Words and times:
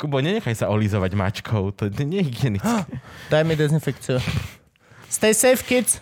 Kubo, 0.00 0.24
nenechaj 0.24 0.56
sa 0.56 0.72
olizovať 0.72 1.12
mačkou, 1.12 1.76
to 1.76 1.92
nie 2.00 2.24
je 2.24 2.32
hygienické. 2.32 2.88
Daj 3.28 3.44
mi 3.44 3.52
dezinfekciu. 3.52 4.16
Stay 5.12 5.36
safe, 5.36 5.60
kids. 5.60 6.00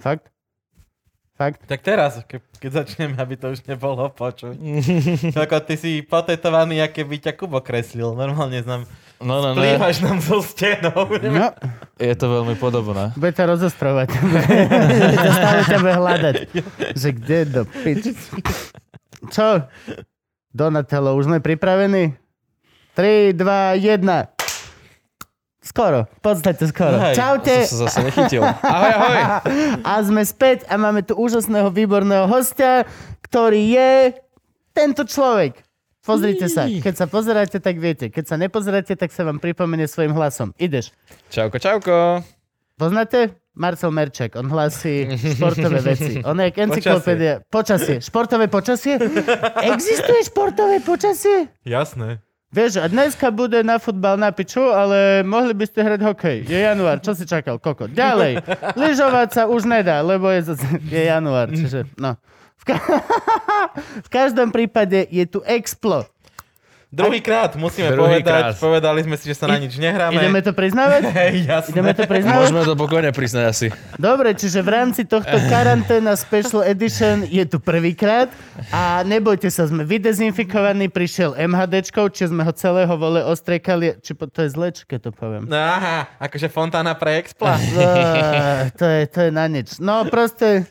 Fakt? 0.00 0.32
Fakt? 1.36 1.60
Tak 1.68 1.80
teraz, 1.84 2.24
ke, 2.24 2.40
keď 2.56 2.82
začneme, 2.82 3.14
aby 3.20 3.36
to 3.36 3.52
už 3.52 3.60
nebolo 3.68 4.08
počuť. 4.08 4.56
Ako 5.36 5.60
ty 5.68 5.76
si 5.76 6.00
potetovaný, 6.00 6.80
aké 6.80 7.04
by 7.04 7.20
ťa 7.20 7.36
Kubo 7.36 7.60
kreslil. 7.60 8.16
Normálne 8.16 8.58
znam. 8.64 8.88
No, 9.18 9.42
no, 9.42 9.50
no. 9.50 9.58
Plývaš 9.58 9.98
nám 9.98 10.22
zo 10.22 10.38
stenou. 10.38 11.10
No, 11.10 11.50
Je 11.98 12.14
to 12.14 12.26
veľmi 12.30 12.54
podobné. 12.54 13.10
bude 13.18 13.34
ťa 13.34 13.50
rozostrovať. 13.50 14.08
Bude 15.10 15.30
stále 15.34 15.62
ťa 15.66 15.78
bude 15.82 15.94
hľadať. 15.98 16.34
Že 16.94 17.08
kde 17.18 17.38
do 17.50 17.62
pič. 17.66 18.14
Čo? 19.34 19.66
Donatello, 20.54 21.18
už 21.18 21.26
sme 21.26 21.42
pripravení? 21.42 22.14
3, 22.94 23.34
2, 23.34 23.98
1. 23.98 24.06
Skoro, 25.58 26.06
v 26.08 26.20
podstate 26.22 26.64
skoro. 26.70 26.96
Hej, 26.96 27.18
Čaute. 27.18 27.56
To 27.66 27.70
sa 27.74 27.78
zase 27.90 28.00
nechytil. 28.06 28.40
Ahoj, 28.46 28.92
ahoj. 28.94 29.16
A 29.82 29.92
sme 30.00 30.22
späť 30.22 30.62
a 30.64 30.78
máme 30.78 31.02
tu 31.02 31.12
úžasného, 31.12 31.68
výborného 31.68 32.24
hostia, 32.24 32.86
ktorý 33.26 33.74
je 33.74 33.90
tento 34.72 35.02
človek. 35.04 35.58
Pozrite 36.08 36.48
sa. 36.48 36.64
Keď 36.64 36.94
sa 36.96 37.04
pozeráte, 37.04 37.60
tak 37.60 37.76
viete. 37.76 38.08
Keď 38.08 38.24
sa 38.24 38.40
nepozeráte, 38.40 38.96
tak 38.96 39.12
sa 39.12 39.28
vám 39.28 39.36
pripomenie 39.36 39.84
svojim 39.84 40.16
hlasom. 40.16 40.56
Ideš. 40.56 40.96
Čauko, 41.28 41.60
čauko. 41.60 42.24
Poznáte? 42.80 43.36
Marcel 43.58 43.90
Merček, 43.90 44.38
on 44.38 44.46
hlasí 44.54 45.18
športové 45.18 45.82
veci. 45.82 46.22
On 46.22 46.38
je 46.38 46.46
jak 46.46 46.56
encyklopédia. 46.62 47.42
Počasie. 47.50 47.98
Športové 47.98 48.46
počasie? 48.46 49.02
Existuje 49.66 50.22
športové 50.24 50.78
počasie? 50.78 51.50
Jasné. 51.66 52.22
Vieš, 52.48 52.80
a 52.80 52.88
dneska 52.88 53.28
bude 53.28 53.60
na 53.60 53.76
futbal 53.76 54.16
na 54.16 54.32
piču, 54.32 54.62
ale 54.62 55.20
mohli 55.20 55.52
by 55.52 55.68
ste 55.68 55.84
hrať 55.84 56.00
hokej. 56.00 56.38
Je 56.48 56.64
január, 56.64 56.96
čo 57.04 57.12
si 57.12 57.28
čakal, 57.28 57.60
koko? 57.60 57.92
Ďalej, 57.92 58.40
lyžovať 58.72 59.28
sa 59.36 59.42
už 59.44 59.68
nedá, 59.68 60.00
lebo 60.00 60.32
je, 60.32 60.56
je 60.88 61.02
január, 61.12 61.52
čiže 61.52 61.84
no. 62.00 62.16
V, 62.58 62.64
ka- 62.64 62.82
v 64.06 64.08
každom 64.08 64.50
prípade 64.50 65.06
je 65.08 65.24
tu 65.24 65.40
Explo. 65.42 66.06
Druhýkrát 66.88 67.52
musíme 67.60 67.92
Druhý 67.92 68.24
povedať. 68.24 68.24
krát. 68.24 68.52
Povedali 68.56 69.04
sme 69.04 69.20
si, 69.20 69.28
že 69.28 69.36
sa 69.36 69.44
na 69.44 69.60
nič 69.60 69.76
nehráme. 69.76 70.16
Ideme 70.16 70.40
to 70.40 70.56
priznávať? 70.56 71.02
Hej, 71.20 71.44
jasné. 71.44 71.72
Ideme 71.76 71.92
to 71.92 72.08
priznávať? 72.08 72.48
Môžeme 72.48 72.62
to 72.64 72.74
pokojne 72.80 73.12
priznať 73.12 73.44
asi. 73.44 73.66
Dobre, 74.00 74.32
čiže 74.32 74.64
v 74.64 74.70
rámci 74.72 75.04
tohto 75.04 75.36
karanténa 75.52 76.16
Special 76.16 76.64
Edition 76.64 77.28
je 77.28 77.44
tu 77.44 77.60
prvýkrát 77.60 78.32
a 78.72 79.04
nebojte 79.04 79.52
sa, 79.52 79.68
sme 79.68 79.84
vydezinfikovaní, 79.84 80.88
prišiel 80.88 81.36
MHDčkou, 81.36 82.08
či 82.08 82.32
sme 82.32 82.40
ho 82.40 82.56
celého 82.56 82.96
vole 82.96 83.20
ostrekali, 83.20 84.00
či 84.00 84.16
po, 84.16 84.24
to 84.24 84.48
je 84.48 84.56
zle, 84.56 84.72
či 84.72 84.88
keď 84.88 84.98
to 85.04 85.10
poviem. 85.12 85.44
No, 85.44 85.60
Aha, 85.60 86.08
akože 86.16 86.48
fontána 86.48 86.96
pre 86.96 87.20
Expla. 87.20 87.52
Á, 87.52 87.60
to, 88.72 88.88
je, 88.88 89.00
to 89.12 89.18
je 89.28 89.30
na 89.30 89.44
nič. 89.44 89.76
No 89.76 90.08
proste 90.08 90.64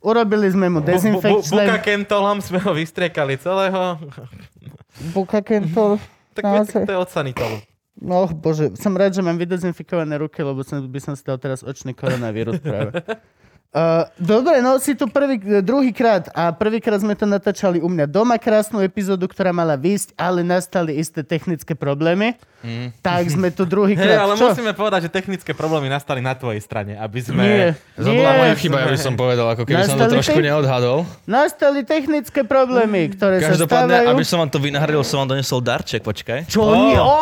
urobili 0.00 0.48
sme 0.48 0.66
mu 0.68 0.78
Bu- 0.78 0.82
bu- 0.82 0.86
bu- 0.86 0.92
dezinfekčné... 0.92 1.62
Buka 1.64 1.76
Kentolom 1.78 2.38
sme 2.38 2.58
ho 2.58 2.70
vystriekali 2.72 3.36
celého. 3.36 3.98
Buka 5.14 5.40
Kentol. 5.40 5.98
Tak 6.34 6.42
Naozaj. 6.44 6.82
to 6.86 6.92
je 6.92 6.98
od 6.98 7.10
sanitolu. 7.10 7.56
No 7.98 8.30
bože, 8.30 8.78
som 8.78 8.94
rád, 8.94 9.10
že 9.10 9.26
mám 9.26 9.34
vydezinfikované 9.34 10.22
ruky, 10.22 10.38
lebo 10.38 10.62
som, 10.62 10.78
by 10.80 11.00
som 11.02 11.18
si 11.18 11.26
dal 11.26 11.34
teraz 11.34 11.66
očný 11.66 11.90
koronavírus 11.92 12.62
práve. 12.62 12.94
Uh, 13.68 14.08
dobre, 14.16 14.64
no 14.64 14.80
si 14.80 14.96
tu 14.96 15.04
prvý, 15.12 15.36
druhý 15.60 15.92
krát 15.92 16.32
a 16.32 16.48
prvýkrát 16.56 17.04
sme 17.04 17.12
to 17.12 17.28
natáčali 17.28 17.84
u 17.84 17.88
mňa 17.92 18.08
doma 18.08 18.40
krásnu 18.40 18.80
epizódu, 18.80 19.28
ktorá 19.28 19.52
mala 19.52 19.76
výsť, 19.76 20.16
ale 20.16 20.40
nastali 20.40 20.96
isté 20.96 21.20
technické 21.20 21.76
problémy. 21.76 22.32
Mm. 22.64 22.96
Tak 23.04 23.28
sme 23.28 23.52
tu 23.52 23.68
druhýkrát. 23.68 24.18
ale 24.24 24.40
Čo? 24.40 24.56
musíme 24.56 24.72
povedať, 24.72 25.06
že 25.06 25.10
technické 25.12 25.52
problémy 25.52 25.92
nastali 25.92 26.24
na 26.24 26.32
tvojej 26.32 26.64
strane, 26.64 26.96
aby 26.96 27.20
sme... 27.20 27.44
Nie, 27.44 27.68
To 28.00 28.08
bola 28.08 28.32
moja 28.40 28.54
chyba, 28.56 28.76
ja 28.80 28.88
by 28.88 29.00
som 29.04 29.14
povedal, 29.20 29.46
ako 29.52 29.62
keby 29.68 29.84
som 29.84 30.00
to 30.00 30.00
Nastali 30.00 30.14
trošku 30.16 30.38
ty- 30.40 30.46
neodhadol. 30.48 30.98
Nastali 31.28 31.80
technické 31.84 32.40
problémy, 32.48 33.12
ktoré 33.20 33.44
sa 33.44 33.52
Každopádne, 33.52 34.00
stávajú. 34.00 34.12
aby 34.16 34.24
som 34.24 34.36
vám 34.40 34.50
to 34.50 34.58
vynahradil, 34.64 35.04
som 35.04 35.20
vám 35.22 35.36
donesol 35.36 35.60
darček, 35.60 36.00
počkaj. 36.00 36.48
Čo? 36.48 36.72
nie? 36.72 36.96
Ó, 36.96 37.20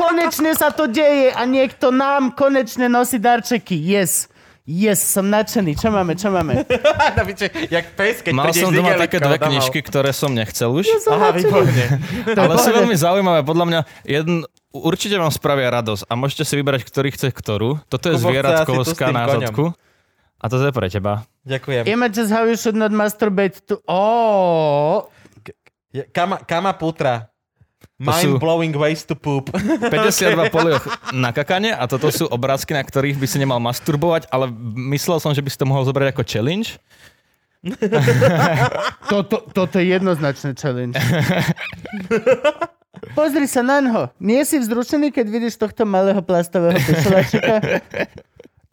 konečne 0.00 0.56
sa 0.56 0.72
to 0.72 0.88
deje 0.88 1.28
a 1.28 1.44
niekto 1.44 1.92
nám 1.92 2.32
konečne 2.32 2.88
nosí 2.88 3.20
darčeky. 3.20 3.76
Yes. 3.76 4.32
Yes, 4.66 4.98
som 4.98 5.30
nadšený. 5.30 5.78
Čo 5.78 5.94
máme, 5.94 6.18
čo 6.18 6.26
máme? 6.34 6.66
Na 7.16 7.22
piče, 7.22 7.54
jak 7.70 7.94
pes, 7.94 8.18
keď 8.18 8.34
Mal 8.34 8.50
som 8.50 8.74
doma 8.74 8.98
také 8.98 9.22
dve 9.22 9.38
knižky, 9.38 9.78
ktoré 9.78 10.10
som 10.10 10.34
nechcel 10.34 10.74
už. 10.74 10.90
Aha, 11.06 11.30
výborne. 11.30 12.02
Ale 12.34 12.54
sú 12.58 12.74
veľmi 12.74 12.98
zaujímavé. 12.98 13.46
Podľa 13.46 13.64
mňa 13.70 13.80
jeden, 14.02 14.42
určite 14.74 15.22
vám 15.22 15.30
spravia 15.30 15.70
radosť 15.70 16.10
a 16.10 16.12
môžete 16.18 16.42
si 16.42 16.58
vybrať, 16.58 16.82
ktorý 16.82 17.14
chce 17.14 17.30
ktorú. 17.30 17.78
Toto 17.86 18.10
je 18.10 18.18
Oska 18.18 19.06
tým 19.06 19.14
na 19.14 19.30
zadku. 19.30 19.70
A 20.36 20.44
to 20.50 20.58
je 20.58 20.74
pre 20.74 20.90
teba. 20.90 21.22
Ďakujem. 21.46 21.86
Images 21.86 22.28
how 22.34 22.42
you 22.42 22.58
should 22.58 22.76
not 22.76 22.90
masturbate 22.90 23.62
to... 23.70 23.78
Oh, 23.86 25.06
Je- 25.94 26.10
Kama, 26.10 26.42
kama 26.44 26.74
putra. 26.74 27.30
Mind-blowing 27.96 28.76
ways 28.76 29.08
to 29.08 29.16
poop. 29.16 29.48
52 29.92 30.52
polioch 30.52 30.84
na 31.16 31.32
kakane 31.32 31.72
a 31.72 31.88
toto 31.88 32.12
sú 32.12 32.28
obrázky, 32.28 32.76
na 32.76 32.84
ktorých 32.84 33.16
by 33.16 33.24
si 33.24 33.40
nemal 33.40 33.56
masturbovať, 33.56 34.28
ale 34.28 34.52
myslel 34.92 35.16
som, 35.16 35.32
že 35.32 35.40
by 35.40 35.48
si 35.48 35.56
to 35.56 35.64
mohol 35.64 35.80
zobrať 35.88 36.12
ako 36.12 36.22
challenge. 36.28 36.76
toto, 39.12 39.48
toto 39.48 39.74
je 39.80 39.96
jednoznačný 39.96 40.52
challenge. 40.54 41.00
Pozri 43.16 43.48
sa 43.48 43.64
na 43.64 43.80
ňo. 43.80 44.12
Nie 44.20 44.44
si 44.44 44.60
vzrušený, 44.60 45.12
keď 45.12 45.26
vidíš 45.28 45.60
tohto 45.60 45.88
malého 45.88 46.20
plastového 46.20 46.76
pišovačika? 46.80 47.60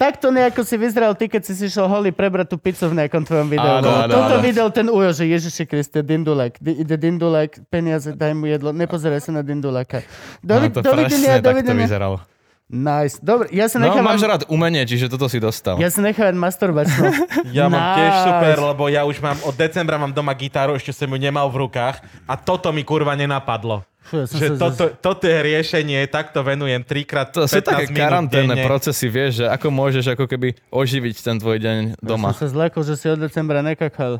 Takto 0.03 0.27
nejako 0.29 0.61
si 0.61 0.75
vyzeral 0.75 1.13
ty, 1.13 1.25
keď 1.25 1.41
si 1.41 1.53
si 1.55 1.65
šiel 1.65 1.87
holý 1.87 2.11
prebrať 2.11 2.51
tú 2.51 2.57
pizzu 2.57 2.85
v 2.85 2.99
nejakom 2.99 3.23
tvojom 3.23 3.47
videu. 3.47 3.79
Áno, 3.79 3.87
áno, 4.01 4.11
Toto 4.11 4.35
áno. 4.35 4.43
videl 4.43 4.67
ten 4.69 4.85
ujo, 4.85 5.09
že 5.13 5.23
Ježiši 5.25 5.63
Kriste, 5.63 5.99
Dindulak. 6.01 6.59
Di- 6.59 6.75
Ide 6.77 6.97
Dindulak, 6.97 7.63
peniaze, 7.65 8.11
daj 8.11 8.33
mu 8.33 8.43
jedlo. 8.45 8.69
Nepozeraj 8.69 9.21
sa 9.21 9.31
na 9.31 9.39
Dindulaka. 9.39 10.03
Dovi, 10.39 10.67
no, 10.67 10.75
to 10.75 10.83
dovidenia, 10.83 11.07
presne 11.07 11.39
tak 11.39 11.39
to 11.39 11.47
dovidenia. 11.55 11.87
vyzeralo. 11.87 12.17
Nice. 12.65 13.15
Dobre, 13.17 13.47
ja 13.49 13.65
sa 13.65 13.77
No, 13.77 13.85
nechávam... 13.85 14.07
máš 14.09 14.23
rád 14.23 14.41
umenie, 14.47 14.81
čiže 14.81 15.05
toto 15.05 15.25
si 15.25 15.37
dostal. 15.37 15.77
Ja 15.77 15.87
sa 15.87 15.99
nechávam 15.99 16.35
masturbačnú. 16.37 17.05
Ja 17.53 17.67
mám 17.67 17.95
tiež 17.95 18.09
Nice. 18.09 18.23
super, 18.25 18.55
lebo 18.65 18.83
ja 18.89 19.03
už 19.03 19.17
mám 19.19 19.37
od 19.39 19.53
decembra 19.53 19.95
mám 19.95 20.09
doma 20.09 20.33
gitaru, 20.33 20.73
ešte 20.73 20.91
som 20.91 21.05
ju 21.05 21.15
nemal 21.15 21.47
v 21.47 21.61
rukách 21.61 21.95
a 22.25 22.33
toto 22.35 22.67
mi 22.69 22.81
kurva 22.81 23.13
nenapadlo. 23.13 23.85
Ja 24.11 24.27
Že 24.27 24.59
toto, 24.59 24.83
toto 24.99 25.23
je 25.23 25.39
riešenie, 25.39 26.03
takto 26.11 26.43
venujem 26.43 26.83
trikrát 26.83 27.31
To 27.31 27.47
15 27.47 27.55
sú 27.55 27.59
také 27.63 27.85
minút 27.87 27.97
karanténne 27.97 28.55
denne. 28.59 28.67
procesy, 28.67 29.07
vieš, 29.07 29.41
že 29.41 29.45
ako 29.47 29.67
môžeš 29.71 30.05
ako 30.13 30.27
keby 30.27 30.53
oživiť 30.69 31.15
ten 31.23 31.35
tvoj 31.39 31.57
deň 31.63 31.77
Ja 31.95 32.03
doma. 32.03 32.35
som 32.35 32.45
sa 32.45 32.49
zlakol, 32.51 32.83
že 32.83 32.99
si 32.99 33.07
od 33.07 33.23
decembra 33.23 33.63
nekakal. 33.63 34.19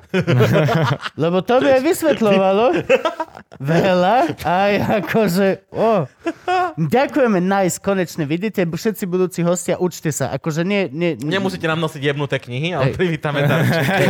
Lebo 1.24 1.44
to 1.44 1.60
by 1.60 1.78
aj 1.78 1.82
vysvetľovalo 1.84 2.66
veľa 3.60 4.16
aj 4.42 4.72
akože... 5.04 5.48
Oh. 5.76 6.08
Ďakujeme, 6.74 7.38
nice, 7.44 7.78
konečne. 7.78 8.26
Vidíte, 8.26 8.66
všetci 8.66 9.04
budúci 9.06 9.46
hostia, 9.46 9.78
učte 9.78 10.10
sa. 10.10 10.34
Akože 10.34 10.66
nie... 10.66 10.90
nie, 10.90 11.14
nie 11.20 11.38
Nemusíte 11.38 11.70
nám 11.70 11.82
nosiť 11.84 12.02
jebnuté 12.02 12.42
knihy, 12.42 12.74
ale 12.74 12.92
Hej. 12.92 12.96
privítame 12.98 13.46
darčeky. 13.46 14.06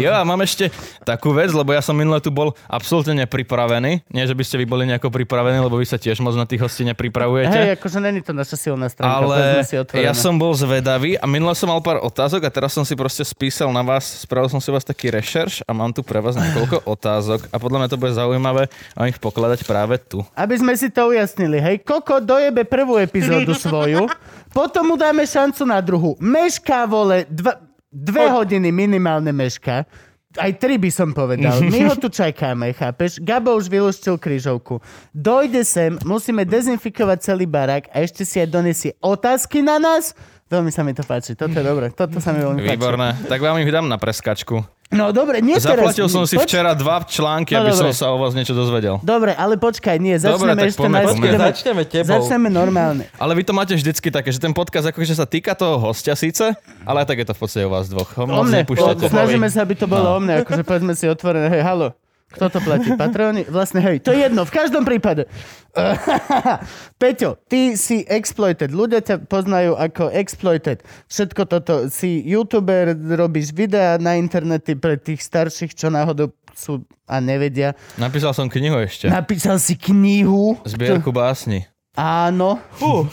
Jo, 0.00 0.16
a 0.16 0.22
mám 0.24 0.40
ešte 0.40 0.72
takú 1.04 1.36
vec, 1.36 1.52
lebo 1.52 1.74
ja 1.74 1.82
som 1.84 1.92
minule 1.92 2.22
tu 2.22 2.32
bol 2.32 2.56
absolútne 2.64 3.26
nepripravený. 3.26 4.08
Nie, 4.08 4.24
že 4.24 4.32
by 4.32 4.44
ste 4.46 4.56
vy 4.62 4.66
boli 4.76 4.84
nejako 4.92 5.08
pripravení, 5.08 5.56
lebo 5.56 5.80
vy 5.80 5.88
sa 5.88 5.96
tiež 5.96 6.20
moc 6.20 6.36
na 6.36 6.44
tých 6.44 6.60
hostí 6.60 6.84
nepripravujete. 6.84 7.56
Hej, 7.56 7.70
akože 7.80 7.98
není 8.04 8.20
to 8.20 8.36
naša 8.36 8.60
silná 8.60 8.92
stránka. 8.92 9.24
Ale 9.24 9.64
si 9.64 9.80
otvorené. 9.80 10.04
ja 10.04 10.12
som 10.12 10.36
bol 10.36 10.52
zvedavý 10.52 11.16
a 11.16 11.24
minule 11.24 11.56
som 11.56 11.72
mal 11.72 11.80
pár 11.80 12.04
otázok 12.04 12.44
a 12.44 12.50
teraz 12.52 12.76
som 12.76 12.84
si 12.84 12.92
proste 12.92 13.24
spísal 13.24 13.72
na 13.72 13.80
vás, 13.80 14.28
spravil 14.28 14.52
som 14.52 14.60
si 14.60 14.68
vás 14.68 14.84
taký 14.84 15.08
rešerš 15.08 15.64
a 15.64 15.72
mám 15.72 15.96
tu 15.96 16.04
pre 16.04 16.20
vás 16.20 16.36
niekoľko 16.36 16.84
otázok 17.00 17.48
a 17.48 17.56
podľa 17.56 17.78
mňa 17.80 17.88
to 17.88 17.96
bude 17.96 18.12
zaujímavé 18.12 18.68
a 18.92 19.08
ich 19.08 19.16
pokladať 19.16 19.64
práve 19.64 19.96
tu. 19.96 20.20
Aby 20.36 20.60
sme 20.60 20.76
si 20.76 20.92
to 20.92 21.08
ujasnili, 21.08 21.56
hej, 21.56 21.80
Koko 21.80 22.20
dojebe 22.20 22.68
prvú 22.68 23.00
epizódu 23.00 23.56
svoju, 23.64 24.04
potom 24.52 24.92
mu 24.92 25.00
dáme 25.00 25.24
šancu 25.24 25.64
na 25.64 25.80
druhú. 25.80 26.20
Mešká, 26.20 26.84
vole, 26.84 27.24
dva, 27.32 27.56
dve 27.88 28.28
hodiny 28.28 28.68
minimálne 28.68 29.32
mešká. 29.32 29.88
Aj 30.36 30.52
tri 30.54 30.76
by 30.76 30.90
som 30.92 31.10
povedal. 31.16 31.58
My 31.66 31.88
ho 31.88 31.94
tu 31.96 32.12
čakáme, 32.12 32.72
chápeš? 32.76 33.18
Gabo 33.20 33.56
už 33.56 33.72
vylúštil 33.72 34.20
krížovku. 34.20 34.78
Dojde 35.10 35.64
sem, 35.64 35.96
musíme 36.04 36.44
dezinfikovať 36.44 37.18
celý 37.24 37.48
barák 37.48 37.88
a 37.90 38.04
ešte 38.04 38.22
si 38.22 38.38
aj 38.40 38.48
donesie 38.52 38.92
otázky 39.00 39.64
na 39.64 39.80
nás. 39.80 40.12
Veľmi 40.46 40.70
sa 40.70 40.86
mi 40.86 40.94
to 40.94 41.02
páči. 41.02 41.34
Toto 41.34 41.58
je 41.58 41.64
dobré. 41.66 41.90
Toto 41.90 42.22
sa 42.22 42.30
mi 42.30 42.38
veľmi 42.38 42.62
páči. 42.62 42.78
Výborné. 42.78 43.18
Tak 43.26 43.42
vám 43.42 43.58
ich 43.58 43.66
dám 43.66 43.90
na 43.90 43.98
preskačku. 43.98 44.62
No 44.86 45.10
dobre, 45.10 45.42
nie 45.42 45.58
teraz. 45.58 45.82
Zaplatil 45.82 46.06
som 46.06 46.22
si 46.24 46.38
Poč- 46.38 46.46
včera 46.46 46.70
dva 46.72 47.02
články, 47.02 47.52
No 47.52 47.60
aby 47.60 47.74
dobre. 47.74 47.82
som 47.82 47.90
sa 47.90 48.06
o 48.08 48.16
vás 48.16 48.32
niečo 48.32 48.54
dozvedel. 48.54 49.02
Dobre, 49.02 49.34
ale 49.34 49.58
počkaj, 49.58 49.98
nie, 49.98 50.14
Dobre, 50.14 50.30
začneme 50.46 50.54
tak 50.54 50.68
ešte 50.68 50.88
najskôr. 50.88 51.30
Začneme 51.36 51.82
tebou. 51.84 52.12
Začneme 52.16 52.48
normálne. 52.48 53.02
Ale 53.16 53.34
vy 53.34 53.42
to 53.42 53.50
máte 53.50 53.74
vždycky 53.74 54.08
také, 54.08 54.30
že 54.30 54.38
ten 54.38 54.50
podcast 54.50 54.86
akože 54.86 55.12
sa 55.12 55.26
týka 55.26 55.52
toho 55.52 55.82
hostia 55.82 56.14
síce, 56.14 56.54
ale 56.86 57.02
aj 57.02 57.06
tak 57.06 57.18
je 57.18 57.26
to 57.26 57.34
v 57.34 57.40
podstate 57.40 57.64
o 57.64 57.70
vás 57.72 57.90
dvoch. 57.90 58.14
Ho 58.14 58.24
O 58.24 58.42
mne. 58.42 58.62
Snažíme 59.02 59.50
sa, 59.50 59.66
aby 59.66 59.74
to 59.74 59.84
bolo 59.84 60.06
o 60.06 60.18
mne, 60.18 60.46
akože 60.46 60.62
povedzme 60.62 60.94
si 60.94 61.04
otvorené, 61.04 61.50
hej, 61.50 61.62
halo, 61.62 61.90
kto 62.26 62.50
to 62.50 62.58
platí? 62.60 62.90
Patreony? 62.98 63.46
Vlastne, 63.46 63.78
hej, 63.78 64.02
to 64.02 64.10
je 64.10 64.26
jedno, 64.26 64.42
v 64.42 64.52
každom 64.52 64.82
prípade. 64.82 65.30
Peťo, 67.00 67.38
ty 67.46 67.78
si 67.78 68.02
exploited, 68.08 68.74
ľudia 68.74 69.00
ťa 69.04 69.30
poznajú 69.30 69.78
ako 69.78 70.10
exploited. 70.10 70.82
Všetko 71.06 71.42
toto, 71.46 71.74
si 71.92 72.20
youtuber, 72.26 72.96
robíš 72.96 73.54
videá 73.54 73.96
na 74.00 74.18
internety 74.18 74.74
pre 74.74 74.98
tých 74.98 75.22
starších, 75.22 75.76
čo 75.76 75.86
náhodou 75.92 76.34
sú 76.56 76.82
a 77.04 77.20
nevedia. 77.20 77.76
Napísal 78.00 78.32
som 78.32 78.48
knihu 78.48 78.80
ešte. 78.80 79.06
Napísal 79.12 79.60
si 79.60 79.76
knihu, 79.76 80.56
Zbierku 80.64 81.12
básni. 81.12 81.68
áno, 81.92 82.58
Fú, 82.76 83.04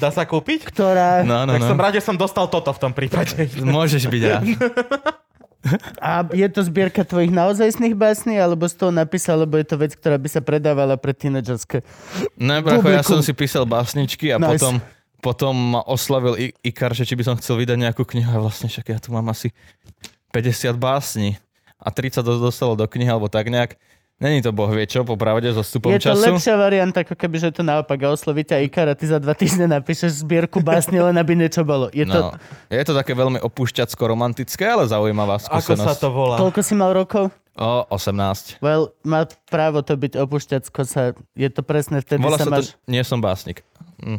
dá 0.00 0.08
sa 0.10 0.24
kúpiť? 0.24 0.64
ktorá... 0.68 1.22
No, 1.22 1.44
no, 1.44 1.54
Tak 1.54 1.62
som 1.64 1.76
no. 1.76 1.82
rád, 1.84 1.94
že 2.00 2.02
som 2.04 2.16
dostal 2.16 2.48
toto 2.48 2.72
v 2.72 2.80
tom 2.80 2.92
prípade. 2.96 3.36
Môžeš 3.60 4.08
byť 4.08 4.22
rád. 4.24 4.44
A 5.98 6.24
je 6.30 6.48
to 6.48 6.60
zbierka 6.62 7.02
tvojich 7.02 7.30
naozajstných 7.30 7.94
básní, 7.94 8.38
alebo 8.38 8.66
si 8.66 8.76
to 8.76 8.90
napísal, 8.90 9.42
lebo 9.42 9.58
je 9.58 9.66
to 9.66 9.76
vec, 9.76 9.92
ktorá 9.94 10.16
by 10.16 10.28
sa 10.30 10.40
predávala 10.40 10.94
pre 10.96 11.12
tínedžerské? 11.12 11.82
Ne, 12.36 12.62
bracho, 12.62 12.86
ja 12.88 13.02
som 13.02 13.20
si 13.20 13.32
písal 13.32 13.66
básničky 13.66 14.30
a 14.30 14.38
Nice. 14.38 14.58
potom, 14.58 14.74
potom 15.20 15.54
ma 15.76 15.80
oslavil 15.84 16.34
I- 16.38 16.54
Ikar, 16.62 16.94
že 16.94 17.04
či 17.04 17.14
by 17.14 17.22
som 17.26 17.34
chcel 17.40 17.58
vydať 17.58 17.78
nejakú 17.78 18.06
knihu 18.06 18.30
a 18.30 18.42
vlastne 18.42 18.70
však 18.70 18.86
ja 18.92 18.98
tu 19.00 19.10
mám 19.10 19.26
asi 19.28 19.50
50 20.30 20.76
básni 20.76 21.40
a 21.76 21.88
30 21.90 22.22
do- 22.22 22.40
dostalo 22.40 22.76
do 22.76 22.86
knihy 22.86 23.08
alebo 23.10 23.28
tak 23.28 23.48
nejak. 23.48 23.76
Není 24.16 24.40
to 24.40 24.48
boh 24.48 24.72
vie 24.72 24.88
čo, 24.88 25.04
popravde, 25.04 25.52
so 25.52 25.60
stupom 25.60 25.92
Je 25.92 26.00
to 26.00 26.16
času. 26.16 26.32
lepšia 26.32 26.56
varianta, 26.56 27.04
ako 27.04 27.12
keby, 27.20 27.36
že 27.36 27.52
to 27.52 27.60
naopak 27.60 28.00
a 28.00 28.16
osloví 28.16 28.48
ťa 28.48 28.64
Ikar 28.64 28.88
a 28.88 28.96
ty 28.96 29.04
za 29.04 29.20
dva 29.20 29.36
týždne 29.36 29.68
napíšeš 29.68 30.24
zbierku 30.24 30.64
básne, 30.64 30.96
len 30.96 31.12
aby 31.20 31.36
niečo 31.36 31.68
bolo. 31.68 31.92
Je 31.92 32.08
to... 32.08 32.32
No, 32.32 32.40
je 32.72 32.80
to 32.80 32.96
také 32.96 33.12
veľmi 33.12 33.44
opúšťacko-romantické, 33.44 34.64
ale 34.64 34.88
zaujímavá 34.88 35.36
Ako 35.36 35.60
skúsenosť. 35.60 35.84
sa 35.84 35.94
to 36.00 36.08
volá? 36.16 36.40
Koľko 36.40 36.60
si 36.64 36.72
mal 36.72 36.96
rokov? 36.96 37.28
O, 37.60 37.84
18. 37.92 38.60
Well, 38.64 38.96
má 39.04 39.28
právo 39.52 39.84
to 39.84 39.96
byť 39.96 40.16
opúšťacko 40.16 40.80
sa. 40.88 41.12
Je 41.36 41.48
to 41.52 41.60
presne 41.60 42.00
vtedy 42.00 42.20
Volá 42.24 42.40
sa 42.40 42.48
sa 42.48 42.52
máš... 42.56 42.72
to, 42.72 42.88
nie 42.88 43.04
som 43.04 43.20
básnik. 43.20 43.64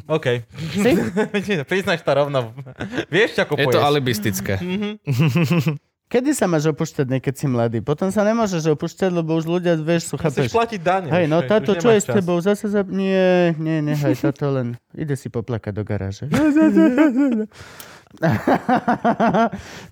OK. 0.10 0.42
Si? 0.74 0.92
Priznáš 1.70 2.02
to 2.02 2.12
rovno. 2.14 2.54
Vieš, 3.14 3.38
čo 3.38 3.44
Je 3.46 3.66
to 3.70 3.82
alibistické. 3.82 4.58
Kedy 6.08 6.32
sa 6.32 6.48
máš 6.48 6.72
opúšťať, 6.72 7.04
nie, 7.12 7.20
keď 7.20 7.36
si 7.36 7.52
mladý? 7.52 7.84
Potom 7.84 8.08
sa 8.16 8.24
nemôžeš 8.24 8.72
opúšťať, 8.72 9.12
lebo 9.12 9.36
už 9.36 9.44
ľudia, 9.44 9.76
vieš, 9.76 10.08
sú, 10.08 10.16
Musíš 10.16 10.24
chápeš. 10.24 10.56
platiť 10.56 10.80
dane. 10.80 11.12
Hej, 11.12 11.28
no 11.28 11.44
táto, 11.44 11.76
čo 11.76 11.92
je 11.92 12.00
s 12.00 12.08
tebou? 12.08 12.40
Zase 12.40 12.72
za... 12.72 12.88
Nie, 12.88 13.52
nie, 13.60 13.84
nechaj 13.84 14.16
toto 14.16 14.48
len. 14.56 14.80
Ide 14.96 15.20
si 15.20 15.28
poplakať 15.28 15.76
do 15.76 15.84
garáže. 15.84 16.32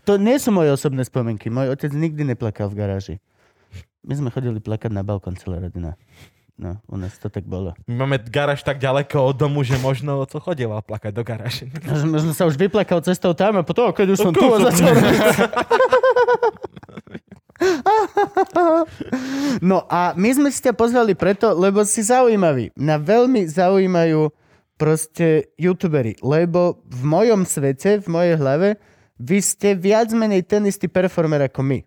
to 0.08 0.16
nie 0.16 0.40
sú 0.40 0.56
moje 0.56 0.72
osobné 0.72 1.04
spomienky. 1.04 1.52
Môj 1.52 1.76
otec 1.76 1.92
nikdy 1.92 2.24
neplakal 2.24 2.72
v 2.72 2.80
garáži. 2.80 3.16
My 4.08 4.16
sme 4.16 4.32
chodili 4.32 4.64
plakať 4.64 4.96
na 4.96 5.04
balkón 5.04 5.36
celá 5.36 5.60
rodina. 5.60 6.00
No, 6.56 6.80
u 6.88 6.96
nás 6.96 7.12
to 7.20 7.28
tak 7.28 7.44
bolo. 7.44 7.76
My 7.84 8.08
máme 8.08 8.16
garáž 8.32 8.64
tak 8.64 8.80
ďaleko 8.80 9.20
od 9.20 9.36
domu, 9.36 9.68
že 9.68 9.76
možno 9.76 10.24
co 10.24 10.40
chodila 10.40 10.80
plakať 10.80 11.12
do 11.12 11.24
garáže. 11.28 11.68
Možno, 11.84 12.08
možno 12.16 12.32
sa 12.32 12.48
už 12.48 12.56
vyplakal 12.56 13.04
cestou 13.04 13.36
tam 13.36 13.60
a 13.60 13.68
potom, 13.68 13.92
keď 13.92 14.16
už 14.16 14.20
som 14.24 14.32
tu 14.36 14.48
začal. 14.64 14.96
No 19.64 19.88
a 19.88 20.12
my 20.20 20.30
sme 20.36 20.50
si 20.52 20.60
ťa 20.60 20.76
pozvali 20.76 21.16
preto, 21.16 21.56
lebo 21.56 21.88
si 21.88 22.04
zaujímavý. 22.04 22.76
Mňa 22.76 22.96
veľmi 23.00 23.42
zaujímajú 23.48 24.28
proste 24.76 25.56
youtuberi, 25.56 26.20
lebo 26.20 26.84
v 26.84 27.02
mojom 27.08 27.48
svete, 27.48 28.04
v 28.04 28.08
mojej 28.12 28.36
hlave, 28.36 28.70
vy 29.16 29.40
ste 29.40 29.80
viac 29.80 30.12
menej 30.12 30.44
ten 30.44 30.68
istý 30.68 30.92
performer 30.92 31.48
ako 31.48 31.64
my. 31.64 31.80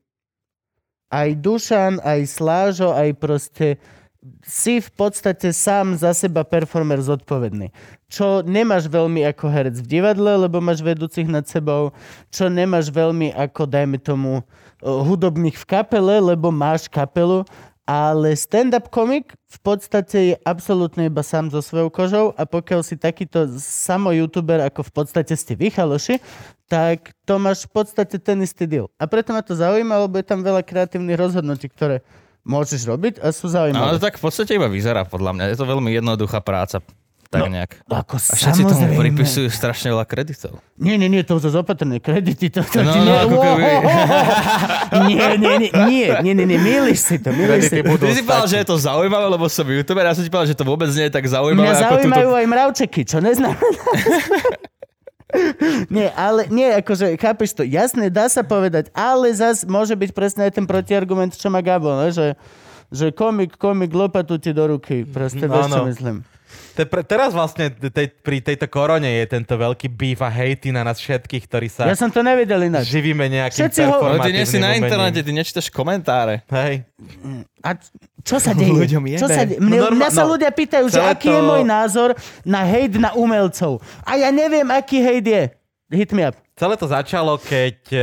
Aj 1.12 1.28
Dušan, 1.32 2.00
aj 2.00 2.20
Slážo, 2.24 2.92
aj 2.96 3.10
proste 3.20 3.76
si 4.44 4.80
v 4.80 4.90
podstate 4.94 5.52
sám 5.52 5.98
za 5.98 6.16
seba 6.16 6.44
performer 6.44 7.00
zodpovedný. 7.00 7.72
Čo 8.08 8.40
nemáš 8.40 8.88
veľmi 8.88 9.24
ako 9.28 9.46
herec 9.52 9.76
v 9.80 9.90
divadle, 9.98 10.48
lebo 10.48 10.60
máš 10.64 10.80
vedúcich 10.80 11.28
nad 11.28 11.44
sebou. 11.44 11.92
Čo 12.32 12.48
nemáš 12.48 12.88
veľmi 12.88 13.36
ako, 13.36 13.68
dajme 13.68 14.00
tomu, 14.00 14.40
o, 14.80 15.04
hudobník 15.04 15.56
v 15.60 15.68
kapele, 15.68 16.20
lebo 16.20 16.48
máš 16.48 16.88
kapelu. 16.88 17.44
Ale 17.88 18.36
stand-up 18.36 18.92
komik 18.92 19.32
v 19.48 19.58
podstate 19.64 20.16
je 20.32 20.34
absolútne 20.44 21.08
iba 21.08 21.24
sám 21.24 21.48
so 21.48 21.64
svojou 21.64 21.88
kožou 21.88 22.26
a 22.36 22.44
pokiaľ 22.44 22.84
si 22.84 23.00
takýto 23.00 23.48
samo 23.56 24.12
youtuber, 24.12 24.60
ako 24.60 24.84
v 24.84 24.92
podstate 24.92 25.32
ste 25.32 25.56
vy 25.56 25.72
chaloši, 25.72 26.20
tak 26.68 27.16
to 27.24 27.40
máš 27.40 27.64
v 27.64 27.80
podstate 27.80 28.20
ten 28.20 28.44
istý 28.44 28.68
deal. 28.68 28.92
A 29.00 29.08
preto 29.08 29.32
ma 29.32 29.40
to 29.40 29.56
zaujíma, 29.56 30.04
lebo 30.04 30.20
je 30.20 30.28
tam 30.28 30.44
veľa 30.44 30.60
kreatívnych 30.68 31.16
rozhodnutí, 31.16 31.72
ktoré 31.72 32.04
môžeš 32.42 32.82
robiť 32.84 33.14
a 33.18 33.30
sú 33.30 33.46
No, 33.46 33.54
zaujímavé. 33.56 33.84
ale 33.86 33.98
tak 33.98 34.14
v 34.14 34.22
podstate 34.22 34.52
iba 34.52 34.66
vyzerá 34.66 35.02
podľa 35.02 35.32
mňa. 35.32 35.44
Je 35.48 35.56
to 35.56 35.66
veľmi 35.66 35.90
jednoduchá 35.92 36.38
práca. 36.38 36.78
Tak 37.28 37.44
No, 37.44 37.52
nejak. 37.52 37.84
Ako 37.84 38.16
A 38.16 38.32
všetci 38.32 38.60
tomu 38.62 38.72
samozrejme. 38.88 39.00
pripisujú 39.04 39.48
strašne 39.48 39.92
veľa 39.92 40.02
kreditov. 40.02 40.64
Nie, 40.74 40.96
nie, 40.96 41.06
nie, 41.06 41.20
to 41.20 41.36
už 41.36 41.44
zase 41.44 41.60
opatrné. 41.60 42.00
Kredity, 42.00 42.48
to, 42.48 42.64
to 42.64 42.80
No, 42.80 42.88
ti 42.88 42.98
no, 42.98 43.04
nie... 43.04 43.16
ako 43.18 43.36
keby- 43.36 43.68
nie, 45.04 45.20
nie, 45.36 45.54
nie, 45.60 45.68
nie, 45.68 46.06
nie, 46.24 46.32
nie, 46.34 46.46
nie, 46.46 46.58
milíš 46.58 47.04
si 47.04 47.16
to, 47.20 47.28
milíš 47.30 47.68
si 47.68 47.78
to. 47.78 48.00
Ty 48.00 48.16
si 48.16 48.24
povedal, 48.24 48.48
že 48.48 48.56
je 48.56 48.66
to 48.66 48.80
zaujímavé, 48.80 49.28
lebo 49.28 49.44
som 49.44 49.60
youtuber, 49.62 50.02
ja 50.02 50.16
som 50.16 50.24
ti 50.24 50.32
povedal, 50.32 50.48
že 50.48 50.56
to 50.56 50.64
vôbec 50.64 50.88
nie 50.88 51.04
je 51.04 51.12
tak 51.12 51.20
zaujímavé 51.22 51.68
Mňa 51.68 51.76
ako 51.76 51.84
zaujímajú 51.84 52.24
túto... 52.24 52.38
aj 52.38 52.46
mravčeky, 52.48 53.00
čo 53.04 53.16
neznamená. 53.20 53.80
nie, 55.92 56.08
ale 56.16 56.48
nie, 56.48 56.72
akože, 56.80 57.20
chápeš 57.20 57.52
to, 57.52 57.62
jasné, 57.66 58.08
dá 58.08 58.32
sa 58.32 58.40
povedať, 58.40 58.88
ale 58.96 59.28
zas 59.36 59.68
môže 59.68 59.92
byť 59.92 60.10
presne 60.16 60.48
aj 60.48 60.56
ten 60.56 60.64
protiargument, 60.64 61.36
čo 61.36 61.52
má 61.52 61.60
Gabo, 61.60 61.92
ne? 62.00 62.08
že, 62.08 62.32
že 62.88 63.12
komik, 63.12 63.60
komik, 63.60 63.92
lopatu 63.92 64.40
ti 64.40 64.56
do 64.56 64.64
ruky, 64.64 65.04
proste, 65.04 65.44
vieš, 65.44 65.68
čo 65.68 65.84
myslím. 65.84 66.16
Te, 66.72 66.86
pre, 66.86 67.02
teraz 67.02 67.30
vlastne 67.30 67.68
tej, 67.70 68.14
pri 68.14 68.38
tejto 68.38 68.66
korone 68.66 69.10
je 69.18 69.26
tento 69.26 69.50
veľký 69.50 69.88
beef 69.88 70.18
a 70.18 70.28
hejty 70.28 70.70
na 70.70 70.80
nás 70.80 70.96
všetkých, 70.96 71.42
ktorí 71.44 71.66
sa 71.66 71.84
Ja 71.84 71.94
som 71.94 72.06
to 72.06 72.20
nevedel 72.20 72.62
ináč. 72.62 72.86
živíme 72.88 73.26
nejakým 73.26 73.66
Všetci 73.66 73.82
ho- 73.82 73.98
No, 73.98 74.22
ty 74.22 74.30
nie 74.30 74.44
si 74.44 74.56
na 74.56 74.72
internete, 74.72 75.18
ty 75.18 75.30
nečítaš 75.30 75.66
komentáre. 75.68 76.46
Hej. 76.46 76.86
A 77.58 77.74
čo 78.20 78.38
sa 78.38 78.54
deje? 78.54 78.70
Ľuďom 78.70 79.02
jebe. 79.04 79.18
Čo 79.18 79.26
sa 79.26 79.42
deje? 79.42 79.58
No 79.58 79.66
Mne, 79.66 79.78
norma- 79.80 79.98
mňa 79.98 80.10
sa 80.10 80.22
no, 80.22 80.30
ľudia 80.32 80.50
pýtajú, 80.50 80.86
že 80.86 81.00
aký 81.00 81.28
je 81.28 81.34
to- 81.34 81.48
môj 81.48 81.62
názor 81.64 82.08
na 82.42 82.62
hejt 82.62 82.94
na 82.94 83.10
umelcov. 83.12 83.82
A 84.02 84.14
ja 84.16 84.30
neviem, 84.30 84.66
aký 84.68 84.98
hejt 84.98 85.26
je. 85.26 85.42
Hit 85.88 86.12
me 86.12 86.22
up. 86.22 86.36
Celé 86.52 86.74
to 86.74 86.84
začalo, 86.84 87.38
keď 87.38 87.78
uh, 87.90 88.02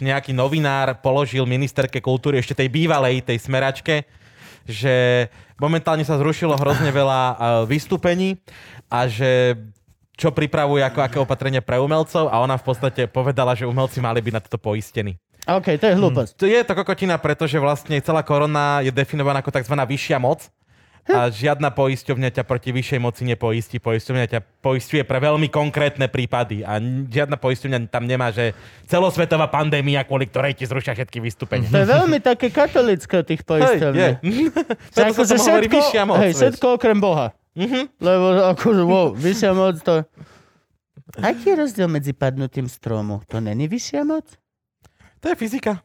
nejaký 0.00 0.32
novinár 0.32 0.98
položil 0.98 1.44
ministerke 1.44 1.96
kultúry, 1.96 2.36
ešte 2.36 2.56
tej 2.56 2.68
bývalej, 2.68 3.20
tej 3.22 3.38
smeračke, 3.38 4.08
že 4.64 5.28
momentálne 5.62 6.02
sa 6.02 6.18
zrušilo 6.18 6.58
hrozne 6.58 6.90
veľa 6.90 7.20
uh, 7.22 7.36
vystúpení 7.70 8.42
a 8.90 9.06
že 9.06 9.54
čo 10.18 10.34
pripravuje 10.34 10.82
ako 10.82 11.00
aké 11.00 11.18
opatrenia 11.22 11.62
pre 11.62 11.78
umelcov 11.78 12.28
a 12.28 12.42
ona 12.42 12.58
v 12.58 12.64
podstate 12.66 13.06
povedala, 13.06 13.54
že 13.54 13.64
umelci 13.64 14.02
mali 14.02 14.18
byť 14.18 14.32
na 14.34 14.42
toto 14.42 14.58
poistení. 14.58 15.16
OK, 15.42 15.74
to 15.74 15.90
je 15.90 15.98
hlúposť. 15.98 16.32
To 16.38 16.46
je 16.46 16.62
to 16.62 16.74
kokotina, 16.78 17.18
pretože 17.18 17.58
vlastne 17.58 17.98
celá 17.98 18.22
korona 18.22 18.78
je 18.84 18.94
definovaná 18.94 19.42
ako 19.42 19.50
tzv. 19.50 19.74
vyššia 19.74 20.18
moc 20.22 20.46
a 21.02 21.26
žiadna 21.26 21.74
poisťovňa 21.74 22.30
ťa 22.30 22.42
proti 22.46 22.70
vyššej 22.70 23.00
moci 23.02 23.22
nepoistí. 23.26 23.82
Poisťovňa 23.82 24.26
ťa 24.30 24.40
poistuje 24.62 25.02
pre 25.02 25.18
veľmi 25.18 25.50
konkrétne 25.50 26.06
prípady 26.06 26.62
a 26.62 26.78
žiadna 27.10 27.34
poisťovňa 27.42 27.90
tam 27.90 28.06
nemá, 28.06 28.30
že 28.30 28.54
celosvetová 28.86 29.50
pandémia, 29.50 30.06
kvôli 30.06 30.30
ktorej 30.30 30.54
ti 30.54 30.64
zrušia 30.64 30.94
všetky 30.94 31.18
vystúpenia. 31.18 31.66
To 31.74 31.82
je 31.82 31.90
veľmi 31.90 32.18
také 32.22 32.54
katolické 32.54 33.26
tých 33.26 33.42
Hej, 33.42 33.46
je. 33.46 33.50
poisťovní. 33.50 34.06
Že 34.94 35.36
sa 35.42 35.58
vyššia 35.58 36.02
moc. 36.06 36.22
hej, 36.22 36.32
všetko 36.38 36.78
okrem 36.78 36.98
Boha. 37.02 37.34
Lebo 37.98 38.26
akože, 38.54 38.82
wow, 38.86 39.10
vyššia 39.12 39.52
moc 39.58 39.82
to... 39.82 40.06
Aký 41.20 41.52
je 41.52 41.56
rozdiel 41.60 41.88
medzi 41.92 42.16
padnutím 42.16 42.70
stromu? 42.70 43.20
To 43.28 43.42
není 43.42 43.68
vyššia 43.68 44.06
moc? 44.06 44.24
To 45.20 45.28
je 45.28 45.36
fyzika. 45.36 45.84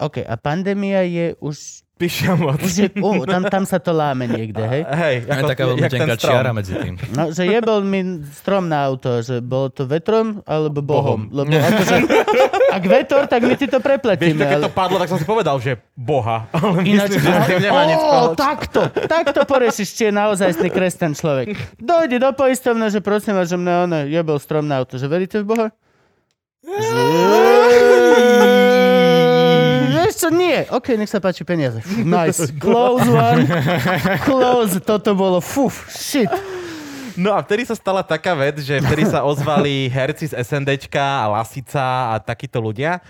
OK, 0.00 0.24
a 0.24 0.34
pandémia 0.40 1.04
je 1.04 1.36
už... 1.42 1.85
Vyššia 1.96 2.36
moc. 2.36 2.60
už 2.60 2.74
je, 2.76 2.88
uh, 3.00 3.24
tam, 3.24 3.48
tam 3.48 3.64
sa 3.64 3.80
to 3.80 3.88
láme 3.96 4.28
niekde, 4.28 4.60
hej? 4.60 4.84
Hej, 4.84 5.16
Je 5.32 5.42
taká 5.48 5.64
veľmi 5.64 5.88
tenká 5.88 6.16
čiara 6.20 6.52
medzi 6.52 6.76
tým. 6.76 7.00
No, 7.16 7.32
že 7.32 7.48
jebol 7.48 7.80
mi 7.88 8.20
strom 8.36 8.68
na 8.68 8.84
auto, 8.84 9.24
že 9.24 9.40
bolo 9.40 9.72
to 9.72 9.88
vetrom 9.88 10.44
alebo 10.44 10.84
bohom. 10.84 11.24
Bohom. 11.24 11.32
Lebo 11.32 11.56
akože, 11.56 11.96
ak 12.68 12.84
vetor, 12.84 13.24
tak 13.24 13.40
my 13.48 13.56
ti 13.56 13.64
to 13.64 13.80
Vieš, 13.80 13.88
prepletíme. 13.88 14.44
keď 14.44 14.68
to 14.68 14.68
ale... 14.68 14.76
padlo, 14.76 15.00
tak 15.00 15.08
som 15.08 15.16
si 15.16 15.24
povedal, 15.24 15.56
že 15.56 15.80
Boha. 15.96 16.44
Ale 16.52 16.84
Ináč, 16.84 17.16
myslím, 17.16 17.32
že 17.32 17.32
s 17.32 17.48
tým 17.48 17.60
nemá 17.64 17.82
spoločné. 17.88 18.36
takto, 18.36 18.80
takto 19.08 19.40
poriešiš, 19.48 19.88
či 19.88 20.02
je 20.08 20.12
naozaj 20.12 20.52
ste 20.52 20.68
kresťan 20.68 21.16
človek. 21.16 21.56
Dojde 21.80 22.20
do 22.20 22.28
poistovne, 22.36 22.92
že 22.92 23.00
prosím 23.00 23.40
vás, 23.40 23.48
že 23.48 23.56
mne 23.56 23.72
ono 23.88 23.98
jebol 24.04 24.36
strom 24.36 24.68
na 24.68 24.84
auto. 24.84 25.00
Že 25.00 25.06
veríte 25.08 25.40
v 25.40 25.48
Boha? 25.48 25.66
Že... 26.60 27.00
Čo, 30.26 30.34
nie. 30.34 30.58
OK, 30.68 30.98
nech 30.98 31.10
sa 31.10 31.22
páči 31.22 31.46
peniaze. 31.46 31.78
Nice. 32.02 32.50
Close 32.62 33.06
one. 33.06 33.46
Close. 34.26 34.82
Toto 34.82 35.14
bolo, 35.14 35.38
fuf, 35.38 35.86
shit. 35.86 36.30
No 37.16 37.32
a 37.32 37.40
vtedy 37.40 37.64
sa 37.64 37.72
stala 37.72 38.04
taká 38.04 38.36
vec, 38.36 38.60
že 38.60 38.76
vtedy 38.82 39.08
sa 39.08 39.24
ozvali 39.30 39.88
herci 39.88 40.28
z 40.28 40.36
SNDčka 40.36 41.00
a 41.00 41.32
Lasica 41.32 42.12
a 42.12 42.20
takíto 42.20 42.60
ľudia, 42.60 43.00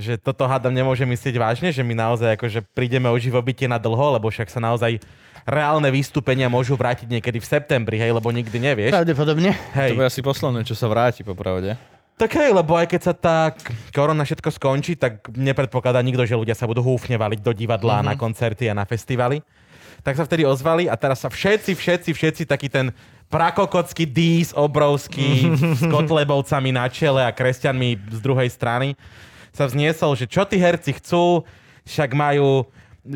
že 0.00 0.16
toto 0.16 0.48
hádam 0.48 0.72
nemôže 0.72 1.04
myslieť 1.04 1.34
vážne, 1.36 1.68
že 1.68 1.84
my 1.84 1.92
naozaj 1.92 2.40
akože 2.40 2.64
prídeme 2.72 3.12
o 3.12 3.16
živobytie 3.20 3.68
na 3.68 3.76
dlho, 3.76 4.16
lebo 4.16 4.32
však 4.32 4.48
sa 4.48 4.64
naozaj 4.64 4.96
reálne 5.44 5.88
vystúpenia 5.92 6.48
môžu 6.48 6.72
vrátiť 6.72 7.04
niekedy 7.04 7.36
v 7.36 7.46
septembri, 7.46 8.00
hej, 8.00 8.16
lebo 8.16 8.32
nikdy 8.32 8.56
nevieš. 8.56 8.96
Pravdepodobne. 8.96 9.52
Hej. 9.76 9.92
To 9.92 9.98
bude 10.00 10.08
asi 10.08 10.24
posledné, 10.24 10.64
čo 10.64 10.72
sa 10.72 10.88
vráti, 10.88 11.20
popravde. 11.20 11.76
Tak 12.20 12.36
hej, 12.36 12.52
lebo 12.52 12.76
aj 12.76 12.84
keď 12.84 13.00
sa 13.00 13.14
tá 13.16 13.48
korona 13.96 14.28
všetko 14.28 14.52
skončí, 14.52 14.92
tak 14.92 15.24
nepredpokladá 15.32 16.04
nikto, 16.04 16.28
že 16.28 16.36
ľudia 16.36 16.52
sa 16.52 16.68
budú 16.68 16.84
húfne 16.84 17.16
valiť 17.16 17.40
do 17.40 17.56
divadla, 17.56 18.04
mm-hmm. 18.04 18.10
na 18.12 18.14
koncerty 18.20 18.68
a 18.68 18.76
na 18.76 18.84
festivaly. 18.84 19.40
Tak 20.04 20.20
sa 20.20 20.28
vtedy 20.28 20.44
ozvali 20.44 20.84
a 20.84 21.00
teraz 21.00 21.24
sa 21.24 21.32
všetci, 21.32 21.72
všetci, 21.72 22.12
všetci 22.12 22.42
taký 22.44 22.68
ten 22.68 22.92
prakokocký 23.32 24.04
dís 24.04 24.52
obrovský 24.52 25.48
s 25.80 25.82
kotlebovcami 25.88 26.76
na 26.76 26.92
čele 26.92 27.24
a 27.24 27.32
kresťanmi 27.32 28.12
z 28.12 28.20
druhej 28.20 28.52
strany 28.52 29.00
sa 29.56 29.64
vzniesol, 29.64 30.12
že 30.12 30.28
čo 30.28 30.44
tí 30.44 30.60
herci 30.60 31.00
chcú, 31.00 31.48
však 31.88 32.12
majú, 32.12 32.68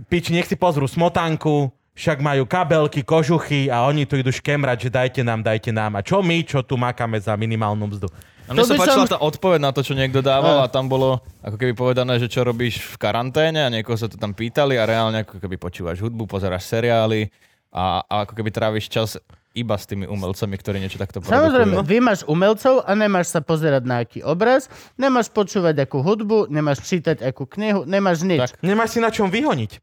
piči, 0.09 0.33
nech 0.33 0.49
si 0.49 0.57
pozrú 0.57 0.89
smotanku, 0.89 1.69
však 1.93 2.25
majú 2.25 2.49
kabelky, 2.49 3.05
kožuchy 3.05 3.69
a 3.69 3.85
oni 3.85 4.09
tu 4.09 4.17
idú 4.17 4.33
škemrať, 4.33 4.89
že 4.89 4.91
dajte 4.91 5.21
nám, 5.21 5.45
dajte 5.45 5.71
nám. 5.77 5.93
A 5.95 6.01
čo 6.01 6.25
my, 6.25 6.41
čo 6.41 6.65
tu 6.65 6.81
makáme 6.81 7.21
za 7.21 7.37
minimálnu 7.37 7.85
mzdu? 7.85 8.09
A 8.45 8.53
mne 8.53 8.61
To 8.61 8.69
sa 8.69 8.77
páčila 8.77 9.05
som- 9.05 9.13
tá 9.13 9.19
odpoveď 9.19 9.59
na 9.59 9.73
to, 9.73 9.81
čo 9.81 9.93
niekto 9.93 10.21
dával 10.21 10.61
a 10.61 10.69
tam 10.69 10.85
bolo 10.85 11.17
ako 11.41 11.57
keby 11.57 11.73
povedané, 11.73 12.17
že 12.17 12.29
čo 12.29 12.45
robíš 12.45 12.85
v 12.85 12.97
karanténe 12.97 13.65
a 13.65 13.73
niekoho 13.73 13.97
sa 13.97 14.05
to 14.05 14.15
tam 14.15 14.31
pýtali 14.31 14.77
a 14.77 14.85
reálne 14.85 15.23
ako 15.23 15.41
keby 15.41 15.57
počúvaš 15.57 15.99
hudbu, 15.99 16.27
pozeráš 16.27 16.69
seriály 16.69 17.33
a, 17.71 18.03
a 18.03 18.15
ako 18.23 18.37
keby 18.37 18.51
tráviš 18.51 18.87
čas 18.87 19.17
iba 19.51 19.73
s 19.73 19.87
tými 19.87 20.05
umelcami, 20.05 20.51
ktorí 20.53 20.77
niečo 20.77 20.99
takto 20.99 21.23
Samozrejme, 21.23 21.79
produkujú. 21.79 21.87
vy 21.87 21.99
máš 22.01 22.21
umelcov 22.27 22.83
a 22.83 22.91
nemáš 22.93 23.31
sa 23.31 23.39
pozerať 23.39 23.83
na 23.83 24.03
aký 24.03 24.21
obraz, 24.21 24.67
nemáš 24.95 25.31
počúvať 25.31 25.79
akú 25.81 26.03
hudbu, 26.03 26.51
nemáš 26.51 26.83
čítať 26.83 27.23
akú 27.23 27.47
knihu, 27.49 27.87
nemáš 27.87 28.27
nič. 28.27 28.51
Tak. 28.51 28.59
Nemáš 28.61 28.93
si 28.93 29.01
na 29.01 29.09
čom 29.09 29.31
vyhoniť. 29.31 29.79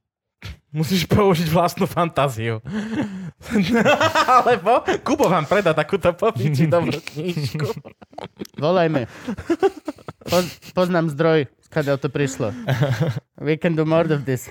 Musíš 0.71 1.03
použiť 1.03 1.51
vlastnú 1.51 1.83
fantáziu. 1.83 2.63
Alebo 4.39 4.79
Kubo 5.03 5.27
vám 5.27 5.43
predá 5.43 5.75
takúto 5.75 6.15
popiči 6.15 6.63
dobrú 6.63 6.95
knižku. 6.95 7.67
Volajme. 8.55 9.11
Po, 10.23 10.37
poznám 10.71 11.11
zdroj, 11.11 11.51
skáďal 11.67 11.99
to 11.99 12.07
prišlo. 12.07 12.55
We 13.35 13.59
can 13.59 13.75
do 13.75 13.83
more 13.83 14.07
of 14.07 14.23
this. 14.23 14.47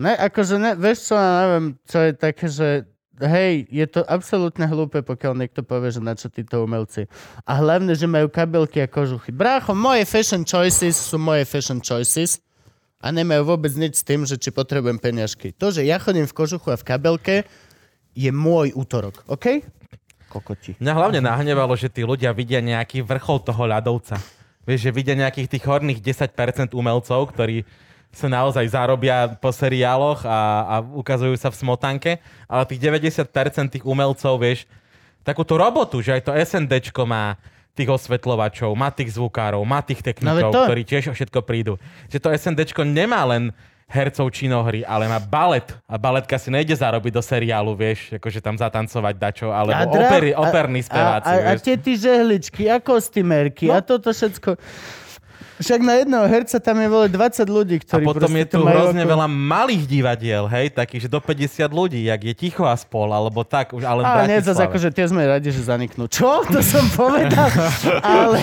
Ne, 0.00 0.16
akože 0.16 0.56
ne, 0.56 0.72
vieš 0.80 1.12
čo, 1.12 1.14
ja 1.20 1.44
neviem, 1.44 1.76
čo 1.84 1.98
je 2.00 2.10
také, 2.16 2.46
že 2.48 2.88
hej, 3.20 3.68
je 3.68 3.84
to 3.84 4.00
absolútne 4.08 4.64
hlúpe, 4.64 5.04
pokiaľ 5.04 5.36
niekto 5.36 5.60
povie, 5.60 5.92
že 5.92 6.00
na 6.00 6.16
čo 6.16 6.32
títo 6.32 6.64
umelci. 6.64 7.04
A 7.44 7.60
hlavne, 7.60 7.92
že 7.92 8.08
majú 8.08 8.32
kabelky 8.32 8.80
a 8.80 8.88
kožuchy. 8.88 9.28
Brácho, 9.28 9.76
moje 9.76 10.08
fashion 10.08 10.48
choices 10.48 10.96
sú 10.96 11.20
moje 11.20 11.44
fashion 11.44 11.84
choices 11.84 12.40
a 13.00 13.06
nemajú 13.08 13.48
vôbec 13.48 13.72
nič 13.72 13.98
s 13.98 14.04
tým, 14.04 14.28
že 14.28 14.36
či 14.36 14.52
potrebujem 14.52 15.00
peňažky. 15.00 15.56
To, 15.56 15.72
že 15.72 15.88
ja 15.88 15.96
chodím 15.96 16.28
v 16.28 16.36
kožuchu 16.36 16.68
a 16.68 16.76
v 16.76 16.84
kabelke, 16.84 17.36
je 18.12 18.28
môj 18.28 18.76
útorok, 18.76 19.24
OK? 19.24 19.64
Kokoti. 20.28 20.76
Mňa 20.78 20.92
hlavne 20.94 21.20
nahnevalo, 21.24 21.74
že 21.74 21.90
tí 21.90 22.04
ľudia 22.04 22.30
vidia 22.30 22.60
nejaký 22.62 23.02
vrchol 23.02 23.42
toho 23.42 23.66
ľadovca. 23.66 24.20
Vieš, 24.68 24.86
že 24.86 24.94
vidia 24.94 25.16
nejakých 25.16 25.48
tých 25.48 25.64
horných 25.64 25.98
10% 26.04 26.76
umelcov, 26.76 27.32
ktorí 27.34 27.64
sa 28.10 28.26
naozaj 28.26 28.66
zarobia 28.70 29.38
po 29.38 29.54
seriáloch 29.54 30.26
a, 30.26 30.38
a 30.66 30.74
ukazujú 30.82 31.34
sa 31.38 31.48
v 31.48 31.58
smotanke, 31.58 32.12
ale 32.50 32.62
tých 32.66 32.82
90% 32.82 33.26
tých 33.74 33.84
umelcov, 33.86 34.34
vieš, 34.38 34.66
takúto 35.22 35.54
robotu, 35.54 36.02
že 36.02 36.18
aj 36.18 36.22
to 36.26 36.32
SNDčko 36.34 37.06
má 37.06 37.38
tých 37.72 37.88
osvetľovačov, 37.88 38.70
má 38.72 38.90
tých 38.90 39.14
zvukárov, 39.14 39.62
má 39.62 39.80
tých 39.80 40.02
technikov, 40.02 40.50
No 40.50 40.54
to- 40.54 40.66
ktorí 40.66 40.82
tiež 40.82 41.10
o 41.10 41.14
všetko 41.14 41.40
prídu. 41.42 41.74
Že 42.08 42.18
to 42.18 42.28
SNDčko 42.30 42.82
nemá 42.82 43.22
len 43.24 43.54
hercov 43.86 44.30
činohry, 44.30 44.86
ale 44.86 45.06
má 45.06 45.18
balet. 45.18 45.66
A 45.84 45.98
baletka 45.98 46.38
si 46.38 46.46
nejde 46.46 46.70
zarobiť 46.72 47.10
do 47.10 47.18
seriálu, 47.18 47.74
vieš, 47.74 48.14
akože 48.14 48.38
tam 48.38 48.54
zatancovať 48.54 49.14
dačo, 49.16 49.48
alebo 49.50 49.74
A 49.74 49.82
dra- 49.82 50.06
opery, 50.06 50.30
a- 50.30 50.38
operní 50.40 50.80
speváci, 50.80 51.26
a, 51.26 51.34
a, 51.34 51.42
a 51.42 51.50
vieš. 51.50 51.62
tie 51.62 51.74
ty 51.74 51.92
žehličky 51.98 52.62
a 52.66 52.78
kostýmerky 52.78 53.66
no. 53.66 53.74
a 53.74 53.82
toto 53.82 54.10
všetko. 54.10 54.54
Však 55.60 55.80
na 55.84 56.00
jedného 56.00 56.24
herca 56.24 56.56
tam 56.56 56.80
je 56.80 56.88
vole 56.88 57.06
20 57.12 57.44
ľudí, 57.44 57.76
A 57.76 57.82
ktorí 57.84 58.04
potom 58.08 58.32
proste 58.32 58.40
je 58.40 58.46
tu 58.48 58.58
hrozne 58.64 59.04
ako... 59.04 59.12
veľa 59.12 59.26
malých 59.28 59.84
divadiel, 59.84 60.44
hej, 60.48 60.72
takých, 60.72 61.04
že 61.04 61.08
do 61.12 61.20
50 61.20 61.68
ľudí, 61.68 62.00
jak 62.08 62.20
je 62.24 62.32
Ticho 62.32 62.64
a 62.64 62.72
spol, 62.80 63.12
alebo 63.12 63.44
tak, 63.44 63.76
už 63.76 63.84
ale 63.84 64.00
A 64.00 64.24
nie, 64.24 64.40
zase 64.40 64.64
akože 64.64 64.88
tie 64.88 65.04
sme 65.04 65.28
radi, 65.28 65.52
že 65.52 65.60
zaniknú. 65.60 66.08
Čo? 66.08 66.48
To 66.48 66.64
som 66.64 66.88
povedal. 66.96 67.52
ale... 68.00 68.40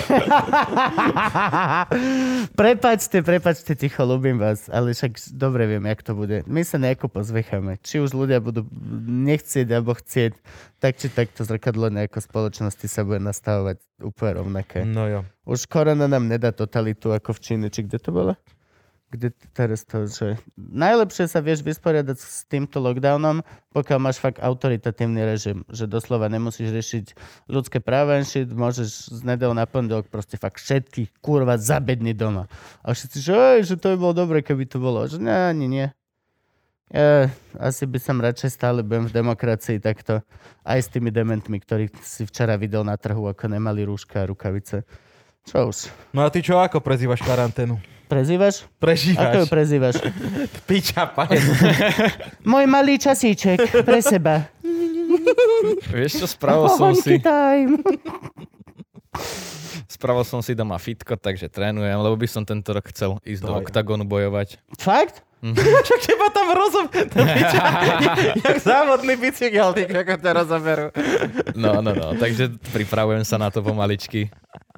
prepačte, 2.54 3.26
prepačte, 3.26 3.74
ticho, 3.74 4.06
ľúbim 4.06 4.38
vás, 4.38 4.70
ale 4.70 4.94
však 4.94 5.18
dobre 5.34 5.66
viem, 5.66 5.90
jak 5.90 6.00
to 6.06 6.14
bude. 6.14 6.46
My 6.46 6.62
sa 6.62 6.78
nejako 6.78 7.10
pozvecháme. 7.10 7.82
Či 7.82 7.98
už 7.98 8.14
ľudia 8.14 8.38
budú 8.38 8.62
nechcieť 9.10 9.66
alebo 9.74 9.98
chcieť, 9.98 10.38
tak 10.78 10.94
či 11.02 11.10
tak 11.10 11.34
to 11.34 11.42
zrkadlo 11.42 11.90
nejako 11.90 12.22
spoločnosti 12.22 12.86
sa 12.86 13.02
bude 13.02 13.18
nastavovať 13.18 13.87
úplne 14.02 14.42
rovnaké. 14.42 14.86
No 14.86 15.06
jo. 15.10 15.20
Už 15.44 15.66
korona 15.66 16.06
nám 16.06 16.30
nedá 16.30 16.54
totalitu 16.54 17.10
ako 17.10 17.34
v 17.34 17.42
Číne, 17.42 17.66
či 17.68 17.84
kde 17.86 17.98
to 17.98 18.10
bolo? 18.14 18.32
Kde 19.08 19.32
teraz 19.56 19.88
to, 19.88 20.04
že... 20.04 20.36
Najlepšie 20.60 21.32
sa 21.32 21.40
vieš 21.40 21.64
vysporiadať 21.64 22.16
s 22.20 22.44
týmto 22.44 22.76
lockdownom, 22.76 23.40
pokiaľ 23.72 23.98
máš 24.04 24.20
fakt 24.20 24.36
autoritatívny 24.36 25.24
režim, 25.24 25.64
že 25.72 25.88
doslova 25.88 26.28
nemusíš 26.28 26.68
riešiť 26.68 27.06
ľudské 27.48 27.80
práva, 27.80 28.20
shit, 28.20 28.52
môžeš 28.52 29.08
z 29.16 29.20
nedel 29.24 29.56
na 29.56 29.64
pondelok 29.64 30.12
proste 30.12 30.36
fakt 30.36 30.60
všetky 30.60 31.08
kurva 31.24 31.56
zabedni 31.56 32.12
doma. 32.12 32.52
A 32.84 32.92
všetci, 32.92 33.18
že, 33.24 33.40
že 33.64 33.74
to 33.80 33.96
by 33.96 33.96
bolo 33.96 34.12
dobre, 34.12 34.44
keby 34.44 34.68
to 34.68 34.76
bolo. 34.76 35.08
Že 35.08 35.24
ne, 35.24 35.56
ani 35.56 35.66
nie. 35.72 35.86
Ja, 36.88 37.28
asi 37.60 37.84
by 37.84 37.98
som 38.00 38.16
radšej 38.16 38.48
stále 38.48 38.80
budem 38.80 39.04
v 39.04 39.12
demokracii 39.12 39.76
takto 39.76 40.24
aj 40.64 40.78
s 40.80 40.88
tými 40.88 41.12
dementmi, 41.12 41.60
ktorých 41.60 41.92
si 42.00 42.24
včera 42.24 42.56
videl 42.56 42.80
na 42.80 42.96
trhu, 42.96 43.28
ako 43.28 43.44
nemali 43.44 43.84
rúška 43.84 44.24
a 44.24 44.28
rukavice. 44.28 44.88
Čo 45.44 45.68
už? 45.68 45.92
No 46.16 46.24
a 46.24 46.32
ty 46.32 46.40
čo, 46.40 46.56
ako 46.56 46.80
prezývaš 46.80 47.20
karanténu? 47.24 47.76
Prezývaš? 48.08 48.64
Ako 48.64 48.72
ju 48.72 48.76
Prežívaš? 48.80 49.48
prezývaš? 49.52 49.96
Piča, 50.68 51.12
pane. 51.12 51.36
Môj 52.56 52.64
malý 52.64 52.96
časíček 52.96 53.84
pre 53.84 54.00
seba. 54.00 54.48
Vieš 55.92 56.24
čo, 56.24 56.26
spravil 56.28 56.72
som 56.72 56.96
si, 56.96 57.20
time. 57.20 57.84
spravil 59.92 60.24
som 60.24 60.40
si 60.40 60.56
doma 60.56 60.80
fitko, 60.80 61.20
takže 61.20 61.52
trénujem, 61.52 62.00
lebo 62.00 62.16
by 62.16 62.28
som 62.28 62.48
tento 62.48 62.72
rok 62.72 62.88
chcel 62.88 63.20
ísť 63.28 63.42
do 63.44 63.52
To 63.52 63.56
je. 63.60 63.62
oktagonu 63.68 64.08
bojovať. 64.08 64.56
Fakt? 64.80 65.20
Však 65.38 66.00
teba 66.02 66.26
tam 66.28 66.50
rozum... 66.50 66.86
To 66.90 67.22
piča, 67.22 67.62
jak 68.42 68.58
závodný 68.58 69.14
bicykel, 69.14 69.70
ty 69.70 69.86
ako 69.86 70.18
ťa 70.18 70.32
rozoberú. 70.34 70.86
No, 71.54 71.78
no, 71.78 71.94
no, 71.94 72.14
takže 72.14 72.58
pripravujem 72.70 73.22
sa 73.22 73.36
na 73.36 73.48
to 73.48 73.62
pomaličky. 73.62 74.30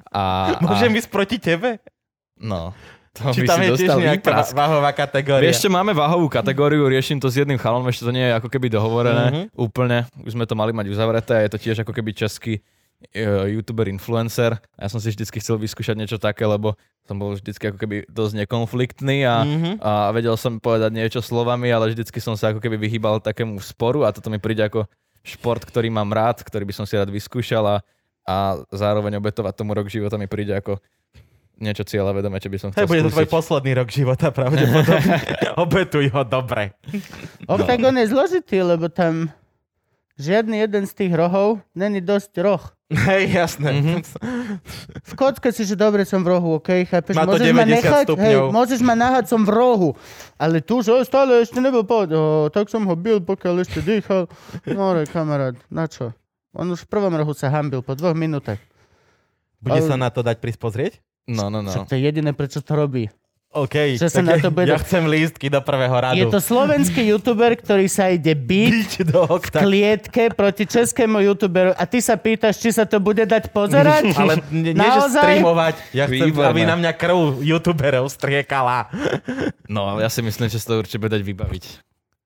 A, 0.09 0.55
Môžem 0.61 0.93
a, 0.93 0.97
ísť 0.97 1.09
proti 1.09 1.37
tebe? 1.37 1.81
No, 2.37 2.77
to 3.11 3.33
Či 3.33 3.43
by 3.43 3.47
tam 3.47 3.59
si 3.59 3.65
je 3.65 3.71
tiež 3.75 3.91
nejaká 3.97 4.31
váhová 4.51 4.91
kategória? 4.91 5.43
Vieš, 5.43 5.65
čo, 5.65 5.69
máme 5.69 5.91
váhovú 5.91 6.27
kategóriu, 6.27 6.85
riešim 6.85 7.17
to 7.17 7.27
s 7.27 7.37
jedným 7.37 7.59
chalom, 7.59 7.83
ešte 7.85 8.05
to 8.05 8.13
nie 8.13 8.23
je 8.23 8.33
ako 8.35 8.47
keby 8.47 8.69
dohovorené 8.69 9.25
Mhm. 9.29 9.43
úplne. 9.53 10.05
Už 10.21 10.33
sme 10.33 10.45
to 10.45 10.53
mali 10.53 10.71
mať 10.71 10.87
uzavreté 10.87 11.33
a 11.35 11.43
je 11.43 11.51
to 11.51 11.59
tiež 11.59 11.77
ako 11.81 11.91
keby 11.91 12.13
český 12.13 12.61
youtuber 13.47 13.87
influencer. 13.87 14.55
A 14.77 14.85
ja 14.85 14.89
som 14.89 15.01
si 15.01 15.09
vždycky 15.09 15.41
chcel 15.41 15.57
vyskúšať 15.57 15.97
niečo 15.97 16.17
také, 16.17 16.45
lebo 16.45 16.77
som 17.03 17.17
bol 17.17 17.33
vždycky 17.33 17.67
ako 17.67 17.77
keby 17.77 17.95
dosť 18.07 18.45
nekonfliktný 18.45 19.25
a, 19.25 19.41
Mhm. 19.41 19.71
a 19.81 19.91
vedel 20.13 20.37
som 20.37 20.61
povedať 20.61 20.93
niečo 20.93 21.19
slovami, 21.19 21.67
ale 21.67 21.91
vždycky 21.91 22.21
som 22.21 22.37
sa 22.37 22.53
ako 22.53 22.61
keby 22.61 22.77
vyhýbal 22.77 23.19
takému 23.19 23.57
sporu 23.59 24.05
a 24.05 24.13
toto 24.13 24.29
mi 24.29 24.37
príde 24.37 24.61
ako 24.61 24.85
šport, 25.21 25.61
ktorý 25.61 25.89
mám 25.89 26.09
rád, 26.09 26.41
ktorý 26.41 26.65
by 26.65 26.73
som 26.73 26.85
si 26.85 26.97
rád 26.97 27.09
vyskúšal 27.09 27.65
a, 27.65 27.75
a 28.23 28.35
zároveň 28.69 29.17
obetovať 29.17 29.53
tomu 29.53 29.73
rok 29.73 29.89
života 29.89 30.17
mi 30.17 30.25
príde 30.25 30.53
ako 30.53 30.77
niečo 31.61 31.85
cieľa 31.85 32.17
vedome, 32.17 32.41
čo 32.41 32.49
by 32.49 32.57
som 32.57 32.69
chcel 32.73 32.85
Hej, 32.85 32.89
bude 32.89 33.01
to 33.05 33.13
tvoj 33.13 33.29
posledný 33.29 33.71
rok 33.77 33.89
života 33.93 34.33
pravdepodobne. 34.33 35.13
Obetuj 35.61 36.09
ho 36.09 36.21
dobre. 36.25 36.73
Oktagon 37.45 38.01
je 38.01 38.09
zložitý, 38.09 38.65
lebo 38.65 38.89
tam 38.89 39.29
žiadny 40.21 40.61
jeden 40.61 40.83
z 40.85 40.93
tých 40.93 41.13
rohov 41.13 41.59
není 41.73 41.99
dosť 41.99 42.31
roh. 42.39 42.63
Hej, 42.91 43.23
jasné. 43.31 43.69
Mhm. 43.71 43.95
V 45.07 45.13
kocke 45.15 45.49
si, 45.55 45.63
že 45.63 45.79
dobre 45.79 46.03
som 46.03 46.19
v 46.21 46.35
rohu, 46.35 46.59
OK, 46.59 46.83
chápeš? 46.83 47.15
Má 47.15 47.23
to 47.23 47.39
môžeš 47.39 47.51
ma 47.55 47.63
90 47.63 47.71
nechať, 47.71 47.95
hej, 47.95 48.05
stupňov. 48.11 48.45
môžeš 48.51 48.79
ma 48.83 48.95
nahať, 48.99 49.25
som 49.31 49.41
v 49.47 49.51
rohu. 49.55 49.89
Ale 50.35 50.59
tu, 50.59 50.83
že 50.83 50.91
stále 51.07 51.39
ešte 51.39 51.63
nebol 51.63 51.87
poved. 51.87 52.11
O, 52.11 52.51
tak 52.51 52.67
som 52.67 52.83
ho 52.83 52.95
bil, 52.99 53.23
pokiaľ 53.23 53.63
ešte 53.63 53.79
dýchal. 53.79 54.27
No, 54.67 54.91
re, 54.91 55.07
kamarát, 55.07 55.55
na 55.71 55.87
čo? 55.87 56.11
On 56.51 56.67
už 56.67 56.83
v 56.83 56.91
prvom 56.91 57.15
rohu 57.15 57.31
sa 57.31 57.47
hambil 57.47 57.79
po 57.79 57.95
dvoch 57.95 58.11
minútach. 58.11 58.59
Bude 59.63 59.79
Ale- 59.79 59.87
sa 59.87 59.95
na 59.95 60.11
to 60.11 60.19
dať 60.19 60.43
prispozrieť? 60.43 60.99
No, 61.31 61.47
no, 61.47 61.63
no. 61.63 61.71
Však 61.71 61.87
to 61.87 61.95
je 61.95 62.01
jediné, 62.03 62.35
prečo 62.35 62.59
to 62.59 62.75
robí. 62.75 63.07
OK. 63.51 63.99
Že 63.99 64.07
sa 64.07 64.19
tak 64.19 64.23
na 64.23 64.33
ja- 64.33 64.43
to 64.43 64.49
bude- 64.49 64.71
Ja 64.71 64.79
chcem 64.79 65.03
lístky 65.03 65.51
do 65.51 65.59
prvého 65.59 65.91
radu. 65.91 66.15
Je 66.15 66.23
to 66.25 66.39
slovenský 66.39 67.03
youtuber, 67.05 67.51
ktorý 67.53 67.83
sa 67.91 68.07
ide 68.07 68.31
byť 68.31 68.71
Biť 68.71 68.93
do 69.11 69.27
v 69.27 69.43
klietke 69.43 70.31
proti 70.31 70.63
českému 70.63 71.19
youtuberu 71.21 71.75
a 71.75 71.83
ty 71.83 71.99
sa 71.99 72.15
pýtaš, 72.15 72.57
či 72.57 72.71
sa 72.71 72.87
to 72.87 72.97
bude 72.97 73.19
dať 73.19 73.51
pozerať? 73.51 74.07
Ale 74.21 74.39
nie, 74.49 74.71
nie 74.71 74.79
že 74.79 75.01
streamovať. 75.11 75.75
Ja 75.91 76.07
chcem, 76.07 76.31
Výborné. 76.31 76.47
aby 76.47 76.61
na 76.63 76.75
mňa 76.79 76.91
krv 76.95 77.17
youtuberov 77.41 78.07
striekala. 78.07 78.87
No, 79.67 79.83
ale 79.85 80.03
ja 80.03 80.09
si 80.09 80.19
myslím, 80.19 80.47
že 80.47 80.55
sa 80.55 80.71
to 80.71 80.79
určite 80.79 80.99
bude 80.99 81.11
dať 81.11 81.23
vybaviť. 81.23 81.63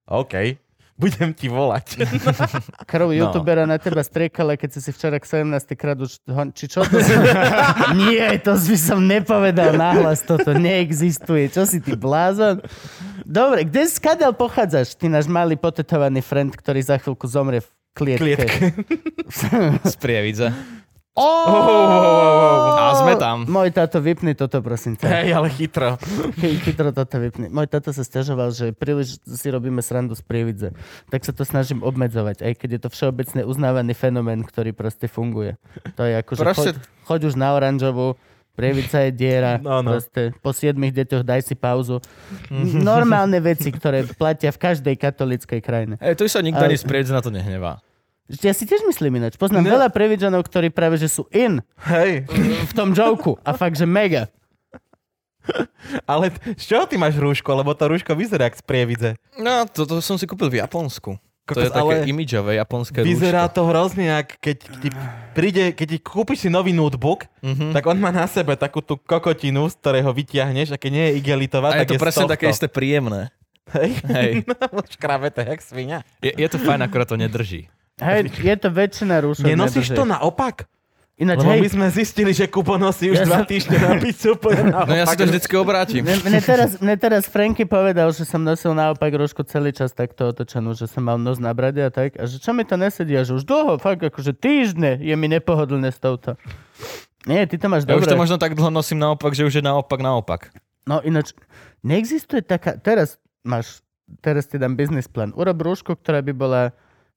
OK. 0.06 0.62
Budem 0.96 1.36
ti 1.36 1.52
volať. 1.52 2.08
Krv 2.90 3.12
No. 3.12 3.28
youtubera 3.28 3.68
na 3.68 3.76
teba 3.76 4.00
striekala, 4.00 4.56
keď 4.56 4.80
si 4.80 4.80
si 4.80 4.92
včera 4.92 5.20
k 5.20 5.44
17 5.44 5.76
krát 5.76 6.00
už... 6.00 6.24
Či 6.56 6.66
čo 6.72 6.88
to 6.88 7.04
som... 7.04 7.20
Nie, 8.00 8.40
to 8.40 8.56
by 8.56 8.78
som 8.80 9.04
nepovedal 9.04 9.76
nahlas, 9.76 10.24
toto 10.24 10.56
neexistuje. 10.56 11.52
Čo 11.52 11.68
si 11.68 11.84
ty 11.84 12.00
blázon? 12.00 12.64
Dobre, 13.28 13.68
kde 13.68 13.92
skadiaľ 13.92 14.40
pochádzaš? 14.40 14.96
Ty 14.96 15.12
náš 15.12 15.28
malý 15.28 15.60
potetovaný 15.60 16.24
friend, 16.24 16.56
ktorý 16.56 16.80
za 16.80 16.96
chvíľku 16.96 17.28
zomrie 17.28 17.60
v 17.60 17.68
klietke. 17.92 18.24
Klietke. 18.24 18.66
Z 19.92 19.96
Prievidze. 20.00 20.56
Oh! 21.16 22.76
A 22.76 22.92
sme 22.98 23.16
tam. 23.16 23.48
Môj 23.48 23.72
táto 23.72 23.98
vypni 23.98 24.34
toto, 24.34 24.60
prosím 24.60 24.94
ťa. 24.94 25.08
Hej, 25.08 25.30
ale 25.32 25.48
chytro. 25.50 25.96
Chy- 26.36 26.60
Chytro 26.60 26.92
toto 26.92 27.16
vypni. 27.18 27.48
Môj 27.48 27.66
táto 27.66 27.90
sa 27.90 28.02
stiažoval, 28.02 28.52
že 28.52 28.72
príliš 28.72 29.18
si 29.22 29.48
robíme 29.48 29.80
srandu 29.80 30.12
z 30.12 30.22
prievidze. 30.22 30.76
Tak 31.08 31.22
sa 31.22 31.32
to 31.32 31.42
snažím 31.42 31.82
obmedzovať, 31.82 32.42
aj 32.42 32.54
keď 32.54 32.70
je 32.70 32.82
to 32.82 32.90
všeobecne 32.90 33.42
uznávaný 33.42 33.94
fenomén, 33.94 34.42
ktorý 34.42 34.72
proste 34.72 35.06
funguje. 35.06 35.56
To 35.94 36.04
je 36.04 36.14
ako, 36.16 36.32
že 36.34 36.42
Proste- 36.42 36.62
choď, 36.62 36.76
choď 37.06 37.22
už 37.26 37.36
na 37.36 37.50
oranžovú, 37.54 38.20
prievidca 38.54 39.00
je 39.02 39.12
diera, 39.12 39.56
No, 39.58 39.80
no. 39.80 39.92
proste 39.94 40.36
po 40.38 40.52
siedmých 40.52 40.96
deťoch 40.98 41.24
daj 41.24 41.42
si 41.44 41.56
pauzu. 41.56 42.04
Normálne 42.76 43.40
veci, 43.40 43.68
ktoré 43.70 44.04
platia 44.06 44.50
v 44.50 44.60
každej 44.62 44.96
katolíckej 44.96 45.60
krajine. 45.60 45.96
Ej, 45.98 46.16
tu 46.16 46.28
sa 46.28 46.40
nikto 46.40 46.60
Ale- 46.60 46.72
ani 46.72 46.78
z 46.78 46.84
Prievidze 46.84 47.12
na 47.12 47.20
to 47.20 47.30
nehnevá. 47.30 47.80
Ja 48.28 48.52
si 48.52 48.64
tiež 48.64 48.82
myslím 48.84 49.18
ináč. 49.18 49.36
Poznám 49.36 49.64
No. 49.64 49.72
veľa 49.72 49.88
previdžanov, 49.88 50.42
ktorí 50.42 50.70
práve 50.70 50.98
že 50.98 51.06
sú 51.06 51.30
in 51.30 51.62
Hej. 51.84 52.26
v 52.66 52.74
tom 52.74 52.90
joku 52.92 53.38
a 53.40 53.52
fakt, 53.52 53.76
že 53.76 53.86
mega. 53.86 54.34
Ale 56.04 56.34
t- 56.34 56.58
z 56.58 56.64
čoho 56.66 56.86
ty 56.86 56.96
máš 56.96 57.16
rúško? 57.16 57.54
Lebo 57.54 57.70
to 57.72 57.86
rúško 57.86 58.12
vyzerá 58.12 58.50
jak 58.50 58.58
z 58.58 58.64
prievidze. 58.64 59.10
No, 59.36 59.70
toto 59.70 60.02
som 60.02 60.18
si 60.18 60.26
kúpil 60.26 60.50
v 60.50 60.58
Japonsku. 60.58 61.22
To 61.46 61.54
Kokos, 61.54 61.62
je 61.62 61.70
také 61.70 61.82
ale 61.94 62.10
imidžové 62.10 62.52
japonské 62.56 63.00
Vyzerá 63.00 63.46
rúško. 63.46 63.54
to 63.54 63.62
hrozne, 63.70 64.06
ak 64.16 64.42
keď 64.42 64.58
ti 64.76 64.90
príde, 65.32 65.64
keď 65.70 65.88
ti 65.88 66.00
kúpiš 66.02 66.40
si 66.40 66.50
nový 66.50 66.74
notebook, 66.74 67.30
Mhm. 67.40 67.70
tak 67.70 67.86
on 67.86 68.02
má 68.02 68.10
na 68.10 68.26
sebe 68.26 68.58
takú 68.58 68.82
tú 68.82 68.98
kokotinu, 68.98 69.70
z 69.70 69.78
ktorej 69.78 70.02
ho 70.02 70.12
vytiahneš 70.12 70.74
a 70.74 70.82
keď 70.82 70.90
nie 70.92 71.06
je 71.06 71.14
igelitová, 71.16 71.70
A 71.70 71.78
je 71.78 71.80
tak 71.80 71.88
to 71.88 71.96
je 71.96 72.02
presne 72.02 72.26
také 72.26 72.50
isté 72.50 72.66
príjemné. 72.66 73.30
Hej. 73.72 73.90
Hej. 74.04 74.32
Škrabe 74.94 75.30
to 75.30 75.42
jak 75.44 75.58
svinia. 75.60 76.02
Je, 76.18 76.34
je 76.34 76.48
to 76.48 76.58
fajn, 76.58 76.82
akorát 76.82 77.06
to 77.06 77.14
nedrží. 77.16 77.70
Hej, 77.96 78.28
je 78.36 78.56
to 78.60 78.70
väčšina 78.70 79.24
rúšok. 79.24 79.46
Nenosíš 79.46 79.92
to 79.92 80.04
naopak? 80.04 80.68
Ináč, 81.16 81.40
Lebo 81.40 81.56
hej, 81.56 81.60
my 81.64 81.70
sme 81.72 81.88
zistili, 81.96 82.36
že 82.36 82.44
Kubo 82.44 82.76
nosí 82.76 83.08
už 83.08 83.24
Ja 83.24 83.26
dva 83.26 83.40
som- 83.40 83.48
týždne 83.48 83.80
na 83.80 83.96
pizzu. 83.96 84.36
No 84.36 84.84
ja 84.92 85.08
si 85.08 85.16
to 85.16 85.24
vždycky 85.24 85.56
obrátim. 85.56 86.04
Mne, 86.04 86.20
mne, 86.28 86.40
teraz, 86.44 86.76
mne 86.76 86.92
teraz 87.00 87.24
Franky 87.24 87.64
povedal, 87.64 88.12
že 88.12 88.28
som 88.28 88.44
nosil 88.44 88.76
naopak 88.76 89.16
rožku 89.16 89.40
celý 89.48 89.72
čas 89.72 89.96
takto 89.96 90.28
otočenú, 90.28 90.76
že 90.76 90.92
som 90.92 91.08
mal 91.08 91.16
nos 91.16 91.40
na 91.40 91.56
brade 91.56 91.80
a 91.80 91.88
tak. 91.88 92.20
A 92.20 92.28
že 92.28 92.36
čo 92.36 92.52
mi 92.52 92.68
to 92.68 92.76
nesedí? 92.76 93.16
A 93.16 93.24
že 93.24 93.32
už 93.32 93.48
dlho, 93.48 93.80
fakt 93.80 94.04
akože 94.04 94.36
týždne 94.36 95.00
je 95.00 95.16
mi 95.16 95.32
nepohodlné 95.32 95.88
s 95.88 96.04
touto. 96.04 96.36
Nie, 97.24 97.48
ty 97.48 97.56
to 97.56 97.72
máš 97.72 97.88
Ja 97.88 97.96
dobre. 97.96 98.04
už 98.04 98.12
to 98.12 98.20
možno 98.20 98.36
tak 98.36 98.52
dlho 98.52 98.68
nosím 98.70 99.00
naopak, 99.00 99.32
že 99.32 99.48
už 99.48 99.56
je 99.56 99.64
naopak 99.64 100.04
naopak. 100.04 100.52
No 100.84 101.00
ináč, 101.00 101.32
neexistuje 101.80 102.44
taká... 102.44 102.76
Teraz 102.76 103.24
máš, 103.40 103.80
teraz 104.20 104.52
ti 104.52 104.60
dám 104.60 104.76
business 104.76 105.08
plan. 105.08 105.32
Urob 105.32 105.64
rúšku, 105.64 105.96
ktorá 105.96 106.20
by 106.20 106.36
bola... 106.36 106.62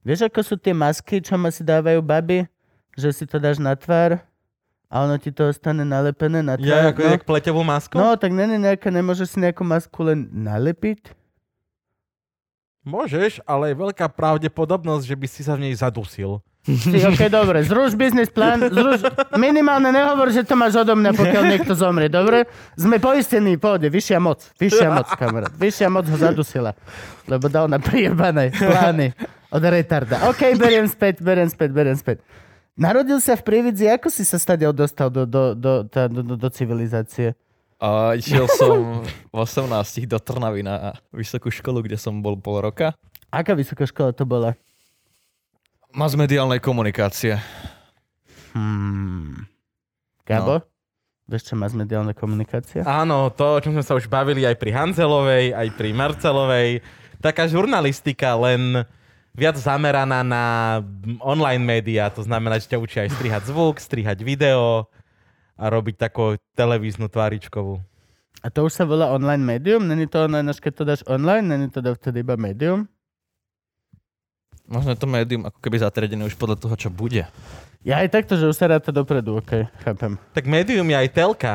Vieš, 0.06 0.30
ako 0.30 0.40
sú 0.40 0.54
tie 0.54 0.72
masky, 0.72 1.18
čo 1.18 1.34
ma 1.34 1.50
si 1.50 1.66
dávajú 1.66 1.98
baby? 2.00 2.46
Že 2.94 3.08
si 3.14 3.24
to 3.26 3.38
dáš 3.38 3.58
na 3.62 3.74
tvár 3.74 4.22
a 4.88 5.04
ono 5.04 5.20
ti 5.20 5.28
to 5.28 5.52
ostane 5.52 5.84
nalepené 5.84 6.40
na 6.40 6.56
tvár. 6.56 6.64
Ja 6.64 6.88
ako 6.88 7.00
no. 7.04 7.10
jak 7.12 7.22
pleťovú 7.28 7.62
masku? 7.62 7.94
No, 7.94 8.16
tak 8.16 8.32
není 8.32 8.56
nejaká, 8.56 8.88
nemôžeš 8.88 9.36
si 9.36 9.38
nejakú 9.38 9.60
masku 9.60 10.00
len 10.00 10.32
nalepiť? 10.32 11.12
Môžeš, 12.88 13.44
ale 13.44 13.76
je 13.76 13.76
veľká 13.76 14.08
pravdepodobnosť, 14.08 15.04
že 15.04 15.16
by 15.18 15.26
si 15.28 15.40
sa 15.44 15.60
v 15.60 15.68
nej 15.68 15.74
zadusil. 15.76 16.40
Ty, 16.64 16.98
ok, 17.12 17.32
dobre, 17.32 17.64
zruš 17.64 17.96
business 17.96 18.32
plán, 18.32 18.60
zruš, 18.64 19.04
minimálne 19.36 19.88
nehovor, 19.88 20.28
že 20.32 20.44
to 20.44 20.52
máš 20.56 20.76
odo 20.76 20.96
mňa, 20.96 21.16
pokiaľ 21.16 21.42
niekto 21.48 21.72
zomrie, 21.72 22.12
dobre? 22.12 22.44
Sme 22.76 23.00
poistení, 23.00 23.56
pôjde, 23.56 23.88
vyššia 23.88 24.20
moc, 24.20 24.40
vyššia 24.56 24.88
moc, 24.92 25.08
kamarát, 25.16 25.52
vyššia 25.52 25.88
moc 25.88 26.04
ho 26.08 26.16
zadusila, 26.16 26.76
lebo 27.24 27.48
dal 27.48 27.72
na 27.72 27.80
prijebané 27.80 28.52
plány 28.52 29.16
od 29.48 29.62
retarda. 29.64 30.28
Ok, 30.28 30.54
beriem 30.56 30.84
späť, 30.88 31.20
beriem 31.24 31.48
späť, 31.48 31.70
beriem 31.72 31.98
späť. 31.98 32.20
Narodil 32.78 33.18
sa 33.18 33.34
v 33.34 33.42
Prievidzi, 33.42 33.90
ako 33.90 34.06
si 34.06 34.22
sa 34.22 34.38
stadiaľ 34.38 34.70
dostal 34.70 35.10
do, 35.10 35.26
do, 35.26 35.56
do, 35.58 35.82
do, 35.82 36.02
do, 36.22 36.34
do 36.38 36.48
civilizácie? 36.52 37.34
A 37.78 38.14
išiel 38.14 38.46
som 38.50 39.02
v 39.06 39.36
18 39.38 40.06
do 40.06 40.18
Trnavy 40.18 40.62
na 40.62 40.94
vysokú 41.10 41.50
školu, 41.50 41.82
kde 41.86 41.98
som 41.98 42.22
bol 42.22 42.38
pol 42.38 42.62
roka. 42.62 42.94
Aká 43.30 43.54
vysoká 43.54 43.86
škola 43.86 44.14
to 44.14 44.22
bola? 44.22 44.54
Mas 45.90 46.14
mediálnej 46.14 46.62
komunikácie. 46.62 47.38
Hmm. 48.54 49.46
Gabo? 50.22 50.62
Vieš, 51.28 51.52
čo 51.52 51.54
má 51.60 51.68
mediálna 51.68 52.16
komunikácia? 52.16 52.80
Áno, 52.88 53.28
to, 53.28 53.60
o 53.60 53.60
čom 53.60 53.76
sme 53.76 53.84
sa 53.84 53.92
už 53.92 54.08
bavili 54.08 54.48
aj 54.48 54.56
pri 54.56 54.72
Hanzelovej, 54.72 55.52
aj 55.52 55.68
pri 55.76 55.92
Marcelovej. 55.92 56.80
Taká 57.20 57.44
žurnalistika, 57.44 58.32
len 58.32 58.88
viac 59.38 59.54
zameraná 59.54 60.26
na 60.26 60.42
online 61.22 61.62
médiá. 61.62 62.10
To 62.10 62.26
znamená, 62.26 62.58
že 62.58 62.66
ťa 62.66 62.82
učia 62.82 63.00
aj 63.06 63.14
strihať 63.14 63.42
zvuk, 63.46 63.78
strihať 63.78 64.18
video 64.26 64.90
a 65.54 65.64
robiť 65.70 65.94
takú 65.94 66.34
televíznu 66.58 67.06
tváričkovú. 67.06 67.78
A 68.42 68.50
to 68.50 68.66
už 68.66 68.74
sa 68.74 68.82
volá 68.82 69.14
online 69.14 69.42
médium? 69.42 69.86
Není 69.86 70.10
to 70.10 70.26
online, 70.26 70.50
až 70.50 70.58
keď 70.58 70.72
to 70.74 70.82
dáš 70.84 71.02
online? 71.06 71.46
Není 71.46 71.70
to 71.70 71.78
vtedy 71.82 72.26
iba 72.26 72.34
médium? 72.34 72.90
Možno 74.68 74.92
je 74.92 75.00
to 75.00 75.08
médium 75.08 75.46
ako 75.48 75.58
keby 75.62 75.80
zatriadené 75.80 76.28
už 76.28 76.36
podľa 76.36 76.58
toho, 76.60 76.74
čo 76.76 76.90
bude. 76.92 77.24
Ja 77.86 78.02
aj 78.04 78.10
takto, 78.12 78.36
že 78.36 78.50
už 78.50 78.58
sa 78.58 78.68
ráta 78.68 78.90
dopredu, 78.92 79.38
ok, 79.40 79.64
chápem. 79.80 80.18
Tak 80.34 80.44
médium 80.44 80.84
je 80.92 80.98
aj 80.98 81.08
telka, 81.14 81.54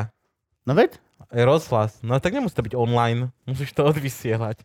No 0.63 0.71
veď? 0.71 0.95
rozhlas. 1.33 1.99
No 2.05 2.15
tak 2.21 2.33
nemusí 2.33 2.55
to 2.55 2.63
byť 2.63 2.75
online, 2.77 3.29
musíš 3.43 3.73
to 3.75 3.83
odvysielať. 3.91 4.61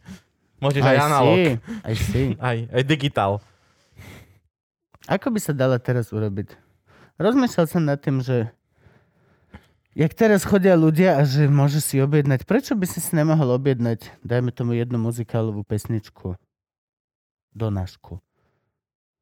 Môžeš 0.58 0.82
aj, 0.82 0.96
I 0.96 0.98
analog, 0.98 1.36
see, 1.38 1.54
I 1.86 1.94
see. 1.94 2.28
aj, 2.38 2.56
aj 2.74 2.82
digitál. 2.82 3.32
Ako 5.06 5.30
by 5.30 5.38
sa 5.40 5.54
dala 5.54 5.78
teraz 5.78 6.10
urobiť? 6.10 6.52
Rozmýšľal 7.16 7.66
som 7.70 7.82
nad 7.86 7.98
tým, 7.98 8.20
že 8.20 8.50
Jak 9.98 10.14
teraz 10.14 10.46
chodia 10.46 10.78
ľudia 10.78 11.18
a 11.18 11.26
že 11.26 11.50
môže 11.50 11.82
si 11.82 11.98
objednať, 11.98 12.46
prečo 12.46 12.78
by 12.78 12.86
si 12.86 13.02
si 13.02 13.18
nemohol 13.18 13.58
objednať, 13.58 14.14
dajme 14.22 14.54
tomu 14.54 14.78
jednu 14.78 14.94
muzikálovú 14.94 15.66
pesničku, 15.66 16.38
donášku. 17.50 18.22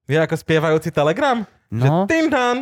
Je 0.04 0.20
ako 0.20 0.36
spievajúci 0.36 0.92
telegram? 0.92 1.48
No, 1.72 1.80
Že 1.80 1.88
tým 2.12 2.26
tam, 2.28 2.54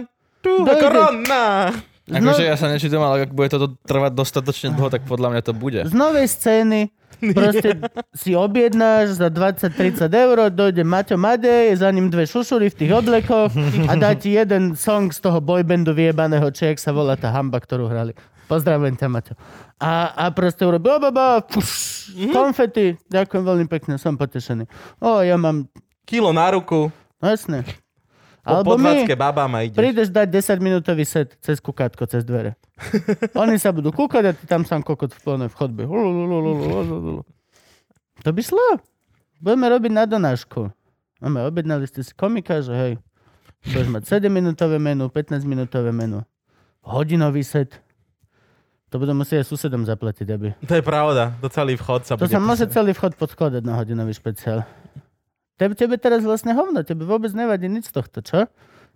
tu, 0.46 0.62
korona. 0.62 1.74
Akože 2.05 2.45
ja 2.45 2.57
sa 2.61 2.69
nečítam, 2.69 3.01
ale 3.01 3.25
ak 3.25 3.33
bude 3.33 3.49
to 3.49 3.81
trvať 3.88 4.12
dostatočne 4.12 4.77
dlho, 4.77 4.93
tak 4.93 5.09
podľa 5.09 5.33
mňa 5.33 5.43
to 5.45 5.53
bude. 5.57 5.81
z 5.88 5.95
novej 5.97 6.29
scény 6.29 6.93
proste 7.33 7.81
si 8.12 8.37
objednáš 8.37 9.17
za 9.17 9.33
20-30 9.33 10.05
eur, 10.12 10.37
dojde 10.53 10.85
Maťo 10.85 11.17
Madej, 11.17 11.73
za 11.81 11.88
ním 11.88 12.12
dve 12.12 12.29
šušury 12.29 12.69
v 12.69 12.77
tých 12.77 12.93
oblekoch 12.93 13.57
a 13.88 13.93
dá 13.97 14.12
ti 14.12 14.37
jeden 14.37 14.77
song 14.77 15.09
z 15.17 15.25
toho 15.25 15.40
boybandu 15.40 15.97
vyjebaného, 15.97 16.45
či 16.53 16.77
sa 16.77 16.93
volá 16.93 17.17
tá 17.17 17.33
hamba, 17.33 17.57
ktorú 17.57 17.88
hrali. 17.88 18.12
Pozdravujem 18.45 19.01
ťa, 19.01 19.09
Maťo. 19.09 19.35
A, 19.81 20.12
a 20.12 20.25
proste 20.37 20.69
urobí, 20.69 20.93
o, 20.93 21.01
baba, 21.01 21.40
fuš, 21.49 22.12
konfety, 22.29 23.01
ďakujem 23.09 23.40
veľmi 23.40 23.67
pekne, 23.73 23.97
som 23.97 24.21
potešený. 24.21 24.69
O, 25.01 25.25
ja 25.25 25.40
mám, 25.40 25.73
Kilo 26.05 26.37
na 26.37 26.53
ruku, 26.53 26.93
no 27.25 27.27
po 28.44 28.61
Alebo 28.61 28.76
my, 28.76 28.85
podvádzke 28.85 29.14
babám 29.16 29.52
a 29.57 29.64
ideš. 29.64 29.80
prídeš 29.80 30.09
dať 30.12 30.28
10 30.28 30.61
minútový 30.61 31.09
set 31.09 31.33
cez 31.40 31.64
kukátko, 31.64 32.04
cez 32.04 32.28
dvere. 32.28 32.61
Oni 33.40 33.57
sa 33.57 33.72
budú 33.72 33.88
kúkať 33.88 34.24
a 34.28 34.33
ty 34.37 34.44
tam 34.44 34.68
sám 34.68 34.85
kokot 34.85 35.16
v 35.16 35.48
v 35.48 35.54
chodbe. 35.57 35.83
To 38.20 38.30
by 38.30 38.40
šlo. 38.44 38.85
Budeme 39.40 39.66
robiť 39.72 39.92
na 39.96 40.04
donášku. 40.04 40.68
Máme, 41.24 41.48
objednali 41.48 41.88
ste 41.88 42.04
si 42.04 42.12
komika, 42.12 42.61
že 42.61 42.76
hej, 42.76 42.92
budeš 43.64 43.88
mať 43.88 44.02
7 44.20 44.28
minútové 44.28 44.76
menu, 44.76 45.09
15 45.09 45.40
minútové 45.48 45.88
menu, 45.88 46.20
hodinový 46.85 47.40
set. 47.40 47.80
To 48.92 49.00
budú 49.00 49.16
musieť 49.16 49.42
aj 49.42 49.46
susedom 49.48 49.83
zaplatiť, 49.88 50.26
aby... 50.30 50.52
To 50.68 50.74
je 50.78 50.85
pravda, 50.85 51.33
to 51.40 51.48
celý 51.48 51.80
vchod 51.80 52.04
sa 52.04 52.14
To 52.14 52.28
bude... 52.28 52.35
sa 52.37 52.38
môže 52.38 52.68
celý 52.68 52.92
vchod 52.92 53.16
podkladať 53.16 53.64
na 53.64 53.80
hodinový 53.80 54.12
špeciál. 54.12 54.68
Tebe, 55.55 55.79
tebe 55.79 55.95
teraz 56.03 56.27
vlastne 56.27 56.51
hovno, 56.51 56.83
tebe 56.83 57.07
vôbec 57.07 57.31
nevadí 57.31 57.71
nič 57.71 57.87
z 57.87 57.95
tohto, 57.95 58.19
čo? 58.27 58.51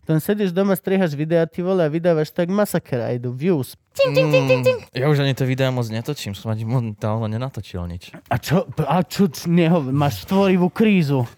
Ten 0.08 0.24
sedíš 0.24 0.56
doma, 0.56 0.72
strihaš 0.72 1.12
videa, 1.12 1.44
ty 1.44 1.60
vole, 1.60 1.84
a 1.84 1.92
vydávaš 1.92 2.32
tak 2.32 2.48
masaker 2.48 3.04
a 3.04 3.12
idú 3.12 3.30
views. 3.30 3.76
Mm, 4.00 4.88
ja 4.96 5.06
už 5.06 5.20
ani 5.20 5.36
to 5.36 5.44
videá 5.44 5.68
moc 5.68 5.84
netočím, 5.86 6.32
som 6.32 6.48
ani 6.48 6.64
momentálne 6.64 7.28
nenatočil 7.28 7.84
nič. 7.84 8.16
A 8.32 8.40
čo, 8.40 8.64
a 8.88 9.04
čo, 9.04 9.28
čo 9.28 9.46
neho, 9.52 9.84
máš 9.92 10.24
tvorivú 10.24 10.72
krízu. 10.72 11.28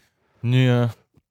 Nie. 0.41 0.89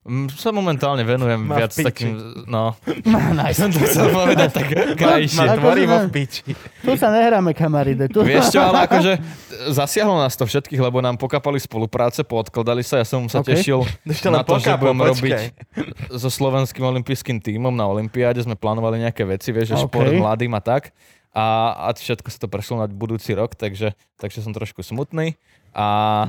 Mm, 0.09 0.25
Sa 0.33 0.49
momentálne 0.49 1.05
venujem 1.05 1.37
Má 1.37 1.61
viac 1.61 1.69
takým, 1.69 2.17
no, 2.49 2.73
Nice. 3.37 3.61
som 3.61 3.69
to 3.69 3.77
chcel 3.85 4.09
povedať 4.09 4.49
tak 4.49 4.67
krajšie. 5.01 5.37
Má 5.37 5.53
Akože 5.53 5.61
tvorivo 5.61 5.95
v 6.01 6.07
piči. 6.09 6.41
Tu 6.81 6.91
sa 6.97 7.13
nehráme, 7.13 7.53
kamaride. 7.53 8.09
Tu... 8.09 8.25
Vieš 8.25 8.49
čo, 8.49 8.59
ale 8.59 8.83
akože 8.89 9.21
zasiahlo 9.69 10.17
nás 10.17 10.33
to 10.33 10.49
všetkých, 10.49 10.81
lebo 10.81 10.97
nám 10.97 11.21
pokapali 11.21 11.61
spolupráce, 11.61 12.25
poodkladali 12.25 12.81
sa. 12.81 12.97
Ja 12.97 13.05
som 13.05 13.29
sa 13.29 13.45
OK. 13.45 13.53
tešil 13.53 13.85
Ešte 14.01 14.33
na 14.33 14.41
to, 14.41 14.57
že 14.57 14.73
pokapo, 14.73 14.89
budem 14.89 14.97
počkaj. 14.97 15.21
robiť 15.21 16.17
so 16.17 16.29
slovenským 16.33 16.81
olympijským 16.81 17.37
tímom 17.37 17.71
na 17.71 17.85
olympiáde. 17.85 18.41
Sme 18.41 18.57
plánovali 18.57 19.05
nejaké 19.05 19.29
veci, 19.29 19.53
vieš, 19.53 19.71
že 19.71 19.75
OK. 19.77 19.93
šport 19.93 20.09
mladým 20.09 20.57
a 20.57 20.61
tak. 20.65 20.89
A, 21.29 21.77
a 21.85 21.93
všetko 21.93 22.25
sa 22.33 22.41
to 22.41 22.49
prešlo 22.49 22.81
na 22.81 22.89
budúci 22.89 23.37
rok, 23.37 23.53
takže, 23.53 23.93
takže 24.17 24.41
som 24.41 24.49
trošku 24.49 24.81
smutný. 24.81 25.37
A, 25.69 26.25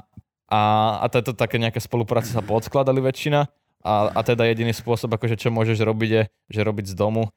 a, 0.53 0.61
a 1.01 1.05
táto 1.09 1.33
také 1.33 1.57
nejaké 1.57 1.81
spolupráce 1.81 2.29
sa 2.29 2.45
poodkladali 2.45 3.01
väčšina. 3.01 3.49
A, 3.81 4.13
a 4.13 4.21
teda 4.21 4.45
jediný 4.45 4.77
spôsob, 4.77 5.09
akože 5.17 5.41
čo 5.41 5.49
môžeš 5.49 5.81
robiť, 5.81 6.11
je, 6.11 6.23
že 6.53 6.61
robiť 6.61 6.93
z 6.93 6.95
domu. 6.95 7.33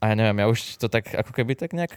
A 0.00 0.12
ja 0.12 0.14
neviem, 0.16 0.40
ja 0.40 0.46
už 0.48 0.80
to 0.80 0.88
tak 0.88 1.12
ako 1.12 1.32
keby 1.32 1.56
tak 1.56 1.76
nejak 1.76 1.92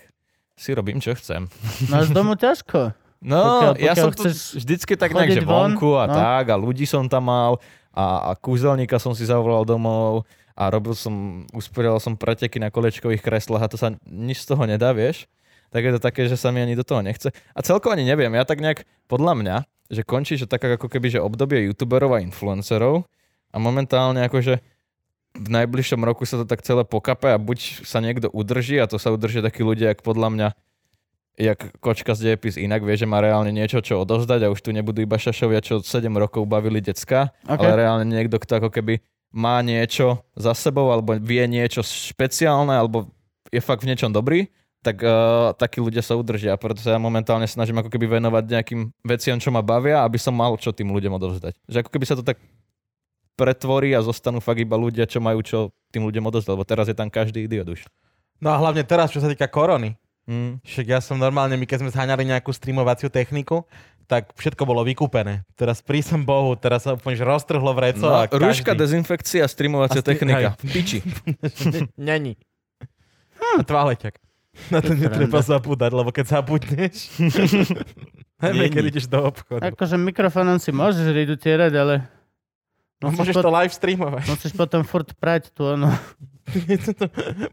si 0.60 0.76
robím, 0.76 1.00
čo 1.00 1.16
chcem. 1.16 1.48
Máš 1.88 2.12
domu 2.12 2.36
ťažko. 2.36 2.92
No, 3.20 3.40
Pokiaľ- 3.40 3.78
ja 3.80 3.94
pokiaľ 3.96 4.04
som 4.04 4.12
tu 4.16 4.24
vždycky 4.32 4.94
tak 4.96 5.12
nejak, 5.12 5.32
že 5.36 5.44
von, 5.44 5.76
vonku 5.76 5.96
a 6.00 6.08
no. 6.08 6.16
tak, 6.16 6.46
a 6.52 6.56
ľudí 6.56 6.88
som 6.88 7.08
tam 7.08 7.28
mal, 7.28 7.60
a, 7.92 8.32
a 8.32 8.40
kúzelníka 8.40 8.96
som 9.00 9.12
si 9.12 9.28
zavolal 9.28 9.68
domov, 9.68 10.24
a 10.60 10.68
robil 10.68 10.92
som, 10.92 11.48
usporiadal 11.56 12.04
som 12.04 12.20
preteky 12.20 12.60
na 12.60 12.68
kolečkových 12.68 13.24
kreslách 13.24 13.64
a 13.64 13.72
to 13.72 13.80
sa 13.80 13.96
nič 14.04 14.44
z 14.44 14.52
toho 14.52 14.68
nedá, 14.68 14.92
vieš. 14.92 15.24
Tak 15.72 15.88
je 15.88 15.92
to 15.96 16.02
také, 16.04 16.28
že 16.28 16.36
sa 16.36 16.52
mi 16.52 16.60
ani 16.60 16.76
do 16.76 16.84
toho 16.84 17.00
nechce. 17.00 17.32
A 17.32 17.60
celkovo 17.64 17.96
ani 17.96 18.04
neviem, 18.04 18.36
ja 18.36 18.44
tak 18.44 18.60
nejak, 18.60 18.84
podľa 19.08 19.34
mňa, 19.40 19.56
že 19.88 20.04
končí, 20.04 20.36
že 20.36 20.52
taká 20.52 20.76
ako 20.76 20.92
keby, 20.92 21.16
že 21.16 21.24
obdobie 21.24 21.64
youtuberov 21.72 22.12
a 22.12 22.20
influencerov 22.20 23.08
a 23.50 23.58
momentálne 23.58 24.22
akože 24.26 24.62
v 25.38 25.50
najbližšom 25.50 26.02
roku 26.02 26.26
sa 26.26 26.42
to 26.42 26.46
tak 26.50 26.66
celé 26.66 26.82
pokape 26.84 27.30
a 27.30 27.38
buď 27.38 27.86
sa 27.86 28.02
niekto 28.02 28.28
udrží 28.34 28.82
a 28.82 28.90
to 28.90 28.98
sa 28.98 29.14
udrží 29.14 29.46
takí 29.46 29.62
ľudia, 29.62 29.94
jak 29.94 30.02
podľa 30.02 30.30
mňa 30.34 30.48
jak 31.40 31.60
kočka 31.80 32.12
z 32.20 32.34
dejepis 32.36 32.60
inak 32.60 32.84
vie, 32.84 33.00
že 33.00 33.08
má 33.08 33.24
reálne 33.24 33.56
niečo, 33.56 33.80
čo 33.80 34.04
odovzdať 34.04 34.44
a 34.44 34.52
už 34.52 34.60
tu 34.60 34.76
nebudú 34.76 35.00
iba 35.00 35.16
šašovia, 35.16 35.64
čo 35.64 35.80
7 35.80 36.12
rokov 36.12 36.44
bavili 36.44 36.84
decka, 36.84 37.32
OK. 37.48 37.64
ale 37.64 37.88
reálne 37.88 38.04
niekto, 38.04 38.36
kto 38.36 38.60
ako 38.60 38.70
keby 38.76 39.00
má 39.32 39.64
niečo 39.64 40.20
za 40.36 40.52
sebou 40.52 40.92
alebo 40.92 41.16
vie 41.16 41.46
niečo 41.48 41.80
špeciálne 41.86 42.76
alebo 42.76 43.08
je 43.54 43.62
fakt 43.64 43.88
v 43.88 43.96
niečom 43.96 44.12
dobrý, 44.12 44.52
tak 44.84 45.00
uh, 45.04 45.56
takí 45.56 45.80
ľudia 45.80 46.04
sa 46.04 46.16
udržia. 46.16 46.60
Preto 46.60 46.84
sa 46.84 46.96
ja 46.96 47.00
momentálne 47.00 47.48
snažím 47.48 47.80
ako 47.80 47.92
keby 47.92 48.20
venovať 48.20 48.44
nejakým 48.48 48.82
veciam, 49.04 49.40
čo 49.40 49.52
ma 49.52 49.64
bavia, 49.64 50.04
aby 50.04 50.20
som 50.20 50.36
mal 50.36 50.56
čo 50.60 50.76
tým 50.76 50.92
ľuďom 50.92 51.16
odovzdať. 51.20 51.54
Že 51.68 51.78
ako 51.84 51.92
keby 51.92 52.06
sa 52.08 52.16
to 52.20 52.24
tak 52.24 52.40
pretvorí 53.40 53.96
a 53.96 54.04
zostanú 54.04 54.44
fakt 54.44 54.60
iba 54.60 54.76
ľudia, 54.76 55.08
čo 55.08 55.24
majú 55.24 55.40
čo 55.40 55.58
tým 55.90 56.04
ľuďom 56.04 56.28
odovzdať, 56.28 56.52
lebo 56.52 56.68
teraz 56.68 56.86
je 56.86 56.94
tam 56.94 57.08
každý 57.08 57.48
idiot 57.48 57.72
už. 57.72 57.88
No 58.44 58.52
a 58.52 58.60
hlavne 58.60 58.84
teraz, 58.84 59.16
čo 59.16 59.24
sa 59.24 59.32
týka 59.32 59.48
korony. 59.48 59.96
Mm. 60.28 60.60
Však 60.62 60.86
ja 60.86 61.00
som 61.00 61.16
normálne, 61.16 61.56
my 61.56 61.64
keď 61.64 61.82
sme 61.82 61.90
zháňali 61.90 62.28
nejakú 62.28 62.52
streamovaciu 62.52 63.08
techniku, 63.10 63.64
tak 64.06 64.30
všetko 64.36 64.62
bolo 64.62 64.84
vykúpené. 64.84 65.42
Teraz 65.54 65.80
prísam 65.80 66.22
Bohu, 66.22 66.54
teraz 66.54 66.84
sa 66.84 66.94
úplne 66.94 67.18
roztrhlo 67.18 67.72
vreco 67.72 68.06
No, 68.06 68.14
a 68.14 68.28
rúška, 68.28 68.74
každý... 68.74 68.82
dezinfekcia, 68.86 69.46
streamovacia 69.46 70.02
A 70.02 70.04
stri- 70.04 70.18
technika. 70.18 70.50
hej. 70.54 70.70
Piči. 70.70 71.00
Není. 71.98 72.38
A 73.40 73.64
tvaleťak. 73.64 74.18
Na 74.70 74.82
to 74.82 74.92
netreba 74.94 75.40
zabúdať, 75.40 75.92
lebo 75.94 76.10
keď 76.10 76.26
zabudneš, 76.36 76.96
najmä 78.44 78.66
keď 78.70 78.84
ideš 78.92 79.06
do 79.08 79.24
obchodu. 79.24 79.62
Akože 79.66 79.96
mikrofónom 79.96 80.58
si 80.58 80.70
môžeš 80.70 81.06
redutierať, 81.10 81.74
ale 81.74 81.94
No, 83.00 83.16
môžeš 83.16 83.36
pot- 83.36 83.46
to 83.48 83.52
live 83.56 83.72
streamovať. 83.72 84.24
musíš 84.28 84.54
potom 84.54 84.84
furt 84.84 85.08
prať 85.16 85.56
tú, 85.56 85.72
ono, 85.72 85.88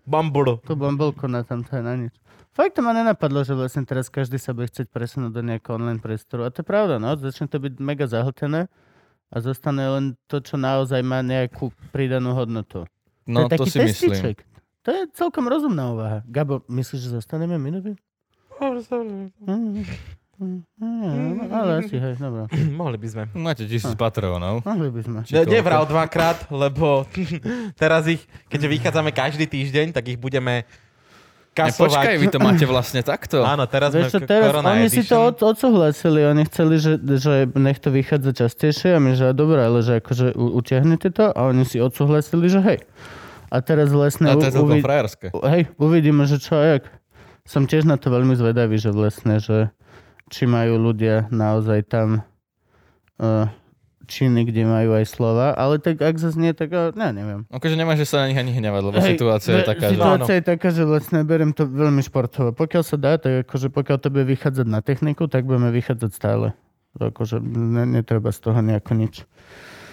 Bambulu. 0.06 0.58
tú 0.66 0.74
bambolku 0.74 1.30
na 1.30 1.46
tam, 1.46 1.62
to 1.62 1.76
je 1.78 1.82
na 1.82 1.94
nič. 1.94 2.14
Fakt 2.50 2.72
to 2.72 2.80
ma 2.80 2.96
nenapadlo, 2.96 3.44
že 3.44 3.52
vlastne 3.52 3.84
teraz 3.84 4.08
každý 4.08 4.40
sa 4.40 4.56
bude 4.56 4.72
chcieť 4.72 4.88
presunúť 4.88 5.28
do 5.28 5.42
nejakého 5.44 5.76
online 5.76 6.00
priestoru. 6.00 6.48
A 6.48 6.50
to 6.50 6.64
je 6.64 6.66
pravda, 6.66 6.96
no. 6.96 7.12
Začne 7.12 7.52
to 7.52 7.60
byť 7.60 7.76
mega 7.84 8.08
zahltené 8.08 8.72
a 9.28 9.36
zostane 9.44 9.84
len 9.84 10.04
to, 10.24 10.40
čo 10.40 10.56
naozaj 10.56 11.04
má 11.04 11.20
nejakú 11.20 11.68
pridanú 11.92 12.32
hodnotu. 12.32 12.88
No 13.28 13.44
to 13.44 13.52
je 13.52 13.52
taký 13.52 13.68
to 13.68 13.70
si 13.70 13.78
myslím. 13.84 13.92
testíček. 13.92 14.36
To 14.82 14.88
je 14.88 15.02
celkom 15.12 15.44
rozumná 15.44 15.92
úvaha. 15.92 16.18
Gabo, 16.24 16.64
myslíš, 16.64 17.00
že 17.06 17.10
zostaneme 17.20 17.60
minúty? 17.60 17.92
Mm, 18.56 19.84
ale 21.48 21.70
asi, 21.80 21.94
hej, 21.94 22.14
dobrá. 22.16 22.44
Mohli 22.80 22.96
by 22.96 23.08
sme. 23.08 23.22
Máte 23.32 23.64
tisíc 23.64 23.92
patronov. 23.92 24.60
Mohli 24.62 24.90
by 24.90 25.00
sme. 25.00 25.18
Ne, 25.24 25.42
nevral 25.44 25.84
dvakrát, 25.84 26.48
lebo 26.48 27.04
teraz 27.80 28.06
ich, 28.06 28.20
keďže 28.46 28.68
vychádzame 28.70 29.10
každý 29.10 29.44
týždeň, 29.44 29.92
tak 29.92 30.06
ich 30.06 30.16
budeme 30.16 30.64
Ne, 31.56 31.64
kasovať. 31.64 31.88
počkaj, 31.88 32.16
vy 32.18 32.28
to 32.28 32.36
máte 32.38 32.64
vlastne 32.64 33.00
takto. 33.00 33.40
Áno, 33.40 33.64
teraz 33.64 33.88
Vieš 33.90 34.12
sme 34.12 34.28
teraz 34.28 34.52
Corona 34.52 34.76
oni 34.76 34.92
si 34.92 35.00
to 35.00 35.16
Edition. 35.16 35.24
od, 35.24 35.36
odsúhlasili, 35.46 36.20
oni 36.26 36.42
chceli, 36.44 36.76
že, 36.76 36.92
že 37.00 37.34
nech 37.48 37.80
to 37.80 37.88
vychádza 37.88 38.36
častejšie 38.36 38.92
a 38.92 39.00
my, 39.00 39.16
že 39.16 39.32
dobré, 39.32 39.64
ale 39.64 39.80
že 39.80 39.96
akože 39.96 40.36
utiahnete 40.36 41.08
to 41.10 41.24
a 41.26 41.40
oni 41.46 41.64
si 41.64 41.80
odsúhlasili, 41.80 42.44
že 42.46 42.60
hej. 42.60 42.78
A 43.48 43.56
teraz 43.58 43.88
vlastne 43.88 44.28
A 44.28 44.36
to 44.36 44.44
je 44.44 44.52
celkom 44.52 44.68
uvi- 44.70 44.84
frajerské. 44.84 45.32
hej, 45.32 45.72
uvidíme, 45.74 46.28
že 46.28 46.36
čo 46.36 46.60
jak. 46.60 46.92
Som 47.42 47.64
tiež 47.64 47.88
na 47.88 47.96
to 47.96 48.12
veľmi 48.12 48.34
zvedavý, 48.34 48.76
že 48.76 48.90
vlastne, 48.90 49.40
že 49.40 49.72
či 50.26 50.44
majú 50.46 50.90
ľudia 50.90 51.30
naozaj 51.30 51.86
tam 51.86 52.26
uh, 53.22 53.46
činy, 54.06 54.46
kde 54.46 54.66
majú 54.66 54.94
aj 54.94 55.04
slova, 55.10 55.54
ale 55.54 55.82
tak 55.82 55.98
ak 55.98 56.16
zase 56.18 56.38
nie, 56.38 56.54
tak 56.54 56.70
uh, 56.70 56.94
ne, 56.94 57.10
neviem. 57.10 57.40
Akože 57.50 57.74
nemáš 57.74 58.06
že 58.06 58.14
sa 58.14 58.22
na 58.22 58.30
nich 58.30 58.38
ani 58.38 58.54
hnevať, 58.54 58.82
lebo 58.82 58.96
Hej, 59.02 59.18
situácia 59.18 59.52
je 59.58 59.66
taká, 59.66 59.86
že... 59.90 59.94
Situácia 59.98 60.34
je 60.38 60.44
taká, 60.46 60.68
že 60.70 60.82
vlastne 60.86 61.18
berem 61.26 61.50
to 61.50 61.66
veľmi 61.66 62.02
športovo. 62.02 62.54
Pokiaľ 62.54 62.82
sa 62.86 62.96
dá, 62.98 63.18
tak 63.18 63.46
akože 63.46 63.68
pokiaľ 63.70 63.98
to 63.98 64.08
bude 64.10 64.26
vychádzať 64.30 64.66
na 64.66 64.80
techniku, 64.82 65.26
tak 65.26 65.46
budeme 65.46 65.74
vychádzať 65.74 66.10
stále. 66.14 66.54
Akože 66.96 67.42
ne, 67.44 67.84
netreba 67.84 68.32
z 68.32 68.38
toho 68.40 68.58
nejako 68.62 68.96
nič. 68.96 69.14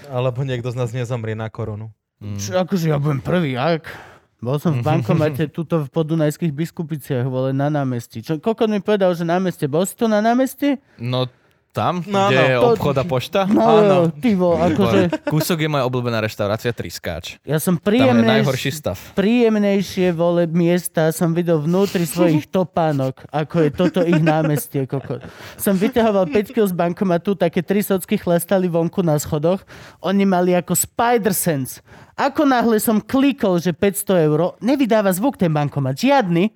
Alebo 0.07 0.45
niekto 0.45 0.71
z 0.71 0.77
nás 0.77 0.93
nezomrie 0.93 1.35
na 1.35 1.49
korunu. 1.49 1.91
Mm. 2.23 2.39
Čo, 2.39 2.63
akože 2.63 2.93
ja 2.93 3.01
budem 3.01 3.19
prvý, 3.19 3.59
ak? 3.59 4.12
Bol 4.43 4.59
som 4.59 4.75
v 4.75 4.83
bankomate 4.83 5.47
tuto 5.47 5.87
v 5.87 5.87
podunajských 5.87 6.51
biskupiciach, 6.51 7.23
vole, 7.31 7.55
na 7.55 7.71
námestí. 7.71 8.19
Čo, 8.19 8.43
koľko 8.43 8.67
mi 8.67 8.83
povedal, 8.83 9.15
že 9.15 9.23
námestie, 9.23 9.71
bol 9.71 9.87
si 9.87 9.95
tu 9.95 10.11
na 10.11 10.19
námestí? 10.19 10.75
No, 10.99 11.31
Tam, 11.73 12.05
No, 12.05 12.29
kde 12.29 12.37
no. 12.37 12.45
je 12.45 12.55
To- 12.55 12.65
obchod 12.71 12.95
a 12.95 13.03
pošta? 13.03 13.39
No, 13.43 13.65
Áno. 13.81 13.97
ty 14.13 14.37
vo, 14.37 14.53
akože... 14.53 15.25
Kúsok 15.25 15.57
je 15.57 15.65
moja 15.67 15.83
obľúbená 15.83 16.21
reštaurácia 16.21 16.69
Triskáč. 16.69 17.41
Ja 17.41 17.57
som 17.57 17.81
Tam 17.81 17.97
je 17.97 18.13
najhorší 18.13 18.69
stav. 18.69 19.01
príjemnejšie 19.17 20.13
vole 20.13 20.45
miesta 20.45 21.09
som 21.09 21.33
videl 21.33 21.57
vnútri 21.57 22.05
svojich 22.05 22.45
topánok, 22.53 23.25
ako 23.27 23.55
je 23.57 23.69
toto 23.73 23.99
ich 23.99 24.21
námestie. 24.21 24.85
Koko. 24.85 25.17
Som 25.57 25.73
vyťahoval 25.73 26.29
5 26.29 26.53
kg 26.53 26.69
z 26.69 26.77
bankomatu, 26.77 27.33
také 27.33 27.59
tri 27.59 27.81
socky 27.81 28.15
chlestali 28.15 28.69
vonku 28.69 29.01
na 29.01 29.17
schodoch. 29.17 29.65
Oni 29.99 30.23
mali 30.23 30.53
ako 30.53 30.77
spider 30.77 31.33
sense. 31.33 31.81
Ako 32.13 32.45
náhle 32.45 32.77
som 32.77 33.01
klikol, 33.01 33.57
že 33.57 33.73
500 33.73 34.29
eur, 34.29 34.53
nevydáva 34.61 35.09
zvuk 35.09 35.33
ten 35.33 35.49
bankomat, 35.49 35.97
žiadny. 35.97 36.53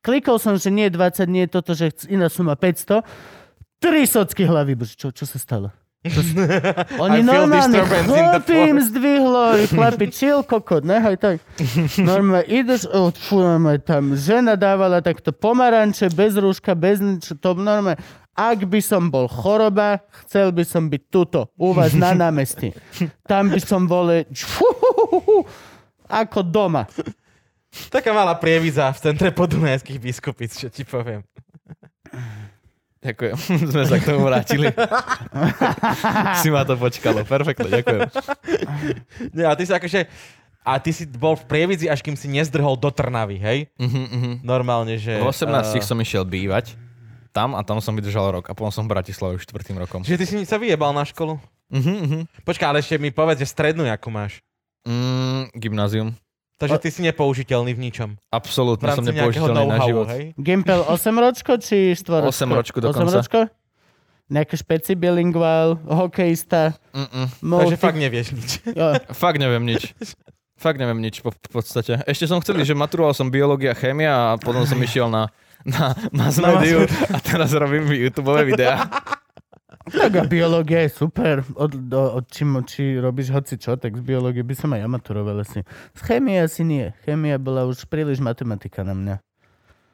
Klikol 0.00 0.40
som, 0.40 0.56
že 0.56 0.72
nie 0.72 0.88
20, 0.88 1.28
nie 1.28 1.44
toto, 1.44 1.76
že 1.76 1.92
iná 2.08 2.32
suma 2.32 2.56
500. 2.56 3.04
Tri 3.80 4.08
socky 4.08 4.48
hlavy. 4.48 4.72
Bože, 4.78 4.96
Čo, 4.96 5.12
čo 5.12 5.28
sa 5.28 5.36
stalo? 5.36 5.68
Čo 6.06 6.22
sa... 6.22 6.34
Oni 7.04 7.20
normálne 7.22 7.82
im 8.48 8.78
zdvihlo, 8.78 9.58
chlapi, 9.74 10.06
chill, 10.10 10.46
kokot, 10.46 10.86
nehaj 10.86 11.18
tak. 11.18 11.36
Normálne 11.98 12.46
ideš, 12.46 12.86
oh, 12.90 13.10
fú, 13.10 13.42
normálne 13.42 13.82
tam 13.82 14.14
žena 14.14 14.54
dávala 14.54 15.02
takto 15.02 15.34
pomaranče, 15.34 16.10
bez 16.14 16.38
rúška, 16.38 16.78
bez 16.78 17.02
nič, 17.02 17.34
to 17.42 17.58
normálne. 17.58 17.98
Ak 18.36 18.68
by 18.68 18.80
som 18.84 19.08
bol 19.08 19.32
choroba, 19.32 20.04
chcel 20.28 20.52
by 20.52 20.60
som 20.60 20.92
byť 20.92 21.02
tuto, 21.08 21.48
u 21.56 21.72
vás 21.72 21.96
na 21.96 22.12
námestí. 22.28 22.76
Tam 23.24 23.48
by 23.48 23.60
som 23.64 23.88
vole, 23.88 24.28
ako 26.04 26.44
doma. 26.44 26.84
Taká 27.88 28.12
malá 28.12 28.36
prieviza 28.36 28.88
v 28.92 28.98
centre 29.00 29.32
podunajských 29.32 30.00
biskupíc, 30.00 30.52
čo 30.52 30.68
ti 30.68 30.84
poviem. 30.84 31.24
Ďakujem. 33.06 33.36
Sme 33.72 33.84
sa 33.86 33.96
k 34.02 34.04
tomu 34.04 34.26
vrátili. 34.26 34.66
si 36.42 36.48
ma 36.50 36.66
to 36.66 36.74
počkalo. 36.74 37.22
Perfektne, 37.22 37.70
ďakujem. 37.70 38.02
Nie, 39.30 39.46
a 39.46 39.54
ty 39.54 39.62
si 39.62 39.72
akože... 39.72 40.00
A 40.66 40.82
ty 40.82 40.90
si 40.90 41.06
bol 41.06 41.38
v 41.38 41.46
prievidzi, 41.46 41.86
až 41.86 42.02
kým 42.02 42.18
si 42.18 42.26
nezdrhol 42.26 42.74
do 42.74 42.90
Trnavy, 42.90 43.38
hej? 43.38 43.70
Uh-huh, 43.78 43.86
uh-huh. 43.86 44.34
Normálne, 44.42 44.98
že... 44.98 45.14
V 45.14 45.30
18 45.30 45.78
eh, 45.78 45.78
som 45.78 45.94
išiel 46.02 46.26
bývať 46.26 46.74
tam 47.30 47.54
a 47.54 47.62
tam 47.62 47.78
som 47.84 47.92
vydržal 47.92 48.40
rok 48.40 48.50
a 48.50 48.56
potom 48.56 48.72
som 48.72 48.88
v 48.88 48.96
Bratislave 48.96 49.38
už 49.38 49.46
štvrtým 49.46 49.78
rokom. 49.78 50.02
Že 50.02 50.18
ty 50.18 50.24
si 50.24 50.36
sa 50.42 50.58
vyjebal 50.58 50.90
na 50.90 51.06
školu? 51.06 51.38
Uh-huh, 51.70 51.96
uh-huh. 52.02 52.22
Počkaj, 52.42 52.66
ale 52.66 52.82
ešte 52.82 52.98
mi 52.98 53.14
povedz, 53.14 53.44
že 53.44 53.52
strednú 53.52 53.86
akú 53.86 54.10
máš. 54.10 54.42
Mm, 54.88 55.54
gymnázium. 55.54 56.16
Takže 56.56 56.78
ty 56.80 56.88
si 56.88 57.00
nepoužiteľný 57.04 57.76
v 57.76 57.80
ničom. 57.84 58.08
V 58.16 58.20
Absolútne 58.32 58.88
som 58.96 59.04
nepoužiteľný 59.04 59.64
na 59.68 59.78
život. 59.84 60.06
hej? 60.08 60.32
Gimpel 60.40 60.80
8 60.88 60.96
ročko, 61.20 61.52
či 61.60 61.92
4 61.92 62.24
ročko? 62.24 62.48
8 62.48 62.56
ročko 62.56 62.78
dokonca. 62.80 63.12
8 63.12 63.18
ročko? 63.20 63.40
Nejaký 64.26 64.54
špeci 64.58 64.92
bilinguál, 64.98 65.78
hokejista, 65.86 66.74
Mm-mm. 66.90 67.26
Takže 67.44 67.46
multi... 67.46 67.78
fakt 67.78 67.98
nevieš 68.00 68.26
nič. 68.34 68.50
Jo, 68.74 68.98
Fakt 69.22 69.38
neviem 69.38 69.62
nič. 69.62 69.94
Fakt 70.56 70.80
neviem 70.80 70.98
nič 70.98 71.20
po, 71.20 71.30
v 71.30 71.50
podstate. 71.52 72.00
Ešte 72.08 72.24
som 72.26 72.40
chcel, 72.40 72.58
že 72.64 72.72
maturoval 72.72 73.12
som 73.12 73.28
biológia 73.28 73.70
a 73.70 73.78
chémia 73.78 74.10
a 74.10 74.40
potom 74.40 74.64
som 74.64 74.80
išiel 74.80 75.12
na, 75.12 75.28
na 75.62 75.92
mass 76.10 76.40
Na 76.40 76.56
mediu 76.56 76.88
a 77.12 77.20
teraz 77.20 77.52
robím 77.52 77.86
YouTube 77.92 78.32
videá. 78.42 78.88
tak 79.90 80.12
a 80.18 80.24
biológia 80.26 80.82
je 80.86 80.90
super. 80.90 81.46
Od, 81.54 81.70
do, 81.70 82.00
od 82.18 82.24
čím, 82.26 82.58
či 82.66 82.98
robíš 82.98 83.30
hoci 83.30 83.54
čo, 83.54 83.78
tak 83.78 83.94
z 83.94 84.02
biológie 84.02 84.42
by 84.42 84.54
som 84.58 84.74
aj 84.74 84.80
ja 84.82 84.88
maturoval 84.90 85.46
asi. 85.46 85.62
Z 85.94 86.00
chémie 86.02 86.42
asi 86.42 86.66
nie. 86.66 86.90
Chémia 87.06 87.38
bola 87.38 87.66
už 87.70 87.86
príliš 87.86 88.18
matematika 88.18 88.82
na 88.82 88.94
mňa. 88.98 89.16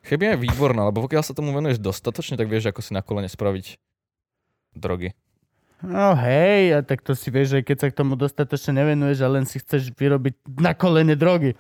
Chémia 0.03 0.35
je 0.35 0.49
výborná, 0.49 0.89
lebo 0.89 1.05
pokiaľ 1.07 1.23
sa 1.23 1.37
tomu 1.37 1.55
venuješ 1.55 1.79
dostatočne, 1.79 2.35
tak 2.35 2.51
vieš, 2.51 2.73
ako 2.73 2.81
si 2.83 2.91
na 2.97 3.05
kolene 3.05 3.31
spraviť 3.31 3.79
drogy. 4.75 5.15
No 5.83 6.15
hej, 6.15 6.79
a 6.79 6.81
tak 6.87 7.03
to 7.03 7.19
si 7.19 7.35
vieš, 7.35 7.59
aj 7.59 7.67
keď 7.67 7.77
sa 7.77 7.89
k 7.91 7.99
tomu 7.99 8.15
dostatočne 8.15 8.83
nevenuješ 8.83 9.19
a 9.27 9.29
len 9.35 9.43
si 9.43 9.59
chceš 9.59 9.91
vyrobiť 9.91 10.39
na 10.63 10.79
kolene 10.79 11.19
drogy. 11.19 11.59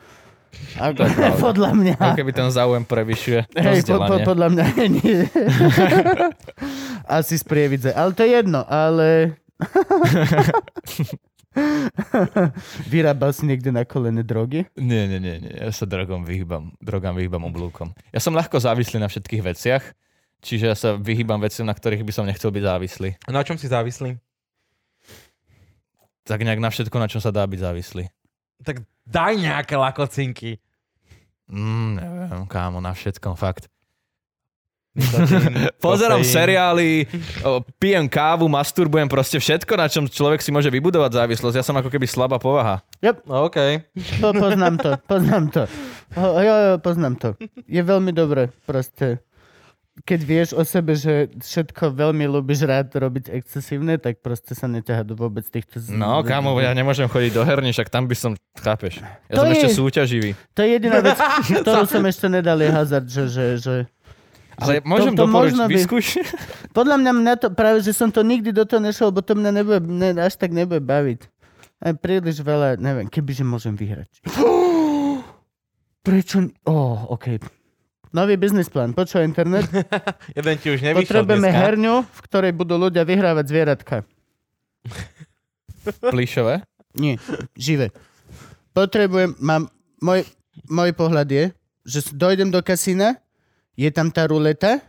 Ako, 0.76 1.04
podľa 1.52 1.70
mňa. 1.76 1.94
Ako 1.96 2.16
keby 2.16 2.32
ten 2.32 2.48
záujem 2.52 2.84
prevyšuje 2.84 3.40
Hej, 3.56 3.88
po, 3.88 3.98
po, 4.04 4.16
podľa 4.20 4.48
mňa 4.52 4.64
nie. 4.88 5.24
Asi 7.20 7.36
z 7.40 7.44
prievidze. 7.44 7.90
Ale 7.92 8.12
to 8.16 8.24
je 8.24 8.30
jedno, 8.40 8.64
ale... 8.68 9.36
Vyrábal 12.88 13.36
si 13.36 13.44
niekde 13.44 13.68
na 13.68 13.84
kolene 13.84 14.24
drogy? 14.24 14.64
Nie, 14.80 15.04
nie, 15.04 15.20
nie, 15.20 15.36
nie. 15.44 15.52
Ja 15.52 15.68
sa 15.68 15.84
drogom 15.84 16.24
vyhýbam. 16.24 16.72
Drogám 16.80 17.12
vyhýbam 17.12 17.44
oblúkom. 17.44 17.92
Ja 18.08 18.20
som 18.24 18.32
ľahko 18.32 18.56
závislý 18.56 18.96
na 18.96 19.12
všetkých 19.12 19.42
veciach, 19.44 19.84
čiže 20.40 20.64
ja 20.72 20.76
sa 20.76 20.96
vyhýbam 20.96 21.40
veciam, 21.44 21.68
na 21.68 21.76
ktorých 21.76 22.08
by 22.08 22.12
som 22.12 22.24
nechcel 22.24 22.48
byť 22.48 22.64
závislý. 22.64 23.08
Na 23.28 23.44
čom 23.44 23.60
si 23.60 23.68
závislý? 23.68 24.16
Tak 26.24 26.40
nejak 26.40 26.62
na 26.62 26.70
všetko, 26.72 26.96
na 26.96 27.10
čom 27.10 27.20
sa 27.20 27.34
dá 27.34 27.44
byť 27.44 27.60
závislý. 27.60 28.08
Tak 28.62 28.86
daj 29.06 29.38
nejaké 29.38 29.74
lakocinky. 29.76 30.58
Mm, 31.50 32.00
neviem, 32.00 32.44
kámo, 32.48 32.80
na 32.80 32.96
všetkom, 32.96 33.36
fakt. 33.36 33.68
Pozerám 35.80 36.20
seriály, 36.20 37.08
pijem 37.80 38.04
kávu, 38.04 38.44
masturbujem, 38.44 39.08
proste 39.08 39.40
všetko, 39.40 39.72
na 39.72 39.88
čom 39.88 40.04
človek 40.04 40.44
si 40.44 40.52
môže 40.52 40.68
vybudovať 40.68 41.16
závislosť. 41.16 41.56
Ja 41.56 41.64
som 41.64 41.76
ako 41.80 41.88
keby 41.88 42.04
slabá 42.04 42.36
povaha. 42.36 42.84
No, 43.00 43.48
OK. 43.48 43.56
Po, 44.20 44.36
poznám 44.36 44.76
to, 44.76 44.90
poznám 45.08 45.48
to. 45.48 45.64
Jo, 46.12 46.36
jo, 46.36 46.76
poznám 46.76 47.16
to. 47.16 47.28
Je 47.64 47.80
veľmi 47.80 48.12
dobré, 48.12 48.52
proste. 48.68 49.24
Keď 49.92 50.20
vieš 50.24 50.48
o 50.56 50.64
sebe, 50.64 50.96
že 50.96 51.28
všetko 51.36 51.92
veľmi 51.92 52.24
ľúbiš 52.24 52.64
rád 52.64 52.88
robiť 52.90 53.28
excesívne, 53.28 54.00
tak 54.00 54.24
proste 54.24 54.56
sa 54.56 54.64
neťaha 54.64 55.04
do 55.04 55.12
vôbec 55.12 55.44
týchto... 55.44 55.76
z- 55.76 55.92
No, 55.92 56.24
kámo, 56.24 56.56
ja 56.56 56.72
nemôžem 56.72 57.04
chodiť 57.04 57.36
do 57.36 57.44
herní, 57.44 57.76
však 57.76 57.92
tam 57.92 58.08
by 58.08 58.16
som, 58.16 58.32
chápeš. 58.56 59.04
Ja 59.28 59.36
To 59.36 59.44
som 59.44 59.52
je- 59.52 59.54
ešte 59.54 59.68
súťaživý. 59.76 60.30
To 60.56 60.64
je 60.64 60.68
jediná 60.72 60.98
vec, 60.98 61.20
ktorú 61.60 61.84
som 61.84 62.00
ešte 62.08 62.24
nedal, 62.26 62.56
je 62.56 62.70
hazard, 62.72 63.04
že, 63.04 63.24
že, 63.28 63.44
že 63.60 63.74
Ale 64.56 64.80
Že 64.80 64.88
môžem 64.88 65.12
to- 65.12 65.20
to 65.20 65.24
doporučiť, 65.28 65.60
by- 65.60 65.74
vyskúš. 65.76 66.06
Podľa 66.78 66.96
mňa 66.96 67.12
mňa 67.12 67.34
to, 67.36 67.48
práve, 67.52 67.84
že 67.84 67.92
som 67.92 68.08
to 68.08 68.24
nikdy 68.24 68.48
do 68.48 68.64
toho 68.64 68.80
nešiel, 68.80 69.12
lebo 69.12 69.20
to 69.20 69.36
mňa 69.36 69.50
nebude, 69.52 69.80
ne, 69.84 70.16
až 70.16 70.40
tak 70.40 70.56
nebude 70.56 70.80
baviť. 70.80 71.28
Aj 71.84 71.92
príliš 71.92 72.40
veľa, 72.40 72.80
neviem, 72.80 73.12
kebyže 73.12 73.44
môžem 73.44 73.76
vyhrať. 73.76 74.08
Prečo? 76.06 76.48
Ó, 76.64 76.72
oh, 76.72 76.96
OK. 77.12 77.38
Nový 78.12 78.36
biznis 78.36 78.68
plán, 78.68 78.92
počúvaj 78.92 79.24
internet. 79.24 79.64
Jeden 80.36 80.54
ti 80.60 80.68
už 80.68 80.84
nevyšiel 80.84 81.00
Potrebujeme 81.00 81.48
dneska. 81.48 81.62
herňu, 81.64 81.94
v 82.04 82.20
ktorej 82.28 82.52
budú 82.52 82.76
ľudia 82.76 83.08
vyhrávať 83.08 83.44
zvieratka. 83.48 83.96
Plišové? 86.12 86.60
Nie, 86.92 87.16
živé. 87.56 87.88
Potrebujem, 88.76 89.32
mám, 89.40 89.72
môj, 90.04 90.28
môj 90.68 90.92
pohľad 90.92 91.24
je, 91.24 91.44
že 91.88 92.12
dojdem 92.12 92.52
do 92.52 92.60
kasína, 92.60 93.16
je 93.80 93.88
tam 93.88 94.12
tá 94.12 94.28
ruleta 94.28 94.84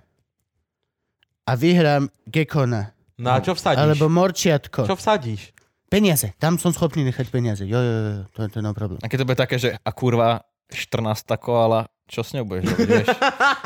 a 1.47 1.51
vyhrám 1.55 2.12
gekona. 2.27 2.91
No 3.15 3.31
a 3.31 3.39
čo 3.39 3.55
vsadíš? 3.55 3.79
Alebo 3.79 4.12
morčiatko. 4.12 4.83
Čo 4.83 4.99
vsadíš? 4.99 5.55
Peniaze. 5.88 6.36
Tam 6.43 6.59
som 6.59 6.75
schopný 6.75 7.07
nechať 7.07 7.31
peniaze. 7.31 7.63
Jo, 7.63 7.79
jo, 7.79 7.93
jo, 8.03 8.23
to, 8.36 8.51
to 8.51 8.57
je 8.59 8.63
no 8.65 8.75
problém. 8.75 8.99
A 8.99 9.07
keď 9.07 9.23
to 9.23 9.27
bude 9.31 9.39
také, 9.39 9.55
že 9.55 9.79
a 9.79 9.91
kurva 9.95 10.43
14 10.67 11.23
koala, 11.39 11.88
čo 12.13 12.21
s 12.21 12.38
ňou 12.38 12.45
budeš 12.45 12.69
robiť, 12.69 12.88
vieš? 12.88 13.08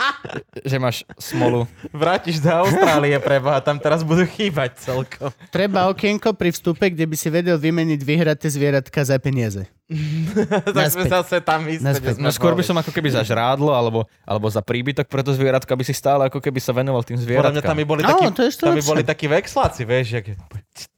že 0.71 0.77
máš 0.79 1.03
smolu. 1.19 1.67
Vrátiš 1.91 2.39
do 2.39 2.47
Austrálie, 2.47 3.19
preboha, 3.19 3.59
tam 3.59 3.75
teraz 3.75 4.07
budú 4.07 4.23
chýbať 4.23 4.79
celkom. 4.79 5.35
Treba 5.51 5.91
okienko 5.91 6.31
pri 6.31 6.55
vstupe, 6.55 6.87
kde 6.87 7.03
by 7.03 7.15
si 7.19 7.27
vedel 7.27 7.59
vymeniť 7.59 7.99
vyhraté 7.99 8.47
zvieratka 8.47 9.03
za 9.03 9.19
peniaze. 9.19 9.67
tak 10.75 10.87
sme 10.95 11.07
zase 11.07 11.43
tam 11.43 11.67
isté, 11.67 12.15
No 12.19 12.31
skôr 12.31 12.55
by 12.55 12.63
som 12.63 12.75
ako 12.79 12.91
keby 12.91 13.11
za 13.11 13.23
žrádlo, 13.27 13.71
alebo, 13.75 14.07
alebo 14.23 14.47
za 14.47 14.63
príbytok 14.63 15.11
pre 15.11 15.23
to 15.23 15.35
zvieratka, 15.35 15.75
aby 15.75 15.83
si 15.83 15.95
stále 15.95 16.27
ako 16.27 16.39
keby 16.39 16.59
sa 16.63 16.71
venoval 16.71 17.03
tým 17.03 17.19
Podľa 17.19 17.27
zvieratkám. 17.27 17.51
mňa 17.55 17.63
tam 17.67 17.77
by 17.79 17.85
boli 17.87 18.01
takí, 18.03 18.25
to 18.31 18.41
je 18.43 18.49
ešte 18.51 18.63
tam 18.63 18.75
by 18.75 18.83
boli 18.83 19.03
takí 19.03 19.25
vexláci, 19.27 19.83
vieš, 19.83 20.07
jak... 20.23 20.25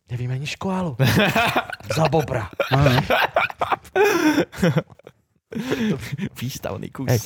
Nevymeníš 0.09 0.57
koalu. 0.57 0.97
Za 1.97 2.09
bobra. 2.09 2.49
Výstavný 6.39 6.89
kus. 6.93 7.09
Hej. 7.09 7.21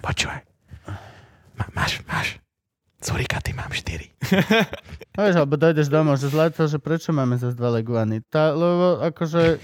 Počúvaj. 0.00 0.42
Má, 1.54 1.64
máš, 1.74 2.02
máš. 2.06 2.38
Zurika, 3.04 3.36
ty 3.44 3.52
mám 3.52 3.68
štyri. 3.68 4.08
No 5.12 5.20
vieš, 5.28 5.36
alebo 5.36 5.60
dojdeš 5.60 5.92
domov, 5.92 6.16
že 6.16 6.32
zlato, 6.32 6.64
že 6.64 6.80
prečo 6.80 7.12
máme 7.12 7.36
zase 7.36 7.52
dva 7.52 7.68
leguany? 7.76 8.24
Tá, 8.32 8.56
lebo 8.56 9.04
akože 9.04 9.60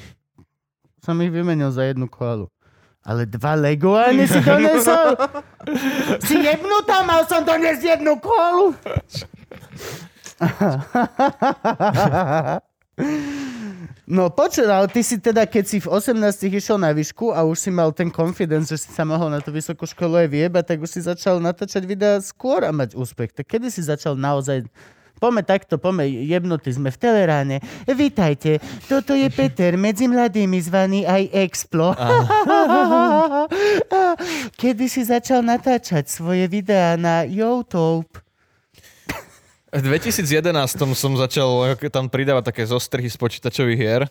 som 1.00 1.16
ich 1.24 1.33
vymenil 1.33 1.72
za 1.72 1.88
jednu 1.88 2.04
koalu. 2.04 2.52
Ale 3.00 3.24
dva 3.24 3.56
leguány 3.56 4.28
si 4.28 4.44
donesol? 4.44 5.16
si 6.28 6.37
jebnutá, 6.37 7.00
mal 7.00 7.24
som 7.24 7.40
doniesť 7.40 7.96
jednu 7.96 8.20
koalu? 8.20 8.76
No 14.04 14.28
počuj, 14.28 14.68
ale 14.68 14.88
ty 14.90 15.00
si 15.00 15.16
teda, 15.16 15.48
keď 15.48 15.64
si 15.64 15.78
v 15.80 15.88
18 15.88 16.16
išiel 16.50 16.76
na 16.76 16.92
výšku 16.92 17.32
a 17.32 17.44
už 17.46 17.56
si 17.56 17.70
mal 17.72 17.94
ten 17.94 18.12
confidence, 18.12 18.68
že 18.68 18.84
si 18.84 18.90
sa 18.92 19.06
mohol 19.08 19.32
na 19.32 19.40
tú 19.40 19.54
vysokú 19.54 19.88
školu 19.88 20.26
aj 20.26 20.28
vyjebať, 20.28 20.64
tak 20.64 20.78
už 20.84 20.90
si 20.90 21.00
začal 21.00 21.40
natáčať 21.40 21.82
videá 21.88 22.20
skôr 22.20 22.66
a 22.66 22.72
mať 22.72 22.92
úspech. 22.98 23.32
Tak 23.32 23.48
kedy 23.48 23.72
si 23.72 23.80
začal 23.80 24.18
naozaj 24.18 24.68
Pome 25.20 25.44
takto, 25.44 25.76
pome 25.76 26.08
jebnutí 26.08 26.72
sme 26.72 26.88
v 26.88 26.96
Teleráne. 26.96 27.60
Vítajte, 27.84 28.56
toto 28.88 29.12
je 29.12 29.28
Peter, 29.28 29.76
medzi 29.76 30.08
mladými 30.08 30.56
zvaný 30.64 31.04
aj 31.04 31.28
Explo. 31.44 31.92
Kedy 34.60 34.88
si 34.88 35.04
začal 35.04 35.44
natáčať 35.44 36.08
svoje 36.08 36.48
videá 36.48 36.96
na 36.96 37.28
YouTube? 37.28 38.08
V 39.70 39.80
2011 39.87 40.50
som 40.98 41.12
začal 41.14 41.78
tam 41.94 42.11
pridávať 42.11 42.50
také 42.50 42.62
zostrihy 42.66 43.06
z 43.06 43.14
počítačových 43.14 43.78
hier. 43.78 44.02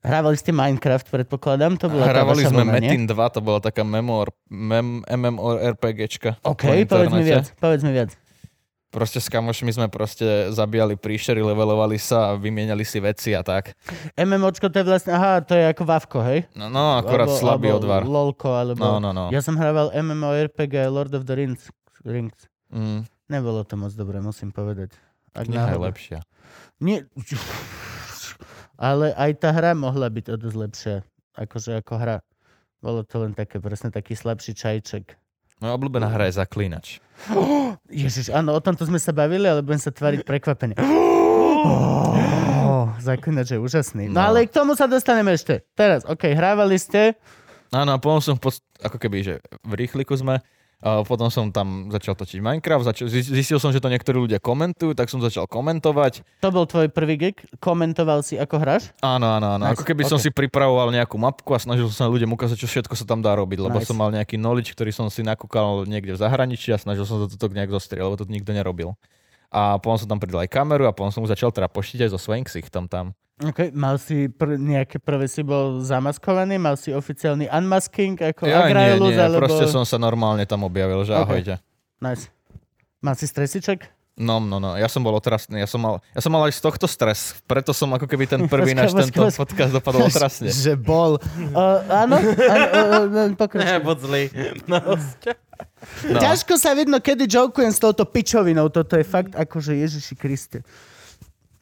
Hrávali 0.00 0.38
ste 0.40 0.54
Minecraft, 0.54 1.10
predpokladám, 1.12 1.76
to 1.76 1.92
bola 1.92 2.08
Hrávali 2.08 2.46
sme 2.46 2.64
vlna? 2.64 2.72
Metin 2.78 3.04
2, 3.04 3.34
to 3.34 3.40
bola 3.44 3.60
taká 3.60 3.84
memor, 3.84 4.32
mem, 4.48 5.04
MMORPGčka. 5.04 6.40
OK, 6.40 6.86
po 6.86 6.96
povedz 6.96 7.12
mi 7.12 7.24
viac, 7.26 7.52
povedz 7.58 7.82
mi 7.84 7.92
viac. 7.92 8.14
Proste 8.88 9.20
s 9.20 9.28
kamošmi 9.28 9.68
sme 9.68 9.92
proste 9.92 10.48
zabíjali 10.48 10.96
príšery, 10.96 11.44
levelovali 11.44 12.00
sa 12.00 12.32
a 12.32 12.38
vymieniali 12.40 12.88
si 12.88 12.96
veci 13.04 13.36
a 13.36 13.44
tak. 13.44 13.76
MMOčko 14.16 14.72
to 14.72 14.80
je 14.80 14.86
vlastne, 14.88 15.12
aha, 15.12 15.44
to 15.44 15.52
je 15.52 15.68
ako 15.68 15.82
Vavko, 15.84 16.18
hej? 16.24 16.48
No, 16.56 16.72
no 16.72 16.96
akorát 16.96 17.28
Alebo- 17.28 17.36
slabý 17.36 17.68
alebo 17.68 17.84
odvar. 17.84 18.02
Lolko, 18.08 18.48
alebo... 18.56 18.80
No, 18.80 18.96
no, 18.96 19.12
no. 19.12 19.28
Ja 19.28 19.44
som 19.44 19.60
hrával 19.60 19.92
MMORPG 19.92 20.88
Lord 20.88 21.12
of 21.12 21.28
the 21.28 21.36
Rings. 21.36 21.68
Rings. 22.00 22.48
Mm, 22.72 23.04
Nebolo 23.28 23.60
to 23.62 23.76
moc 23.76 23.92
dobré, 23.92 24.18
musím 24.18 24.50
povedať. 24.50 24.96
Ak 25.32 25.44
kniha 25.44 25.68
je 25.68 25.78
lepšia. 25.78 26.18
Nie. 26.80 27.04
Ale 28.78 29.12
aj 29.12 29.30
tá 29.36 29.50
hra 29.50 29.74
mohla 29.74 30.08
byť 30.08 30.26
o 30.28 30.36
dosť 30.36 30.56
lepšia. 30.56 30.96
Akože 31.34 31.76
ako 31.76 31.94
hra. 31.94 32.16
Bolo 32.78 33.02
to 33.02 33.20
len 33.20 33.34
také, 33.34 33.58
presne 33.58 33.90
taký 33.90 34.14
slabší 34.14 34.54
čajček. 34.54 35.18
Moja 35.58 35.74
obľúbená 35.74 36.06
hra 36.06 36.30
je 36.30 36.38
Zaklínač. 36.38 36.86
Ježiš, 37.90 38.30
áno, 38.30 38.54
o 38.54 38.62
tomto 38.62 38.86
sme 38.86 38.96
sa 38.96 39.10
bavili, 39.10 39.44
ale 39.44 39.60
budem 39.60 39.82
sa 39.82 39.90
tvariť 39.90 40.22
prekvapene. 40.22 40.74
Oh, 42.68 42.92
Zaklinač 43.00 43.50
je 43.50 43.58
úžasný. 43.58 44.06
No, 44.06 44.20
No. 44.20 44.30
ale 44.30 44.44
k 44.44 44.52
tomu 44.52 44.72
sa 44.72 44.84
dostaneme 44.84 45.32
ešte. 45.32 45.66
Teraz, 45.72 46.04
OK, 46.04 46.30
hrávali 46.30 46.76
ste. 46.76 47.16
Áno, 47.68 47.90
a 47.90 47.98
potom 47.98 48.20
som 48.20 48.36
post- 48.36 48.62
ako 48.78 48.96
keby, 48.96 49.18
že 49.20 49.34
v 49.60 49.72
rýchliku 49.74 50.14
sme, 50.14 50.38
potom 50.78 51.26
som 51.26 51.50
tam 51.50 51.90
začal 51.90 52.14
točiť 52.14 52.38
Minecraft, 52.38 52.86
začal, 52.86 53.06
zis- 53.06 53.26
zistil 53.26 53.58
som, 53.58 53.70
že 53.70 53.78
to 53.78 53.90
niektorí 53.90 54.14
ľudia 54.16 54.38
komentujú, 54.38 54.94
tak 54.94 55.10
som 55.10 55.18
začal 55.18 55.44
komentovať. 55.44 56.22
To 56.38 56.48
bol 56.48 56.64
tvoj 56.64 56.86
prvý 56.88 57.18
gig? 57.18 57.36
Komentoval 57.58 58.22
si, 58.22 58.38
ako 58.38 58.62
hráš? 58.62 58.94
Áno, 59.02 59.26
áno, 59.28 59.58
áno. 59.58 59.64
Nice, 59.64 59.74
Ako 59.74 59.82
keby 59.82 60.06
som 60.06 60.16
ok. 60.16 60.22
si 60.22 60.30
pripravoval 60.30 60.94
nejakú 60.94 61.18
mapku 61.18 61.50
a 61.50 61.58
snažil 61.58 61.90
som 61.90 62.06
sa 62.06 62.12
ľuďom 62.12 62.30
ukázať, 62.30 62.56
čo 62.56 62.70
všetko 62.70 62.94
sa 62.94 63.02
tam 63.02 63.18
dá 63.18 63.34
robiť, 63.34 63.58
lebo 63.58 63.82
Nice. 63.82 63.90
som 63.90 63.98
mal 63.98 64.14
nejaký 64.14 64.38
knowledge, 64.38 64.70
ktorý 64.72 64.94
som 64.94 65.10
si 65.10 65.26
nakúkal 65.26 65.82
niekde 65.82 66.14
v 66.14 66.22
zahraničí 66.22 66.70
a 66.70 66.78
snažil 66.78 67.02
som 67.02 67.18
sa 67.18 67.26
to 67.26 67.46
nejak 67.50 67.74
zostrieť, 67.74 68.06
lebo 68.06 68.14
to 68.14 68.30
nikto 68.30 68.54
nerobil. 68.54 68.94
A 69.48 69.80
potom 69.80 69.96
som 69.96 70.08
tam 70.08 70.20
pridal 70.20 70.44
aj 70.44 70.52
kameru 70.52 70.84
a 70.84 70.92
potom 70.92 71.08
som 71.08 71.24
už 71.24 71.32
začal 71.32 71.48
trapoštiť 71.48 72.04
aj 72.04 72.10
so 72.12 72.18
svojím 72.20 72.44
ksichtom 72.44 72.84
tam. 72.84 73.16
OK, 73.38 73.70
mal 73.70 74.02
si 74.02 74.26
pr- 74.26 74.58
nejaké 74.58 74.98
prvé 74.98 75.30
si 75.30 75.46
bol 75.46 75.78
zamaskovaný, 75.78 76.58
mal 76.58 76.74
si 76.74 76.90
oficiálny 76.90 77.46
unmasking 77.46 78.18
ako 78.18 78.50
Ja 78.50 78.66
nie, 78.66 78.74
Agraelus, 78.74 79.14
nie, 79.14 79.22
alebo... 79.22 79.46
proste 79.46 79.70
som 79.70 79.86
sa 79.86 79.94
normálne 79.94 80.42
tam 80.42 80.66
objavil, 80.66 81.06
že 81.06 81.14
Ok. 81.14 81.22
ahojte. 81.22 81.54
Nice. 82.02 82.26
Mal 82.98 83.14
si 83.14 83.30
stresiček? 83.30 83.94
No, 84.18 84.42
no, 84.42 84.58
no, 84.58 84.74
ja 84.74 84.90
som 84.90 85.06
bol 85.06 85.14
otrasný, 85.14 85.62
ja 85.62 85.70
som 85.70 85.78
mal, 85.78 86.02
ja 86.10 86.18
som 86.18 86.34
mal 86.34 86.42
aj 86.50 86.58
z 86.58 86.60
tohto 86.66 86.90
stres, 86.90 87.38
preto 87.46 87.70
som 87.70 87.86
ako 87.94 88.10
keby 88.10 88.26
ten 88.26 88.50
prvý 88.50 88.74
náš 88.78 88.90
tento 88.90 89.22
podcast 89.30 89.70
dopadol 89.70 90.10
otrasne. 90.10 90.50
Že 90.66 90.74
bol. 90.74 91.12
Uh, 91.54 91.78
áno? 91.88 92.18
áno 92.18 92.66
uh, 93.06 93.30
uh, 93.30 93.38
pokračuj. 93.38 93.86
Buď 93.86 93.98
zlý. 94.02 94.22
No, 94.66 94.98
No. 96.10 96.18
Ťažko 96.18 96.54
sa 96.58 96.74
vidno, 96.74 96.98
kedy 96.98 97.30
jokujem 97.30 97.70
s 97.70 97.78
touto 97.78 98.02
pičovinou. 98.02 98.66
Toto 98.70 98.98
je 98.98 99.06
fakt 99.06 99.34
akože 99.34 99.78
Ježiši 99.78 100.14
Kriste. 100.18 100.58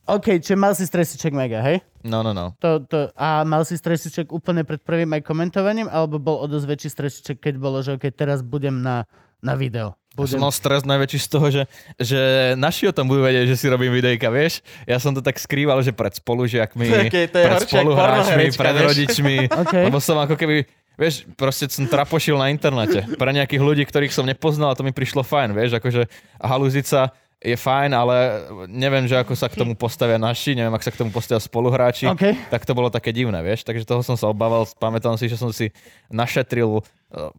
OK, 0.06 0.38
čiže 0.38 0.54
mal 0.54 0.70
si 0.72 0.86
stresiček 0.86 1.34
mega, 1.34 1.58
hej? 1.66 1.82
no, 2.06 2.22
no, 2.22 2.30
no. 2.30 2.54
To, 2.62 2.78
to, 2.86 3.10
a 3.18 3.42
mal 3.42 3.66
si 3.66 3.74
stresiček 3.74 4.30
úplne 4.30 4.62
pred 4.62 4.78
prvým 4.78 5.10
aj 5.18 5.26
komentovaním, 5.26 5.90
alebo 5.90 6.22
bol 6.22 6.38
o 6.38 6.46
dosť 6.46 6.66
väčší 6.70 6.88
stresiček, 6.94 7.36
keď 7.42 7.54
bolo, 7.58 7.82
že 7.82 7.98
OK, 7.98 8.06
teraz 8.14 8.40
budem 8.46 8.78
na, 8.78 9.10
na 9.42 9.58
video. 9.58 9.98
Ja 10.16 10.24
som 10.24 10.40
Budem... 10.40 10.48
mal 10.48 10.54
stres 10.54 10.82
najväčší 10.88 11.18
z 11.20 11.28
toho, 11.28 11.46
že, 11.52 11.62
že 12.00 12.20
naši 12.56 12.88
o 12.88 12.94
tom 12.94 13.04
budú 13.04 13.20
vedieť, 13.20 13.52
že 13.52 13.56
si 13.60 13.66
robím 13.68 13.92
videjka, 13.92 14.32
vieš? 14.32 14.64
Ja 14.88 14.96
som 14.96 15.12
to 15.12 15.20
tak 15.20 15.36
skrýval, 15.36 15.84
že 15.84 15.92
pred 15.92 16.16
spolužiakmi, 16.16 16.88
to 17.12 17.18
je 17.20 17.28
pred 17.28 17.52
horšie 17.52 17.76
spoluhráčmi, 17.76 18.44
pred 18.56 18.76
rodičmi, 18.80 19.36
OK. 19.66 19.74
lebo 19.92 20.00
som 20.00 20.16
ako 20.16 20.40
keby, 20.40 20.64
vieš, 20.96 21.28
proste 21.36 21.68
som 21.70 21.86
trapošil 21.86 22.36
na 22.40 22.50
internete. 22.50 23.04
Pre 23.16 23.30
nejakých 23.30 23.62
ľudí, 23.62 23.84
ktorých 23.84 24.12
som 24.12 24.26
nepoznal, 24.26 24.72
a 24.72 24.78
to 24.78 24.82
mi 24.82 24.96
prišlo 24.96 25.22
fajn, 25.22 25.52
vieš, 25.52 25.78
akože 25.78 26.08
halúzica 26.40 27.12
je 27.36 27.52
fajn, 27.52 27.92
ale 27.92 28.16
neviem, 28.64 29.04
že 29.04 29.20
ako 29.20 29.36
sa 29.36 29.52
k 29.52 29.60
tomu 29.60 29.76
postavia 29.76 30.16
naši, 30.16 30.56
neviem, 30.56 30.72
ako 30.72 30.84
sa 30.88 30.92
k 30.92 31.00
tomu 31.04 31.10
postavia 31.12 31.38
spoluhráči, 31.44 32.08
OK. 32.08 32.48
tak 32.48 32.64
to 32.64 32.72
bolo 32.72 32.88
také 32.88 33.12
divné, 33.12 33.36
vieš, 33.44 33.60
takže 33.60 33.84
toho 33.84 34.00
som 34.00 34.16
sa 34.16 34.32
obával, 34.32 34.64
pamätám 34.80 35.20
si, 35.20 35.28
že 35.28 35.36
som 35.36 35.52
si 35.52 35.68
našetril 36.08 36.80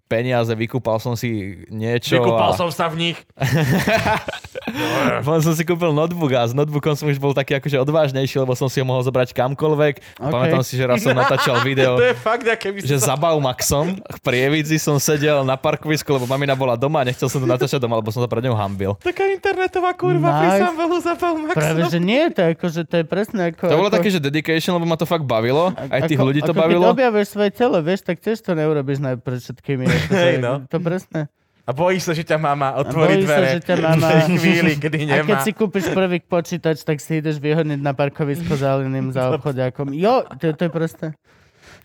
peniaze, 0.07 0.55
vykúpal 0.55 0.97
som 0.97 1.13
si 1.19 1.59
niečo. 1.67 2.15
Vykúpal 2.17 2.55
a... 2.55 2.57
som 2.57 2.71
sa 2.71 2.87
v 2.87 3.11
nich. 3.11 3.17
Potom 5.23 5.43
som 5.43 5.53
si 5.55 5.63
kúpil 5.63 5.91
notebook 5.91 6.31
a 6.35 6.47
s 6.47 6.55
notebookom 6.55 6.95
som 6.95 7.07
už 7.07 7.19
bol 7.19 7.31
taký 7.31 7.59
akože 7.59 7.75
odvážnejší, 7.83 8.39
lebo 8.39 8.55
som 8.55 8.67
si 8.67 8.79
ho 8.79 8.85
mohol 8.87 9.03
zobrať 9.03 9.35
kamkoľvek. 9.35 10.23
OK. 10.23 10.31
Pamätám 10.31 10.63
si, 10.63 10.79
že 10.79 10.83
raz 10.87 11.03
som 11.03 11.15
natáčal 11.15 11.63
video, 11.63 11.95
To 12.01 12.07
je 12.07 12.15
fakt, 12.15 12.47
aké 12.47 12.71
by 12.71 12.83
že 12.83 12.99
sa... 12.99 13.13
za 13.13 13.15
Baumaxom 13.19 13.99
v 13.99 14.19
Prievidzi 14.23 14.79
som 14.79 14.99
sedel 14.99 15.43
na 15.43 15.55
parkovisku, 15.59 16.07
lebo 16.15 16.27
mamina 16.27 16.55
bola 16.55 16.79
doma 16.79 17.03
a 17.03 17.07
nechcel 17.07 17.27
som 17.27 17.43
to 17.43 17.47
natáčať 17.47 17.79
doma, 17.79 17.99
lebo 17.99 18.07
som 18.11 18.23
sa 18.23 18.27
pred 18.27 18.43
ňou 18.47 18.55
hambil. 18.55 18.95
Taká 19.03 19.27
internetová 19.31 19.91
kurva 19.95 20.29
Nice. 20.31 20.39
pri 20.39 20.49
Samvelu 20.63 20.97
za 21.03 21.13
Palmaxom. 21.15 21.59
Práve, 21.59 21.81
že 21.91 21.99
nie, 21.99 22.23
to 22.31 22.39
je 22.43 22.47
akože, 22.55 22.81
to 22.87 22.95
je 23.03 23.05
presne 23.07 23.41
ako... 23.51 23.63
To 23.67 23.77
bolo 23.79 23.91
ako... 23.91 23.97
také, 23.99 24.07
že 24.11 24.19
dedication, 24.19 24.75
lebo 24.75 24.87
ma 24.87 24.99
to 24.99 25.07
fakt 25.07 25.23
bavilo. 25.23 25.71
Aj 25.75 26.03
tých 26.07 26.19
ako, 26.19 26.27
ľudí 26.27 26.41
to 26.43 26.51
ako 26.55 26.59
bavilo. 26.59 26.83
Keď 26.87 26.95
objavuješ 26.95 27.27
svoje 27.31 27.51
telo, 27.55 27.77
vieš, 27.79 27.99
tak 28.03 28.19
tiež 28.19 28.39
to 28.43 28.51
neurobiš 28.55 28.99
najprv 28.99 29.37
všetkými. 29.57 29.83
Hej, 30.13 30.35
no. 30.37 30.61
To 30.69 30.77
presne. 30.77 31.25
A 31.67 31.75
bojíš 31.75 32.07
sa, 32.07 32.13
že 32.15 32.23
ťa 32.23 32.39
mama 32.39 32.71
A 32.71 32.79
otvorí 32.79 33.19
bojíš 33.19 33.27
sa, 33.27 33.31
dvere. 33.35 33.47
že 33.51 33.61
ťa 33.65 33.75
mama... 33.81 34.07
v 34.07 34.07
tej 34.07 34.21
chvíli, 34.39 34.71
kedy 34.79 34.97
A 35.03 35.19
keď 35.25 35.35
nemá. 35.35 35.43
si 35.43 35.51
kúpiš 35.51 35.85
prvý 35.91 36.17
počítač, 36.23 36.77
tak 36.85 37.01
si 37.03 37.19
ideš 37.19 37.41
vyhodniť 37.43 37.81
na 37.83 37.91
parkovisko 37.91 38.55
za 38.55 38.79
iným 38.79 39.11
za 39.11 39.33
obchodiakom. 39.35 39.91
Jo, 39.91 40.23
to, 40.39 40.55
to 40.55 40.61
je 40.63 40.71
proste... 40.71 41.07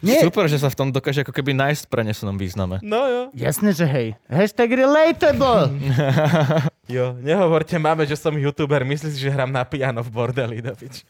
Nie, 0.02 0.18
Super, 0.18 0.50
že 0.50 0.58
sa 0.58 0.66
v 0.66 0.74
tom 0.74 0.88
dokáže 0.90 1.22
ako 1.22 1.30
keby 1.30 1.54
nájsť 1.54 1.86
v 1.86 1.90
prenesenom 1.94 2.34
význame. 2.34 2.82
No 2.82 3.06
jo. 3.06 3.22
jasné, 3.38 3.70
že 3.70 3.86
hej. 3.86 4.18
Hashtag 4.26 4.74
relatable. 4.74 5.70
Jo, 6.90 7.14
nehovorte 7.14 7.78
máme, 7.78 8.02
že 8.04 8.18
som 8.18 8.34
youtuber, 8.34 8.82
myslíš, 8.82 9.14
že 9.14 9.30
hrám 9.30 9.48
na 9.48 9.62
piano 9.62 10.02
v 10.02 10.10
bordeli, 10.12 10.58
do 10.58 10.74
piči. 10.74 11.06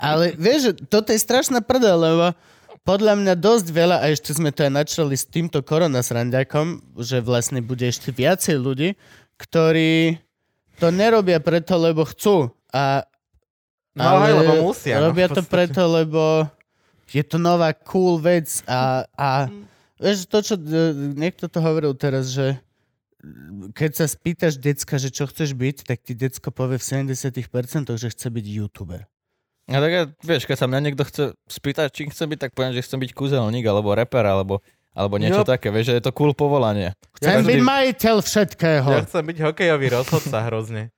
Ale 0.00 0.32
vieš, 0.34 0.72
toto 0.88 1.12
je 1.12 1.20
strašná 1.20 1.60
prdel, 1.60 1.94
lebo 1.94 2.32
podľa 2.82 3.14
mňa 3.18 3.34
dosť 3.38 3.66
veľa, 3.70 3.96
a 4.02 4.10
ešte 4.10 4.34
sme 4.34 4.50
to 4.50 4.66
aj 4.66 4.72
načali 4.74 5.14
s 5.14 5.26
týmto 5.26 5.62
koronasrandiakom, 5.62 6.98
že 6.98 7.22
vlastne 7.22 7.62
bude 7.62 7.86
ešte 7.86 8.10
viacej 8.10 8.58
ľudí, 8.58 8.98
ktorí 9.38 10.18
to 10.82 10.90
nerobia 10.90 11.38
preto, 11.38 11.78
lebo 11.78 12.02
chcú. 12.02 12.50
A, 12.74 13.06
No 13.92 14.24
hej, 14.24 14.32
lebo 14.32 14.72
musia. 14.72 14.96
no, 14.96 15.12
Robia 15.12 15.28
v 15.28 15.36
to 15.36 15.42
preto, 15.44 15.84
lebo 15.84 16.48
je 17.12 17.20
to 17.20 17.36
nová 17.36 17.76
cool 17.84 18.16
vec 18.16 18.48
a, 18.64 19.04
a 19.12 19.52
vieš, 20.00 20.24
to, 20.32 20.40
čo 20.40 20.54
e, 20.56 21.12
niekto 21.12 21.44
to 21.44 21.60
hovoril 21.60 21.92
teraz, 21.92 22.32
že 22.32 22.56
keď 23.76 23.90
sa 23.92 24.06
spýtaš 24.08 24.56
decka, 24.56 24.96
že 24.96 25.12
čo 25.12 25.28
chceš 25.28 25.52
byť, 25.52 25.76
tak 25.84 26.00
ti 26.00 26.16
decko 26.16 26.48
povie 26.50 26.80
v 26.80 26.84
70%, 27.12 27.28
že 28.00 28.08
chce 28.10 28.26
byť 28.32 28.46
youtuber. 28.48 29.04
A 29.70 29.78
tak 29.78 29.90
ja, 29.94 30.02
vieš, 30.26 30.50
keď 30.50 30.56
sa 30.58 30.66
mňa 30.66 30.80
niekto 30.82 31.06
chce 31.06 31.38
spýtať, 31.46 31.94
čím 31.94 32.10
chce 32.10 32.24
byť, 32.26 32.38
tak 32.38 32.50
poviem, 32.52 32.74
že 32.74 32.82
chcem 32.82 32.98
byť 32.98 33.10
kúzelník, 33.14 33.62
alebo 33.62 33.94
reper, 33.94 34.26
alebo, 34.26 34.58
alebo 34.90 35.14
niečo 35.22 35.46
Jop. 35.46 35.54
také, 35.54 35.70
vieš, 35.70 35.94
že 35.94 36.02
je 36.02 36.04
to 36.04 36.12
cool 36.12 36.34
povolanie. 36.34 36.98
Chcem 37.22 37.40
Každý- 37.40 37.48
byť 37.48 37.60
majiteľ 37.62 38.16
všetkého. 38.26 38.88
Ja 38.90 39.02
chcem 39.06 39.22
byť 39.22 39.38
hokejový 39.38 39.86
rozhodca 39.94 40.38
hrozne. 40.50 40.90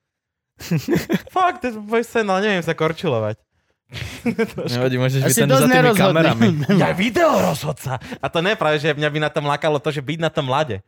Fakt, 1.35 1.61
to 1.61 1.77
je 1.77 2.21
ale 2.25 2.39
neviem 2.41 2.63
sa 2.65 2.73
korčilovať. 2.73 3.37
Nevadí, 4.73 4.97
môžeš 4.97 5.21
byť 5.21 5.35
ten 5.45 5.49
za 5.51 5.69
tými 5.69 5.93
kamerami. 5.93 6.47
Ja 6.73 6.89
video 6.97 7.37
rozhodca. 7.37 8.01
A 8.01 8.25
to 8.33 8.41
nie 8.41 8.57
je 8.57 8.59
práve, 8.59 8.81
že 8.81 8.97
mňa 8.97 9.09
by 9.13 9.19
na 9.21 9.29
tom 9.29 9.45
lákalo 9.45 9.77
to, 9.77 9.93
že 9.93 10.01
byť 10.01 10.19
na 10.19 10.31
tom 10.33 10.49
lade. 10.49 10.81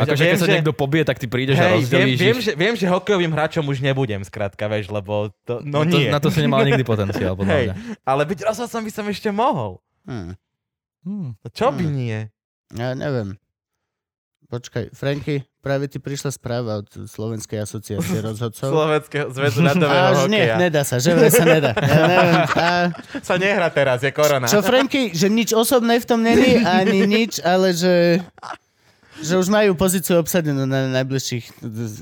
Akože 0.00 0.20
Viem, 0.20 0.30
keď 0.30 0.38
sa 0.38 0.46
že- 0.46 0.54
niekto 0.54 0.72
pobije, 0.72 1.02
tak 1.02 1.16
ty 1.16 1.26
prídeš 1.26 1.56
a 1.56 1.60
Hej, 1.60 1.66
viem, 1.66 1.78
rozdelíš 1.80 2.18
viem, 2.18 2.32
ich. 2.32 2.40
že, 2.40 2.52
viem, 2.54 2.74
že 2.74 2.86
hokejovým 2.86 3.30
hráčom 3.30 3.64
už 3.64 3.78
nebudem, 3.80 4.22
skrátka, 4.22 4.64
vieš, 4.64 4.88
lebo 4.88 5.34
to, 5.42 5.58
no, 5.60 5.82
to, 5.82 5.90
nie. 5.92 6.06
Na 6.06 6.16
to 6.16 6.28
si 6.28 6.38
nemal 6.38 6.62
nikdy 6.62 6.82
potenciál, 6.82 7.34
podľa 7.34 7.50
Hej, 7.50 7.66
mňa. 7.66 7.74
ale 8.02 8.22
byť 8.24 8.38
rozhodcom 8.44 8.80
by 8.80 8.90
som 8.90 9.04
ešte 9.06 9.28
mohol. 9.28 9.82
Hm, 10.04 10.38
Hmm. 11.00 11.30
Čo 11.48 11.70
by 11.70 11.84
Hmm. 11.84 11.94
nie? 11.94 12.18
ja 12.70 12.92
neviem. 12.92 13.38
Počkaj, 14.46 14.90
Franky, 14.90 15.44
práve 15.58 15.86
ti 15.86 15.96
prišla 15.96 16.30
správa 16.30 16.80
od 16.80 16.88
Slovenskej 16.88 17.60
asociácie 17.60 18.16
rozhodcov. 18.24 18.64
Slovenského 18.66 19.28
zväzu 19.28 19.60
ľadového 19.60 20.08
Až 20.16 20.20
nie, 20.26 20.40
hokeja. 20.42 20.56
nedá 20.58 20.82
sa, 20.82 20.96
že 20.96 21.12
vraj 21.12 21.28
sa 21.28 21.44
nedá. 21.44 21.76
Ja 21.76 22.02
neviem. 22.02 22.36
A 22.58 22.68
Sa 23.20 23.36
nehra 23.36 23.68
teraz, 23.68 24.00
je 24.00 24.08
korona. 24.10 24.44
čo, 24.44 24.58
Franky, 24.60 25.12
že 25.12 25.28
nič 25.28 25.52
osobné 25.52 25.96
v 25.96 26.06
tom 26.06 26.20
není, 26.20 26.56
ani 26.58 27.04
nič, 27.04 27.38
ale 27.38 27.72
že... 27.72 28.24
že 29.20 29.34
už 29.34 29.48
majú 29.48 29.74
pozíciu 29.74 30.18
obsadenú 30.18 30.64
na 30.64 30.86
najbližších 31.00 31.44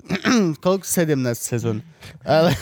koľko? 0.65 0.85
17 0.85 1.17
sezón. 1.35 1.81
Ale 2.23 2.53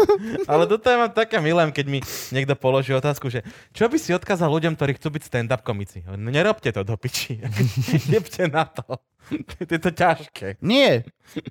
Ale 0.52 0.64
toto 0.64 0.86
ja 0.86 0.96
mám 0.96 1.12
také 1.12 1.38
milé, 1.38 1.60
keď 1.70 1.86
mi 1.88 1.98
niekto 2.30 2.54
položí 2.54 2.92
otázku, 2.92 3.28
že 3.28 3.42
čo 3.72 3.86
by 3.86 3.96
si 3.96 4.14
odkázal 4.14 4.48
ľuďom, 4.48 4.74
ktorí 4.74 4.96
chcú 4.96 5.14
byť 5.14 5.22
stand-up 5.24 5.62
komici? 5.62 6.02
Nerobte 6.06 6.70
to 6.70 6.82
do 6.82 6.94
piči. 6.96 7.40
Jebte 8.12 8.48
na 8.48 8.64
to. 8.64 9.00
Je 9.72 9.80
to 9.80 9.88
ťažké. 9.88 10.60
nie. 10.60 11.00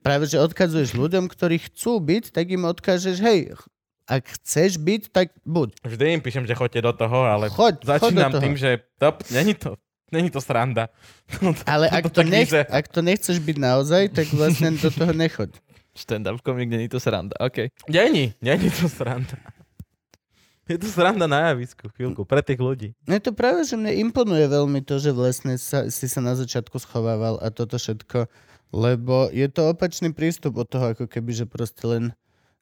Práve, 0.05 0.29
že 0.29 0.37
odkazuješ 0.37 0.93
ľuďom, 0.93 1.25
ktorí 1.25 1.57
chcú 1.57 1.97
byť, 1.97 2.29
tak 2.29 2.45
im 2.53 2.69
odkážeš, 2.69 3.17
hej, 3.17 3.57
ak 4.05 4.29
chceš 4.37 4.77
byť, 4.77 5.09
tak 5.09 5.33
buď. 5.41 5.79
Vždy 5.81 6.05
im 6.13 6.21
píšem, 6.21 6.43
že 6.45 6.53
choďte 6.53 6.83
do 6.83 6.93
toho, 6.93 7.23
ale 7.25 7.47
Choď, 7.49 7.81
začínam 7.81 8.29
choď 8.29 8.35
do 8.35 8.35
toho. 8.37 8.43
tým, 8.45 8.55
že 8.59 8.69
top, 8.99 9.15
není 9.31 9.55
to, 9.57 9.79
není 10.13 10.29
to 10.29 10.37
sranda. 10.37 10.93
Ale 11.65 11.89
ak 11.89 12.13
to, 12.13 12.21
nech, 12.21 12.53
ak 12.53 12.85
to 12.85 13.01
nechceš 13.01 13.41
byť 13.41 13.57
naozaj, 13.57 14.03
tak 14.13 14.29
vlastne 14.29 14.77
do 14.77 14.93
toho 14.93 15.09
nechoď. 15.09 15.57
Stand-up 15.97 16.41
komik, 16.45 16.69
není 16.69 16.85
to 16.89 17.01
sranda. 17.01 17.33
OK. 17.41 17.73
Není, 17.89 18.33
není 18.41 18.69
to 18.69 18.85
sranda. 18.89 19.37
Je 20.63 20.79
to 20.79 20.87
sranda 20.87 21.27
na 21.27 21.51
javisku, 21.51 21.91
chvíľku, 21.91 22.23
pre 22.23 22.39
tých 22.39 22.55
ľudí. 22.55 22.95
No 23.03 23.19
je 23.19 23.23
to 23.27 23.35
práve, 23.35 23.67
že 23.67 23.75
mne 23.75 23.91
imponuje 24.07 24.47
veľmi 24.47 24.79
to, 24.87 24.95
že 24.95 25.11
vlastne 25.11 25.59
sa, 25.59 25.91
si 25.91 26.07
sa 26.07 26.23
na 26.23 26.39
začiatku 26.39 26.79
schovával 26.79 27.35
a 27.43 27.51
toto 27.51 27.75
všetko, 27.75 28.31
lebo 28.71 29.27
je 29.35 29.43
to 29.51 29.75
opačný 29.75 30.15
prístup 30.15 30.55
od 30.55 30.71
toho, 30.71 30.95
ako 30.95 31.11
keby, 31.11 31.35
že 31.35 31.45
proste 31.51 31.83
len 31.83 32.03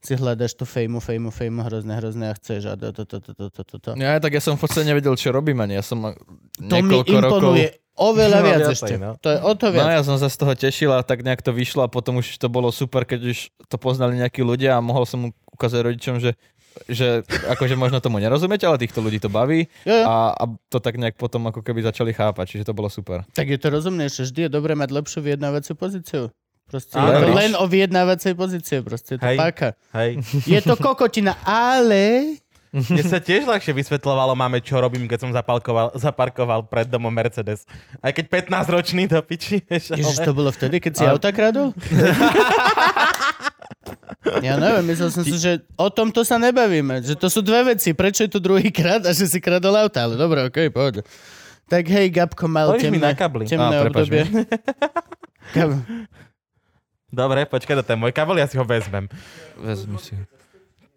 si 0.01 0.13
hľadaš 0.13 0.53
tú 0.53 0.65
fejmu, 0.65 0.97
fejmu, 0.97 1.29
fejmu 1.29 1.61
hrozne, 1.61 1.93
hrozne 1.93 2.25
a 2.27 2.33
chceš 2.33 2.65
a 2.65 2.73
to, 2.73 2.89
to, 2.89 3.03
to, 3.05 3.17
to, 3.19 3.31
to, 3.31 3.45
to, 3.47 3.61
to, 3.63 3.75
to. 3.77 3.89
Ja 3.95 4.17
tak 4.17 4.33
ja 4.33 4.41
som 4.41 4.57
v 4.57 4.61
podstate 4.61 4.83
nevedel, 4.83 5.13
čo 5.13 5.29
robím 5.29 5.61
ani. 5.61 5.77
Ja 5.77 5.85
som 5.85 6.01
To 6.01 6.13
mi 6.57 6.81
niekoľko 6.81 7.15
rokov... 7.15 7.37
imponuje 7.53 7.67
oveľa 7.93 8.37
No, 8.37 8.43
viac 8.43 8.61
ešte. 8.67 8.93
no. 8.97 9.13
To 9.17 9.29
je 9.29 9.37
o 9.37 9.51
to 9.53 9.65
No 9.67 9.73
viac. 9.77 9.93
ja 9.93 10.01
som 10.01 10.17
sa 10.17 10.25
z 10.25 10.37
toho 10.37 10.53
tešil 10.55 10.89
a 10.89 11.01
tak 11.01 11.21
nejak 11.21 11.39
to 11.39 11.53
vyšlo 11.53 11.85
a 11.85 11.89
potom 11.89 12.17
už 12.17 12.33
to 12.35 12.47
bolo 12.47 12.73
super, 12.73 13.05
keď 13.05 13.29
už 13.29 13.37
to 13.69 13.77
poznali 13.77 14.17
nejakí 14.17 14.41
ľudia 14.41 14.75
a 14.75 14.81
mohol 14.81 15.05
som 15.05 15.21
mu 15.21 15.29
ukázať 15.49 15.79
rodičom, 15.83 16.17
že 16.17 16.33
že 16.87 17.19
akože 17.51 17.75
možno 17.75 17.99
tomu 17.99 18.15
nerozumiete, 18.17 18.63
ale 18.63 18.79
týchto 18.79 19.03
ľudí 19.03 19.19
to 19.19 19.27
baví 19.27 19.67
Jo, 19.83 19.91
jo. 19.91 20.05
a, 20.07 20.31
a 20.31 20.43
to 20.71 20.79
tak 20.79 20.95
nejak 20.95 21.19
potom 21.19 21.43
ako 21.45 21.59
keby 21.59 21.83
začali 21.83 22.15
chápať, 22.15 22.47
čiže 22.47 22.63
to 22.63 22.71
bolo 22.71 22.87
super. 22.87 23.27
Tak 23.35 23.43
je 23.43 23.59
to 23.59 23.67
rozumnejšie. 23.69 24.23
Vždy 24.23 24.47
je 24.47 24.49
dobré 24.49 24.71
mať 24.71 24.87
lepšiu 24.89 25.19
vyjednávaciu 25.19 25.75
pozíciu. 25.75 26.31
Proste 26.71 26.95
je 26.95 27.11
to 27.19 27.27
len 27.35 27.51
o 27.59 27.65
vyjednávacej 27.67 28.33
pozície. 28.39 28.79
Proste 28.79 29.15
je 29.15 29.19
to 29.19 29.27
Hej. 29.27 29.37
páka. 29.37 29.67
Hej. 29.91 30.23
Je 30.47 30.59
to 30.63 30.79
kokotina, 30.79 31.35
ale... 31.43 32.39
Mne 32.71 33.03
sa 33.03 33.19
tiež 33.19 33.43
ľahšie 33.43 33.75
vysvetľovalo, 33.75 34.31
máme 34.31 34.63
čo 34.63 34.79
robím, 34.79 35.03
keď 35.03 35.27
som 35.27 35.31
zapalkoval, 35.35 35.91
zaparkoval 35.99 36.71
pred 36.71 36.87
domom 36.87 37.11
Mercedes. 37.11 37.67
Aj 37.99 38.15
keď 38.15 38.47
15 38.47 38.71
ročný 38.71 39.03
do 39.11 39.19
piči. 39.19 39.59
Ježiš, 39.67 40.23
to 40.23 40.31
bolo 40.31 40.55
vtedy, 40.55 40.79
keď 40.79 40.93
si 40.95 41.03
Ale- 41.03 41.19
auta 41.19 41.29
kradol? 41.35 41.75
Ja 44.45 44.55
neviem, 44.55 44.85
myslel 44.93 45.09
som 45.09 45.25
si, 45.25 45.35
že 45.35 45.65
o 45.75 45.89
tomto 45.89 46.21
sa 46.21 46.37
nebavíme. 46.37 47.01
Že 47.01 47.17
to 47.17 47.27
sú 47.27 47.41
dve 47.41 47.73
veci. 47.73 47.91
Prečo 47.91 48.23
je 48.23 48.31
to 48.31 48.37
druhýkrát 48.37 49.01
a 49.01 49.11
že 49.11 49.25
si 49.25 49.41
kradol 49.41 49.73
auta? 49.73 50.05
Ale 50.05 50.13
dobre, 50.13 50.45
okej, 50.45 50.69
okay, 50.69 50.71
poď. 50.71 50.93
Tak 51.65 51.83
hej, 51.89 52.07
Gabko 52.13 52.45
mal 52.45 52.75
mi 52.75 52.83
temné, 52.83 53.15
temné 53.47 53.75
obdobie. 53.81 54.21
Dobre, 57.11 57.43
počkaj, 57.43 57.75
to 57.77 57.91
je 57.91 57.99
môj 57.99 58.09
kabel, 58.09 58.35
ja 58.35 58.47
si 58.47 58.55
ho 58.55 58.63
vezmem. 58.63 59.11
Vezmi 59.55 59.97
si. 59.97 60.15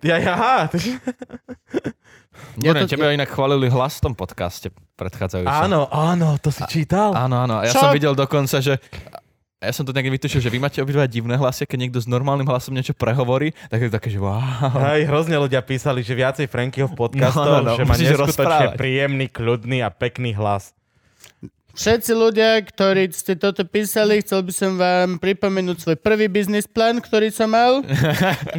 Ja, 0.01 0.17
ja, 0.17 0.33
aha. 0.33 0.57
Ja 2.57 2.71
Ja 2.71 2.73
to- 2.77 2.87
tebe 2.89 3.09
inak 3.09 3.27
chválili 3.27 3.67
hlas 3.67 3.99
v 3.99 4.03
tom 4.03 4.15
podcaste 4.15 4.69
predchádzajúcom. 4.95 5.51
Áno, 5.51 5.87
áno, 5.87 6.35
to 6.37 6.49
si 6.49 6.63
čítal? 6.67 7.11
Áno, 7.13 7.41
áno. 7.41 7.55
A 7.59 7.65
ja 7.65 7.73
Čo? 7.73 7.81
som 7.81 7.91
videl 7.91 8.13
dokonca, 8.13 8.59
že 8.59 8.79
ja 9.57 9.73
som 9.73 9.83
to 9.83 9.91
nejak 9.91 10.13
vytušil, 10.13 10.39
že 10.39 10.47
vy 10.47 10.59
máte 10.59 10.77
obidva 10.79 11.09
divné 11.09 11.35
hlasy, 11.35 11.65
keď 11.65 11.79
niekto 11.81 11.99
s 11.99 12.05
normálnym 12.05 12.45
hlasom 12.45 12.71
niečo 12.71 12.93
prehovorí, 12.93 13.57
tak 13.67 13.81
je 13.81 13.89
to 13.89 13.95
také, 13.97 14.09
že 14.09 14.21
wow. 14.21 14.39
Hej, 14.93 15.09
hrozne 15.09 15.35
ľudia 15.37 15.63
písali, 15.63 16.01
že 16.01 16.13
viacej 16.13 16.47
Frankyho 16.47 16.87
v 16.87 16.95
podcastov, 16.95 17.43
No, 17.43 17.65
no, 17.65 17.73
no, 17.73 17.75
že 17.75 17.83
má 17.83 17.97
neskutočne 17.97 18.19
rozprávať. 18.21 18.77
príjemný, 18.77 19.27
kľudný 19.27 19.81
a 19.81 19.89
pekný 19.89 20.31
hlas. 20.33 20.77
Všetci 21.75 22.13
ľudia, 22.15 22.63
ktorí 22.63 23.11
ste 23.11 23.35
toto 23.35 23.67
písali, 23.67 24.23
chcel 24.23 24.47
by 24.47 24.53
som 24.55 24.79
vám 24.79 25.19
pripomenúť 25.19 25.83
svoj 25.83 25.97
prvý 25.99 26.31
biznis 26.31 26.71
plán, 26.71 27.03
ktorý 27.03 27.35
som 27.35 27.51
mal. 27.51 27.83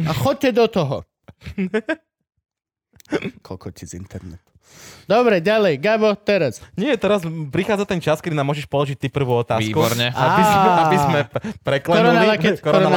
A 0.08 0.12
choďte 0.12 0.52
do 0.52 0.68
toho. 0.68 0.96
Kokoti 3.40 3.88
z 3.88 3.96
internetu. 3.96 4.44
Dobre, 5.06 5.38
ďalej. 5.38 5.78
Gabo, 5.78 6.12
teraz. 6.18 6.58
Nie, 6.74 6.98
teraz 6.98 7.22
prichádza 7.54 7.86
ten 7.86 8.02
čas, 8.02 8.18
kedy 8.18 8.34
nám 8.34 8.50
môžeš 8.50 8.66
položiť 8.66 8.98
ty 8.98 9.08
prvú 9.08 9.38
otázku. 9.38 9.62
Výborne. 9.62 10.10
Aby 10.10 10.42
sme, 10.42 10.68
aby 10.68 10.96
sme 10.98 11.18
preklenuli. 11.62 12.02
Korona 12.02 12.22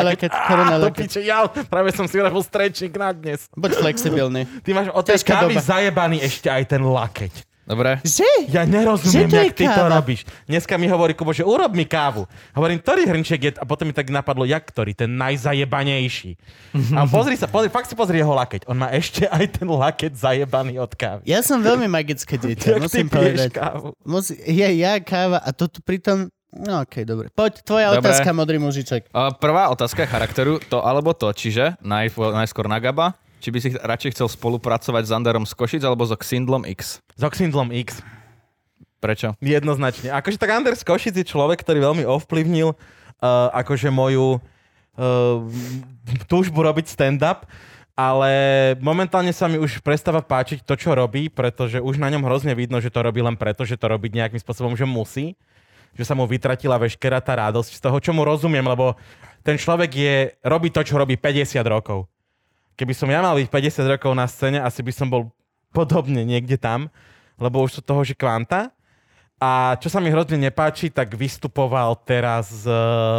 laket, 0.03 0.31
korona 0.41 0.75
laket, 0.81 1.11
ja 1.21 1.45
práve 1.47 1.93
som 1.93 2.09
si 2.09 2.17
urobil 2.17 2.41
stretching 2.41 2.91
na 2.97 3.13
dnes. 3.13 3.45
Buď 3.53 3.77
flexibilný. 3.77 4.49
Ty 4.65 4.69
máš 4.73 4.87
od 4.89 5.05
tej 5.05 5.21
kávy 5.21 5.53
doba. 5.55 5.63
zajebaný 5.63 6.17
ešte 6.25 6.49
aj 6.49 6.63
ten 6.73 6.81
lakeť. 6.81 7.48
Dobre. 7.69 8.01
Že? 8.01 8.49
Ja 8.49 8.65
Že 8.65 8.73
nerozumiem, 8.73 9.29
to 9.29 9.37
je 9.37 9.45
jak 9.45 9.53
ty 9.53 9.65
to 9.69 9.83
robíš. 9.85 10.25
Dneska 10.49 10.73
mi 10.81 10.89
hovorí 10.89 11.13
Kubo, 11.13 11.29
že 11.37 11.45
urob 11.45 11.69
mi 11.77 11.85
kávu. 11.85 12.25
Hovorím, 12.57 12.81
ktorý 12.81 13.05
hrnček 13.05 13.39
je, 13.45 13.51
a 13.61 13.65
potom 13.69 13.85
mi 13.85 13.93
tak 13.93 14.09
napadlo, 14.09 14.41
jak 14.41 14.65
ktorý, 14.65 14.97
ten 14.97 15.13
najzajebanejší. 15.13 16.33
A 16.97 17.05
pozri 17.05 17.37
sa, 17.37 17.45
pozri, 17.45 17.69
fakt 17.69 17.85
si 17.85 17.93
pozri 17.93 18.25
jeho 18.25 18.33
lakeť. 18.33 18.65
On 18.65 18.73
má 18.73 18.89
ešte 18.89 19.29
aj 19.29 19.61
ten 19.61 19.69
lakeť 19.69 20.17
zajebaný 20.17 20.81
od 20.81 20.89
kávy. 20.97 21.29
Ja 21.29 21.45
som 21.45 21.61
veľmi 21.61 21.85
magické 21.85 22.41
dieťa, 22.41 22.65
Jak 22.73 22.81
ty 22.81 22.83
musím 22.89 23.05
piješ 23.05 23.37
povedať. 23.37 23.49
kávu? 23.53 23.87
Musí, 24.01 24.33
je 24.41 24.69
ja 24.81 24.97
káva 24.97 25.37
a 25.37 25.53
toto 25.53 25.77
pritom... 25.85 26.33
No 26.49 26.81
okej, 26.81 26.81
okay, 26.81 27.03
dobre. 27.05 27.29
Poď, 27.29 27.61
tvoja 27.61 27.93
Dobre. 27.93 28.09
otázka, 28.09 28.33
modrý 28.33 28.57
mužiček. 28.57 29.13
A 29.13 29.29
prvá 29.29 29.69
otázka 29.69 30.09
charakteru, 30.09 30.57
to 30.57 30.81
alebo 30.81 31.13
to, 31.13 31.29
čiže 31.29 31.77
naj, 31.85 32.17
najskôr 32.17 32.65
na 32.65 32.81
Gaba, 32.81 33.13
či 33.39 33.49
by 33.49 33.59
si 33.63 33.69
radšej 33.75 34.19
chcel 34.19 34.27
spolupracovať 34.27 35.03
s 35.07 35.11
Anderom 35.15 35.47
z 35.47 35.55
Košic 35.55 35.81
alebo 35.87 36.03
so 36.03 36.19
Xindlom 36.19 36.67
X. 36.67 36.99
S 37.15 37.23
Oxyndlom 37.23 37.71
X. 37.71 38.03
Prečo? 38.99 39.33
Jednoznačne. 39.39 40.11
Akože 40.11 40.35
tak 40.35 40.51
Anders 40.51 40.83
Košic 40.83 41.15
je 41.15 41.23
človek, 41.23 41.63
ktorý 41.63 41.79
veľmi 41.79 42.03
ovplyvnil 42.03 42.75
uh, 42.75 43.47
akože 43.55 43.87
moju 43.87 44.39
uh, 44.39 45.39
túžbu 46.27 46.59
robiť 46.67 46.91
stand-up, 46.91 47.47
ale 47.95 48.31
momentálne 48.83 49.31
sa 49.31 49.47
mi 49.47 49.55
už 49.59 49.79
prestáva 49.83 50.19
páčiť 50.19 50.63
to, 50.63 50.75
čo 50.75 50.95
robí, 50.95 51.31
pretože 51.31 51.79
už 51.79 51.99
na 51.99 52.11
ňom 52.11 52.23
hrozne 52.27 52.55
vidno, 52.55 52.79
že 52.79 52.91
to 52.91 53.03
robí 53.03 53.23
len 53.23 53.35
preto, 53.39 53.63
že 53.63 53.79
to 53.79 53.87
robí 53.87 54.11
nejakým 54.11 54.39
spôsobom, 54.39 54.75
že 54.75 54.87
musí. 54.87 55.35
Že 55.95 56.05
sa 56.05 56.13
mu 56.13 56.23
vytratila 56.29 56.79
veškerá 56.79 57.19
tá 57.19 57.35
radosť 57.35 57.75
z 57.75 57.81
toho, 57.81 57.97
čo 57.99 58.11
mu 58.15 58.23
rozumiem, 58.23 58.63
lebo 58.63 58.95
ten 59.43 59.59
človek 59.59 59.91
je, 59.91 60.15
robí 60.45 60.71
to, 60.71 60.83
čo 60.83 60.95
robí 60.99 61.15
50 61.19 61.59
rokov. 61.65 62.07
Keby 62.79 62.95
som 62.95 63.11
ja 63.11 63.19
mal 63.19 63.35
byť 63.35 63.51
50 63.51 63.91
rokov 63.99 64.11
na 64.15 64.23
scéne, 64.23 64.63
asi 64.63 64.79
by 64.79 64.95
som 64.95 65.11
bol 65.11 65.27
podobne 65.75 66.23
niekde 66.23 66.55
tam, 66.55 66.87
lebo 67.35 67.59
už 67.59 67.75
sú 67.75 67.81
toho, 67.83 68.07
že 68.07 68.15
kvanta. 68.15 68.71
A 69.35 69.75
čo 69.83 69.91
sa 69.91 69.99
mi 69.99 70.07
hrozne 70.07 70.39
nepáči, 70.39 70.87
tak 70.87 71.11
vystupoval 71.11 71.95
teraz 72.07 72.63
e, 72.63 72.71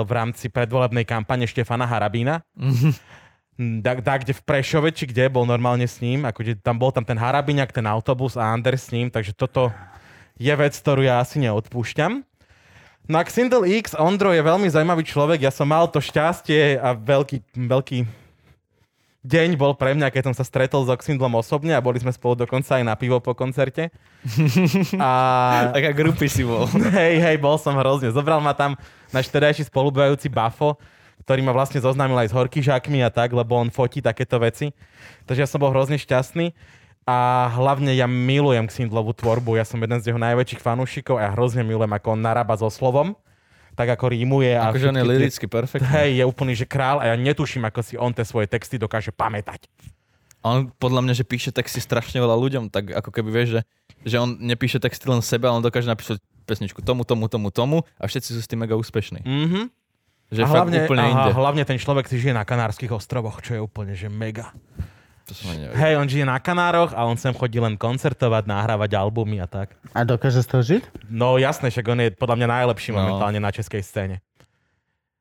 v 0.05 0.11
rámci 0.13 0.49
predvolebnej 0.49 1.05
kampane 1.05 1.45
Štefana 1.45 1.85
Harabína. 1.85 2.41
Da, 3.61 3.93
da, 4.01 4.17
kde 4.17 4.33
v 4.33 4.41
Prešove, 4.41 4.89
či 4.89 5.05
kde, 5.05 5.29
bol 5.29 5.45
normálne 5.45 5.85
s 5.85 6.01
ním. 6.01 6.25
Akože 6.25 6.57
tam 6.65 6.81
bol 6.81 6.89
tam 6.97 7.05
ten 7.05 7.21
Harabiňak, 7.21 7.77
ten 7.77 7.85
autobus 7.85 8.33
a 8.33 8.49
Anders 8.49 8.89
s 8.89 8.93
ním, 8.97 9.13
takže 9.13 9.37
toto 9.37 9.69
je 10.41 10.49
vec, 10.49 10.73
ktorú 10.73 11.05
ja 11.05 11.21
asi 11.21 11.45
neodpúšťam. 11.45 12.25
No 13.05 13.17
a 13.21 13.23
Xindel 13.29 13.69
X, 13.85 13.93
Ondro 14.01 14.33
je 14.33 14.41
veľmi 14.41 14.65
zaujímavý 14.65 15.05
človek. 15.05 15.45
Ja 15.45 15.53
som 15.53 15.69
mal 15.69 15.85
to 15.93 16.01
šťastie 16.01 16.81
a 16.81 16.97
veľký, 16.97 17.45
veľký 17.53 17.99
deň 19.21 19.61
bol 19.61 19.77
pre 19.77 19.93
mňa, 19.93 20.09
keď 20.09 20.33
som 20.33 20.35
sa 20.37 20.45
stretol 20.45 20.89
s 20.89 20.93
Oxindlom 20.93 21.37
osobne 21.37 21.77
a 21.77 21.85
boli 21.85 22.01
sme 22.01 22.09
spolu 22.09 22.41
dokonca 22.45 22.81
aj 22.81 22.85
na 22.85 22.97
pivo 22.97 23.21
po 23.21 23.37
koncerte. 23.37 23.93
A 24.97 25.73
Taká 25.77 25.93
grupy 25.93 26.27
si 26.29 26.41
bol. 26.41 26.65
hej, 26.97 27.21
hej, 27.21 27.37
bol 27.37 27.61
som 27.61 27.77
hrozne. 27.77 28.09
Zobral 28.13 28.41
ma 28.41 28.57
tam 28.57 28.81
náš 29.13 29.29
vtedajší 29.29 29.69
spolubojujúci 29.69 30.33
Bafo, 30.33 30.81
ktorý 31.29 31.45
ma 31.45 31.53
vlastne 31.53 31.85
zoznámil 31.85 32.17
aj 32.17 32.33
s 32.33 32.37
horkyžákmi 32.37 33.05
a 33.05 33.13
tak, 33.13 33.37
lebo 33.37 33.61
on 33.61 33.69
fotí 33.69 34.01
takéto 34.01 34.41
veci. 34.41 34.73
Takže 35.29 35.45
ja 35.45 35.49
som 35.49 35.61
bol 35.61 35.73
hrozne 35.73 36.01
šťastný. 36.01 36.57
A 37.09 37.49
hlavne 37.57 37.97
ja 37.97 38.07
milujem 38.07 38.69
Xindlovú 38.71 39.17
tvorbu. 39.17 39.59
Ja 39.59 39.67
som 39.67 39.81
jeden 39.81 39.99
z 39.99 40.13
jeho 40.13 40.21
najväčších 40.21 40.63
fanúšikov 40.63 41.19
a 41.19 41.27
ja 41.27 41.35
hrozne 41.35 41.67
milujem, 41.67 41.91
ako 41.91 42.15
on 42.15 42.23
narába 42.23 42.55
so 42.55 42.71
slovom. 42.71 43.19
Tak 43.81 43.97
ako 43.97 44.13
rímuje. 44.13 44.53
a 44.53 44.69
Akože 44.69 44.93
on 44.93 45.01
je 45.01 45.07
liricky 45.09 45.49
perfektný. 45.49 45.89
Hej, 45.97 46.21
je 46.21 46.25
úplný, 46.29 46.53
že 46.53 46.69
král 46.69 47.01
a 47.01 47.09
ja 47.09 47.17
netuším, 47.17 47.65
ako 47.65 47.81
si 47.81 47.97
on 47.97 48.13
tie 48.13 48.29
svoje 48.29 48.45
texty 48.45 48.77
dokáže 48.77 49.09
pamätať. 49.09 49.73
On 50.45 50.69
podľa 50.77 51.01
mňa, 51.05 51.15
že 51.17 51.25
píše 51.25 51.49
texty 51.53 51.81
strašne 51.81 52.21
veľa 52.21 52.37
ľuďom, 52.37 52.65
tak 52.69 52.93
ako 52.93 53.09
keby 53.13 53.29
vieš, 53.33 53.49
že, 53.57 53.61
že 54.05 54.17
on 54.21 54.37
nepíše 54.37 54.81
texty 54.81 55.09
len 55.09 55.25
sebe, 55.25 55.49
ale 55.49 55.61
on 55.61 55.65
dokáže 55.65 55.89
napísať 55.89 56.21
pesničku 56.45 56.85
tomu, 56.85 57.05
tomu, 57.09 57.29
tomu, 57.29 57.49
tomu 57.49 57.79
a 57.97 58.05
všetci 58.05 58.37
sú 58.37 58.41
s 58.41 58.49
tým 58.49 58.65
mega 58.65 58.77
úspešní. 58.77 59.25
Mhm. 59.25 59.61
Že 60.31 60.43
a 60.43 60.47
fakt 60.47 60.71
hlavne, 60.71 60.79
úplne 60.87 61.03
aha, 61.03 61.11
inde. 61.11 61.31
hlavne 61.35 61.63
ten 61.67 61.75
človek 61.75 62.07
si 62.07 62.15
žije 62.23 62.31
na 62.31 62.47
Kanárskych 62.47 62.95
ostrovoch, 62.95 63.43
čo 63.43 63.59
je 63.59 63.61
úplne, 63.61 63.99
že 63.99 64.07
mega. 64.07 64.55
To 65.31 65.33
som 65.33 65.47
ani 65.49 65.61
nevedel. 65.63 65.79
Hej, 65.79 65.93
on 65.95 66.07
žije 66.07 66.25
na 66.25 66.37
Kanároch 66.37 66.91
a 66.91 67.01
on 67.03 67.15
sem 67.15 67.31
chodí 67.31 67.57
len 67.57 67.75
koncertovať, 67.75 68.45
nahrávať 68.45 68.91
albumy 68.93 69.39
a 69.39 69.47
tak. 69.47 69.79
A 69.91 70.03
dokáže 70.03 70.43
z 70.43 70.49
toho 70.49 70.63
žiť? 70.65 70.83
No 71.07 71.39
jasné, 71.39 71.71
však 71.71 71.87
on 71.87 72.01
je 72.01 72.11
podľa 72.11 72.37
mňa 72.37 72.49
najlepší 72.53 72.91
No. 72.91 72.99
momentálne 72.99 73.39
na 73.39 73.49
českej 73.49 73.79
scéne. 73.81 74.19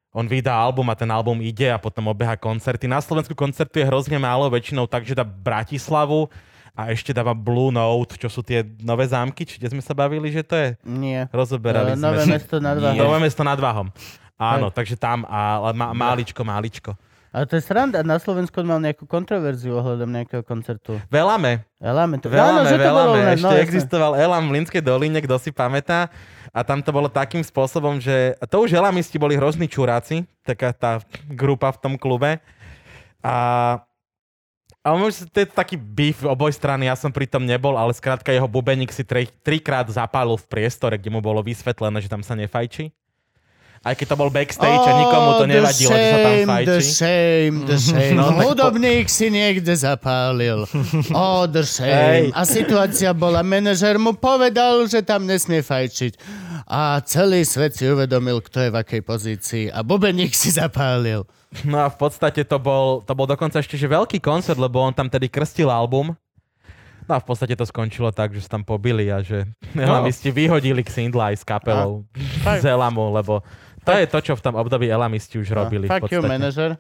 On 0.10 0.26
vydá 0.26 0.52
album 0.52 0.90
a 0.90 0.98
ten 0.98 1.06
album 1.08 1.38
ide 1.40 1.70
a 1.70 1.78
potom 1.78 2.10
obeha 2.10 2.34
koncerty. 2.34 2.90
Na 2.90 2.98
Slovensku 2.98 3.38
koncertuje 3.38 3.86
hrozne 3.86 4.18
málo, 4.18 4.50
väčšinou 4.50 4.90
tak, 4.90 5.06
že 5.06 5.14
dá 5.14 5.22
Bratislavu 5.22 6.26
a 6.74 6.90
ešte 6.90 7.14
dáva 7.14 7.38
Blue 7.38 7.70
Note, 7.70 8.18
čo 8.18 8.26
sú 8.26 8.42
tie 8.42 8.66
nové 8.82 9.06
zámky, 9.06 9.46
či 9.46 9.62
kde 9.62 9.70
sme 9.70 9.86
sa 9.86 9.94
bavili, 9.94 10.34
že 10.34 10.42
to 10.42 10.58
je? 10.58 10.70
Nie. 10.82 11.30
Rozoberali 11.30 11.94
No, 11.94 12.02
sme. 12.02 12.06
nové 12.10 12.24
mesto 12.26 12.58
nad. 12.58 12.76
Váhom. 12.76 12.98
Nové 12.98 13.18
mesto 13.22 13.42
nad 13.46 13.60
Váhom. 13.60 13.88
Áno, 14.34 14.72
takže 14.72 14.96
tam, 14.96 15.28
a, 15.28 15.62
ale 15.62 15.78
má, 15.78 15.92
máličko, 15.94 16.42
máličko. 16.42 16.96
Ale 17.30 17.46
to 17.46 17.62
je 17.62 17.64
sranda. 17.64 18.02
Na 18.02 18.18
Slovensku 18.18 18.58
on 18.58 18.68
mal 18.68 18.82
nejakú 18.82 19.06
kontroverziu 19.06 19.78
ohľadom 19.78 20.10
nejakého 20.10 20.42
koncertu. 20.42 20.98
Veľame, 21.14 21.62
Eláme 21.78 22.18
to. 22.18 22.28
veľame, 22.28 22.66
Áno, 22.66 22.70
že 22.70 22.78
to 22.82 22.90
bolo 22.90 23.14
nás, 23.16 23.38
Ešte 23.38 23.46
no, 23.46 23.62
existoval 23.62 24.12
Elam 24.18 24.50
v 24.50 24.54
Linskej 24.58 24.82
doline, 24.82 25.20
kto 25.22 25.38
si 25.38 25.54
pamätá. 25.54 26.10
A 26.50 26.66
tam 26.66 26.82
to 26.82 26.90
bolo 26.90 27.06
takým 27.06 27.46
spôsobom, 27.46 28.02
že 28.02 28.34
to 28.50 28.66
už 28.66 28.74
Elamisti 28.74 29.22
boli 29.22 29.38
hrozní 29.38 29.70
čuráci, 29.70 30.26
taká 30.42 30.74
tá 30.74 30.98
grupa 31.30 31.70
v 31.70 31.78
tom 31.78 31.94
klube. 32.02 32.42
A 33.22 33.36
a 34.80 34.96
on, 34.96 35.04
už- 35.06 35.28
to 35.30 35.44
je 35.44 35.48
taký 35.52 35.76
beef 35.76 36.24
oboj 36.24 36.56
strany, 36.56 36.88
ja 36.88 36.96
som 36.96 37.12
pri 37.12 37.28
tom 37.28 37.44
nebol, 37.44 37.76
ale 37.76 37.92
skrátka 37.92 38.32
jeho 38.32 38.48
bubeník 38.48 38.96
si 38.96 39.04
tri, 39.04 39.28
trikrát 39.44 39.84
zapálil 39.92 40.40
v 40.40 40.48
priestore, 40.48 40.96
kde 40.96 41.12
mu 41.12 41.20
bolo 41.20 41.44
vysvetlené, 41.44 42.00
že 42.00 42.08
tam 42.08 42.24
sa 42.24 42.32
nefajčí. 42.34 42.88
Aj 43.80 43.96
keď 43.96 44.12
to 44.12 44.16
bol 44.16 44.28
backstage 44.28 44.68
a 44.82 44.92
nikomu 44.94 45.30
to 45.34 45.38
Oh, 45.40 45.48
nevadilo, 45.48 45.88
že 45.88 46.04
sa 46.04 46.18
tam 46.20 46.36
shame, 46.36 46.68
The 46.68 46.80
shame, 46.82 47.56
the 47.64 47.78
shame. 47.78 48.14
No, 48.14 48.24
tak 48.26 48.36
po- 48.36 48.44
Hudobník 48.46 49.08
si 49.08 49.28
niekde 49.28 49.72
zapálil. 49.72 50.68
Oh, 51.10 51.48
the 51.48 51.64
shame. 51.78 51.88
Hej. 51.88 52.36
A 52.36 52.42
situácia 52.44 53.12
bola, 53.12 53.40
manažer 53.40 53.96
mu 53.96 54.12
povedal, 54.12 54.84
že 54.84 55.00
tam 55.00 55.24
nesmie 55.24 55.60
fajčiť. 55.60 56.20
A 56.66 57.00
celý 57.02 57.42
svet 57.42 57.74
si 57.74 57.84
uvedomil, 57.84 58.40
kto 58.40 58.62
je 58.62 58.70
v 58.70 58.78
akej 58.78 59.02
pozícii. 59.02 59.66
A 59.68 59.80
bubeník 59.80 60.32
si 60.32 60.52
zapálil. 60.52 61.24
No 61.64 61.80
a 61.80 61.88
v 61.88 61.98
podstate 61.98 62.44
to 62.44 62.60
bol, 62.60 63.02
to 63.02 63.12
bol 63.12 63.26
dokonca 63.26 63.58
ešte 63.58 63.74
že 63.74 63.88
veľký 63.88 64.20
koncert, 64.20 64.56
lebo 64.56 64.78
on 64.78 64.92
tam 64.92 65.08
tedy 65.08 65.26
krstil 65.26 65.66
album. 65.66 66.14
No 67.10 67.18
a 67.18 67.20
v 67.20 67.26
podstate 67.26 67.58
to 67.58 67.66
skončilo 67.66 68.14
tak, 68.14 68.38
že 68.38 68.46
sa 68.46 68.54
tam 68.54 68.62
pobili 68.62 69.10
a 69.10 69.26
že 69.26 69.50
Elamisti 69.74 70.30
vyhodili 70.30 70.86
Xindla 70.86 71.34
aj 71.34 71.42
s 71.42 71.44
kapelou 71.44 72.06
z 72.46 72.66
Elamu, 72.70 73.10
lebo 73.10 73.42
to 73.90 73.98
je 73.98 74.08
to, 74.08 74.20
čo 74.22 74.34
v 74.38 74.42
tom 74.46 74.56
období 74.56 74.86
Elamisti 74.86 75.42
už 75.42 75.50
robili. 75.50 75.90
v 75.90 75.92
Fuck 75.92 76.14
you, 76.14 76.22
manažer. 76.22 76.78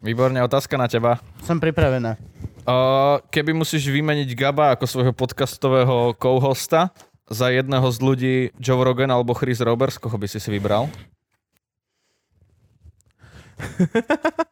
Výborne, 0.00 0.40
otázka 0.44 0.76
na 0.76 0.88
teba. 0.88 1.20
Som 1.44 1.60
pripravená. 1.60 2.16
Uh, 2.64 3.20
keby 3.32 3.56
musíš 3.56 3.88
vymeniť 3.88 4.36
Gaba 4.36 4.76
ako 4.76 4.84
svojho 4.84 5.12
podcastového 5.16 6.12
co-hosta 6.16 6.92
za 7.28 7.48
jedného 7.48 7.88
z 7.88 7.98
ľudí 8.00 8.52
Joe 8.60 8.84
Rogan 8.84 9.08
alebo 9.12 9.32
Chris 9.32 9.60
Roberts, 9.64 9.96
koho 9.96 10.16
by 10.16 10.28
si 10.28 10.40
si 10.40 10.48
vybral? 10.52 10.88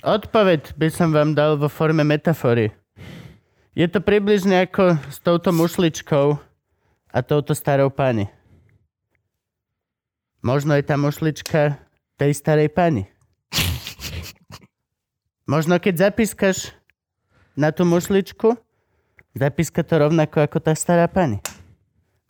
Odpoveď 0.00 0.76
by 0.80 0.88
som 0.88 1.12
vám 1.12 1.36
dal 1.36 1.60
vo 1.60 1.68
forme 1.68 2.04
metafory. 2.04 2.72
Je 3.76 3.84
to 3.84 4.00
približne 4.00 4.64
ako 4.64 4.96
s 5.12 5.20
touto 5.20 5.52
mušličkou 5.52 6.40
a 7.10 7.18
touto 7.20 7.52
starou 7.52 7.92
pani. 7.92 8.39
Možno 10.40 10.72
je 10.72 10.84
tá 10.84 10.96
mušlička 10.96 11.76
tej 12.16 12.32
starej 12.32 12.72
pani. 12.72 13.04
Možno 15.44 15.76
keď 15.76 16.08
zapískaš 16.08 16.72
na 17.58 17.68
tú 17.74 17.84
mušličku, 17.84 18.56
zapíska 19.36 19.84
to 19.84 20.00
rovnako 20.00 20.40
ako 20.40 20.58
tá 20.64 20.72
stará 20.72 21.10
pani. 21.12 21.44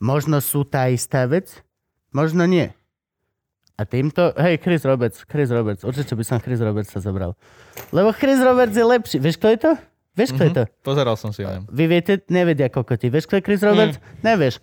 Možno 0.03 0.43
sú 0.43 0.67
tá 0.67 0.91
istá 0.91 1.29
vec, 1.29 1.63
možno 2.11 2.49
nie. 2.51 2.73
A 3.79 3.87
týmto, 3.87 4.35
hej, 4.37 4.59
Chris 4.59 4.83
Roberts, 4.85 5.25
Chris 5.25 5.49
Roberts, 5.49 5.87
určite 5.87 6.13
by 6.13 6.25
som 6.25 6.43
Chris 6.43 6.61
Roberts 6.61 6.91
sa 6.91 7.01
zobral. 7.01 7.39
Lebo 7.95 8.11
Chris 8.13 8.41
Roberts 8.43 8.77
je 8.77 8.85
lepší. 8.85 9.17
Vieš, 9.23 9.39
kto 9.41 9.49
je 9.55 9.59
to? 9.61 9.73
Vieš, 10.19 10.31
kto 10.37 10.43
je 10.45 10.53
to? 10.53 10.65
Pozeral 10.85 11.17
som 11.17 11.31
si 11.31 11.47
neviem. 11.47 11.65
Vy 11.71 11.85
viete, 11.87 12.13
nevedia 12.29 12.69
kokoti. 12.69 13.09
Vieš, 13.09 13.31
kto 13.31 13.39
je 13.39 13.43
Chris 13.47 13.63
Roberts? 13.63 13.97
Nevieš. 14.21 14.59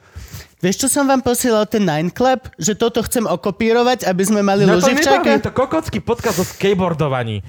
Vieš, 0.57 0.75
čo 0.81 0.87
som 0.89 1.05
vám 1.05 1.21
posielal 1.21 1.69
ten 1.69 1.85
Nine 1.85 2.09
Club? 2.09 2.49
Že 2.57 2.73
toto 2.81 3.05
chcem 3.05 3.29
okopírovať, 3.29 4.09
aby 4.09 4.23
sme 4.25 4.41
mali 4.41 4.65
No 4.65 4.81
to 4.81 4.89
Luživčáka? 4.89 5.37
je 5.37 5.45
to 5.45 5.53
kokocký 5.53 6.01
podcast 6.01 6.41
o 6.41 6.45
skateboardovaní. 6.45 7.45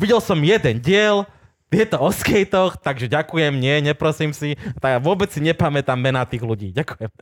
Videl 0.00 0.24
som 0.24 0.40
jeden 0.40 0.80
diel, 0.80 1.28
je 1.68 1.84
to 1.84 2.00
o 2.00 2.08
skatech, 2.08 2.80
takže 2.80 3.12
ďakujem, 3.12 3.52
nie, 3.52 3.84
neprosím 3.84 4.32
si. 4.32 4.56
Tak 4.80 4.88
ja 4.88 4.98
vôbec 5.00 5.28
si 5.28 5.44
nepamätám 5.44 6.00
mená 6.00 6.24
tých 6.24 6.40
ľudí. 6.40 6.72
Ďakujem. 6.72 7.12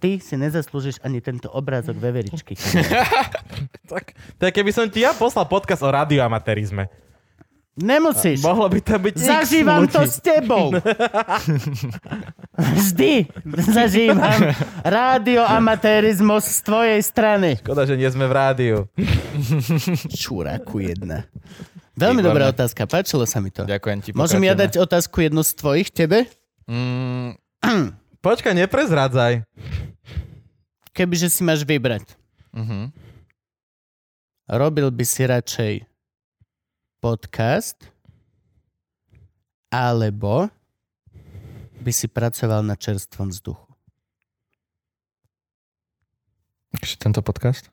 Ty 0.00 0.10
si 0.22 0.34
nezaslúžiš 0.38 1.02
ani 1.02 1.18
tento 1.18 1.50
obrázok 1.50 1.98
veveričky. 1.98 2.54
Tak, 3.90 4.14
to 4.38 4.46
je 4.46 4.54
keby 4.54 4.70
som 4.70 4.86
ti 4.86 5.02
ja 5.02 5.10
poslal 5.10 5.50
podcast 5.50 5.82
o 5.82 5.90
radioamatérizme. 5.90 6.86
Nemusíš. 7.78 8.42
Mohlo 8.42 8.66
by 8.66 8.80
to 8.82 8.96
byť 8.98 9.14
Zažívam 9.14 9.86
to 9.86 10.02
s 10.02 10.18
tebou. 10.18 10.74
Vždy 12.58 13.30
zažívam 13.70 14.50
rádioamatérizmus 14.82 16.44
z 16.50 16.58
tvojej 16.66 17.00
strany. 17.00 17.62
Škoda, 17.62 17.86
že 17.86 17.94
nie 17.94 18.10
sme 18.10 18.26
v 18.26 18.34
rádiu. 18.34 18.76
Čuraku 20.18 20.82
jedna. 20.82 21.30
Veľmi 21.94 22.20
Výborné. 22.24 22.30
dobrá 22.34 22.44
otázka, 22.50 22.90
páčilo 22.90 23.22
sa 23.22 23.38
mi 23.38 23.54
to. 23.54 23.62
Ďakujem 23.62 23.98
ti. 24.02 24.10
Môžem 24.18 24.42
ja 24.42 24.58
dať 24.58 24.82
otázku 24.82 25.22
jednu 25.22 25.46
z 25.46 25.52
tvojich 25.54 25.88
tebe? 25.94 26.26
Mm, 26.66 27.38
Počkaj, 28.26 28.56
neprezradzaj. 28.56 29.46
Kebyže 30.90 31.30
si 31.30 31.46
máš 31.46 31.62
vybrať, 31.62 32.02
uh-huh. 32.50 32.90
robil 34.50 34.90
by 34.90 35.04
si 35.06 35.22
radšej 35.22 35.89
podcast 37.00 37.88
alebo 39.72 40.52
by 41.80 41.92
si 41.96 42.06
pracoval 42.06 42.60
na 42.60 42.76
čerstvom 42.76 43.32
vzduchu? 43.32 43.72
Tento 47.00 47.24
podcast? 47.24 47.72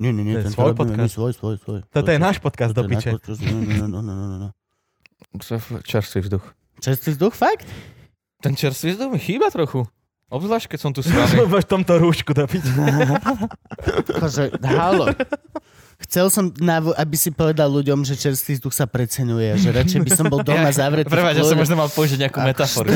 Nie, 0.00 0.16
nie, 0.16 0.24
nie. 0.24 0.40
To 0.40 0.40
je 0.40 0.44
tento 0.48 0.56
svoj 0.56 0.72
podcast? 0.72 1.12
Svoj, 1.12 1.32
svoj, 1.36 1.56
svoj. 1.60 1.80
Toto 1.92 2.08
je 2.08 2.16
náš 2.16 2.40
podcast 2.40 2.72
do 2.72 2.88
piče. 2.88 3.20
No, 3.20 3.86
no, 3.86 4.00
no, 4.00 4.00
no, 4.00 4.14
no, 4.16 4.36
no. 4.40 4.48
Čerstvý 5.84 6.24
vzduch. 6.24 6.44
Čerstvý 6.80 7.20
vzduch, 7.20 7.36
fakt? 7.36 7.68
Ten 8.40 8.56
čerstvý 8.56 8.96
vzduch 8.96 9.10
mi 9.12 9.20
chýba 9.20 9.52
trochu. 9.52 9.84
Obzvlášť, 10.32 10.72
keď 10.72 10.78
som 10.80 10.92
tu 10.96 11.04
s 11.04 11.12
vami. 11.12 11.44
V 11.52 11.54
tomto 11.68 12.00
rúšku 12.00 12.32
do 12.32 12.48
piče. 12.48 12.70
Akože, 14.16 14.56
halo. 14.64 15.12
Chcel 16.10 16.26
som, 16.26 16.50
aby 16.98 17.14
si 17.14 17.30
povedal 17.30 17.70
ľuďom, 17.70 18.02
že 18.02 18.18
čerstvý 18.18 18.58
vzduch 18.58 18.74
sa 18.74 18.90
preceňuje, 18.90 19.62
že 19.62 19.70
radšej 19.70 20.00
by 20.02 20.10
som 20.10 20.26
bol 20.26 20.42
doma 20.42 20.66
zavretý. 20.74 21.06
Prepač, 21.06 21.38
ja 21.38 21.46
som 21.46 21.54
možno 21.54 21.78
mal 21.78 21.86
použiť 21.86 22.26
nejakú 22.26 22.42
metaforu. 22.42 22.90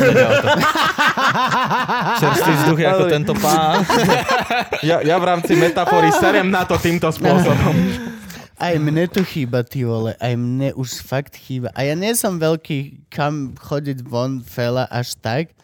Čerstvý 2.18 2.52
vzduch 2.58 2.78
je 2.82 2.86
ako 2.90 3.04
tento 3.06 3.30
pán. 3.38 3.86
Ja, 4.82 4.98
ja 4.98 5.14
v 5.22 5.30
rámci 5.30 5.54
metafory 5.54 6.10
serem 6.10 6.50
na 6.50 6.66
to 6.66 6.74
týmto 6.74 7.06
spôsobom. 7.14 7.74
Aj 8.58 8.74
mne 8.82 9.06
to 9.06 9.22
chýba, 9.22 9.62
ty 9.62 9.86
vole, 9.86 10.18
aj 10.18 10.34
mne 10.34 10.74
už 10.74 10.98
fakt 11.06 11.38
chýba. 11.38 11.70
A 11.78 11.86
ja 11.86 11.94
nie 11.94 12.18
som 12.18 12.42
veľký 12.42 13.06
kam 13.14 13.54
chodiť 13.54 14.02
von 14.02 14.42
fela 14.42 14.90
až 14.90 15.14
tak, 15.22 15.54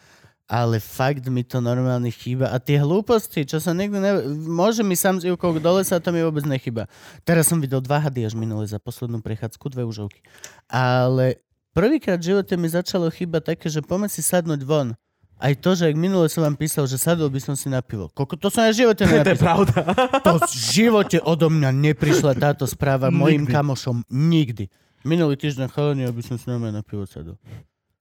ale 0.51 0.83
fakt 0.83 1.23
mi 1.31 1.47
to 1.47 1.63
normálne 1.63 2.11
chýba. 2.11 2.51
A 2.51 2.59
tie 2.59 2.75
hlúposti, 2.75 3.47
čo 3.47 3.63
sa 3.63 3.71
niekto 3.71 4.03
ne... 4.03 4.19
Môže 4.35 4.83
mi 4.83 4.99
sám 4.99 5.23
s 5.23 5.23
Ivkou 5.23 5.55
do 5.55 5.71
lesa, 5.79 6.03
to 6.03 6.11
mi 6.11 6.19
vôbec 6.19 6.43
nechýba. 6.43 6.91
Teraz 7.23 7.47
som 7.47 7.63
videl 7.63 7.79
dva 7.79 8.03
hady 8.03 8.27
až 8.27 8.35
minule 8.35 8.67
za 8.67 8.75
poslednú 8.75 9.23
prechádzku, 9.23 9.63
dve 9.71 9.87
užovky. 9.87 10.19
Ale 10.67 11.39
prvýkrát 11.71 12.19
v 12.19 12.35
živote 12.35 12.59
mi 12.59 12.67
začalo 12.67 13.07
chýbať 13.07 13.55
také, 13.55 13.71
že 13.71 13.79
poďme 13.79 14.11
si 14.11 14.19
sadnúť 14.19 14.67
von. 14.67 14.99
Aj 15.39 15.55
to, 15.55 15.71
že 15.71 15.87
ak 15.87 15.95
minule 15.95 16.27
som 16.27 16.43
vám 16.43 16.59
písal, 16.59 16.83
že 16.83 16.99
sadol 16.99 17.31
by 17.31 17.39
som 17.39 17.55
si 17.55 17.71
na 17.71 17.79
pivo. 17.79 18.11
Koľko, 18.11 18.35
to 18.35 18.51
som 18.51 18.67
aj 18.67 18.75
v 18.75 18.79
živote 18.83 19.03
To 19.07 19.07
je 19.07 19.15
nenapísal. 19.23 19.39
pravda. 19.39 19.75
To 20.19 20.31
v 20.35 20.43
živote 20.51 21.17
odo 21.23 21.47
mňa 21.47 21.71
neprišla 21.71 22.35
táto 22.35 22.67
správa 22.67 23.07
mojim 23.07 23.47
kamošom 23.47 24.03
nikdy. 24.11 24.67
Minulý 25.07 25.39
týždeň 25.39 25.71
chalani, 25.71 26.03
aby 26.05 26.19
som 26.21 26.35
si 26.35 26.43
normálne 26.45 26.77
na 26.77 26.83
pivo 26.83 27.07
sadol. 27.07 27.39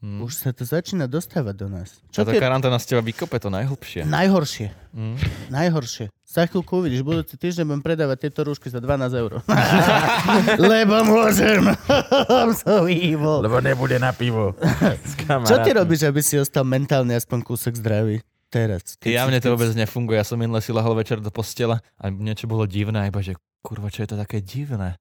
Mm. 0.00 0.24
Už 0.24 0.32
sa 0.32 0.48
to 0.56 0.64
začína 0.64 1.04
dostávať 1.04 1.54
do 1.60 1.68
nás. 1.68 2.00
Čo 2.08 2.24
Táto 2.24 2.32
tie... 2.32 2.40
karanténa 2.40 2.80
z 2.80 2.88
teba 2.88 3.04
vykope 3.04 3.36
to 3.36 3.52
najhlbšie. 3.52 4.08
Najhoršie. 4.08 4.72
Mm. 4.96 5.16
Najhoršie. 5.52 6.08
Za 6.24 6.48
chvíľku 6.48 6.80
uvidíš, 6.80 7.04
budúci 7.04 7.36
týždeň 7.36 7.68
budem 7.68 7.84
predávať 7.84 8.24
tieto 8.24 8.48
rúšky 8.48 8.72
za 8.72 8.80
12 8.80 9.12
eur. 9.12 9.44
Lebo 10.72 11.04
môžem. 11.04 11.68
I'm 12.32 12.56
so 12.56 12.88
evil. 12.88 13.44
Lebo 13.44 13.60
nebude 13.60 14.00
na 14.00 14.16
pivo. 14.16 14.56
Čo 15.52 15.60
ty 15.60 15.76
robíš, 15.76 16.08
aby 16.08 16.24
si 16.24 16.40
ostal 16.40 16.64
mentálne 16.64 17.12
aspoň 17.12 17.44
kúsok 17.44 17.76
zdravý? 17.76 18.24
Teraz. 18.50 18.98
keď 18.98 19.10
Ja 19.14 19.28
mne 19.30 19.38
to 19.38 19.46
keď 19.46 19.54
vôbec 19.54 19.70
nefunguje. 19.78 20.18
Ja 20.18 20.26
som 20.26 20.40
minule 20.40 20.58
si 20.58 20.74
lahol 20.74 20.96
večer 20.98 21.22
do 21.22 21.30
postela 21.30 21.84
a 22.00 22.10
niečo 22.10 22.50
bolo 22.50 22.66
divné, 22.66 23.04
a 23.04 23.06
iba 23.06 23.22
že 23.22 23.38
kurva, 23.62 23.92
čo 23.94 24.02
je 24.02 24.10
to 24.10 24.16
také 24.18 24.42
divné. 24.42 24.98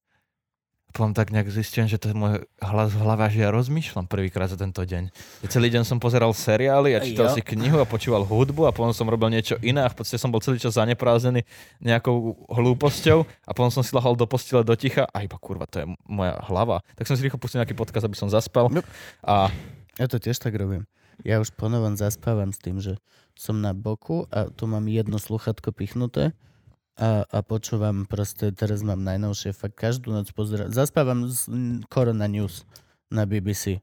Potom 0.89 1.13
tak 1.13 1.29
nejak 1.29 1.53
zistím, 1.53 1.85
že 1.85 2.01
to 2.01 2.09
je 2.09 2.15
môj 2.17 2.41
hlas 2.59 2.89
v 2.89 3.01
hlave, 3.05 3.29
že 3.29 3.45
ja 3.45 3.53
rozmýšľam 3.53 4.09
prvýkrát 4.09 4.49
za 4.49 4.57
tento 4.57 4.81
deň. 4.81 5.13
Ja 5.45 5.47
celý 5.47 5.69
deň 5.69 5.85
som 5.85 6.01
pozeral 6.01 6.33
seriály 6.33 6.97
a 6.97 6.99
čítal 6.99 7.29
Jo. 7.29 7.37
si 7.37 7.45
knihu 7.45 7.77
a 7.77 7.85
počúval 7.85 8.25
hudbu 8.25 8.65
a 8.65 8.73
potom 8.73 8.89
som 8.89 9.05
robil 9.05 9.29
niečo 9.29 9.61
iné 9.61 9.85
a 9.85 9.89
v 9.93 10.01
podstate 10.01 10.17
som 10.17 10.33
bol 10.33 10.41
celý 10.41 10.57
čas 10.57 10.81
zaneprázdnený 10.81 11.45
nejakou 11.77 12.41
hlúposťou 12.49 13.21
a 13.21 13.51
potom 13.53 13.69
som 13.69 13.85
si 13.85 13.93
lahol 13.93 14.17
do 14.17 14.25
postele 14.25 14.65
do 14.65 14.73
ticha 14.73 15.05
a 15.05 15.21
iba 15.21 15.37
kurva, 15.37 15.69
to 15.69 15.85
je 15.85 15.85
moja 16.09 16.41
hlava. 16.49 16.81
Tak 16.97 17.05
som 17.05 17.13
si 17.13 17.21
rýchlo 17.21 17.37
pustil 17.37 17.61
nejaký 17.61 17.77
podcast, 17.77 18.09
aby 18.09 18.17
som 18.17 18.25
zaspal 18.27 18.73
a 19.21 19.53
Ja 19.99 20.07
to 20.07 20.15
tiež 20.15 20.39
tak 20.39 20.55
robím. 20.55 20.87
Ja 21.27 21.43
už 21.43 21.51
ponovom 21.51 21.99
zaspávam 21.99 22.55
s 22.55 22.59
tým, 22.63 22.79
že 22.79 22.95
som 23.35 23.59
na 23.59 23.75
boku 23.75 24.23
a 24.31 24.47
tu 24.47 24.63
mám 24.65 24.87
jedno 24.87 25.19
sluchatko 25.19 25.75
pichnuté 25.75 26.31
a, 26.99 27.23
a 27.23 27.39
počúvam 27.39 28.03
proste, 28.03 28.51
teraz 28.51 28.83
mám 28.83 28.99
najnovšie, 28.99 29.55
fakt 29.55 29.79
každú 29.79 30.11
noc 30.11 30.35
pozerám. 30.35 30.67
Zaspávam 30.67 31.31
z 31.31 31.47
Corona 31.87 32.27
News 32.27 32.67
na 33.07 33.23
BBC. 33.23 33.79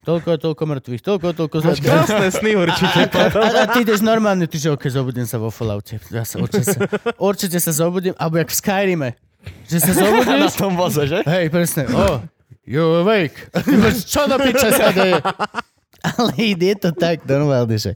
Toľko 0.00 0.28
a 0.32 0.36
toľko 0.40 0.62
mŕtvych, 0.64 1.02
toľko 1.04 1.26
a 1.28 1.34
toľko 1.36 1.56
Máš 1.60 1.84
krásne 1.84 2.32
sny 2.32 2.56
určite. 2.56 3.04
A, 3.12 3.28
a, 3.28 3.48
a 3.52 3.64
ty 3.68 3.84
ideš 3.84 4.00
normálne, 4.00 4.48
ty 4.48 4.56
že 4.56 4.72
ok, 4.72 4.88
zobudím 4.88 5.28
sa 5.28 5.36
vo 5.36 5.52
Falloute. 5.52 6.00
Ja 6.08 6.24
sa, 6.24 6.40
určite, 6.40 6.72
sa, 6.72 6.80
určite 7.20 7.58
sa 7.60 7.72
zobudím, 7.74 8.16
alebo 8.16 8.40
jak 8.40 8.48
v 8.48 8.56
Skyrime. 8.56 9.10
Že 9.68 9.76
sa 9.76 9.92
na 9.92 10.00
zobudíš, 10.00 10.54
tom 10.56 10.72
voze, 10.72 11.04
že? 11.04 11.20
hej, 11.28 11.52
presne, 11.52 11.84
oh, 11.92 12.24
you 12.64 12.80
awake. 13.04 13.52
Čo 14.14 14.24
do 14.24 14.40
piča 14.40 14.72
sa 14.72 14.88
deje? 14.88 15.20
Ale 16.16 16.32
je 16.38 16.76
to 16.80 16.96
tak 16.96 17.28
normálne, 17.28 17.76
že 17.76 17.92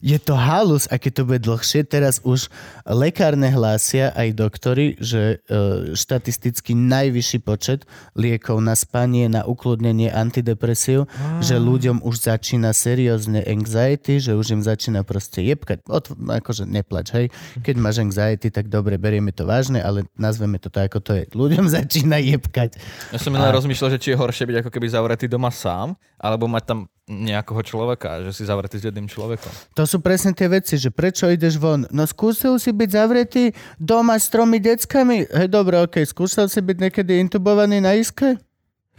je 0.00 0.16
to 0.16 0.32
halus, 0.32 0.88
a 0.88 0.96
keď 0.96 1.12
to 1.12 1.22
bude 1.28 1.40
dlhšie, 1.44 1.84
teraz 1.84 2.24
už 2.24 2.48
lekárne 2.88 3.52
hlásia 3.52 4.08
aj 4.16 4.28
doktori, 4.32 4.96
že 4.96 5.44
e, 5.44 5.92
štatisticky 5.92 6.72
najvyšší 6.72 7.38
počet 7.44 7.84
liekov 8.16 8.64
na 8.64 8.72
spanie, 8.72 9.28
na 9.28 9.44
ukludnenie, 9.44 10.08
antidepresív, 10.08 11.04
že 11.44 11.60
ľuďom 11.60 12.00
už 12.00 12.16
začína 12.16 12.72
seriózne 12.72 13.44
anxiety, 13.44 14.16
že 14.24 14.32
už 14.32 14.56
im 14.56 14.62
začína 14.64 15.04
proste 15.04 15.44
jebkať. 15.44 15.84
Od, 15.84 16.16
akože 16.16 16.64
neplač, 16.64 17.12
hej. 17.12 17.26
Keď 17.60 17.74
máš 17.76 18.00
anxiety, 18.00 18.48
tak 18.48 18.72
dobre, 18.72 18.96
berieme 18.96 19.36
to 19.36 19.44
vážne, 19.44 19.84
ale 19.84 20.08
nazveme 20.16 20.56
to 20.56 20.72
tak, 20.72 20.88
ako 20.88 20.98
to 21.04 21.12
je. 21.20 21.24
Ľuďom 21.36 21.68
začína 21.76 22.16
jebkať. 22.24 22.80
Ja 23.12 23.20
som 23.20 23.36
len 23.36 23.52
rozmýšľal, 23.52 24.00
že 24.00 24.00
či 24.00 24.08
je 24.12 24.20
horšie 24.20 24.48
byť 24.48 24.56
ako 24.64 24.70
keby 24.72 24.86
zavretý 24.88 25.28
doma 25.28 25.52
sám, 25.52 25.92
alebo 26.16 26.48
mať 26.48 26.64
tam 26.64 26.80
nejakého 27.10 27.60
človeka, 27.66 28.22
že 28.22 28.30
si 28.30 28.42
zavretý 28.46 28.78
s 28.78 28.86
jedným 28.86 29.10
človekom. 29.10 29.50
To 29.74 29.82
sú 29.82 29.98
presne 29.98 30.30
tie 30.30 30.46
veci, 30.46 30.78
že 30.78 30.94
prečo 30.94 31.26
ideš 31.26 31.58
von? 31.58 31.90
No 31.90 32.06
skúsil 32.06 32.62
si 32.62 32.70
byť 32.70 32.90
zavretý 32.94 33.50
doma 33.82 34.14
s 34.14 34.30
tromi 34.30 34.62
deckami? 34.62 35.26
Hej, 35.26 35.50
dobre, 35.50 35.82
okej, 35.82 36.06
skúšal 36.06 36.46
si 36.46 36.62
byť 36.62 36.76
niekedy 36.78 37.18
intubovaný 37.18 37.82
na 37.82 37.98
iske? 37.98 38.38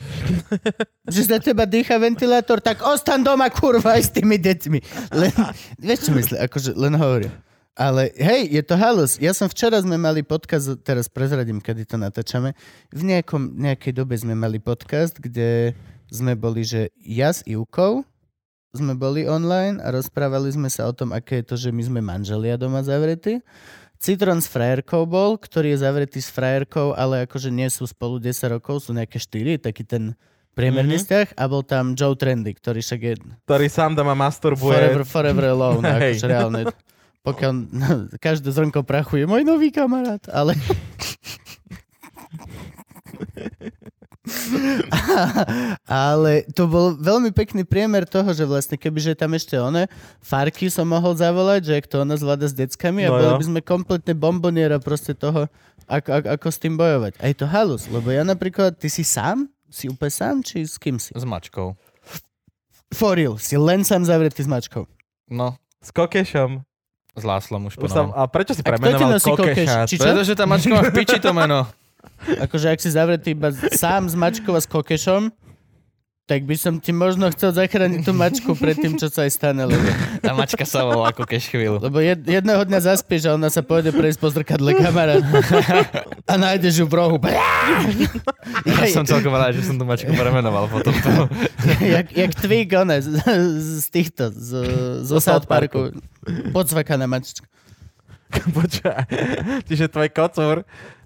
že 1.14 1.22
za 1.30 1.38
teba 1.38 1.64
dýcha 1.70 1.97
ventilátor, 2.01 2.59
tak 2.59 2.82
ostan 2.82 3.22
doma, 3.22 3.47
kurva, 3.53 3.97
aj 3.97 4.03
s 4.03 4.12
tými 4.12 4.38
deťmi. 4.38 4.80
Len, 5.14 5.34
vieš 5.86 6.09
čo 6.09 6.12
myslím, 6.18 6.38
akože 6.41 6.72
len 6.76 6.93
hovorím. 6.97 7.34
Ale 7.72 8.12
hej, 8.20 8.51
je 8.51 8.64
to 8.68 8.76
halus. 8.76 9.16
Ja 9.16 9.32
som 9.32 9.47
včera 9.47 9.80
sme 9.80 9.95
mali 9.95 10.28
podcast, 10.28 10.76
teraz 10.84 11.07
prezradím, 11.07 11.64
kedy 11.64 11.88
to 11.88 11.95
natáčame. 11.95 12.51
V 12.91 13.01
nejakom, 13.07 13.55
nejakej 13.55 13.95
dobe 13.95 14.12
sme 14.20 14.36
mali 14.36 14.59
podcast, 14.59 15.16
kde 15.16 15.72
sme 16.12 16.36
boli, 16.36 16.68
že 16.68 16.91
ja 16.99 17.32
s 17.32 17.39
Ivkou 17.47 18.03
sme 18.72 18.95
boli 18.95 19.28
online 19.28 19.80
a 19.80 19.91
rozprávali 19.91 20.51
sme 20.51 20.72
sa 20.72 20.88
o 20.88 20.93
tom, 20.95 21.16
aké 21.16 21.39
je 21.39 21.47
to, 21.47 21.55
že 21.59 21.70
my 21.72 21.84
sme 21.84 21.99
manželia 22.03 22.55
doma 22.55 22.84
zavretí. 22.84 23.43
Citron 24.01 24.41
s 24.41 24.49
frajerkou 24.49 25.05
bol, 25.05 25.38
ktorý 25.38 25.76
je 25.76 25.86
zavretý 25.86 26.20
s 26.24 26.34
frajerkou, 26.34 26.97
ale 26.97 27.30
akože 27.30 27.53
nie 27.53 27.70
sú 27.70 27.86
spolu 27.86 28.18
10 28.18 28.57
rokov, 28.57 28.88
sú 28.88 28.97
nejaké 28.97 29.22
4, 29.22 29.62
taký 29.62 29.86
ten 29.86 30.18
priemerný 30.57 30.97
mm-hmm. 30.97 31.05
vzťah. 31.05 31.28
A 31.38 31.43
bol 31.45 31.62
tam 31.62 31.93
Joe 31.93 32.18
Trendy, 32.18 32.57
ktorý 32.57 32.82
však 32.82 32.99
je 32.99 33.14
Ktorý 33.45 33.68
sám 33.70 33.93
doma 33.93 34.18
masturbuje. 34.18 34.74
forever, 34.74 35.03
forever 35.05 35.45
alone, 35.53 35.86
Hej. 36.01 36.18
akože 36.18 36.28
reálne. 36.28 36.62
Pokiaľ 37.22 37.51
no, 37.53 37.89
každé 38.26 38.49
zrnko 38.49 38.82
prachu 38.82 39.22
je 39.22 39.30
môj 39.30 39.45
nový 39.45 39.70
kamarát, 39.70 40.26
ale... 40.34 40.57
ale 45.88 46.43
to 46.51 46.65
bol 46.65 46.93
veľmi 46.93 47.32
pekný 47.32 47.63
priemer 47.63 48.03
toho, 48.03 48.32
že 48.32 48.43
vlastne 48.43 48.75
kebyže 48.75 49.13
tam 49.13 49.34
ešte 49.34 49.55
one, 49.55 49.88
Farky 50.19 50.67
som 50.67 50.86
mohol 50.86 51.13
zavolať, 51.13 51.61
že 51.63 51.73
jak 51.77 51.88
to 51.88 52.01
ona 52.01 52.15
zvláda 52.15 52.45
s 52.45 52.53
deckami 52.53 53.05
a 53.05 53.09
No 53.09 53.15
boli 53.15 53.27
jo. 53.27 53.38
by 53.38 53.45
sme 53.47 53.61
kompletne 53.61 54.13
bomboniera 54.13 54.77
proste 54.77 55.11
toho, 55.11 55.47
ako, 55.86 56.09
ako, 56.13 56.27
ako 56.32 56.47
s 56.47 56.57
tým 56.57 56.75
bojovať. 56.75 57.13
A 57.17 57.27
je 57.27 57.36
to 57.36 57.45
halus, 57.45 57.88
lebo 57.88 58.07
ja 58.07 58.21
napríklad, 58.21 58.75
ty 58.75 58.88
si 58.88 59.01
sám? 59.01 59.47
Si 59.67 59.88
úplne 59.88 60.11
sám, 60.11 60.36
či 60.41 60.63
s 60.63 60.75
kým 60.75 60.99
si? 60.99 61.11
S 61.11 61.23
mačkou. 61.23 61.75
For 62.91 63.15
real, 63.15 63.39
si 63.39 63.55
len 63.55 63.84
sám 63.84 64.03
zavretý 64.03 64.43
s 64.43 64.49
mačkou. 64.49 64.84
No, 65.27 65.55
S 65.79 65.89
kokešom. 65.89 66.59
s 67.11 67.23
Láslom 67.23 67.67
už 67.67 67.75
Už 67.77 67.88
som, 67.88 68.11
a 68.11 68.27
prečo 68.27 68.51
si 68.51 68.59
A 68.59 68.67
kto 68.67 68.71
premenoval 68.71 69.15
nosí 69.15 69.32
kokeš? 69.32 69.47
kokešát? 69.55 69.86
Či 69.88 69.95
čo? 69.95 70.03
Pretože 70.03 70.34
tá 70.36 70.43
mačka 70.43 70.71
má 70.71 70.84
v 70.84 70.93
piči 70.93 71.17
to 71.17 71.32
meno. 71.32 71.67
Akože 72.38 72.70
ak 72.70 72.80
si 72.80 72.89
zavretý 72.93 73.34
iba 73.34 73.49
sám 73.74 74.08
s 74.08 74.16
mačkou 74.16 74.54
a 74.54 74.62
s 74.62 74.70
kokešom, 74.70 75.34
tak 76.30 76.47
by 76.47 76.56
som 76.56 76.80
ti 76.80 76.95
možno 76.95 77.28
chcel 77.36 77.52
zachrániť 77.52 78.08
tú 78.08 78.16
mačku 78.16 78.56
pred 78.56 78.80
tým, 78.80 78.95
čo 78.95 79.12
sa 79.12 79.28
aj 79.28 79.32
stane. 79.36 79.68
Lebo, 79.68 79.84
Tá 80.24 80.32
mačka 80.32 80.64
sa 80.64 80.88
volá 80.88 81.12
ako 81.12 81.28
keš 81.28 81.52
chvíľu. 81.52 81.84
lebo 81.84 81.99
jed, 81.99 82.24
jedného 82.24 82.62
dňa 82.64 82.80
zaspíš 82.88 83.28
a 83.28 83.36
ona 83.36 83.52
sa 83.52 83.60
pôjde 83.60 83.91
prejsť 83.91 84.20
po 84.22 84.32
zrkadle 84.32 84.72
kamarát 84.80 85.20
a 86.32 86.34
nájdeš 86.39 86.80
ju 86.80 86.86
v 86.88 86.93
rohu. 86.95 87.18
Ja 88.64 88.86
som 88.95 89.04
celkom 89.04 89.34
rád, 89.36 89.60
že 89.60 89.68
som 89.68 89.76
tú 89.76 89.84
mačku 89.84 90.14
premenoval 90.16 90.72
potom. 90.72 90.93
To. 90.95 91.28
jak, 91.99 92.08
jak 92.16 92.32
Twig, 92.38 92.70
one, 92.80 93.02
z, 93.04 93.12
z 93.84 93.88
týchto, 93.91 94.32
z, 94.32 94.49
zo 95.04 95.18
South 95.20 95.49
Parku. 95.52 95.91
Podsvakaná 96.56 97.12
mačička. 97.12 97.43
Počúvaj. 98.57 99.05
Čiže 99.67 99.91
tvoj 99.91 100.09
kocúr 100.11 100.55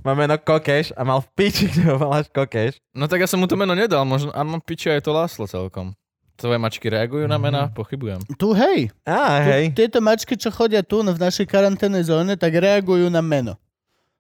má 0.05 0.13
meno 0.13 0.37
Kokeš 0.37 0.93
a 0.93 1.01
mal 1.01 1.25
v 1.25 1.29
piči, 1.33 1.65
kde 1.73 1.89
ho 1.89 1.97
voláš 1.97 2.29
Kokeš. 2.29 2.77
No 2.93 3.09
tak 3.09 3.25
ja 3.25 3.27
som 3.27 3.41
mu 3.41 3.49
to 3.49 3.57
meno 3.57 3.73
nedal, 3.73 4.05
možno, 4.05 4.29
a 4.31 4.41
mám 4.45 4.61
piči 4.61 4.93
aj 4.93 5.05
to 5.05 5.11
Láslo 5.11 5.49
celkom. 5.49 5.97
Tvoje 6.35 6.59
mačky 6.59 6.91
reagujú 6.91 7.31
na 7.31 7.39
mená? 7.39 7.71
Pochybujem. 7.71 8.19
Tu 8.35 8.51
hej, 8.51 8.91
Á, 9.07 9.39
tu, 9.39 9.47
hej. 9.47 9.63
tieto 9.71 10.03
mačky, 10.03 10.35
čo 10.35 10.51
chodia 10.51 10.83
tu 10.83 10.99
v 10.99 11.15
našej 11.15 11.47
karanténnej 11.47 12.03
zóne, 12.03 12.35
tak 12.35 12.59
reagujú 12.59 13.07
na 13.07 13.23
meno. 13.23 13.55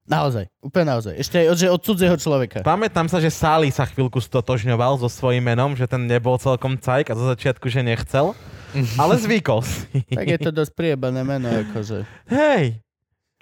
Naozaj, 0.05 0.45
úplne 0.61 0.95
naozaj. 0.95 1.17
Ešte 1.17 1.41
aj 1.41 1.47
od, 1.49 1.57
že 1.57 1.67
od 1.73 1.81
cudzieho 1.81 2.15
človeka. 2.15 2.61
Pamätám 2.61 3.09
sa, 3.09 3.17
že 3.17 3.33
Sally 3.33 3.73
sa 3.73 3.89
chvíľku 3.89 4.21
stotožňoval 4.21 5.01
so 5.01 5.09
svojím 5.09 5.49
menom, 5.49 5.73
že 5.73 5.89
ten 5.89 6.05
nebol 6.05 6.37
celkom 6.37 6.77
cajk 6.77 7.09
a 7.09 7.17
zo 7.17 7.25
začiatku, 7.33 7.65
že 7.73 7.81
nechcel. 7.81 8.37
Ale 9.01 9.17
zvykol 9.17 9.65
si. 9.65 10.05
Tak 10.05 10.25
je 10.29 10.39
to 10.39 10.51
dosť 10.53 10.71
priebané 10.77 11.25
meno, 11.25 11.49
akože. 11.49 12.05
Hej. 12.29 12.84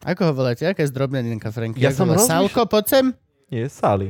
Ako 0.04 0.22
ho 0.26 0.34
voláte? 0.34 0.64
Aká 0.64 0.80
je 0.80 0.90
zdrobneninka, 0.90 1.48
Franky? 1.48 1.80
Ja 1.80 1.90
Ako 1.90 1.96
som 1.96 2.06
volá? 2.06 2.16
rozmýšľal- 2.18 2.44
Salko, 2.46 2.62
poď 2.66 2.86
sem? 2.86 3.06
Nie, 3.48 3.66
Sally. 3.66 4.10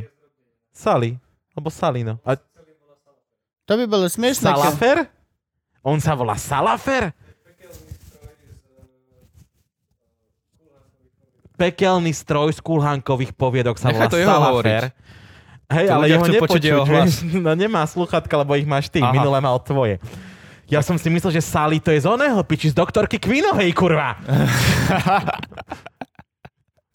Sally. 0.71 1.11
Alebo 1.53 1.69
Salino. 1.69 2.17
A 2.21 2.33
To 3.63 3.73
by 3.73 3.85
bolo 3.85 4.05
smiešné. 4.05 4.43
keď- 4.43 4.57
Salafer? 4.59 4.97
On 5.81 5.95
sa 5.97 6.13
volá 6.13 6.33
Salafer? 6.33 7.13
Pekelný 11.53 12.11
stroj 12.11 12.49
z 12.51 12.59
kulhankových 12.59 13.31
poviedok 13.31 13.77
sa 13.77 13.87
Nechaj 13.87 13.99
volá 13.99 14.09
to 14.09 14.17
Salafer. 14.19 14.83
Hej, 15.69 15.85
Tí 15.85 15.91
ale 15.91 16.05
jeho 16.07 16.25
nepočuť, 16.27 16.61
hlas. 16.83 16.89
vieš. 17.23 17.39
No 17.39 17.51
nemá 17.53 17.81
sluchatka, 17.85 18.33
lebo 18.35 18.53
ich 18.53 18.65
máš 18.65 18.89
ty. 18.89 18.99
Aha. 18.99 19.09
Minule 19.11 19.39
mal 19.39 19.57
tvoje. 19.59 19.97
Ja 20.72 20.80
som 20.80 20.95
si 20.95 21.11
myslel, 21.11 21.38
že 21.38 21.43
Sally 21.43 21.78
to 21.78 21.91
je 21.91 22.01
z 22.01 22.07
oného 22.07 22.39
piči, 22.43 22.72
z 22.72 22.76
doktorky 22.76 23.20
Quinovej, 23.20 23.72
kurva. 23.76 24.16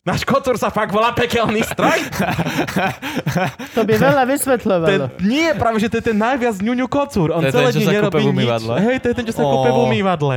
Náš 0.09 0.25
kocúr 0.25 0.57
sa 0.57 0.73
fakt 0.73 0.89
volá 0.89 1.13
pekelný 1.13 1.61
stroj? 1.69 2.01
To 3.77 3.85
by 3.85 3.93
veľa 4.01 4.25
Ten, 4.25 4.31
vysvetľovalo. 4.33 5.05
nie, 5.21 5.53
práve, 5.53 5.77
že 5.85 5.93
to 5.93 6.01
je 6.01 6.05
ten 6.11 6.17
najviac 6.17 6.57
ňuňu 6.65 6.87
kocúr. 6.89 7.29
On 7.29 7.45
To 7.45 7.53
celé 7.53 7.77
ten, 7.77 7.85
sa 7.85 7.93
nerobí 7.93 8.25
nič. 8.25 8.49
Hej, 8.89 8.97
to 9.05 9.07
je 9.13 9.15
ten, 9.15 9.25
čo 9.29 9.35
sa 9.37 9.45
Ó. 9.45 9.53
kúpe 9.53 9.69
v 9.69 9.79
umývadle. 9.85 10.37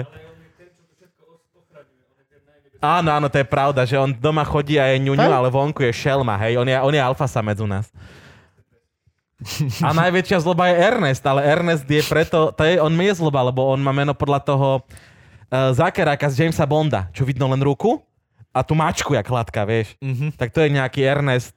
Áno, 2.82 3.10
áno, 3.14 3.30
to 3.30 3.38
je 3.38 3.46
pravda, 3.48 3.86
že 3.86 3.94
on 3.96 4.10
doma 4.12 4.42
chodí 4.44 4.76
a 4.82 4.90
je 4.92 5.06
ňuňu, 5.06 5.30
ale 5.30 5.48
vonku 5.54 5.86
je 5.86 5.94
šelma, 5.94 6.34
hej. 6.42 6.58
On 6.58 6.66
je, 6.68 6.76
on 6.82 6.94
je 6.94 7.02
alfa 7.02 7.30
samec 7.30 7.56
u 7.62 7.70
nás. 7.70 7.88
A 9.82 9.90
najväčšia 9.92 10.38
zloba 10.42 10.70
je 10.70 10.76
Ernest, 10.78 11.24
ale 11.26 11.42
Ernest 11.42 11.90
je 11.90 12.02
preto, 12.06 12.54
to 12.54 12.62
je, 12.62 12.78
on 12.78 12.94
je 12.94 13.14
zloba, 13.18 13.42
lebo 13.50 13.74
on 13.74 13.82
má 13.82 13.90
meno 13.90 14.14
podľa 14.14 14.40
toho 14.46 14.70
uh, 14.82 15.74
Zakeráka 15.74 16.30
z 16.30 16.46
Jamesa 16.46 16.66
Bonda, 16.70 17.10
čo 17.10 17.26
vidno 17.26 17.50
len 17.50 17.62
ruku 17.62 17.98
a 18.54 18.62
tú 18.62 18.78
mačku, 18.78 19.16
jak 19.16 19.26
hladká, 19.26 19.66
vieš. 19.66 19.98
Mhm. 20.04 20.38
Tak 20.38 20.54
to 20.54 20.62
je 20.62 20.70
nejaký 20.70 21.02
Ernest. 21.02 21.56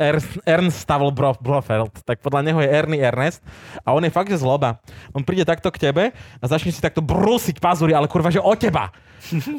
Ernst, 0.00 0.40
Ernst 0.44 0.78
Stavel 0.82 1.10
Bro- 1.12 1.40
Blofeld, 1.40 1.92
tak 2.02 2.20
podľa 2.20 2.40
neho 2.44 2.58
je 2.60 2.68
Ernie 2.68 3.00
Ernest 3.00 3.44
a 3.84 3.92
on 3.92 4.02
je 4.02 4.12
fakt, 4.12 4.28
že 4.32 4.40
zloba. 4.40 4.80
On 5.12 5.22
príde 5.22 5.44
takto 5.44 5.68
k 5.70 5.90
tebe 5.90 6.04
a 6.12 6.44
začne 6.44 6.72
si 6.74 6.80
takto 6.80 7.00
brúsiť 7.00 7.60
pazury, 7.60 7.92
ale 7.92 8.10
kurva, 8.10 8.32
že 8.32 8.42
o 8.42 8.52
teba. 8.56 8.90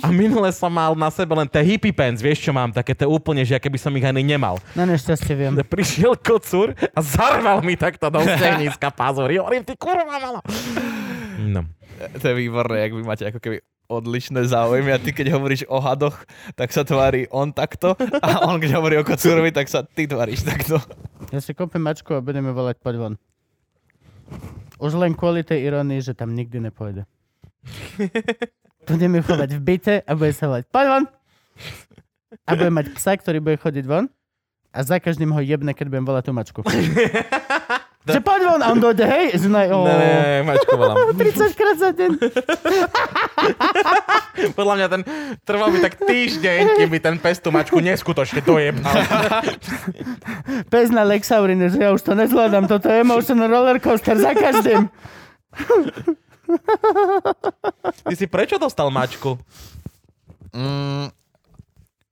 A 0.03 0.11
minule 0.11 0.51
som 0.51 0.67
mal 0.67 0.91
na 0.93 1.07
sebe 1.07 1.31
len 1.39 1.47
tie 1.47 1.63
hippie 1.63 1.95
pants, 1.95 2.19
vieš 2.19 2.43
čo 2.43 2.51
mám, 2.51 2.75
také 2.75 2.91
tie 2.91 3.07
úplne, 3.07 3.47
že 3.47 3.55
aké 3.55 3.71
by 3.71 3.79
som 3.79 3.95
ich 3.95 4.03
ani 4.03 4.19
nemal. 4.19 4.59
Na 4.75 4.83
nešťastie 4.83 5.33
viem. 5.33 5.55
Prišiel 5.73 6.19
kocúr 6.19 6.75
a 6.75 6.99
zarval 6.99 7.63
mi 7.63 7.79
takto 7.79 8.11
do 8.11 8.19
stehniska 8.21 8.91
pazury. 8.91 9.39
Hovorím, 9.39 9.63
ty 9.63 9.73
kurva 9.79 10.19
malo. 10.19 10.39
No. 11.39 11.63
To 12.19 12.25
je 12.27 12.35
výborné, 12.35 12.83
ak 12.83 12.91
vy 12.91 13.03
máte 13.05 13.23
ako 13.23 13.39
keby 13.39 13.63
odlišné 13.91 14.47
záujmy 14.47 14.95
a 14.95 14.99
ty 15.01 15.11
keď 15.11 15.35
hovoríš 15.35 15.63
o 15.67 15.77
hadoch, 15.79 16.15
tak 16.55 16.71
sa 16.71 16.87
tvári 16.87 17.27
on 17.29 17.51
takto 17.51 17.95
a 18.23 18.47
on 18.47 18.57
keď 18.57 18.71
hovorí 18.79 18.95
o 18.99 19.07
kocúrovi, 19.07 19.51
tak 19.51 19.67
sa 19.67 19.83
ty 19.83 20.07
tváriš 20.07 20.47
takto. 20.47 20.79
Ja 21.29 21.39
si 21.43 21.51
kúpim 21.51 21.83
mačku 21.83 22.15
a 22.15 22.23
budeme 22.23 22.51
volať 22.55 22.79
poď 22.79 22.95
von. 22.99 23.13
Už 24.79 24.97
len 24.99 25.13
kvôli 25.15 25.45
tej 25.45 25.67
irónii, 25.69 25.99
že 26.03 26.17
tam 26.17 26.33
nikdy 26.33 26.59
nepôjde. 26.59 27.07
Budeme 28.89 29.23
chovať 29.23 29.49
v 29.55 29.61
byte 29.63 29.95
a 30.03 30.11
bude 30.11 30.35
sa 30.35 30.51
volať 30.51 30.67
poď 30.67 30.85
von. 30.91 31.03
A 32.43 32.49
bude 32.59 32.71
mať 32.73 32.91
psa, 32.91 33.15
ktorý 33.15 33.39
bude 33.39 33.55
chodiť 33.55 33.85
von 33.87 34.11
a 34.73 34.79
za 34.81 34.97
každým 34.97 35.29
ho 35.31 35.39
jebne, 35.39 35.71
keď 35.71 35.85
budem 35.87 36.03
volať 36.03 36.23
tú 36.27 36.33
mačku. 36.33 36.59
že 38.03 38.19
poď 38.19 38.41
von 38.51 38.59
a 38.59 38.67
on 38.75 38.79
dojde, 38.83 39.07
hej, 39.07 39.39
že 39.39 39.47
oh, 39.47 39.87
Ne, 39.87 39.95
ne, 39.95 40.43
mačku 40.43 40.75
volám. 40.75 41.15
30 41.23 41.55
krát 41.55 41.77
za 41.79 41.89
deň. 41.95 42.11
Podľa 44.59 44.73
mňa 44.75 44.87
ten 44.91 45.01
trval 45.47 45.71
by 45.71 45.79
tak 45.79 45.95
týždeň, 46.03 46.83
keby 46.83 46.97
ten 46.99 47.15
pes 47.15 47.39
tú 47.39 47.55
mačku 47.55 47.79
neskutočne 47.79 48.43
dojebal. 48.43 48.91
Pes 50.71 50.91
na 50.91 51.07
Lexaurine, 51.07 51.71
že 51.71 51.79
ja 51.79 51.95
už 51.95 52.03
to 52.03 52.11
nezvládam, 52.11 52.67
toto 52.67 52.91
je 52.91 52.99
emotional 52.99 53.47
roller 53.47 53.79
coaster 53.79 54.19
za 54.19 54.35
každým. 54.35 54.91
Ty 58.03 58.13
si 58.19 58.27
prečo 58.27 58.59
dostal 58.59 58.91
mačku? 58.91 59.39
Mm, 60.51 61.07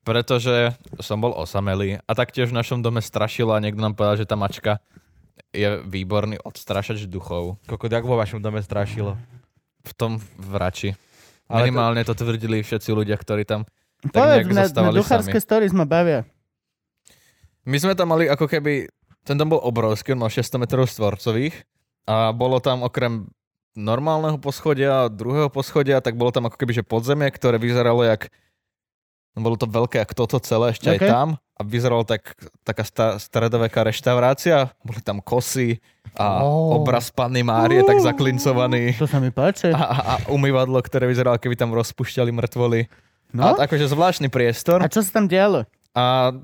pretože 0.08 0.72
som 1.04 1.20
bol 1.20 1.36
osamelý 1.36 2.00
a 2.00 2.12
taktiež 2.16 2.50
v 2.50 2.58
našom 2.58 2.80
dome 2.80 3.04
strašilo 3.04 3.52
a 3.52 3.60
niekto 3.60 3.84
nám 3.84 3.94
povedal, 3.94 4.24
že 4.24 4.30
tá 4.30 4.39
mačka 4.39 4.80
je 5.52 5.84
výborný 5.84 6.39
odstrašač 6.39 7.06
duchov 7.06 7.60
Koko, 7.66 7.86
jak 7.86 8.02
vo 8.02 8.16
vašom 8.16 8.39
dome 8.39 8.60
strašilo? 8.60 9.20
v 9.82 9.93
tom 9.93 10.12
vrači. 10.38 10.93
Ale 11.47 11.58
to- 11.60 11.66
Minimálne 11.66 12.02
to 12.02 12.14
tvrdili 12.14 12.60
všetci 12.60 12.89
ľudia, 12.89 13.16
ktorí 13.16 13.43
tam 13.43 13.66
tak 14.04 14.14
Povedz, 14.14 14.45
nejak 14.45 14.74
na, 14.74 14.86
na 14.86 14.91
duchárske 14.93 15.36
sami. 15.36 15.43
stories 15.43 15.74
ma 15.74 15.84
bavia. 15.84 16.22
My 17.64 17.78
sme 17.78 17.91
tam 17.91 18.10
mali 18.10 18.26
ako 18.26 18.45
keby, 18.45 18.89
ten 19.22 19.36
dom 19.36 19.49
bol 19.49 19.60
obrovský, 19.60 20.14
on 20.14 20.22
mal 20.22 20.30
600 20.30 20.58
metrov 20.58 20.86
štvorcových 20.86 21.54
a 22.04 22.30
bolo 22.32 22.58
tam 22.58 22.82
okrem 22.82 23.30
normálneho 23.72 24.38
poschodia, 24.38 25.06
druhého 25.08 25.47
poschodia, 25.47 25.97
tak 25.97 26.14
bolo 26.14 26.30
tam 26.30 26.45
ako 26.45 26.58
keby, 26.58 26.74
že 26.76 26.84
podzemie, 26.84 27.28
ktoré 27.28 27.56
vyzeralo 27.56 28.02
jak 28.02 28.30
bolo 29.34 29.55
to 29.55 29.63
veľké 29.63 30.03
jak 30.03 30.11
toto 30.11 30.38
celé, 30.39 30.75
ešte 30.75 30.91
Okay. 30.91 31.07
aj 31.07 31.07
tam 31.07 31.29
a 31.55 31.61
vyzeralo 31.61 32.03
tak, 32.03 32.36
taká 32.65 32.84
sta, 32.84 33.05
stredoveká 33.15 33.86
reštaurácia, 33.86 34.73
boli 34.82 34.99
tam 34.99 35.21
kosy 35.21 35.79
a 36.17 36.43
Oh. 36.43 36.82
obraz 36.82 37.13
Panny 37.13 37.39
Márie 37.39 37.86
tak 37.86 38.01
zaklincovaný 38.01 38.97
To 38.99 39.07
sa 39.07 39.21
mi 39.21 39.29
páči. 39.29 39.71
a, 39.71 39.79
a, 39.79 39.97
a 40.01 40.13
umývadlo, 40.27 40.75
ktoré 40.82 41.07
vyzeralo, 41.07 41.39
keby 41.39 41.55
tam 41.55 41.71
rozpúšťali 41.71 42.34
mŕtvoly. 42.34 42.89
No? 43.32 43.55
A 43.55 43.63
akože 43.63 43.88
zvláštny 43.88 44.27
priestor. 44.27 44.84
A 44.84 44.91
čo 44.91 44.99
sa 44.99 45.21
tam 45.21 45.32
dialo? 45.32 45.63
A 45.95 46.36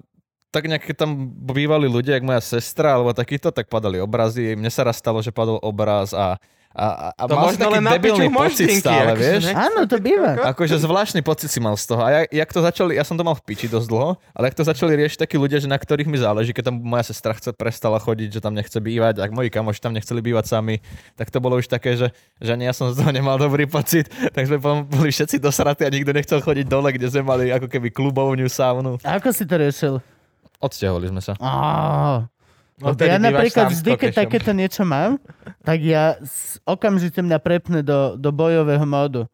tak 0.48 0.72
nejak 0.72 0.88
keď 0.88 0.96
tam 1.04 1.12
bývali 1.28 1.92
ľudia, 1.92 2.16
jak 2.16 2.24
moja 2.24 2.40
sestra 2.40 2.96
alebo 2.96 3.12
takýto, 3.12 3.52
tak 3.52 3.68
padali 3.68 4.00
obrazy. 4.00 4.56
Mne 4.56 4.72
sa 4.72 4.88
raz 4.88 4.96
stalo, 4.96 5.20
že 5.20 5.36
padol 5.36 5.60
obraz 5.60 6.16
a, 6.16 6.40
a, 6.78 7.10
a 7.18 7.24
To 7.26 7.34
mal 7.34 7.50
si 7.50 7.58
taký 7.58 7.82
debilný 7.82 8.30
pocit 8.30 8.70
stále, 8.78 9.18
akože, 9.18 9.26
vieš? 9.26 9.44
Áno, 9.50 9.90
to 9.90 9.98
býva. 9.98 10.38
Akože 10.54 10.78
zvláštny 10.78 11.26
pocit 11.26 11.50
si 11.50 11.58
mal 11.58 11.74
z 11.74 11.90
toho. 11.90 12.06
A 12.06 12.10
jak, 12.14 12.26
jak 12.30 12.50
to 12.54 12.60
začali, 12.62 12.92
ja 12.94 13.02
som 13.02 13.18
to 13.18 13.26
mal 13.26 13.34
v 13.34 13.42
piči 13.42 13.66
dosť 13.66 13.90
dlho, 13.90 14.14
ale 14.38 14.44
jak 14.54 14.56
to 14.62 14.64
začali 14.64 14.94
riešiť 14.94 15.26
takí 15.26 15.42
ľudia, 15.42 15.58
že 15.58 15.66
na 15.66 15.82
ktorých 15.82 16.06
mi 16.06 16.22
záleží, 16.22 16.54
keď 16.54 16.70
tam 16.70 16.78
moja 16.78 17.10
sestra 17.10 17.34
chce 17.34 17.50
prestala 17.58 17.98
chodiť, 17.98 18.38
že 18.38 18.40
tam 18.46 18.54
nechce 18.54 18.78
bývať, 18.78 19.26
ak 19.26 19.34
moji 19.34 19.50
kamoši 19.50 19.82
tam 19.82 19.98
nechceli 19.98 20.22
bývať 20.22 20.54
sami, 20.54 20.78
tak 21.18 21.34
to 21.34 21.42
bolo 21.42 21.58
už 21.58 21.66
také, 21.66 21.98
že, 21.98 22.14
že 22.38 22.54
ani 22.54 22.70
ja 22.70 22.74
som 22.78 22.94
z 22.94 23.02
toho 23.02 23.10
nemal 23.10 23.42
dobrý 23.42 23.66
pocit, 23.66 24.06
tak 24.38 24.46
sme 24.46 24.62
potom 24.62 24.86
boli 24.86 25.10
všetci 25.10 25.42
dosratí 25.42 25.82
a 25.82 25.90
nikto 25.90 26.14
nechcel 26.14 26.46
chodiť 26.46 26.66
dole, 26.70 26.94
kde 26.94 27.10
sme 27.10 27.26
mali 27.26 27.50
ako 27.50 27.66
keby 27.66 27.90
klubovňu, 27.90 28.46
saunu. 28.46 29.02
A 29.02 29.18
ako 29.18 29.34
si 29.34 29.50
to 29.50 29.58
riešil? 29.58 29.98
Odsťahovali 30.62 31.10
sme 31.10 31.22
sa. 31.26 31.34
Á, 31.42 32.30
No, 32.78 32.94
Lebo 32.94 33.02
ja 33.02 33.18
napríklad 33.18 33.74
vždy, 33.74 33.90
keď 33.92 34.12
takéto 34.16 34.52
niečo 34.52 34.84
mám, 34.84 35.18
tak 35.62 35.82
ja 35.82 36.14
s- 36.20 36.62
okamžite 36.62 37.20
mňa 37.20 37.38
prepne 37.38 37.82
do, 37.82 38.14
do 38.14 38.30
bojového 38.30 38.86
módu. 38.86 39.26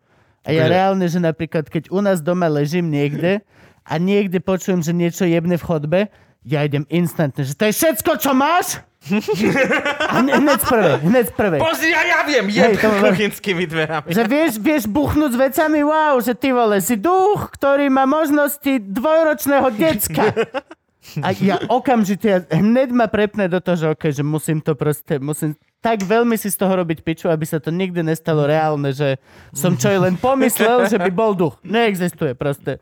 A 0.42 0.50
ja 0.50 0.64
reálne, 0.66 1.04
že 1.06 1.20
napríklad, 1.20 1.68
keď 1.68 1.88
u 1.88 2.00
nás 2.00 2.20
doma 2.20 2.48
ležím 2.48 2.88
niekde 2.88 3.44
a 3.82 3.94
niekde 3.96 4.40
počujem, 4.40 4.80
že 4.80 4.92
niečo 4.92 5.24
jebne 5.24 5.56
v 5.56 5.62
chodbe, 5.62 6.00
ja 6.42 6.60
idem 6.62 6.84
instantne, 6.88 7.42
že 7.42 7.52
to 7.52 7.64
je 7.64 7.74
všetko, 7.74 8.12
čo 8.18 8.32
máš? 8.34 8.80
A 10.06 10.20
hne- 10.20 10.36
hneď 10.38 10.58
z 10.58 10.66
prvej, 10.66 10.96
hneď 11.02 11.26
z 11.26 11.34
prvej. 11.34 11.60
Pozri, 11.60 11.92
a 11.92 12.02
ja 12.02 12.20
viem, 12.24 12.48
Hej, 12.48 12.76
to 12.78 12.88
ma- 12.90 13.04
kuchynskými 13.06 13.64
dverami. 13.66 14.08
Že 14.08 14.24
vieš, 14.26 14.52
vieš 14.58 14.84
buchnúť 14.86 15.32
s 15.32 15.40
vecami, 15.42 15.80
wow, 15.82 16.16
že 16.18 16.32
ty 16.32 16.50
vole, 16.50 16.80
si 16.80 16.96
duch, 16.96 17.52
ktorý 17.52 17.88
má 17.88 18.04
možnosti 18.06 18.80
dvojročného 18.80 19.68
decka. 19.74 20.32
A 21.20 21.36
ja 21.36 21.60
okamžite, 21.68 22.48
hneď 22.48 22.90
ma 22.96 23.12
prepne 23.12 23.52
do 23.52 23.60
toho, 23.60 23.76
že 23.76 23.88
okay, 23.92 24.12
že 24.16 24.24
musím 24.24 24.64
to 24.64 24.74
proste, 24.74 25.20
musím 25.20 25.60
tak 25.84 26.00
veľmi 26.00 26.40
si 26.40 26.48
z 26.48 26.56
toho 26.56 26.80
robiť 26.80 27.04
piču, 27.04 27.28
aby 27.28 27.44
sa 27.44 27.60
to 27.60 27.68
nikdy 27.68 28.00
nestalo 28.08 28.48
reálne, 28.48 28.96
že 28.96 29.20
som 29.52 29.76
čo 29.76 29.92
len 29.92 30.16
pomyslel, 30.16 30.88
že 30.88 30.96
by 30.96 31.12
bol 31.12 31.36
duch. 31.36 31.60
Neexistuje 31.68 32.40
proste. 32.40 32.80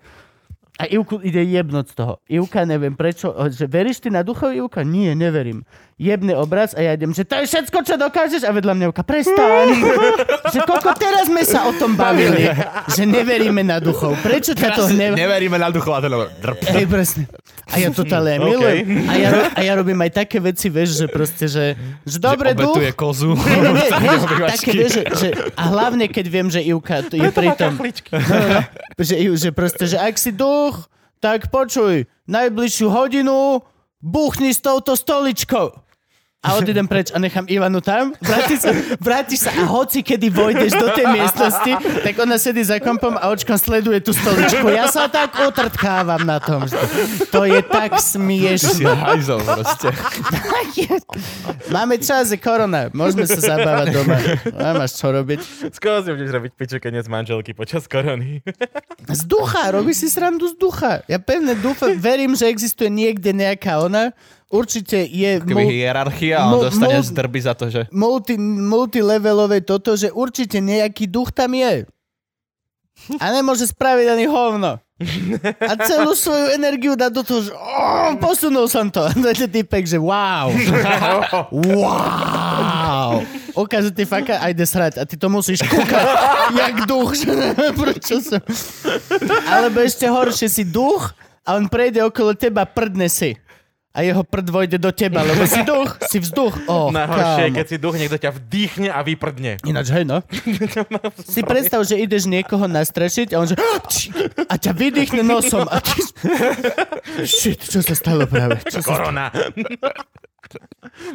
A 0.78 0.86
Ivku 0.86 1.18
ide 1.22 1.42
jebnúť 1.42 1.94
z 1.94 1.96
toho. 1.98 2.14
Ivka, 2.30 2.66
neviem 2.66 2.94
prečo, 2.94 3.34
že 3.50 3.66
veríš 3.66 4.02
ty 4.02 4.14
na 4.14 4.22
duchov, 4.22 4.54
Ivka? 4.54 4.86
Nie, 4.86 5.18
neverím. 5.18 5.66
Jebne 6.02 6.34
obraz 6.34 6.74
a 6.74 6.82
ja 6.82 6.98
idem, 6.98 7.14
že 7.14 7.22
to 7.22 7.38
je 7.38 7.46
všetko, 7.46 7.86
čo 7.86 7.94
dokážeš 7.94 8.42
a 8.42 8.50
vedľa 8.50 8.74
mňa 8.74 8.86
Ivka, 8.90 9.06
prestaň. 9.06 9.68
že 10.58 10.60
koľko 10.66 10.98
teraz 10.98 11.30
sme 11.30 11.46
sa 11.46 11.70
o 11.70 11.78
tom 11.78 11.94
bavili, 11.94 12.50
že 12.90 13.06
neveríme 13.06 13.62
na 13.62 13.78
duchov. 13.78 14.18
Prečo 14.26 14.58
ťa 14.58 14.82
to 14.82 14.90
hnev... 14.90 15.14
Neveríme 15.14 15.62
na 15.62 15.70
duchov 15.70 15.94
a 15.94 16.02
drp. 16.02 16.58
Hej, 16.74 16.90
presne. 16.90 17.30
A 17.70 17.78
ja 17.78 17.94
to 17.94 18.02
ale 18.10 18.42
milujem. 18.42 19.06
A 19.06 19.14
ja, 19.14 19.30
a 19.54 19.60
ja 19.62 19.78
robím 19.78 20.02
aj 20.02 20.26
také 20.26 20.42
veci, 20.42 20.74
vieš, 20.74 21.06
že 21.06 21.06
proste, 21.06 21.46
že, 21.46 21.78
že 22.02 22.18
dobre 22.18 22.58
duch... 22.58 22.74
obetuje 22.74 22.92
kozu. 22.98 23.38
Nie, 23.38 23.62
nie, 23.62 23.70
nie, 23.70 23.90
vieš, 24.02 24.22
také, 24.58 24.72
vieš, 24.74 24.92
že, 24.98 25.04
že, 25.14 25.30
a 25.54 25.64
hlavne, 25.70 26.10
keď 26.10 26.26
viem, 26.26 26.50
že 26.50 26.66
Ivka 26.66 27.06
to 27.06 27.14
je 27.14 27.30
pri 27.30 27.54
tom, 27.54 27.78
no, 27.78 27.86
no, 28.18 28.60
že, 29.06 29.22
že 29.22 29.50
proste, 29.54 29.86
že 29.86 30.02
ak 30.02 30.18
si 30.18 30.34
duch, 30.34 30.82
tak 31.22 31.54
počuj, 31.54 32.10
najbližšiu 32.26 32.90
hodinu 32.90 33.62
buchni 34.02 34.50
s 34.50 34.66
touto 34.66 34.98
stoličkou. 34.98 35.91
A 36.42 36.58
odídem 36.58 36.90
preč 36.90 37.14
a 37.14 37.22
nechám 37.22 37.46
Ivanu 37.46 37.86
tam, 37.86 38.18
vrátiš 38.18 38.66
sa, 38.66 38.74
vrátiš 38.98 39.46
sa 39.46 39.54
a 39.62 39.70
hoci 39.70 40.02
kedy 40.02 40.34
vojdeš 40.34 40.74
do 40.74 40.90
tej 40.90 41.06
miestnosti, 41.14 42.02
tak 42.02 42.18
ona 42.18 42.42
sedí 42.42 42.66
za 42.66 42.82
kompom 42.82 43.14
a 43.14 43.30
očkom 43.30 43.62
sleduje 43.62 44.02
tú 44.02 44.10
stoličku. 44.10 44.66
Ja 44.74 44.90
sa 44.90 45.06
tak 45.06 45.38
utrtkávam 45.38 46.26
na 46.26 46.42
tom. 46.42 46.66
To 47.30 47.46
je 47.46 47.62
tak 47.62 47.94
smiešne. 48.02 48.90
hajzel 48.90 49.38
proste. 49.38 49.94
Máme 51.70 52.02
čas, 52.02 52.34
je 52.34 52.42
korona. 52.42 52.90
Môžeme 52.90 53.30
sa 53.30 53.38
zabávať 53.38 54.02
doma. 54.02 54.18
Nemáš 54.50 54.98
čo 54.98 55.14
robiť. 55.14 55.70
Skoro 55.78 56.02
si 56.02 56.10
budeš 56.10 56.32
robiť 56.34 56.52
pičukenec 56.58 57.06
manželky 57.06 57.54
počas 57.54 57.86
korony. 57.86 58.42
Z 59.06 59.30
ducha, 59.30 59.70
robíš 59.78 60.04
si 60.04 60.08
srandu 60.10 60.50
z 60.50 60.58
ducha. 60.58 61.06
Ja 61.06 61.22
pevne 61.22 61.54
dúfam, 61.54 61.94
verím, 62.02 62.34
že 62.34 62.50
existuje 62.50 62.90
niekde 62.90 63.30
nejaká 63.30 63.78
ona. 63.78 64.10
Určite 64.52 65.00
je 65.00 65.40
Keby 65.40 65.64
mul- 65.64 65.72
hierarchia 65.72 66.36
a 66.38 66.52
on 66.52 66.60
Mul- 66.60 66.66
dostane 66.68 67.00
mul- 67.00 67.08
z 67.08 67.12
drby 67.16 67.40
za 67.40 67.54
to, 67.56 67.72
že 67.72 67.88
multi, 67.90 68.36
multilevelové 68.38 69.64
toto, 69.64 69.96
že 69.96 70.12
určite 70.12 70.60
nejaký 70.60 71.08
duch 71.08 71.32
tam 71.32 71.56
je. 71.56 71.88
A 73.18 73.32
nemôže 73.32 73.66
spraviť 73.66 74.08
ani 74.12 74.28
hovno. 74.28 74.78
A 75.58 75.74
celú 75.82 76.14
svoju 76.14 76.54
energiu 76.54 76.94
dá 76.94 77.10
do 77.10 77.26
toho, 77.26 77.42
že 77.42 77.50
oh, 77.50 78.14
posunul 78.22 78.70
som 78.70 78.92
to. 78.94 79.02
A 79.02 79.10
to 79.10 79.34
je 79.34 79.50
typek, 79.50 79.82
že 79.82 79.98
wow. 79.98 80.54
Wow. 81.50 83.26
Ukáže 83.58 83.90
ti 83.90 84.06
faka 84.06 84.38
a 84.38 84.54
ide 84.54 84.62
srať. 84.62 85.02
A 85.02 85.04
ty 85.04 85.18
to 85.18 85.26
musíš 85.28 85.66
kúkať, 85.66 86.06
jak 86.62 86.86
duch. 86.86 87.18
Prečo 87.74 88.22
som... 88.22 88.38
Alebo 89.50 89.82
ešte 89.82 90.06
horšie 90.06 90.48
si 90.48 90.64
duch 90.64 91.10
a 91.42 91.58
on 91.58 91.66
prejde 91.66 92.06
okolo 92.06 92.38
teba, 92.38 92.70
prdne 92.70 93.10
si. 93.10 93.34
A 93.92 94.08
jeho 94.08 94.24
prd 94.24 94.48
vojde 94.48 94.78
do 94.80 94.92
teba, 94.96 95.20
lebo 95.20 95.44
si 95.44 95.60
duch, 95.68 96.00
si 96.08 96.24
vzduch. 96.24 96.56
Oh, 96.72 96.88
Najhoršie 96.94 97.44
je, 97.44 97.52
keď 97.52 97.66
si 97.68 97.78
duch, 97.82 97.96
niekto 98.00 98.16
ťa 98.16 98.32
vdýchne 98.32 98.88
a 98.88 99.04
vyprdne. 99.04 99.60
Ináč, 99.68 99.92
hej, 99.92 100.08
no. 100.08 100.24
Si 101.36 101.44
predstav, 101.44 101.84
že 101.84 102.00
ideš 102.00 102.32
niekoho 102.32 102.64
nastrašiť 102.64 103.36
a 103.36 103.44
on 103.44 103.48
že 103.52 103.60
a 104.48 104.56
ťa 104.56 104.72
vydýchne 104.72 105.22
nosom 105.28 105.68
a 105.68 105.84
ty... 105.84 106.00
Shit, 107.28 107.60
čo 107.68 107.84
sa 107.84 107.92
stalo 107.92 108.24
práve? 108.24 108.64
Čo? 108.64 108.80
Korona. 108.80 109.36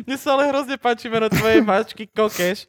Mne 0.04 0.16
sa 0.20 0.36
ale 0.36 0.52
hrozne 0.52 0.76
páči 0.76 1.08
meno 1.08 1.32
tvojej 1.32 1.64
mačky 1.64 2.04
Kokeš, 2.04 2.68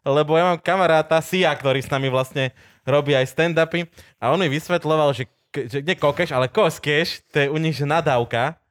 lebo 0.00 0.40
ja 0.40 0.48
mám 0.48 0.58
kamaráta 0.60 1.20
Sia, 1.20 1.52
ktorý 1.52 1.84
s 1.84 1.92
nami 1.92 2.08
vlastne 2.08 2.56
robí 2.88 3.12
aj 3.12 3.28
stand-upy 3.28 3.84
a 4.16 4.32
on 4.32 4.40
mi 4.40 4.48
vysvetloval, 4.48 5.12
že, 5.12 5.28
že 5.52 5.84
nie 5.84 5.96
Kokeš, 6.00 6.32
ale 6.32 6.48
Koskeš, 6.48 7.20
to 7.28 7.36
je 7.44 7.52
u 7.52 7.58
nich 7.60 7.76
že 7.76 7.84
nadávka, 7.84 8.61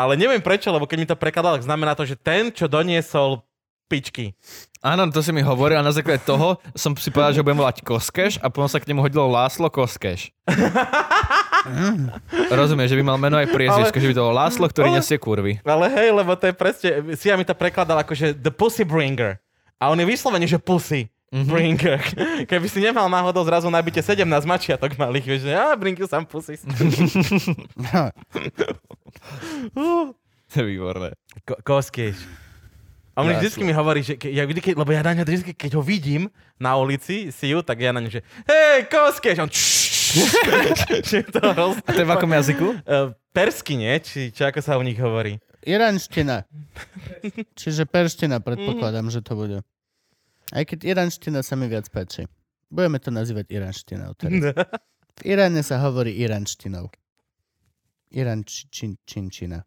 ale 0.00 0.14
neviem 0.14 0.38
prečo, 0.38 0.68
lebo 0.68 0.84
keď 0.84 0.96
mi 0.96 1.06
to 1.06 1.16
prekladal, 1.16 1.56
tak 1.56 1.66
znamená 1.66 1.94
to, 1.94 2.02
že 2.02 2.14
ten, 2.14 2.50
čo 2.50 2.66
doniesol 2.66 3.42
pičky. 3.88 4.36
Áno, 4.78 5.08
to 5.08 5.18
si 5.18 5.32
mi 5.32 5.40
hovoril 5.40 5.74
a 5.74 5.82
na 5.82 5.90
základe 5.90 6.20
toho 6.22 6.60
som 6.72 6.92
si 6.94 7.08
povedal, 7.08 7.32
že 7.32 7.42
budem 7.42 7.58
volať 7.58 7.80
Koskeš 7.82 8.38
a 8.38 8.46
potom 8.46 8.68
sa 8.68 8.78
k 8.78 8.86
nemu 8.86 9.00
hodilo 9.00 9.26
Láslo 9.26 9.66
Koskeš. 9.66 10.30
Rozumieš, 12.48 12.94
že 12.94 12.98
by 13.00 13.04
mal 13.04 13.18
meno 13.18 13.36
aj 13.36 13.48
priezvisko, 13.48 13.96
Ale- 13.96 14.02
že 14.02 14.10
by 14.10 14.14
to 14.14 14.22
bol 14.22 14.34
Láslo, 14.34 14.64
ktorý 14.68 14.88
ale- 14.92 14.96
nesie 15.00 15.16
kurvy. 15.16 15.58
Ale 15.64 15.86
hej, 15.90 16.08
lebo 16.12 16.32
to 16.36 16.46
je 16.46 16.54
presne, 16.54 16.88
Sia 17.16 17.34
mi 17.34 17.44
to 17.44 17.52
prekladal 17.52 17.98
ako, 17.98 18.12
že 18.14 18.26
the 18.34 18.52
pussy 18.52 18.84
bringer. 18.84 19.40
A 19.78 19.88
on 19.88 19.96
je 19.96 20.06
vyslovene, 20.06 20.44
že 20.44 20.58
pussy 20.58 21.06
bringer. 21.32 22.00
Keby 22.50 22.66
si 22.68 22.80
nemal 22.80 23.08
náhodou 23.08 23.44
zrazu 23.44 23.68
nabite 23.68 24.00
17 24.00 24.24
mačiatok 24.48 24.96
malých, 24.96 25.24
vieš, 25.24 25.40
že 25.48 25.52
bring 25.76 25.96
you 25.98 26.08
some 26.08 26.24
pussies. 26.24 26.64
To 30.48 30.54
je 30.54 30.64
výborné. 30.64 31.12
Ko-. 31.44 31.60
A 33.18 33.18
on 33.20 33.34
Ja, 33.34 33.42
vždycky 33.42 33.66
mi 33.66 33.74
hovorí, 33.74 34.00
že 34.00 34.14
ke, 34.14 34.30
ja 34.30 34.46
vždy, 34.46 34.62
keď, 34.62 34.74
lebo 34.78 34.94
ja 34.94 35.02
na 35.02 35.12
ňa 35.12 35.24
vždy, 35.26 35.52
keď 35.52 35.76
ho 35.76 35.82
vidím 35.82 36.30
na 36.56 36.78
ulici, 36.78 37.34
si 37.34 37.46
ju, 37.50 37.60
tak 37.66 37.82
ja 37.82 37.90
na 37.90 37.98
ňu, 37.98 38.08
že 38.14 38.22
hej, 38.46 38.86
Koskieš, 38.86 39.42
on 39.42 39.50
že 41.02 41.26
to 41.26 41.42
hrozné. 41.42 41.82
A 41.82 41.90
to 41.92 42.00
je 42.00 42.08
v 42.08 42.14
akom 42.14 42.30
jazyku? 42.32 42.66
Uh, 42.86 43.12
persky, 43.34 43.76
nie? 43.76 43.92
Či, 44.00 44.32
či 44.32 44.40
ako 44.40 44.62
sa 44.62 44.80
u 44.80 44.86
nich 44.86 44.96
hovorí? 44.96 45.36
Iranština. 45.66 46.46
Čiže 47.58 47.84
perština 47.84 48.40
predpokladám, 48.40 49.10
že 49.12 49.20
to 49.20 49.34
bude. 49.36 49.58
Aj 50.52 50.64
keď 50.64 50.96
iranština 50.96 51.44
sa 51.44 51.54
mi 51.56 51.68
viac 51.68 51.88
páči. 51.92 52.24
Budeme 52.68 53.00
to 53.00 53.08
nazývať 53.08 53.48
iranštinou 53.48 54.12
teraz. 54.16 54.52
V 55.18 55.22
Iráne 55.26 55.66
sa 55.66 55.80
hovorí 55.82 56.14
iranštinou. 56.14 56.92
Irančinčina. 58.12 59.64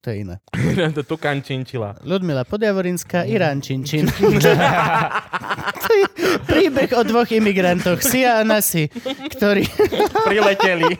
To 0.00 0.06
je 0.08 0.24
iné. 0.24 0.40
to 0.96 1.04
tukan 1.04 1.44
činčila. 1.44 1.92
Ľudmila 2.00 2.48
Podjavorinská, 2.48 3.28
Iránčinčin. 3.28 4.08
to 5.84 5.90
je 5.92 6.06
príbeh 6.48 6.90
o 6.96 7.02
dvoch 7.04 7.28
imigrantoch, 7.28 8.00
Sia 8.00 8.40
a 8.40 8.42
Nasi, 8.44 8.88
ktorí 9.36 9.68
Prileteli. 10.28 10.96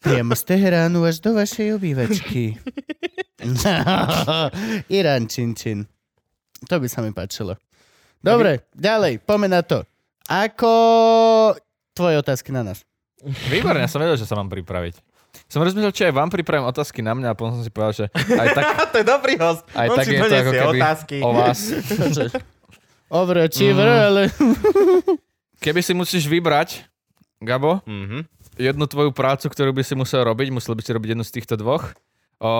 priamo 0.00 0.32
z 0.32 0.42
Teheránu 0.48 1.04
až 1.04 1.20
do 1.20 1.36
vašej 1.36 1.76
obývačky. 1.76 2.56
Iránčinčin. 4.88 5.84
To 6.64 6.76
by 6.76 6.86
sa 6.86 7.00
mi 7.00 7.10
páčilo. 7.10 7.58
Dobre, 8.18 8.62
ďalej, 8.70 9.18
poďme 9.20 9.48
na 9.50 9.60
to. 9.60 9.82
Ako 10.24 10.72
tvoje 11.92 12.16
otázky 12.16 12.50
na 12.50 12.62
nás? 12.62 12.86
Výborne, 13.48 13.78
ja 13.78 13.86
som 13.86 13.98
vedel, 13.98 14.14
že 14.14 14.24
sa 14.24 14.34
mám 14.34 14.46
pripraviť. 14.46 14.98
Som 15.46 15.60
rozmýšľal, 15.60 15.90
či 15.90 16.04
aj 16.04 16.14
vám 16.14 16.28
pripravím 16.28 16.64
otázky 16.64 17.00
na 17.00 17.12
mňa 17.12 17.28
a 17.28 17.34
potom 17.34 17.54
som 17.54 17.62
si 17.62 17.68
povedal, 17.68 17.94
že 17.94 18.04
aj 18.14 18.48
tak, 18.52 18.64
to 18.92 18.96
je 18.96 19.06
dobrý 19.06 19.34
host. 19.36 19.64
aj 19.70 19.86
On 19.86 19.96
tak 19.96 20.04
si 20.04 20.10
je 20.10 20.18
to 20.18 20.24
ako 20.30 20.52
keby 20.52 20.78
otázky. 20.78 21.16
o 21.18 21.30
vás. 21.30 21.58
Overachiever, 23.12 23.86
Mm. 23.86 24.02
ale... 24.02 24.22
Keby 25.64 25.80
si 25.80 25.92
musíš 25.92 26.24
vybrať, 26.26 26.88
Gabo, 27.38 27.82
Mhm. 27.84 28.24
jednu 28.56 28.84
tvoju 28.84 29.10
prácu, 29.10 29.46
ktorú 29.46 29.70
by 29.70 29.82
si 29.82 29.94
musel 29.94 30.24
robiť, 30.24 30.48
musel 30.50 30.72
by 30.72 30.80
si 30.80 30.90
robiť 30.90 31.08
jednu 31.10 31.22
z 31.22 31.32
týchto 31.32 31.54
dvoch. 31.54 31.92
O, 32.38 32.50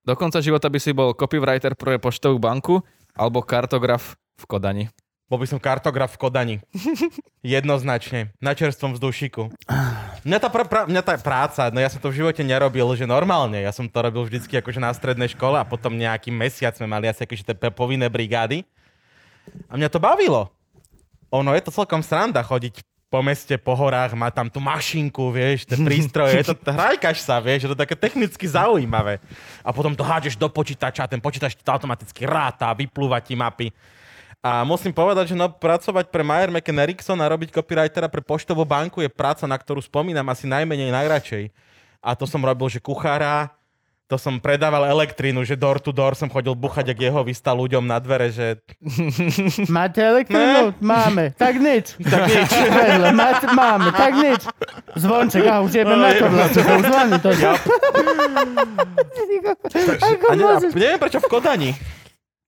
do 0.00 0.14
konca 0.14 0.38
života 0.38 0.66
by 0.66 0.76
si 0.76 0.90
bol 0.90 1.12
copywriter 1.12 1.74
pre 1.74 1.96
poštovú 1.96 2.36
banku 2.36 2.80
alebo 3.20 3.44
kartograf 3.44 4.16
v 4.40 4.44
Kodani. 4.48 4.84
Bol 5.28 5.44
by 5.44 5.46
som 5.46 5.60
kartograf 5.60 6.16
v 6.16 6.20
Kodani. 6.26 6.56
Jednoznačne. 7.44 8.32
Na 8.40 8.56
čerstvom 8.56 8.96
vzdušiku. 8.96 9.52
Mňa 10.24 10.38
tá, 10.40 10.48
pra, 10.48 10.64
pra, 10.66 10.80
mňa 10.88 11.02
tá 11.04 11.14
práca, 11.20 11.68
no 11.70 11.78
ja 11.78 11.92
som 11.92 12.00
to 12.00 12.10
v 12.10 12.24
živote 12.24 12.40
nerobil, 12.42 12.88
že 12.98 13.06
normálne. 13.06 13.60
Ja 13.60 13.70
som 13.70 13.86
to 13.86 14.00
robil 14.00 14.26
vždycky 14.26 14.58
akože 14.58 14.82
na 14.82 14.90
strednej 14.90 15.30
škole 15.30 15.54
a 15.54 15.68
potom 15.68 15.94
nejaký 15.94 16.32
mesiac 16.34 16.74
sme 16.74 16.90
mali 16.90 17.06
asi 17.06 17.22
akože 17.28 17.46
tie 17.46 17.70
povinné 17.70 18.10
brigády. 18.10 18.66
A 19.70 19.78
mňa 19.78 19.92
to 19.92 20.02
bavilo. 20.02 20.50
Ono 21.30 21.54
je 21.54 21.62
to 21.62 21.70
celkom 21.70 22.02
sranda 22.02 22.42
chodiť 22.42 22.82
po 23.10 23.26
meste, 23.26 23.58
po 23.58 23.74
horách, 23.74 24.14
má 24.14 24.30
tam 24.30 24.46
tú 24.46 24.62
mašinku, 24.62 25.34
vieš, 25.34 25.66
tie 25.66 25.74
prístroje, 25.74 26.46
je 26.46 26.54
to, 26.54 26.54
hrajkaš 26.62 27.26
sa, 27.26 27.42
vieš, 27.42 27.66
je 27.66 27.70
to 27.74 27.78
také 27.82 27.98
technicky 27.98 28.46
zaujímavé. 28.46 29.18
A 29.66 29.74
potom 29.74 29.98
to 29.98 30.06
hádžeš 30.06 30.38
do 30.38 30.46
počítača 30.46 31.04
a 31.04 31.10
ten 31.10 31.18
počítač 31.18 31.58
to 31.58 31.66
automaticky 31.66 32.22
ráta, 32.22 32.70
vyplúva 32.70 33.18
ti 33.18 33.34
mapy. 33.34 33.74
A 34.40 34.62
musím 34.62 34.94
povedať, 34.94 35.34
že 35.34 35.36
no, 35.36 35.50
pracovať 35.50 36.08
pre 36.08 36.24
Mayer 36.24 36.48
McKen 36.48 36.80
Erickson 36.80 37.18
a 37.20 37.28
robiť 37.28 37.52
copywritera 37.52 38.08
pre 38.08 38.24
poštovú 38.24 38.62
banku 38.64 39.02
je 39.02 39.10
práca, 39.10 39.44
na 39.44 39.58
ktorú 39.58 39.82
spomínam 39.84 40.24
asi 40.30 40.48
najmenej 40.48 40.94
najradšej. 40.94 41.44
A 42.00 42.16
to 42.16 42.24
som 42.24 42.40
robil, 42.40 42.70
že 42.72 42.80
kuchára, 42.80 43.52
to 44.10 44.18
som 44.18 44.42
predával 44.42 44.90
elektrínu, 44.90 45.46
že 45.46 45.54
door 45.54 45.78
to 45.78 45.94
door 45.94 46.18
som 46.18 46.26
chodil 46.26 46.58
buchať, 46.58 46.90
ak 46.90 46.98
jeho 46.98 47.22
vystal 47.22 47.54
ľuďom 47.54 47.86
na 47.86 48.02
dvere, 48.02 48.34
že 48.34 48.58
Máte 49.70 50.02
elektrínu? 50.02 50.74
Máme. 50.82 51.30
Tak 51.38 51.54
nič. 51.54 51.94
tak 52.10 52.26
nič. 52.26 52.50
Vedle, 52.82 53.14
máte, 53.14 53.46
máme. 53.54 53.94
Tak 53.94 54.12
nič. 54.18 54.42
Zvonček, 54.98 55.46
a 55.46 55.62
už 55.62 55.70
jebe 55.70 55.94
na 55.94 56.10
to 56.10 56.26
vlastne. 56.26 56.62
To 56.66 56.72
už 56.74 56.84
zvoní 56.90 57.16
to. 57.22 57.30
Ja, 57.38 57.52
Ako 60.00 60.26
a 60.26 60.34
ne, 60.34 60.44
neviem 60.74 60.98
prečo 60.98 61.22
v 61.22 61.28
Kodani. 61.30 61.70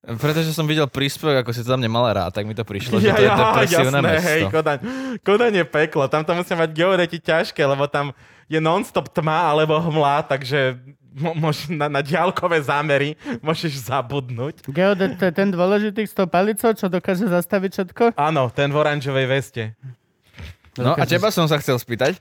Pretože 0.03 0.51
som 0.51 0.67
videl 0.67 0.83
príspevok, 0.91 1.47
ako 1.47 1.55
si 1.55 1.63
to 1.63 1.71
tam 1.71 1.79
nemala 1.79 2.11
rád, 2.11 2.35
tak 2.35 2.43
mi 2.43 2.51
to 2.51 2.67
prišlo, 2.67 2.99
že 2.99 3.07
Ja, 3.07 3.15
to 3.15 3.23
je 3.23 3.31
depresívne 3.31 3.87
jasné, 3.87 3.99
mesto. 4.03 4.27
hej, 4.27 4.41
Kodaň. 4.51 4.77
Kodaň 5.23 5.53
je 5.63 5.65
peklo, 5.65 6.03
tam 6.11 6.27
to 6.27 6.35
musia 6.35 6.59
mať 6.59 6.75
geodeti 6.75 7.23
ťažké, 7.23 7.63
lebo 7.63 7.87
tam 7.87 8.11
je 8.51 8.59
non-stop 8.59 9.07
tma 9.15 9.47
alebo 9.47 9.79
hmla, 9.79 10.27
takže 10.27 10.75
mo- 11.15 11.33
môž, 11.33 11.69
na, 11.69 11.87
na 11.87 11.99
diálkové 11.99 12.59
zámery 12.59 13.13
môžeš 13.39 13.85
zabudnúť. 13.85 14.65
Geodet 14.65 15.15
to 15.15 15.23
je 15.23 15.33
ten 15.33 15.47
dôležitý 15.47 16.03
s 16.03 16.11
tou 16.11 16.25
palicou, 16.25 16.71
čo 16.71 16.87
dokáže 16.87 17.25
zastaviť 17.25 17.71
všetko? 17.71 18.03
Áno, 18.15 18.49
ten 18.49 18.67
v 18.67 18.77
oranžovej 18.77 19.25
veste. 19.25 19.63
No 20.73 20.93
a 20.93 21.03
teba 21.03 21.29
som 21.29 21.45
sa 21.45 21.57
chcel 21.57 21.77
spýtať. 21.77 22.17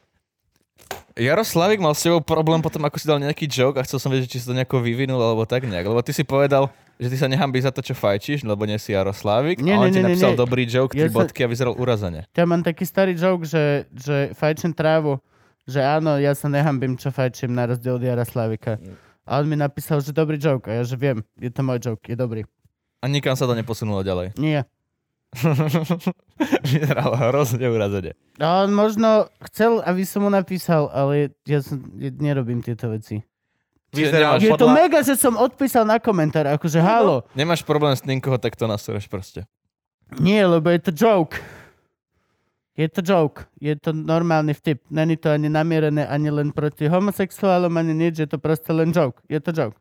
Jaroslavik 1.14 1.76
mal 1.76 1.92
s 1.92 2.00
tebou 2.00 2.20
problém 2.20 2.56
potom, 2.58 2.80
ako 2.80 2.96
si 2.96 3.04
dal 3.04 3.16
nejaký 3.16 3.44
joke 3.44 3.76
a 3.76 3.84
chcel 3.84 3.96
som 3.96 4.08
vedieť, 4.08 4.28
či 4.28 4.38
si 4.38 4.48
to 4.48 4.52
nejako 4.52 4.80
vyvinul 4.80 5.20
alebo 5.20 5.44
tak 5.44 5.64
nejak. 5.64 5.84
Lebo 5.84 6.00
ty 6.00 6.08
si 6.10 6.20
povedal, 6.22 6.72
že 6.96 7.08
ty 7.08 7.16
sa 7.16 7.28
nehambíš 7.28 7.68
za 7.68 7.72
to, 7.72 7.80
čo 7.82 7.92
fajčíš, 7.92 8.40
lebo 8.42 8.64
nie 8.64 8.76
si 8.76 8.92
Jaroslavik. 8.92 9.60
Nie, 9.60 9.76
a 9.76 9.78
on 9.78 9.88
nie, 9.88 9.92
ti 9.92 9.94
nie, 9.94 10.02
nie, 10.02 10.08
napísal 10.10 10.32
nie. 10.32 10.40
dobrý 10.40 10.64
joke, 10.64 10.92
Ja 10.92 11.04
tri 11.04 11.10
sa- 11.10 11.16
bodky 11.18 11.40
a 11.42 11.48
vyzeral 11.48 11.74
urazene. 11.74 12.24
Ja 12.30 12.44
mám 12.44 12.60
taký 12.60 12.82
starý 12.82 13.12
joke, 13.12 13.44
že, 13.44 13.84
že 13.92 14.32
fajčím 14.32 14.72
trávu, 14.72 15.20
že 15.66 15.80
áno, 15.82 16.18
ja 16.18 16.34
sa 16.34 16.50
nehambím, 16.50 16.98
čo 16.98 17.14
fajčím, 17.14 17.54
na 17.54 17.70
rozdiel 17.70 17.98
od 17.98 18.04
Jaroslavika. 18.04 18.82
A 19.22 19.38
on 19.38 19.46
mi 19.46 19.54
napísal, 19.54 20.02
že 20.02 20.10
dobrý 20.10 20.34
joke. 20.38 20.66
A 20.66 20.80
ja, 20.80 20.82
že 20.82 20.98
viem, 20.98 21.22
je 21.38 21.50
to 21.50 21.62
môj 21.62 21.78
joke, 21.78 22.02
je 22.10 22.18
dobrý. 22.18 22.42
A 23.02 23.06
nikam 23.06 23.38
sa 23.38 23.46
to 23.46 23.54
neposunulo 23.54 24.02
ďalej. 24.02 24.34
Nie. 24.38 24.66
Vyzeral 26.66 27.16
hrozne 27.16 27.66
urazene. 27.70 28.12
A 28.36 28.66
on 28.66 28.74
možno 28.74 29.30
chcel, 29.48 29.80
aby 29.86 30.04
som 30.04 30.26
mu 30.26 30.30
napísal, 30.30 30.90
ale 30.92 31.32
ja, 31.48 31.62
som, 31.64 31.80
ja 31.96 32.10
nerobím 32.12 32.60
tieto 32.60 32.90
veci. 32.92 33.22
Vyzeral 33.92 34.40
Je 34.40 34.52
to 34.52 34.68
podľa... 34.68 34.76
mega, 34.76 34.98
že 35.04 35.20
som 35.20 35.36
odpísal 35.36 35.84
na 35.84 36.00
komentár, 36.00 36.48
akože 36.48 36.80
halo. 36.80 37.24
Nemáš 37.36 37.60
problém 37.64 37.92
s 37.92 38.00
tým, 38.00 38.20
koho 38.20 38.40
takto 38.40 38.64
nasúraš 38.64 39.04
proste. 39.04 39.44
Nie, 40.20 40.44
lebo 40.44 40.68
je 40.68 40.80
to 40.80 40.92
joke. 40.92 41.40
Je 42.82 42.88
to 42.90 43.00
joke. 43.06 43.46
Je 43.62 43.78
to 43.78 43.94
normálny 43.94 44.58
vtip. 44.58 44.82
Není 44.90 45.14
to 45.14 45.30
ani 45.30 45.46
namierené, 45.46 46.02
ani 46.02 46.34
len 46.34 46.50
proti 46.50 46.90
homosexuálom, 46.90 47.70
ani 47.78 47.94
nič. 47.94 48.18
Je 48.18 48.26
to 48.26 48.42
proste 48.42 48.74
len 48.74 48.90
joke. 48.90 49.22
Je 49.30 49.38
to 49.38 49.54
joke. 49.54 49.78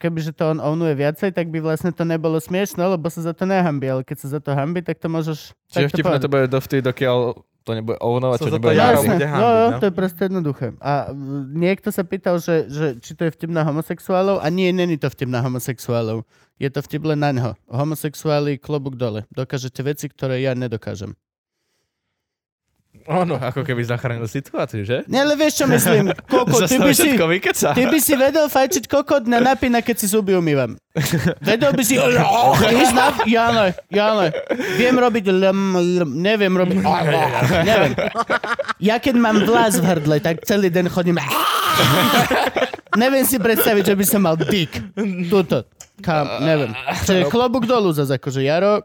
Kebyže 0.00 0.32
to 0.32 0.56
on 0.56 0.64
ownuje 0.64 0.96
viacej, 0.96 1.36
tak 1.36 1.52
by 1.52 1.60
vlastne 1.60 1.92
to 1.92 2.08
nebolo 2.08 2.40
smiešno, 2.40 2.96
lebo 2.96 3.12
sa 3.12 3.20
za 3.20 3.36
to 3.36 3.44
nehambí. 3.44 3.84
Ale 3.84 4.00
keď 4.00 4.16
sa 4.24 4.28
za 4.32 4.40
to 4.40 4.56
hambí, 4.56 4.80
tak 4.80 4.96
to 4.96 5.12
môžeš... 5.12 5.52
Čiže 5.68 5.92
vtipné 5.92 6.16
to 6.16 6.32
bude 6.32 6.48
dovtedy, 6.48 6.80
dokiaľ 6.80 7.36
to 7.68 7.70
nebude 7.76 8.00
ovnovať, 8.00 8.38
čo 8.40 8.50
nebude. 8.56 8.80
Jasné, 8.80 9.20
no, 9.20 9.48
jo, 9.52 9.66
no. 9.68 9.78
to 9.78 9.84
je 9.92 9.94
proste 9.94 10.22
jednoduché. 10.32 10.72
A 10.80 11.12
niekto 11.52 11.92
sa 11.92 12.08
pýtal, 12.08 12.40
že, 12.40 12.72
že 12.72 12.86
či 12.96 13.12
to 13.12 13.28
je 13.28 13.30
vtip 13.36 13.52
na 13.52 13.60
homosexuálov 13.68 14.40
a 14.40 14.48
nie, 14.48 14.72
není 14.72 14.96
to 14.96 15.12
vtip 15.12 15.28
na 15.28 15.44
homosexuálov. 15.44 16.24
Je 16.56 16.72
to 16.72 16.80
vtip 16.80 17.04
len 17.04 17.20
na 17.20 17.36
ňo. 17.36 17.50
Homosexuáli, 17.68 18.56
klobúk 18.56 18.96
dole. 18.96 19.28
Dokážete 19.28 19.84
veci, 19.84 20.08
ktoré 20.08 20.40
ja 20.40 20.56
nedokážem. 20.56 21.12
Áno. 23.08 23.40
Ako 23.40 23.64
keby 23.64 23.80
zachránil 23.86 24.28
situáciu, 24.28 24.84
že? 24.84 25.04
Nie, 25.08 25.24
ale 25.24 25.38
vieš, 25.38 25.62
čo 25.62 25.66
myslím? 25.70 26.12
Koko, 26.30 26.66
ty 26.66 26.76
by, 26.76 26.92
si, 26.92 27.16
vykeca. 27.16 27.72
ty 27.72 27.84
by 27.88 27.98
si 28.00 28.14
vedel 28.18 28.46
fajčiť 28.50 28.84
kokot 28.90 29.24
na 29.24 29.40
napína, 29.40 29.80
keď 29.80 29.96
si 30.00 30.06
zuby 30.10 30.36
umývam. 30.36 30.76
Vedel 31.46 31.70
by 31.70 31.82
si... 31.86 31.94
Ísť 31.96 32.94
na... 32.98 33.14
Ja 33.22 33.46
ne, 33.54 33.66
ja 33.94 34.08
ne. 34.18 34.28
Viem 34.74 34.98
robiť... 34.98 35.24
Lm, 35.30 35.60
lm, 35.78 36.10
neviem 36.18 36.50
robiť... 36.50 36.76
Neviem. 37.70 37.92
Ja 38.82 38.98
keď 38.98 39.14
mám 39.14 39.38
vlas 39.46 39.78
v 39.78 39.86
hrdle, 39.86 40.18
tak 40.18 40.42
celý 40.42 40.66
den 40.66 40.90
chodím... 40.90 41.22
Neviem 42.98 43.22
si 43.22 43.38
predstaviť, 43.38 43.94
že 43.94 43.94
by 43.94 44.04
som 44.04 44.20
mal 44.26 44.34
dick. 44.34 44.74
Tuto. 45.30 45.62
Kam, 46.02 46.42
neviem. 46.42 46.74
Čiže 47.06 47.30
klobúk 47.30 47.70
dolu 47.70 47.94
zase, 47.94 48.18
akože 48.18 48.42
Jaro... 48.42 48.82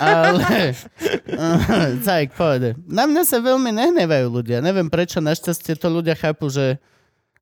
Ale... 0.00 0.74
Zajk, 2.06 2.34
povede. 2.34 2.74
Na 2.88 3.04
mňa 3.04 3.22
sa 3.24 3.38
veľmi 3.38 3.70
nehnevajú 3.72 4.26
ľudia. 4.30 4.64
Neviem 4.64 4.88
prečo, 4.88 5.20
našťastie 5.20 5.76
to 5.76 5.88
ľudia 5.92 6.16
chápu, 6.16 6.48
že... 6.48 6.80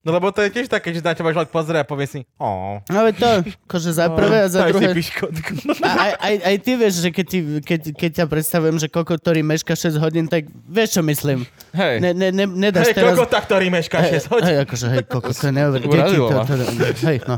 No 0.05 0.13
lebo 0.13 0.29
to 0.29 0.45
je 0.45 0.53
tiež 0.53 0.69
také, 0.69 0.93
že 0.93 1.01
na 1.01 1.17
teba 1.17 1.33
človek 1.33 1.49
pozrie 1.49 1.81
a 1.81 1.87
povie 1.89 2.05
si, 2.05 2.21
oh, 2.37 2.77
Ale 2.93 3.17
to, 3.17 3.41
akože 3.65 3.91
za 3.97 4.13
prvé 4.21 4.45
a 4.45 4.49
za 4.53 4.69
druhé... 4.69 4.93
A 5.81 5.91
aj, 5.97 6.13
aj, 6.21 6.35
aj 6.45 6.57
ty 6.61 6.71
vieš, 6.77 6.95
že 7.01 7.09
keď, 7.09 7.27
ti, 7.27 7.39
keď, 7.65 7.81
keď 7.97 8.11
ťa 8.21 8.27
predstavujem, 8.29 8.77
že 8.77 8.93
koko, 8.93 9.17
ktorý 9.17 9.41
meška 9.41 9.73
6 9.73 9.97
hodín, 9.97 10.29
tak 10.29 10.45
vieš, 10.69 11.01
čo 11.01 11.03
myslím. 11.09 11.49
Hej, 11.73 12.05
Ne, 12.05 12.13
ne, 12.13 12.29
ne, 12.29 12.45
nedáš 12.45 12.93
Hej, 12.93 13.01
teraz... 13.01 13.17
kokota, 13.17 13.39
ktorý 13.49 13.67
mešká 13.73 14.05
6 14.05 14.29
hodín. 14.29 14.45
Hej, 14.45 14.57
akože, 14.69 14.87
hej, 14.93 15.05
koko, 15.09 15.31
to 15.33 15.45
je 15.49 15.53
neuver... 15.65 15.81
Deti, 15.81 15.97
Urazilo 15.97 16.27
to, 16.29 16.37
ma. 16.37 16.45
to, 16.45 16.55
hej, 17.09 17.19
no. 17.25 17.35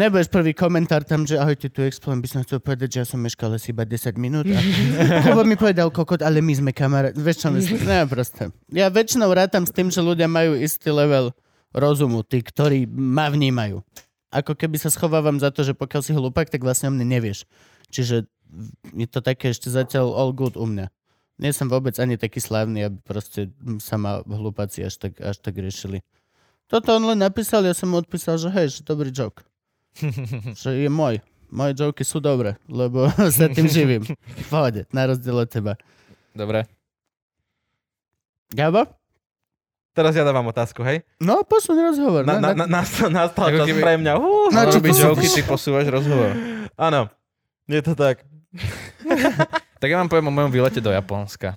Nebudeš 0.00 0.28
prvý 0.32 0.52
komentár 0.56 1.04
tam, 1.04 1.28
že 1.28 1.36
ahojte, 1.36 1.68
tu 1.68 1.84
explodem, 1.84 2.24
by 2.24 2.28
som 2.32 2.40
chcel 2.48 2.64
povedať, 2.64 2.88
že 2.96 2.98
ja 3.04 3.06
som 3.12 3.20
meškal 3.20 3.52
asi 3.52 3.76
iba 3.76 3.84
10 3.84 4.16
minút. 4.16 4.48
A... 4.48 4.56
Lebo 5.28 5.44
mi 5.44 5.60
povedal 5.60 5.92
kokot, 5.92 6.24
ale 6.24 6.40
my 6.40 6.56
sme 6.56 6.72
kamarát. 6.72 7.12
Vieš, 7.12 7.44
čo 7.44 7.48
myslím? 7.52 7.84
Ne, 7.84 8.08
proste. 8.08 8.48
Ja 8.72 8.88
väčšinou 8.88 9.28
rátam 9.36 9.68
s 9.68 9.72
tým, 9.76 9.92
že 9.92 10.00
ľudia 10.00 10.24
majú 10.24 10.56
istý 10.56 10.88
level 10.88 11.36
rozumu, 11.72 12.22
tí, 12.22 12.42
ktorí 12.42 12.86
ma 12.90 13.30
vnímajú. 13.30 13.82
Ako 14.30 14.58
keby 14.58 14.76
sa 14.76 14.92
schovávam 14.92 15.38
za 15.38 15.54
to, 15.54 15.62
že 15.62 15.72
pokiaľ 15.72 16.02
si 16.02 16.12
hlupak, 16.12 16.50
tak 16.50 16.60
vlastne 16.62 16.90
o 16.90 16.94
mne 16.94 17.06
nevieš. 17.06 17.46
Čiže 17.88 18.26
je 18.94 19.06
to 19.08 19.22
také 19.22 19.50
ešte 19.50 19.70
zatiaľ 19.70 20.14
all 20.14 20.32
good 20.34 20.54
u 20.58 20.66
mňa. 20.66 20.86
Nie 21.36 21.52
som 21.52 21.68
vôbec 21.68 21.92
ani 22.00 22.16
taký 22.16 22.40
slávny, 22.40 22.88
aby 22.88 22.98
proste 23.04 23.52
sa 23.78 24.00
ma 24.00 24.24
hlupáci 24.24 24.84
až 24.84 24.96
tak, 24.96 25.20
až 25.20 25.36
tak 25.36 25.56
riešili. 25.60 26.00
Toto 26.66 26.96
on 26.96 27.04
len 27.06 27.20
napísal, 27.20 27.62
ja 27.62 27.76
som 27.76 27.92
mu 27.92 28.00
odpísal, 28.00 28.40
že 28.40 28.48
hej, 28.50 28.80
že 28.80 28.80
dobrý 28.82 29.12
joke. 29.12 29.44
že 30.60 30.70
je 30.74 30.90
môj. 30.90 31.22
Moje 31.46 31.78
joky 31.78 32.02
sú 32.02 32.18
dobré, 32.18 32.58
lebo 32.66 33.06
sa 33.36 33.46
tým 33.46 33.70
živím. 33.70 34.02
V 34.08 34.46
pohode, 34.50 34.82
na 34.90 35.06
rozdiel 35.06 35.36
od 35.38 35.48
teba. 35.48 35.78
dobre. 36.34 36.66
Gabo? 38.50 38.86
Teraz 39.96 40.12
ja 40.12 40.20
dávam 40.20 40.44
otázku, 40.44 40.84
hej? 40.84 41.00
No, 41.16 41.40
posun 41.40 41.72
rozhovor. 41.74 42.22
Na, 42.22 42.36
no, 42.36 42.40
na, 42.44 42.50
na, 42.54 42.64
nastal, 42.70 43.08
nastal 43.08 43.48
čas 43.50 43.64
keby- 43.64 43.80
pre 43.80 43.94
mňa. 43.96 44.12
Uh, 44.14 44.52
Na 44.52 44.62
No, 44.62 44.70
čo 44.70 44.84
joky, 44.84 45.24
ty 45.26 45.40
posúvaš 45.40 45.88
rozhovor. 45.88 46.36
áno, 46.76 47.08
je 47.64 47.80
to 47.80 47.96
tak. 47.96 48.20
Tak 49.76 49.88
ja 49.88 49.96
vám 49.96 50.08
poviem 50.08 50.28
o 50.28 50.34
mojom 50.34 50.48
výlete 50.50 50.78
do 50.78 50.88
Japonska. 50.88 51.52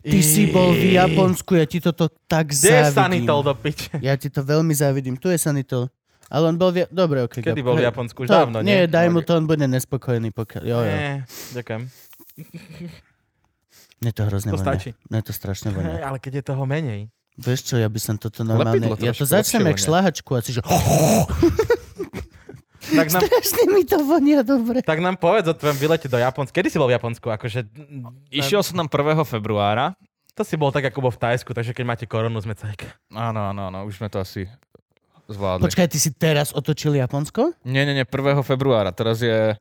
Ty 0.00 0.18
si 0.20 0.46
bol 0.46 0.70
v 0.70 0.94
Japonsku, 0.94 1.54
ja 1.54 1.62
ti 1.62 1.78
toto 1.78 2.06
tak 2.26 2.50
Kde 2.50 2.70
je 2.70 2.82
závidím. 2.84 3.26
sanitol 3.26 3.40
do 3.42 3.54
piče? 3.54 3.90
Ja 3.98 4.14
ti 4.14 4.26
to 4.26 4.40
veľmi 4.40 4.70
závidím. 4.70 5.14
Tu 5.14 5.30
je 5.30 5.38
sanitol. 5.40 5.90
Ale 6.26 6.46
on 6.46 6.56
bol... 6.56 6.70
V... 6.70 6.86
Dobre, 6.88 7.22
ok. 7.22 7.38
Kedy 7.40 7.58
bol 7.60 7.74
v. 7.74 7.82
Japonsku? 7.84 8.22
Už 8.22 8.28
To- 8.28 8.38
dávno, 8.40 8.58
nie? 8.60 8.70
Nie, 8.72 8.80
daj 8.86 9.06
mu 9.08 9.18
to, 9.20 9.34
on 9.34 9.44
bude 9.44 9.62
nespokojný, 9.62 10.30
pokiaľ... 10.30 10.62
Jo, 10.62 10.78
jo. 10.80 10.86
Nie, 10.88 11.12
ďakujem. 11.52 11.82
Mne 13.96 14.10
to 14.12 14.22
hrozne 14.24 14.50
To 14.50 14.56
vonia. 14.56 14.66
stačí. 14.68 14.90
Mne 15.06 15.20
to 15.20 15.32
strašne 15.32 15.68
vonia. 15.70 16.02
ale 16.02 16.18
keď 16.18 16.32
je 16.36 16.44
toho 16.44 16.64
menej. 16.64 17.10
Vieš 17.34 17.60
čo, 17.66 17.74
ja 17.76 17.90
by 17.90 17.98
som 17.98 18.14
toto 18.14 18.46
normálne... 18.46 18.78
Lepidlo 18.78 18.94
Ja 19.02 19.10
to 19.10 19.26
začnem 19.26 19.66
jak 19.74 19.78
šlahačku 19.82 20.30
a 20.34 20.40
si 20.40 20.54
že... 20.54 20.62
Tak 22.84 23.08
nám, 23.16 23.24
Strašne 23.24 23.64
mi 23.72 23.82
to 23.88 23.96
vonia 24.04 24.44
dobre. 24.44 24.84
tak 24.84 25.00
nám 25.00 25.16
povedz 25.16 25.48
o 25.48 25.56
tvojom 25.56 25.80
vylete 25.80 26.04
do 26.04 26.20
Japonska. 26.20 26.52
Kedy 26.52 26.68
si 26.68 26.76
bol 26.76 26.92
v 26.92 27.00
Japonsku? 27.00 27.32
Akože, 27.32 27.64
Išiel 28.28 28.60
som 28.60 28.76
tam 28.76 28.92
1. 28.92 29.24
februára. 29.24 29.96
to 30.36 30.44
si 30.44 30.60
bol 30.60 30.68
tak, 30.68 30.92
ako 30.92 31.08
bol 31.08 31.12
v 31.14 31.16
Tajsku, 31.16 31.56
takže 31.56 31.72
keď 31.72 31.84
máte 31.88 32.04
koronu, 32.04 32.36
sme 32.44 32.52
cajka. 32.52 32.92
Áno, 33.08 33.50
áno, 33.50 33.72
áno, 33.72 33.88
už 33.88 34.04
sme 34.04 34.12
to 34.12 34.20
asi 34.20 34.44
zvládli. 35.32 35.64
Počkaj, 35.64 35.88
ty 35.88 35.96
si 35.96 36.12
teraz 36.12 36.52
otočil 36.52 36.92
Japonsko? 37.00 37.56
Nie, 37.64 37.88
nie, 37.88 37.96
nie, 37.96 38.04
1. 38.04 38.44
februára, 38.44 38.92
teraz 38.92 39.24
je 39.24 39.56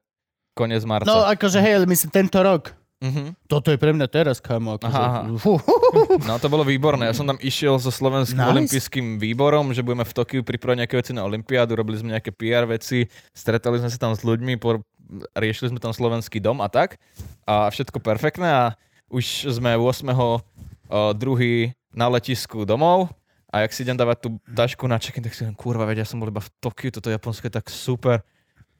koniec 0.51 0.83
marca. 0.83 1.07
No 1.07 1.23
akože 1.23 1.63
hej, 1.63 1.87
myslím 1.87 2.11
tento 2.11 2.43
rok. 2.43 2.75
Mhm. 3.03 3.35
Toto 3.45 3.67
je 3.67 3.75
pre 3.75 3.91
mňa 3.91 4.07
teraz, 4.07 4.39
kámo. 4.39 4.79
Akože, 4.79 4.95
Aha, 4.95 5.27
aha. 5.27 5.35
Fú. 5.35 5.59
No 6.29 6.39
to 6.39 6.47
bolo 6.47 6.63
výborné. 6.63 7.05
Ja 7.05 7.13
som 7.13 7.27
tam 7.27 7.35
išiel 7.37 7.75
so 7.75 7.91
slovenským 7.91 8.39
Nice. 8.39 8.49
olympijským 8.49 9.19
výborom, 9.19 9.75
že 9.75 9.83
budeme 9.83 10.07
v 10.07 10.15
Tokiu 10.15 10.41
pripravať 10.41 10.77
nejaké 10.79 10.95
veci 10.95 11.11
na 11.11 11.21
olympiádu, 11.21 11.75
robili 11.75 11.99
sme 11.99 12.15
nejaké 12.15 12.31
PR 12.31 12.63
veci, 12.63 13.05
stretali 13.29 13.77
sme 13.77 13.91
sa 13.91 13.99
tam 13.99 14.15
s 14.15 14.23
ľuďmi, 14.23 14.55
por- 14.55 14.81
riešili 15.35 15.69
sme 15.69 15.77
tam 15.77 15.91
slovenský 15.91 16.39
dom 16.39 16.57
a 16.57 16.71
tak. 16.71 16.95
A 17.43 17.67
všetko 17.67 17.99
perfektné 17.99 18.47
a 18.47 18.63
už 19.11 19.51
sme 19.51 19.75
8. 19.75 20.07
o, 20.09 20.41
druhý 21.13 21.75
na 21.91 22.07
letisku 22.07 22.63
domov 22.63 23.11
a 23.45 23.61
jak 23.61 23.71
si 23.71 23.83
idem 23.83 23.93
dávať 23.93 24.17
tú 24.25 24.29
tašku 24.47 24.87
na 24.87 24.97
check-in, 24.97 25.21
tak 25.21 25.35
si 25.35 25.43
len 25.43 25.53
kurva, 25.53 25.85
veď 25.85 26.01
ja 26.01 26.07
som 26.07 26.17
bol 26.17 26.31
iba 26.31 26.41
v 26.41 26.49
Tokiu, 26.57 26.89
toto 26.89 27.11
Japonsko 27.11 27.45
je 27.45 27.53
tak 27.53 27.67
super. 27.69 28.25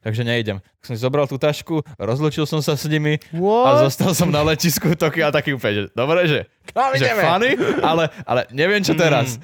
Takže 0.04 0.20
nejdem. 0.20 0.60
Tak 0.60 0.84
som 0.84 0.94
si 0.94 1.00
zobral 1.00 1.24
tú 1.24 1.40
tašku, 1.40 1.80
rozlučil 1.96 2.44
som 2.44 2.60
sa 2.60 2.76
s 2.76 2.84
nimi 2.84 3.16
a 3.32 3.40
What? 3.40 3.88
zostal 3.88 4.12
som 4.12 4.28
na 4.28 4.44
letisku 4.44 4.92
Tokia 4.92 5.28
a 5.28 5.34
taký 5.34 5.56
úplne, 5.56 5.72
že 5.72 5.82
dobre, 5.96 6.28
že 6.28 6.44
Kam 6.76 6.92
že 6.92 7.08
ideme? 7.08 7.22
funny, 7.24 7.50
ale, 7.80 8.12
ale 8.28 8.40
neviem 8.52 8.84
čo 8.84 8.92
teraz. 8.92 9.40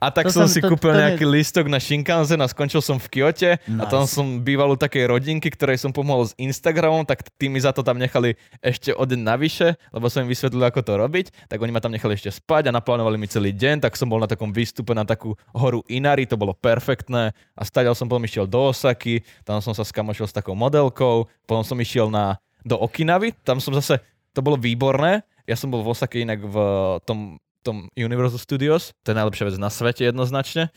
A 0.00 0.08
tak 0.08 0.26
To 0.26 0.32
som 0.32 0.48
som- 0.48 0.56
si 0.56 0.60
to- 0.60 0.72
kúpil 0.72 0.90
to 0.90 0.96
ne- 0.96 1.12
nejaký 1.12 1.28
lístok 1.28 1.68
na 1.68 1.76
Shinkansen 1.76 2.40
a 2.40 2.48
skončil 2.48 2.80
som 2.80 2.96
v 2.96 3.04
Kyote. 3.06 3.60
A 3.60 3.84
tam 3.84 4.08
Nice. 4.08 4.16
som 4.16 4.40
býval 4.40 4.72
u 4.72 4.76
takej 4.76 5.04
rodinky, 5.06 5.52
ktorej 5.52 5.76
som 5.76 5.92
pomohol 5.92 6.24
s 6.24 6.32
Instagramom, 6.34 7.04
tak 7.04 7.20
tí 7.36 7.46
mi 7.46 7.60
za 7.60 7.76
to 7.76 7.84
tam 7.84 8.00
nechali 8.00 8.32
ešte 8.58 8.90
o 8.90 9.04
deň 9.04 9.20
navyše, 9.20 9.76
lebo 9.92 10.08
som 10.08 10.24
im 10.24 10.32
vysvetlil, 10.32 10.64
ako 10.64 10.80
to 10.80 10.96
robiť, 10.96 11.26
tak 11.46 11.60
oni 11.60 11.68
ma 11.68 11.78
tam 11.78 11.92
nechali 11.92 12.16
ešte 12.16 12.32
spať 12.32 12.72
a 12.72 12.74
naplánovali 12.74 13.20
mi 13.20 13.28
celý 13.28 13.52
deň, 13.52 13.84
tak 13.84 13.92
som 13.94 14.08
bol 14.08 14.16
na 14.16 14.26
takom 14.26 14.48
výstupe 14.50 14.96
na 14.96 15.04
takú 15.04 15.36
horu 15.52 15.84
Inari, 15.86 16.24
to 16.24 16.34
bolo 16.34 16.56
perfektné. 16.56 17.36
A 17.52 17.62
stadiaľ 17.62 17.92
som 17.92 18.08
potom 18.08 18.24
išiel 18.24 18.48
do 18.48 18.72
Osaky, 18.72 19.20
tam 19.44 19.60
som 19.60 19.76
sa 19.76 19.84
skamošil 19.84 20.24
s 20.24 20.32
takou 20.32 20.56
modelkou, 20.56 21.28
potom 21.44 21.60
som 21.60 21.76
išiel 21.76 22.08
na, 22.08 22.40
do 22.64 22.74
Okinavy, 22.74 23.36
tam 23.44 23.60
som 23.60 23.76
zase, 23.76 24.00
to 24.32 24.40
bolo 24.40 24.56
výborné, 24.56 25.20
ja 25.44 25.56
som 25.56 25.68
bol 25.68 25.82
v 25.82 25.92
Osake 25.92 26.22
inak 26.22 26.40
v 26.40 26.56
tom 27.04 27.36
tom 27.62 27.76
Universal 27.92 28.38
Studios, 28.38 28.92
to 29.00 29.12
je 29.12 29.18
najlepšia 29.18 29.46
vec 29.46 29.56
na 29.56 29.68
svete 29.68 30.04
jednoznačne. 30.04 30.68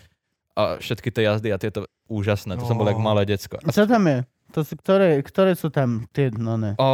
A 0.54 0.78
všetky 0.78 1.10
tie 1.10 1.26
jazdy 1.26 1.50
a 1.50 1.58
tieto 1.58 1.90
úžasné, 2.06 2.56
to 2.56 2.64
som 2.64 2.78
bol 2.78 2.86
Oh. 2.86 2.92
jak 2.94 3.02
malé 3.02 3.26
decko. 3.26 3.58
A 3.58 3.70
Čo 3.70 3.90
tam 3.90 4.06
je? 4.06 4.22
To 4.54 4.62
sú, 4.62 4.78
ktoré, 4.78 5.18
ktoré 5.20 5.58
sú 5.58 5.74
tam 5.74 6.06
tie, 6.14 6.30
no 6.30 6.54
ne. 6.56 6.78
O, 6.78 6.88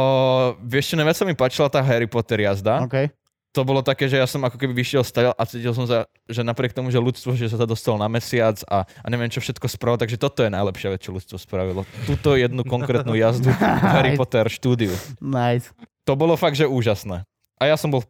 vieš 0.64 0.90
čo, 0.90 0.96
najviac 0.96 1.12
sa 1.14 1.28
mi 1.28 1.36
páčila 1.36 1.68
tá 1.68 1.84
Harry 1.84 2.08
Potter 2.08 2.40
jazda. 2.40 2.80
OK. 2.80 3.12
To 3.50 3.66
bolo 3.66 3.82
také, 3.82 4.06
že 4.06 4.14
ja 4.14 4.24
som 4.24 4.40
ako 4.40 4.56
keby 4.56 4.72
vyšiel 4.72 5.02
stadiaľ 5.02 5.34
a 5.34 5.42
cítil 5.44 5.74
som 5.74 5.84
sa, 5.84 6.06
že 6.24 6.40
napriek 6.40 6.70
tomu, 6.70 6.88
že 6.88 6.96
ľudstvo, 6.96 7.34
že 7.34 7.50
sa 7.50 7.58
to 7.58 7.66
dostalo 7.66 7.98
na 7.98 8.06
mesiac 8.06 8.56
a, 8.64 8.86
a 8.86 9.06
neviem 9.10 9.26
čo 9.26 9.42
všetko 9.42 9.66
spravilo, 9.66 9.98
takže 9.98 10.16
toto 10.16 10.40
je 10.40 10.48
najlepšia 10.48 10.88
vec, 10.88 11.02
čo 11.02 11.10
ľudstvo 11.10 11.36
spravilo. 11.36 11.82
Túto 12.06 12.32
jednu 12.32 12.62
konkrétnu 12.62 13.12
jazdu 13.12 13.50
v 13.50 13.60
Harry 13.92 14.14
Potter 14.14 14.46
štúdiu. 14.46 14.94
Nice. 15.18 15.68
To 16.06 16.14
bolo 16.14 16.38
fakt, 16.38 16.56
že 16.56 16.64
úžasné. 16.64 17.26
A 17.58 17.68
ja 17.68 17.74
som 17.74 17.90
bol 17.90 18.06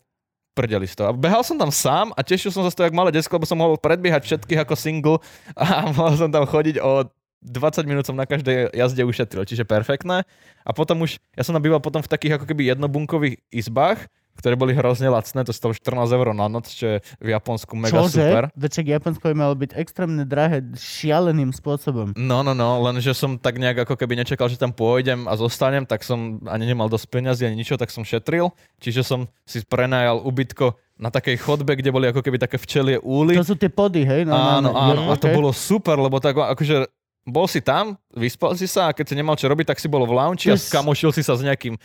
prdeli 0.53 0.87
z 0.87 0.99
toho. 0.99 1.11
A 1.11 1.17
behal 1.17 1.43
som 1.47 1.57
tam 1.57 1.71
sám 1.71 2.11
a 2.15 2.21
tešil 2.21 2.51
som 2.51 2.67
sa 2.67 2.71
z 2.71 2.77
toho, 2.77 2.87
jak 2.91 2.97
malé 2.97 3.15
detsko, 3.15 3.39
lebo 3.39 3.49
som 3.49 3.59
mohol 3.59 3.79
predbiehať 3.79 4.27
všetkých 4.27 4.63
ako 4.67 4.75
single 4.77 5.19
a 5.59 5.91
mohol 5.91 6.15
som 6.19 6.31
tam 6.31 6.45
chodiť 6.45 6.83
o 6.83 7.07
20 7.41 7.89
minút 7.89 8.05
som 8.05 8.13
na 8.13 8.29
každej 8.29 8.77
jazde 8.77 9.01
ušetril, 9.01 9.49
čiže 9.49 9.65
perfektné. 9.65 10.29
A 10.61 10.71
potom 10.77 11.01
už, 11.01 11.17
ja 11.33 11.41
som 11.41 11.57
tam 11.57 11.65
býval 11.65 11.81
potom 11.81 12.05
v 12.05 12.11
takých 12.13 12.37
ako 12.37 12.45
keby 12.45 12.69
jednobunkových 12.69 13.41
izbách, 13.49 14.13
ktoré 14.41 14.57
boli 14.57 14.73
hrozne 14.73 15.13
lacné, 15.13 15.45
to 15.45 15.53
stalo 15.53 15.77
14 15.77 16.09
eur 16.11 16.33
na 16.33 16.49
noc, 16.49 16.73
čo 16.73 16.97
je 16.97 17.05
v 17.21 17.29
Japonsku 17.31 17.77
mega 17.77 18.01
Čože? 18.01 18.25
super. 18.25 18.45
Veček 18.57 18.89
Japonsko 18.89 19.25
by 19.29 19.37
malo 19.37 19.55
byť 19.55 19.77
extrémne 19.77 20.25
drahé 20.25 20.65
šialeným 20.75 21.53
spôsobom. 21.53 22.17
No, 22.17 22.41
no, 22.41 22.57
no, 22.57 22.81
lenže 22.81 23.13
som 23.13 23.37
tak 23.37 23.61
nejak 23.61 23.85
ako 23.85 24.01
keby 24.01 24.17
nečakal, 24.17 24.49
že 24.49 24.57
tam 24.57 24.73
pôjdem 24.73 25.29
a 25.29 25.37
zostanem, 25.37 25.85
tak 25.85 26.03
som 26.03 26.41
ani 26.49 26.65
nemal 26.65 26.89
dosť 26.89 27.07
peňazí, 27.13 27.45
ani 27.45 27.61
ničo, 27.61 27.77
tak 27.77 27.93
som 27.93 28.03
šetril. 28.03 28.51
Čiže 28.81 29.05
som 29.05 29.29
si 29.45 29.61
prenajal 29.63 30.25
ubytko 30.25 30.81
na 31.01 31.09
takej 31.09 31.41
chodbe, 31.41 31.73
kde 31.81 31.91
boli 31.93 32.13
ako 32.13 32.21
keby 32.21 32.37
také 32.37 32.61
včelie 32.61 33.01
úly. 33.01 33.33
To 33.41 33.57
sú 33.57 33.57
tie 33.57 33.73
pody, 33.73 34.05
hej? 34.05 34.29
Áno, 34.29 34.77
áno, 34.77 35.09
a 35.09 35.17
to 35.17 35.33
bolo 35.33 35.49
super, 35.53 35.97
lebo 35.97 36.21
tak 36.21 36.37
akože 36.37 37.00
bol 37.23 37.45
si 37.45 37.61
tam, 37.61 37.95
vyspal 38.11 38.57
si 38.57 38.65
sa 38.65 38.91
a 38.91 38.95
keď 38.95 39.05
si 39.07 39.15
nemal 39.15 39.35
čo 39.35 39.47
robiť, 39.47 39.71
tak 39.71 39.79
si 39.79 39.87
bol 39.87 40.03
v 40.03 40.13
lounge 40.13 40.47
a 40.47 40.57
skamošil 40.57 41.11
si 41.11 41.21
sa 41.21 41.37
s 41.37 41.43
nejakým 41.43 41.77
o, 41.77 41.81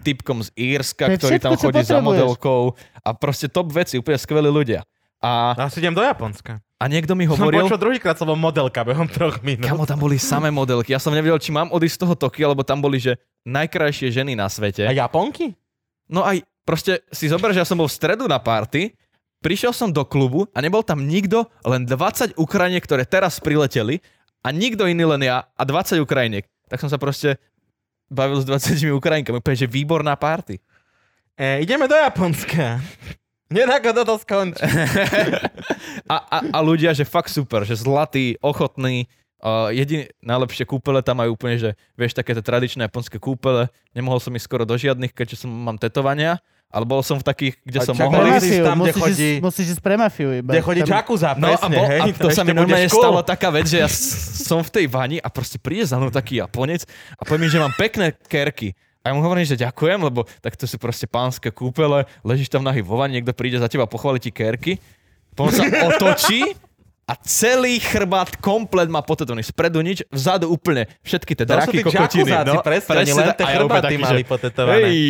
typkom 0.00 0.40
z 0.40 0.48
Írska, 0.54 1.14
ktorý 1.14 1.36
všetko, 1.36 1.44
tam 1.44 1.52
chodí 1.54 1.82
za 1.82 1.98
modelkou 2.00 2.62
a 2.98 3.08
proste 3.12 3.46
top 3.46 3.70
veci, 3.70 3.96
úplne 3.96 4.16
skvelí 4.16 4.48
ľudia. 4.48 4.82
A, 5.20 5.52
Ja 5.56 5.68
si 5.68 5.80
idem 5.80 5.92
do 5.92 6.00
Japonska. 6.00 6.60
a 6.60 6.84
niekto 6.84 7.12
mi 7.12 7.24
Som 7.24 7.38
hovoril, 7.38 7.64
počul 7.64 7.80
druhýkrát 7.80 8.16
slovo 8.16 8.34
modelka 8.34 8.82
behom 8.82 9.06
troch 9.06 9.40
minút. 9.40 9.64
kamo, 9.64 9.84
tam 9.84 9.96
boli 9.96 10.16
samé 10.16 10.48
modelky. 10.48 10.92
Ja 10.92 11.00
som 11.00 11.12
nevedel, 11.12 11.36
či 11.38 11.48
mám 11.48 11.68
odísť 11.68 11.96
z 11.96 12.00
toho 12.00 12.14
Tokia, 12.18 12.48
lebo 12.48 12.60
tam 12.60 12.80
boli, 12.80 13.00
že 13.00 13.16
najkrajšie 13.44 14.10
ženy 14.10 14.32
na 14.32 14.48
svete. 14.48 14.84
A 14.84 14.92
Japonky? 14.92 15.56
No 16.08 16.20
aj 16.20 16.44
proste 16.64 17.00
si 17.08 17.28
zober, 17.28 17.52
že 17.52 17.60
ja 17.60 17.68
som 17.68 17.76
bol 17.76 17.88
v 17.88 17.96
stredu 17.96 18.24
na 18.24 18.36
party, 18.36 18.92
prišiel 19.40 19.72
som 19.72 19.88
do 19.88 20.04
klubu 20.04 20.44
a 20.52 20.60
nebol 20.60 20.80
tam 20.80 21.04
nikto, 21.04 21.48
len 21.64 21.84
20 21.84 22.36
Ukrajiniek, 22.36 22.80
ktoré 22.80 23.04
teraz 23.04 23.40
prileteli 23.40 24.00
a 24.44 24.48
nikto 24.52 24.84
iný 24.84 25.08
len 25.08 25.24
ja 25.24 25.48
a 25.56 25.62
20 25.64 26.04
Ukrajiniek. 26.04 26.44
Tak 26.68 26.84
som 26.84 26.92
sa 26.92 27.00
proste 27.00 27.40
bavil 28.12 28.38
s 28.38 28.46
20 28.46 28.76
Ukrajinkami, 28.92 29.40
úplne, 29.40 29.56
že 29.56 29.64
výborná 29.64 30.12
party. 30.20 30.60
E, 31.34 31.64
ideme 31.64 31.88
do 31.88 31.96
Japonska. 31.96 32.84
Nedako 33.48 33.90
toto 33.96 34.14
skončí. 34.20 34.60
A, 36.04 36.16
a, 36.20 36.38
a 36.52 36.58
ľudia, 36.60 36.92
že 36.92 37.08
fakt 37.08 37.32
super, 37.32 37.64
že 37.64 37.80
zlatý, 37.80 38.36
ochotný, 38.44 39.08
Uh, 39.44 39.68
jediné 39.76 40.08
najlepšie 40.24 40.64
kúpele 40.64 41.04
tam 41.04 41.20
majú 41.20 41.36
úplne, 41.36 41.60
že 41.60 41.70
vieš, 42.00 42.16
takéto 42.16 42.40
tradičné 42.40 42.88
japonské 42.88 43.20
kúpele. 43.20 43.68
Nemohol 43.92 44.16
som 44.16 44.32
ísť 44.32 44.48
skoro 44.48 44.64
do 44.64 44.72
žiadnych, 44.72 45.12
keďže 45.12 45.44
som 45.44 45.52
mám 45.52 45.76
tetovania, 45.76 46.40
ale 46.74 46.84
bol 46.84 47.00
som 47.00 47.16
v 47.16 47.24
takých, 47.24 47.54
kde 47.62 47.78
A 47.78 47.82
som 47.86 47.94
čakaj, 47.94 48.10
mohol 48.10 48.26
ísť. 48.34 48.50
Tam, 48.58 48.76
kde 48.76 48.90
musíš, 48.90 48.98
chodí- 48.98 49.14
ísť, 49.14 49.40
musíš 49.40 49.66
ísť 49.70 49.80
pre 49.80 49.94
mafiu 49.94 50.28
iba. 50.34 50.50
Kde 50.50 50.60
chodí 50.60 50.80
Tam- 50.82 50.90
Čakuza, 50.90 51.28
No 51.32 51.46
a, 51.46 51.50
presne, 51.54 51.76
bol, 51.78 51.86
hej? 51.86 52.00
a 52.02 52.06
to 52.12 52.28
sa 52.28 52.42
mi 52.42 52.52
normálne 52.52 52.90
stalo 52.90 53.18
taká 53.22 53.48
vec, 53.48 53.64
že 53.64 53.78
ja 53.78 53.88
som 54.42 54.58
v 54.58 54.70
tej 54.72 54.86
vani 54.90 55.16
a 55.16 55.30
proste 55.30 55.56
príde 55.56 55.86
za 55.86 55.94
mnou 55.94 56.10
taký 56.10 56.42
Japonec 56.42 56.82
a 57.14 57.22
povie 57.22 57.40
mi, 57.40 57.48
že 57.48 57.62
mám 57.62 57.70
pekné 57.72 58.10
kerky. 58.26 58.74
A 59.00 59.08
ja 59.08 59.14
mu 59.14 59.20
hovorím, 59.20 59.44
že 59.44 59.54
ďakujem, 59.54 60.00
lebo 60.00 60.26
tak 60.40 60.56
to 60.56 60.64
sú 60.64 60.74
proste 60.74 61.04
pánske 61.04 61.48
kúpele, 61.48 62.08
ležíš 62.20 62.48
tam 62.48 62.60
nahý 62.60 62.80
vo 62.80 62.96
vani, 62.96 63.20
niekto 63.20 63.30
príde 63.30 63.56
za 63.56 63.68
teba, 63.68 63.84
pochváli 63.84 64.18
ti 64.18 64.28
kerky, 64.28 64.80
potom 65.30 65.52
sa 65.52 65.62
otočí 65.86 66.56
a 67.04 67.12
celý 67.20 67.76
chrbát 67.84 68.40
komplet 68.40 68.88
má 68.88 69.04
potetovaný. 69.04 69.44
Spredu 69.44 69.84
nič, 69.84 70.00
vzadu 70.08 70.48
úplne 70.48 70.88
všetky 71.04 71.36
tie 71.36 71.44
To 71.44 71.52
sú 71.52 71.56
draky, 71.60 71.78
kokotiny. 71.84 72.30
čakuzáci, 72.32 72.56
presne, 72.64 72.92
oni 72.96 73.12
len 73.12 73.28
tie 73.36 73.46
chrbáty 73.46 73.94
mali 74.00 74.22
že- 74.24 74.28
potetované. 74.28 74.88
Hej. 74.88 75.00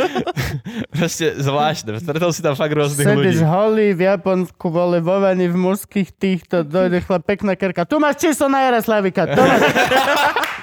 proste 0.96 1.26
zvláštne. 1.40 1.96
Stretol 2.04 2.30
si 2.36 2.44
tam 2.44 2.52
fakt 2.52 2.72
rôznych 2.76 3.08
ľudí. 3.08 3.32
Sedíš 3.32 3.40
holý 3.48 3.96
v 3.96 4.00
Japonsku, 4.12 4.66
vole, 4.68 5.00
vo 5.00 5.24
vani 5.24 5.48
v 5.48 5.56
mužských 5.56 6.12
týchto, 6.12 6.68
dojde 6.68 7.00
chlap, 7.00 7.24
pekná 7.24 7.56
kerka. 7.56 7.88
Tu 7.88 7.96
máš 7.96 8.20
číslo 8.20 8.52
na 8.52 8.68
Jaroslavika, 8.68 9.24
tu 9.24 9.40
máš... 9.40 9.60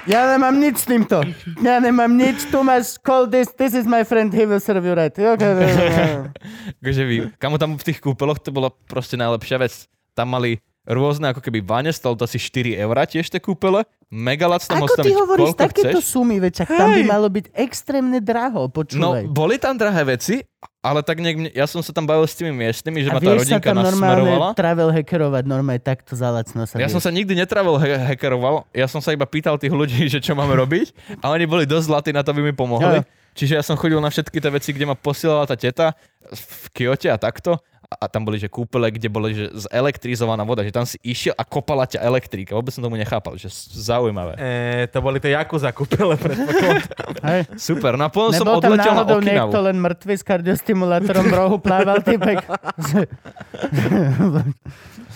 Ja 0.08 0.24
nemám 0.24 0.56
nič 0.56 0.80
s 0.80 0.86
týmto. 0.88 1.20
Ja 1.60 1.84
nemám 1.84 2.08
nič, 2.08 2.48
tu 2.48 2.64
máš 2.64 2.96
call 2.96 3.28
this, 3.28 3.52
this 3.52 3.76
is 3.76 3.84
my 3.84 4.08
friend, 4.08 4.32
he 4.32 4.48
will 4.48 4.56
serve 4.56 4.80
you 4.80 4.96
right. 4.96 5.12
Okay, 5.12 5.52
akože 6.80 7.02
vy, 7.04 7.16
kamo 7.36 7.60
tam 7.60 7.76
v 7.76 7.84
tých 7.84 8.00
kúpeloch 8.00 8.40
to 8.40 8.48
bola 8.48 8.72
proste 8.88 9.20
najlepšia 9.20 9.60
vec. 9.60 9.84
Tam 10.18 10.26
mali 10.28 10.58
rôzne 10.82 11.30
ako 11.30 11.38
keby 11.38 11.60
vane, 11.60 11.90
stalo 11.90 12.12
to 12.12 12.24
asi 12.24 12.40
4 12.40 12.74
eurá 12.74 13.04
tiež 13.04 13.28
tie 13.28 13.38
kúpele. 13.38 13.84
Mega 14.08 14.48
lacno, 14.48 14.72
Ako 14.74 14.98
ty 14.98 15.12
hovoríš 15.12 15.52
takéto 15.52 16.00
chceš. 16.00 16.10
sumy, 16.10 16.40
veď 16.40 16.64
tam 16.64 16.88
by 16.90 17.02
malo 17.04 17.28
byť 17.28 17.52
extrémne 17.52 18.18
draho, 18.18 18.64
No, 18.64 18.72
počúvaj. 18.72 19.28
boli 19.28 19.60
tam 19.60 19.76
drahé 19.76 20.00
veci, 20.08 20.40
ale 20.80 21.04
tak 21.04 21.20
mne- 21.20 21.52
ja 21.52 21.68
som 21.68 21.78
sa 21.78 21.92
tam 21.92 22.02
bavil 22.02 22.24
s 22.24 22.32
tými 22.32 22.48
miestnymi, 22.50 22.98
že 22.98 23.08
a 23.10 23.12
ma 23.12 23.20
tá 23.20 23.28
vieš 23.28 23.36
sa 23.44 23.60
rodinka 23.60 23.68
tam 23.68 23.84
normálne 23.84 24.32
travel 24.56 24.88
hackerovať, 24.90 25.42
normálne 25.44 25.76
takto 25.78 26.16
za 26.16 26.32
lacno 26.32 26.64
sa 26.64 26.74
Ja 26.74 26.88
som 26.88 26.98
vieš. 26.98 27.04
sa 27.04 27.12
nikdy 27.12 27.36
netravel 27.36 27.76
he- 27.76 28.00
hackeroval, 28.08 28.64
ja 28.72 28.88
som 28.88 28.98
sa 28.98 29.12
iba 29.12 29.28
pýtal 29.28 29.54
tých 29.54 29.70
ľudí, 29.70 30.08
že 30.08 30.18
čo 30.18 30.32
máme 30.32 30.56
robiť 30.56 30.96
a 31.20 31.28
oni 31.28 31.44
boli 31.44 31.68
dosť 31.68 31.84
zlatí 31.84 32.10
na 32.10 32.24
to, 32.24 32.32
aby 32.32 32.42
mi 32.42 32.56
pomohli. 32.56 32.98
Jo. 32.98 33.08
Čiže 33.36 33.54
ja 33.54 33.62
som 33.62 33.76
chodil 33.76 34.00
na 34.00 34.08
všetky 34.08 34.34
tie 34.34 34.50
veci, 34.50 34.72
kde 34.72 34.88
ma 34.88 34.96
posielala 34.96 35.44
tá 35.44 35.52
teta 35.52 35.92
v 36.26 36.42
Kyote 36.72 37.06
a 37.06 37.14
takto 37.14 37.60
a 37.90 38.04
tam 38.04 38.20
boli, 38.22 38.36
že 38.36 38.46
kúpele, 38.46 38.88
kde 38.88 39.08
boli, 39.08 39.32
že 39.32 39.48
zelektrizovaná 39.64 40.42
voda, 40.42 40.60
že 40.60 40.68
tam 40.68 40.84
si 40.84 41.00
išiel 41.00 41.32
a 41.32 41.40
kopala 41.40 41.82
ťa 41.82 42.00
elektrika. 42.00 42.52
Vôbec 42.52 42.68
som 42.68 42.80
tomu 42.80 42.94
nechápal, 42.94 43.34
že 43.34 43.48
zaujímavé. 43.70 44.36
E, 44.36 44.48
to 44.86 45.00
boli 45.00 45.16
tie 45.16 45.32
Jakuza 45.32 45.72
kúpele, 45.72 46.14
predpokladám. 46.14 46.84
Super, 47.58 47.96
no 47.96 48.04
a 48.04 48.10
potom 48.10 48.28
som 48.30 48.44
Nebol 48.44 48.60
tam 48.60 48.70
odletel 48.70 48.92
na 48.92 49.02
Okinavu. 49.02 49.24
niekto 49.24 49.58
len 49.62 49.76
mŕtvy 49.78 50.14
s 50.14 50.22
kardiostimulátorom 50.22 51.24
v 51.24 51.34
rohu 51.34 51.56
plával 51.58 51.98
typek. 51.98 52.44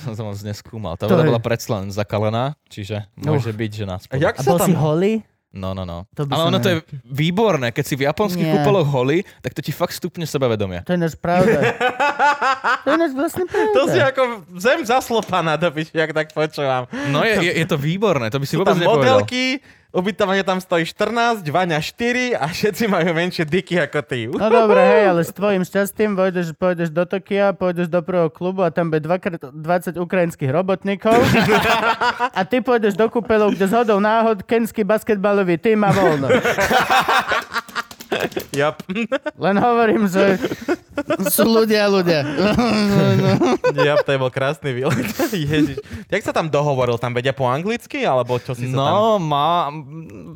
Som 0.03 0.18
sa 0.18 0.23
moc 0.25 0.35
neskúmal. 0.37 0.97
Tá 0.97 1.07
To 1.07 1.14
voda 1.14 1.23
je- 1.23 1.31
bola 1.31 1.39
predsa 1.39 1.79
len 1.79 1.87
zakalená, 1.89 2.59
čiže 2.66 3.07
môže 3.14 3.51
byť, 3.51 3.70
že 3.73 3.85
nás 3.85 4.03
A 4.09 4.18
jak 4.18 4.35
A 4.35 4.43
sa 4.43 4.49
bol 4.49 4.59
si 4.59 4.73
tam... 4.73 4.81
holý? 4.81 5.23
No, 5.53 5.70
no, 5.70 5.84
no. 5.84 6.09
To 6.11 6.24
by 6.24 6.32
Ale 6.32 6.42
ono 6.48 6.59
to 6.59 6.68
je 6.70 6.76
výborné, 7.05 7.70
keď 7.70 7.84
si 7.84 7.94
v 7.94 8.09
japonských 8.09 8.40
Nie. 8.42 8.55
kúpeloch 8.55 8.88
holí, 8.88 9.20
tak 9.38 9.53
to 9.53 9.61
ti 9.61 9.68
fakt 9.68 9.92
stupne 9.92 10.24
sebavedomie. 10.24 10.80
To 10.82 10.92
je 10.92 10.98
náš 10.98 11.12
pravda. 11.14 11.76
to 12.80 12.88
je 12.88 12.98
náš 12.98 13.12
vlastne 13.12 13.44
pravda. 13.53 13.74
To 13.74 13.82
si 13.86 13.98
ako 13.98 14.22
zem 14.57 14.80
zaslopaná, 14.82 15.55
do 15.55 15.68
piči, 15.68 15.92
jak 15.92 16.11
tak 16.11 16.32
počúvam. 16.32 16.88
No 17.09 17.20
je, 17.20 17.36
je, 17.42 17.53
je 17.53 17.66
to 17.66 17.76
výborné, 17.76 18.26
to 18.26 18.40
by 18.40 18.46
si 18.46 18.57
Sú 18.57 18.64
vôbec 18.64 18.74
tam 18.74 18.80
nepovedal. 18.80 19.20
modelky, 19.20 19.61
ubytovanie 19.93 20.40
tam 20.40 20.59
stojí 20.59 20.88
14, 20.88 21.45
Vaňa 21.45 21.78
4 21.78 22.34
a 22.40 22.49
všetci 22.49 22.88
majú 22.88 23.12
menšie 23.12 23.45
diky 23.45 23.76
ako 23.76 24.01
ty. 24.03 24.24
No 24.26 24.49
dobre, 24.49 24.80
hej, 24.80 25.12
ale 25.12 25.20
s 25.20 25.30
tvojim 25.36 25.62
šťastím 25.62 26.16
pôjdeš, 26.16 26.57
pôjdeš 26.57 26.88
do 26.88 27.05
Tokia, 27.05 27.53
pôjdeš 27.53 27.93
do 27.93 28.01
prvého 28.01 28.32
klubu 28.32 28.64
a 28.64 28.72
tam 28.72 28.88
bude 28.88 29.05
2x 29.05 29.53
20 29.53 30.01
ukrajinských 30.01 30.51
robotníkov 30.51 31.12
a 32.38 32.40
ty 32.49 32.64
pôjdeš 32.64 32.97
do 32.97 33.07
kúpeľov, 33.12 33.53
kde 33.53 33.68
zhodou 33.68 34.01
náhod 34.01 34.43
kenský 34.49 34.80
basketbalový 34.82 35.61
tým 35.61 35.84
má 35.84 35.93
voľno. 35.93 36.32
Yep. 38.61 38.75
Len 39.41 39.57
hovorím, 39.57 40.05
že 40.07 40.37
sú 41.33 41.49
ľudia 41.49 41.89
ľudia. 41.89 42.21
yep, 43.73 44.05
to 44.05 44.11
je 44.13 44.19
bol 44.21 44.29
krásny 44.29 44.77
výlet. 44.77 45.09
Ježiš. 45.33 45.81
Jak 46.13 46.23
sa 46.23 46.33
tam 46.37 46.53
dohovoril? 46.53 47.01
Tam 47.01 47.17
vedia 47.17 47.33
po 47.33 47.49
anglicky? 47.49 48.05
Alebo 48.05 48.37
čo 48.37 48.53
si 48.53 48.69
sa 48.69 48.77
tam... 48.77 48.93
No, 48.93 49.17
má, 49.17 49.73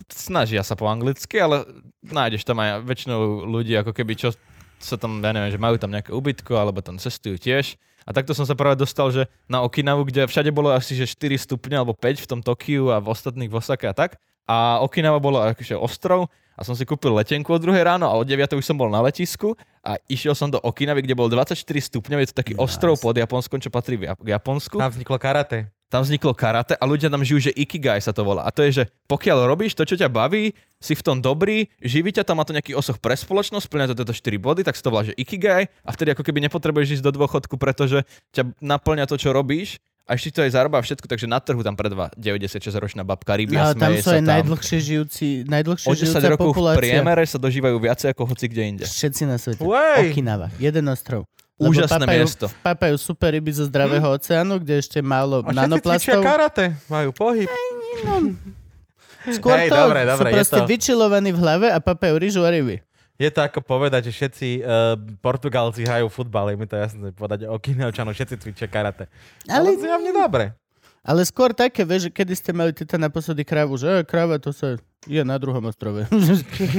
snažia 0.09 0.65
sa 0.65 0.75
po 0.75 0.89
anglicky, 0.89 1.37
ale 1.37 1.69
nájdeš 2.01 2.47
tam 2.49 2.61
aj 2.63 2.85
väčšinou 2.87 3.45
ľudí, 3.45 3.77
ako 3.77 3.93
keby 3.93 4.17
čo 4.17 4.33
sa 4.81 4.97
tam, 5.01 5.21
ja 5.25 5.33
neviem, 5.33 5.53
že 5.53 5.61
majú 5.61 5.77
tam 5.81 5.93
nejaké 5.93 6.13
ubytko, 6.13 6.57
alebo 6.57 6.85
tam 6.85 7.01
cestujú 7.01 7.41
tiež. 7.41 7.81
A 8.07 8.15
takto 8.15 8.39
som 8.39 8.47
sa 8.47 8.55
práve 8.55 8.79
dostal, 8.79 9.11
že 9.11 9.27
na 9.51 9.67
Okinavu, 9.67 10.07
kde 10.07 10.31
všade 10.31 10.55
bolo 10.55 10.71
asi 10.71 10.95
že 10.95 11.11
4 11.11 11.43
stupne 11.43 11.75
alebo 11.75 11.91
5 11.91 12.23
v 12.23 12.29
tom 12.31 12.41
Tokiu 12.41 12.95
a 12.95 13.03
v 13.03 13.11
ostatných 13.11 13.51
v 13.51 13.59
Osake 13.59 13.91
a 13.91 13.95
tak. 13.97 14.23
A 14.47 14.79
Okinawa 14.83 15.19
bolo 15.19 15.43
akože 15.43 15.75
ostrov 15.75 16.31
a 16.57 16.65
som 16.65 16.73
si 16.73 16.89
kúpil 16.89 17.13
letenku 17.13 17.53
od 17.53 17.61
druhej 17.61 17.85
ráno 17.85 18.09
a 18.09 18.17
od 18.17 18.25
9 18.25 18.57
už 18.57 18.65
som 18.65 18.81
bol 18.81 18.89
na 18.89 19.05
letisku 19.05 19.53
a 19.85 20.01
išiel 20.09 20.33
som 20.33 20.49
do 20.49 20.57
Okinavy, 20.63 21.05
kde 21.05 21.19
bol 21.19 21.29
24 21.29 21.59
stupňov, 21.61 22.19
je 22.25 22.29
to 22.33 22.37
taký 22.41 22.53
ostrov 22.57 22.97
pod 22.97 23.13
Japonskom, 23.13 23.61
čo 23.61 23.69
patrí 23.69 24.01
k 24.01 24.17
Japonsku. 24.17 24.81
Tam 24.81 24.89
vzniklo 24.89 25.21
karate. 25.21 25.69
Tam 25.87 26.03
vzniklo 26.03 26.35
karate 26.35 26.75
a 26.75 26.83
ľudia 26.83 27.07
tam 27.07 27.23
žijú, 27.23 27.47
že 27.47 27.53
ikigai 27.55 28.03
sa 28.03 28.11
to 28.11 28.27
volá. 28.27 28.43
A 28.43 28.51
to 28.51 28.67
je, 28.67 28.83
že 28.83 28.85
pokiaľ 29.07 29.47
robíš 29.47 29.79
to, 29.79 29.87
čo 29.87 29.95
ťa 29.95 30.11
baví, 30.11 30.51
si 30.83 30.99
v 30.99 31.05
tom 31.05 31.23
dobrý, 31.23 31.71
živí 31.79 32.11
ťa 32.11 32.27
tam, 32.27 32.43
má 32.43 32.45
to 32.49 32.51
nejaký 32.51 32.75
osoch 32.75 32.99
pre 32.99 33.15
spoločnosť, 33.15 33.71
splňa 33.71 33.95
to 33.95 33.99
tieto 34.03 34.15
4 34.15 34.35
body, 34.43 34.67
tak 34.67 34.75
sa 34.75 34.83
to 34.83 34.91
volá, 34.91 35.07
že 35.07 35.15
ikigai 35.15 35.71
a 35.87 35.91
vtedy 35.95 36.11
ako 36.11 36.27
keby 36.27 36.43
nepotrebuješ 36.51 36.99
ísť 36.99 37.05
do 37.07 37.15
dôchodku, 37.15 37.55
pretože 37.55 38.03
ťa 38.35 38.51
naplňa 38.59 39.07
to, 39.07 39.15
čo 39.15 39.31
robíš 39.31 39.79
a 40.07 40.15
ešte 40.15 40.31
to 40.31 40.41
aj 40.41 40.55
zarába 40.55 40.79
všetko, 40.79 41.05
takže 41.05 41.27
na 41.27 41.37
trhu 41.37 41.59
tam 41.61 41.75
predva 41.75 42.15
96-ročná 42.15 43.03
babka 43.03 43.35
ryby 43.35 43.53
No, 43.53 43.61
a 43.61 43.75
tam 43.75 43.91
smeje 43.91 44.01
sú 44.01 44.09
aj 44.09 44.21
tam. 44.21 44.31
najdlhšie 44.31 44.79
žijúci, 44.81 45.27
najdlhšie 45.45 45.85
O 45.85 45.93
10 45.93 45.99
žijúca 45.99 46.27
rokov 46.31 46.51
v 46.55 46.79
priemere 46.79 47.23
sa 47.23 47.37
dožívajú 47.37 47.77
viacej 47.77 48.09
ako 48.11 48.23
hoci 48.25 48.47
kde 48.47 48.63
inde. 48.65 48.85
Všetci 48.85 49.23
na 49.25 49.35
svete. 49.35 49.61
Uej. 49.61 50.15
Okinawa, 50.15 50.47
jeden 50.57 50.87
ostrov. 50.87 51.27
Lebo 51.57 51.73
Úžasné 51.73 52.05
papajú, 52.05 52.21
miesto. 52.21 52.47
Papajú 52.61 52.97
super 52.97 53.33
ryby 53.33 53.51
zo 53.51 53.65
zdravého 53.65 54.05
oceánu, 54.07 54.61
kde 54.61 54.79
ešte 54.79 55.01
málo 55.01 55.41
A 55.41 55.51
nanoplastov. 55.51 56.21
karate. 56.21 56.77
Majú 56.87 57.11
pohyb. 57.11 57.49
Skôr 59.27 59.59
Hej, 59.59 59.69
to, 59.69 59.75
dobre, 59.75 60.01
sú 60.01 60.11
dobre, 60.13 60.29
je 60.29 60.35
proste 60.37 60.55
to- 60.55 60.69
vyčilovaní 60.69 61.31
v 61.33 61.39
hlave 61.41 61.67
a 61.67 61.83
papajú 61.83 62.15
ryžu 62.15 62.47
a 62.47 62.51
ryby. 62.53 62.79
Je 63.17 63.29
to 63.33 63.41
ako 63.41 63.65
povedať, 63.65 64.13
že 64.13 64.13
všetci 64.13 64.49
uh, 64.61 64.95
Portugálci 65.25 65.89
hrajú 65.89 66.13
futbal. 66.13 66.53
Je 66.53 66.57
mi 66.61 66.69
to 66.69 66.77
jasné 66.77 67.17
povedať 67.17 67.49
o 67.49 67.57
Kinevčanov, 67.57 68.13
všetci 68.13 68.37
cvičia 68.37 68.69
karate. 68.69 69.09
Ale, 69.49 69.73
Ale- 69.73 69.81
zjavne 69.81 70.13
dobre. 70.13 70.53
Ale 71.07 71.23
skôr 71.23 71.55
také, 71.55 71.87
vieš, 71.87 72.11
že 72.11 72.19
kedy 72.19 72.35
ste 72.35 72.51
mali 72.51 72.75
teta 72.75 72.99
naposledy 72.99 73.47
krávu, 73.47 73.79
že 73.79 73.87
e, 73.87 74.03
kráva 74.03 74.43
to 74.43 74.51
sa 74.51 74.75
je 75.07 75.23
na 75.23 75.39
druhom 75.39 75.63
ostrove. 75.71 76.03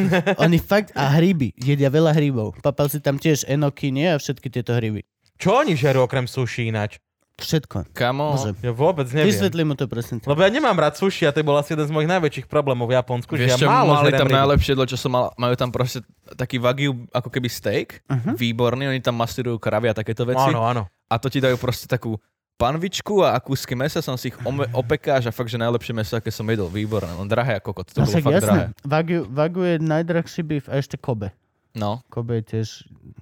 Oni 0.44 0.60
fakt, 0.60 0.92
a 0.92 1.08
hryby, 1.16 1.56
jedia 1.56 1.88
veľa 1.88 2.12
hrybov. 2.12 2.60
Papal 2.60 2.92
si 2.92 3.00
tam 3.00 3.16
tiež 3.16 3.48
enoky, 3.48 3.88
nie? 3.88 4.12
A 4.12 4.20
všetky 4.20 4.52
tieto 4.52 4.76
hryby. 4.76 5.08
Čo 5.40 5.64
oni 5.64 5.80
žerú 5.80 6.04
okrem 6.04 6.28
sushi 6.28 6.68
ináč? 6.68 7.00
Všetko. 7.38 7.86
Kamo, 7.92 8.34
Bože, 8.34 8.58
Ja 8.60 8.72
vôbec 8.72 9.06
neviem. 9.08 9.30
vysvetli 9.30 9.62
mu 9.62 9.74
to 9.74 9.86
prosím. 9.86 10.18
ťa. 10.18 10.26
Lebo 10.26 10.40
ja 10.40 10.50
nemám 10.50 10.74
rád 10.74 10.96
sushi 10.96 11.22
a 11.22 11.30
to 11.30 11.40
bol 11.40 11.54
asi 11.54 11.72
jeden 11.72 11.86
z 11.86 11.92
mojich 11.92 12.10
najväčších 12.10 12.46
problémov 12.46 12.86
v 12.86 12.98
Japonsku, 12.98 13.30
že 13.32 13.46
Vieš 13.46 13.52
ja 13.52 13.58
čo, 13.60 13.68
málo 13.68 13.94
mali 13.94 14.10
tam 14.12 14.26
ryby. 14.26 14.36
najlepšie 14.36 14.72
jedlo, 14.74 14.86
čo 14.86 14.98
som 14.98 15.12
mal, 15.12 15.30
majú 15.36 15.54
tam 15.54 15.70
proste 15.70 16.02
taký 16.34 16.58
wagyu, 16.58 16.98
ako 17.10 17.30
keby 17.30 17.46
steak, 17.48 18.02
Mhm. 18.04 18.36
výborný, 18.36 18.84
oni 18.88 19.00
tam 19.00 19.14
mastúrujú 19.16 19.56
kravy 19.56 19.88
a 19.88 19.94
takéto 19.94 20.26
veci. 20.26 20.50
Áno, 20.50 20.66
áno. 20.66 20.82
A 21.06 21.16
to 21.16 21.30
ti 21.30 21.38
dajú 21.38 21.56
proste 21.56 21.86
takú 21.86 22.18
panvičku 22.56 23.22
a, 23.22 23.38
kúsky 23.38 23.74
mesa, 23.74 24.02
som 24.02 24.16
si 24.16 24.28
ich 24.28 24.38
ome, 24.42 24.66
opekáš 24.74 25.24
a 25.24 25.32
fakt, 25.32 25.48
že 25.48 25.56
najlepšie 25.56 25.94
meso, 25.94 26.18
aké 26.18 26.34
som 26.34 26.42
jedol, 26.44 26.68
výborné, 26.68 27.14
len 27.14 27.28
drahé 27.28 27.54
ako 27.56 27.70
kot, 27.72 27.88
to 27.88 28.02
No 28.02 28.10
bolo 28.10 28.18
fakt 28.18 28.34
drahé. 28.36 28.42
jasné. 28.42 28.62
Wagyu, 28.82 29.20
Wagyu 29.30 29.62
je 29.64 29.76
najdrahší 29.78 30.42
beef 30.42 30.66
a 30.66 30.74
ešte 30.76 30.98
Kobe. 30.98 31.30
No, 31.78 32.02
Kobe 32.08 32.42
je 32.42 32.58
tiež, 32.58 32.68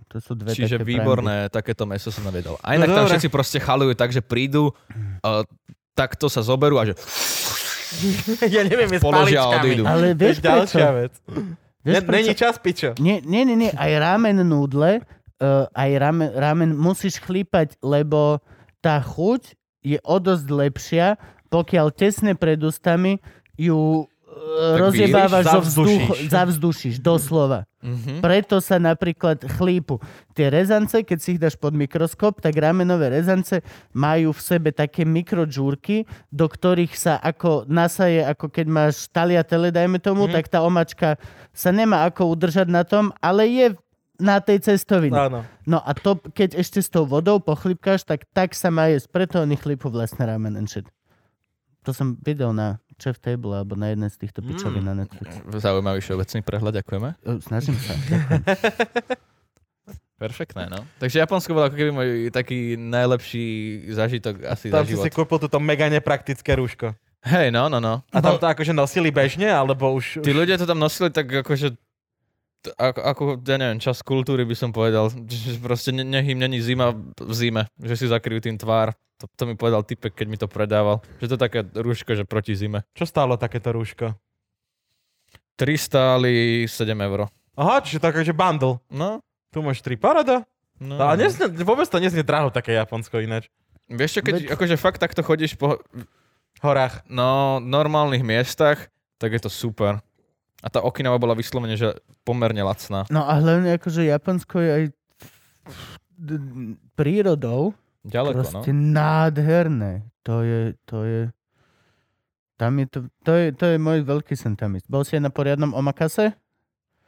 to 0.07 0.17
sú 0.17 0.31
dve 0.33 0.49
čiže 0.49 0.79
také 0.79 0.87
výborné, 0.87 1.51
takéto 1.51 1.83
meso 1.83 2.07
som 2.07 2.23
nevedel. 2.23 2.55
A 2.59 2.73
No 2.73 2.87
tam 2.87 3.03
dobre. 3.03 3.11
všetci 3.13 3.27
proste 3.27 3.59
chalujú 3.59 3.91
tak, 3.93 4.09
že 4.09 4.23
prídu, 4.23 4.71
uh, 4.71 5.43
takto 5.91 6.25
sa 6.25 6.39
zoberú 6.39 6.75
a 6.77 6.85
že 6.85 6.95
ja 8.49 8.61
neviem, 8.61 8.89
je 8.89 8.99
položia 8.99 9.39
a 9.39 9.55
odídu. 9.57 9.83
Ale 9.83 10.01
To 10.01 10.07
je 10.07 10.15
vieš 10.15 10.37
prečo? 10.37 10.47
ďalšia 10.47 10.87
vec. 10.93 11.13
Ne, 11.25 11.43
Vieš, 11.85 12.01
není 12.01 12.31
prečo? 12.31 12.41
čas, 12.41 12.55
pičo. 12.57 12.89
Nie, 12.97 13.21
nie, 13.21 13.43
nie, 13.43 13.57
nie, 13.57 13.71
aj 13.71 13.91
ramen 13.95 14.41
nudle, 14.41 15.05
uh, 15.37 15.69
aj 15.69 15.89
ramen, 15.95 16.29
ramen 16.33 16.71
musíš 16.73 17.19
chlípať, 17.19 17.77
lebo 17.79 18.41
tá 18.79 18.97
chuť 18.97 19.53
je 19.81 20.01
o 20.01 20.17
dosť 20.17 20.47
lepšia, 20.47 21.07
pokiaľ 21.47 21.87
tesne 21.91 22.33
pred 22.33 22.57
ústami 22.57 23.21
ju 23.53 24.09
rozjebávaš 24.77 25.45
zo 25.47 25.59
vzduch, 25.61 26.03
zavzdušíš. 26.33 26.95
doslova. 26.99 27.63
Mhm. 27.79 28.19
Preto 28.19 28.57
sa 28.59 28.75
napríklad 28.75 29.45
chlípu. 29.55 30.01
Tie 30.33 30.49
rezance, 30.49 30.99
keď 30.99 31.17
si 31.17 31.35
ich 31.35 31.41
dáš 31.41 31.53
pod 31.53 31.71
mikroskop, 31.71 32.41
tak 32.41 32.53
ramenové 32.53 33.13
rezance 33.13 33.61
majú 33.91 34.33
v 34.33 34.41
sebe 34.41 34.69
také 34.69 35.05
mikrodžúrky, 35.05 36.03
do 36.27 36.45
ktorých 36.45 36.93
sa 36.93 37.15
ako 37.15 37.63
nasaje, 37.65 38.19
ako 38.21 38.49
keď 38.49 38.65
máš 38.67 39.07
taliatele, 39.07 39.69
dajme 39.69 39.97
tomu, 39.97 40.25
Mhm. 40.25 40.33
tak 40.33 40.45
tá 40.47 40.59
omačka 40.59 41.15
sa 41.53 41.69
nemá 41.69 42.03
ako 42.03 42.27
udržať 42.27 42.67
na 42.67 42.83
tom, 42.83 43.13
ale 43.21 43.47
je 43.47 43.67
na 44.15 44.39
tej 44.39 44.63
cestovine. 44.63 45.15
Áno. 45.19 45.43
No 45.63 45.77
a 45.77 45.91
to, 45.91 46.15
keď 46.31 46.55
ešte 46.55 46.79
s 46.79 46.87
tou 46.87 47.03
vodou 47.03 47.37
pochlípkáš, 47.37 48.01
tak 48.01 48.23
tak 48.31 48.55
sa 48.55 48.71
má 48.71 48.87
jesť. 48.87 49.11
Preto 49.11 49.35
oni 49.39 49.55
chlípu 49.55 49.91
vlastne 49.91 50.23
ramen 50.23 50.55
and 50.55 50.71
shit. 50.71 50.87
To 51.83 51.93
som 51.93 52.17
videl 52.17 52.49
na 52.49 52.79
Chef 52.95 53.19
Table 53.19 53.53
alebo 53.59 53.75
na 53.75 53.91
jednej 53.91 54.07
z 54.07 54.17
týchto 54.23 54.39
pičovín 54.39 54.87
na 54.87 54.95
Netflix. 54.95 55.43
Zaujímavý 55.51 55.99
všeobecný 55.99 56.39
prehľad, 56.41 56.73
ďakujeme. 56.79 57.09
Snažím 57.43 57.75
sa. 57.79 57.93
Perfektné, 60.15 60.71
no. 60.71 60.79
Takže 60.95 61.19
Japonsko 61.19 61.51
bol 61.51 61.67
ako 61.67 61.75
keby 61.75 61.91
môj 61.91 62.09
taký 62.31 62.79
najlepší 62.79 63.45
zážitok 63.91 64.47
asi 64.47 64.71
Tam 64.71 64.87
za 64.87 64.87
si 64.87 64.95
život. 64.95 65.03
si 65.03 65.09
kúpil 65.11 65.37
túto 65.43 65.59
mega 65.59 65.91
nepraktické 65.91 66.55
rúško. 66.55 66.95
Hej, 67.25 67.51
no, 67.51 67.67
no, 67.67 67.83
no. 67.83 67.99
A 68.13 68.21
tam 68.21 68.37
to 68.39 68.47
akože 68.47 68.71
nosili 68.71 69.09
bežne, 69.09 69.49
alebo 69.49 69.91
už... 69.97 70.21
Tí 70.21 70.31
ľudia 70.31 70.61
to 70.61 70.69
tam 70.69 70.77
nosili 70.77 71.09
tak 71.09 71.25
akože 71.25 71.73
ako, 72.71 72.99
ako, 72.99 73.21
ja 73.41 73.55
neviem, 73.55 73.77
čas 73.77 73.99
kultúry 73.99 74.41
by 74.41 74.53
som 74.53 74.69
povedal, 74.69 75.07
že 75.25 75.57
proste 75.57 75.89
ne, 75.89 76.01
nech 76.01 76.25
im 76.25 76.37
není 76.37 76.57
zima 76.57 76.91
v 77.15 77.31
zime, 77.31 77.63
že 77.77 77.95
si 77.95 78.05
zakryjú 78.05 78.41
tým 78.41 78.55
tvár. 78.55 78.91
To, 79.15 79.29
to 79.29 79.43
mi 79.45 79.53
povedal 79.53 79.81
typek, 79.81 80.11
keď 80.13 80.27
mi 80.27 80.35
to 80.35 80.45
predával. 80.45 80.99
Že 81.17 81.27
to 81.27 81.33
je 81.33 81.41
také 81.41 81.59
rúško, 81.63 82.11
že 82.13 82.23
proti 82.23 82.51
zime. 82.51 82.83
Čo 82.91 83.05
stálo 83.05 83.35
takéto 83.35 83.71
rúško? 83.71 84.11
3 85.55 85.71
stáli 85.77 86.33
7 86.65 86.91
eur. 87.01 87.31
Aha, 87.55 87.79
čiže 87.79 87.97
to 87.97 88.11
akože 88.11 88.35
bundle. 88.35 88.83
No, 88.91 89.23
Tu 89.49 89.63
máš 89.63 89.79
tri 89.79 89.95
parada. 89.95 90.43
no. 90.75 90.99
Ale 90.99 91.15
neznie, 91.17 91.47
vôbec 91.63 91.87
to 91.87 91.95
neznie 91.97 92.19
draho 92.21 92.51
také 92.51 92.75
Japonsko 92.75 93.23
ináč. 93.23 93.47
Vieš 93.87 94.19
čo, 94.19 94.21
keď 94.21 94.33
Veď- 94.35 94.51
akože 94.51 94.75
fakt 94.75 94.99
takto 94.99 95.23
chodíš 95.23 95.55
po 95.55 95.79
Horách. 96.59 97.07
no, 97.07 97.63
normálnych 97.63 98.19
miestach, 98.19 98.91
tak 99.15 99.31
je 99.31 99.39
to 99.39 99.47
super. 99.47 100.03
A 100.65 100.67
tá 100.67 100.81
Okinawa 100.81 101.21
bola 101.21 101.37
vyslovene, 101.37 101.77
že 101.77 101.93
pomerne 102.25 102.65
lacná. 102.65 103.05
No 103.13 103.21
a 103.21 103.37
hlavne 103.37 103.77
akože 103.77 104.09
Japonsko 104.09 104.57
je 104.57 104.69
aj 104.73 104.83
prírodou 106.97 107.77
Ďaleko, 108.05 108.33
no. 108.33 108.41
proste 108.41 108.71
nádherné. 108.73 110.05
To 110.25 110.41
je, 110.41 110.73
to 110.85 110.97
je... 111.05 111.21
Tam 112.55 112.71
je 112.79 112.85
to, 112.87 112.99
to 113.21 113.31
je, 113.35 113.45
to 113.51 113.65
je 113.67 113.77
môj 113.77 113.99
veľký 114.01 114.33
sen 114.33 114.55
tam 114.55 114.73
ísť. 114.73 114.87
Bol 114.87 115.03
si 115.03 115.17
aj 115.17 115.27
na 115.27 115.31
poriadnom 115.33 115.75
omakase? 115.75 116.31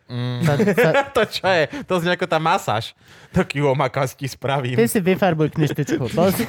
Mm, 0.07 0.43
Sa, 0.43 0.53
sa, 0.84 0.89
to 1.11 1.21
čo 1.23 1.47
je? 1.47 1.63
To 1.88 1.93
znie 1.99 2.15
ako 2.15 2.27
tá 2.27 2.39
masáž. 2.39 2.91
Taký 3.31 3.63
omakasti 3.63 4.27
spravím. 4.27 4.75
ty 4.75 4.88
si 4.88 4.99
vyfarbuj 4.99 5.55
knižtičku. 5.55 6.03
Bol 6.11 6.29
si, 6.35 6.43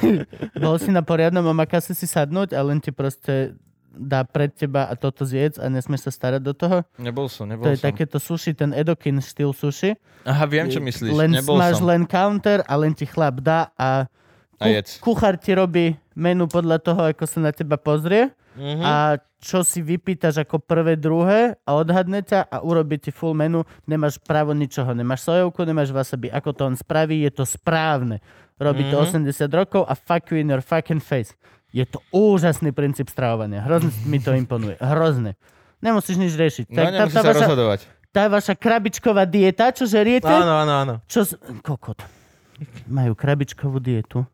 bol 0.57 0.75
si 0.81 0.89
na 0.91 0.99
poriadnom 0.99 1.45
omakase 1.45 1.95
si 1.95 2.07
sadnúť 2.07 2.55
a 2.55 2.59
len 2.65 2.79
ti 2.83 2.91
proste 2.91 3.55
dá 3.91 4.21
pred 4.21 4.49
teba 4.49 4.85
a 4.85 4.93
toto 4.93 5.21
zjedz 5.21 5.57
a 5.57 5.65
nesmieš 5.65 6.05
sa 6.05 6.11
starať 6.11 6.41
do 6.41 6.51
toho? 6.51 6.85
nebol 6.95 7.25
som, 7.25 7.43
nebol 7.43 7.63
To 7.63 7.69
je 7.69 7.77
som. 7.77 7.87
takéto 7.87 8.17
sushi, 8.17 8.53
ten 8.53 8.69
Edokin 8.69 9.17
štýl 9.17 9.49
sushi. 9.51 9.97
Aha, 10.21 10.45
viem, 10.45 10.65
čo 10.65 10.77
myslíš. 10.77 11.09
Len 11.11 11.31
nebol 11.33 11.55
máš 11.55 11.77
som. 11.77 11.87
len 11.87 12.03
counter 12.03 12.61
a 12.61 12.73
len 12.75 12.91
ti 12.91 13.03
chlap 13.03 13.39
dá 13.39 13.73
a, 13.73 14.05
A 14.55 14.65
jedz. 14.67 14.99
kuchár 14.99 15.35
ti 15.35 15.51
robí 15.51 15.85
menu 16.13 16.45
podľa 16.45 16.77
toho, 16.77 17.01
ako 17.07 17.23
sa 17.23 17.39
na 17.39 17.49
teba 17.49 17.75
pozrie 17.75 18.29
Mhm. 18.51 18.81
a 18.81 18.93
čo 19.39 19.63
si 19.63 19.79
vypýtaš 19.79 20.43
ako 20.43 20.59
prvé, 20.59 20.93
druhé 20.93 21.55
a 21.63 21.71
odhadne 21.73 22.19
ťa 22.19 22.43
a 22.43 22.59
urobí 22.59 22.99
ti 22.99 23.07
full 23.07 23.31
menu. 23.31 23.63
Nemáš 23.85 24.19
právo 24.19 24.51
ničoho, 24.51 24.91
nemáš 24.91 25.23
sojovku, 25.23 25.63
nemáš 25.63 25.89
wasabi. 25.89 26.27
Ako 26.27 26.51
to 26.51 26.65
on 26.65 26.75
spraví, 26.75 27.23
je 27.23 27.31
to 27.31 27.43
správne. 27.43 28.19
Robí 28.57 28.83
to 28.85 28.99
Mhm. 28.99 29.31
80 29.31 29.47
rokov 29.49 29.81
a 29.81 29.95
fuck 29.95 30.27
you 30.27 30.37
in 30.37 30.49
your 30.49 30.59
fucking 30.59 30.99
face. 30.99 31.31
Je 31.69 31.85
to 31.85 32.01
úžasný 32.09 32.73
princíp 32.73 33.09
stravovania. 33.09 33.61
Hrozne 33.61 33.93
mi 34.09 34.17
to 34.17 34.33
imponuje. 34.33 34.75
Hrozne. 34.81 35.37
Nemusíš 35.79 36.17
nič 36.17 36.33
riešiť. 36.33 36.65
No, 36.73 36.75
tá, 36.75 36.89
nemusíš 36.89 37.13
tá, 37.13 37.21
sa 37.21 37.29
vaša, 37.29 37.45
rozhodovať. 37.45 37.79
tá 38.09 38.23
vaša 38.27 38.53
krabičková 38.57 39.23
dieta, 39.23 39.69
čo 39.71 39.85
žeriete, 39.85 40.27
Áno, 40.27 40.65
áno, 40.65 40.73
áno. 40.75 40.93
čo... 41.05 41.23
Z... 41.23 41.37
Kokot. 41.61 42.01
Majú 42.89 43.13
krabičkovú 43.15 43.79
dietu. 43.79 44.25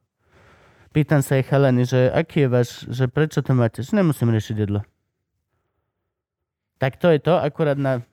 Pýtam 0.89 1.19
sa 1.19 1.35
aj 1.37 1.43
chalani, 1.45 1.83
že 1.83 2.07
aký 2.07 2.47
je 2.47 2.49
váš, 2.49 2.69
že 2.87 3.05
prečo 3.11 3.43
to 3.43 3.51
máte? 3.51 3.83
Že 3.83 3.99
nemusím 3.99 4.31
riešiť 4.31 4.55
jedlo. 4.55 4.81
Tak 6.79 6.97
to 6.97 7.11
je 7.11 7.19
to, 7.19 7.35
akurát 7.35 7.75
na 7.75 8.03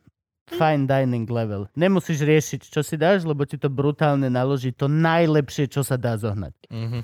fine 0.51 0.85
dining 0.85 1.31
level. 1.31 1.71
Nemusíš 1.73 2.23
riešiť, 2.23 2.61
čo 2.69 2.83
si 2.83 2.99
dáš, 2.99 3.23
lebo 3.23 3.47
ti 3.47 3.55
to 3.57 3.71
brutálne 3.71 4.27
naloží 4.27 4.75
to 4.75 4.91
najlepšie, 4.91 5.71
čo 5.71 5.87
sa 5.87 5.95
dá 5.95 6.19
zohnať. 6.19 6.53
Mhm. 6.69 7.01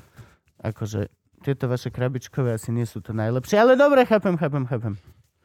Akože 0.59 1.07
tieto 1.41 1.67
vaše 1.67 1.89
krabičkové 1.89 2.55
asi 2.55 2.71
nie 2.71 2.85
sú 2.85 2.99
to 2.99 3.11
najlepšie, 3.11 3.57
ale 3.57 3.73
dobre, 3.75 4.03
chápem, 4.03 4.35
chápem, 4.35 4.65
chápem. 4.65 4.95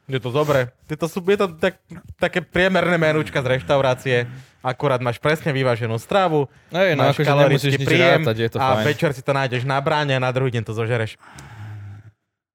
Je 0.04 0.20
to 0.20 0.30
dobré. 0.30 0.68
Je 0.92 1.00
to, 1.00 1.08
sú- 1.08 1.24
je 1.24 1.40
to 1.40 1.48
tak, 1.56 1.80
také 2.20 2.44
priemerné 2.44 3.00
menúčka 3.00 3.40
z 3.40 3.56
reštaurácie. 3.56 4.28
Akurát 4.60 5.00
máš 5.00 5.16
presne 5.16 5.52
vyváženú 5.52 5.96
stravu, 5.96 6.52
Hej, 6.70 6.96
no 6.96 7.08
máš 7.08 7.20
akože 7.20 7.28
kalorický 7.28 7.78
príjem 7.80 8.24
rátať, 8.24 8.38
je 8.38 8.50
to 8.52 8.58
a 8.60 8.68
fajn. 8.80 8.86
večer 8.86 9.10
si 9.12 9.22
to 9.22 9.32
nájdeš 9.32 9.64
na 9.64 9.80
bráne 9.80 10.16
a 10.16 10.24
na 10.24 10.32
druhý 10.32 10.52
deň 10.52 10.64
to 10.64 10.72
zožereš. 10.72 11.16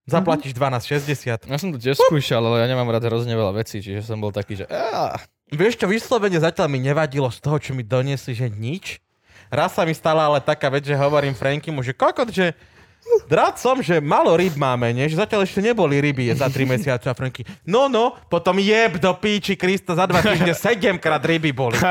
Zaplatíš 0.05 0.57
12,60. 0.57 1.45
Ja 1.45 1.57
som 1.57 1.69
to 1.69 1.77
tiež 1.77 2.01
skúšal, 2.01 2.41
ale 2.41 2.65
ja 2.65 2.67
nemám 2.67 2.89
rád 2.89 3.05
hrozne 3.07 3.37
veľa 3.37 3.61
vecí, 3.61 3.85
čiže 3.85 4.01
som 4.01 4.17
bol 4.17 4.33
taký, 4.33 4.57
že... 4.57 4.65
Á, 4.69 5.21
Vieš 5.49 5.77
čo, 5.77 5.85
vyslovene 5.85 6.37
zatiaľ 6.37 6.69
mi 6.69 6.81
nevadilo 6.81 7.29
z 7.29 7.41
toho, 7.41 7.57
čo 7.57 7.73
mi 7.73 7.81
doniesli, 7.81 8.33
že 8.33 8.49
nič. 8.49 9.01
Raz 9.49 9.73
sa 9.73 9.85
mi 9.85 9.93
stala 9.93 10.25
ale 10.25 10.41
taká 10.41 10.69
vec, 10.69 10.85
že 10.85 10.93
hovorím 10.93 11.33
Frankimu, 11.33 11.81
že 11.81 11.93
kokot, 11.93 12.29
že 12.29 12.53
rád 13.29 13.61
som, 13.61 13.79
že 13.81 14.01
malo 14.01 14.35
ryb 14.35 14.57
máme, 14.57 14.93
nie? 14.93 15.09
že 15.09 15.21
zatiaľ 15.21 15.45
ešte 15.45 15.61
neboli 15.61 16.01
ryby 16.01 16.33
za 16.33 16.49
3 16.49 16.65
mesiace 16.65 17.07
a 17.09 17.15
Franky, 17.15 17.45
no 17.69 17.87
no, 17.87 18.17
potom 18.33 18.57
jeb 18.59 18.97
do 19.01 19.13
píči 19.17 19.55
Krista, 19.55 19.95
za 19.95 20.09
dva 20.09 20.21
týždne 20.25 20.55
7 20.55 20.99
krát 20.99 21.23
ryby 21.25 21.53
boli. 21.53 21.79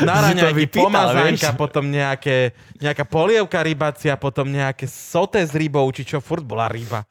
Na 0.00 0.24
raňajky, 0.24 0.80
pomazánka, 0.80 1.52
potom 1.52 1.84
nejaké, 1.92 2.56
nejaká 2.80 3.04
polievka 3.04 3.60
rybacia, 3.60 4.16
potom 4.16 4.48
nejaké 4.48 4.88
soté 4.88 5.44
s 5.44 5.52
rybou, 5.52 5.84
či 5.92 6.08
čo, 6.08 6.24
furt 6.24 6.40
bola 6.40 6.72
ryba. 6.72 7.04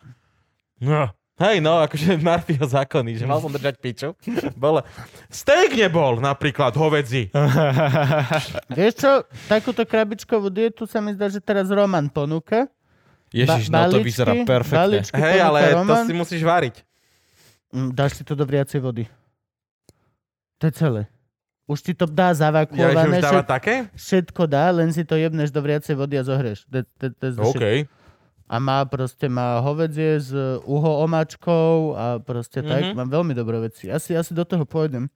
No. 0.81 1.09
Hej, 1.38 1.61
no, 1.61 1.77
akože 1.80 2.18
Murphyho 2.26 2.65
zákony, 2.65 3.14
že 3.14 3.30
mal 3.30 3.38
som 3.38 3.53
držať 3.53 3.77
piču. 3.77 4.09
Bolo. 4.57 4.81
Steak 5.30 5.77
nebol, 5.77 6.18
napríklad, 6.18 6.73
hovedzi. 6.73 7.30
Vieš 8.77 8.93
čo, 8.97 9.11
takúto 9.45 9.85
krabičkovú 9.85 10.49
dietu 10.49 10.89
sa 10.89 10.97
mi 10.97 11.14
zdá, 11.14 11.30
že 11.30 11.38
teraz 11.38 11.69
Roman 11.69 12.09
ponúka. 12.09 12.65
Ježiš, 13.30 13.69
Ba- 13.69 13.85
no 13.85 13.93
to 13.93 14.01
vyzerá 14.01 14.34
perfektne. 14.47 15.03
Hej, 15.14 15.38
ale 15.43 15.59
to 15.76 15.77
Roman. 15.77 16.05
si 16.09 16.14
musíš 16.15 16.41
variť. 16.41 16.81
Mm, 17.69 17.91
Dáš 17.93 18.18
si 18.18 18.23
to 18.23 18.34
do 18.34 18.47
vriacej 18.47 18.80
vody. 18.80 19.03
To 20.57 20.64
je 20.65 20.73
celé. 20.73 21.01
Už 21.68 21.84
ti 21.84 21.91
to 21.91 22.07
dá 22.07 22.31
Ja, 22.31 22.34
že 22.34 22.39
zavakuované, 22.47 23.19
už 23.19 23.23
dáva 23.27 23.43
všet, 23.43 23.51
také? 23.51 23.73
všetko 23.91 24.41
dá, 24.47 24.72
len 24.72 24.89
si 24.95 25.03
to 25.03 25.19
jebneš 25.19 25.51
do 25.51 25.59
vriacej 25.59 25.99
vody 25.99 26.15
a 26.15 26.23
zohrieš. 26.23 26.64
That, 26.72 26.88
that, 26.97 27.14
that's 27.19 27.35
the 27.35 27.43
shit. 27.51 27.91
A 28.48 28.57
má 28.57 28.88
proste, 28.88 29.28
má 29.28 29.60
hovedzie 29.60 30.24
s 30.24 30.32
uho 30.64 30.91
omáčkou 31.03 31.91
a 31.94 32.06
proste 32.18 32.64
mm-hmm. 32.64 32.72
tak. 32.72 32.82
Mhm. 32.82 32.95
Mám 32.95 33.10
veľmi 33.11 33.34
dobré 33.36 33.60
veci. 33.60 33.91
Asi, 33.91 34.15
asi 34.15 34.32
do 34.32 34.48
toho 34.48 34.64
pôjdem. 34.64 35.11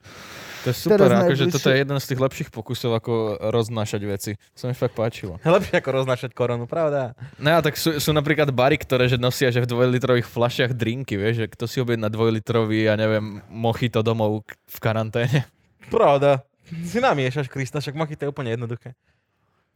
To 0.61 0.69
je 0.69 0.75
super, 0.77 0.99
Teraz 0.99 1.09
akože 1.09 1.23
najbližšie- 1.47 1.55
toto 1.55 1.69
je 1.71 1.77
jeden 1.79 1.97
z 1.97 2.05
tých 2.05 2.21
lepších 2.21 2.49
pokusov, 2.51 2.91
ako 2.93 3.11
roznášať 3.49 4.01
veci. 4.03 4.31
To 4.59 4.67
mi 4.67 4.75
fakt 4.75 4.93
páčilo. 4.93 5.39
Lepšie 5.47 5.79
ako 5.79 5.89
roznášať 5.95 6.31
koronu, 6.31 6.67
pravda? 6.67 7.15
No 7.39 7.55
a 7.55 7.63
tak 7.63 7.79
sú, 7.79 7.97
sú 7.97 8.11
napríklad 8.11 8.51
bary, 8.51 8.75
ktoré 8.75 9.07
že 9.07 9.15
nosia 9.15 9.47
že 9.47 9.63
v 9.63 9.71
dvojlitrových 9.71 10.27
fľašiach 10.27 10.75
drinky, 10.75 11.15
vieš, 11.15 11.41
že 11.41 11.47
kto 11.49 11.65
si 11.65 11.79
objedná 11.79 12.11
dvojlitrový, 12.11 12.85
ja 12.85 12.93
neviem, 12.93 13.39
mochito 13.47 14.03
domov 14.03 14.43
k- 14.43 14.53
v 14.59 14.77
karanténe. 14.77 15.39
Pravda. 15.87 16.43
Si 16.83 16.99
namiešaš, 16.99 17.47
Krista, 17.47 17.79
však 17.79 17.95
machy 17.95 18.15
to 18.15 18.27
je 18.27 18.31
úplne 18.31 18.53
jednoduché. 18.53 18.93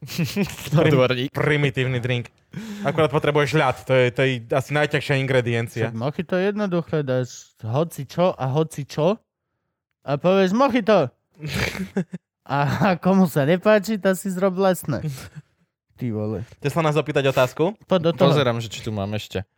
Odborník. 0.76 1.32
Primitívny 1.32 1.98
drink. 2.00 2.28
Akurát 2.84 3.08
potrebuješ 3.08 3.50
ľad, 3.56 3.76
to 3.84 3.92
je, 3.92 4.06
to 4.12 4.20
je 4.24 4.32
asi 4.52 4.70
najťažšia 4.76 5.14
ingrediencia. 5.20 5.88
Však 5.88 5.96
mochy 5.96 6.22
to 6.24 6.36
jednoduché, 6.36 7.00
dáš 7.04 7.52
hoci 7.64 8.04
čo 8.04 8.32
a 8.32 8.44
hoci 8.52 8.84
čo 8.84 9.16
a 10.04 10.10
povieš 10.16 10.52
mojito. 10.52 11.08
a 12.56 12.56
komu 13.00 13.28
sa 13.28 13.48
nepáči, 13.48 13.96
to 14.00 14.12
si 14.14 14.28
zrob 14.32 14.56
vlastné. 14.56 15.04
Ty 15.96 16.06
vole. 16.12 16.44
Chceš 16.60 16.72
sa 16.76 16.84
nás 16.84 16.96
opýtať 16.96 17.32
otázku? 17.32 17.72
Poď 17.88 18.00
do 18.00 18.12
toho. 18.12 18.28
Pozerám, 18.32 18.60
že 18.60 18.68
či 18.68 18.84
tu 18.84 18.92
mám 18.92 19.10
ešte. 19.16 19.48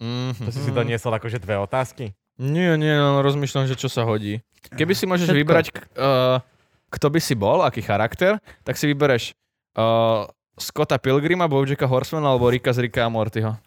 Mhm. 0.00 0.48
To 0.48 0.50
si 0.50 0.60
si 0.64 0.70
doniesol 0.72 1.12
akože 1.14 1.38
dve 1.38 1.60
otázky. 1.60 2.16
Nie, 2.34 2.74
nie, 2.74 2.90
no, 2.90 3.22
rozmýšľam, 3.22 3.70
že 3.70 3.78
čo 3.78 3.86
sa 3.86 4.02
hodí. 4.02 4.42
Keby 4.74 4.90
si 4.96 5.06
môžeš 5.06 5.30
Všetko. 5.30 5.38
vybrať, 5.38 5.66
uh, 5.94 6.42
kto 6.90 7.06
by 7.06 7.20
si 7.22 7.38
bol, 7.38 7.62
aký 7.62 7.78
charakter, 7.78 8.42
tak 8.66 8.74
si 8.74 8.90
vybereš 8.90 9.38
uh, 9.78 10.30
Scotta 10.58 10.98
Pilgrima, 10.98 11.50
Bojacka 11.50 11.86
Horsemana 11.86 12.30
alebo 12.30 12.46
Rika 12.50 12.70
z 12.70 12.86
Rika 12.86 13.06
a 13.06 13.10
Mortyho. 13.10 13.58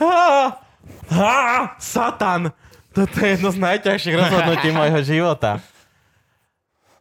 Á, 0.00 0.56
á, 1.12 1.76
Satan! 1.78 2.50
Toto 2.90 3.14
je 3.22 3.38
jedno 3.38 3.54
z 3.54 3.58
najťažších 3.62 4.16
rozhodnutí 4.18 4.68
mojho 4.78 5.00
života. 5.06 5.62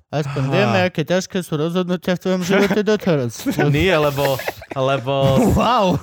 Aspoň 0.09 0.43
vieme, 0.49 0.77
aké 0.89 1.05
ťažké 1.05 1.37
sú 1.45 1.53
rozhodnutia 1.53 2.17
v 2.17 2.21
tvojom 2.25 2.41
živote 2.41 2.81
doteraz. 2.81 3.45
Nie, 3.69 3.93
lebo, 3.93 4.41
lebo 4.73 5.13
Wow! 5.53 6.01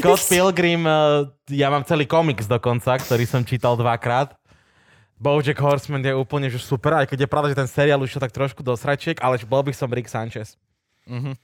Scott 0.00 0.20
Pilgrim, 0.28 0.84
eh, 0.84 1.24
ja 1.56 1.72
mám 1.72 1.80
celý 1.88 2.04
komiks 2.04 2.44
dokonca, 2.44 3.00
ktorý 3.00 3.24
som 3.24 3.40
čítal 3.40 3.72
dvakrát. 3.80 4.36
Bojack 5.16 5.60
Horseman 5.60 6.04
je 6.04 6.12
úplne 6.16 6.48
že 6.48 6.60
super, 6.60 6.96
aj 6.96 7.08
keď 7.08 7.24
je 7.24 7.28
pravda, 7.28 7.52
že 7.52 7.60
ten 7.64 7.68
seriál 7.68 8.00
už 8.00 8.16
je 8.16 8.20
tak 8.20 8.32
trošku 8.32 8.60
do 8.60 8.72
sračiek, 8.76 9.16
ale 9.20 9.40
bol 9.44 9.64
by 9.64 9.72
som 9.72 9.88
Rick 9.88 10.08
Sanchez. 10.08 10.56
Mhm. 11.08 11.34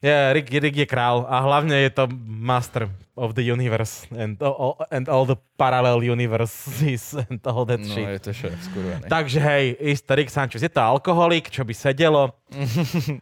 Yeah, 0.00 0.32
Rick, 0.32 0.48
Rick 0.48 0.76
je 0.80 0.86
král 0.88 1.28
a 1.28 1.44
hlavne 1.44 1.76
je 1.76 1.90
to 1.92 2.08
master 2.24 2.88
of 3.12 3.36
the 3.36 3.44
universe 3.44 4.08
and, 4.16 4.40
all, 4.40 4.80
and 4.88 5.04
all 5.12 5.28
the 5.28 5.36
parallel 5.60 6.00
universes 6.00 7.12
and 7.28 7.36
all 7.44 7.68
that 7.68 7.84
No, 7.84 7.92
shit. 7.92 8.08
je 8.08 8.20
to 8.20 8.32
šéf, 8.32 8.56
skurvený. 8.64 9.04
Takže 9.12 9.40
hej, 9.40 9.76
istý 9.92 10.12
Rick 10.16 10.32
Sanchez. 10.32 10.62
Je 10.64 10.72
to 10.72 10.80
alkoholik, 10.80 11.52
čo 11.52 11.68
by 11.68 11.74
sedelo. 11.76 12.32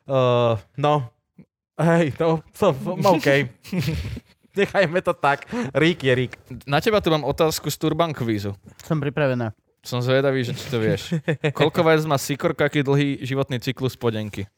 uh, 0.07 0.55
no, 0.79 1.11
hej, 1.83 2.15
to, 2.15 2.47
to, 2.55 2.71
OK. 3.11 3.27
Nechajme 4.59 5.03
to 5.03 5.15
tak. 5.15 5.51
Rick 5.75 6.03
je 6.03 6.15
Rick. 6.15 6.33
Na 6.67 6.79
teba 6.79 7.03
tu 7.03 7.11
mám 7.11 7.23
otázku 7.23 7.71
z 7.71 7.79
Turban 7.79 8.11
Quizu. 8.15 8.55
Som 8.83 8.99
pripravená. 8.99 9.51
Som 9.87 10.03
zvedavý, 10.03 10.43
že 10.43 10.55
či 10.55 10.67
to 10.67 10.79
vieš. 10.79 11.15
Koľko 11.55 11.87
vajec 11.87 12.03
má 12.07 12.19
Sikorka, 12.19 12.67
aký 12.67 12.83
dlhý 12.83 13.23
životný 13.23 13.63
cyklus 13.63 13.95
podenky? 13.95 14.51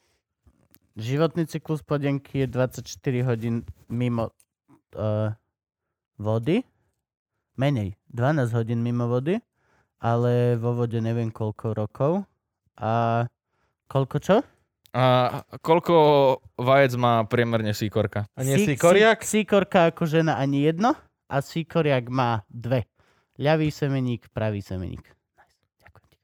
Životný 0.99 1.47
cyklus 1.47 1.79
podenky 1.81 2.43
je 2.43 2.47
24 2.47 2.83
hodín 3.23 3.63
mimo 3.87 4.31
uh, 4.95 5.31
vody. 6.19 6.67
Menej. 7.55 7.95
12 8.11 8.51
hodín 8.51 8.83
mimo 8.83 9.07
vody. 9.07 9.39
Ale 10.01 10.57
vo 10.57 10.73
vode 10.73 10.97
neviem 10.99 11.29
koľko 11.29 11.77
rokov. 11.77 12.11
A 12.75 13.23
koľko 13.87 14.17
čo? 14.19 14.35
A 14.91 15.03
koľko 15.63 15.93
vajec 16.59 16.99
má 16.99 17.23
priemerne 17.23 17.71
Sikorka? 17.71 18.27
A 18.35 18.43
nie 18.43 18.59
si 18.59 18.75
Sí- 18.75 19.23
Síkorka 19.23 19.87
ako 19.87 20.03
žena 20.03 20.35
ani 20.35 20.67
jedno 20.67 20.91
a 21.31 21.39
síkoriak 21.39 22.11
má 22.11 22.43
dve. 22.51 22.91
Ľavý 23.39 23.71
semeník, 23.71 24.27
pravý 24.35 24.59
semeník. 24.59 25.07
Nice. 25.39 25.55
Ďakujem 25.79 26.05
ti. 26.11 26.17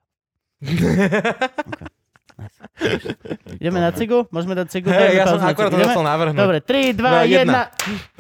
Okay. 1.68 1.96
Ideme 3.62 3.82
na 3.82 3.90
cigu? 3.90 4.30
Môžeme 4.30 4.54
dať 4.54 4.68
cigu? 4.70 4.94
Dajme 4.94 5.18
ja 5.18 5.26
som 5.26 5.42
akorát 5.42 5.74
to 5.74 5.82
chcel 5.82 6.06
navrhnúť. 6.06 6.38
Dobre, 6.38 6.60
3, 6.62 6.94
2, 6.94 7.02
Dva, 7.02 7.22
1. 7.26 7.34
jedna. 7.34 7.62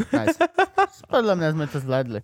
Nice. 0.09 0.37
Podľa 1.13 1.33
mňa 1.37 1.47
sme 1.53 1.65
to 1.69 1.77
zvládli. 1.77 2.19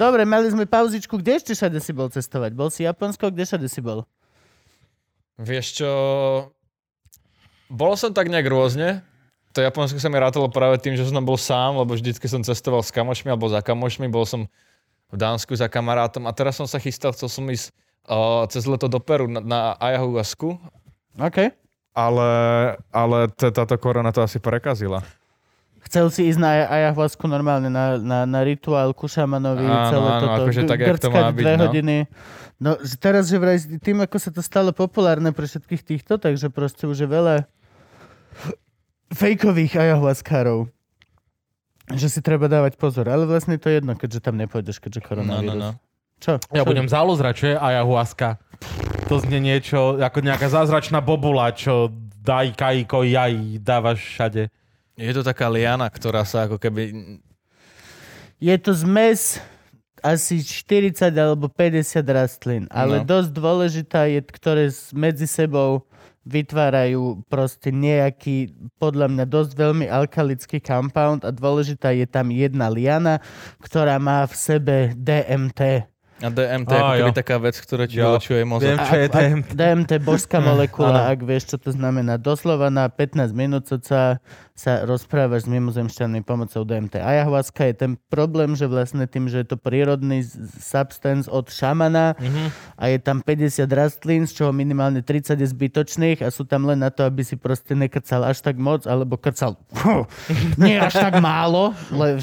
Dobre, 0.00 0.22
mali 0.24 0.48
sme 0.48 0.64
pauzičku. 0.64 1.20
Kde 1.20 1.32
ešte 1.38 1.52
všade 1.52 1.78
si 1.84 1.92
bol 1.92 2.08
cestovať? 2.08 2.50
Bol 2.56 2.72
si 2.72 2.88
Japonsko? 2.88 3.28
Kde 3.28 3.44
všade 3.44 3.68
si 3.68 3.80
bol? 3.84 4.08
Vieš 5.36 5.84
čo... 5.84 5.90
Bol 7.68 7.94
som 8.00 8.14
tak 8.14 8.32
nejak 8.32 8.48
rôzne. 8.48 9.04
To 9.54 9.62
Japonsko 9.62 10.00
sa 10.00 10.10
mi 10.10 10.18
rátalo 10.18 10.50
práve 10.50 10.80
tým, 10.82 10.98
že 10.98 11.06
som 11.06 11.14
tam 11.14 11.26
bol 11.28 11.38
sám, 11.38 11.78
lebo 11.78 11.94
vždycky 11.94 12.26
som 12.26 12.42
cestoval 12.42 12.82
s 12.82 12.90
kamošmi 12.90 13.30
alebo 13.30 13.46
za 13.46 13.62
kamošmi. 13.62 14.10
Bol 14.10 14.26
som 14.26 14.50
v 15.14 15.16
Dánsku 15.16 15.54
za 15.54 15.70
kamarátom 15.70 16.26
a 16.26 16.34
teraz 16.34 16.58
som 16.58 16.66
sa 16.66 16.82
chystal, 16.82 17.14
chcel 17.14 17.30
som 17.30 17.46
ísť 17.46 17.70
uh, 18.10 18.42
cez 18.50 18.66
leto 18.66 18.90
do 18.90 18.98
Peru 18.98 19.30
na, 19.30 19.38
na 19.38 19.60
Ayahuasku, 19.78 20.58
OK. 21.16 21.38
ale, 21.94 22.28
ale 22.90 23.18
t- 23.30 23.52
táto 23.54 23.78
korona 23.78 24.10
to 24.10 24.22
asi 24.22 24.42
prekazila. 24.42 25.02
Chcel 25.84 26.08
si 26.08 26.32
ísť 26.32 26.40
na 26.40 26.50
ayahuasku 26.64 27.28
normálne, 27.28 27.68
na, 27.68 28.00
na, 28.00 28.18
na 28.24 28.40
rituálku 28.40 29.04
šamanovi, 29.04 29.68
Áno, 29.68 29.90
celé 29.92 30.08
áno, 30.08 30.20
toto, 30.24 30.42
akože 30.48 30.60
tak, 30.64 30.80
jak 30.80 30.96
to 30.96 31.08
má 31.12 31.28
byť, 31.28 31.44
dve 31.44 31.54
no. 31.54 31.62
hodiny. 31.68 31.96
No, 32.56 32.70
že 32.80 32.96
teraz, 32.96 33.28
že 33.28 33.36
vraj 33.36 33.60
tým, 33.60 34.00
ako 34.00 34.16
sa 34.16 34.32
to 34.32 34.40
stalo 34.40 34.72
populárne 34.72 35.28
pre 35.36 35.44
všetkých 35.44 35.82
týchto, 35.84 36.16
takže 36.16 36.48
proste 36.48 36.88
už 36.88 37.04
je 37.04 37.08
veľa 37.10 37.44
fejkových 39.12 39.76
ayahuaskárov. 39.76 40.66
Že 41.92 42.08
si 42.08 42.20
treba 42.24 42.48
dávať 42.48 42.80
pozor. 42.80 43.04
Ale 43.12 43.28
vlastne 43.28 43.60
to 43.60 43.68
je 43.68 43.84
jedno, 43.84 43.92
keďže 43.92 44.24
tam 44.24 44.40
nepôjdeš, 44.40 44.80
keďže 44.80 45.04
No, 45.04 45.06
koronavírus. 45.06 45.52
no, 45.52 45.70
no. 45.76 45.82
Čo? 46.16 46.40
Ja 46.48 46.64
Čo? 46.64 46.68
budem 46.72 46.88
zaluzrať, 46.88 47.34
čo 47.36 47.46
je 47.52 47.56
ayahuasca. 47.60 48.40
To 49.08 49.20
znie 49.20 49.40
niečo, 49.40 50.00
ako 50.00 50.24
nejaká 50.24 50.48
zázračná 50.48 51.04
bobula, 51.04 51.52
čo 51.52 51.92
daj, 52.24 52.56
kajko, 52.56 53.04
jaj, 53.04 53.60
dávaš 53.60 54.00
všade. 54.00 54.48
Je 54.96 55.12
to 55.12 55.20
taká 55.20 55.52
liana, 55.52 55.90
ktorá 55.90 56.24
sa 56.24 56.48
ako 56.48 56.56
keby... 56.56 57.20
Je 58.40 58.56
to 58.58 58.72
zmes 58.72 59.38
asi 60.04 60.40
40 60.40 61.00
alebo 61.16 61.48
50 61.48 62.00
rastlín, 62.04 62.64
ale 62.68 63.00
No. 63.00 63.08
dosť 63.08 63.30
dôležitá 63.32 64.00
je, 64.08 64.20
ktoré 64.20 64.68
medzi 64.92 65.24
sebou 65.24 65.88
vytvárajú 66.24 67.20
proste 67.28 67.68
nejaký, 67.68 68.52
podľa 68.80 69.12
mňa 69.12 69.24
dosť 69.28 69.52
veľmi 69.52 69.86
alkalický 69.88 70.60
compound 70.60 71.24
a 71.24 71.32
dôležitá 71.32 71.92
je 71.92 72.08
tam 72.08 72.32
jedna 72.32 72.72
liana, 72.72 73.20
ktorá 73.60 74.00
má 74.00 74.24
v 74.24 74.34
sebe 74.36 74.76
DMT. 74.96 75.84
A 76.16 76.28
DMT 76.28 76.68
je 76.68 76.78
ako 76.78 76.94
keby 76.96 77.12
taká 77.12 77.36
vec, 77.36 77.56
ktorá 77.56 77.84
ti 77.84 77.96
Jo. 77.96 78.14
vylučuje 78.14 78.40
mozog. 78.42 78.64
Viem, 78.64 78.78
čo 78.78 78.94
je 78.94 79.02
A- 79.02 79.10
a- 79.10 79.18
DMT. 79.20 79.48
DMT, 79.50 79.90
božská 79.98 80.38
molekula, 80.38 81.10
ak 81.10 81.20
vieš, 81.20 81.42
čo 81.48 81.56
to 81.56 81.68
znamená. 81.68 82.16
Doslova 82.16 82.68
na 82.68 82.86
15 82.86 83.30
minút 83.30 83.66
sa, 83.66 84.22
sa 84.52 84.72
rozprávaš 84.80 85.44
s 85.44 85.50
mimozemšťanmi 85.50 86.22
pomocou 86.22 86.62
DMT. 86.62 86.96
Ayahuasca 86.96 87.62
je 87.64 87.74
ten 87.76 87.92
problém, 88.06 88.52
že 88.52 88.64
vlastne 88.64 89.04
tým, 89.04 89.26
že 89.26 89.42
je 89.42 89.48
to 89.48 89.56
prírodný 89.56 90.22
substance 90.54 91.26
od 91.26 91.46
šamana 91.46 92.14
Mhm. 92.14 92.44
a 92.72 92.84
je 92.86 92.98
tam 93.00 93.18
50 93.18 93.66
rastlín, 93.68 94.24
z 94.24 94.32
čoho 94.36 94.50
minimálne 94.50 95.00
30 95.00 95.34
je 95.36 95.48
zbytočných 95.48 96.20
a 96.20 96.30
sú 96.30 96.44
tam 96.44 96.62
len 96.64 96.78
na 96.78 96.88
to, 96.88 97.02
aby 97.02 97.20
si 97.20 97.34
proste 97.34 97.72
nekrcal 97.72 98.22
až 98.22 98.38
tak 98.40 98.54
moc, 98.54 98.84
alebo 98.84 99.16
krcal 99.16 99.58
nie 100.56 100.78
až 100.78 100.94
tak 100.94 101.18
málo, 101.18 101.74
le, 101.90 102.22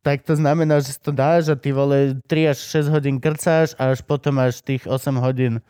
tak 0.00 0.24
to 0.24 0.36
znamená, 0.36 0.80
že 0.80 0.96
si 0.96 1.00
to 1.00 1.12
dáš 1.12 1.52
a 1.52 1.56
ty 1.56 1.72
vole 1.72 2.16
3 2.24 2.56
až 2.56 2.58
6 2.88 2.88
hodín 2.88 3.16
krcáš 3.20 3.76
a 3.76 3.92
až 3.92 4.00
potom 4.00 4.40
až 4.40 4.64
tých 4.64 4.88
8 4.88 5.16
hodín 5.20 5.60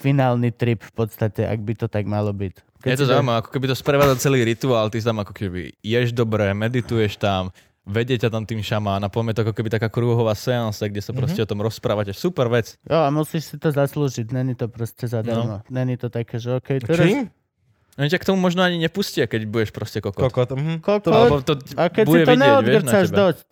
finálny 0.00 0.52
trip 0.52 0.84
v 0.84 0.92
podstate, 0.92 1.48
ak 1.48 1.60
by 1.60 1.72
to 1.76 1.86
tak 1.88 2.04
malo 2.04 2.32
byť. 2.32 2.54
Je 2.82 2.98
to 2.98 3.06
zaujímavé, 3.08 3.40
ako 3.40 3.50
keby 3.54 3.66
to 3.70 3.76
sprevádza 3.78 4.28
celý 4.28 4.44
rituál, 4.44 4.90
ty 4.90 4.98
tam 4.98 5.22
ako 5.22 5.32
keby 5.32 5.72
ješ 5.80 6.12
dobre, 6.12 6.50
medituješ 6.52 7.16
tam, 7.16 7.54
vedie 7.86 8.18
ťa 8.18 8.28
tam 8.28 8.44
tým 8.44 8.60
šamán 8.60 9.00
a 9.02 9.08
poďme 9.08 9.32
to 9.32 9.42
ako 9.46 9.54
keby 9.54 9.70
taká 9.70 9.88
kruhová 9.88 10.34
seansa, 10.34 10.90
kde 10.90 11.00
sa 11.00 11.14
proste 11.14 11.40
o 11.40 11.48
tom 11.48 11.62
rozprávate. 11.62 12.12
Super 12.12 12.50
vec. 12.50 12.76
Jo, 12.84 13.06
a 13.06 13.08
musíš 13.08 13.54
si 13.54 13.56
to 13.56 13.70
zaslúžiť, 13.70 14.34
není 14.34 14.54
to 14.58 14.66
proste 14.68 15.08
zadarmo. 15.08 15.62
No. 15.62 15.66
Není 15.70 15.96
to 15.96 16.10
také, 16.10 16.36
že 16.42 16.58
okej, 16.58 16.78
okay, 16.82 16.88
teraz... 16.88 17.06
Čím? 17.06 17.41
Oni 17.92 18.08
ťa 18.08 18.18
k 18.18 18.24
tomu 18.24 18.40
možno 18.40 18.60
ani 18.60 18.80
nepustia, 18.80 19.24
keď 19.24 19.44
budeš 19.44 19.70
proste 19.70 20.00
kokot. 20.00 20.32
Kokot. 20.32 20.56
Mhm. 20.56 20.80
Kokot, 20.80 21.12
Alebo 21.12 21.40
to 21.40 21.60
a 21.76 21.86
keď 21.86 22.04
si 22.04 22.08
bude 22.08 22.24
to 22.24 22.32
vidieť, 22.32 22.84
tebe. 22.84 23.12
dosť. 23.12 23.48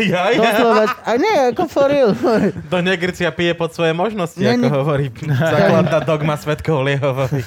Ja, 0.00 0.30
ja. 0.34 0.38
Doslova, 0.40 0.82
a 1.00 1.12
nie, 1.14 1.36
ako 1.48 1.62
for 1.66 1.86
real. 1.86 2.10
To 2.70 2.78
negrcia 2.80 3.30
pije 3.30 3.54
pod 3.54 3.70
svoje 3.70 3.90
možnosti, 3.92 4.34
Nie, 4.36 4.54
ako 4.54 4.62
nie. 4.62 4.70
hovorí 4.72 5.06
základná 5.50 5.98
dogma 6.02 6.34
Svetkov 6.34 6.82
Liehovovi. 6.82 7.38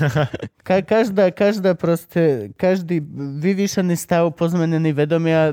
Ka- 0.63 0.83
každá, 0.83 1.31
každá 1.31 1.75
proste, 1.75 2.51
každý 2.55 3.03
vyvýšený 3.39 3.95
stav 3.95 4.27
pozmenený 4.31 4.91
vedomia 4.93 5.51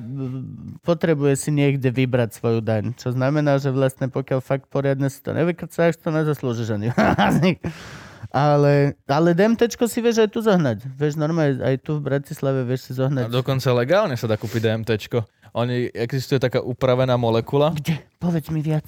potrebuje 0.80 1.34
si 1.36 1.50
niekde 1.50 1.90
vybrať 1.90 2.34
svoju 2.34 2.58
daň. 2.60 2.94
Čo 2.94 3.10
znamená, 3.10 3.58
že 3.58 3.70
vlastne 3.70 4.06
pokiaľ 4.06 4.38
fakt 4.38 4.66
poriadne 4.68 5.06
si 5.06 5.18
to 5.18 5.30
nevykrcáš, 5.30 5.98
to 5.98 6.10
nezaslúžiš 6.10 6.70
ani. 6.70 6.88
Ale, 8.34 8.98
ale 9.06 9.30
DMTčko 9.30 9.86
si 9.86 10.02
vieš 10.02 10.26
aj 10.26 10.28
tu 10.28 10.42
zohnať. 10.42 10.82
Vieš 10.90 11.14
normálne, 11.14 11.62
aj 11.62 11.78
tu 11.80 12.02
v 12.02 12.02
Bratislave 12.02 12.66
vieš 12.66 12.90
si 12.90 12.92
A 12.92 13.06
zohnať. 13.06 13.30
dokonca 13.30 13.70
legálne 13.70 14.18
sa 14.18 14.26
dá 14.26 14.34
kúpiť 14.34 14.58
DMTčko. 14.60 15.22
Oni, 15.54 15.86
existuje 15.88 16.42
taká 16.42 16.58
upravená 16.58 17.14
molekula 17.14 17.70
Kde? 17.70 18.02
Povedz 18.18 18.50
mi 18.50 18.58
viac. 18.58 18.82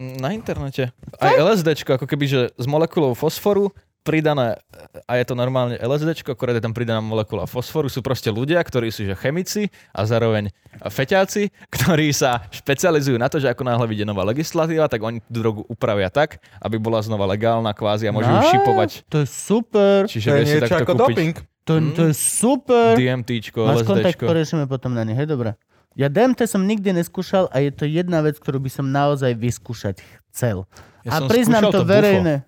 na 0.00 0.32
internete. 0.32 0.96
Aj 1.20 1.34
LSDčko, 1.36 2.00
ako 2.00 2.06
keby, 2.08 2.24
že 2.24 2.40
s 2.54 2.64
molekulou 2.64 3.12
fosforu 3.12 3.68
pridané, 4.08 4.56
a 5.04 5.20
je 5.20 5.24
to 5.28 5.36
normálne 5.36 5.76
LSDčko, 5.76 6.32
akorát 6.32 6.56
je 6.56 6.64
tam 6.64 6.72
pridaná 6.72 7.04
molekula 7.04 7.44
fosforu, 7.44 7.92
sú 7.92 8.00
proste 8.00 8.32
ľudia, 8.32 8.56
ktorí 8.64 8.88
sú 8.88 9.04
že 9.04 9.12
chemici 9.12 9.68
a 9.92 10.08
zároveň 10.08 10.48
feťáci, 10.80 11.52
ktorí 11.68 12.08
sa 12.16 12.48
špecializujú 12.48 13.20
na 13.20 13.28
to, 13.28 13.36
že 13.36 13.52
ako 13.52 13.68
náhle 13.68 13.84
vyjde 13.84 14.08
nová 14.08 14.24
legislatíva, 14.24 14.88
tak 14.88 15.04
oni 15.04 15.20
tú 15.20 15.30
drogu 15.44 15.60
upravia 15.68 16.08
tak, 16.08 16.40
aby 16.64 16.80
bola 16.80 17.04
znova 17.04 17.28
legálna 17.28 17.76
kvázi 17.76 18.08
a 18.08 18.14
môžu 18.16 18.32
ju 18.32 18.40
šipovať. 18.56 19.04
To 19.12 19.20
je 19.20 19.28
super. 19.28 20.08
Čiže 20.08 20.26
To 20.26 20.34
je 20.34 20.44
niečo 20.48 20.74
ako 20.80 20.92
kúpiť 20.96 21.16
doping. 21.18 21.34
To, 21.68 21.72
to 21.92 22.02
je 22.08 22.14
super. 22.16 22.96
DMTčko, 22.96 23.60
Máš 23.68 23.84
kontakt, 23.84 24.16
LSDčko. 24.16 24.24
poriešime 24.24 24.64
potom 24.64 24.96
na 24.96 25.04
ne. 25.04 25.12
Hej, 25.12 25.28
dobre. 25.28 25.52
Ja 25.98 26.08
DMT 26.08 26.46
som 26.46 26.64
nikdy 26.64 26.94
neskúšal 26.94 27.50
a 27.52 27.60
je 27.60 27.74
to 27.74 27.84
jedna 27.84 28.22
vec, 28.24 28.38
ktorú 28.40 28.62
by 28.62 28.70
som 28.72 28.86
naozaj 28.88 29.34
vyskúšať 29.36 30.00
chcel. 30.30 30.64
Ja 31.02 31.18
a 31.18 31.26
priznám 31.26 31.68
to, 31.68 31.82
to 31.82 31.84
verejné. 31.84 32.46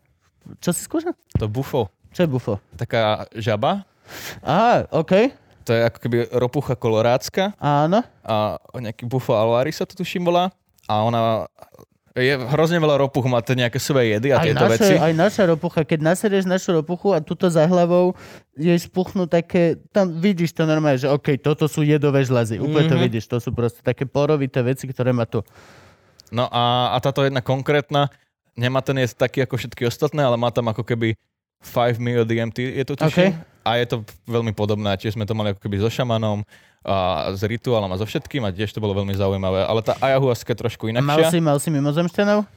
Čo 0.59 0.71
si 0.71 0.83
skúšal? 0.83 1.13
To 1.37 1.47
bufo. 1.47 1.89
Čo 2.11 2.25
je 2.25 2.29
bufo? 2.29 2.55
Taká 2.75 3.27
žaba. 3.33 3.85
Aha, 4.41 4.89
OK. 4.91 5.31
To 5.63 5.71
je 5.71 5.81
ako 5.85 5.99
keby 6.01 6.17
ropucha 6.33 6.75
kolorátska. 6.75 7.55
Áno. 7.57 8.03
A 8.21 8.35
nejaký 8.75 9.05
bufo 9.05 9.33
alvari 9.33 9.71
sa 9.71 9.85
to 9.85 9.95
tuším 9.95 10.25
volá. 10.25 10.51
A 10.85 11.01
ona 11.01 11.47
je 12.11 12.35
hrozne 12.35 12.77
veľa 12.77 12.99
ropuch, 12.99 13.23
má 13.25 13.39
to 13.39 13.55
nejaké 13.55 13.79
svoje 13.79 14.11
jedy 14.11 14.35
a 14.35 14.43
Aj, 14.43 14.45
tieto 14.45 14.67
naše, 14.67 14.75
veci. 14.75 14.95
aj 14.99 15.13
naša 15.15 15.43
ropucha, 15.47 15.87
keď 15.87 15.99
naserieš 16.03 16.43
našu 16.45 16.75
ropuchu 16.75 17.15
a 17.15 17.23
tuto 17.23 17.47
za 17.47 17.63
hlavou 17.63 18.19
jej 18.53 18.75
spuchnú 18.77 19.31
také, 19.31 19.79
tam 19.89 20.19
vidíš 20.19 20.51
to 20.51 20.67
normálne, 20.67 20.99
že 20.99 21.07
OK, 21.07 21.39
toto 21.39 21.71
sú 21.71 21.87
jedové 21.87 22.27
žľazy. 22.27 22.59
Úplne 22.59 22.87
to 22.89 22.99
Mhm. 22.99 23.03
vidíš, 23.07 23.25
to 23.25 23.39
sú 23.39 23.55
proste 23.55 23.79
také 23.79 24.05
porovité 24.05 24.59
veci, 24.59 24.85
ktoré 24.85 25.15
má 25.15 25.23
tu. 25.23 25.47
No 26.29 26.47
a, 26.47 26.91
a 26.91 26.99
táto 26.99 27.23
jedna 27.23 27.41
konkrétna, 27.41 28.11
nemá 28.57 28.81
ten 28.81 28.97
je 29.03 29.13
taký 29.15 29.45
ako 29.45 29.55
všetky 29.57 29.83
ostatné, 29.87 30.23
ale 30.23 30.37
má 30.39 30.49
tam 30.55 30.71
ako 30.71 30.83
keby 30.87 31.17
5 31.61 32.01
mil 32.01 32.25
DMT, 32.25 32.59
je 32.81 32.85
to 32.89 32.95
tuším. 32.97 33.37
A 33.61 33.77
je 33.77 33.87
to 33.93 33.97
veľmi 34.25 34.57
podobné, 34.57 34.97
tiež 34.97 35.15
sme 35.15 35.29
to 35.29 35.37
mali 35.37 35.53
ako 35.53 35.61
keby 35.61 35.77
so 35.77 35.93
šamanom, 35.93 36.41
a 36.81 37.29
s 37.37 37.45
rituálom 37.45 37.93
a 37.93 38.01
so 38.01 38.09
všetkým 38.09 38.41
a 38.49 38.55
tiež 38.57 38.73
to 38.73 38.81
bolo 38.81 38.97
veľmi 38.97 39.13
zaujímavé. 39.13 39.69
Ale 39.69 39.85
tá 39.85 40.01
ayahuasca 40.01 40.49
je 40.49 40.57
trošku 40.57 40.89
Mal 40.89 40.97
inakšia. 40.97 41.29
si, 41.29 41.39
mal 41.45 41.61
si 41.61 41.69
mimozemšťanov? 41.69 42.49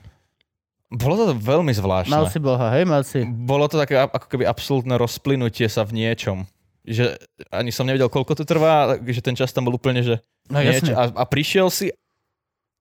Bolo 0.94 1.14
to 1.20 1.36
veľmi 1.36 1.74
zvláštne. 1.76 2.14
Mal 2.14 2.32
si 2.32 2.40
boha, 2.40 2.72
hej? 2.80 2.88
Mal 2.88 3.04
si. 3.04 3.26
Bolo 3.26 3.68
to 3.68 3.76
také 3.82 4.00
ako 4.00 4.28
keby 4.32 4.48
absolútne 4.48 4.96
rozplynutie 4.96 5.68
sa 5.68 5.84
v 5.84 6.00
niečom. 6.00 6.48
Že 6.88 7.20
ani 7.52 7.74
som 7.76 7.84
nevedel, 7.84 8.08
koľko 8.08 8.40
to 8.40 8.44
trvá, 8.48 8.96
že 9.04 9.20
ten 9.20 9.36
čas 9.36 9.52
tam 9.52 9.68
bol 9.68 9.76
úplne, 9.76 10.00
že 10.06 10.24
No 10.52 10.60
niečo, 10.60 10.92
a, 10.92 11.08
a 11.12 11.24
prišiel 11.24 11.72
si 11.72 11.92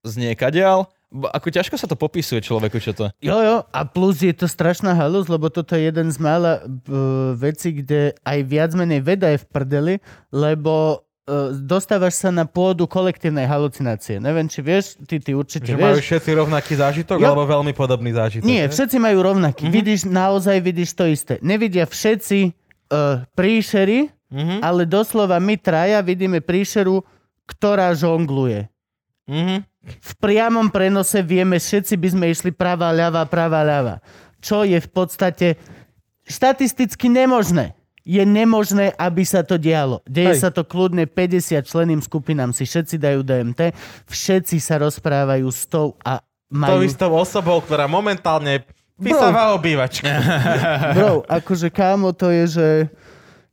z 0.03 0.15
niekadiaľ. 0.19 0.91
Ako 1.13 1.49
ťažko 1.49 1.77
sa 1.77 1.85
to 1.85 1.93
popisuje 1.93 2.41
človeku, 2.41 2.77
čo 2.77 2.91
to 2.91 3.13
Jo, 3.19 3.39
jo, 3.39 3.57
a 3.63 3.81
plus 3.83 4.19
je 4.19 4.33
to 4.33 4.45
strašná 4.45 4.93
halus, 4.93 5.27
lebo 5.27 5.47
toto 5.47 5.73
je 5.73 5.85
jeden 5.85 6.09
z 6.09 6.17
mála 6.17 6.59
uh, 6.59 6.71
vecí, 7.33 7.73
kde 7.75 8.17
aj 8.19 8.39
viac 8.43 8.71
menej 8.73 9.01
veda 9.01 9.29
je 9.29 9.39
v 9.39 9.47
prdeli, 9.47 9.95
lebo 10.31 10.73
uh, 10.99 11.53
dostávaš 11.53 12.17
sa 12.17 12.29
na 12.29 12.43
pôdu 12.43 12.85
kolektívnej 12.85 13.45
halucinácie. 13.45 14.17
Neviem, 14.19 14.47
či 14.47 14.59
vieš, 14.59 14.97
ty, 15.03 15.17
ty 15.17 15.33
určite 15.33 15.69
Že 15.69 15.77
majú 15.77 15.97
vieš. 15.97 16.09
všetci 16.09 16.31
rovnaký 16.33 16.73
zážitok, 16.75 17.17
Jo. 17.17 17.27
alebo 17.29 17.45
veľmi 17.47 17.73
podobný 17.73 18.11
zážitok? 18.11 18.43
Nie, 18.43 18.65
všetci 18.67 18.97
majú 18.97 19.21
rovnaký. 19.23 19.69
Mm-hmm. 19.69 19.77
Vidíš, 19.77 20.01
naozaj 20.07 20.57
vidíš 20.59 20.91
to 20.93 21.05
isté. 21.05 21.37
Nevidia 21.39 21.85
všetci 21.85 22.39
uh, 22.89 23.29
príšery, 23.33 24.09
Mhm, 24.33 24.65
ale 24.65 24.89
doslova 24.89 25.37
my 25.37 25.61
traja 25.61 26.01
vidíme 26.01 26.41
príšeru, 26.41 27.05
ktorá 27.45 27.93
žongluje. 27.93 28.65
mhm. 29.29 29.69
V 29.83 30.13
priamom 30.23 30.71
prenose 30.71 31.19
vieme, 31.21 31.59
všetci 31.59 31.95
by 31.99 32.09
sme 32.15 32.27
išli 32.31 32.51
pravá, 32.55 32.95
ľava, 32.95 33.27
pravá, 33.27 33.67
ľava. 33.67 33.99
Čo 34.39 34.63
je 34.63 34.79
v 34.79 34.89
podstate 34.91 35.47
štatisticky 36.27 37.11
nemožné. 37.11 37.75
Je 38.03 38.23
nemožné, 38.27 38.91
aby 38.99 39.23
sa 39.23 39.47
to 39.47 39.55
dialo. 39.55 40.03
Deje 40.03 40.35
Hej. 40.35 40.43
sa 40.43 40.51
to 40.51 40.67
kľudne 40.67 41.07
50 41.07 41.63
členým 41.63 42.03
skupinám, 42.03 42.51
si 42.51 42.67
všetci 42.67 42.99
dajú 42.99 43.23
DMT, 43.23 43.71
všetci 44.11 44.59
sa 44.59 44.83
rozprávajú 44.83 45.47
s 45.47 45.71
tou 45.71 45.95
a 46.03 46.19
To 46.19 46.27
majú... 46.51 46.83
istou 46.83 47.15
osobou, 47.15 47.63
ktorá 47.63 47.87
momentálne 47.87 48.67
vysáva 48.99 49.55
obývačku. 49.55 50.03
Bro, 50.99 51.23
akože 51.31 51.71
kámo, 51.71 52.11
to 52.11 52.35
je, 52.35 52.45
že 52.59 52.67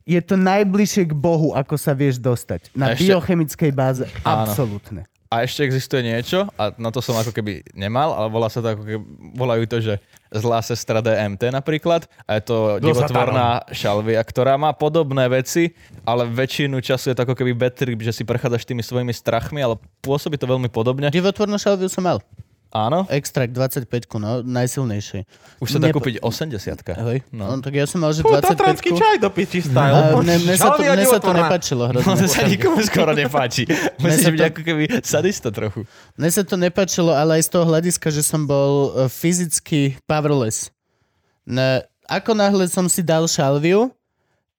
je 0.02 0.18
to 0.18 0.34
najbližšie 0.34 1.06
k 1.06 1.14
Bohu, 1.14 1.54
ako 1.54 1.78
sa 1.78 1.94
vieš 1.94 2.18
dostať. 2.18 2.74
Na 2.74 2.98
ešte- 2.98 3.06
biochemickej 3.06 3.70
báze. 3.70 4.04
Áno. 4.26 4.50
Absolútne. 4.50 5.06
A 5.30 5.46
ešte 5.46 5.62
existuje 5.62 6.02
niečo, 6.02 6.50
a 6.58 6.74
na 6.74 6.90
to 6.90 6.98
som 6.98 7.14
ako 7.14 7.30
keby 7.30 7.62
nemal, 7.70 8.10
ale 8.18 8.26
volá 8.34 8.50
sa 8.50 8.58
to 8.58 8.74
ako 8.74 8.82
keby, 8.82 8.98
volajú 9.38 9.62
to, 9.70 9.78
že 9.78 9.94
zlá 10.34 10.58
sestra 10.58 10.98
DMT 10.98 11.54
napríklad. 11.54 12.10
A 12.26 12.42
je 12.42 12.50
to 12.50 12.82
divotvorná 12.82 13.62
šalvia, 13.70 14.18
ktorá 14.26 14.58
má 14.58 14.74
podobné 14.74 15.30
veci, 15.30 15.70
ale 16.02 16.26
väčšinu 16.26 16.82
času 16.82 17.14
je 17.14 17.16
to 17.16 17.22
ako 17.22 17.38
keby 17.38 17.54
bad 17.54 17.78
trip, 17.78 18.02
že 18.02 18.10
si 18.10 18.26
prechádzaš 18.26 18.66
tými 18.66 18.82
svojimi 18.82 19.14
strachmi, 19.14 19.62
ale 19.62 19.78
pôsobí 20.02 20.34
to 20.34 20.50
veľmi 20.50 20.66
podobne. 20.66 21.14
Divotvornú 21.14 21.62
šalviu 21.62 21.86
som 21.86 22.02
mal. 22.02 22.18
Áno, 22.70 23.02
Extrakt 23.10 23.50
25, 23.50 23.90
no, 24.22 24.46
najsilnejšie. 24.46 25.26
už 25.58 25.68
sa 25.68 25.78
dá 25.82 25.90
Nepo- 25.90 25.98
kúpiť 25.98 26.22
80 26.22 27.02
Hej. 27.02 27.18
No. 27.34 27.58
No. 27.58 27.58
tak 27.58 27.74
ja 27.74 27.82
som 27.82 27.98
mal, 27.98 28.14
že 28.14 28.22
Fú, 28.22 28.30
25 28.30 28.46
tatranský 28.46 28.90
čaj 28.94 29.18
do 29.18 29.26
piči 29.26 29.58
style. 29.66 29.90
A 29.90 30.14
mne, 30.14 30.38
mne, 30.38 30.54
sa 30.54 30.78
to, 30.78 30.86
mne 30.86 31.02
sa 31.02 31.18
to 31.18 31.34
No 31.34 31.90
hrozne. 31.90 32.14
to 32.14 32.26
sa 32.30 32.46
nikomu 32.46 32.78
skoro 32.86 33.10
nepáči. 33.10 33.66
Musíš 34.02 34.30
byť 34.30 34.42
ako 34.54 34.60
keby 34.62 34.82
sadista 35.02 35.50
trochu. 35.50 35.82
Mne 36.14 36.30
sa 36.30 36.46
to 36.46 36.54
nepačilo, 36.54 37.10
ale 37.10 37.42
aj 37.42 37.50
z 37.50 37.50
toho 37.58 37.64
hľadiska, 37.66 38.06
že 38.14 38.22
som 38.22 38.46
bol 38.46 38.94
e, 38.94 39.10
fyzicky 39.10 39.98
powerless. 40.06 40.70
Ne, 41.50 41.82
ako 42.06 42.38
náhle 42.38 42.70
som 42.70 42.86
si 42.86 43.02
dal 43.02 43.26
šalviu, 43.26 43.90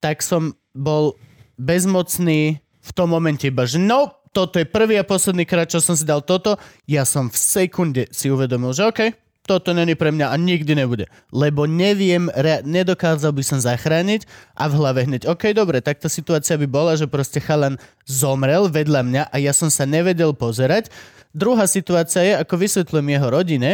tak 0.04 0.20
som 0.20 0.52
bol 0.76 1.16
bezmocný 1.56 2.60
v 2.60 2.92
tom 2.92 3.08
momente 3.14 3.48
iba, 3.48 3.64
že 3.64 3.80
no, 3.80 4.21
toto 4.32 4.60
je 4.60 4.68
prvý 4.68 4.96
a 4.96 5.08
posledný 5.08 5.44
krát, 5.44 5.68
čo 5.68 5.84
som 5.84 5.96
si 5.96 6.08
dal 6.08 6.24
toto. 6.24 6.56
Ja 6.88 7.04
som 7.04 7.28
v 7.28 7.38
sekunde 7.38 8.08
si 8.16 8.32
uvedomil, 8.32 8.72
že 8.72 8.88
OK, 8.88 9.02
toto 9.44 9.74
není 9.76 9.98
pre 9.98 10.14
mňa 10.14 10.32
a 10.32 10.36
nikdy 10.40 10.72
nebude. 10.78 11.12
Lebo 11.36 11.68
neviem, 11.68 12.32
rea- 12.32 12.64
nedokázal 12.64 13.36
by 13.36 13.44
som 13.44 13.60
zachrániť 13.60 14.24
a 14.56 14.72
v 14.72 14.78
hlave 14.80 15.04
hneď, 15.04 15.28
OK, 15.28 15.52
dobre, 15.52 15.84
tak 15.84 16.00
tá 16.00 16.08
situácia 16.08 16.56
by 16.56 16.68
bola, 16.70 16.96
že 16.96 17.10
proste 17.10 17.44
chalan 17.44 17.76
zomrel 18.08 18.72
vedľa 18.72 19.02
mňa 19.04 19.24
a 19.28 19.36
ja 19.42 19.52
som 19.52 19.68
sa 19.68 19.84
nevedel 19.84 20.32
pozerať. 20.38 20.94
Druhá 21.34 21.66
situácia 21.66 22.22
je, 22.24 22.34
ako 22.38 22.54
vysvetľujem 22.56 23.08
jeho 23.12 23.28
rodine, 23.28 23.72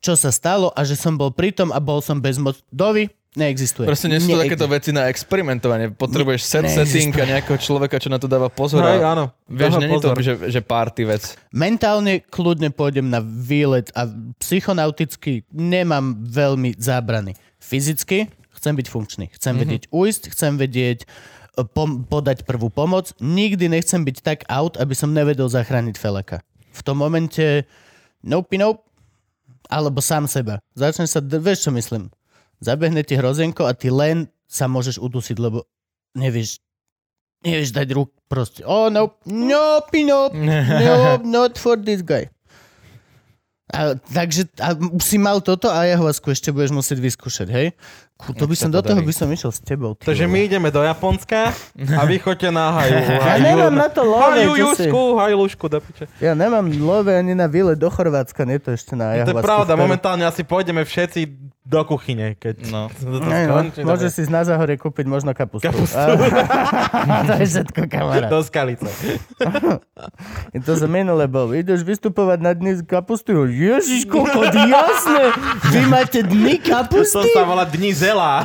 čo 0.00 0.16
sa 0.16 0.32
stalo 0.32 0.72
a 0.72 0.80
že 0.82 0.96
som 0.96 1.14
bol 1.20 1.28
pritom 1.30 1.68
a 1.70 1.78
bol 1.78 2.00
som 2.00 2.18
bezmoc. 2.18 2.56
Dovi, 2.72 3.12
neexistuje. 3.38 3.86
Proste 3.86 4.10
nie 4.10 4.18
sú 4.18 4.34
to 4.34 4.42
takéto 4.42 4.66
veci 4.66 4.90
na 4.90 5.06
experimentovanie. 5.06 5.94
Potrebuješ 5.94 6.42
set 6.42 6.66
Neexistuje. 6.66 7.14
setting 7.14 7.14
a 7.14 7.24
nejakého 7.38 7.58
človeka, 7.62 8.02
čo 8.02 8.10
na 8.10 8.18
to 8.18 8.26
dáva 8.26 8.50
pozor. 8.50 8.82
A- 8.82 8.98
áno. 8.98 9.30
Vieš, 9.46 9.78
není 9.78 9.96
to, 10.02 10.10
že, 10.18 10.34
že 10.50 10.60
party 10.62 11.02
vec. 11.06 11.38
Mentálne 11.54 12.26
kľudne 12.26 12.74
pôjdem 12.74 13.06
na 13.06 13.22
výlet 13.22 13.94
a 13.94 14.10
psychonauticky 14.42 15.46
nemám 15.54 16.18
veľmi 16.26 16.74
zábrany. 16.74 17.38
Fyzicky 17.62 18.26
chcem 18.58 18.74
byť 18.74 18.86
funkčný. 18.90 19.26
Chcem 19.32 19.54
mm-hmm. 19.54 19.62
vedieť 19.62 19.82
ujsť, 19.94 20.22
chcem 20.34 20.52
vedieť 20.58 20.98
e, 21.04 21.06
pom- 21.64 22.02
podať 22.02 22.44
prvú 22.44 22.68
pomoc. 22.68 23.14
Nikdy 23.22 23.70
nechcem 23.70 24.02
byť 24.02 24.16
tak 24.20 24.38
out, 24.50 24.74
aby 24.76 24.92
som 24.92 25.14
nevedel 25.14 25.46
zachrániť 25.46 25.96
Feleka. 25.96 26.42
V 26.74 26.80
tom 26.82 26.98
momente 26.98 27.64
nope, 28.20 28.58
nope, 28.58 28.84
alebo 29.70 30.02
sám 30.02 30.26
seba. 30.26 30.58
Začneš 30.74 31.14
sa, 31.14 31.20
vieš 31.22 31.64
čo 31.64 31.70
myslím, 31.72 32.10
zabehne 32.60 33.02
ti 33.02 33.16
hrozenko 33.16 33.66
a 33.66 33.72
ty 33.72 33.88
len 33.88 34.28
sa 34.46 34.68
môžeš 34.68 35.00
udusiť, 35.00 35.36
lebo 35.40 35.64
nevieš, 36.14 36.60
nevieš 37.42 37.72
dať 37.72 37.88
ruk 37.96 38.12
proste. 38.28 38.62
Oh, 38.62 38.92
nope, 38.92 39.18
nope, 39.26 39.96
nope, 40.04 40.36
nope, 40.36 41.24
not 41.24 41.56
for 41.56 41.80
this 41.80 42.04
guy. 42.04 42.28
A, 43.70 43.94
takže 43.94 44.50
a 44.58 44.74
si 44.98 45.14
mal 45.14 45.38
toto 45.38 45.70
a 45.70 45.86
ayahuasku 45.86 46.34
ešte 46.34 46.50
budeš 46.50 46.74
musieť 46.74 46.98
vyskúšať, 46.98 47.48
hej? 47.54 47.66
Ku, 48.20 48.36
to 48.36 48.44
by 48.44 48.52
som, 48.52 48.68
do 48.68 48.84
toho 48.84 49.00
by 49.00 49.14
som 49.16 49.28
išiel 49.32 49.48
s 49.48 49.64
tebou. 49.64 49.96
ty 49.96 50.04
Takže 50.04 50.28
my 50.28 50.38
ideme 50.44 50.68
do 50.68 50.84
Japonska 50.84 51.56
a 51.72 52.02
vy 52.04 52.20
choďte 52.20 52.52
na 52.52 52.68
haju. 52.76 52.96
Ja 53.00 53.36
nemám 53.40 53.74
na 53.74 53.88
to 53.88 54.04
love, 54.04 54.36
Haju? 54.36 54.60
Jusku, 54.60 55.02
hajlušku, 55.16 55.64
do 55.72 55.80
piče. 55.80 56.04
Ja 56.20 56.36
nemám 56.36 56.68
love 56.84 57.08
ani 57.08 57.32
na 57.32 57.48
výlet 57.48 57.80
do 57.80 57.88
Chorvátska, 57.88 58.44
nie 58.44 58.60
to 58.60 58.76
ešte 58.76 58.92
na 58.92 59.24
To 59.24 59.32
je 59.32 59.40
pravda, 59.40 59.72
momentálne 59.72 60.28
asi 60.28 60.44
pôjdeme 60.44 60.84
všetci 60.84 61.50
do 61.70 61.80
kuchyne, 61.86 62.34
keď 62.34 62.66
No. 62.66 62.90
to 62.98 63.22
no, 63.22 63.62
môže 63.86 64.10
si 64.10 64.26
na 64.26 64.42
záhore 64.42 64.74
kúpiť 64.74 65.06
možno 65.06 65.30
kapustu. 65.30 65.70
Kapustu. 65.70 65.94
A, 65.96 66.18
to 67.30 67.32
je 67.38 67.46
všetko, 67.46 67.86
kamarát. 67.86 68.26
Do 68.26 68.42
skalice. 68.42 68.90
To 70.66 70.72
sa 70.74 70.86
minule 70.90 71.30
bol. 71.30 71.54
Ideš 71.54 71.86
vystupovať 71.86 72.38
na 72.42 72.52
dni 72.58 72.80
z 72.80 72.82
kapusty? 72.82 73.30
Ježiš, 73.30 74.10
koľko 74.10 74.50
jasné. 74.50 75.24
Vy 75.70 75.80
máte 75.86 76.20
dny 76.26 76.58
To 76.58 76.66
kapusty? 76.74 77.30
sa 77.30 77.46
volá 77.46 77.62
Zela. 78.10 78.42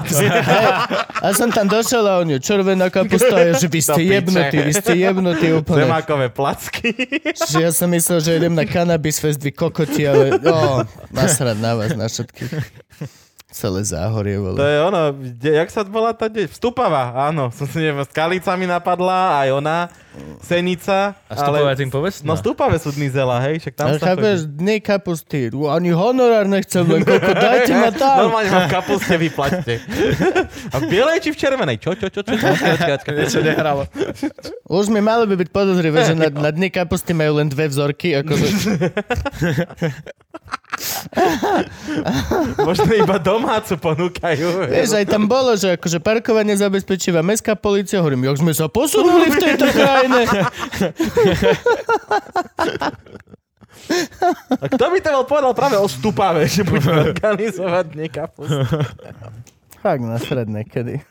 A 1.25 1.33
som 1.33 1.49
tam 1.49 1.65
došiel 1.65 2.05
a 2.05 2.21
on 2.21 2.29
je 2.29 2.37
červená 2.37 2.93
kapusta. 2.93 3.33
Ja, 3.41 3.57
že 3.57 3.65
vy 3.65 3.81
ste 3.81 4.01
jebnutí, 4.05 4.57
vy 4.61 4.73
ste 4.77 4.93
jebnutí 4.93 5.47
úplne. 5.57 5.89
Zemákové 5.89 6.29
placky. 6.29 6.93
Že 7.33 7.57
ja 7.65 7.71
som 7.73 7.89
myslel, 7.89 8.19
že 8.21 8.31
idem 8.37 8.53
na 8.53 8.69
Cannabis 8.69 9.17
Fest, 9.17 9.41
vy 9.41 9.49
kokoti, 9.49 10.05
ale 10.05 10.37
oh, 10.45 10.85
nasrať 11.09 11.57
na 11.57 11.73
vás, 11.73 11.97
na 11.97 12.05
všetkých. 12.05 12.53
Celé 13.55 13.87
záhorie, 13.87 14.35
To 14.35 14.51
vole. 14.51 14.59
je 14.59 14.79
ono, 14.83 15.01
kde, 15.15 15.63
jak 15.63 15.69
sa 15.71 15.87
volá 15.87 16.11
tá 16.11 16.27
deť? 16.27 16.51
Vstupava, 16.51 17.15
áno. 17.15 17.47
Som 17.55 17.71
si 17.71 17.79
neviem, 17.79 18.03
s 18.03 18.11
kalicami 18.11 18.67
napadla, 18.67 19.39
aj 19.39 19.49
ona, 19.55 19.77
Senica. 20.43 21.15
A 21.27 21.33
stupová 21.35 21.75
je 21.75 21.79
tým 21.83 21.91
povestná. 21.91 22.27
No 22.27 22.39
stupave 22.39 22.79
sú 22.79 22.91
dny 22.95 23.11
zela, 23.11 23.35
hej, 23.43 23.59
však 23.63 23.73
tam 23.75 23.87
Ale 23.91 23.99
sa 23.99 24.05
chápeš, 24.11 24.47
chodí. 24.47 24.55
dny 24.59 24.75
kapusty. 24.79 25.39
Ani 25.51 25.91
honorár 25.91 26.47
nechcem, 26.47 26.87
len 26.87 27.03
koľko, 27.03 27.31
dajte 27.35 27.73
ma 27.75 27.91
tam. 27.91 28.31
Normálne 28.31 28.49
ma 28.51 28.61
v 28.63 28.71
kapuste 28.71 29.15
vyplaťte. 29.15 29.73
A 30.73 30.75
v 30.79 30.83
bielej 30.87 31.19
či 31.19 31.29
v 31.31 31.37
červenej? 31.39 31.77
Čo, 31.83 31.99
čo, 31.99 32.07
čo, 32.07 32.21
čo? 32.23 32.31
čo? 32.31 33.11
Niečo 33.11 33.39
nehralo. 33.43 33.83
Už 34.71 34.87
mi 34.87 35.03
malo 35.03 35.27
by 35.27 35.35
byť 35.35 35.49
podozrivé, 35.51 36.07
že 36.07 36.15
na, 36.19 36.31
na 36.31 36.51
dny 36.51 36.71
kapusty 36.71 37.11
majú 37.11 37.43
len 37.43 37.51
dve 37.51 37.67
vzorky. 37.67 38.15
Akože, 38.15 38.47
Možno 42.67 42.91
iba 42.91 43.17
domácu 43.19 43.77
ponúkajú. 43.79 44.67
vieš, 44.67 44.95
aj 44.95 45.05
tam 45.07 45.27
bolo, 45.27 45.55
že 45.55 45.79
akože 45.79 45.99
parkovanie 46.03 46.55
zabezpečíva 46.57 47.23
mestská 47.23 47.55
policia. 47.55 47.99
Hovorím, 48.01 48.27
jak 48.27 48.41
sme 48.41 48.53
sa 48.53 48.67
posunuli 48.67 49.31
v 49.31 49.37
tejto 49.39 49.67
krajine. 49.71 50.21
A 54.49 54.65
kto 54.65 54.85
by 54.89 54.97
to 54.97 55.09
bol 55.13 55.25
povedal 55.29 55.53
práve 55.53 55.77
o 55.77 55.85
stupave, 55.85 56.49
že 56.49 56.65
budeme 56.65 57.05
organizovať 57.13 57.85
dne 57.93 58.07
kapusty? 58.09 58.65
Fakt 59.77 60.01
na 60.01 60.17
stredné, 60.17 60.65
kedy. 60.65 61.05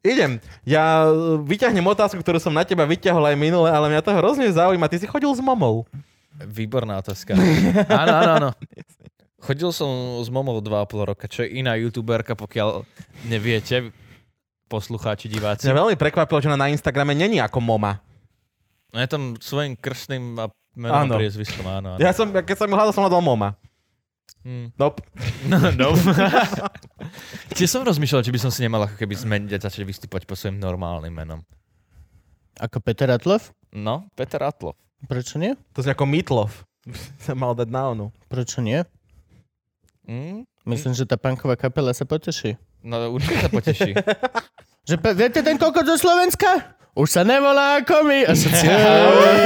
Idem. 0.00 0.40
Ja 0.64 1.10
e, 1.10 1.42
vyťahnem 1.44 1.84
otázku, 1.84 2.22
ktorú 2.24 2.40
som 2.40 2.54
na 2.54 2.64
teba 2.64 2.88
vyťahol 2.88 3.28
aj 3.28 3.36
minule, 3.36 3.68
ale 3.68 3.92
mňa 3.92 4.00
to 4.00 4.16
hrozne 4.16 4.48
zaujíma. 4.48 4.88
Ty 4.88 4.96
si 5.02 5.10
chodil 5.10 5.28
s 5.28 5.42
momou. 5.44 5.84
Výborná 6.38 7.02
otázka. 7.02 7.34
Áno, 8.02 8.12
áno, 8.14 8.30
áno. 8.38 8.50
Chodil 9.38 9.70
som 9.70 10.18
s 10.22 10.30
momou 10.30 10.58
2,5 10.58 11.10
roka, 11.10 11.26
čo 11.30 11.46
je 11.46 11.58
iná 11.62 11.78
youtuberka, 11.78 12.34
pokiaľ 12.34 12.82
neviete, 13.26 13.94
poslucháči, 14.66 15.30
diváci. 15.30 15.66
Mňa 15.66 15.78
veľmi 15.78 15.96
prekvapilo, 15.98 16.42
že 16.42 16.50
ona 16.50 16.66
na 16.66 16.70
Instagrame 16.70 17.14
není 17.14 17.38
ako 17.38 17.58
moma. 17.62 18.02
No 18.90 18.98
je 18.98 19.08
tam 19.10 19.22
svojim 19.38 19.78
krstným 19.78 20.38
a 20.42 20.50
menom 20.74 21.10
Áno. 21.10 21.14
priezviskom, 21.18 21.66
áno. 21.66 21.96
áno. 21.96 22.00
Ja 22.02 22.14
som, 22.14 22.30
keď 22.30 22.56
som 22.56 22.70
ju 22.70 22.74
hľadal, 22.74 22.94
som 22.94 23.02
hľadal 23.06 23.22
moma. 23.22 23.58
Hm. 24.46 24.74
Nope. 24.78 25.02
No, 25.50 25.58
no. 25.74 25.88
Tiež 27.56 27.70
som 27.70 27.82
rozmýšľal, 27.86 28.22
či 28.26 28.34
by 28.34 28.40
som 28.42 28.50
si 28.50 28.62
nemal 28.62 28.86
ako 28.86 28.98
keby 28.98 29.14
zmeniť 29.14 29.50
a 29.54 29.62
začať 29.62 29.82
vystúpať 29.86 30.26
po 30.26 30.34
svojim 30.38 30.58
normálnym 30.58 31.14
menom. 31.14 31.40
Ako 32.58 32.82
Peter 32.82 33.06
Atlov? 33.10 33.54
No, 33.70 34.10
Peter 34.18 34.42
Atlov. 34.42 34.74
Prečo 35.04 35.36
nie? 35.36 35.54
To 35.72 35.80
je 35.80 35.88
ako 35.88 36.04
Meatloaf. 36.04 36.66
Sa 37.24 37.32
mal 37.32 37.52
dať 37.52 37.68
na 37.68 37.82
onu. 37.88 38.06
Prečo 38.26 38.58
nie? 38.58 38.82
Hm? 40.04 40.42
Myslím, 40.64 40.92
že 40.92 41.04
tá 41.04 41.14
punková 41.14 41.54
kapela 41.54 41.92
sa 41.92 42.02
poteší. 42.02 42.56
No 42.80 43.10
určite 43.10 43.40
sa 43.40 43.50
poteší. 43.50 43.92
Že 44.84 44.96
pe- 44.96 45.12
viete 45.14 45.40
ten 45.40 45.54
kokot 45.54 45.84
zo 45.84 45.96
Slovenska? 45.96 46.72
Už 46.94 47.08
sa 47.10 47.20
nevolá 47.20 47.76
ako 47.78 48.00
my. 48.02 48.24
A 48.24 48.32
všetci, 48.32 48.64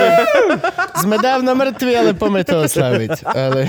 Sme 1.02 1.18
dávno 1.18 1.50
mŕtvi, 1.52 1.92
ale 1.92 2.10
poďme 2.12 2.42
to 2.42 2.62
oslaviť. 2.62 3.26
Ale... 3.26 3.66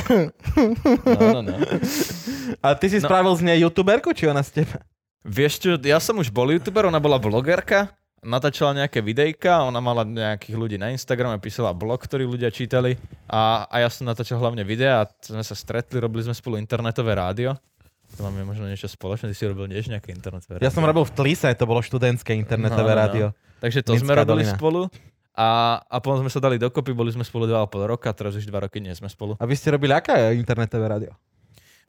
No, 1.18 1.42
no, 1.42 1.52
no. 1.52 1.66
A 2.60 2.74
ty 2.74 2.88
si 2.88 2.98
No. 2.98 3.06
spravil 3.06 3.34
z 3.34 3.44
nej 3.44 3.58
youtuberku, 3.60 4.14
či 4.14 4.26
ona 4.26 4.40
z 4.40 4.62
teba? 4.62 4.86
Vieš 5.22 5.54
čo, 5.58 5.70
ja 5.80 5.98
som 5.98 6.16
už 6.16 6.30
bol 6.30 6.48
youtuber, 6.48 6.86
ona 6.86 6.98
bola 6.98 7.18
blogerka, 7.18 7.90
natáčala 8.24 8.74
nejaké 8.74 9.00
videjka, 9.00 9.64
ona 9.64 9.78
mala 9.78 10.04
nejakých 10.04 10.56
ľudí 10.56 10.78
na 10.80 10.90
Instagrame, 10.90 11.38
písala 11.38 11.76
blog, 11.76 12.02
ktorý 12.02 12.26
ľudia 12.26 12.50
čítali 12.50 12.96
a, 13.28 13.68
a 13.68 13.76
ja 13.84 13.90
som 13.92 14.08
natáčal 14.08 14.40
hlavne 14.40 14.64
videá 14.64 15.04
a 15.04 15.10
sme 15.20 15.44
sa 15.44 15.54
stretli, 15.54 16.00
robili 16.00 16.24
sme 16.24 16.34
spolu 16.34 16.56
internetové 16.58 17.14
rádio. 17.14 17.54
To 18.16 18.30
máme 18.30 18.46
možno 18.46 18.70
niečo 18.70 18.86
spoločné, 18.86 19.30
ty 19.30 19.36
si 19.36 19.44
robil 19.44 19.66
tiež 19.68 19.90
nejaké 19.90 20.14
internetové 20.14 20.58
rádio. 20.58 20.66
Ja 20.66 20.72
som 20.72 20.86
robil 20.86 21.04
v 21.04 21.14
Tlise, 21.14 21.50
to 21.58 21.66
bolo 21.66 21.82
študentské 21.82 22.32
internetové 22.34 22.94
No, 22.94 22.96
no, 22.96 22.98
no. 22.98 23.02
rádio. 23.06 23.26
Takže 23.60 23.80
to 23.82 23.98
sme 23.98 24.14
Minská 24.14 24.22
robili 24.24 24.44
dolina. 24.46 24.54
spolu 24.54 24.82
a, 25.34 25.48
a 25.82 25.98
potom 25.98 26.22
sme 26.22 26.30
sa 26.30 26.38
dali 26.38 26.62
dokopy, 26.62 26.94
boli 26.94 27.10
sme 27.10 27.26
spolu 27.26 27.50
2,5 27.50 27.74
roka, 27.90 28.10
teraz 28.14 28.38
už 28.38 28.46
2 28.46 28.54
roky 28.70 28.78
nie 28.78 28.94
sme 28.94 29.10
spolu. 29.10 29.34
A 29.42 29.50
vy 29.50 29.58
ste 29.58 29.74
robili 29.74 29.92
aké 29.92 30.14
internetové 30.38 30.86
rádio? 30.86 31.12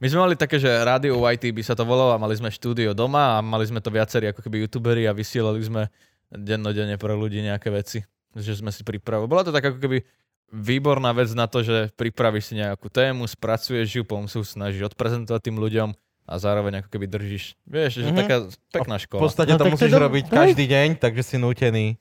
My 0.01 0.11
sme 0.11 0.27
mali 0.27 0.35
také, 0.35 0.57
že 0.59 0.67
rádio 0.67 1.21
YT 1.21 1.55
by 1.55 1.63
sa 1.63 1.77
to 1.77 1.87
volalo 1.87 2.17
a 2.17 2.19
mali 2.19 2.35
sme 2.35 2.51
štúdio 2.51 2.97
doma 2.97 3.39
a 3.39 3.45
mali 3.45 3.63
sme 3.63 3.79
to 3.79 3.93
viacerí 3.93 4.27
ako 4.27 4.43
keby 4.43 4.67
youtuberi 4.67 5.07
a 5.07 5.15
vysielali 5.15 5.61
sme 5.63 5.87
dennodenne 6.35 6.95
pre 6.95 7.13
ľudí 7.13 7.39
nejaké 7.39 7.69
veci, 7.69 8.03
že 8.33 8.53
sme 8.55 8.69
si 8.69 8.83
pripravili. 8.83 9.27
Bola 9.27 9.43
to 9.43 9.51
tak 9.51 9.65
ako 9.65 9.79
keby 9.79 10.03
výborná 10.51 11.11
vec 11.11 11.31
na 11.31 11.45
to, 11.45 11.61
že 11.61 11.91
pripravíš 11.93 12.45
si 12.47 12.55
nejakú 12.57 12.87
tému, 12.87 13.25
spracuješ 13.25 13.89
ju, 13.91 14.03
potom 14.03 14.25
sa 14.25 14.39
snažíš 14.41 14.87
odprezentovať 14.89 15.41
tým 15.43 15.57
ľuďom 15.57 15.89
a 16.25 16.35
zároveň 16.35 16.81
ako 16.81 16.89
keby 16.91 17.07
držíš, 17.07 17.59
vieš, 17.65 17.99
že 17.99 18.09
Mhm. 18.09 18.17
taká 18.17 18.37
pekná 18.71 18.97
V 18.97 19.03
škola. 19.03 19.21
podstate 19.21 19.51
No 19.51 19.57
to 19.57 19.65
to 19.65 19.73
musíš 19.73 19.91
dob- 19.91 20.05
robiť 20.05 20.25
každý 20.27 20.65
deň, 20.65 20.89
takže 20.97 21.23
si 21.23 21.37
nútený 21.37 22.01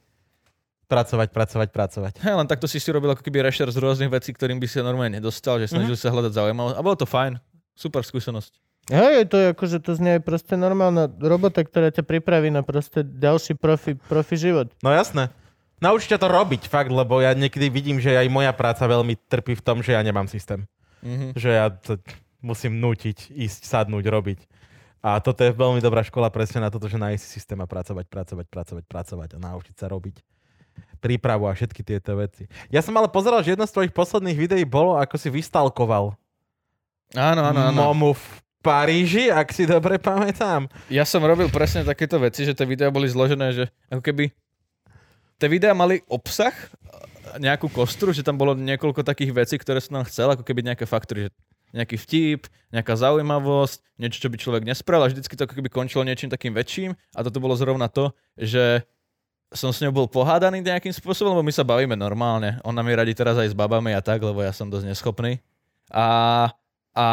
pracovať, 0.86 1.28
pracovať, 1.28 1.70
pracovať. 1.70 2.14
Hej, 2.22 2.36
len 2.36 2.46
takto 2.46 2.64
si 2.64 2.78
si 2.78 2.88
robil 2.88 3.10
ako 3.10 3.20
keby 3.22 3.42
rešer 3.44 3.68
z 3.68 3.78
rôznych 3.78 4.08
vecí, 4.08 4.30
ktorým 4.30 4.58
by 4.58 4.68
si 4.68 4.78
normálne 4.80 5.18
nedostal, 5.18 5.58
že 5.58 5.68
snažil 5.68 5.96
sa 5.96 6.08
hľadať 6.08 6.32
zaujímavosť 6.32 6.76
a 6.76 6.82
bolo 6.82 6.96
to 6.96 7.06
fajn. 7.06 7.42
Super 7.74 8.02
skúsenosť. 8.02 8.63
Hej, 8.92 9.32
to 9.32 9.40
je 9.40 9.46
akože 9.56 9.80
to 9.80 9.96
znie 9.96 10.20
proste 10.20 10.60
normálna 10.60 11.08
robota, 11.08 11.64
ktorá 11.64 11.88
ťa 11.88 12.04
pripraví 12.04 12.52
na 12.52 12.68
proste 12.68 13.00
ďalší 13.00 13.56
profi, 13.56 13.96
profi 13.96 14.36
život. 14.36 14.76
No 14.84 14.92
jasné. 14.92 15.32
Nauč 15.80 16.08
ťa 16.08 16.20
to 16.20 16.28
robiť, 16.28 16.68
fakt, 16.68 16.92
lebo 16.92 17.24
ja 17.24 17.32
niekedy 17.32 17.72
vidím, 17.72 18.00
že 18.00 18.16
aj 18.16 18.28
moja 18.28 18.52
práca 18.52 18.84
veľmi 18.84 19.16
trpí 19.28 19.56
v 19.56 19.64
tom, 19.64 19.80
že 19.80 19.96
ja 19.96 20.04
nemám 20.04 20.28
systém. 20.28 20.68
Mhm. 21.04 21.36
Že 21.36 21.50
ja 21.52 21.68
to 21.72 22.00
musím 22.44 22.80
nútiť, 22.84 23.32
ísť, 23.32 23.68
sadnúť, 23.68 24.04
robiť. 24.04 24.40
A 25.04 25.20
toto 25.20 25.44
je 25.44 25.52
veľmi 25.52 25.84
dobrá 25.84 26.00
škola 26.04 26.32
presne 26.32 26.64
na 26.64 26.72
toto, 26.72 26.88
že 26.88 26.96
nájsť 26.96 27.24
systém 27.24 27.60
a 27.60 27.68
pracovať, 27.68 28.08
pracovať, 28.08 28.48
pracovať, 28.48 28.84
pracovať 28.88 29.30
a 29.36 29.38
naučiť 29.40 29.76
sa 29.76 29.92
robiť 29.92 30.24
prípravu 31.04 31.52
a 31.52 31.52
všetky 31.52 31.84
tieto 31.84 32.16
veci. 32.16 32.48
Ja 32.72 32.80
som 32.80 32.96
ale 32.96 33.12
pozeral, 33.12 33.44
že 33.44 33.56
jedno 33.56 33.68
z 33.68 33.76
tvojich 33.76 33.92
posledných 33.92 34.40
videí 34.40 34.64
bolo, 34.64 34.96
ako 34.96 35.20
si 35.20 35.28
vystalkoval 35.28 36.16
Áno, 37.14 37.42
áno, 37.46 37.60
áno. 37.70 37.78
momu 37.78 38.18
v 38.18 38.26
Paríži, 38.64 39.28
ak 39.28 39.52
si 39.52 39.68
dobre 39.68 40.00
pamätám. 40.00 40.72
Ja 40.88 41.04
som 41.04 41.20
robil 41.20 41.52
presne 41.52 41.84
takéto 41.84 42.16
veci, 42.16 42.48
že 42.48 42.56
tie 42.56 42.64
videá 42.64 42.88
boli 42.88 43.12
zložené, 43.12 43.52
že 43.52 43.68
ako 43.92 44.00
keby 44.00 44.32
tie 45.36 45.48
videá 45.52 45.76
mali 45.76 46.00
obsah, 46.08 46.56
nejakú 47.44 47.68
kostru, 47.68 48.16
že 48.16 48.24
tam 48.24 48.40
bolo 48.40 48.56
niekoľko 48.56 49.04
takých 49.04 49.36
vecí, 49.36 49.56
ktoré 49.60 49.84
som 49.84 50.00
tam 50.00 50.06
chcel, 50.08 50.32
ako 50.32 50.48
keby 50.48 50.64
nejaké 50.64 50.88
faktory, 50.88 51.28
že 51.28 51.30
nejaký 51.74 51.98
vtip, 51.98 52.42
nejaká 52.70 52.94
zaujímavosť, 52.94 53.82
niečo, 53.98 54.22
čo 54.22 54.30
by 54.30 54.38
človek 54.38 54.64
nespravil 54.64 55.04
a 55.04 55.12
vždycky 55.12 55.34
to 55.34 55.44
ako 55.50 55.58
keby 55.58 55.70
končilo 55.74 56.06
niečím 56.06 56.30
takým 56.30 56.54
väčším 56.54 56.94
a 56.94 57.20
toto 57.26 57.42
bolo 57.42 57.58
zrovna 57.58 57.90
to, 57.90 58.14
že 58.38 58.86
som 59.54 59.70
s 59.70 59.82
ňou 59.82 59.94
bol 59.94 60.08
pohádaný 60.10 60.66
nejakým 60.66 60.94
spôsobom, 60.94 61.38
lebo 61.38 61.46
my 61.46 61.54
sa 61.54 61.62
bavíme 61.62 61.94
normálne. 61.94 62.58
Ona 62.66 62.82
mi 62.82 62.94
radí 62.94 63.14
teraz 63.14 63.38
aj 63.38 63.54
s 63.54 63.58
babami 63.58 63.94
a 63.94 64.02
tak, 64.02 64.22
lebo 64.22 64.42
ja 64.42 64.50
som 64.50 64.66
dosť 64.66 64.90
neschopný. 64.90 65.38
A, 65.94 66.50
a, 66.98 67.08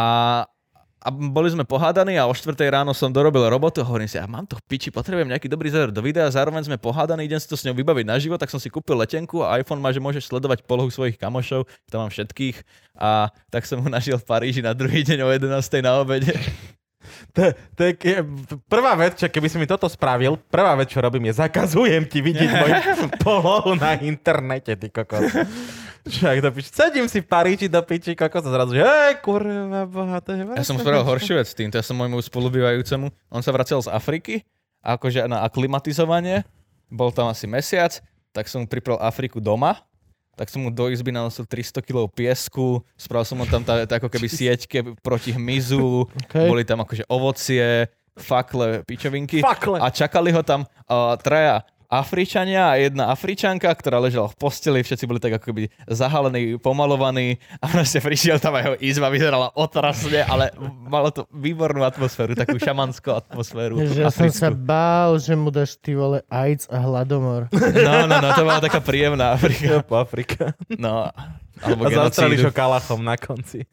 a 1.01 1.09
boli 1.09 1.49
sme 1.49 1.65
pohádaní 1.65 2.21
a 2.21 2.29
o 2.29 2.35
4 2.37 2.53
ráno 2.69 2.93
som 2.93 3.09
dorobil 3.09 3.49
robotu 3.49 3.81
a 3.81 3.89
hovorím 3.89 4.05
si, 4.05 4.21
a 4.21 4.29
mám 4.29 4.45
to 4.45 4.61
v 4.61 4.65
piči, 4.69 4.93
potrebujem 4.93 5.33
nejaký 5.33 5.49
dobrý 5.49 5.73
záver 5.73 5.89
do 5.89 6.05
videa, 6.05 6.29
zároveň 6.29 6.69
sme 6.69 6.77
pohádaní, 6.77 7.25
idem 7.25 7.41
si 7.41 7.49
to 7.49 7.57
s 7.57 7.65
ňou 7.65 7.73
vybaviť 7.73 8.05
naživo, 8.05 8.37
tak 8.37 8.53
som 8.53 8.61
si 8.61 8.69
kúpil 8.69 9.01
letenku 9.01 9.41
a 9.41 9.57
iPhone 9.57 9.81
má, 9.81 9.89
že 9.97 10.05
môžeš 10.05 10.29
sledovať 10.29 10.69
polohu 10.69 10.93
svojich 10.93 11.17
kamošov, 11.17 11.65
tam 11.89 12.05
mám 12.05 12.13
všetkých 12.13 12.61
a 13.01 13.33
tak 13.49 13.65
som 13.65 13.81
ho 13.81 13.89
našiel 13.89 14.21
v 14.21 14.29
Paríži 14.29 14.61
na 14.61 14.77
druhý 14.77 15.01
deň 15.01 15.25
o 15.25 15.29
11. 15.33 15.57
na 15.81 16.05
obede. 16.05 16.37
To, 17.33 17.49
to 17.77 17.81
je, 17.81 17.93
ke- 17.97 18.25
prvá 18.69 18.93
vec, 19.01 19.17
čo 19.17 19.27
keby 19.33 19.49
si 19.49 19.57
mi 19.57 19.65
toto 19.65 19.89
spravil, 19.89 20.37
prvá 20.53 20.77
vec, 20.77 20.93
čo 20.93 21.01
robím, 21.01 21.33
je 21.33 21.41
zakazujem 21.41 22.05
ti 22.05 22.21
vidieť 22.21 22.51
moju 22.61 22.77
polohu 23.25 23.73
na 23.73 23.97
internete, 24.05 24.77
ty 24.77 24.93
kokos. 24.93 25.33
Však 26.09 26.41
do 26.41 26.49
piči. 26.53 26.69
Sedím 26.73 27.07
si 27.09 27.21
v 27.21 27.27
Paríži 27.29 27.67
do 27.69 27.81
piči, 27.85 28.17
kokos 28.17 28.45
a 28.45 28.51
zrazu, 28.51 28.73
že 28.73 28.85
hej, 28.85 29.21
kurva, 29.21 29.85
boha, 29.85 30.17
to 30.25 30.33
je 30.33 30.49
Ja 30.57 30.65
som 30.65 30.81
spravil 30.81 31.05
horšiu 31.05 31.37
vec 31.37 31.49
s 31.51 31.57
tým, 31.57 31.69
to 31.69 31.77
ja 31.77 31.85
som 31.85 31.99
môjmu 32.01 32.21
spolubývajúcemu, 32.25 33.13
on 33.29 33.43
sa 33.45 33.53
vracel 33.53 33.77
z 33.85 33.93
Afriky, 33.93 34.41
akože 34.81 35.29
na 35.29 35.45
aklimatizovanie, 35.45 36.49
bol 36.89 37.13
tam 37.13 37.29
asi 37.29 37.45
mesiac, 37.45 38.01
tak 38.33 38.49
som 38.49 38.65
mu 38.65 38.67
pripravil 38.67 39.03
Afriku 39.05 39.45
doma, 39.45 39.77
tak 40.41 40.49
som 40.49 40.65
mu 40.65 40.73
do 40.73 40.89
izby 40.89 41.13
nanosil 41.13 41.45
300 41.45 41.85
kg 41.85 42.09
piesku, 42.09 42.81
spravil 42.97 43.27
som 43.29 43.37
mu 43.37 43.45
tam 43.45 43.61
tá, 43.61 43.85
tá 43.85 44.01
ako 44.01 44.09
keby 44.09 44.25
sieťke 44.25 44.97
proti 45.05 45.37
hmyzu, 45.37 46.09
Okay. 46.31 46.49
boli 46.49 46.65
tam 46.65 46.81
akože 46.81 47.05
ovocie, 47.13 47.91
fakle, 48.17 48.85
pičovinky 48.85 49.41
Fakle. 49.41 49.81
a 49.81 49.89
čakali 49.89 50.33
ho 50.33 50.43
tam 50.45 50.65
uh, 50.65 51.17
traja 51.21 51.65
Afričania 51.91 52.71
a 52.71 52.79
jedna 52.79 53.11
Afričanka, 53.11 53.67
ktorá 53.67 53.99
ležela 53.99 54.31
v 54.31 54.39
posteli, 54.39 54.79
všetci 54.79 55.11
boli 55.11 55.19
tak 55.19 55.43
ako 55.43 55.51
keby 55.51 55.75
zahalení, 55.91 56.55
pomalovaní 56.63 57.43
a 57.59 57.67
proste 57.67 57.99
prišiel 57.99 58.39
tam 58.39 58.55
jeho 58.55 58.79
izba, 58.79 59.11
vyzerala 59.11 59.51
otrasne, 59.59 60.23
ale 60.23 60.55
malo 60.87 61.11
to 61.11 61.27
výbornú 61.35 61.83
atmosféru, 61.83 62.39
takú 62.39 62.63
šamanskú 62.63 63.11
atmosféru. 63.11 63.83
Že 63.83 64.07
ja 64.07 64.15
som 64.15 64.31
sa 64.31 64.55
bál, 64.55 65.19
že 65.19 65.35
mu 65.35 65.51
dáš 65.51 65.75
ty 65.83 65.99
vole 65.99 66.23
AIDS 66.31 66.71
a 66.71 66.79
hladomor. 66.79 67.51
No, 67.51 68.07
no, 68.07 68.23
no, 68.23 68.29
to 68.39 68.47
bola 68.47 68.63
taká 68.63 68.79
príjemná 68.79 69.35
Afrika. 69.35 69.83
po 69.83 69.99
Afrika. 69.99 70.55
No, 70.79 71.11
alebo 71.59 71.91
A 71.91 72.07
zastreliš 72.07 72.47
ho 72.47 72.55
genocídu. 72.55 72.61
kalachom 72.63 73.03
na 73.03 73.19
konci. 73.19 73.67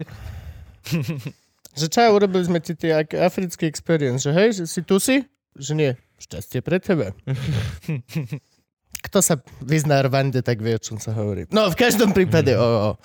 že 1.78 1.86
čau, 1.86 2.18
urobili 2.18 2.42
sme 2.50 2.58
ti 2.58 2.74
tie 2.74 3.06
africký 3.22 3.70
experience, 3.70 4.26
že 4.26 4.34
hej, 4.34 4.50
že 4.58 4.64
si 4.66 4.82
tu 4.82 4.98
si? 4.98 5.22
Že 5.54 5.74
nie. 5.78 5.92
Šťastie 6.18 6.66
pre 6.66 6.82
teba. 6.82 7.14
Kto 9.08 9.22
sa 9.22 9.38
vyzná 9.62 10.02
Rwande, 10.02 10.42
tak 10.42 10.60
vie, 10.60 10.74
o 10.74 10.82
čom 10.82 10.98
sa 10.98 11.14
hovorí. 11.14 11.46
No, 11.54 11.70
v 11.70 11.78
každom 11.78 12.12
prípade, 12.12 12.58
o, 12.58 12.98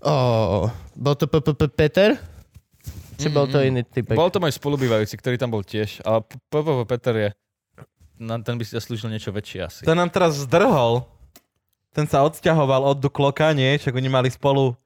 o, 0.00 0.12
o, 0.12 0.14
bol 0.96 1.14
to 1.14 1.28
PPP 1.28 1.62
Peter? 1.76 2.16
Či 3.20 3.28
bol 3.28 3.50
to 3.50 3.60
iný 3.60 3.84
typek? 3.84 4.16
Bol 4.16 4.32
to 4.32 4.40
môj 4.40 4.56
spolubývajúci, 4.56 5.18
ktorý 5.20 5.36
tam 5.36 5.52
bol 5.52 5.60
tiež, 5.60 6.00
ale 6.08 6.24
PPP 6.48 6.80
Peter 6.88 7.14
je, 7.14 7.28
na 8.16 8.40
ten 8.40 8.56
by 8.56 8.64
si 8.64 8.72
zaslúžil 8.72 9.12
niečo 9.12 9.30
väčšie 9.30 9.60
asi. 9.62 9.82
Ten 9.84 9.98
nám 9.98 10.08
teraz 10.08 10.40
zdrhol. 10.42 11.04
Ten 11.92 12.08
sa 12.08 12.24
odsťahoval 12.24 12.94
od 12.94 12.98
Dukloka, 13.02 13.52
nie? 13.52 13.76
Však 13.76 13.92
oni 13.92 14.08
mali 14.08 14.28
spolu 14.32 14.78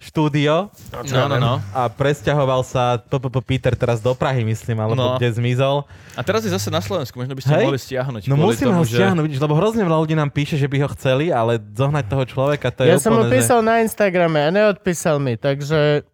štúdio 0.00 0.72
No, 1.06 1.28
no, 1.28 1.36
no. 1.36 1.54
a 1.70 1.86
presťahoval 1.86 2.60
sa 2.62 2.96
PPP 2.98 3.36
Peter 3.46 3.72
teraz 3.74 4.00
do 4.00 4.10
Prahy, 4.10 4.40
myslím, 4.42 4.80
alebo 4.80 4.96
No. 4.96 5.06
kde 5.14 5.28
zmizol. 5.30 5.84
A 6.16 6.20
teraz 6.20 6.40
je 6.40 6.48
zase 6.48 6.66
na 6.66 6.80
Slovensku, 6.80 7.14
možno 7.14 7.32
by 7.32 7.40
ste 7.40 7.52
Hej. 7.52 7.58
ho 7.58 7.68
mohli 7.68 7.78
stiahnuť. 7.78 8.22
No 8.24 8.34
musím 8.34 8.66
tomu, 8.66 8.80
ho 8.80 8.84
že- 8.84 8.96
stiahnuť, 8.96 9.22
vidíš, 9.22 9.38
lebo 9.38 9.54
hrozne 9.54 9.82
veľa 9.82 9.98
ľudí 10.00 10.14
nám 10.14 10.30
píše, 10.30 10.56
že 10.56 10.64
by 10.64 10.76
ho 10.80 10.88
chceli, 10.90 11.28
ale 11.30 11.60
zohnať 11.60 12.04
toho 12.06 12.24
človeka, 12.24 12.66
to 12.70 12.82
je 12.82 12.90
Ja 12.90 12.98
som 12.98 13.12
mu 13.12 13.20
úplne, 13.20 13.28
že- 13.30 13.34
písal 13.38 13.60
na 13.60 13.74
Instagrame 13.78 14.40
a 14.40 14.48
neodpísal 14.50 15.16
mi, 15.16 15.36
takže 15.36 16.08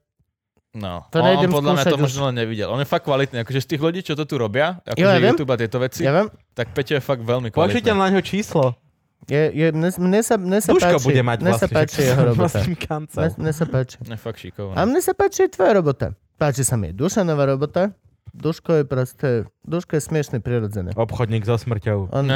No, 0.74 1.08
To 1.08 1.24
on, 1.24 1.40
on 1.40 1.48
podľa 1.48 1.72
mňa 1.72 1.84
to 1.86 1.96
už. 1.96 2.04
možno 2.04 2.28
len 2.28 2.36
nevidel. 2.36 2.68
On 2.68 2.76
je 2.76 2.84
fakt 2.84 3.00
kvalitný, 3.02 3.40
akože 3.40 3.64
z 3.64 3.68
tých 3.70 3.80
ľudí, 3.80 4.00
čo 4.02 4.12
to 4.12 4.28
tu 4.28 4.36
robia, 4.36 4.76
akože 4.84 5.08
ja. 5.16 5.24
YouTube 5.24 5.48
a 5.48 5.56
tieto 5.56 5.80
veci, 5.80 6.04
ja 6.04 6.12
viem, 6.12 6.28
tak 6.52 6.68
Peťo 6.70 6.92
je 6.92 7.00
fakt 7.00 7.24
veľmi 7.24 7.48
Pošlite 7.48 7.88
kvalitný. 7.88 7.96
na 7.96 8.12
ňo 8.12 8.20
číslo. 8.20 8.76
Je, 9.24 9.42
je, 9.50 9.66
mne, 9.72 9.88
mne, 9.90 10.20
sa, 10.22 10.34
mne 10.36 10.58
sa 10.60 10.70
Duško 10.70 11.00
páči, 11.00 11.06
bude 11.08 11.22
mať 11.24 11.38
mne 11.40 11.52
sa 11.52 11.66
vlastne. 11.66 11.74
páči 11.74 11.94
však 11.96 12.06
jeho 12.06 12.22
robota. 12.30 12.58
Mne, 12.60 13.28
mne 13.36 13.52
sa 13.52 13.64
páči. 13.66 13.96
Je 13.98 14.16
fakt 14.16 14.38
šikovný. 14.38 14.74
A 14.74 14.80
mne 14.84 15.00
sa 15.02 15.12
páči 15.12 15.50
tvoja 15.50 15.72
robota. 15.74 16.06
Páči 16.36 16.62
sa 16.62 16.76
mi 16.76 16.92
Dušanová 16.92 17.48
robota. 17.48 17.90
Duško 18.30 18.70
je 18.74 18.84
proste, 18.84 19.28
Duško 19.64 19.96
je 19.96 20.02
smiešný 20.02 20.38
prirodzené. 20.38 20.92
Obchodník 20.92 21.42
so 21.42 21.56
smrťou. 21.56 22.12
On, 22.12 22.26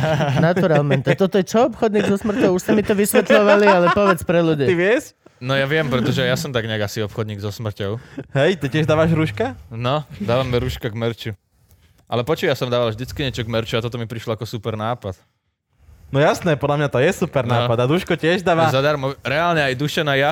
naturalmente. 0.38 1.10
Toto 1.14 1.34
je 1.34 1.44
čo 1.44 1.66
obchodník 1.66 2.06
so 2.06 2.14
smrťou? 2.16 2.54
Už 2.54 2.62
ste 2.62 2.72
mi 2.72 2.82
to 2.82 2.94
vysvetľovali, 2.94 3.66
ale 3.66 3.86
povedz 3.90 4.22
pre 4.22 4.38
Ty 4.38 4.46
ľudí. 4.46 4.64
vieš? 4.70 5.18
No 5.38 5.54
ja 5.54 5.66
viem, 5.66 5.86
pretože 5.86 6.22
ja 6.22 6.34
som 6.34 6.50
tak 6.50 6.66
nejak 6.66 6.86
asi 6.86 7.02
obchodník 7.02 7.38
so 7.38 7.50
smrťou. 7.50 7.98
Hej, 8.34 8.58
ty 8.58 8.66
tiež 8.68 8.86
dávaš 8.86 9.10
rúška? 9.10 9.54
No, 9.68 10.02
dávame 10.18 10.58
rúška 10.58 10.90
k 10.90 10.94
merču. 10.94 11.30
Ale 12.06 12.22
počuj, 12.22 12.48
ja 12.48 12.56
som 12.58 12.66
dával 12.66 12.90
vždycky 12.90 13.20
niečo 13.20 13.42
k 13.42 13.50
merču 13.50 13.74
a 13.74 13.82
toto 13.82 13.98
mi 13.98 14.06
prišlo 14.06 14.34
ako 14.34 14.46
super 14.46 14.74
nápad. 14.74 15.18
No 16.08 16.18
jasné, 16.20 16.56
podľa 16.56 16.76
mňa 16.84 16.88
to 16.88 16.98
je 17.04 17.10
super 17.12 17.44
No. 17.44 17.52
nápad. 17.52 17.78
A 17.80 17.86
Duško 17.86 18.16
tiež 18.16 18.40
dáva... 18.40 18.72
Zadarmo, 18.72 19.12
reálne 19.20 19.60
aj 19.60 19.74
Dušan 19.76 20.08
a 20.08 20.16
ja 20.16 20.30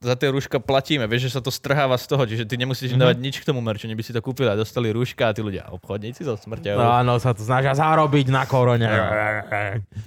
za 0.00 0.16
tie 0.16 0.32
rúška 0.32 0.56
platíme. 0.56 1.04
Vieš, 1.04 1.28
že 1.28 1.32
sa 1.36 1.42
to 1.44 1.52
strháva 1.52 1.92
z 2.00 2.08
toho, 2.08 2.24
čiže 2.24 2.48
ty 2.48 2.56
nemusíš 2.56 2.96
im 2.96 3.00
dávať 3.04 3.20
nič 3.20 3.36
k 3.36 3.44
tomu 3.44 3.60
merču, 3.60 3.84
by 3.84 4.00
si 4.00 4.16
to 4.16 4.24
kúpili 4.24 4.48
a 4.48 4.56
dostali 4.56 4.88
rúška 4.88 5.28
a 5.28 5.32
tí 5.36 5.44
ľudia, 5.44 5.68
obchodníci 5.76 6.24
so 6.24 6.40
smrťou. 6.40 6.72
No 6.80 6.88
áno, 6.88 7.20
sa 7.20 7.36
to 7.36 7.44
snažia 7.44 7.76
zarobiť 7.76 8.32
na 8.32 8.48
korone. 8.48 8.88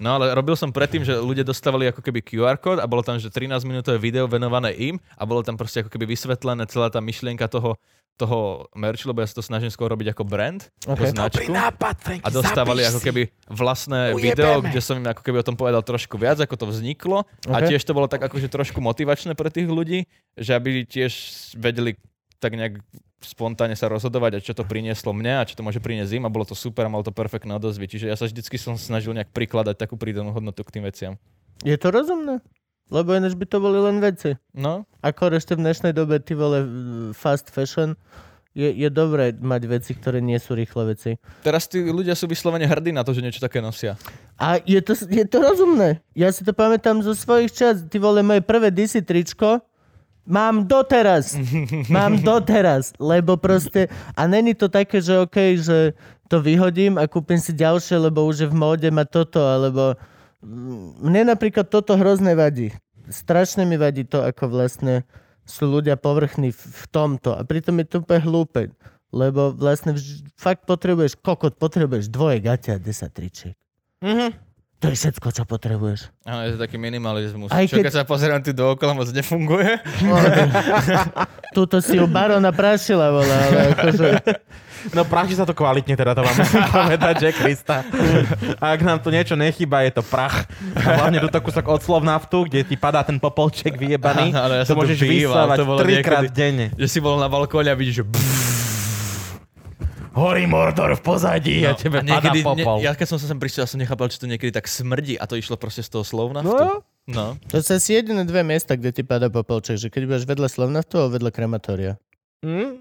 No 0.02 0.18
ale 0.18 0.34
robil 0.34 0.58
som 0.58 0.74
predtým, 0.74 1.06
že 1.06 1.14
ľudia 1.14 1.46
dostávali 1.46 1.94
ako 1.94 2.02
keby 2.02 2.26
QR 2.26 2.58
kód 2.58 2.82
a 2.82 2.90
bolo 2.90 3.06
tam, 3.06 3.22
že 3.22 3.30
13 3.30 3.62
minútové 3.70 4.02
video 4.02 4.26
venované 4.26 4.74
im 4.74 4.98
a 5.14 5.30
bolo 5.30 5.46
tam 5.46 5.62
proste 5.62 5.86
ako 5.86 5.94
keby 5.94 6.10
vysvetlené 6.10 6.66
celá 6.66 6.90
tá 6.90 6.98
myšlienka 6.98 7.46
toho, 7.46 7.78
toho 8.14 8.70
merchu, 8.78 9.10
lebo 9.10 9.26
ja 9.26 9.28
sa 9.28 9.42
to 9.42 9.44
snažím 9.46 9.74
skôr 9.74 9.90
robiť 9.90 10.14
ako 10.14 10.24
brand, 10.24 10.70
ako 10.86 11.02
Okay. 11.02 11.12
značku. 11.12 11.50
nápad, 11.50 11.96
Franky, 11.98 12.24
A 12.24 12.30
dostávali 12.30 12.82
ako 12.86 13.00
keby 13.02 13.22
vlastné 13.50 14.14
video, 14.14 14.62
kde 14.62 14.80
som 14.80 15.02
im 15.02 15.08
ako 15.10 15.26
keby 15.26 15.42
o 15.42 15.46
tom 15.46 15.58
povedal 15.58 15.82
trošku 15.82 16.16
viac, 16.16 16.38
ako 16.38 16.54
to 16.54 16.66
vzniklo. 16.70 17.26
A 17.50 17.58
Ok. 17.60 17.74
tiež 17.74 17.82
to 17.82 17.98
bolo 17.98 18.06
tak 18.06 18.22
akože 18.22 18.48
trošku 18.48 18.78
motivačné 18.80 19.34
pre 19.34 19.50
tých 19.50 19.66
ľudí, 19.66 20.06
že 20.38 20.54
aby 20.54 20.86
tiež 20.86 21.12
vedeli 21.58 21.98
tak 22.38 22.54
nejak 22.54 22.84
spontánne 23.24 23.74
sa 23.80 23.88
rozhodovať, 23.88 24.32
a 24.36 24.44
čo 24.44 24.52
to 24.52 24.68
prinieslo 24.68 25.16
mne 25.16 25.40
a 25.42 25.48
čo 25.48 25.56
to 25.56 25.64
môže 25.64 25.80
priniesť 25.80 26.12
im 26.20 26.28
a 26.28 26.34
bolo 26.34 26.44
to 26.44 26.54
super 26.54 26.84
a 26.86 26.92
malo 26.92 27.08
to 27.08 27.16
perfektné 27.16 27.56
odozvy. 27.56 27.88
Čiže 27.88 28.12
ja 28.12 28.20
sa 28.20 28.28
vždycky 28.28 28.60
som 28.60 28.76
snažil 28.76 29.16
nejak 29.16 29.32
prikladať 29.32 29.80
takú 29.80 29.96
prídanú 29.96 30.36
hodnotu 30.36 30.60
k 30.68 30.76
tým 30.76 30.84
veciam. 30.84 31.16
Je 31.64 31.80
to 31.80 31.88
rozumné? 31.88 32.44
Lebo 32.94 33.18
ináč 33.18 33.34
by 33.34 33.46
to 33.50 33.58
boli 33.58 33.82
len 33.82 33.98
veci. 33.98 34.38
No, 34.54 34.86
Ako 35.02 35.34
ešte 35.34 35.58
v 35.58 35.66
dnešnej 35.66 35.98
dobe, 35.98 36.22
ty 36.22 36.38
vole, 36.38 36.62
fast 37.18 37.50
fashion, 37.50 37.98
je, 38.54 38.70
je 38.70 38.86
dobré 38.94 39.34
mať 39.34 39.66
veci, 39.66 39.92
ktoré 39.98 40.22
nie 40.22 40.38
sú 40.38 40.54
rýchle 40.54 40.94
veci. 40.94 41.18
teraz 41.42 41.66
tí 41.66 41.82
ľudia 41.82 42.14
sú 42.14 42.30
vyslovene 42.30 42.70
hrdí 42.70 42.94
na 42.94 43.02
to, 43.02 43.10
že 43.10 43.26
niečo 43.26 43.42
také 43.42 43.58
nosia. 43.58 43.98
A 44.38 44.62
je 44.62 44.78
to, 44.86 44.94
je 45.10 45.26
to 45.26 45.42
rozumné. 45.42 46.06
Ja 46.14 46.30
si 46.30 46.46
to 46.46 46.54
pamätám 46.54 47.02
zo 47.02 47.18
svojich 47.18 47.50
čas. 47.50 47.82
Ty 47.82 47.98
vole, 47.98 48.22
moje 48.22 48.46
prvé 48.46 48.70
DC 48.70 49.02
tričko 49.02 49.58
mám 50.30 50.70
doteraz. 50.70 51.34
mám 51.90 52.22
doteraz. 52.22 52.94
Lebo 53.02 53.42
proste... 53.42 53.90
A 54.14 54.30
není 54.30 54.54
to 54.54 54.70
také, 54.70 55.02
že 55.02 55.18
OK, 55.18 55.58
že 55.58 55.98
to 56.30 56.38
vyhodím 56.38 57.02
a 57.02 57.10
kúpim 57.10 57.42
si 57.42 57.58
ďalšie, 57.58 57.98
lebo 57.98 58.22
už 58.30 58.46
je 58.46 58.48
v 58.48 58.56
móde 58.56 58.90
ma 58.94 59.04
toto, 59.10 59.42
alebo... 59.42 59.98
Mm, 60.46 61.10
Mne 61.10 61.22
napríklad 61.34 61.66
toto 61.74 61.98
hrozne 61.98 62.38
vadí. 62.38 62.70
Strašne 63.10 63.68
mi 63.68 63.76
vadí 63.76 64.08
to, 64.08 64.24
ako 64.24 64.48
vlastne 64.48 65.04
sú 65.44 65.68
ľudia 65.68 66.00
povrchní 66.00 66.56
v, 66.56 66.84
tomto. 66.88 67.36
A 67.36 67.44
pritom 67.44 67.80
je 67.84 67.86
to 67.88 67.96
úplne 68.00 68.24
hlúpe. 68.24 68.62
Lebo 69.14 69.54
vlastne 69.54 69.94
vž- 69.94 70.26
fakt 70.40 70.66
potrebuješ, 70.66 71.20
kokot, 71.20 71.60
potrebuješ 71.60 72.10
dvoje 72.10 72.42
gaťa 72.42 72.78
a 72.78 72.82
10 72.82 73.14
tričiek. 73.14 73.56
Mhm. 74.02 74.53
To 74.84 74.92
je 74.92 75.00
všetko, 75.00 75.28
čo 75.32 75.44
potrebuješ. 75.44 76.12
Áno, 76.24 76.44
je 76.44 76.50
to 76.54 76.60
taký 76.60 76.76
minimalizmus. 76.76 77.48
Aj 77.50 77.64
Čo 77.64 77.80
keď- 77.80 77.88
keď 77.88 77.94
sa 77.94 78.04
pozerám 78.04 78.44
tu 78.44 78.52
dookola, 78.52 78.92
moc 78.92 79.08
nefunguje. 79.08 79.80
Tuto 81.56 81.80
si 81.80 81.96
ju 81.96 82.06
barona 82.06 82.52
prašila, 82.52 83.08
vole, 83.10 83.32
ale 83.32 83.60
akože... 83.72 84.08
No 84.92 85.08
práši 85.08 85.40
sa 85.40 85.48
to 85.48 85.56
kvalitne, 85.56 85.96
teda 85.96 86.12
to 86.12 86.20
vám 86.20 86.36
musím 86.36 86.64
povedať, 86.76 87.16
že 87.16 87.30
Krista. 87.32 87.88
A 88.60 88.76
ak 88.76 88.84
nám 88.84 89.00
tu 89.00 89.08
niečo 89.08 89.40
nechýba, 89.40 89.88
je 89.88 89.96
to 89.96 90.04
prach. 90.04 90.44
A 90.76 91.00
hlavne 91.00 91.24
tu 91.24 91.32
kúsok 91.32 91.64
od 91.72 91.80
slov 91.80 92.04
naftu, 92.04 92.44
kde 92.44 92.68
ti 92.68 92.76
padá 92.76 93.00
ten 93.00 93.16
popolček 93.16 93.80
vyjebaný. 93.80 94.36
Áno, 94.36 94.52
ja 94.52 94.68
to 94.68 94.76
môžeš 94.76 95.00
býval, 95.00 95.48
vysávať 95.48 95.58
trikrát 95.80 96.24
niekedy. 96.28 96.36
denne. 96.36 96.66
Že 96.76 96.88
si 96.92 97.00
bol 97.00 97.16
na 97.16 97.32
balkóne 97.32 97.72
a 97.72 97.78
vidíš, 97.80 98.04
že... 98.04 98.43
Horí 100.14 100.46
Mordor 100.46 100.94
v 100.94 101.02
pozadí 101.02 101.66
a 101.66 101.74
tebe 101.74 102.00
a 102.00 102.06
niekedy, 102.06 102.46
popol. 102.46 102.78
Ne, 102.78 102.86
ja 102.86 102.94
keď 102.94 103.08
som 103.10 103.18
sa 103.18 103.26
sem 103.26 103.38
prišiel, 103.42 103.66
ja 103.66 103.70
som 103.70 103.82
nechápal, 103.82 104.14
či 104.14 104.22
to 104.22 104.30
niekedy 104.30 104.54
tak 104.54 104.70
smrdí 104.70 105.18
a 105.18 105.26
to 105.26 105.34
išlo 105.34 105.58
proste 105.58 105.82
z 105.82 105.90
toho 105.90 106.06
slov 106.06 106.38
naftu. 106.38 106.54
No, 106.54 106.86
No. 107.04 107.36
To 107.52 107.60
sú 107.60 107.76
asi 107.76 108.00
jediné 108.00 108.24
dve 108.24 108.48
miesta, 108.48 108.80
kde 108.80 108.96
ti 108.96 109.04
padá 109.04 109.28
popolček, 109.28 109.76
že 109.76 109.92
keď 109.92 110.02
budeš 110.08 110.24
vedľa 110.24 110.48
Slovnaftu 110.48 111.04
a 111.04 111.12
vedľa 111.12 111.36
krematória. 111.36 112.00
Hm? 112.48 112.80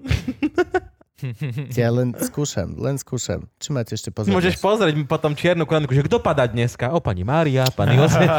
Ja 1.71 1.87
len 1.87 2.11
skúšam, 2.19 2.75
len 2.75 2.99
skúšam. 2.99 3.47
Či 3.55 3.71
máte 3.71 3.95
ešte 3.95 4.11
pozornosť? 4.11 4.35
Môžeš 4.35 4.55
pozrieť 4.59 4.95
potom 5.07 5.31
čiernu 5.35 5.63
kolónku, 5.63 5.95
že 5.95 6.03
kto 6.03 6.19
padá 6.19 6.43
dneska? 6.47 6.91
O, 6.91 6.99
pani 6.99 7.23
Mária, 7.23 7.63
pani 7.71 7.95
Jozef. 7.95 8.27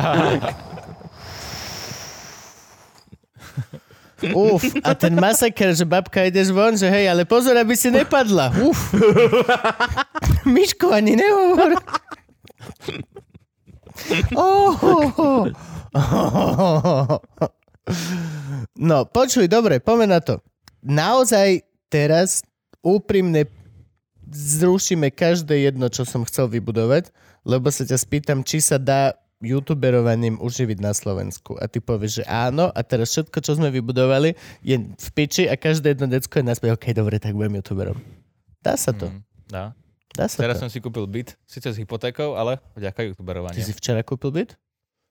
Uf, 4.33 4.65
a 4.81 4.97
ten 4.97 5.13
masaker, 5.19 5.77
že 5.77 5.85
babka 5.85 6.25
ideš 6.25 6.49
von, 6.55 6.73
že 6.73 6.89
hej, 6.89 7.13
ale 7.13 7.29
pozor, 7.29 7.53
aby 7.59 7.77
si 7.77 7.93
nepadla. 7.93 8.55
Uf. 8.65 8.95
Miško, 10.55 10.95
ani 10.95 11.19
nehovor. 11.19 11.77
Oh. 14.35 14.75
No, 18.75 19.05
počuj, 19.05 19.47
dobre, 19.47 19.79
poďme 19.79 20.07
na 20.17 20.21
to. 20.25 20.41
Naozaj 20.81 21.63
teraz 21.93 22.43
úprimne 22.85 23.49
zrušíme 24.29 25.13
každé 25.15 25.71
jedno, 25.71 25.87
čo 25.89 26.03
som 26.03 26.27
chcel 26.27 26.51
vybudovať, 26.51 27.13
lebo 27.47 27.71
sa 27.71 27.87
ťa 27.87 27.99
spýtam, 28.01 28.39
či 28.43 28.61
sa 28.61 28.81
dá 28.81 29.15
youtuberovaním 29.45 30.37
uživiť 30.37 30.79
na 30.79 30.91
Slovensku. 30.91 31.55
A 31.55 31.65
ty 31.65 31.79
povieš, 31.79 32.21
že 32.21 32.25
áno, 32.25 32.69
a 32.69 32.81
teraz 32.81 33.11
všetko, 33.11 33.39
čo 33.39 33.55
sme 33.55 33.69
vybudovali, 33.69 34.33
je 34.61 34.77
v 34.83 35.09
piči 35.13 35.45
a 35.45 35.55
každé 35.55 35.95
jedno 35.95 36.07
decko 36.07 36.41
je 36.41 36.47
naspäť, 36.47 36.71
ok, 36.73 36.87
dobre, 36.93 37.17
tak 37.17 37.33
budem 37.33 37.57
youtuberom. 37.57 38.01
Dá 38.59 38.75
sa 38.75 38.91
to. 38.91 39.07
Mm, 39.07 39.21
dá. 39.47 39.65
Dá 40.11 40.25
sa 40.25 40.39
Teraz 40.39 40.57
to. 40.57 40.63
som 40.63 40.71
si 40.71 40.79
kúpil 40.79 41.05
byt, 41.05 41.35
síce 41.43 41.67
s 41.67 41.77
hypotékou, 41.77 42.33
ale 42.33 42.63
vďaka 42.73 42.99
Ty 42.99 43.09
youtuberovaniu. 43.09 43.61
si 43.61 43.73
včera 43.73 44.01
kúpil 44.01 44.31
byt? 44.33 44.51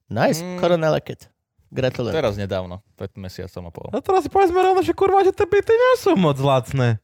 Nice, 0.07 0.39
Mm. 0.39 0.57
korona 0.57 0.89
leket. 0.89 1.27
Gratulujem. 1.67 2.13
Teraz 2.13 2.33
nedávno, 2.33 2.85
pred 2.93 3.09
mesiacom 3.13 3.65
a 3.65 3.71
pol. 3.73 3.87
No 3.89 3.99
teraz 3.99 4.23
si 4.23 4.29
povedzme 4.29 4.57
rovno, 4.57 4.79
že 4.79 4.93
kurva, 4.93 5.21
že 5.21 5.33
tie 5.33 5.43
byty 5.43 5.73
nie 5.73 5.93
sú 5.97 6.13
moc 6.13 6.37
lacné. 6.37 7.02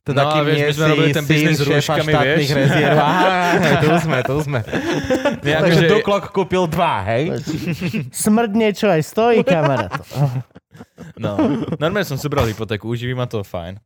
Teda, 0.00 0.24
No, 0.24 0.32
kým 0.32 0.42
vieš, 0.48 0.56
nie 0.56 0.64
my 0.64 0.72
sme 0.72 0.80
si 0.80 0.90
robili 0.90 1.10
ten 1.12 1.26
biznis 1.28 1.56
s 1.60 1.62
rúškami, 1.62 2.12
vieš? 2.16 2.48
rezerv. 2.64 2.96
Aha, 2.96 3.40
tu 3.76 3.90
sme, 4.00 4.18
tu 4.24 4.36
sme. 4.40 4.60
Nie, 5.46 5.56
Takže 5.60 5.80
akože- 5.84 5.90
Duklok 5.92 6.24
kúpil 6.32 6.64
dva, 6.66 7.04
hej? 7.04 7.36
Smrť 8.24 8.50
niečo 8.56 8.88
aj 8.88 9.02
stojí, 9.04 9.44
kamarát. 9.44 9.92
No, 11.20 11.36
normálne 11.76 12.08
som 12.08 12.16
si 12.16 12.24
bral 12.32 12.48
hypotéku, 12.48 12.88
uživí 12.88 13.12
ma 13.12 13.28
to 13.28 13.44
fajn. 13.44 13.76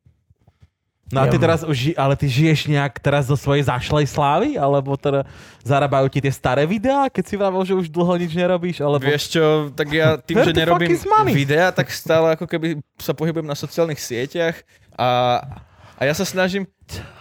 No 1.12 1.20
a 1.20 1.28
ty 1.28 1.36
Ja 1.36 1.43
teraz 1.47 1.61
už, 1.66 1.93
ale 2.01 2.16
ty 2.16 2.27
žiješ 2.31 2.65
nejak 2.70 2.97
teraz 2.97 3.28
zo 3.28 3.36
svojej 3.36 3.69
zašlej 3.69 4.09
slávy? 4.09 4.57
Alebo 4.57 4.97
teda 4.97 5.28
zarábajú 5.61 6.09
ti 6.09 6.24
tie 6.24 6.32
staré 6.32 6.65
videá, 6.65 7.12
keď 7.12 7.24
si 7.28 7.35
vravel, 7.36 7.61
že 7.62 7.77
už 7.77 7.93
dlho 7.93 8.15
nič 8.16 8.32
nerobíš? 8.32 8.81
Alebo... 8.81 9.05
Vieš 9.05 9.36
čo, 9.36 9.45
tak 9.77 9.93
ja 9.93 10.16
tým, 10.16 10.41
že 10.41 10.57
nerobím 10.57 10.91
videa, 11.31 11.69
tak 11.70 11.93
stále 11.93 12.32
ako 12.35 12.49
keby 12.49 12.81
sa 12.97 13.12
pohybujem 13.12 13.45
na 13.45 13.55
sociálnych 13.55 14.01
sieťach 14.01 14.65
a, 14.97 15.43
a 15.95 16.03
ja 16.05 16.15
sa 16.15 16.27
snažím, 16.27 16.66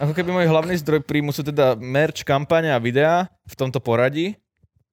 ako 0.01 0.13
keby 0.17 0.29
môj 0.33 0.47
hlavný 0.49 0.75
zdroj 0.81 1.05
príjmu 1.05 1.29
sú 1.29 1.45
teda 1.45 1.77
merch, 1.77 2.25
kampane 2.25 2.73
a 2.73 2.79
videa 2.81 3.29
v 3.45 3.55
tomto 3.55 3.77
poradí. 3.77 4.33
Mhm. 4.33 4.39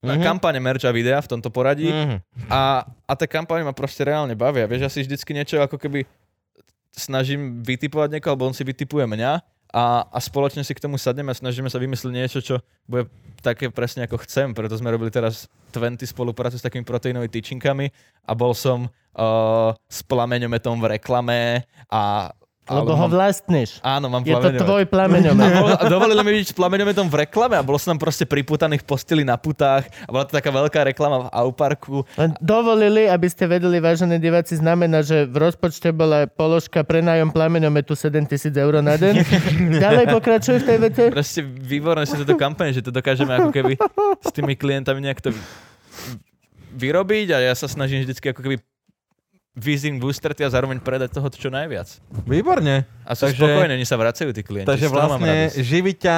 Mm-hmm. 0.00 0.24
Kampane, 0.24 0.58
merch 0.64 0.84
a 0.88 0.92
videa 0.92 1.20
v 1.20 1.28
tomto 1.28 1.52
poradí. 1.52 1.92
Mhm. 1.92 2.24
A, 2.48 2.84
a 2.84 3.12
tie 3.16 3.28
kampane 3.28 3.64
ma 3.64 3.76
proste 3.76 4.04
reálne 4.04 4.32
bavia. 4.32 4.64
Vieš, 4.64 4.88
si 4.92 5.04
vždycky 5.04 5.36
niečo 5.36 5.60
ako 5.60 5.76
keby 5.76 6.08
snažím 6.90 7.62
vytipovať 7.62 8.18
niekoho, 8.18 8.32
alebo 8.34 8.48
on 8.48 8.56
si 8.56 8.66
vytipuje 8.66 9.06
mňa 9.06 9.32
a, 9.70 10.02
a 10.10 10.18
spoločne 10.18 10.66
si 10.66 10.74
k 10.74 10.82
tomu 10.82 10.98
sadneme 10.98 11.30
a 11.30 11.38
snažíme 11.38 11.70
sa 11.70 11.78
vymyslieť 11.78 12.12
niečo, 12.12 12.38
čo 12.42 12.58
bude 12.90 13.06
také 13.38 13.70
presne 13.70 14.04
ako 14.04 14.18
chcem. 14.26 14.50
Preto 14.50 14.74
sme 14.74 14.90
robili 14.90 15.14
teraz 15.14 15.46
20 15.70 16.02
spoluprácu 16.10 16.58
s 16.58 16.66
takými 16.66 16.82
proteínovými 16.82 17.30
tyčinkami 17.30 17.86
a 18.26 18.32
bol 18.34 18.50
som 18.50 18.90
uh, 18.90 19.70
s 19.86 20.02
plameňometom 20.02 20.82
v 20.82 20.98
reklame 20.98 21.64
a 21.86 22.34
Lebo 22.70 22.92
ho 22.94 23.06
mám, 23.06 23.10
vlastníš. 23.10 23.82
Áno, 23.82 24.06
mám 24.06 24.22
Je 24.22 24.30
to 24.30 24.38
plameňomet. 24.38 24.62
tvoj 24.62 24.84
plameňomet. 24.86 25.50
a 25.80 25.84
dovolili 25.94 26.22
mi 26.22 26.30
byť 26.38 26.54
plameňometom 26.54 27.06
v 27.10 27.16
reklame 27.26 27.58
a 27.58 27.62
bolo 27.66 27.80
som 27.82 27.94
tam 27.96 27.98
proste 27.98 28.22
priputaný 28.28 28.78
v 28.78 28.86
posteli 28.86 29.22
na 29.26 29.34
putách 29.34 29.90
a 30.06 30.10
bola 30.10 30.24
to 30.26 30.34
taká 30.36 30.50
veľká 30.54 30.80
reklama 30.86 31.26
v 31.26 31.28
Auparku 31.34 32.06
dovolili, 32.40 33.06
aby 33.06 33.26
ste 33.30 33.46
vedeli, 33.46 33.78
vážení 33.78 34.18
diváci, 34.18 34.56
znamená, 34.58 35.02
že 35.02 35.26
v 35.26 35.36
rozpočte 35.50 35.90
bola 35.90 36.26
položka 36.26 36.82
prenájom 36.82 37.30
plameňometu 37.30 37.96
7 37.96 38.26
tisíc 38.26 38.54
eur 38.54 38.78
na 38.80 38.94
deň. 38.94 39.14
Ďalej 39.84 40.04
pokračuj 40.10 40.56
v 40.60 40.64
tej 40.66 40.78
vete. 40.78 41.04
Proste 41.10 41.40
výborné 41.44 42.04
sú 42.06 42.18
tieto 42.20 42.34
kampane, 42.36 42.74
že 42.74 42.84
to 42.84 42.90
dokážeme 42.90 43.30
ako 43.30 43.50
keby 43.50 43.74
s 44.20 44.30
tými 44.34 44.54
klientami 44.54 45.00
nejak 45.04 45.20
to 45.22 45.30
vy- 45.32 45.42
vyrobiť 46.70 47.34
a 47.34 47.38
ja 47.42 47.54
sa 47.58 47.66
snažím 47.66 48.06
vždycky 48.06 48.30
ako 48.30 48.40
keby 48.46 48.56
výzim 49.52 49.98
v 49.98 50.06
ústretí 50.06 50.40
a 50.40 50.48
zároveň 50.48 50.78
predať 50.78 51.10
toho 51.12 51.26
čo 51.28 51.48
najviac. 51.48 51.98
Výborne. 52.22 52.86
A 53.02 53.12
sú 53.12 53.26
Takže- 53.26 53.40
spokojní, 53.40 53.72
oni 53.74 53.84
sa 53.84 53.96
vracajú 53.96 54.30
tí 54.30 54.40
klienti. 54.40 54.64
Takže 54.64 54.86
vlastne 54.86 55.34
živí 55.52 55.92
ťa 55.92 56.16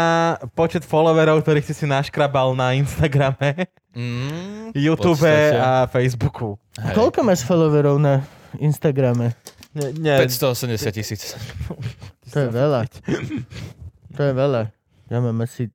počet 0.52 0.82
followerov, 0.82 1.40
ktorých 1.40 1.64
si 1.64 1.74
si 1.74 1.84
naškrabal 1.84 2.52
na 2.52 2.72
Instagrame, 2.74 3.66
Mm, 3.92 4.72
YouTube 4.88 5.20
podstate. 5.20 5.52
a 5.54 5.84
Facebooku. 5.86 6.56
hej. 6.74 6.92
Koľko 6.92 7.20
máš 7.22 7.42
followerov 7.42 7.96
na 7.96 8.24
Instagrame? 8.56 9.36
Nie, 9.72 9.88
nie, 9.92 10.16
580 10.18 10.76
tisíc. 10.90 11.32
To 12.28 12.36
je 12.38 12.48
veľa. 12.48 12.84
To 14.12 14.20
je 14.22 14.32
veľa. 14.32 14.68
Ja 15.08 15.18
mám 15.18 15.40
asi 15.40 15.68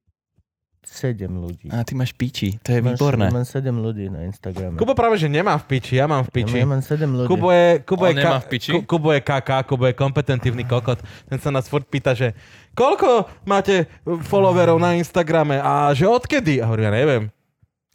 7 0.97 1.29
ľudí. 1.29 1.69
A 1.69 1.81
ty 1.81 1.93
máš 1.93 2.09
piči, 2.11 2.57
to 2.57 2.69
je 2.69 2.81
Máš- 2.81 2.97
výborné. 2.97 3.29
Mám 3.29 3.45
7 3.45 3.69
ľudí 3.69 4.09
na 4.09 4.25
Instagrame. 4.25 4.73
Kubo 4.75 4.91
práve, 4.91 5.15
že 5.15 5.27
nemá 5.27 5.53
v 5.55 5.65
piči, 5.69 5.95
ja 5.95 6.05
mám 6.05 6.25
v 6.25 6.31
piči. 6.33 6.57
Ja 6.57 6.65
mám 6.65 6.81
7 6.81 7.05
ľudí. 7.05 7.29
Kubo 7.29 7.47
je, 7.47 7.67
Kubo, 7.79 8.03
On 8.03 8.09
je 8.09 8.17
nemá 8.17 8.39
v 8.39 8.47
piči? 8.49 8.71
Ku- 8.73 8.83
Kubo 8.83 9.13
je 9.13 9.21
KK, 9.21 9.49
Kubo 9.63 9.85
je 9.85 9.93
kompetentívny 9.93 10.63
kokot. 10.63 10.97
Ten 11.23 11.37
sa 11.37 11.49
nás 11.49 11.65
furt 11.65 11.85
pýta, 11.85 12.11
že 12.11 12.33
koľko 12.73 13.29
máte 13.43 13.85
followerov 14.03 14.75
na 14.75 14.93
Instagrame 14.93 15.57
a 15.57 15.93
že 15.93 16.03
odkedy? 16.03 16.57
A 16.57 16.65
hovorím, 16.65 16.85
ja 16.85 16.93
neviem. 16.95 17.23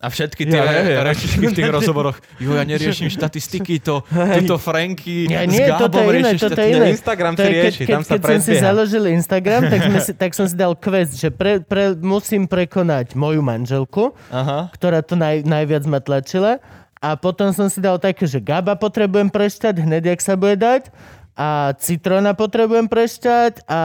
A 0.03 0.11
všetky 0.11 0.51
tie 0.51 0.59
Ja 0.59 0.67
neviem. 0.67 0.99
rečičky 0.99 1.47
v 1.47 1.55
tých 1.55 1.71
rozhovoroch. 1.79 2.19
Jo, 2.43 2.59
ja 2.59 2.67
neriešim 2.67 3.07
štatistiky, 3.17 3.79
to, 3.79 4.03
tuto 4.11 4.59
Franky 4.59 5.31
Ja, 5.31 5.47
s 5.47 5.55
nie, 5.55 5.63
toto 5.71 6.03
Gábom 6.03 6.11
je 6.11 6.19
iné, 6.19 6.31
toto 6.35 6.59
je 6.59 6.69
iné. 6.75 6.87
Instagram 6.91 7.33
To 7.39 7.47
si 7.47 7.53
rieši, 7.55 7.83
keď, 7.87 7.95
tam 7.95 8.03
sa 8.03 8.11
keď 8.11 8.23
som 8.27 8.41
si 8.43 8.53
založil 8.59 9.05
Instagram, 9.15 9.61
tak, 9.71 9.79
sme 9.87 10.01
si, 10.07 10.13
tak 10.19 10.31
som 10.35 10.47
si 10.51 10.59
dal 10.59 10.75
quest, 10.75 11.23
že 11.23 11.31
pre, 11.31 11.63
pre, 11.63 11.95
musím 11.95 12.51
prekonať 12.51 13.15
moju 13.15 13.47
manželku, 13.47 14.11
Aha. 14.35 14.75
ktorá 14.75 15.07
to 15.07 15.15
naj, 15.15 15.47
najviac 15.47 15.87
ma 15.87 16.03
tlačila. 16.03 16.59
A 16.99 17.15
potom 17.19 17.51
som 17.55 17.67
si 17.71 17.79
dal 17.79 17.99
také, 17.99 18.27
že 18.27 18.39
Gaba 18.39 18.79
potrebujem 18.79 19.27
prešťať 19.31 19.87
hneď, 19.87 20.15
jak 20.15 20.21
sa 20.23 20.35
bude 20.35 20.55
dať. 20.59 20.91
A 21.35 21.49
Citrona 21.75 22.33
potrebujem 22.33 22.87
prešťať. 22.87 23.65
A 23.65 23.81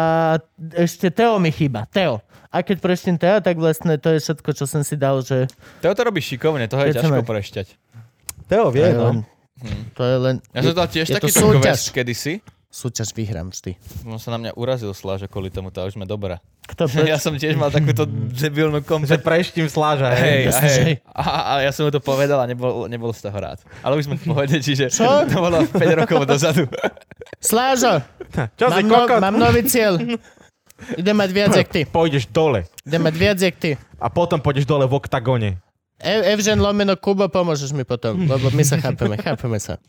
ešte 0.73 1.07
Teo 1.09 1.37
mi 1.37 1.49
chýba. 1.49 1.87
Teo. 1.87 2.19
A 2.47 2.59
keď 2.59 2.77
preštím 2.79 3.15
Teo, 3.15 3.39
tak 3.39 3.55
vlastne 3.55 3.95
to 3.95 4.09
je 4.09 4.19
všetko, 4.19 4.49
čo 4.51 4.63
som 4.63 4.81
si 4.81 4.95
dal, 4.95 5.19
že... 5.19 5.47
Teo 5.79 5.91
to 5.91 6.01
robí 6.01 6.19
šikovne, 6.19 6.65
toho 6.65 6.81
je 6.81 6.93
ťažko 6.93 7.19
som- 7.19 7.27
prešťať. 7.27 7.67
Teo 8.47 8.65
To 8.65 8.71
vie, 8.71 8.81
je 8.81 8.93
no. 8.93 9.03
len, 9.05 9.17
to 9.91 10.01
je 10.01 10.15
len 10.17 10.35
Ja 10.49 10.61
som 10.61 10.71
dal 10.73 10.87
tiež 10.87 11.05
je 11.05 11.13
to 11.13 11.19
takýto 11.21 11.39
súťaž. 11.41 11.63
quest 11.65 11.87
kedysi. 11.91 12.33
Súťaž 12.68 13.15
vyhrám 13.15 13.49
vždy. 13.49 13.80
On 14.03 14.19
sa 14.19 14.35
na 14.35 14.38
mňa 14.38 14.52
urazil 14.60 14.91
Sláža 14.91 15.26
kvôli 15.26 15.48
tomu, 15.48 15.72
to 15.72 15.80
už 15.81 15.95
sme 15.95 16.03
dobré. 16.03 16.38
Kto 16.68 16.85
preč? 16.91 17.07
Ja 17.07 17.18
som 17.18 17.34
tiež 17.34 17.56
mal 17.56 17.72
takúto 17.72 18.03
debilnú 18.07 18.84
Že 18.84 18.88
kompet... 18.88 19.19
preštím 19.23 19.68
sláža, 19.72 20.11
Hej, 20.11 20.19
hej. 20.19 20.41
Že 20.52 20.60
hej. 20.60 20.84
hej. 20.84 20.95
A, 21.15 21.23
a, 21.23 21.53
ja 21.64 21.72
som 21.72 21.88
mu 21.88 21.91
to 21.95 22.03
povedal 22.03 22.44
a 22.44 22.45
nebol, 22.45 22.85
nebol 22.91 23.15
z 23.15 23.23
toho 23.23 23.38
rád. 23.39 23.60
Ale 23.80 23.95
už 23.95 24.11
sme 24.11 24.19
v 24.19 24.23
pohode, 24.27 24.56
čiže 24.60 24.91
Čo? 24.91 25.07
to 25.31 25.38
bolo 25.39 25.64
5 25.64 25.99
rokov 26.03 26.27
dozadu. 26.27 26.68
Slážo, 27.39 28.03
Čo 28.60 28.68
si 28.68 28.84
mám, 28.84 28.88
no, 28.88 28.95
kokot? 29.07 29.19
mám 29.23 29.38
nový 29.39 29.64
cieľ. 29.64 29.95
Idem 30.94 31.18
mať 31.18 31.30
viac, 31.34 31.52
jak 31.57 31.69
ty. 31.73 31.81
Pôjdeš 31.89 32.30
dole. 32.30 32.69
Idem 32.85 33.02
mať 33.02 33.15
viac, 33.18 33.38
jak 33.41 33.56
ty. 33.57 33.73
A 33.98 34.14
potom 34.14 34.38
pôjdeš 34.38 34.69
dole 34.69 34.85
v 34.85 34.94
oktagone. 34.94 35.57
E- 35.98 36.26
Evžen 36.30 36.61
lomeno 36.61 36.94
Kubo, 36.94 37.26
pomôžeš 37.26 37.73
mi 37.73 37.81
potom, 37.81 38.14
lebo 38.30 38.53
my 38.53 38.61
sa 38.61 38.77
chápeme, 38.77 39.18
chápeme 39.18 39.57
sa. 39.57 39.81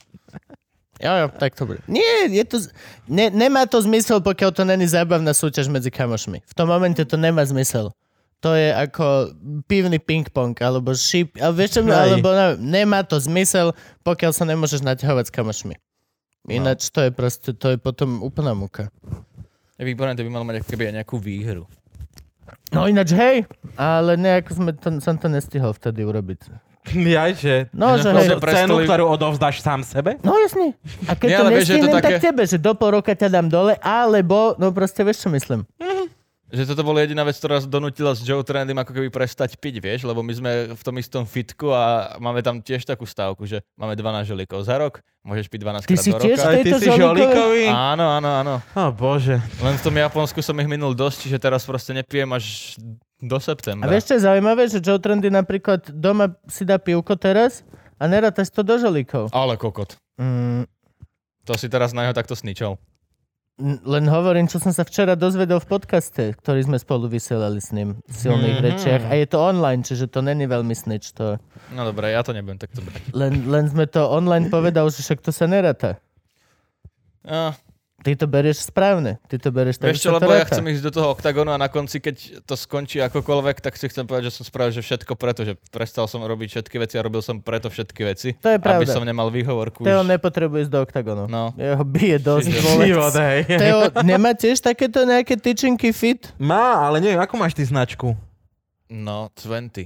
Jo, 0.99 1.12
jo, 1.15 1.27
tak 1.39 1.55
to 1.55 1.62
bude. 1.62 1.79
Nie, 1.87 2.27
je 2.27 2.43
to, 2.43 2.59
ne, 3.07 3.31
nemá 3.31 3.70
to 3.70 3.79
zmysel, 3.79 4.19
pokiaľ 4.19 4.51
to 4.51 4.66
není 4.66 4.83
zábavná 4.83 5.31
súťaž 5.31 5.70
medzi 5.70 5.95
kamošmi. 5.95 6.43
V 6.43 6.55
tom 6.59 6.66
momente 6.66 6.99
to 7.07 7.15
nemá 7.15 7.47
zmysel. 7.47 7.95
To 8.43 8.55
je 8.55 8.70
ako 8.70 9.35
pivný 9.66 9.99
ping-pong, 9.99 10.55
alebo 10.62 10.95
šip, 10.95 11.35
ale 11.39 11.55
vieš 11.55 11.79
čo, 11.79 11.81
alebo 11.87 12.31
ne, 12.31 12.83
nemá 12.83 13.03
to 13.07 13.19
zmysel, 13.19 13.75
pokiaľ 14.07 14.31
sa 14.35 14.47
nemôžeš 14.47 14.83
naťahovať 14.83 15.31
s 15.31 15.35
kamošmi. 15.35 15.75
Ináč 16.47 16.91
to 16.95 17.03
je 17.07 17.11
proste, 17.11 17.51
to 17.55 17.75
je 17.75 17.79
potom 17.79 18.23
úplná 18.23 18.55
muka. 18.55 18.91
Je 19.79 19.87
výborné, 19.87 20.15
to 20.19 20.23
by 20.27 20.31
malo 20.31 20.47
mať 20.47 20.62
ako 20.62 20.69
keby 20.70 20.91
aj 20.91 20.95
nejakú 21.03 21.16
výhru. 21.19 21.66
No 22.73 22.89
ináč 22.89 23.12
hej, 23.12 23.45
ale 23.77 24.16
nejako 24.16 24.51
sme 24.55 24.70
to, 24.75 24.89
som 24.99 25.19
to 25.20 25.29
nestihol 25.29 25.75
vtedy 25.75 26.03
urobiť. 26.07 26.68
Jaj, 27.17 27.33
že... 27.37 27.55
No, 27.75 27.99
že 27.99 28.09
hej. 28.11 28.39
Cenu, 28.39 28.83
ktorú 28.85 29.05
odovzdáš 29.13 29.61
sám 29.61 29.85
sebe? 29.85 30.17
No 30.25 30.37
jasne. 30.41 30.73
A 31.05 31.13
keď 31.13 31.29
Nie, 31.29 31.37
to 31.37 31.43
ale 31.45 31.51
vieš, 31.53 31.65
že 31.65 31.69
to 31.69 31.75
nestihnem, 31.77 31.95
tak 31.95 32.05
také- 32.05 32.21
tebe, 32.23 32.43
že 32.49 32.57
do 32.57 32.73
pol 32.75 32.91
roka 32.97 33.13
ťa 33.13 33.29
dám 33.29 33.47
dole, 33.53 33.75
alebo, 33.83 34.57
no 34.57 34.73
proste 34.73 35.05
vieš, 35.05 35.27
čo 35.27 35.29
myslím. 35.31 35.69
Že 36.49 36.73
toto 36.73 36.81
bola 36.81 37.05
jediná 37.05 37.29
vec, 37.29 37.37
ktorá 37.37 37.61
nás 37.61 37.69
donútila 37.69 38.17
s 38.17 38.25
Joe 38.25 38.41
Trendym 38.41 38.81
ako 38.81 38.97
keby 38.97 39.13
prestať 39.13 39.61
piť, 39.61 39.85
vieš, 39.85 40.09
lebo 40.09 40.25
my 40.25 40.33
sme 40.33 40.51
v 40.73 40.81
tom 40.81 40.97
istom 40.97 41.29
fitku 41.29 41.69
a 41.77 42.17
máme 42.17 42.41
tam 42.41 42.65
tiež 42.65 42.89
takú 42.89 43.05
stávku, 43.05 43.45
že 43.45 43.61
máme 43.77 43.93
12 43.93 44.33
žolíkov 44.33 44.65
za 44.65 44.81
rok, 44.81 45.05
môžeš 45.29 45.45
piť 45.53 45.61
12 45.61 45.85
Ty 45.85 45.93
krát 45.93 46.01
si 46.01 46.09
do 46.09 46.17
tiež 46.17 46.39
roka. 46.41 46.49
Aj 46.49 46.57
ty 46.57 46.65
tejto 46.65 46.79
si 46.81 46.89
žolíkovej? 46.89 47.05
žolíkový? 47.29 47.65
Áno, 47.69 48.07
áno, 48.17 48.31
áno. 48.33 48.55
Ó, 48.73 48.89
bože. 48.89 49.37
Len 49.61 49.77
v 49.77 49.83
tom 49.85 49.93
Japonsku 49.93 50.41
som 50.41 50.57
ich 50.57 50.69
minul 50.73 50.97
dosť, 50.97 51.29
čiže 51.29 51.37
teraz 51.37 51.69
proste 51.69 51.93
nepijem 51.93 52.33
až 52.33 52.81
do 53.20 53.35
A 53.35 53.40
septembra. 53.40 53.86
vieš, 53.86 54.05
čo 54.07 54.15
je 54.15 54.24
zaujímavé, 54.24 54.62
že 54.65 54.78
Joe 54.78 54.97
Trendy 54.97 55.27
napríklad 55.28 55.90
doma 55.90 56.31
si 56.45 56.62
dá 56.62 56.77
pivko 56.77 57.15
teraz 57.15 57.66
a 57.95 58.05
neráta 58.05 58.40
si 58.40 58.51
to 58.51 58.62
do 58.62 58.74
žolíkov. 58.74 59.31
Ale 59.31 59.55
kokot. 59.55 59.99
Mm, 60.16 60.66
To 61.43 61.55
si 61.55 61.66
teraz 61.66 61.90
na 61.90 62.03
neho 62.03 62.12
takto 62.12 62.32
sničal. 62.32 62.78
len 63.59 64.07
hovorím, 64.07 64.47
čo 64.47 64.57
som 64.57 64.70
sa 64.70 64.82
včera 64.82 65.12
dozvedel 65.12 65.59
v 65.59 65.66
podcaste, 65.69 66.31
ktorý 66.36 66.62
sme 66.62 66.78
spolu 66.78 67.09
vysielali 67.09 67.59
s 67.59 67.70
ním 67.70 67.99
v 68.01 68.15
silných 68.15 68.55
Mhm. 68.55 68.65
rečiach. 68.65 69.03
A 69.05 69.15
je 69.15 69.27
to 69.27 69.39
online, 69.40 69.82
čiže 69.82 70.07
to 70.07 70.20
není 70.20 70.47
veľmi 70.47 70.70
snitch. 70.73 71.11
To... 71.12 71.43
No 71.69 71.82
dobre, 71.82 72.12
ja 72.12 72.23
to 72.23 72.31
nebudem 72.31 72.55
takto 72.57 72.78
brať. 72.78 73.11
Len, 73.11 73.35
len 73.45 73.66
sme 73.66 73.85
to 73.85 74.07
online 74.07 74.47
povedal, 74.47 74.86
že 74.86 75.03
však 75.03 75.19
to 75.20 75.35
sa 75.35 75.45
neráta. 75.45 75.99
Ah, 77.20 77.51
Ty 78.09 78.24
to 78.24 78.24
berieš 78.24 78.64
správne. 78.72 79.20
Ty 79.28 79.36
to 79.36 79.52
berieš 79.52 79.76
tak, 79.76 79.93
vieš 79.93 80.01
čo, 80.01 80.16
lebo 80.16 80.32
ja 80.32 80.48
chcem 80.48 80.64
ísť 80.64 80.80
do 80.89 80.93
toho 80.97 81.12
oktagonu 81.12 81.52
a 81.52 81.60
na 81.60 81.68
konci, 81.68 82.01
keď 82.01 82.40
to 82.48 82.56
skončí 82.56 83.05
akokoľvek, 83.05 83.60
tak 83.60 83.76
si 83.76 83.85
chcem 83.85 84.09
povedať, 84.09 84.32
že 84.32 84.40
som 84.40 84.48
spravil 84.48 84.72
že 84.72 84.80
všetko 84.80 85.12
preto, 85.12 85.44
že 85.44 85.60
prestal 85.68 86.09
som 86.09 86.24
robiť 86.24 86.48
všetky 86.56 86.76
veci 86.80 86.97
a 86.97 87.05
robil 87.05 87.20
som 87.20 87.44
preto 87.44 87.68
všetky 87.68 88.01
veci. 88.09 88.32
To 88.40 88.48
je 88.48 88.56
Aby 88.56 88.64
pravda. 88.64 88.97
som 88.97 89.05
nemal 89.05 89.28
výhovorku. 89.28 89.85
Teo 89.85 90.01
už. 90.01 90.09
nepotrebuje 90.09 90.64
ísť 90.64 90.72
do 90.72 90.80
oktagonu. 90.80 91.24
No. 91.28 91.52
Jeho 91.60 91.85
bije 91.85 92.16
dosť. 92.16 92.48
Život, 92.89 93.12
hej. 93.20 93.40
Teo, 93.44 93.93
nemá 94.01 94.32
tiež 94.32 94.64
takéto 94.64 95.05
nejaké 95.05 95.36
tyčinky 95.36 95.93
fit? 95.93 96.32
Má, 96.40 96.89
ale 96.89 97.05
neviem, 97.05 97.20
ako 97.20 97.36
máš 97.36 97.52
ty 97.52 97.68
značku? 97.68 98.16
No, 98.89 99.28
20. 99.36 99.85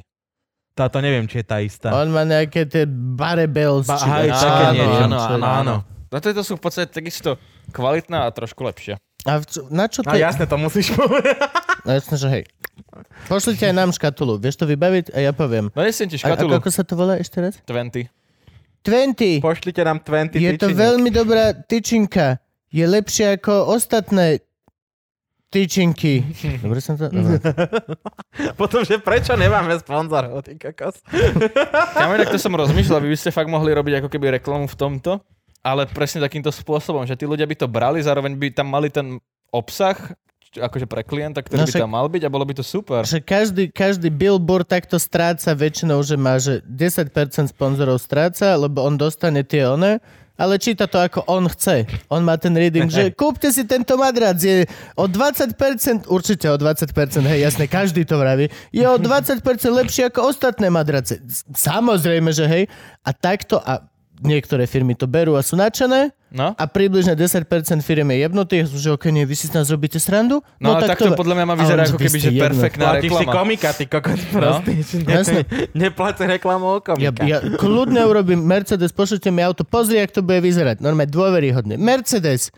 Táto 0.73 1.05
neviem, 1.05 1.29
či 1.29 1.43
je 1.43 1.47
tá 1.47 1.61
istá. 1.61 1.93
On 1.93 2.09
má 2.09 2.25
nejaké 2.25 2.65
tie 2.65 2.89
barebels. 2.89 3.85
Ba- 3.85 4.01
čo, 4.01 4.09
také 4.09 4.33
áno, 4.33 4.73
niečo. 4.73 5.05
áno, 5.05 5.19
áno, 5.21 5.45
áno. 5.45 5.75
No 6.13 6.21
tieto 6.21 6.45
sú 6.45 6.55
v 6.55 6.63
podstate 6.63 6.93
takisto 6.93 7.41
kvalitná 7.71 8.23
a 8.23 8.31
trošku 8.31 8.61
lepšia. 8.61 9.01
A 9.23 9.39
v 9.39 9.45
čo- 9.45 9.65
na 9.67 9.87
čo 9.87 10.03
to 10.03 10.11
A 10.11 10.21
jasne, 10.21 10.45
to 10.45 10.55
musíš 10.55 10.93
povedať. 10.93 11.41
No 11.83 11.91
jasne, 11.91 12.15
že 12.15 12.29
hej. 12.29 12.45
Pošlite 13.27 13.65
aj 13.65 13.75
nám 13.75 13.91
škatulu. 13.91 14.37
Vieš 14.37 14.57
to 14.57 14.67
vybaviť? 14.67 15.11
A 15.11 15.19
ja 15.21 15.33
poviem. 15.33 15.71
No 15.71 15.81
nesiem 15.81 16.07
ti 16.07 16.17
A, 16.17 16.23
škatulu. 16.23 16.53
ako 16.53 16.69
sa 16.69 16.83
to 16.83 16.95
volá 16.95 17.17
ešte 17.17 17.39
raz? 17.39 17.57
20. 17.65 18.13
20. 18.83 19.41
Pošlite 19.41 19.81
nám 19.81 19.99
20 19.99 20.37
Je 20.37 20.53
to 20.53 20.67
tyčiniek. 20.67 20.77
veľmi 20.77 21.09
dobrá 21.09 21.55
tyčinka. 21.55 22.43
Je 22.69 22.83
lepšia 22.83 23.39
ako 23.39 23.71
ostatné 23.71 24.43
tyčinky. 25.49 26.25
Dobre 26.65 26.81
som 26.81 26.97
to? 26.97 27.07
Dobre. 27.07 27.39
Potom, 28.61 28.83
že 28.83 28.99
prečo 28.99 29.33
nemáme 29.33 29.77
sponzorov, 29.77 30.41
ty 30.41 30.57
kokos? 30.57 30.99
Tak 31.05 32.29
to 32.29 32.41
som 32.41 32.53
rozmýšľal, 32.53 33.01
vy 33.01 33.13
by 33.13 33.19
ste 33.19 33.31
fakt 33.31 33.47
mohli 33.47 33.71
robiť 33.71 34.03
ako 34.03 34.09
keby 34.09 34.41
reklamu 34.41 34.65
v 34.65 34.75
tomto, 34.75 35.21
ale 35.63 35.87
presne 35.87 36.19
takýmto 36.19 36.51
spôsobom, 36.51 37.07
že 37.07 37.15
tí 37.15 37.25
ľudia 37.25 37.47
by 37.47 37.57
to 37.57 37.67
brali, 37.71 38.03
zároveň 38.03 38.35
by 38.35 38.47
tam 38.51 38.69
mali 38.69 38.91
ten 38.91 39.23
obsah, 39.55 39.97
akože 40.53 40.85
pre 40.85 41.01
klienta, 41.01 41.41
ktorý 41.41 41.65
No 41.65 41.69
by 41.71 41.81
tam 41.87 41.93
mal 41.97 42.07
byť 42.13 42.23
a 42.29 42.33
bolo 42.33 42.45
by 42.45 42.55
to 42.59 42.65
super. 42.67 43.09
Že 43.09 43.25
každý, 43.25 43.65
každý 43.73 44.13
billboard 44.13 44.69
takto 44.69 45.01
stráca 45.01 45.57
väčšinou, 45.57 46.05
že 46.05 46.17
má, 46.21 46.37
že 46.37 46.61
10% 46.69 47.09
sponzorov 47.49 47.97
stráca, 47.97 48.53
lebo 48.59 48.85
on 48.85 49.01
dostane 49.01 49.41
tie 49.47 49.65
one, 49.65 50.03
ale 50.37 50.57
číta 50.59 50.89
to 50.89 51.01
ako 51.01 51.25
on 51.29 51.49
chce. 51.49 51.89
On 52.09 52.21
má 52.25 52.37
ten 52.37 52.53
reading, 52.53 52.89
že 52.89 53.13
kúpte 53.21 53.49
si 53.49 53.65
tento 53.65 53.97
madrac, 53.97 54.37
je 54.37 54.69
o 54.99 55.09
20%, 55.09 56.09
určite 56.09 56.51
o 56.53 56.57
20%, 56.57 56.91
hej, 57.33 57.39
jasne, 57.49 57.65
každý 57.69 58.05
to 58.05 58.21
vraví, 58.21 58.53
je 58.75 58.85
o 58.85 58.97
20% 59.01 59.41
lepšie 59.71 60.13
ako 60.13 60.33
ostatné 60.33 60.69
madrace. 60.69 61.21
Samozrejme, 61.57 62.29
že 62.33 62.45
hej. 62.45 62.65
A 63.07 63.11
takto, 63.17 63.57
a 63.61 63.92
niektoré 64.23 64.65
firmy 64.65 64.95
to 64.95 65.05
berú 65.05 65.35
a 65.35 65.43
sú 65.43 65.55
nadšené, 65.55 66.15
No, 66.31 66.51
a 66.51 66.65
približne 66.65 67.13
10% 67.13 67.45
firm 67.79 68.09
je 68.09 68.19
jebnutých, 68.19 68.65
že 68.71 68.89
ok, 68.91 69.11
nie, 69.11 69.23
vy 69.23 69.35
si 69.35 69.47
z 69.47 69.53
nás 69.53 69.69
robíte 69.69 69.99
srandu? 69.99 70.41
no, 70.57 70.73
ale 70.73 70.89
takto 70.89 71.11
to- 71.11 71.19
podľa 71.19 71.35
mňa 71.35 71.45
má 71.45 71.55
on, 71.55 71.77
ako 71.85 71.99
keby, 71.99 72.17
že 72.17 72.31
jebnutí. 72.31 72.41
perfektná 72.41 72.85
Platíš 72.89 73.11
si 73.13 73.27
komika, 73.29 73.69
ty 73.71 73.85
kokos 73.85 74.23
prostý. 74.27 74.73
No? 74.99 75.11
Jasne. 75.13 75.41
Nepláci 75.75 76.25
reklamu 76.25 76.65
o 76.67 76.79
Ja, 76.97 77.13
komika. 77.13 77.23
ja 77.23 77.39
kľudne 77.53 78.01
urobím 78.03 78.41
Mercedes, 78.41 78.89
pošlite 78.91 79.29
mi 79.29 79.41
auto, 79.41 79.61
pozri, 79.63 79.99
jak 79.99 80.09
to 80.11 80.21
bude 80.21 80.41
vyzerať. 80.41 80.81
Normálne 80.81 81.07
dôveryhodne. 81.07 81.77
Mercedes, 81.77 82.49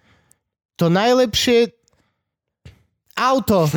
to 0.74 0.86
najlepšie 0.86 1.74
auto. 3.16 3.66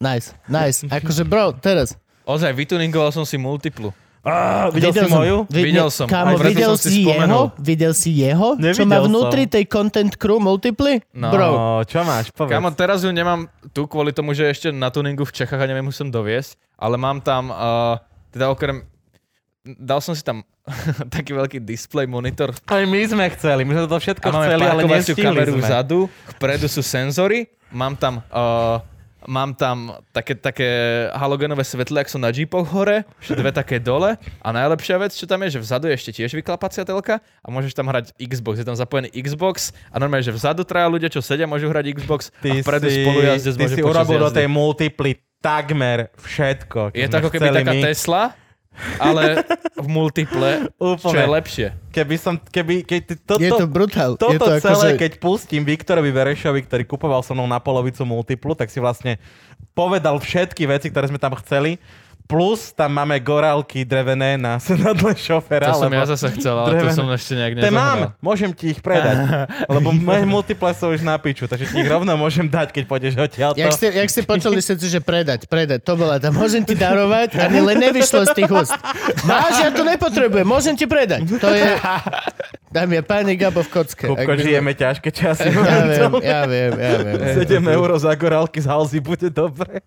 Nice, 0.00 0.32
nice. 0.46 0.80
Akože 0.82 1.22
bro, 1.22 1.52
teraz. 1.52 1.92
Ozaj, 2.24 2.54
vytuningoval 2.54 3.10
som 3.10 3.20
si 3.22 3.36
multiplu. 3.36 3.92
Á, 4.20 4.68
videl, 4.68 4.92
si 4.92 5.00
som, 5.00 5.16
moju? 5.16 5.36
vid- 5.48 5.64
Videl 5.66 5.88
som, 5.88 6.04
Kámo, 6.04 6.36
aj 6.36 6.44
videl 6.44 6.72
som 6.74 6.82
si 6.82 6.88
si 6.90 7.00
jeho? 7.02 7.40
Videl 7.56 7.92
si 7.92 8.10
jeho? 8.12 8.48
čo 8.52 8.60
Nevidel 8.60 8.84
má 8.84 8.98
som. 8.98 9.06
vnútri 9.08 9.42
tej 9.46 9.64
content 9.64 10.12
crew 10.12 10.36
multiply? 10.36 11.00
No. 11.10 11.32
Bro, 11.32 11.48
No, 11.50 11.64
čo 11.82 12.00
máš? 12.02 12.28
Povedz. 12.28 12.52
Kámo, 12.52 12.68
teraz 12.70 13.00
ju 13.00 13.08
nemám 13.08 13.44
tu 13.72 13.84
kvôli 13.84 14.12
tomu, 14.12 14.30
že 14.30 14.44
ešte 14.44 14.68
na 14.68 14.88
tuningu 14.88 15.22
v 15.22 15.32
Čechách 15.34 15.56
a 15.56 15.64
neviem 15.64 15.84
už 15.84 16.04
doviesť, 16.06 16.60
ale 16.76 16.94
mám 16.94 17.18
tam, 17.18 17.48
uh, 17.48 17.96
teda 18.28 18.48
okrem, 18.48 18.84
dal 19.64 20.00
som 20.00 20.12
si 20.12 20.20
tam 20.20 20.44
taký 21.14 21.32
veľký 21.32 21.58
display 21.58 22.04
monitor 22.04 22.52
Aj 22.68 22.84
my 22.84 23.00
sme 23.02 23.24
chceli, 23.30 23.64
my 23.64 23.72
sme 23.74 23.86
to 23.86 23.98
všetko 23.98 24.26
chceli, 24.28 24.62
ale 24.62 24.80
nestihli 24.84 25.24
kameru 25.24 25.52
sme. 25.54 25.64
vzadu, 25.64 25.98
vpredu 26.36 26.68
sú 26.68 26.80
senzory, 26.80 27.48
mám 27.70 27.96
tam, 27.96 28.20
uh, 28.28 28.84
mám 29.30 29.54
tam 29.54 29.94
také, 30.10 30.34
také 30.34 30.68
halogenové 31.14 31.62
svetle, 31.62 32.02
ak 32.02 32.10
sú 32.10 32.18
na 32.18 32.34
jeepoch 32.34 32.66
hore, 32.74 33.06
dve 33.22 33.54
také 33.54 33.78
dole 33.78 34.18
a 34.42 34.48
najlepšia 34.50 34.98
vec, 34.98 35.14
čo 35.14 35.30
tam 35.30 35.46
je, 35.46 35.54
že 35.54 35.60
vzadu 35.62 35.86
je 35.86 35.94
ešte 35.94 36.10
tiež 36.18 36.34
vyklapacia 36.34 36.82
telka 36.82 37.22
a 37.22 37.46
môžeš 37.46 37.78
tam 37.78 37.86
hrať 37.86 38.10
Xbox, 38.18 38.58
je 38.58 38.66
tam 38.66 38.74
zapojený 38.74 39.14
Xbox 39.14 39.70
a 39.94 40.02
normálne, 40.02 40.26
že 40.26 40.34
vzadu 40.34 40.66
traja 40.66 40.90
ľudia, 40.90 41.06
čo 41.06 41.22
sedia, 41.22 41.46
môžu 41.46 41.70
hrať 41.70 41.94
Xbox 41.94 42.34
a 42.34 42.42
Ty 42.42 42.48
vpredu 42.66 42.90
si, 42.90 43.06
spolujazdec 43.06 43.54
ty 43.54 43.66
si 43.70 43.80
urobil 43.86 44.18
do 44.18 44.30
tej 44.34 44.50
multiply 44.50 45.14
takmer 45.40 46.12
všetko. 46.20 46.92
Je 46.92 47.06
to 47.08 47.16
ako 47.16 47.30
keby 47.32 47.48
taká 47.48 47.72
my. 47.72 47.82
Tesla, 47.86 48.22
ale 48.96 49.44
v 49.76 49.88
multiple, 49.90 50.70
čo 50.78 51.10
Úplne. 51.10 51.20
je 51.20 51.26
lepšie. 51.26 51.66
Keby 51.90 52.16
som, 52.16 52.34
keby, 52.38 52.86
keď 52.86 53.00
toto, 53.26 53.42
je 53.42 53.50
to 53.50 53.66
brutál. 53.66 54.14
toto 54.14 54.32
je 54.32 54.40
to 54.40 54.52
ako, 54.56 54.62
celé, 54.62 54.88
že... 54.94 54.98
keď 55.00 55.12
pustím 55.18 55.62
Viktorovi 55.66 56.10
Verešovi, 56.14 56.64
ktorý 56.64 56.84
kupoval 56.86 57.20
so 57.26 57.34
mnou 57.34 57.50
na 57.50 57.58
polovicu 57.58 58.06
multiplu, 58.06 58.54
tak 58.54 58.70
si 58.70 58.78
vlastne 58.78 59.18
povedal 59.74 60.16
všetky 60.18 60.64
veci, 60.70 60.88
ktoré 60.88 61.10
sme 61.10 61.18
tam 61.18 61.34
chceli. 61.42 61.82
Plus 62.30 62.70
tam 62.70 62.94
máme 62.94 63.18
gorálky 63.18 63.82
drevené 63.82 64.38
na 64.38 64.56
sedadle 64.62 65.18
šoféra. 65.18 65.74
To 65.74 65.82
som 65.82 65.90
ja 65.90 66.06
zase 66.06 66.30
chcel, 66.38 66.54
ale 66.54 66.68
to 66.70 66.74
drevené- 66.78 66.94
som 66.94 67.06
ešte 67.10 67.32
nejak 67.34 67.52
Te 67.58 67.70
mám, 67.74 67.98
nezohral. 68.06 68.22
môžem 68.22 68.50
ti 68.54 68.70
ich 68.70 68.78
predať. 68.78 69.16
lebo 69.74 69.90
moje 69.90 70.22
multiple 70.22 70.70
sú 70.70 70.94
už 70.94 71.02
na 71.02 71.18
piču, 71.18 71.50
takže 71.50 71.66
ti 71.66 71.82
ich 71.82 71.90
rovno 71.90 72.14
môžem 72.14 72.46
dať, 72.46 72.70
keď 72.70 72.82
pôjdeš 72.86 73.18
odtiaľ. 73.18 73.50
Jak 73.58 73.74
ste, 73.74 73.90
jak 73.90 74.06
ste 74.06 74.22
počuli 74.22 74.62
všetci, 74.62 74.86
že 74.86 75.00
predať, 75.02 75.50
predať, 75.50 75.82
to 75.82 75.98
bola 75.98 76.22
tam, 76.22 76.38
môžem 76.38 76.62
ti 76.62 76.78
darovať, 76.78 77.34
ani 77.34 77.58
len 77.58 77.82
nevyšlo 77.82 78.22
z 78.30 78.32
tých 78.38 78.50
úst. 78.54 78.78
Máš, 79.26 79.66
ja 79.66 79.74
to 79.74 79.82
nepotrebujem, 79.82 80.46
môžem 80.46 80.78
ti 80.78 80.86
predať. 80.86 81.26
To 81.26 81.50
je, 81.50 81.66
dámy 82.70 83.00
a 83.00 83.02
páni, 83.02 83.34
Gabo 83.34 83.66
v 83.66 83.70
kocke. 83.74 84.06
Kupko, 84.06 84.30
by 84.30 84.38
žijeme 84.38 84.70
ťažké 84.70 85.08
časy. 85.10 85.50
Ja 85.50 85.82
viem, 85.82 86.12
ja 86.22 86.40
viem, 86.46 86.72
ja 86.78 86.94
viem. 87.02 87.18
7 87.42 87.74
eur 87.74 87.88
za 87.98 88.14
gorálky 88.14 88.62
z 88.62 88.70
Halzy 88.70 89.02
bude 89.02 89.26
dobre. 89.26 89.82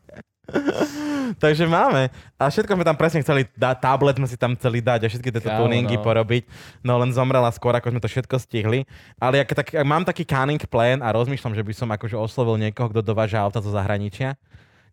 Takže 1.43 1.65
máme. 1.65 2.14
A 2.38 2.49
všetko 2.49 2.76
sme 2.76 2.85
tam 2.85 2.97
presne 2.97 3.23
chceli 3.23 3.49
dať, 3.55 3.76
tablet 3.81 4.18
sme 4.19 4.27
si 4.30 4.38
tam 4.38 4.53
chceli 4.57 4.84
dať 4.84 5.05
a 5.05 5.07
všetky 5.10 5.30
tieto 5.34 5.49
Kámo, 5.49 5.65
tuningy 5.65 5.97
no. 5.97 6.03
porobiť. 6.03 6.43
No 6.85 6.99
len 7.01 7.10
zomrela 7.15 7.49
skôr, 7.49 7.73
ako 7.73 7.93
sme 7.93 8.01
to 8.01 8.10
všetko 8.10 8.35
stihli. 8.38 8.85
Ale 9.18 9.41
jak, 9.41 9.53
tak, 9.55 9.68
mám 9.88 10.05
taký 10.05 10.27
canning 10.27 10.61
plan 10.69 11.01
a 11.01 11.10
rozmýšľam, 11.15 11.57
že 11.57 11.64
by 11.65 11.73
som 11.73 11.89
akože 11.89 12.18
oslovil 12.19 12.61
niekoho, 12.61 12.91
kto 12.93 13.01
dováža 13.01 13.41
auta 13.41 13.64
zo 13.64 13.73
zahraničia. 13.73 14.38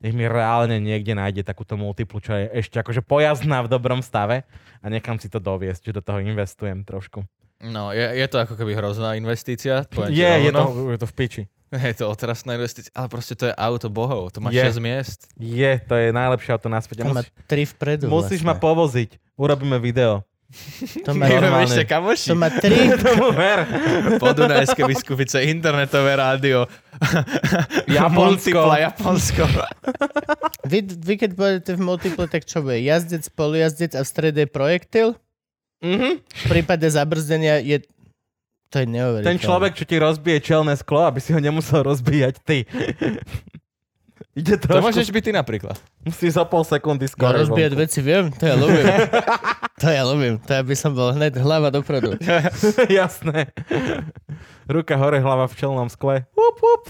Nech 0.00 0.16
mi 0.16 0.24
reálne 0.24 0.80
niekde 0.80 1.12
nájde 1.12 1.44
takúto 1.44 1.76
multiplu, 1.76 2.24
čo 2.24 2.32
je 2.32 2.48
ešte 2.64 2.80
akože 2.80 3.04
pojazdná 3.04 3.60
v 3.60 3.68
dobrom 3.68 4.00
stave 4.00 4.48
a 4.80 4.86
nechám 4.88 5.20
si 5.20 5.28
to 5.28 5.36
doviesť, 5.36 5.92
že 5.92 5.96
do 6.00 6.02
toho 6.02 6.24
investujem 6.24 6.88
trošku. 6.88 7.20
No, 7.60 7.92
je, 7.92 8.00
je 8.00 8.24
to 8.24 8.40
ako 8.40 8.56
keby 8.56 8.72
hrozná 8.72 9.20
investícia. 9.20 9.84
Je, 10.08 10.24
je 10.24 10.48
to, 10.48 10.96
je 10.96 10.98
to 11.04 11.04
v 11.04 11.14
piči. 11.14 11.42
Je 11.72 11.94
to 11.94 12.06
otrasná 12.06 12.54
investícia, 12.54 12.90
ale 12.90 13.06
proste 13.06 13.34
to 13.34 13.46
je 13.46 13.54
auto 13.54 13.86
bohov, 13.86 14.30
to 14.30 14.38
má 14.38 14.50
Je. 14.50 14.58
6 14.64 14.78
miest. 14.78 15.30
Je, 15.34 15.78
to 15.80 15.94
je 15.94 16.10
najlepšie 16.10 16.50
auto 16.50 16.66
na 16.66 16.78
svete. 16.78 17.00
To 17.00 17.08
má 17.08 17.22
Musíš, 17.22 17.30
tri 17.46 17.62
vpredu 17.62 18.04
musíš 18.06 18.40
ma 18.40 18.52
vlastne. 18.52 18.64
povoziť. 18.66 19.10
Urobíme 19.34 19.78
video. 19.78 20.26
To 21.06 21.14
má, 21.14 21.30
normálne. 21.30 21.62
ešte 21.62 21.86
kamoši. 21.86 22.26
to 22.26 22.34
má 22.34 22.50
tri, 22.50 22.90
Tomu 23.06 23.30
ver. 23.30 23.62
Podunajské 24.18 24.82
biskupice, 24.82 25.46
internetové 25.46 26.18
rádio, 26.18 26.66
Japonsko. 27.86 28.58
Japonsko. 28.74 29.46
vy, 30.66 30.78
vy 30.82 31.14
keď 31.16 31.30
budete 31.32 31.70
v 31.74 31.80
multiple, 31.80 32.26
tak 32.26 32.42
čo 32.44 32.60
bude? 32.60 32.82
Jazdec, 32.82 33.22
spolujazdec 33.24 33.94
a 33.94 34.02
v 34.02 34.08
strede 34.08 34.40
je 34.42 34.50
projektil? 34.50 35.08
Mhm. 35.80 36.18
V 36.18 36.44
prípade 36.50 36.86
zabrzdenia 36.90 37.62
je... 37.62 37.86
To 38.70 38.76
je 38.76 38.86
neuveriteľné. 38.86 39.26
Ten 39.26 39.38
človek, 39.38 39.72
čo 39.74 39.84
ti 39.84 39.96
rozbije 39.96 40.38
čelné 40.40 40.74
sklo, 40.74 41.02
aby 41.04 41.18
si 41.18 41.30
ho 41.30 41.38
nemusel 41.38 41.82
rozbíjať 41.82 42.34
ty. 42.40 42.58
Ide 44.30 44.56
To 44.56 44.70
trošku, 44.70 44.84
môžeš 44.86 45.10
byť 45.10 45.22
ty 45.26 45.32
napríklad. 45.34 45.74
musíš 46.00 46.38
za 46.38 46.46
pol 46.46 46.62
sekundy 46.62 47.02
No 47.02 47.10
skôr. 47.10 47.34
rozbíjať 47.34 47.72
veci 47.74 47.98
viem, 47.98 48.30
to 48.30 48.46
ja 48.46 48.54
ľúbim. 48.54 48.86
to 49.82 49.86
ja 49.90 50.02
ľúbim, 50.02 50.34
to 50.38 50.50
ja 50.54 50.62
by 50.62 50.74
som 50.78 50.94
bol 50.94 51.10
hneď 51.10 51.34
hlava 51.36 51.68
dopredu. 51.68 52.14
Jasné. 53.02 53.50
Ruka 54.64 54.94
hore, 54.94 55.18
hlava 55.18 55.44
v 55.44 55.54
čelnom 55.56 55.90
skle. 55.90 56.30
Up, 56.30 56.58
up. 56.62 56.84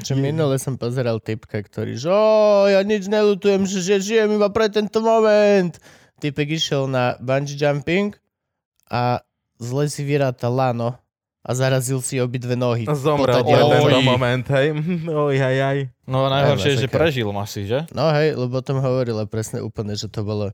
Čo 0.00 0.14
minule 0.14 0.54
som 0.56 0.78
pozeral 0.78 1.18
typka, 1.18 1.58
ktorý, 1.58 1.98
že 1.98 2.06
"Ó, 2.06 2.22
ja 2.68 2.78
nič 2.80 3.10
nelutujem, 3.10 3.66
že, 3.66 3.82
že 3.82 3.94
žijem 3.98 4.38
iba 4.38 4.46
pre 4.48 4.70
tento 4.70 5.02
moment. 5.02 5.74
Typek 6.16 6.54
išiel 6.54 6.86
na 6.86 7.18
bungee 7.18 7.58
jumping 7.58 8.14
a 8.86 9.20
zle 9.56 9.86
si 9.86 10.00
vyrátal 10.00 10.50
lano 10.50 10.96
a 11.40 11.50
zarazil 11.50 12.00
si 12.00 12.16
obidve 12.16 12.54
nohy. 12.54 12.88
Zomrel 12.88 13.20
Po 13.36 13.44
pre 13.44 13.52
tade- 13.52 13.76
tento 13.76 13.98
Oj. 13.98 14.04
moment, 14.06 14.44
hej. 14.50 14.66
Oj, 15.28 15.36
aj, 15.36 15.56
aj. 15.60 15.78
No 16.04 16.24
najhoršie 16.26 16.70
je, 16.70 16.80
že 16.80 16.88
prežil 16.88 17.28
asi, 17.30 17.64
že? 17.64 17.84
No 17.90 18.08
hej, 18.10 18.32
lebo 18.32 18.54
o 18.54 18.62
tom 18.62 18.78
hovorila 18.78 19.24
presne 19.24 19.60
úplne, 19.60 19.92
že 19.92 20.06
to 20.06 20.20
bolo... 20.20 20.52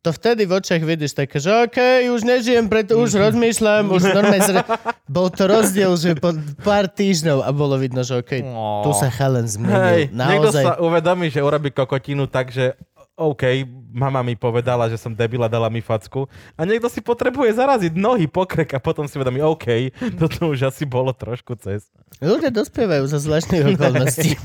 To 0.00 0.10
vtedy 0.10 0.42
v 0.42 0.56
očiach 0.56 0.80
vidíš 0.80 1.12
také, 1.14 1.36
že 1.36 1.52
OK, 1.52 1.76
už 2.08 2.24
nežijem, 2.24 2.66
preto 2.66 2.96
už 2.96 3.12
rozmýšľam, 3.22 3.84
už 3.86 4.02
normálne 4.08 4.40
zre... 4.40 4.60
Bol 5.06 5.28
to 5.28 5.44
rozdiel, 5.44 5.92
že 5.94 6.14
po 6.14 6.32
pár 6.58 6.86
týždňov 6.86 7.38
a 7.38 7.50
bolo 7.50 7.76
vidno, 7.76 8.00
že 8.00 8.16
OK, 8.16 8.40
No. 8.40 8.80
tu 8.80 8.90
sa 8.92 9.06
chalen 9.08 9.44
Hej, 9.44 9.52
zmenil. 9.52 10.08
niekto 10.08 10.48
Naozaj. 10.48 10.64
sa 10.64 10.74
uvedomí, 10.76 11.28
že 11.28 11.38
urobí 11.38 11.68
kokotinu 11.68 12.24
tak, 12.24 12.48
že 12.48 12.80
OK, 13.20 13.68
mama 13.92 14.24
mi 14.24 14.32
povedala, 14.32 14.88
že 14.88 14.96
som 14.96 15.12
debila, 15.12 15.44
dala 15.44 15.68
mi 15.68 15.84
facku. 15.84 16.24
A 16.56 16.64
niekto 16.64 16.88
si 16.88 17.04
potrebuje 17.04 17.52
zaraziť 17.52 17.92
nohy 17.92 18.24
pokrek 18.24 18.72
a 18.72 18.80
potom 18.80 19.04
si 19.04 19.20
uvedomí, 19.20 19.44
OK, 19.44 19.92
toto 20.20 20.48
už 20.48 20.72
asi 20.72 20.88
bolo 20.88 21.12
trošku 21.12 21.52
cez. 21.60 21.92
Ľudia 22.24 22.48
dospievajú 22.48 23.04
za 23.04 23.20
zvláštnych 23.20 23.60
okolností. 23.76 24.40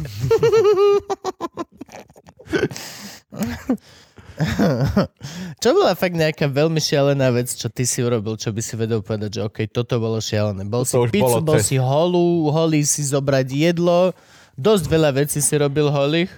čo 5.63 5.69
bola 5.71 5.95
fakt 5.95 6.19
nejaká 6.19 6.51
veľmi 6.51 6.83
šialená 6.83 7.31
vec, 7.31 7.47
čo 7.55 7.71
ty 7.71 7.87
si 7.87 8.03
urobil, 8.03 8.35
čo 8.35 8.51
by 8.51 8.59
si 8.59 8.75
vedel 8.75 8.99
povedať, 8.99 9.39
že 9.39 9.41
OK, 9.47 9.71
toto 9.71 10.03
bolo 10.03 10.19
šialené. 10.19 10.67
Bol 10.67 10.83
si 10.83 10.99
To 10.99 11.07
už 11.07 11.15
pizzu, 11.15 11.39
bol 11.39 11.63
cez. 11.63 11.71
si 11.71 11.77
holú, 11.79 12.51
holý 12.51 12.83
si 12.83 13.07
zobrať 13.07 13.47
jedlo, 13.47 14.11
dosť 14.59 14.83
veľa 14.91 15.09
vecí 15.15 15.39
si 15.39 15.55
robil 15.55 15.87
holých. 15.87 16.31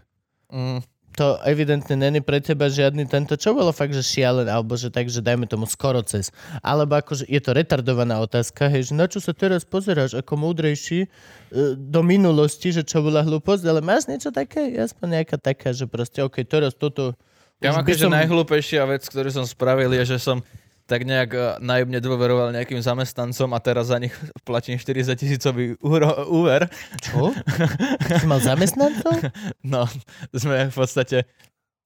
Mm. 0.53 0.85
To 1.18 1.41
evidentne 1.41 1.98
není 1.98 2.22
pre 2.22 2.38
teba 2.38 2.69
žiadny 2.69 3.10
tento, 3.10 3.34
čo 3.34 3.57
bolo 3.57 3.73
fakt, 3.73 3.89
že 3.89 4.06
šialené, 4.06 4.53
alebo 4.53 4.77
že 4.77 4.94
tak, 4.94 5.10
že 5.10 5.26
dajme 5.26 5.49
tomu 5.49 5.65
skoro 5.65 6.06
cez. 6.06 6.30
Alebo 6.61 6.94
akože 6.94 7.26
je 7.26 7.41
to 7.41 7.57
retardovaná 7.57 8.22
otázka, 8.22 8.69
hej, 8.69 8.89
že 8.89 8.94
na 8.94 9.10
čo 9.10 9.18
sa 9.18 9.34
teraz 9.34 9.65
pozeráš 9.65 10.14
ako 10.14 10.38
múdrejší 10.38 10.99
e, 11.03 11.07
do 11.73 12.06
minulosti, 12.06 12.69
že 12.69 12.85
čo 12.85 13.02
bola 13.02 13.26
hlúposť, 13.26 13.65
ale 13.65 13.81
máš 13.81 14.06
niečo 14.06 14.30
také, 14.30 14.77
aspoň 14.77 15.22
nejaká 15.22 15.41
taká, 15.41 15.73
že 15.73 15.89
proste, 15.89 16.22
OK, 16.22 16.45
teraz 16.45 16.77
toto... 16.77 17.18
Ja 17.57 17.73
mám 17.73 17.81
akože 17.81 18.14
najhlúpejšia 18.14 18.85
vec, 18.85 19.02
ktorú 19.10 19.34
som 19.34 19.45
spravil, 19.49 19.89
je, 19.98 20.14
že 20.14 20.18
som 20.22 20.45
tak 20.88 21.03
nejak 21.03 21.30
eh, 21.35 21.43
naivne 21.59 21.99
dôveroval 21.99 22.55
nejakým 22.55 22.80
zamestnancom 22.80 23.51
a 23.51 23.59
teraz 23.59 23.91
za 23.91 23.99
nich 23.99 24.15
platím 24.47 24.80
40 24.80 25.14
tisícový 25.19 25.76
úver. 26.31 26.72
Čo? 27.03 27.35
Si 28.23 28.26
mal 28.26 28.39
zamestnancov? 28.39 29.19
No, 29.68 29.84
sme 30.31 30.72
v 30.72 30.76
podstate... 30.76 31.27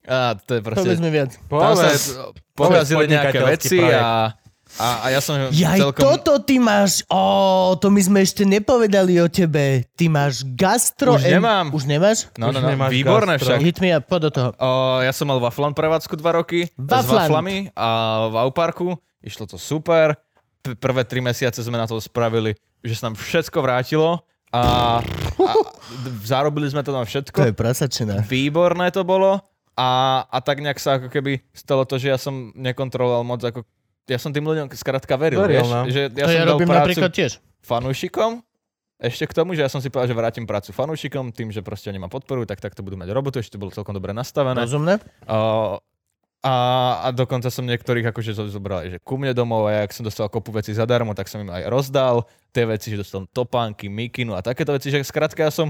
A 0.05 0.37
to 0.37 0.57
je 0.57 0.61
proste... 0.61 0.85
Povedz 0.85 1.01
mi 1.01 1.09
viac. 1.09 1.33
Tam 1.49 1.73
sa 1.73 1.89
Povedz. 1.89 2.17
pokazili 2.53 3.05
nejaké 3.09 3.41
veci 3.41 3.77
projekt. 3.81 4.01
a, 4.01 4.37
a, 4.80 5.03
a 5.03 5.06
ja 5.11 5.19
som 5.19 5.35
Jaj, 5.52 5.80
celkom... 5.80 6.02
toto 6.02 6.39
ty 6.39 6.56
máš, 6.56 7.03
ó, 7.11 7.76
to 7.76 7.91
my 7.91 7.99
sme 7.99 8.19
ešte 8.23 8.48
nepovedali 8.48 9.19
o 9.19 9.27
tebe. 9.27 9.84
Ty 9.98 10.06
máš 10.07 10.48
gastro... 10.56 11.19
Už 11.19 11.27
nemám. 11.27 11.73
Už 11.76 11.84
nemáš? 11.89 12.31
No, 12.39 12.56
no, 12.56 12.64
no, 12.64 12.72
nemáš 12.72 12.91
výborné 12.95 13.35
gastro. 13.35 13.57
však. 13.57 13.60
Hit 13.61 13.77
me 13.84 13.89
up, 13.91 14.07
do 14.07 14.30
toho. 14.31 14.49
O, 14.56 14.69
ja 15.03 15.11
som 15.11 15.27
mal 15.27 15.41
Waflan 15.41 15.76
prevádzku 15.76 16.15
dva 16.15 16.39
roky 16.39 16.69
s 16.69 16.73
Wafland. 16.77 17.27
waflami 17.27 17.57
a 17.76 17.88
v 18.31 18.35
Auparku. 18.39 18.88
Išlo 19.22 19.45
to 19.45 19.60
super. 19.60 20.15
P- 20.61 20.77
prvé 20.77 21.02
tri 21.03 21.19
mesiace 21.19 21.57
sme 21.61 21.76
na 21.76 21.89
to 21.89 21.98
spravili, 21.98 22.53
že 22.85 22.93
sa 22.93 23.10
nám 23.10 23.18
všetko 23.18 23.57
vrátilo 23.61 24.22
a, 24.53 24.61
a 25.41 25.52
zarobili 26.22 26.69
sme 26.69 26.85
to 26.85 26.93
na 26.93 27.02
To 27.02 27.10
všetko. 27.10 27.38
je 27.49 27.53
prasačina. 27.53 28.22
Výborné 28.26 28.93
to 28.93 29.02
bolo 29.02 29.41
a, 29.73 29.89
a 30.27 30.38
tak 30.43 30.61
nejak 30.61 30.77
sa 30.77 30.99
ako 30.99 31.10
keby 31.10 31.41
stalo 31.56 31.88
to, 31.88 31.98
že 31.98 32.14
ja 32.14 32.18
som 32.19 32.53
nekontroloval 32.53 33.23
moc 33.26 33.41
ako 33.41 33.65
ja 34.09 34.17
som 34.17 34.33
tým 34.33 34.45
ľuďom 34.45 34.67
skrátka 34.73 35.13
veril, 35.19 35.41
Veril, 35.41 35.61
vieš? 35.61 35.69
no. 35.69 35.81
Že 35.85 36.01
ja 36.13 36.25
to 36.25 36.29
som 36.29 36.37
ja 36.37 36.43
dal 36.45 36.51
robím 36.57 36.67
prácu 36.69 36.81
napríklad 36.81 37.11
tiež. 37.13 37.31
fanúšikom, 37.61 38.31
ešte 39.01 39.23
k 39.25 39.33
tomu, 39.33 39.57
že 39.57 39.65
ja 39.65 39.69
som 39.69 39.81
si 39.81 39.89
povedal, 39.89 40.13
že 40.13 40.17
vrátim 40.17 40.45
prácu 40.45 40.69
fanúšikom, 40.69 41.33
tým, 41.33 41.49
že 41.49 41.65
proste 41.65 41.89
oni 41.89 41.97
ma 41.97 42.05
podporujú, 42.05 42.45
tak 42.45 42.61
takto 42.61 42.85
budú 42.85 43.01
mať 43.01 43.09
robotu, 43.09 43.41
ešte 43.41 43.57
to 43.57 43.61
bolo 43.61 43.73
celkom 43.73 43.97
dobre 43.97 44.13
nastavené. 44.13 44.61
Rozumné? 44.61 45.01
A, 45.25 45.81
a, 46.41 46.55
a 47.05 47.07
dokonca 47.13 47.53
som 47.53 47.61
niektorých 47.63 48.09
akože 48.09 48.34
zo- 48.34 48.49
zobral, 48.49 48.81
že 48.89 48.97
ku 48.97 49.13
mne 49.13 49.30
domov 49.31 49.69
a 49.69 49.85
ak 49.85 49.93
som 49.93 50.01
dostal 50.01 50.26
kopu 50.26 50.49
veci 50.49 50.73
zadarmo, 50.73 51.13
tak 51.13 51.30
som 51.30 51.38
im 51.38 51.47
aj 51.47 51.69
rozdal 51.69 52.26
tie 52.49 52.65
veci, 52.65 52.91
že 52.91 53.05
dostal 53.05 53.30
topánky, 53.30 53.88
mikinu 53.88 54.34
a 54.34 54.41
takéto 54.41 54.73
veci, 54.73 54.89
že 54.89 55.05
skrátka 55.05 55.45
ja 55.45 55.53
som 55.53 55.69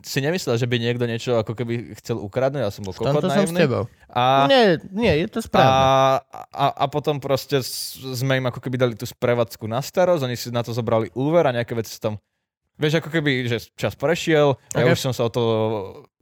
si 0.00 0.18
nemyslel, 0.18 0.56
že 0.56 0.64
by 0.64 0.76
niekto 0.80 1.04
niečo 1.04 1.36
ako 1.36 1.52
keby 1.52 1.92
chcel 2.00 2.18
ukradnúť, 2.18 2.64
ja 2.64 2.72
som 2.72 2.82
bol 2.82 2.96
kokot 2.96 3.20
som 3.22 3.46
s 3.46 3.52
tebou. 3.54 3.84
A, 4.08 4.48
Nie, 4.48 4.80
nie, 4.90 5.12
je 5.22 5.26
to 5.28 5.44
správne. 5.44 5.68
a, 5.70 5.78
a, 6.50 6.66
a 6.74 6.84
potom 6.88 7.20
proste 7.20 7.60
sme 8.16 8.40
im 8.40 8.48
ako 8.48 8.64
keby 8.64 8.76
dali 8.80 8.94
tú 8.96 9.04
sprevádzku 9.04 9.68
na 9.68 9.78
starosť, 9.78 10.24
oni 10.24 10.34
si 10.34 10.48
na 10.48 10.64
to 10.64 10.72
zobrali 10.72 11.12
úver 11.12 11.44
a 11.44 11.52
nejaké 11.52 11.76
veci 11.76 11.94
tam 12.00 12.16
Vieš, 12.78 13.02
ako 13.02 13.10
keby, 13.10 13.50
že 13.50 13.74
čas 13.74 13.98
prešiel, 13.98 14.54
ja 14.70 14.86
Ok. 14.86 14.94
už 14.94 15.02
som 15.02 15.10
sa 15.10 15.26
o 15.26 15.30
to 15.30 15.42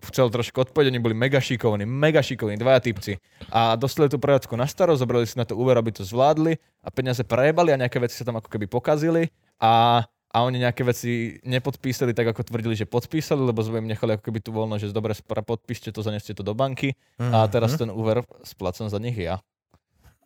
chcel 0.09 0.33
trošku 0.33 0.57
odpovedať, 0.65 0.89
oni 0.89 1.05
boli 1.05 1.12
mega 1.12 1.37
šikovní, 1.37 1.85
mega 1.85 2.24
šikovní, 2.24 2.57
dvaja 2.57 2.81
typci. 2.81 3.20
A 3.53 3.77
dostali 3.77 4.09
tú 4.09 4.16
prevádzku 4.16 4.57
na 4.57 4.65
starosť, 4.65 5.01
zobrali 5.05 5.28
si 5.28 5.37
na 5.37 5.45
to 5.45 5.53
úver, 5.53 5.77
aby 5.77 5.93
to 5.93 6.01
zvládli 6.01 6.57
a 6.81 6.89
peniaze 6.89 7.20
prejebali 7.28 7.77
a 7.77 7.81
nejaké 7.81 8.01
veci 8.01 8.16
sa 8.16 8.24
tam 8.24 8.41
ako 8.41 8.49
keby 8.49 8.73
pokazili 8.73 9.28
a, 9.61 10.05
a 10.33 10.37
oni 10.45 10.65
nejaké 10.65 10.81
veci 10.85 11.37
nepodpísali 11.45 12.16
tak, 12.16 12.33
ako 12.33 12.49
tvrdili, 12.49 12.73
že 12.73 12.89
podpísali, 12.89 13.41
lebo 13.41 13.61
sme 13.61 13.85
im 13.85 13.89
nechali 13.93 14.16
ako 14.16 14.24
keby 14.24 14.41
tú 14.41 14.57
voľno, 14.57 14.81
že 14.81 14.93
dobre, 14.97 15.12
podpíšte 15.28 15.93
to, 15.93 16.01
zaneste 16.01 16.33
to 16.33 16.41
do 16.41 16.57
banky 16.57 16.97
a 17.20 17.45
teraz 17.53 17.77
ten 17.77 17.93
úver 17.93 18.24
splácam 18.45 18.89
za 18.89 18.97
nich 18.97 19.16
ja. 19.16 19.41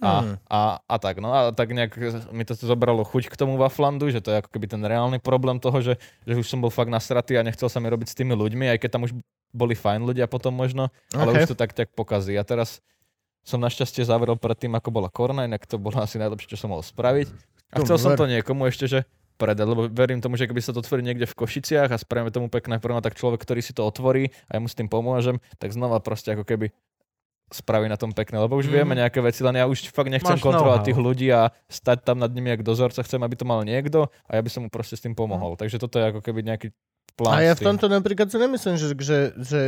A, 0.00 0.24
Mhm. 0.24 0.34
a, 0.48 0.60
a 0.80 0.96
tak, 0.96 1.20
no 1.20 1.28
a 1.28 1.52
tak 1.52 1.76
nejak 1.76 1.92
mi 2.32 2.48
to 2.48 2.56
zobralo 2.56 3.04
chuť 3.04 3.28
k 3.28 3.36
tomu 3.36 3.60
Waflandu, 3.60 4.08
že 4.08 4.24
to 4.24 4.32
je 4.32 4.40
ako 4.40 4.48
keby 4.48 4.66
ten 4.66 4.80
reálny 4.80 5.20
problém 5.20 5.60
toho, 5.60 5.76
že, 5.84 6.00
že 6.24 6.34
už 6.34 6.48
som 6.48 6.56
bol 6.56 6.72
fakt 6.72 6.88
nasratý 6.88 7.36
a 7.36 7.44
nechcel 7.44 7.68
sa 7.68 7.84
mi 7.84 7.92
robiť 7.92 8.08
s 8.08 8.16
tými 8.16 8.32
ľuďmi, 8.32 8.72
aj 8.72 8.80
keď 8.80 8.90
tam 8.96 9.04
už 9.04 9.12
boli 9.52 9.76
fajn 9.76 10.08
ľudia 10.08 10.24
potom 10.24 10.56
možno, 10.56 10.88
ale 11.12 11.30
Ok. 11.30 11.36
už 11.36 11.52
to 11.52 11.56
tak 11.58 11.76
tak 11.76 11.92
pokazí. 11.92 12.32
A 12.32 12.44
teraz 12.48 12.80
som 13.44 13.60
našťastie 13.60 14.00
zavrel 14.00 14.40
pred 14.40 14.56
tým, 14.56 14.72
ako 14.72 14.88
bola 14.88 15.12
korona, 15.12 15.44
inak 15.44 15.68
to 15.68 15.76
bolo 15.76 16.00
asi 16.04 16.16
najlepšie, 16.16 16.56
čo 16.56 16.64
som 16.64 16.72
mohol 16.72 16.80
spraviť. 16.80 17.28
A 17.70 17.84
chcel 17.84 18.00
som 18.00 18.16
to 18.16 18.24
niekomu 18.24 18.72
ešte, 18.72 18.88
že 18.88 19.00
predať, 19.36 19.68
lebo 19.68 19.88
verím 19.88 20.20
tomu, 20.20 20.36
že 20.36 20.44
keby 20.44 20.60
sa 20.60 20.72
to 20.72 20.84
otvorí 20.84 21.00
niekde 21.00 21.24
v 21.24 21.32
Košiciach 21.32 21.88
a 21.88 21.96
spravíme 21.96 22.28
tomu 22.28 22.52
pekné 22.52 22.76
prvom, 22.76 23.00
tak 23.00 23.16
človek, 23.16 23.40
ktorý 23.40 23.64
si 23.64 23.72
to 23.72 23.84
otvorí 23.84 24.28
a 24.48 24.56
ja 24.56 24.60
mu 24.60 24.68
s 24.68 24.76
tým 24.76 24.84
pomôžem, 24.84 25.40
tak 25.56 25.72
znova 25.72 25.96
proste 26.04 26.36
ako 26.36 26.44
keby 26.44 26.76
spraví 27.50 27.84
na 27.84 27.94
tom 27.94 28.10
pekné, 28.10 28.38
lebo 28.38 28.54
už 28.54 28.66
Mhm. 28.66 28.72
vieme 28.72 28.94
nejaké 28.94 29.18
veci, 29.18 29.40
len 29.40 29.54
ja 29.54 29.66
už 29.66 29.88
fakt 29.88 30.06
nechcem 30.06 30.32
Máš 30.32 30.40
kontrolovať 30.40 30.80
know-how. 30.80 30.88
tých 30.88 30.98
ľudí 31.00 31.28
a 31.28 31.40
stať 31.66 31.98
tam 32.02 32.16
nad 32.16 32.28
nimi 32.28 32.48
jak 32.48 32.62
dozorca, 32.62 33.00
chcem, 33.00 33.18
aby 33.18 33.34
to 33.34 33.42
mal 33.42 33.60
niekto 33.60 34.06
a 34.24 34.30
ja 34.32 34.40
by 34.40 34.48
som 34.48 34.62
mu 34.62 34.68
proste 34.68 34.94
s 34.94 35.02
tým 35.02 35.12
pomohol. 35.12 35.54
Takže 35.54 35.76
toto 35.76 35.96
je 35.96 36.06
ako 36.06 36.20
keby 36.20 36.40
nejaký 36.42 36.70
plán. 37.12 37.34
A 37.34 37.42
ja 37.42 37.52
v 37.52 37.66
tomto 37.66 37.86
napríklad 37.86 38.26
si 38.26 38.36
nemyslím, 38.36 38.74
že, 38.74 38.86
že, 38.96 39.18
že 39.36 39.60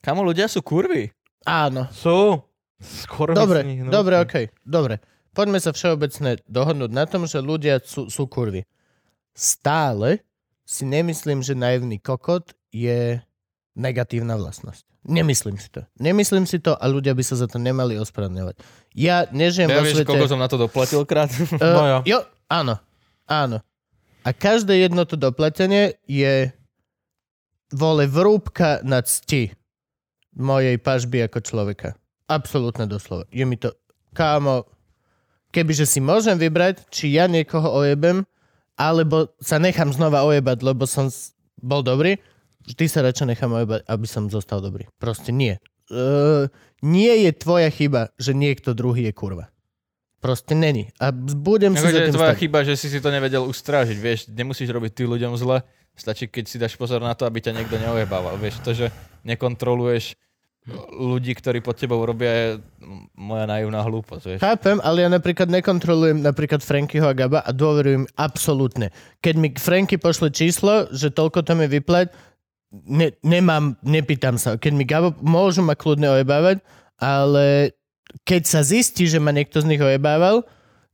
Kamo, 0.00 0.20
ľudia 0.20 0.44
sú 0.44 0.60
kurvy. 0.60 1.14
áno. 1.42 1.86
Sú. 1.90 2.42
Skoro 2.80 3.32
Dobre, 3.32 3.60
z 3.60 3.68
nich, 3.68 3.80
no. 3.80 3.90
dobre, 3.90 4.16
okej, 4.18 4.48
dobre. 4.60 4.98
Poďme 5.30 5.56
sa 5.56 5.70
všeobecne 5.70 6.40
dohodnúť 6.44 6.90
na 6.90 7.04
tom, 7.04 7.22
že 7.22 7.38
ľudia 7.38 7.78
sú, 7.78 8.08
sú 8.08 8.24
kurvy. 8.24 8.64
Stále 9.32 10.24
si 10.64 10.82
nemyslím, 10.82 11.38
že 11.38 11.52
naivný 11.52 11.96
kokot 11.96 12.42
je 12.68 13.20
negatívna 13.80 14.36
vlastnosť. 14.36 14.84
Nemyslím 15.08 15.56
si 15.56 15.72
to. 15.72 15.80
Nemyslím 15.96 16.44
si 16.44 16.60
to 16.60 16.76
a 16.76 16.84
ľudia 16.84 17.16
by 17.16 17.24
sa 17.24 17.40
za 17.40 17.48
to 17.48 17.56
nemali 17.56 17.96
ospravedlňovať. 17.96 18.60
Ja 18.92 19.24
nežijem 19.32 19.72
Ja 19.72 19.80
vo 19.80 19.88
vieš, 19.88 20.04
svete... 20.04 20.08
koľko 20.12 20.28
som 20.28 20.40
na 20.40 20.48
to 20.52 20.60
doplatil 20.60 21.08
krát? 21.08 21.32
Uh, 21.32 21.56
No 21.80 21.82
jo. 21.88 21.98
jo, 22.04 22.18
áno, 22.52 22.76
áno. 23.24 23.64
A 24.20 24.36
každé 24.36 24.84
jedno 24.84 25.08
to 25.08 25.16
dopletenie 25.16 25.96
je 26.04 26.52
vole 27.72 28.04
vrúbka 28.04 28.84
na 28.84 29.00
cti 29.00 29.56
mojej 30.36 30.76
pažby 30.76 31.24
ako 31.24 31.38
človeka. 31.40 31.88
Absolútne 32.28 32.84
doslova. 32.84 33.24
Je 33.32 33.42
mi 33.48 33.56
to, 33.56 33.72
kámo, 34.12 34.68
kebyže 35.50 35.88
si 35.88 35.98
môžem 36.04 36.36
vybrať, 36.36 36.84
či 36.92 37.16
ja 37.16 37.24
niekoho 37.26 37.82
ojebem, 37.82 38.22
alebo 38.76 39.32
sa 39.40 39.56
nechám 39.56 39.90
znova 39.90 40.28
ojebať, 40.28 40.58
lebo 40.60 40.84
som 40.84 41.08
bol 41.60 41.80
dobrý, 41.80 42.20
vždy 42.66 42.84
sa 42.88 43.04
radšej 43.04 43.26
nechám 43.36 43.52
aby 43.86 44.06
som 44.08 44.28
zostal 44.28 44.60
dobrý. 44.60 44.88
Proste 45.00 45.30
nie. 45.32 45.56
Uh, 45.90 46.46
nie 46.80 47.26
je 47.26 47.30
tvoja 47.34 47.68
chyba, 47.68 48.14
že 48.16 48.32
niekto 48.32 48.72
druhý 48.72 49.10
je 49.10 49.14
kurva. 49.14 49.50
Proste 50.20 50.52
není. 50.52 50.92
A 51.00 51.10
budem 51.16 51.72
si 51.72 51.80
za 51.80 51.88
Akože 51.88 51.96
je 51.96 52.06
tým 52.12 52.16
tvoja 52.16 52.32
stať. 52.36 52.40
chyba, 52.44 52.58
že 52.62 52.74
si 52.76 52.92
si 52.92 53.00
to 53.00 53.08
nevedel 53.08 53.42
ustrážiť, 53.48 53.96
vieš, 53.96 54.28
nemusíš 54.28 54.68
robiť 54.68 54.92
tým 54.92 55.08
ľuďom 55.16 55.32
zle, 55.40 55.64
stačí, 55.96 56.28
keď 56.28 56.44
si 56.44 56.60
dáš 56.60 56.76
pozor 56.76 57.00
na 57.00 57.16
to, 57.16 57.24
aby 57.24 57.40
ťa 57.40 57.56
niekto 57.56 57.80
neojebával, 57.80 58.36
vieš, 58.36 58.60
to, 58.60 58.76
že 58.76 58.92
nekontroluješ 59.24 60.12
ľudí, 60.92 61.32
ktorí 61.32 61.64
pod 61.64 61.80
tebou 61.80 62.04
robia, 62.04 62.28
je 62.28 62.48
moja 63.16 63.48
naivná 63.48 63.80
hlúposť, 63.80 64.24
vieš. 64.28 64.40
Chápem, 64.44 64.76
ale 64.84 65.08
ja 65.08 65.08
napríklad 65.08 65.48
nekontrolujem 65.48 66.20
napríklad 66.20 66.60
Frankyho 66.60 67.08
a 67.08 67.16
Gaba 67.16 67.40
a 67.40 67.50
dôverujem 67.50 68.04
absolútne. 68.12 68.92
Keď 69.24 69.34
mi 69.40 69.48
Franky 69.56 69.96
pošle 69.96 70.28
číslo, 70.28 70.84
že 70.92 71.08
toľko 71.08 71.48
to 71.48 71.56
mi 71.56 71.64
vyplať, 71.64 72.12
ne, 72.72 73.12
nemám, 73.22 73.76
nepýtam 73.82 74.38
sa. 74.38 74.56
Keď 74.56 74.72
mi 74.72 74.86
Gabo, 74.86 75.14
môžu 75.20 75.62
ma 75.62 75.74
kľudne 75.74 76.10
ojebávať, 76.20 76.62
ale 76.96 77.74
keď 78.26 78.42
sa 78.46 78.60
zistí, 78.62 79.06
že 79.06 79.22
ma 79.22 79.30
niekto 79.34 79.62
z 79.62 79.68
nich 79.70 79.82
ojebával, 79.82 80.46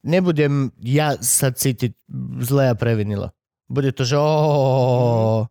nebudem 0.05 0.73
ja 0.81 1.16
sa 1.20 1.53
cítiť 1.53 1.97
zle 2.44 2.73
a 2.73 2.74
previnilo. 2.78 3.32
Bude 3.66 3.90
to, 3.90 4.07
že 4.07 4.15
oh, 4.15 5.51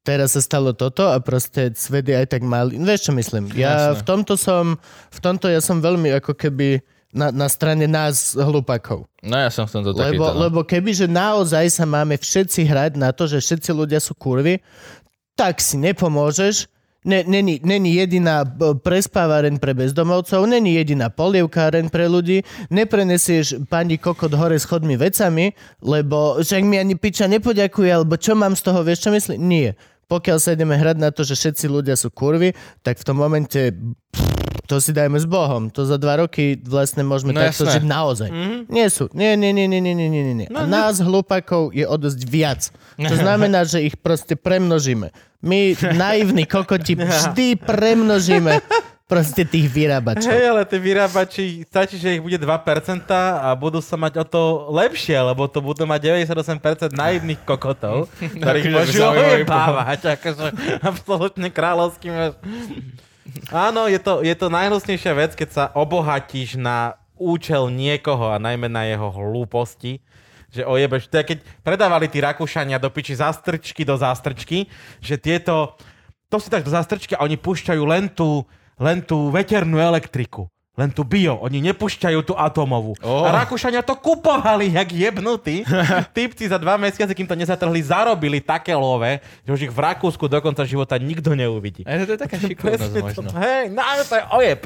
teraz 0.00 0.32
sa 0.32 0.40
stalo 0.40 0.72
toto 0.72 1.12
a 1.12 1.20
proste 1.20 1.76
svet 1.76 2.08
je 2.08 2.16
aj 2.16 2.32
tak 2.32 2.42
malý. 2.42 2.80
Vieš, 2.80 3.10
čo 3.10 3.12
myslím? 3.12 3.52
Ja 3.52 3.92
Jasné. 3.92 4.00
v 4.00 4.02
tomto 4.08 4.34
som, 4.40 4.64
v 5.12 5.18
tomto 5.20 5.46
ja 5.52 5.60
som 5.60 5.84
veľmi 5.84 6.08
ako 6.16 6.32
keby 6.32 6.80
na, 7.10 7.34
na 7.34 7.50
strane 7.50 7.90
nás 7.90 8.38
hlupakov. 8.38 9.10
No 9.20 9.36
ja 9.36 9.50
som 9.50 9.66
v 9.66 9.72
tomto 9.76 9.90
takýto. 9.92 10.14
Lebo, 10.14 10.24
no. 10.30 10.38
lebo 10.46 10.60
keby, 10.62 10.90
že 10.94 11.06
naozaj 11.10 11.66
sa 11.74 11.84
máme 11.84 12.14
všetci 12.16 12.64
hrať 12.64 12.92
na 12.96 13.10
to, 13.10 13.26
že 13.26 13.42
všetci 13.42 13.70
ľudia 13.74 13.98
sú 13.98 14.14
kurvy, 14.14 14.62
tak 15.40 15.56
si 15.64 15.80
nepomôžeš. 15.80 16.68
Ne, 17.00 17.24
není, 17.24 17.64
není 17.64 17.96
jediná 17.96 18.44
b- 18.44 18.76
prespávareň 18.76 19.56
pre 19.56 19.72
bezdomovcov, 19.72 20.44
není 20.44 20.76
jediná 20.76 21.08
polievkáreň 21.08 21.88
pre 21.88 22.04
ľudí, 22.12 22.44
neprenesieš 22.68 23.64
pani 23.72 23.96
kokot 23.96 24.36
hore 24.36 24.60
schodmi 24.60 25.00
vecami, 25.00 25.56
lebo 25.80 26.44
však 26.44 26.60
mi 26.60 26.76
ani 26.76 27.00
piča 27.00 27.24
nepoďakuje, 27.24 27.88
alebo 27.88 28.20
čo 28.20 28.36
mám 28.36 28.52
z 28.52 28.68
toho, 28.68 28.84
vieš 28.84 29.08
čo 29.08 29.16
myslí? 29.16 29.40
Nie. 29.40 29.80
Pokiaľ 30.12 30.36
sa 30.44 30.52
ideme 30.52 30.76
hrať 30.76 30.96
na 31.00 31.08
to, 31.08 31.24
že 31.24 31.40
všetci 31.40 31.72
ľudia 31.72 31.96
sú 31.96 32.12
kurvy, 32.12 32.52
tak 32.84 33.00
v 33.00 33.06
tom 33.08 33.16
momente 33.16 33.72
pff, 34.12 34.49
To 34.70 34.78
si 34.78 34.94
dajme 34.94 35.18
s 35.18 35.26
Bohom. 35.26 35.66
To 35.74 35.82
za 35.82 35.98
dva 35.98 36.22
roky 36.22 36.54
vlastne 36.62 37.02
môžeme 37.02 37.34
No 37.34 37.42
takto 37.42 37.66
žiť 37.66 37.82
naozaj. 37.82 38.30
Mhm. 38.30 38.58
Nie 38.70 38.86
sú. 38.86 39.10
Nie, 39.10 39.34
nie, 39.34 39.50
nie, 39.50 39.66
nie, 39.66 39.82
nie, 39.82 39.94
nie, 39.98 40.06
nie, 40.06 40.34
nie. 40.46 40.48
A 40.54 40.62
nás, 40.62 41.02
hlupakov, 41.02 41.74
je 41.74 41.82
o 41.82 41.96
dosť 41.98 42.20
viac. 42.22 42.70
To 42.94 43.14
znamená, 43.26 43.66
že 43.66 43.82
ich 43.82 43.98
proste 43.98 44.38
premnožíme. 44.38 45.10
My, 45.42 45.74
naivní 45.90 46.46
kokoti, 46.46 46.94
vždy 47.02 47.58
premnožíme 47.58 48.62
proste 49.10 49.42
tých 49.42 49.66
vyrábačov. 49.66 50.30
Hej, 50.30 50.54
ale 50.54 50.62
tie 50.62 50.78
vyrábači, 50.78 51.66
stačí, 51.66 51.98
že 51.98 52.14
ich 52.14 52.22
bude 52.22 52.38
2% 52.38 52.46
a 53.10 53.50
budú 53.58 53.82
sa 53.82 53.98
mať 53.98 54.22
o 54.22 54.24
to 54.24 54.42
lepšie, 54.70 55.18
lebo 55.18 55.50
to 55.50 55.58
budú 55.58 55.82
mať 55.82 56.30
98% 56.30 56.94
naivných 56.94 57.42
kokotov, 57.42 58.06
ktorých 58.38 58.70
Akože 58.70 58.78
môžu 58.78 59.02
ojebávať. 59.02 60.14
Akože 60.14 60.54
absolútne 60.78 61.50
kráľovským. 61.50 62.14
Áno, 63.50 63.86
je 63.90 64.00
to, 64.02 64.22
je 64.22 64.34
to 64.36 64.46
najhnusnejšia 64.48 65.12
vec, 65.14 65.32
keď 65.34 65.48
sa 65.48 65.64
obohatíš 65.74 66.56
na 66.58 66.98
účel 67.20 67.68
niekoho 67.68 68.32
a 68.32 68.40
najmä 68.40 68.66
na 68.70 68.88
jeho 68.88 69.12
hlúposti 69.12 70.00
že 70.50 70.66
ojebeš. 70.66 71.06
To 71.08 71.22
je 71.22 71.24
keď 71.34 71.38
predávali 71.62 72.10
tí 72.10 72.18
Rakúšania 72.18 72.82
do 72.82 72.90
piči 72.90 73.14
zástrčky 73.14 73.86
do 73.86 73.94
zástrčky, 73.94 74.66
že 74.98 75.14
tieto, 75.16 75.78
to 76.26 76.42
si 76.42 76.50
tak 76.50 76.66
do 76.66 76.74
zástrčky 76.74 77.14
a 77.14 77.22
oni 77.22 77.38
púšťajú 77.38 77.82
len 77.86 78.10
tú, 78.10 78.42
len 78.76 78.98
tú 79.00 79.30
veternú 79.30 79.78
elektriku. 79.78 80.50
Len 80.80 80.88
tú 80.88 81.04
bio. 81.04 81.36
Oni 81.44 81.60
nepúšťajú 81.60 82.24
tú 82.24 82.32
atomovú. 82.32 82.96
Oh. 83.04 83.28
A 83.28 83.44
Rakúšania 83.44 83.84
to 83.84 83.92
kupovali, 84.00 84.72
jak 84.72 84.88
jebnutí. 84.88 85.60
Typci 86.16 86.48
za 86.48 86.56
dva 86.56 86.80
mesiace, 86.80 87.12
kým 87.12 87.28
to 87.28 87.36
nezatrhli, 87.36 87.84
zarobili 87.84 88.40
také 88.40 88.72
love, 88.72 89.20
že 89.44 89.50
už 89.52 89.60
ich 89.68 89.72
v 89.72 89.76
Rakúsku 89.76 90.24
do 90.24 90.40
konca 90.40 90.64
života 90.64 90.96
nikto 90.96 91.36
neuvidí. 91.36 91.84
Aj 91.84 92.00
to 92.00 92.16
je 92.16 92.20
taká 92.24 92.40
šikovnosť 92.48 92.94
možno. 92.96 93.28
to, 93.28 93.36
hej, 93.36 93.68
no 93.68 93.84
to 94.08 94.14
je 94.16 94.24
ojeb. 94.32 94.60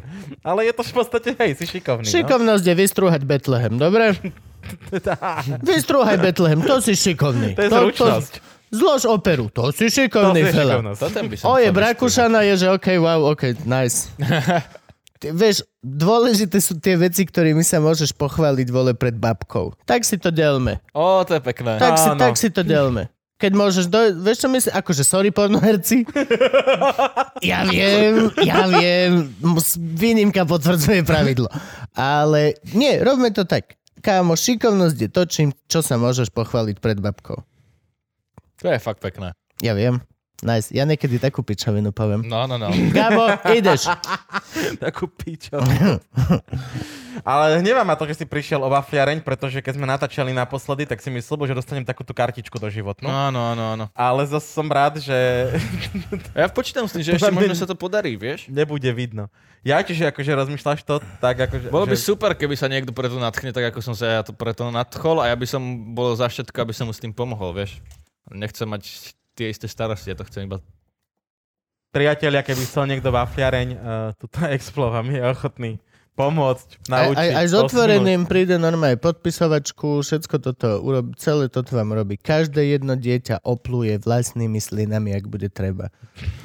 Ale 0.46 0.60
je 0.70 0.72
to 0.78 0.82
v 0.86 0.92
podstate, 0.94 1.28
hej, 1.34 1.50
si 1.58 1.64
šikovný. 1.66 2.06
Šikovnosť 2.06 2.64
je 2.70 2.74
vystrúhať 2.78 3.22
Betlehem, 3.26 3.74
dobre? 3.74 4.14
Vystrúhaj 5.66 6.22
Betlehem, 6.22 6.62
to 6.62 6.78
si 6.78 6.94
šikovný. 6.94 7.58
To 7.58 7.62
je 7.66 7.70
zručnosť. 7.74 8.32
Zlož 8.74 9.06
operu, 9.06 9.46
to 9.50 9.70
si 9.70 9.86
No. 9.86 9.90
To 9.90 9.94
šikovný 9.94 10.42
fela. 10.50 10.74
To 10.98 11.06
ten 11.10 11.30
by 11.30 11.36
som 11.38 11.46
Oje, 11.54 11.70
chcel 11.70 11.78
Brakúšana 11.78 12.40
je, 12.42 12.54
že 12.58 12.66
OK, 12.74 12.86
wow, 12.98 13.34
OK, 13.34 13.54
nice. 13.66 14.10
Vieš, 15.30 15.64
dôležité 15.80 16.58
sú 16.58 16.76
tie 16.76 16.98
veci, 16.98 17.24
ktorými 17.24 17.62
sa 17.62 17.78
môžeš 17.78 18.12
pochváliť 18.12 18.68
vole 18.68 18.92
pred 18.92 19.14
babkou. 19.14 19.72
Tak 19.86 20.02
si 20.02 20.18
to 20.18 20.28
delme. 20.28 20.82
Ó, 20.92 21.24
to 21.24 21.38
je 21.38 21.42
pekné. 21.42 21.78
Tak 21.78 21.96
si, 21.96 22.08
Áno. 22.10 22.20
tak 22.20 22.34
si 22.34 22.48
to 22.50 22.60
delme. 22.60 23.08
Keď 23.34 23.52
môžeš 23.52 23.84
do... 23.88 23.98
Vieš 24.20 24.38
čo 24.44 24.48
myslím? 24.48 24.72
Akože 24.74 25.02
sorry 25.02 25.30
pornoherci. 25.30 26.04
Ja 27.44 27.60
viem, 27.68 28.32
ja 28.40 28.64
viem. 28.64 29.28
mus- 29.44 29.76
Výnimka 29.76 30.48
potvrdzuje 30.48 31.04
pravidlo. 31.04 31.50
Ale 31.92 32.56
nie, 32.72 32.96
robme 33.04 33.28
to 33.28 33.44
tak. 33.44 33.76
Kámo, 34.00 34.32
šikovnosť 34.32 34.96
je 34.96 35.08
to, 35.12 35.22
čím, 35.28 35.48
čo 35.68 35.84
sa 35.84 36.00
môžeš 36.00 36.32
pochváliť 36.32 36.80
pred 36.80 36.96
babkou. 36.96 37.44
To 38.60 38.66
je 38.70 38.80
fakt 38.80 39.04
pekné. 39.04 39.36
Ja 39.60 39.76
viem. 39.76 40.00
Nice. 40.42 40.74
Ja 40.74 40.82
niekedy 40.82 41.22
takú 41.22 41.46
pičovinu 41.46 41.94
poviem. 41.94 42.26
No, 42.26 42.50
no, 42.50 42.58
no. 42.58 42.66
Gabo, 42.90 43.38
ideš. 43.54 43.86
Takú 44.84 45.06
pičo. 45.06 45.62
Ale 47.30 47.62
hnevá 47.62 47.86
ma 47.86 47.94
to, 47.94 48.04
že 48.10 48.18
si 48.18 48.24
prišiel 48.26 48.58
o 48.58 48.68
wafliareň, 48.68 49.22
pretože 49.22 49.62
keď 49.62 49.78
sme 49.78 49.86
natáčali 49.86 50.34
naposledy, 50.34 50.90
tak 50.90 50.98
si 50.98 51.08
myslel, 51.14 51.46
že 51.46 51.54
dostanem 51.54 51.86
takúto 51.86 52.10
kartičku 52.10 52.58
do 52.58 52.66
životnú. 52.66 53.06
No, 53.06 53.14
áno, 53.30 53.40
áno, 53.54 53.64
áno. 53.78 53.84
Ale 53.94 54.26
zase 54.26 54.50
som 54.50 54.66
rád, 54.66 54.98
že 54.98 55.14
Ja 56.34 56.50
počítam 56.50 56.90
s 56.90 56.92
tým, 56.98 57.06
že 57.06 57.14
To 57.14 57.22
ešte 57.22 57.30
vám 57.30 57.38
možno 57.38 57.54
ne- 57.54 57.60
sa 57.62 57.70
to 57.70 57.78
podarí, 57.78 58.18
vieš? 58.18 58.50
nebude 58.50 58.90
vidno. 58.90 59.30
Ja 59.62 59.80
čiže 59.80 60.10
akože 60.10 60.34
rozmýšľaš 60.34 60.82
to 60.84 60.98
tak, 61.22 61.40
akože... 61.40 61.70
Bolo 61.70 61.86
by 61.88 61.96
že... 61.96 62.04
super, 62.04 62.34
keby 62.36 62.58
sa 62.58 62.66
niekto 62.68 62.90
preto 62.92 63.16
nadchne, 63.16 63.54
tak 63.54 63.70
ako 63.72 63.80
som 63.80 63.94
sa 63.96 64.20
ja 64.20 64.22
to 64.26 64.34
preto 64.36 64.68
nadchol 64.68 65.22
a 65.24 65.30
ja 65.32 65.36
by 65.38 65.46
som 65.48 65.62
bol 65.96 66.12
za 66.18 66.26
všetko, 66.28 66.58
aby 66.58 66.74
som 66.76 66.90
mu 66.90 66.92
s 66.92 67.00
tým 67.00 67.14
pomohol, 67.14 67.54
vieš? 67.56 67.78
Nechcem 68.28 68.68
mať 68.68 69.14
tie 69.34 69.50
isté 69.50 69.66
starosti, 69.66 70.14
ja 70.14 70.16
to 70.16 70.24
chcem 70.24 70.46
iba... 70.46 70.62
Priatelia, 71.94 72.42
keby 72.42 72.62
chcel 72.66 72.90
niekto 72.90 73.14
wafliareň, 73.14 73.68
uh, 73.70 73.78
tuto 74.18 74.42
Explo 74.54 74.90
vám 74.90 75.14
je 75.14 75.22
ochotný 75.22 75.78
pomôcť, 76.14 76.68
Aj, 76.94 77.10
naučiť. 77.10 77.18
aj, 77.18 77.28
aj 77.34 77.46
s 77.46 77.50
posunúť. 77.50 77.66
otvoreným 77.66 78.22
príde 78.30 78.54
normálne 78.54 78.94
podpisovačku, 79.02 79.98
všetko 79.98 80.36
toto, 80.38 80.78
urob, 80.78 81.18
celé 81.18 81.50
toto 81.50 81.74
vám 81.74 81.90
robí. 81.90 82.14
Každé 82.14 82.62
jedno 82.70 82.94
dieťa 82.94 83.42
opluje 83.42 83.98
vlastnými 83.98 84.62
slinami, 84.62 85.10
ak 85.10 85.26
bude 85.26 85.50
treba. 85.50 85.90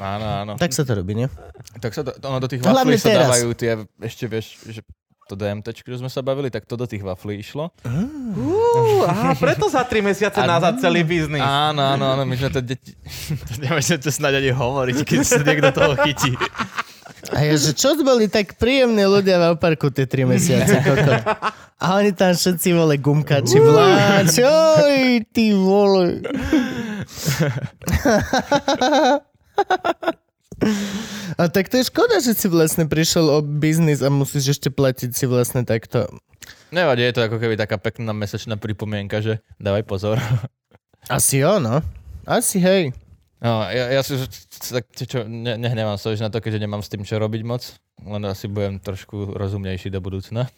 Áno, 0.01 0.25
áno. 0.25 0.51
Tak 0.57 0.73
sa 0.73 0.81
to 0.81 0.97
robí, 0.97 1.13
nie? 1.13 1.29
Tak 1.85 1.93
sa 1.93 2.01
to, 2.01 2.17
ono 2.17 2.41
do 2.41 2.49
tých 2.49 2.65
Hlavne 2.65 2.97
sa 2.97 3.13
dávajú 3.13 3.53
tie, 3.53 3.77
ešte 4.01 4.25
vieš, 4.25 4.57
že 4.65 4.81
to 5.29 5.37
DMT, 5.37 5.77
čo 5.77 5.93
sme 6.01 6.09
sa 6.09 6.25
bavili, 6.25 6.49
tak 6.49 6.65
to 6.65 6.73
do 6.73 6.89
tých 6.89 7.05
waflí 7.05 7.37
išlo. 7.37 7.69
Uú, 7.85 9.05
aha, 9.05 9.37
preto 9.37 9.69
za 9.69 9.85
tri 9.85 10.01
mesiace 10.01 10.41
A- 10.43 10.49
nazad 10.49 10.81
celý 10.81 11.05
biznis. 11.05 11.45
Áno, 11.45 11.85
áno, 11.85 12.17
áno, 12.17 12.25
my 12.25 12.33
sme 12.33 12.49
to 12.49 12.65
deti... 12.65 12.97
to 13.47 13.53
nemôžem 13.61 14.01
to 14.01 14.09
snáď 14.09 14.41
ani 14.41 14.51
hovoriť, 14.57 14.97
keď 15.05 15.19
sa 15.21 15.41
niekto 15.45 15.69
toho 15.69 15.93
chytí. 16.01 16.33
A 17.29 17.45
je, 17.45 17.69
že 17.69 17.71
čo 17.77 17.93
boli 18.01 18.31
tak 18.31 18.57
príjemní 18.57 19.05
ľudia 19.05 19.53
v 19.53 19.59
parku 19.61 19.93
tie 19.93 20.09
tri 20.09 20.25
mesiace, 20.25 20.81
kokot. 20.87 21.21
A 21.79 21.85
oni 22.01 22.11
tam 22.15 22.33
všetci 22.33 22.73
vole 22.73 22.97
gumkači, 22.97 23.59
vláč, 23.61 24.41
oj, 24.41 25.23
ty 25.29 25.53
vole. 25.53 26.25
A 31.39 31.47
tak 31.47 31.71
to 31.71 31.79
je 31.79 31.87
škoda, 31.87 32.19
že 32.19 32.35
si 32.35 32.51
vlastne 32.51 32.83
prišiel 32.83 33.25
o 33.27 33.39
biznis 33.39 34.03
a 34.03 34.11
musíš 34.11 34.59
ešte 34.59 34.67
platiť 34.73 35.11
si 35.15 35.25
vlastne 35.29 35.63
takto. 35.63 36.09
Nevadí, 36.69 37.01
je 37.05 37.15
to 37.15 37.25
ako 37.25 37.37
keby 37.41 37.55
taká 37.55 37.79
pekná 37.81 38.13
mesačná 38.13 38.59
pripomienka, 38.59 39.23
že 39.23 39.41
dávaj 39.57 39.83
pozor. 39.87 40.17
Asi 41.07 41.41
jo, 41.41 41.57
no. 41.57 41.81
Asi 42.27 42.61
hej. 42.61 42.93
No, 43.39 43.63
ja, 43.71 43.87
ja 43.87 44.01
si 44.03 44.19
tak, 44.67 44.83
čo, 44.91 45.23
ne, 45.23 45.55
nehnevám 45.55 45.95
sa 45.95 46.11
už 46.11 46.19
na 46.19 46.27
to, 46.27 46.43
keďže 46.43 46.59
nemám 46.59 46.83
s 46.83 46.91
tým 46.91 47.07
čo 47.07 47.15
robiť 47.15 47.41
moc, 47.47 47.63
len 48.03 48.23
asi 48.27 48.51
budem 48.51 48.83
trošku 48.83 49.31
rozumnejší 49.31 49.87
do 49.95 50.03
budúcna. 50.03 50.51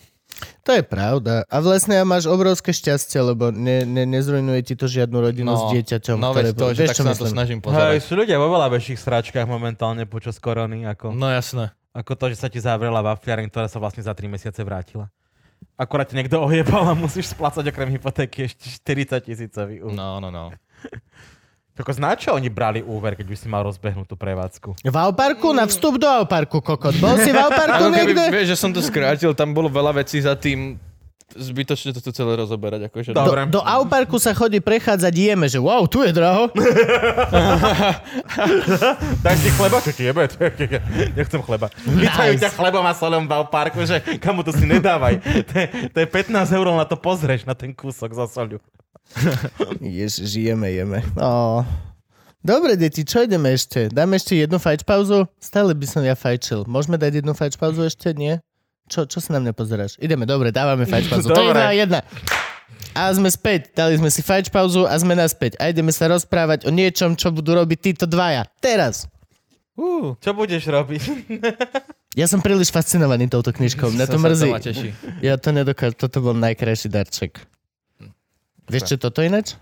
To 0.61 0.71
je 0.71 0.81
pravda. 0.81 1.41
A 1.47 1.57
vlastne 1.57 1.97
máš 2.01 2.25
obrovské 2.25 2.69
šťastie, 2.69 3.17
lebo 3.19 3.49
ne, 3.49 3.81
ne, 3.81 4.05
nezrujnuje 4.05 4.61
ti 4.63 4.73
to 4.73 4.85
žiadnu 4.85 5.17
rodinu 5.17 5.53
s 5.53 5.63
dieťaťom. 5.73 6.17
no 6.17 6.31
ktoré, 6.31 6.49
veď 6.49 6.53
to, 6.53 6.65
že 6.69 6.81
vieš, 6.81 6.89
tak 6.89 6.97
sa 6.97 7.05
na 7.05 7.15
to 7.15 7.25
snažím 7.25 7.59
Hej, 7.59 7.65
pozerať. 7.65 7.93
sú 8.01 8.13
ľudia 8.15 8.37
vo 8.37 8.47
veľa 8.49 8.67
väčších 8.69 8.99
sračkách 8.99 9.45
momentálne 9.45 10.05
počas 10.05 10.37
korony, 10.37 10.85
ako, 10.85 11.11
No 11.11 11.27
jasné. 11.27 11.73
ako 11.91 12.13
to, 12.13 12.25
že 12.29 12.37
sa 12.37 12.47
ti 12.47 12.57
zavrela 12.57 13.01
wafliareň, 13.01 13.49
ktorá 13.49 13.65
sa 13.65 13.77
vlastne 13.77 14.01
za 14.01 14.13
3 14.13 14.29
mesiace 14.29 14.61
vrátila. 14.61 15.09
Akurát 15.75 16.05
ti 16.05 16.13
niekto 16.13 16.37
ojebal 16.37 16.89
a 16.89 16.93
musíš 16.93 17.33
splácať 17.33 17.69
okrem 17.69 17.89
hypotéky 17.91 18.45
ešte 18.45 18.69
40 18.69 19.17
tisícový. 19.23 19.81
No, 19.81 20.17
no, 20.17 20.29
no. 20.29 20.53
Kokos, 21.71 21.95
na 21.95 22.13
čo 22.13 22.31
oni 22.31 22.47
brali 22.47 22.79
úver, 22.79 23.13
keď 23.13 23.25
by 23.25 23.33
si 23.33 23.47
mal 23.47 23.61
rozbehnutú 23.61 24.13
prevádzku? 24.13 24.75
V 24.77 24.93
Auparku? 24.93 25.49
Na 25.49 25.63
vstup 25.63 25.95
do 25.95 26.05
Auparku, 26.05 26.59
kokot. 26.59 26.93
Bol 26.95 27.15
si 27.17 27.29
v 27.29 27.37
Auparku 27.41 27.89
niekde? 27.89 28.27
vieš, 28.27 28.45
že 28.49 28.55
som 28.59 28.69
to 28.69 28.79
skrátil, 28.79 29.31
tam 29.31 29.49
bolo 29.49 29.65
veľa 29.67 29.97
vecí 29.97 30.19
za 30.19 30.33
tým, 30.33 30.77
zbytočne 31.31 31.95
to 31.95 32.01
tu 32.01 32.11
celé 32.11 32.35
rozoberať. 32.35 32.85
Akože, 32.85 33.09
Do- 33.09 33.23
Dobre. 33.23 33.39
Do, 33.47 33.47
do 33.47 33.59
Auparku 33.63 34.19
sa 34.19 34.31
chodí 34.31 34.59
prechádzať, 34.59 35.13
jeme, 35.15 35.47
že 35.47 35.57
wow, 35.57 35.85
tu 35.85 36.01
je 36.01 36.11
draho. 36.11 36.49
Daj 39.23 39.35
si 39.37 39.49
chleba, 39.49 39.77
čo 39.79 39.91
ti 39.91 40.03
jebe? 40.03 40.27
Nechcem 41.15 41.39
chleba. 41.39 41.67
Vítajú 41.81 42.31
Nice. 42.35 42.41
ťa 42.41 42.49
chlebom 42.51 42.83
a 42.83 42.91
solom 42.91 43.23
v 43.23 43.31
parku, 43.47 43.79
že 43.81 43.99
kamu 44.19 44.43
to 44.43 44.51
si 44.51 44.65
nedávaj. 44.65 45.17
To 45.23 45.53
je, 45.55 45.65
to 45.87 45.97
je 45.97 46.05
15 46.05 46.51
eur 46.51 46.65
na 46.69 46.83
to 46.83 46.93
pozrieš, 46.93 47.43
na 47.43 47.53
ten 47.53 47.71
kúsok 47.71 48.11
za 48.11 48.27
soľu. 48.27 48.59
Jež, 49.81 50.21
žijeme, 50.23 50.71
jeme. 50.71 50.99
No. 51.15 51.65
Dobre, 52.41 52.73
deti, 52.73 53.05
čo 53.05 53.21
ideme 53.21 53.53
ešte? 53.53 53.93
Dáme 53.93 54.17
ešte 54.17 54.33
jednu 54.33 54.57
fajč 54.57 54.81
pauzu? 54.81 55.29
Stále 55.37 55.77
by 55.77 55.85
som 55.85 56.01
ja 56.01 56.17
fajčil. 56.17 56.65
Môžeme 56.65 56.97
dať 56.97 57.21
jednu 57.21 57.37
fajč 57.37 57.53
pauzu 57.53 57.85
ešte? 57.85 58.17
Nie? 58.17 58.41
Čo, 58.89 59.05
čo 59.05 59.21
sa 59.21 59.37
na 59.37 59.39
mňa 59.45 59.53
pozeráš? 59.53 59.95
Ideme, 60.01 60.25
dobre, 60.25 60.49
dávame 60.49 60.89
fajč 60.89 61.05
pauzu. 61.05 61.29
To 61.29 61.37
je 61.37 61.53
jedna, 61.53 61.69
jedna. 61.71 61.99
A 62.97 63.13
sme 63.13 63.29
späť. 63.29 63.71
Dali 63.77 63.95
sme 63.95 64.09
si 64.09 64.25
fajč 64.25 64.49
pauzu 64.49 64.89
a 64.89 64.97
sme 64.97 65.13
naspäť. 65.13 65.55
A 65.61 65.69
ideme 65.69 65.93
sa 65.93 66.09
rozprávať 66.09 66.65
o 66.67 66.73
niečom, 66.73 67.13
čo 67.13 67.29
budú 67.29 67.55
robiť 67.55 67.79
títo 67.79 68.05
dvaja. 68.09 68.49
Teraz. 68.59 69.05
Uh, 69.79 70.17
Čo 70.19 70.35
budeš 70.35 70.67
robiť? 70.67 71.01
Ja 72.11 72.27
som 72.27 72.43
príliš 72.43 72.75
fascinovaný 72.75 73.31
touto 73.31 73.55
knižkou. 73.55 73.87
Mňa 73.87 74.05
to 74.11 74.19
mrzí. 74.19 74.51
To. 74.51 74.71
Ja 75.23 75.39
to 75.39 75.55
nedokážem. 75.55 75.95
Toto 75.95 76.19
bol 76.19 76.35
najkrajší 76.35 76.91
darček. 76.91 77.39
Vieš 78.71 78.83
čo 78.87 78.97
toto 78.97 79.19
ináč? 79.19 79.59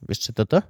Vieš 0.00 0.18
čo 0.20 0.32
toto? 0.32 0.64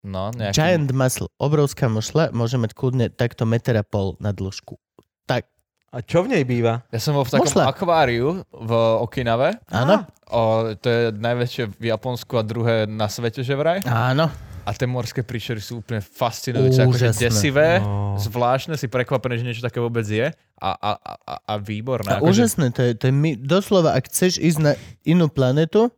No, 0.00 0.30
nejaký... 0.30 0.54
Giant 0.54 0.90
muscle. 0.90 1.28
Obrovská 1.36 1.86
mošla 1.86 2.30
môže 2.30 2.54
mať 2.54 2.72
kľudne 2.72 3.06
takto 3.10 3.44
meter 3.44 3.74
a 3.74 3.84
pol 3.84 4.14
na 4.16 4.30
dĺžku. 4.30 4.78
Tak, 5.26 5.44
A 5.90 6.00
čo 6.00 6.22
v 6.22 6.32
nej 6.32 6.42
býva? 6.42 6.86
Ja 6.88 6.98
som 6.98 7.12
bol 7.12 7.24
v 7.24 7.32
takom 7.32 7.44
Mošla. 7.44 7.64
akváriu 7.66 8.46
v 8.46 8.70
Okinave. 9.02 9.58
áno? 9.68 10.06
O, 10.28 10.40
to 10.74 10.86
je 10.86 11.02
najväčšie 11.10 11.64
v 11.74 11.84
Japonsku 11.88 12.36
a 12.36 12.42
druhé 12.42 12.84
na 12.84 13.08
svete, 13.08 13.40
že 13.40 13.52
vraj. 13.52 13.80
Áno. 13.82 14.28
A 14.62 14.76
tie 14.76 14.84
morské 14.84 15.24
príšery 15.24 15.58
sú 15.58 15.80
úplne 15.80 15.98
fascinujúce, 15.98 16.76
akože 16.78 17.16
desivé, 17.18 17.80
No. 17.80 18.20
zvláštne, 18.20 18.76
si 18.76 18.84
prekvapený, 18.84 19.40
že 19.40 19.46
niečo 19.46 19.64
také 19.64 19.80
vôbec 19.80 20.04
je 20.04 20.28
a, 20.54 20.70
a, 20.70 20.90
a, 20.94 21.12
a, 21.16 21.34
a 21.42 21.54
výborné. 21.56 22.12
A 22.12 22.20
akože, 22.20 22.28
úžasné, 22.28 22.66
to 22.70 22.80
je, 22.82 22.92
to 22.94 23.04
je 23.08 23.14
my, 23.14 23.30
doslova, 23.34 23.96
ak 23.96 24.06
chceš 24.06 24.36
ísť 24.36 24.58
na 24.60 24.72
inú 25.02 25.26
planetu, 25.26 25.88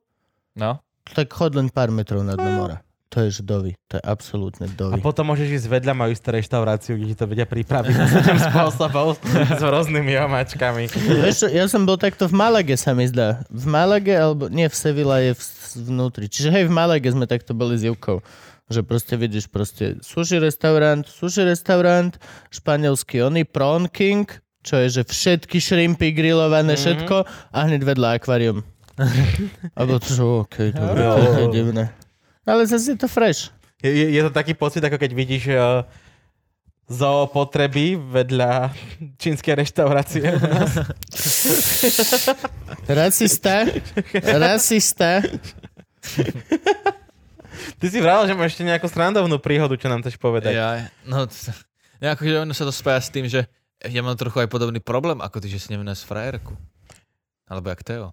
No, 0.54 0.82
tak 1.06 1.28
chod 1.28 1.52
len 1.52 1.68
pár 1.68 1.88
metrov 1.88 2.20
nad 2.20 2.34
dno 2.34 2.50
mora. 2.56 2.78
To 3.10 3.26
je 3.26 3.30
že 3.32 3.42
dovi. 3.42 3.74
To 3.90 3.98
je 3.98 4.04
absolútne 4.04 4.64
A 4.64 4.70
dovi. 4.70 5.02
potom 5.02 5.26
môžeš 5.26 5.50
ísť 5.56 5.66
vedľa, 5.68 5.98
majú 5.98 6.10
isté 6.10 6.30
reštauráciu, 6.30 6.94
kde 6.94 7.10
ti 7.10 7.16
to 7.16 7.26
vedia 7.26 7.42
pripraviť 7.42 7.90
na 7.92 8.06
7 8.06 8.38
spôsobov 8.46 9.18
s 9.50 9.58
rôznymi 9.60 10.14
omačkami. 10.20 10.86
Vieš 11.18 11.50
ja 11.50 11.66
som 11.66 11.82
bol 11.82 11.98
takto 11.98 12.24
v 12.24 12.38
Malage, 12.38 12.78
sa 12.78 12.94
mi 12.94 13.02
zdá. 13.04 13.42
V 13.50 13.66
Malage, 13.66 14.14
alebo 14.14 14.46
nie, 14.46 14.62
v 14.64 14.76
Sevilla 14.76 15.18
je 15.18 15.34
v, 15.34 15.42
vnútri. 15.90 16.30
Čiže 16.30 16.48
hej, 16.52 16.64
v 16.64 16.72
Malage 16.72 17.10
sme 17.10 17.26
takto 17.26 17.50
boli 17.50 17.74
s 17.74 17.82
Juvkou. 17.82 18.22
Že 18.68 18.86
proste 18.86 19.18
vidíš 19.18 19.50
proste 19.50 19.98
sushi 19.98 20.38
restaurant, 20.38 21.02
sushi 21.02 21.42
restaurant, 21.42 22.14
španielský 22.54 23.18
oný, 23.20 23.42
prawn 23.42 23.86
king, 23.86 24.30
čo 24.62 24.78
je, 24.78 24.86
že 24.92 25.02
všetky 25.02 25.58
šrimpy 25.58 26.14
grillované, 26.14 26.74
Mhm. 26.74 26.80
všetko 26.80 27.16
a 27.26 27.58
hneď 27.60 27.82
vedľa 27.82 28.08
akvárium. 28.14 28.62
A 29.76 29.78
bolo 29.84 29.98
to, 29.98 30.10
že 30.12 30.22
okej, 30.22 30.68
dobre, 30.76 31.00
Jo. 31.00 31.12
to 31.16 31.40
je 31.40 31.48
divné. 31.50 31.84
Ale 32.44 32.64
zase 32.68 32.92
je 32.94 32.98
to 33.00 33.08
fresh. 33.08 33.48
Je, 33.80 33.88
je, 33.88 34.06
je 34.12 34.20
to 34.28 34.30
taký 34.30 34.52
pocit, 34.52 34.84
ako 34.84 35.00
keď 35.00 35.10
vidíš 35.16 35.44
uh, 35.56 35.88
zoopotreby 36.90 37.96
vedľa 37.96 38.74
čínskej 39.16 39.54
reštaurácie. 39.62 40.26
Rasista, 42.90 43.64
rasista. 44.36 45.22
Ty 47.78 47.86
si 47.86 47.98
vravel, 48.02 48.26
že 48.26 48.34
máš 48.34 48.58
ešte 48.58 48.66
nejakú 48.66 48.90
srandovnú 48.90 49.38
príhodu, 49.38 49.78
čo 49.78 49.86
nám 49.86 50.02
chceš 50.02 50.18
povedať. 50.18 50.52
ja, 50.58 50.90
no, 51.06 51.24
nejako, 52.02 52.22
že 52.26 52.36
ono 52.42 52.52
sa 52.56 52.64
to 52.66 52.74
spája 52.74 53.00
s 53.00 53.12
tým, 53.12 53.30
že 53.30 53.46
ja 53.86 54.02
mám 54.02 54.18
trochu 54.18 54.42
aj 54.42 54.48
podobný 54.50 54.82
problém, 54.82 55.22
ako 55.22 55.40
ty, 55.40 55.48
že 55.48 55.62
si 55.62 55.72
nájsť 55.72 56.04
frajerku. 56.04 56.52
Alebo 57.46 57.70
jak 57.70 57.82
Teo. 57.86 58.12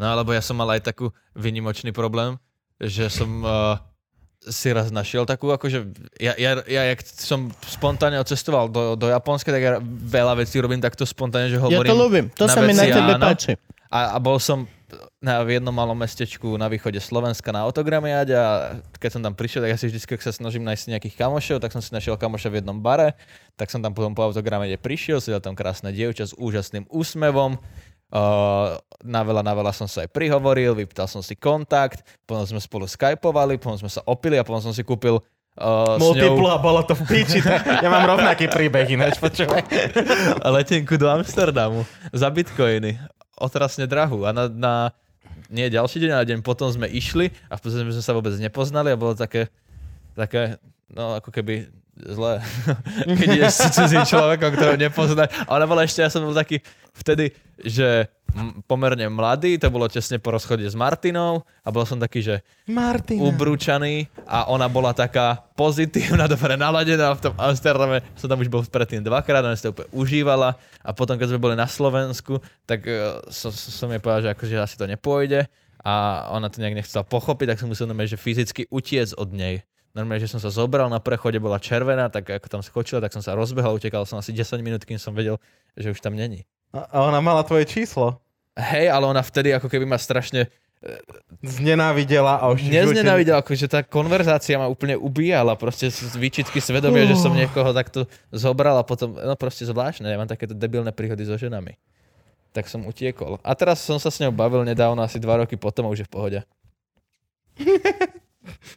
No 0.00 0.08
alebo 0.08 0.32
ja 0.32 0.40
som 0.40 0.56
mal 0.56 0.72
aj 0.72 0.88
takú 0.88 1.12
vynimočný 1.36 1.92
problém, 1.92 2.40
že 2.80 3.12
som 3.12 3.28
uh, 3.44 3.76
si 4.40 4.72
raz 4.72 4.88
našiel 4.88 5.28
takú, 5.28 5.52
akože 5.52 5.92
ja, 6.16 6.32
ja, 6.40 6.64
ja 6.64 6.82
jak 6.88 7.04
som 7.04 7.52
spontánne 7.68 8.16
odcestoval 8.16 8.72
do, 8.72 8.96
do 8.96 9.12
Japonska, 9.12 9.52
tak 9.52 9.60
ja 9.60 9.72
veľa 9.84 10.40
vecí 10.40 10.56
robím 10.56 10.80
takto 10.80 11.04
spontánne, 11.04 11.52
že 11.52 11.60
Ja 11.60 11.64
hovorím. 11.68 11.90
to 11.92 11.96
ľúbim. 12.00 12.26
To 12.40 12.48
na 12.48 12.52
sa 12.56 12.64
mi 12.64 12.72
na 12.72 12.88
tebe 12.88 13.12
áno. 13.20 13.28
páči. 13.28 13.60
A, 13.92 14.16
a 14.16 14.18
bol 14.22 14.40
som 14.40 14.64
na, 15.20 15.44
v 15.44 15.60
jednom 15.60 15.74
malom 15.74 15.98
mestečku 15.98 16.56
na 16.56 16.66
východe 16.72 16.96
Slovenska 16.98 17.52
na 17.52 17.66
autogramiade 17.68 18.32
a 18.32 18.80
keď 18.96 19.10
som 19.12 19.20
tam 19.20 19.34
prišiel, 19.36 19.66
tak 19.66 19.76
ja 19.76 19.78
si 19.78 19.86
vždy, 19.92 19.98
keď 20.00 20.30
sa 20.30 20.32
snažím 20.32 20.64
nájsť 20.64 20.96
nejakých 20.96 21.16
kamošov, 21.20 21.60
tak 21.60 21.76
som 21.76 21.84
si 21.84 21.92
našiel 21.92 22.16
kamoša 22.16 22.48
v 22.48 22.64
jednom 22.64 22.80
bare, 22.80 23.14
tak 23.60 23.68
som 23.68 23.84
tam 23.84 23.92
potom 23.92 24.16
po 24.16 24.24
autogramiade 24.24 24.80
prišiel, 24.80 25.20
sedel 25.20 25.44
tam 25.44 25.52
krásne 25.52 25.92
dievča 25.92 26.30
s 26.30 26.34
úžasným 26.38 26.88
úsmevom, 26.88 27.60
Uh, 28.10 28.74
na 29.00 29.22
veľa, 29.22 29.40
na 29.46 29.54
veľa 29.54 29.72
som 29.72 29.86
sa 29.86 30.02
aj 30.04 30.10
prihovoril, 30.10 30.74
vypýtal 30.74 31.06
som 31.06 31.22
si 31.22 31.38
kontakt, 31.38 32.02
potom 32.26 32.42
sme 32.44 32.60
spolu 32.60 32.84
skypovali, 32.84 33.56
potom 33.56 33.78
sme 33.80 33.90
sa 33.90 34.02
opili 34.04 34.36
a 34.36 34.44
potom 34.44 34.60
som 34.60 34.74
si 34.74 34.82
kúpil 34.82 35.22
uh, 35.56 35.96
ňou 35.96 36.36
a 36.50 36.58
bolo 36.60 36.82
to 36.84 36.98
v 36.98 37.02
piči. 37.06 37.40
Ja 37.80 37.88
mám 37.88 38.04
rovnaký 38.04 38.50
príbeh 38.50 38.90
ináč, 38.90 39.16
počúvaj. 39.22 39.62
letenku 40.58 41.00
do 41.00 41.08
Amsterdamu 41.08 41.86
za 42.12 42.28
bitcoiny. 42.28 43.00
Otrasne 43.40 43.88
drahú. 43.88 44.28
A 44.28 44.34
na, 44.36 44.50
na 44.50 44.72
nie 45.48 45.66
ďalší 45.66 46.06
deň, 46.06 46.10
ale 46.14 46.28
deň 46.28 46.38
potom 46.44 46.70
sme 46.70 46.86
išli 46.86 47.32
a 47.50 47.56
v 47.56 47.60
podstate 47.62 47.88
sme 47.88 48.04
sa 48.04 48.14
vôbec 48.14 48.34
nepoznali 48.36 48.92
a 48.92 49.00
bolo 49.00 49.16
také, 49.16 49.48
také 50.14 50.60
no 50.90 51.18
ako 51.18 51.30
keby 51.34 51.70
zlé. 52.04 52.40
Keď 53.20 53.28
ideš 53.36 53.54
s 53.54 53.68
cudzím 53.72 54.04
človekom, 54.04 54.50
ktorého 54.56 54.78
nepoznáš. 54.78 55.30
A 55.44 55.50
ona 55.56 55.66
bola 55.68 55.84
ešte, 55.84 56.00
ja 56.00 56.10
som 56.10 56.24
bol 56.24 56.32
taký 56.32 56.60
vtedy, 56.90 57.32
že 57.60 58.08
m- 58.34 58.60
pomerne 58.66 59.06
mladý, 59.06 59.56
to 59.56 59.70
bolo 59.70 59.86
tesne 59.86 60.18
po 60.18 60.34
rozchode 60.34 60.64
s 60.66 60.74
Martinou 60.74 61.46
a 61.62 61.68
bol 61.68 61.84
som 61.86 62.00
taký, 62.00 62.20
že 62.24 62.34
Martina. 62.66 63.22
ubrúčaný 63.22 64.10
a 64.26 64.50
ona 64.50 64.66
bola 64.66 64.90
taká 64.96 65.44
pozitívna, 65.54 66.26
dobre 66.32 66.56
naladená 66.56 67.14
v 67.14 67.30
tom 67.30 67.34
Amsterdame. 67.38 68.02
Som 68.18 68.26
tam 68.26 68.40
už 68.40 68.50
bol 68.50 68.64
predtým 68.64 69.04
dvakrát, 69.04 69.44
ona 69.44 69.54
si 69.54 69.64
to 69.66 69.72
úplne 69.76 69.90
užívala 69.92 70.56
a 70.82 70.90
potom, 70.90 71.14
keď 71.20 71.36
sme 71.36 71.44
boli 71.44 71.54
na 71.54 71.68
Slovensku, 71.68 72.40
tak 72.66 72.84
uh, 72.88 73.22
som, 73.30 73.52
som 73.52 73.88
jej 73.92 74.00
povedal, 74.02 74.30
že 74.30 74.32
akože 74.34 74.54
asi 74.58 74.76
to 74.80 74.88
nepôjde 74.88 75.46
a 75.80 76.28
ona 76.36 76.52
to 76.52 76.60
nejak 76.60 76.76
nechcela 76.76 77.00
pochopiť, 77.08 77.56
tak 77.56 77.60
som 77.60 77.72
musel 77.72 77.88
normálne, 77.88 78.12
že 78.12 78.20
fyzicky 78.20 78.68
utiec 78.68 79.16
od 79.16 79.32
nej. 79.32 79.64
Normálne, 79.90 80.22
že 80.22 80.30
som 80.30 80.38
sa 80.38 80.54
zobral 80.54 80.86
na 80.86 81.02
prechode, 81.02 81.42
bola 81.42 81.58
červená, 81.58 82.06
tak 82.06 82.30
ako 82.30 82.46
tam 82.46 82.62
skočila, 82.62 83.02
tak 83.02 83.10
som 83.10 83.22
sa 83.22 83.34
rozbehal, 83.34 83.74
utekal 83.74 84.06
som 84.06 84.22
asi 84.22 84.30
10 84.30 84.62
minút, 84.62 84.86
kým 84.86 85.02
som 85.02 85.10
vedel, 85.10 85.36
že 85.74 85.90
už 85.90 85.98
tam 85.98 86.14
není. 86.14 86.46
A 86.70 87.02
ona 87.02 87.18
mala 87.18 87.42
tvoje 87.42 87.66
číslo. 87.66 88.22
Hej, 88.54 88.86
ale 88.90 89.10
ona 89.10 89.22
vtedy 89.22 89.50
ako 89.50 89.66
keby 89.66 89.86
ma 89.86 89.98
strašne 89.98 90.46
Znenávidela 91.44 92.40
a 92.40 92.48
už... 92.56 92.64
Neznenávidel, 92.64 93.36
akože 93.36 93.68
tá 93.68 93.84
konverzácia 93.84 94.56
ma 94.56 94.64
úplne 94.64 94.96
ubíjala, 94.96 95.52
proste 95.52 95.92
z 95.92 96.16
výčitky 96.16 96.56
svedomia, 96.56 97.04
že 97.04 97.20
som 97.20 97.36
niekoho 97.36 97.76
takto 97.76 98.08
zobral 98.32 98.80
a 98.80 98.84
potom, 98.84 99.12
no 99.12 99.36
proste 99.36 99.68
zvláštne, 99.68 100.08
ja 100.08 100.16
mám 100.16 100.28
takéto 100.28 100.56
debilné 100.56 100.88
príhody 100.96 101.28
so 101.28 101.36
ženami. 101.36 101.76
Tak 102.56 102.64
som 102.64 102.88
utiekol. 102.88 103.36
A 103.44 103.52
teraz 103.52 103.84
som 103.84 104.00
sa 104.00 104.08
s 104.08 104.24
ňou 104.24 104.32
bavil 104.32 104.64
nedávno, 104.64 105.04
asi 105.04 105.20
dva 105.20 105.44
roky 105.44 105.60
potom 105.60 105.84
a 105.84 105.92
už 105.92 106.00
je 106.00 106.08
v 106.08 106.12
pohode. 106.16 106.40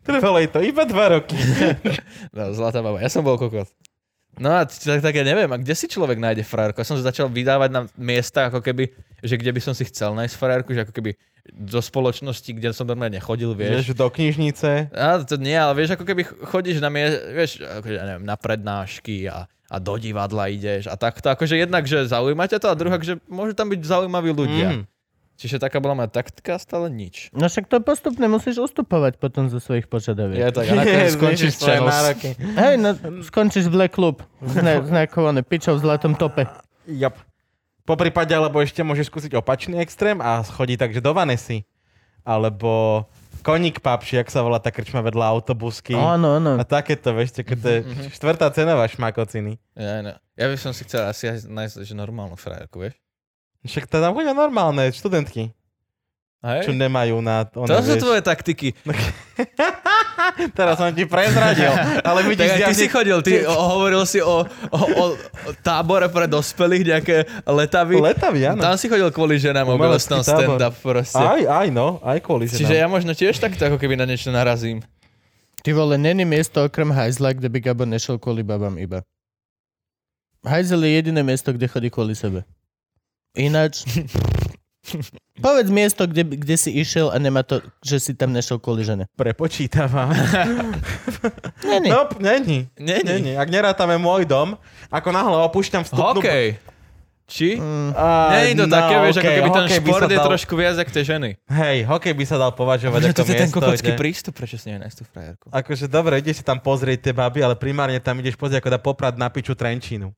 Trvalo 0.07 0.37
jej 0.39 0.49
to 0.49 0.59
iba 0.63 0.83
dva 0.87 1.19
roky. 1.19 1.37
No, 2.35 2.49
zlatá 2.49 2.81
baba, 2.81 2.97
ja 2.97 3.09
som 3.11 3.21
bol 3.21 3.37
kokot. 3.37 3.69
No 4.41 4.49
a 4.49 4.65
tak, 4.65 5.05
tak 5.05 5.13
ja 5.13 5.21
neviem, 5.21 5.45
a 5.45 5.61
kde 5.61 5.77
si 5.77 5.85
človek 5.85 6.17
nájde 6.17 6.41
frajerku? 6.41 6.81
Ja 6.81 6.87
som 6.89 6.97
sa 6.97 7.13
začal 7.13 7.29
vydávať 7.29 7.69
na 7.69 7.81
miesta, 7.93 8.49
ako 8.49 8.65
keby, 8.65 8.89
že 9.21 9.37
kde 9.37 9.53
by 9.53 9.61
som 9.61 9.77
si 9.77 9.85
chcel 9.85 10.17
nájsť 10.17 10.33
frajerku, 10.33 10.73
že 10.73 10.89
ako 10.89 10.93
keby 10.97 11.13
do 11.53 11.77
spoločnosti, 11.77 12.49
kde 12.49 12.73
som 12.73 12.89
normálne 12.89 13.21
nechodil, 13.21 13.53
vieš. 13.53 13.93
Vieš, 13.93 13.99
do 13.99 14.07
knižnice. 14.09 14.89
A 14.95 15.21
to 15.21 15.37
nie, 15.37 15.53
ale 15.53 15.77
vieš, 15.77 15.93
ako 15.93 16.05
keby 16.07 16.25
chodíš 16.49 16.81
na, 16.81 16.89
mie, 16.89 17.13
vieš, 17.35 17.61
akože, 17.61 17.93
ja 17.93 18.05
neviem, 18.09 18.25
na 18.25 18.33
prednášky 18.33 19.29
a, 19.29 19.45
a 19.69 19.75
do 19.77 19.93
divadla 20.01 20.49
ideš 20.49 20.89
a 20.89 20.97
takto. 20.97 21.29
Akože 21.29 21.59
jednak, 21.59 21.85
že 21.85 22.09
zaujíma 22.09 22.49
ťa 22.49 22.57
to 22.57 22.67
a 22.71 22.79
druhá, 22.79 22.97
že 22.97 23.21
môžu 23.29 23.53
tam 23.53 23.69
byť 23.69 23.81
zaujímaví 23.85 24.31
ľudia. 24.33 24.81
Mm. 24.81 24.83
Čiže 25.33 25.57
taká 25.57 25.81
bola 25.81 25.97
moja 25.97 26.09
taktika, 26.13 26.61
stále 26.61 26.93
nič. 26.93 27.33
No 27.33 27.49
však 27.49 27.65
to 27.65 27.81
postupne 27.81 28.29
musíš 28.29 28.61
ustupovať 28.61 29.17
potom 29.17 29.49
zo 29.49 29.57
svojich 29.57 29.89
požiadaviek. 29.89 30.39
Je 30.39 30.49
tak, 30.53 30.65
a 30.69 30.73
nakoniec 30.77 31.13
skončíš 31.17 31.53
channels. 31.57 31.97
Hej, 32.37 32.75
no 32.77 32.89
skončíš 33.25 33.65
v 33.67 33.73
Black 33.73 33.97
Club 33.97 34.21
s, 34.45 34.55
ne, 34.61 34.85
s 34.85 34.89
nejakou 35.01 35.25
one, 35.25 35.41
pičou 35.41 35.75
v 35.75 35.89
zlatom 35.89 36.13
tope. 36.13 36.45
Yep. 36.85 37.17
Po 37.83 37.99
prípade, 37.99 38.31
alebo 38.31 38.63
ešte 38.63 38.79
môžeš 38.85 39.11
skúsiť 39.11 39.33
opačný 39.35 39.81
extrém 39.81 40.21
a 40.23 40.39
schodí 40.45 40.79
takže 40.79 41.03
do 41.03 41.11
Vanesy. 41.11 41.67
Alebo 42.23 43.03
Koník 43.43 43.83
Papši, 43.83 44.23
jak 44.23 44.31
sa 44.31 44.39
volá 44.39 44.63
tá 44.63 44.71
krčma 44.71 45.03
vedľa 45.03 45.27
autobusky. 45.35 45.91
Áno, 45.91 46.39
áno. 46.39 46.55
A 46.55 46.63
takéto, 46.63 47.11
vieš, 47.11 47.35
to 47.43 47.43
je 47.43 47.83
štvrtá 48.15 48.47
cenová 48.55 48.87
šmakociny. 48.87 49.59
Ja, 49.75 49.99
no. 49.99 50.15
ja 50.15 50.45
by 50.47 50.55
som 50.55 50.71
si 50.71 50.87
chcel 50.87 51.03
asi 51.03 51.27
nájsť 51.43 51.83
že 51.83 51.91
normálnu 51.91 52.39
frajerku, 52.39 52.87
vieš? 52.87 52.95
Však 53.63 53.87
to 53.87 54.03
tam 54.03 54.11
chodia 54.11 54.35
normálne 54.35 54.91
študentky, 54.91 55.55
Hej? 56.43 56.67
čo 56.67 56.71
nemajú 56.75 57.23
na... 57.23 57.47
One, 57.55 57.67
to 57.71 57.79
sú 57.79 57.95
vieš. 57.95 58.03
tvoje 58.03 58.21
taktiky. 58.21 58.67
Teraz 60.57 60.75
som 60.79 60.91
ti 60.91 61.07
prezradil, 61.07 61.71
ale 62.03 62.19
Tak 62.23 62.29
vidíš, 62.29 62.51
ja 62.59 62.67
ty 62.67 62.75
si 62.75 62.87
chodil, 62.91 63.17
ty 63.23 63.43
hovoril 63.47 64.03
si 64.03 64.19
o, 64.19 64.43
o, 64.43 64.79
o, 64.79 65.05
o 65.15 65.49
tábore 65.63 66.11
pre 66.11 66.27
dospelých, 66.27 66.83
nejaké 66.83 67.15
letavy. 67.47 67.99
Letavy, 68.03 68.41
áno. 68.51 68.59
Tam 68.59 68.75
si 68.75 68.91
chodil 68.91 69.07
kvôli 69.15 69.39
ženám 69.39 69.71
o 69.71 69.75
Umelecký 69.75 69.87
bolestnom 69.87 70.21
tábor. 70.23 70.59
stand-up 70.59 70.75
proste. 70.83 71.23
Aj, 71.23 71.41
aj 71.63 71.67
no, 71.71 72.03
aj 72.03 72.17
kvôli 72.19 72.51
Čiže 72.51 72.75
ja 72.75 72.87
možno 72.91 73.15
tiež 73.15 73.39
takto 73.39 73.63
ako 73.63 73.79
keby 73.79 73.95
na 73.95 74.03
niečo 74.03 74.27
narazím. 74.31 74.83
Ty 75.63 75.71
vole, 75.71 75.95
není 75.95 76.27
miesto 76.27 76.59
okrem 76.67 76.91
hajzla, 76.91 77.39
kde 77.39 77.47
by 77.47 77.59
Gabo 77.63 77.87
nešiel 77.87 78.19
kvôli 78.19 78.43
babám 78.43 78.75
iba. 78.75 78.99
Hajzel 80.43 80.83
je 80.83 80.91
jediné 80.99 81.23
miesto, 81.23 81.55
kde 81.55 81.71
chodí 81.71 81.87
kvôli 81.87 82.11
sebe. 82.19 82.43
Ináč... 83.33 83.85
Povedz 85.39 85.71
miesto, 85.71 86.03
kde, 86.03 86.27
kde 86.27 86.55
si 86.59 86.69
išiel 86.75 87.07
a 87.07 87.15
nemá 87.15 87.41
to, 87.41 87.63
že 87.79 88.03
si 88.03 88.11
tam 88.13 88.35
nešiel 88.35 88.59
kvôli 88.59 88.83
žene. 88.83 89.07
Prepočítavam. 89.15 90.11
Není. 91.71 91.89
No, 91.89 92.11
není. 92.19 92.67
Není. 92.75 93.07
Není. 93.07 93.31
Ak 93.39 93.47
nerátame 93.47 93.95
môj 93.95 94.27
dom, 94.27 94.59
ako 94.91 95.09
náhle 95.09 95.39
opúšťam 95.47 95.87
vstupnú... 95.87 96.19
Hokej. 96.19 96.59
Či? 97.23 97.55
Mm, 97.55 97.95
Nie 98.35 98.51
je 98.51 98.55
to 98.59 98.67
no, 98.67 98.75
také, 98.75 98.95
vieš, 98.99 99.15
ako 99.15 99.23
okej, 99.23 99.37
keby 99.39 99.49
ten 99.55 99.67
šport 99.71 100.01
sa 100.03 100.11
je 100.11 100.19
dal- 100.19 100.27
trošku 100.27 100.53
viac 100.59 100.75
ako 100.75 100.91
tie 100.91 101.03
ženy. 101.07 101.29
Hej, 101.47 101.77
hokej 101.87 102.13
by 102.19 102.23
sa 102.27 102.35
dal 102.35 102.51
považovať 102.51 102.99
ako 102.99 103.15
to 103.15 103.23
je 103.23 103.31
ten 103.31 103.47
miesto, 103.47 103.57
kokocký 103.57 103.91
kde... 103.95 103.99
prístup, 104.03 104.33
prečo 104.35 104.59
si 104.59 104.67
nenájsť 104.67 104.97
tú 104.99 105.03
frajerku. 105.07 105.45
Akože 105.47 105.87
dobre, 105.87 106.19
ideš 106.19 106.43
si 106.43 106.45
tam 106.45 106.59
pozrieť 106.59 107.09
tie 107.09 107.13
baby, 107.15 107.39
ale 107.39 107.55
primárne 107.55 107.97
tam 108.03 108.19
ideš 108.19 108.35
pozrieť, 108.35 108.59
ako 108.59 108.69
dá 108.75 108.79
poprať 108.83 109.15
na 109.15 109.31
piču 109.31 109.55
Trenčínu. 109.55 110.11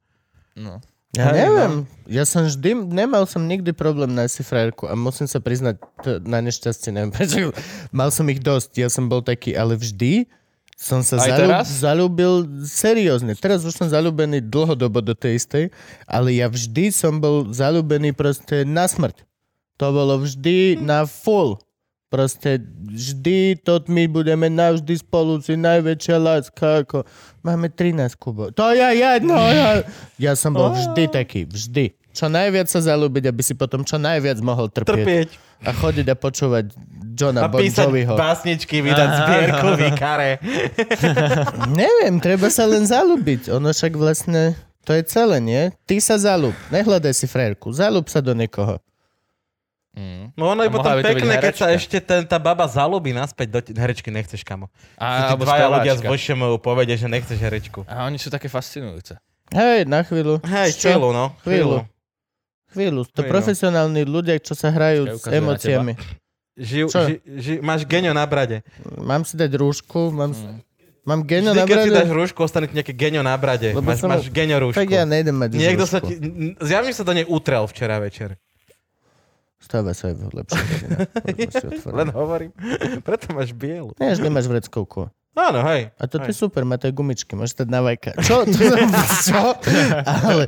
No. 0.58 0.82
Ja 1.16 1.32
Hej, 1.32 1.36
neviem. 1.40 1.74
Ja 2.06 2.24
som 2.28 2.46
vždy, 2.46 2.76
nemal 2.92 3.26
som 3.26 3.48
nikdy 3.48 3.72
problém 3.72 4.12
nájsť 4.14 4.34
si 4.36 4.44
frajerku 4.44 4.86
a 4.86 4.94
musím 4.94 5.26
sa 5.26 5.40
priznať, 5.40 5.80
na 6.28 6.44
nešťastie, 6.44 6.92
neviem 6.92 7.12
prečo, 7.16 7.56
mal 7.90 8.12
som 8.12 8.28
ich 8.28 8.44
dosť. 8.44 8.78
Ja 8.78 8.90
som 8.92 9.08
bol 9.08 9.24
taký, 9.24 9.56
ale 9.56 9.80
vždy 9.80 10.28
som 10.76 11.00
sa 11.00 11.16
Aj 11.24 11.32
zalúb, 11.32 11.40
teraz? 11.40 11.66
zalúbil 11.72 12.34
seriózne. 12.68 13.32
Teraz 13.40 13.64
už 13.64 13.72
som 13.80 13.88
zalúbený 13.88 14.44
dlhodobo 14.44 15.00
do 15.00 15.16
tej 15.16 15.40
istej, 15.40 15.66
ale 16.04 16.36
ja 16.36 16.52
vždy 16.52 16.92
som 16.92 17.24
bol 17.24 17.48
zalúbený 17.56 18.12
proste 18.12 18.68
na 18.68 18.84
smrť. 18.84 19.24
To 19.80 19.92
bolo 19.96 20.20
vždy 20.20 20.80
na 20.80 21.08
full. 21.08 21.60
Proste 22.16 22.64
vždy 22.64 23.60
to 23.60 23.84
my 23.92 24.08
budeme 24.08 24.48
navždy 24.48 24.96
spolu, 25.04 25.44
si 25.44 25.60
najväčšia 25.60 26.16
láska, 26.16 26.88
ako 26.88 27.04
máme 27.44 27.68
13 27.68 28.16
kubo. 28.16 28.56
To 28.56 28.72
ja 28.72 28.96
jedno, 28.96 29.36
ja... 29.36 29.84
Ja 30.16 30.32
som 30.40 30.56
bol 30.56 30.72
vždy 30.72 31.12
taký, 31.20 31.44
vždy. 31.44 31.92
Čo 32.16 32.32
najviac 32.32 32.72
sa 32.72 32.80
zalúbiť, 32.80 33.28
aby 33.28 33.44
si 33.44 33.52
potom 33.52 33.84
čo 33.84 34.00
najviac 34.00 34.40
mohol 34.40 34.72
trpieť. 34.72 34.96
Trpieť. 34.96 35.30
A 35.68 35.76
chodiť 35.76 36.08
a 36.08 36.16
počúvať 36.16 36.72
Johna 37.20 37.44
A 37.44 37.52
Bon 37.52 37.60
Joviho. 37.60 38.16
básničky, 38.16 38.80
vydať 38.80 39.10
zbierku, 39.20 39.68
vikare. 39.76 40.40
Neviem, 41.84 42.24
treba 42.24 42.48
sa 42.48 42.64
len 42.64 42.88
zalúbiť. 42.88 43.52
Ono 43.52 43.76
však 43.76 44.00
vlastne, 44.00 44.56
to 44.88 44.96
je 44.96 45.04
celé, 45.04 45.44
nie? 45.44 45.64
Ty 45.84 46.00
sa 46.00 46.16
zalúb. 46.16 46.56
Nehľadaj 46.72 47.12
si 47.12 47.28
frérku. 47.28 47.76
Zalúb 47.76 48.08
sa 48.08 48.24
do 48.24 48.32
niekoho. 48.32 48.80
Mm. 49.96 50.36
No 50.36 50.52
ono 50.52 50.62
je 50.62 50.70
potom 50.70 50.92
pekné, 51.00 51.34
keď 51.38 51.54
sa 51.56 51.68
ešte 51.72 51.98
ten, 51.98 52.22
tá 52.22 52.36
baba 52.36 52.68
zalúbi 52.68 53.10
naspäť 53.10 53.48
do... 53.50 53.60
Herečky 53.64 54.10
nechceš, 54.10 54.44
kamo. 54.44 54.68
A, 54.96 55.32
Tí 55.32 55.40
dvaja 55.40 55.68
ľudia 55.70 55.94
z. 55.96 56.04
VŠMU 56.04 56.60
povedia, 56.60 56.94
že 56.94 57.08
nechceš 57.08 57.40
herečku. 57.40 57.84
A 57.86 58.04
oni 58.04 58.16
sú 58.16 58.28
také 58.28 58.46
fascinujúce. 58.46 59.16
Hej, 59.50 59.86
na 59.86 60.02
chvíľu. 60.02 60.44
Hej, 60.44 60.76
Čo? 60.76 60.92
chvíľu, 60.92 61.10
no. 61.10 61.26
Chvíľu. 61.42 61.78
Chvíľu. 62.68 63.02
To 63.08 63.12
Chvíľu. 63.18 63.32
profesionálni 63.32 64.04
ľudia, 64.04 64.36
čo 64.38 64.52
sa 64.52 64.68
hrajú 64.68 65.16
Počkaj, 65.16 65.22
s 65.22 65.26
emóciami. 65.34 65.94
Čo? 65.96 67.00
ži, 67.02 67.16
ži, 67.24 67.54
máš 67.60 67.84
genio 67.84 68.12
na 68.12 68.24
brade. 68.24 68.68
Mám 68.98 69.24
si 69.24 69.34
dať 69.34 69.52
rúšku, 69.54 70.12
mám, 70.12 70.32
Mm. 70.32 70.60
mám 71.06 71.20
genio 71.22 71.52
Vždy, 71.52 71.60
na 71.62 71.64
keď 71.64 71.78
si 71.78 71.90
dáš 71.90 72.04
brade. 72.04 72.18
rúšku, 72.18 72.40
ostane 72.42 72.66
ti 72.66 72.74
nejaké 72.74 72.92
genio 72.92 73.22
na 73.22 73.32
brade. 73.34 73.72
Lebo 73.72 73.80
máš, 73.82 74.00
som- 74.00 74.10
máš 74.10 74.28
genio 74.28 74.60
rúšku. 74.60 74.76
Tak 74.76 74.88
ja 74.90 75.04
nejdem 75.04 75.36
mať 75.36 75.50
Niekto 75.54 75.84
rúšku. 75.84 75.94
sa 75.94 76.00
ti... 76.02 76.14
Zjavne 76.60 76.92
sa 76.92 77.04
do 77.04 77.14
nej 77.14 77.24
utrel 77.24 77.64
včera 77.66 77.96
večer. 77.98 78.36
Stáva 79.66 79.98
sa 79.98 80.14
aj 80.14 80.30
lepšie. 80.30 80.64
Len 81.98 82.10
hovorím, 82.14 82.54
preto 83.02 83.34
máš 83.34 83.50
bielu. 83.50 83.98
Nie, 83.98 84.14
že 84.14 84.22
nemáš 84.22 84.46
vreckovku. 84.46 85.10
Áno, 85.36 85.60
hej. 85.68 85.92
A 86.00 86.06
to 86.08 86.22
je 86.22 86.32
super, 86.32 86.64
má 86.64 86.80
to 86.80 86.88
aj 86.88 86.96
gumičky, 86.96 87.36
môžeš 87.36 87.66
dať 87.66 87.70
na 87.74 87.82
vajka. 87.84 88.16
Čo? 88.24 88.48
Čo? 89.28 89.42
Ale... 90.06 90.48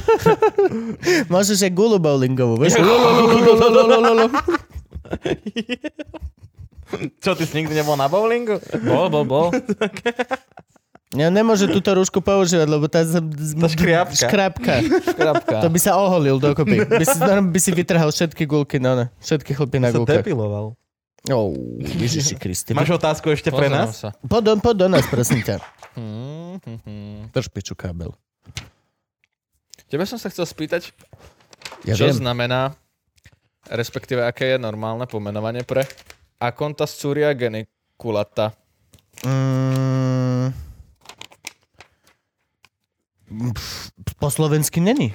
môžeš 1.34 1.68
aj 1.68 1.72
gulu 1.74 1.98
bowlingovú. 2.00 2.64
Čo, 7.18 7.34
ty 7.34 7.44
si 7.44 7.54
nikdy 7.60 7.74
nebol 7.76 7.98
na 7.98 8.06
bowlingu? 8.06 8.62
Bol, 8.86 9.10
bol, 9.10 9.26
bol. 9.26 9.46
Ja 11.14 11.30
nemôže 11.30 11.70
túto 11.70 11.94
rúšku 11.94 12.18
používať, 12.18 12.66
lebo 12.66 12.90
tá... 12.90 13.06
z- 13.06 13.22
Tá 13.54 13.70
škriapka. 13.70 14.18
Škrapka. 14.18 14.74
Škrapka. 14.82 15.56
To 15.62 15.70
by 15.70 15.78
sa 15.78 15.94
oholil 15.94 16.36
dokopy. 16.36 16.82
By 16.82 17.04
si, 17.04 17.18
by 17.22 17.58
si 17.58 17.70
vytrhal 17.70 18.10
všetky 18.10 18.44
gulky, 18.44 18.82
no 18.82 18.98
ne. 18.98 19.06
Všetky 19.22 19.54
chlpy 19.54 19.78
na 19.78 19.88
Sa 19.88 20.02
gulkách. 20.02 20.20
depiloval. 20.20 20.74
Oh, 21.30 21.54
Ježiši 21.80 22.36
Kristi. 22.36 22.74
Máš 22.74 22.92
otázku 22.92 23.30
ešte 23.30 23.48
pre 23.48 23.70
Pozerám 23.70 23.88
nás? 23.88 23.96
Sa. 23.96 24.10
Poď 24.20 24.60
do, 24.60 24.86
nás, 24.90 25.06
prosím 25.06 25.40
ťa. 25.40 25.56
Hmm, 25.94 26.58
hmm, 26.60 26.78
hmm. 26.82 27.18
Drž 27.30 27.48
piču 27.48 27.72
kábel. 27.72 28.12
Tebe 29.86 30.04
som 30.04 30.18
sa 30.18 30.28
chcel 30.28 30.44
spýtať, 30.44 30.90
Ja 31.86 31.94
čo 31.94 32.10
viem. 32.10 32.16
znamená, 32.18 32.74
respektíve 33.70 34.20
aké 34.20 34.52
je 34.52 34.58
normálne 34.58 35.06
pomenovanie 35.06 35.62
pre 35.62 35.86
Akonta 36.36 36.84
Curia 36.84 37.30
geniculata. 37.32 38.52
Mm, 39.22 40.50
po 44.18 44.28
slovensky 44.30 44.80
není. 44.80 45.12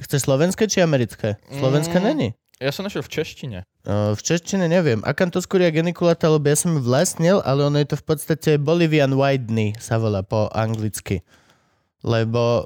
Chceš 0.00 0.24
slovenské 0.24 0.64
či 0.66 0.80
americké? 0.80 1.36
Slovenské 1.52 2.00
Mm. 2.00 2.04
není. 2.04 2.28
Ja 2.60 2.76
som 2.76 2.84
našiel 2.84 3.00
v 3.00 3.08
češtine. 3.08 3.58
Uh, 3.88 4.12
v 4.12 4.20
češtine 4.20 4.68
neviem. 4.68 5.00
Akantoskúria 5.00 5.72
geniculata, 5.72 6.28
lebo 6.28 6.44
ja 6.44 6.56
som 6.60 6.76
ju 6.76 6.84
vlastnil, 6.84 7.40
ale 7.40 7.64
ono 7.64 7.80
je 7.80 7.88
to 7.88 7.96
v 7.96 8.04
podstate 8.04 8.50
Bolivian 8.60 9.16
Widney, 9.16 9.72
sa 9.80 9.96
volá 9.96 10.20
po 10.20 10.52
anglicky. 10.52 11.24
Lebo 12.00 12.64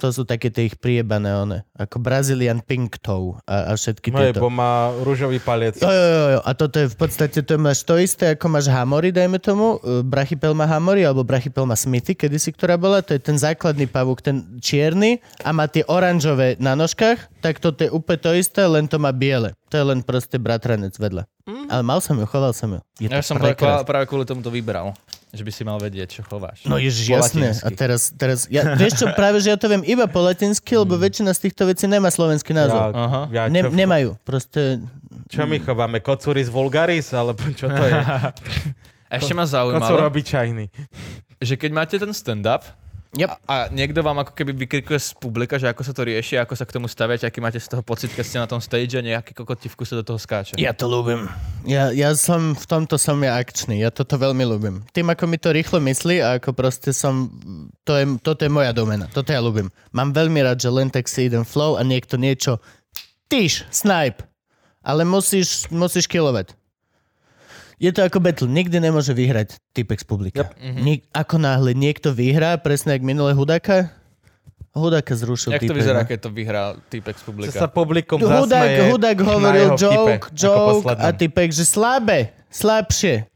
to 0.00 0.08
sú 0.08 0.24
také 0.24 0.48
tie 0.48 0.72
ich 0.72 0.76
priebané 0.80 1.36
one. 1.36 1.58
Ako 1.76 2.00
Brazilian 2.00 2.64
Pink 2.64 2.96
Toe 3.04 3.36
a, 3.44 3.72
a 3.72 3.72
všetky 3.76 4.08
Hej, 4.08 4.32
tieto. 4.32 4.40
bo 4.40 4.48
má 4.48 4.88
rúžový 5.04 5.36
paliec. 5.36 5.76
Jo, 5.76 5.92
jo, 5.92 6.08
jo, 6.08 6.26
jo. 6.36 6.40
A 6.40 6.50
toto 6.56 6.80
je 6.80 6.88
v 6.88 6.96
podstate, 6.96 7.44
to 7.44 7.60
máš 7.60 7.84
to 7.84 8.00
isté, 8.00 8.32
ako 8.32 8.48
máš 8.48 8.72
Hamory, 8.72 9.12
dajme 9.12 9.36
tomu. 9.36 9.76
Uh, 9.84 10.00
Brachypel 10.00 10.56
má 10.56 10.64
Hamory, 10.64 11.04
alebo 11.04 11.20
Brachypel 11.20 11.68
má 11.68 11.76
Smithy, 11.76 12.16
kedysi, 12.16 12.56
ktorá 12.56 12.80
bola. 12.80 13.04
To 13.04 13.12
je 13.12 13.20
ten 13.20 13.36
základný 13.36 13.84
pavúk, 13.84 14.24
ten 14.24 14.60
čierny 14.64 15.20
a 15.44 15.52
má 15.52 15.68
tie 15.68 15.84
oranžové 15.84 16.56
na 16.56 16.72
nožkách. 16.72 17.44
Tak 17.44 17.60
toto 17.60 17.84
je 17.84 17.92
úplne 17.92 18.20
to 18.20 18.32
isté, 18.32 18.64
len 18.64 18.88
to 18.88 18.96
má 18.96 19.12
biele. 19.12 19.52
To 19.68 19.76
je 19.76 19.84
len 19.84 20.00
proste 20.00 20.40
bratranec 20.40 20.96
vedľa. 20.96 21.28
Mm. 21.44 21.68
Ale 21.68 21.82
mal 21.84 22.00
som 22.00 22.16
ju, 22.16 22.24
choval 22.24 22.56
som 22.56 22.74
ju. 22.74 22.80
Je 22.96 23.12
to 23.12 23.16
Ja 23.16 23.20
som 23.20 23.36
práve, 23.36 23.60
práve 23.84 24.04
kvôli 24.08 24.24
tomu 24.24 24.40
to 24.40 24.48
vybral. 24.48 24.96
Že 25.30 25.42
by 25.46 25.52
si 25.54 25.62
mal 25.62 25.78
vedieť, 25.78 26.18
čo 26.18 26.22
chováš. 26.26 26.66
No 26.66 26.74
ježiš, 26.74 27.06
jasné. 27.06 27.54
A 27.62 27.70
teraz, 27.70 28.10
teraz 28.10 28.50
ja, 28.50 28.74
vieš 28.74 28.98
čo, 28.98 29.06
práve 29.14 29.38
že 29.38 29.54
ja 29.54 29.58
to 29.58 29.70
viem 29.70 29.86
iba 29.86 30.10
po 30.10 30.18
latinsky, 30.18 30.74
lebo 30.74 30.98
väčšina 30.98 31.30
z 31.30 31.46
týchto 31.46 31.70
vecí 31.70 31.86
nemá 31.86 32.10
slovenský 32.10 32.50
názov. 32.50 32.90
Aha. 32.90 33.20
Ja, 33.30 33.46
Ne, 33.46 33.62
čo, 33.62 33.70
nemajú. 33.70 34.18
Proste 34.26 34.82
čo 35.30 35.46
my 35.46 35.62
chováme? 35.62 36.02
Kocuris 36.02 36.50
vulgaris? 36.50 37.14
Alebo 37.14 37.38
čo 37.54 37.70
to 37.70 37.78
je? 37.78 37.94
Ešte 39.22 39.34
ma 39.34 39.46
Kocur 39.46 39.54
zaujímalo, 39.70 40.06
obyčajný. 40.06 40.66
že 41.38 41.54
keď 41.54 41.70
máte 41.70 41.94
ten 41.98 42.10
stand-up 42.10 42.66
Yep. 43.10 43.26
a, 43.26 43.34
a 43.50 43.54
niekto 43.74 44.06
vám 44.06 44.22
ako 44.22 44.38
keby 44.38 44.54
vykrikuje 44.54 44.94
z 45.02 45.18
publika, 45.18 45.58
že 45.58 45.66
ako 45.66 45.82
sa 45.82 45.90
to 45.90 46.06
rieši, 46.06 46.38
ako 46.38 46.54
sa 46.54 46.62
k 46.62 46.78
tomu 46.78 46.86
staviate, 46.86 47.26
aký 47.26 47.42
máte 47.42 47.58
z 47.58 47.66
toho 47.66 47.82
pocit, 47.82 48.14
keď 48.14 48.22
ste 48.22 48.38
na 48.38 48.46
tom 48.46 48.62
stage 48.62 48.94
a 48.94 49.02
nejaký 49.02 49.34
kokot 49.34 49.58
ti 49.58 49.66
v 49.66 49.74
kuse 49.74 49.98
do 49.98 50.06
toho 50.06 50.14
skáče. 50.14 50.54
Ja 50.54 50.70
to 50.70 50.86
ľúbim. 50.86 51.26
Ja, 51.66 51.90
ja 51.90 52.14
som, 52.14 52.54
v 52.54 52.66
tomto 52.70 53.02
som 53.02 53.18
ja 53.18 53.34
akčný. 53.34 53.82
Ja 53.82 53.90
toto 53.90 54.14
veľmi 54.14 54.46
ľúbim. 54.46 54.86
Tým, 54.94 55.10
ako 55.10 55.26
mi 55.26 55.42
to 55.42 55.50
rýchlo 55.50 55.82
myslí 55.82 56.22
a 56.22 56.38
ako 56.38 56.54
proste 56.54 56.94
som, 56.94 57.34
to 57.82 57.98
je, 57.98 58.14
toto 58.22 58.46
je 58.46 58.50
moja 58.54 58.70
domena. 58.70 59.10
Toto 59.10 59.34
ja 59.34 59.42
ľúbim. 59.42 59.74
Mám 59.90 60.14
veľmi 60.14 60.46
rád, 60.46 60.62
že 60.62 60.70
len 60.70 60.86
tak 60.86 61.10
si 61.10 61.26
idem 61.26 61.42
flow 61.42 61.74
a 61.74 61.82
niekto 61.82 62.14
niečo 62.14 62.62
tyš, 63.26 63.66
snipe. 63.74 64.22
Ale 64.86 65.02
musíš, 65.02 65.66
musíš 65.74 66.06
killovať. 66.06 66.59
Je 67.80 67.90
to 67.90 68.04
ako 68.04 68.20
battle. 68.20 68.44
Nikdy 68.44 68.76
nemôže 68.76 69.16
vyhrať 69.16 69.56
typek 69.72 69.96
z 69.96 70.06
publika. 70.06 70.52
Mhm. 70.60 70.80
Nik- 70.84 71.04
ako 71.10 71.40
náhle 71.40 71.72
niekto 71.72 72.12
vyhrá, 72.12 72.60
presne 72.60 72.92
jak 72.92 73.02
minulé 73.02 73.32
Hudáka, 73.32 73.88
Hudáka 74.70 75.18
zrušil 75.18 75.50
Jak 75.56 75.66
to 75.66 75.74
typek, 75.74 75.78
vyzerá, 75.82 76.00
no. 76.04 76.06
keď 76.06 76.18
to 76.22 76.30
vyhrá 76.30 76.64
týpek 76.86 77.16
z 77.18 77.20
Že 77.20 77.26
publika? 77.26 77.58
sa 77.58 77.66
publikum 77.66 78.18
Hudák, 78.22 78.38
zasmeje 78.46 78.78
hudák 78.86 79.18
hovoril 79.18 79.68
joke, 79.74 80.12
ako 80.14 80.28
joke 80.30 80.94
a 80.94 81.08
typek, 81.10 81.48
že 81.50 81.64
slabé, 81.66 82.30
slabšie. 82.54 83.26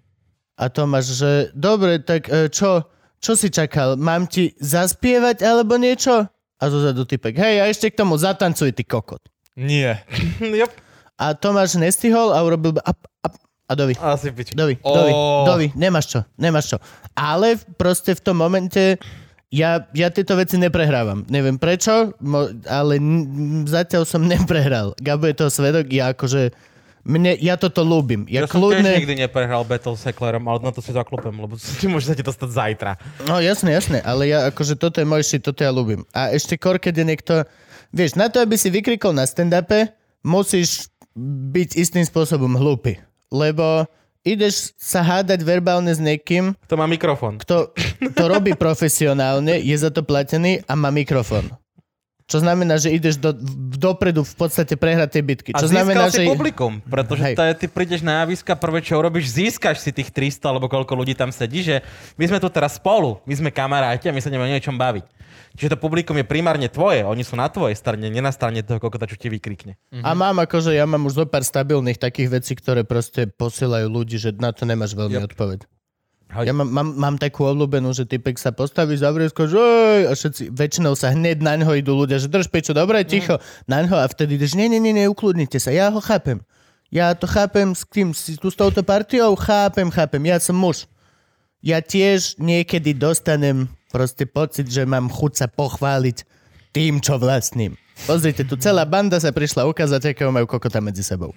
A 0.55 0.71
Tomáš, 0.71 1.19
že 1.19 1.31
dobre, 1.51 1.99
tak 1.99 2.31
e, 2.31 2.47
čo, 2.47 2.87
čo 3.19 3.35
si 3.35 3.51
čakal? 3.51 3.99
Mám 3.99 4.31
ti 4.31 4.55
zaspievať 4.63 5.43
alebo 5.43 5.75
niečo? 5.75 6.31
A 6.55 6.65
zozadu 6.71 7.03
typek, 7.03 7.35
hej, 7.35 7.59
a 7.59 7.67
ešte 7.67 7.91
k 7.91 7.99
tomu 7.99 8.15
zatancuj, 8.15 8.71
ty 8.71 8.87
kokot. 8.87 9.19
Nie. 9.59 10.07
Jop, 10.39 10.71
A 11.19 11.35
Tomáš 11.35 11.75
nestihol 11.75 12.31
a 12.31 12.39
urobil 12.43 12.79
ap, 12.79 12.95
ap, 13.27 13.35
a 13.65 13.73
dovi. 13.73 13.95
asi 13.97 14.29
piči. 14.29 14.53
Dovi, 14.53 14.77
Ó. 14.81 14.93
dovi, 14.93 15.13
dovi, 15.45 15.67
nemáš 15.75 16.07
čo, 16.09 16.21
nemáš 16.37 16.73
čo. 16.73 16.79
Ale 17.13 17.57
proste 17.75 18.13
v 18.13 18.21
tom 18.21 18.37
momente 18.37 19.01
ja, 19.49 19.87
ja 19.91 20.11
tieto 20.11 20.35
veci 20.35 20.59
neprehrávam. 20.59 21.23
Neviem 21.27 21.57
prečo, 21.57 22.13
mo, 22.19 22.51
ale 22.67 22.99
n- 22.99 23.25
zatiaľ 23.65 24.03
som 24.03 24.27
neprehral. 24.27 24.93
Gabo 24.99 25.25
je 25.25 25.37
toho 25.37 25.49
svedok, 25.49 25.87
ja 25.89 26.11
akože, 26.11 26.51
mne, 27.05 27.39
ja 27.39 27.55
toto 27.55 27.81
ľúbim. 27.81 28.27
Ja, 28.27 28.43
Ja, 28.43 28.51
som 28.51 28.59
tiež 28.59 28.83
kľudne... 28.83 28.91
nikdy 28.99 29.15
neprehral 29.21 29.63
Battle 29.63 29.95
s 29.95 30.03
Hecklerom, 30.03 30.43
ale 30.45 30.59
na 30.59 30.73
to 30.73 30.83
si 30.83 30.91
zaklopem, 30.91 31.33
lebo 31.33 31.55
môže 31.87 32.07
sa 32.07 32.19
ti 32.19 32.27
dostať 32.27 32.49
zajtra. 32.51 32.93
No 33.25 33.39
jasné, 33.39 33.73
jasné, 33.73 34.03
ale 34.03 34.27
ja 34.27 34.51
akože 34.51 34.75
toto 34.75 34.99
je 34.99 35.07
môj 35.07 35.23
shit, 35.23 35.41
toto 35.41 35.63
ja 35.63 35.71
ľúbim. 35.71 36.03
A 36.11 36.35
ešte 36.35 36.57
kor, 36.57 36.77
keď 36.77 37.01
je 37.01 37.05
niekto... 37.07 37.35
Vieš, 37.95 38.19
na 38.19 38.27
to, 38.27 38.43
aby 38.43 38.59
si 38.59 38.75
vykrikol 38.75 39.15
na 39.15 39.23
stand-upe, 39.23 39.95
musíš 40.21 40.91
byť 41.15 41.79
istým 41.79 42.03
spôsobom 42.03 42.59
hlúpy. 42.59 42.99
Lebo 43.35 43.91
ideš 44.23 44.71
sa 44.79 45.03
hádať 45.03 45.43
verbálne 45.43 45.91
s 45.91 45.99
niekým, 45.99 46.55
Kto 46.71 46.79
má 46.79 46.87
mikrofón? 46.87 47.43
kto 47.43 47.75
to 48.15 48.25
robí 48.31 48.55
profesionálne, 48.55 49.59
je 49.59 49.75
za 49.75 49.91
to 49.91 50.07
platený 50.07 50.63
a 50.71 50.79
má 50.79 50.95
mikrofón. 50.95 51.51
Čo 52.25 52.41
znamená, 52.41 52.81
že 52.81 52.89
ideš 52.89 53.21
do, 53.21 53.37
dopredu 53.77 54.25
v 54.25 54.33
podstate 54.33 54.81
prehrať 54.81 55.13
tie 55.13 55.21
bitky. 55.21 55.51
A 55.53 55.61
Čo 55.61 55.69
znamená, 55.69 56.09
si 56.09 56.25
že... 56.25 56.33
publikum, 56.33 56.81
pretože 56.81 57.21
Hej. 57.21 57.35
to 57.37 57.45
je, 57.45 57.53
ty 57.53 57.67
prídeš 57.69 58.01
na 58.01 58.25
javiska, 58.25 58.57
prvé 58.57 58.81
čo 58.81 58.97
urobíš, 58.97 59.29
získaš 59.29 59.85
si 59.85 59.93
tých 59.93 60.09
300 60.09 60.41
alebo 60.49 60.65
koľko 60.73 60.97
ľudí 60.97 61.13
tam 61.13 61.29
sedí, 61.29 61.61
že 61.61 61.85
my 62.17 62.25
sme 62.25 62.41
tu 62.41 62.49
teraz 62.49 62.81
spolu, 62.81 63.21
my 63.29 63.35
sme 63.37 63.51
kamaráti 63.53 64.09
a 64.09 64.15
my 64.17 64.25
sa 64.25 64.33
ideme 64.33 64.49
o 64.49 64.53
niečom 64.57 64.73
baviť. 64.73 65.05
Čiže 65.55 65.75
to 65.75 65.79
publikum 65.79 66.19
je 66.19 66.27
primárne 66.27 66.67
tvoje, 66.67 67.07
oni 67.07 67.23
sú 67.23 67.39
na 67.39 67.47
tvojej 67.47 67.79
strane, 67.79 68.11
nie 68.11 68.23
na 68.25 68.35
strane 68.35 68.65
toho 68.67 68.83
kokota, 68.83 69.07
čo 69.07 69.21
ti 69.21 69.31
vykrikne. 69.31 69.79
A 70.03 70.13
mám 70.13 70.39
akože, 70.43 70.75
ja 70.75 70.85
mám 70.85 71.07
už 71.07 71.23
zo 71.23 71.25
pár 71.31 71.47
stabilných 71.47 71.99
takých 71.99 72.43
vecí, 72.43 72.53
ktoré 72.59 72.83
proste 72.83 73.31
posielajú 73.31 73.87
ľudí, 73.87 74.19
že 74.19 74.35
na 74.35 74.51
to 74.51 74.67
nemáš 74.67 74.99
veľmi 74.99 75.23
Yep. 75.23 75.29
odpoveď. 75.31 75.61
Ja 76.35 76.51
mám, 76.51 76.67
mám, 76.67 76.89
mám 76.99 77.17
takú 77.21 77.47
obľúbenú, 77.47 77.95
že 77.95 78.11
typek 78.11 78.35
sa 78.43 78.51
postaví, 78.51 78.99
zavrie 78.99 79.31
skôr, 79.31 79.47
že 79.47 79.63
a 80.11 80.19
všetci, 80.19 80.51
väčšinou 80.51 80.99
sa 80.99 81.15
hneď 81.15 81.39
na 81.39 81.55
ňo 81.55 81.79
idú 81.79 81.95
ľudia, 81.95 82.19
že 82.19 82.27
drž 82.27 82.51
piču, 82.51 82.75
dobre, 82.75 83.07
ticho, 83.07 83.39
na 83.71 83.87
ňo 83.87 83.95
a 83.95 84.07
vtedy 84.11 84.35
ideš, 84.35 84.59
nie, 84.59 84.67
nie, 84.67 84.83
nie, 84.83 84.91
nie, 84.91 85.07
ukludnite 85.07 85.63
sa, 85.63 85.71
ja 85.71 85.95
ho 85.95 86.03
chápem. 86.03 86.43
Ja 86.91 87.15
to 87.15 87.31
chápem 87.31 87.71
s 87.71 87.87
kým, 87.87 88.11
si 88.11 88.35
tu 88.35 88.51
s 88.51 88.59
touto 88.59 88.83
partiou, 88.83 89.31
chápem, 89.39 89.87
chápem, 89.95 90.23
ja 90.27 90.43
som 90.43 90.59
muž. 90.59 90.91
Ja 91.63 91.79
tiež 91.79 92.35
niekedy 92.43 92.99
dostanem 92.99 93.71
proste 93.95 94.27
pocit, 94.27 94.67
že 94.67 94.83
mám 94.83 95.07
chuť 95.07 95.33
sa 95.39 95.47
pochváliť 95.47 96.27
tým, 96.75 96.99
čo 96.99 97.15
vlastním. 97.23 97.79
Pozrite, 98.11 98.43
tu 98.43 98.59
celá 98.59 98.83
banda 98.83 99.23
sa 99.23 99.31
prišla 99.31 99.71
ukázať, 99.71 100.11
akého 100.11 100.35
majú 100.35 100.51
kokota 100.51 100.83
medzi 100.83 101.07
sebou. 101.07 101.31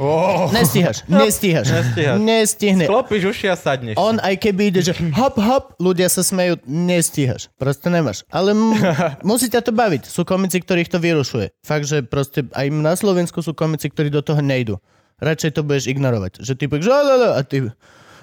Oh. 0.00 0.48
Nestíhaš, 0.54 1.04
nestíhaš. 1.10 1.68
Nestíhaš. 1.68 2.16
Nestihne. 2.16 2.84
Klopíš 2.88 3.28
uši 3.28 3.46
a 3.52 3.56
sadneš. 3.58 3.98
On 4.00 4.16
aj 4.22 4.40
keby 4.40 4.72
ide, 4.72 4.80
že 4.80 4.96
hop, 5.12 5.36
hop, 5.36 5.76
ľudia 5.76 6.08
sa 6.08 6.24
smejú, 6.24 6.62
nestíhaš. 6.64 7.52
Proste 7.60 7.92
nemáš. 7.92 8.24
Ale 8.32 8.56
m- 8.56 8.78
musí 9.28 9.52
ťa 9.52 9.60
to 9.60 9.74
baviť. 9.74 10.08
Sú 10.08 10.24
komici, 10.24 10.62
ktorých 10.62 10.88
to 10.88 10.96
vyrušuje. 11.02 11.52
Fakt, 11.60 11.84
že 11.84 12.00
proste 12.06 12.48
aj 12.56 12.72
na 12.72 12.96
Slovensku 12.96 13.44
sú 13.44 13.52
komici, 13.52 13.92
ktorí 13.92 14.08
do 14.08 14.24
toho 14.24 14.40
nejdu. 14.40 14.80
Radšej 15.20 15.60
to 15.60 15.66
budeš 15.66 15.90
ignorovať. 15.92 16.40
Že 16.40 16.52
ty 16.56 16.64
povieš, 16.70 16.88
a 16.88 17.42
ty... 17.44 17.68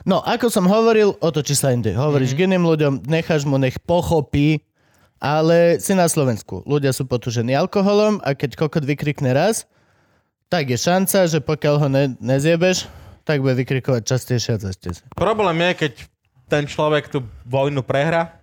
No, 0.09 0.25
ako 0.25 0.49
som 0.49 0.65
hovoril, 0.65 1.13
otočí 1.21 1.53
sa 1.53 1.69
inde. 1.69 1.93
Hovoríš 1.93 2.33
mm-hmm. 2.33 2.41
k 2.41 2.47
iným 2.49 2.63
ľuďom, 2.65 2.93
necháš 3.05 3.45
mu, 3.45 3.61
nech 3.61 3.77
pochopí, 3.77 4.65
ale 5.21 5.77
si 5.77 5.93
na 5.93 6.09
Slovensku. 6.09 6.65
Ľudia 6.65 6.97
sú 6.97 7.05
potúžení 7.05 7.53
alkoholom 7.53 8.17
a 8.25 8.33
keď 8.33 8.57
kokot 8.57 8.81
vykrikne 8.89 9.29
raz, 9.37 9.69
tak 10.49 10.73
je 10.73 10.81
šanca, 10.81 11.29
že 11.29 11.45
pokiaľ 11.45 11.75
ho 11.77 11.87
ne- 11.93 12.17
nezjebeš, 12.17 12.89
tak 13.21 13.45
bude 13.45 13.53
vykrikovať 13.61 14.01
častejšie 14.01 14.57
a 14.57 14.59
častejšie. 14.65 15.05
Problém 15.13 15.61
je, 15.61 15.71
keď 15.85 15.91
ten 16.49 16.65
človek 16.65 17.13
tú 17.13 17.21
vojnu 17.45 17.85
prehra 17.85 18.41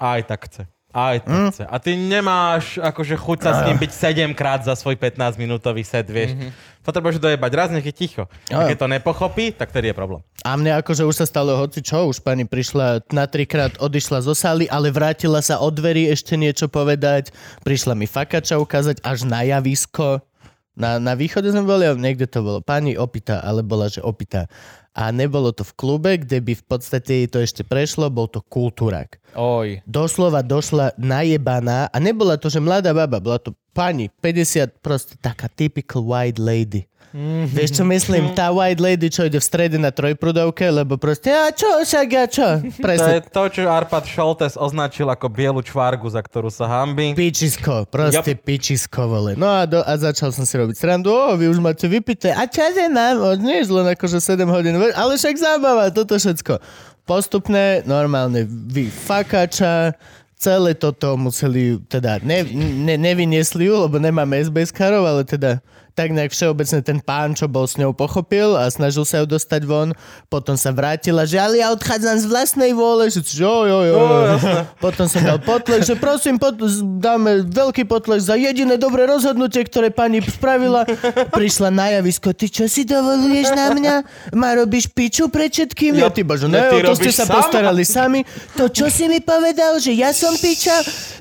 a 0.00 0.16
aj 0.16 0.32
tak 0.32 0.48
chce. 0.48 0.64
Aj 0.90 1.22
tak 1.22 1.30
Hm? 1.30 1.50
chce. 1.54 1.64
A 1.70 1.76
ty 1.78 1.94
nemáš 1.94 2.82
akože 2.82 3.14
chuť 3.14 3.38
sa 3.46 3.50
s 3.56 3.60
ním 3.70 3.78
byť 3.78 3.92
7 3.94 4.34
krát 4.34 4.66
za 4.66 4.74
svoj 4.74 4.98
15-minútový 4.98 5.86
set, 5.86 6.10
vieš. 6.10 6.34
Mhm. 6.34 6.50
Mm-hmm. 6.50 6.68
Potrebuješ 6.80 7.20
dojebať 7.20 7.52
raz, 7.52 7.68
nech 7.68 7.84
je 7.84 7.92
ticho. 7.92 8.24
A 8.48 8.72
keď 8.72 8.76
to 8.80 8.88
nepochopí, 8.88 9.52
tak 9.52 9.68
tedy 9.68 9.92
je 9.92 9.94
problém. 9.94 10.24
A 10.40 10.56
mne 10.56 10.80
akože 10.80 11.04
už 11.04 11.12
sa 11.22 11.26
stalo 11.28 11.52
hoci 11.60 11.84
čo, 11.84 12.08
už 12.08 12.24
pani 12.24 12.48
prišla 12.48 13.04
na 13.12 13.28
trikrát, 13.28 13.76
odišla 13.76 14.24
zo 14.24 14.32
sály, 14.32 14.64
ale 14.72 14.88
vrátila 14.88 15.44
sa 15.44 15.60
od 15.60 15.76
dverí 15.76 16.08
ešte 16.08 16.40
niečo 16.40 16.72
povedať, 16.72 17.36
prišla 17.68 17.92
mi 17.92 18.08
fakača 18.08 18.56
ukázať 18.56 19.04
až 19.04 19.28
na 19.28 19.44
javisko. 19.44 20.24
Na, 20.72 20.96
na 20.96 21.12
východe 21.12 21.52
sme 21.52 21.68
boli 21.68 21.84
niekde 22.00 22.24
to 22.24 22.40
bolo 22.40 22.58
pani 22.64 22.96
opitá, 22.96 23.44
ale 23.44 23.60
bola, 23.60 23.92
že 23.92 24.00
opitá. 24.00 24.48
A 24.90 25.14
nebolo 25.14 25.54
to 25.54 25.62
v 25.62 25.72
klube, 25.74 26.10
kde 26.18 26.42
by 26.42 26.52
v 26.52 26.64
podstate 26.66 27.10
jej 27.22 27.28
to 27.30 27.38
ešte 27.38 27.62
prešlo, 27.62 28.10
bol 28.10 28.26
to 28.26 28.42
kultúrak. 28.42 29.22
Oj. 29.32 29.78
Doslova 29.86 30.42
došla 30.42 30.98
najebaná 30.98 31.86
a 31.86 31.96
nebola 31.96 32.34
to, 32.34 32.50
že 32.50 32.58
mladá 32.58 32.90
baba, 32.90 33.22
bola 33.22 33.38
to 33.38 33.54
pani, 33.70 34.10
50, 34.18 34.82
proste 34.82 35.14
taká 35.16 35.46
typical 35.46 36.02
white 36.02 36.42
lady. 36.42 36.90
Mm-hmm. 37.10 37.50
Vieš, 37.50 37.70
čo 37.74 37.84
myslím? 37.90 38.38
Tá 38.38 38.54
white 38.54 38.78
lady, 38.78 39.10
čo 39.10 39.26
ide 39.26 39.34
v 39.34 39.42
strede 39.42 39.74
na 39.74 39.90
trojprudovke, 39.90 40.62
lebo 40.70 40.94
proste, 40.94 41.26
a 41.34 41.50
čo, 41.50 41.66
však 41.82 42.06
ja 42.06 42.24
čo? 42.30 42.46
To 42.62 42.70
je 42.70 42.78
Presne, 42.78 43.18
to, 43.26 43.42
čo 43.50 43.66
Arpad 43.66 44.06
Šoltes 44.06 44.54
označil 44.54 45.10
ako 45.10 45.26
bielu 45.26 45.58
čvárgu, 45.58 46.06
za 46.06 46.22
ktorú 46.22 46.54
sa 46.54 46.70
hambí. 46.70 47.18
pičisko, 47.18 47.90
proste 47.90 48.38
Yep. 48.38 48.46
pičisko, 48.46 49.10
vole. 49.10 49.34
No 49.34 49.50
a, 49.50 49.66
do, 49.66 49.82
a 49.82 49.90
začal 49.98 50.30
som 50.30 50.46
si 50.46 50.54
robiť 50.54 50.78
srandu, 50.78 51.10
o, 51.10 51.34
vy 51.34 51.50
už 51.50 51.58
máte 51.58 51.90
vypité, 51.90 52.30
a 52.30 52.46
čo 52.46 52.62
je 52.62 52.86
nám? 52.86 53.18
O, 53.18 53.34
nie 53.34 53.58
je 53.58 53.74
len 53.74 53.90
akože 53.90 54.22
7 54.22 54.46
hodín, 54.46 54.78
ale 54.94 55.16
však 55.16 55.36
zábava, 55.38 55.90
toto 55.90 56.16
všetko. 56.16 56.60
Postupne, 57.04 57.82
normálne, 57.88 58.46
vy 58.46 58.86
fakača, 58.86 59.96
celé 60.40 60.72
toto 60.72 61.20
museli, 61.20 61.76
teda 61.90 62.16
ne, 62.24 62.46
ne, 62.86 62.96
nevyniesli 62.96 63.68
ju, 63.68 63.74
lebo 63.84 64.00
nemáme 64.00 64.40
SBS 64.40 64.72
karov, 64.72 65.04
ale 65.04 65.22
teda 65.28 65.60
tak 65.94 66.14
nejak 66.14 66.32
všeobecne 66.32 66.80
ten 66.80 66.98
pán, 66.98 67.34
čo 67.36 67.46
bol 67.46 67.66
s 67.66 67.76
ňou, 67.76 67.94
pochopil 67.94 68.56
a 68.56 68.66
snažil 68.70 69.04
sa 69.04 69.22
ju 69.22 69.26
dostať 69.28 69.62
von. 69.66 69.92
Potom 70.26 70.54
sa 70.54 70.70
vrátila, 70.74 71.28
že 71.28 71.36
ale 71.36 71.60
ja 71.60 71.70
odchádzam 71.74 72.16
z 72.18 72.26
vlastnej 72.26 72.72
vôle, 72.72 73.10
že 73.10 73.20
jo, 73.20 73.66
jo, 73.66 73.78
jo. 73.84 73.96
jo. 73.96 74.36
Potom 74.78 75.06
som 75.06 75.20
dal 75.22 75.38
potlesk, 75.42 75.90
že 75.90 75.96
prosím, 75.98 76.40
pot, 76.40 76.56
dáme 76.98 77.46
veľký 77.50 77.84
potlesk 77.84 78.30
za 78.30 78.36
jediné 78.38 78.80
dobré 78.80 79.04
rozhodnutie, 79.04 79.66
ktoré 79.66 79.92
pani 79.92 80.22
spravila. 80.24 80.86
Prišla 81.34 81.68
na 81.68 82.00
javisko, 82.00 82.32
ty 82.32 82.48
čo 82.48 82.70
si 82.70 82.86
dovoluješ 82.86 83.48
na 83.52 83.66
mňa? 83.74 83.94
Ma 84.34 84.56
robíš 84.56 84.88
piču 84.90 85.26
pred 85.28 85.50
všetkým? 85.50 85.98
Ja, 85.98 86.08
ty 86.08 86.22
bože, 86.22 86.46
ne, 86.46 86.70
ty 86.70 86.80
to 86.80 86.94
ste 86.96 87.10
sa 87.12 87.26
sama. 87.26 87.42
postarali 87.42 87.82
sami. 87.82 88.20
To 88.56 88.70
čo 88.70 88.86
si 88.88 89.10
mi 89.10 89.18
povedal, 89.20 89.76
že 89.82 89.92
ja 89.92 90.14
som 90.14 90.32
piča? 90.38 90.72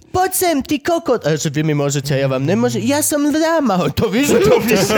Poď 0.09 0.31
sem, 0.33 0.57
ty 0.65 0.81
kokot. 0.81 1.21
A 1.21 1.37
že 1.37 1.53
vy 1.53 1.61
mi 1.61 1.77
môžete, 1.77 2.17
ja 2.17 2.25
vám 2.25 2.41
nemôžem. 2.41 2.81
Ja 2.81 3.05
som 3.05 3.21
dáma, 3.29 3.77
to 3.93 4.09
víš, 4.09 4.33
že 4.33 4.39
to 4.41 4.57
víš. 4.63 4.89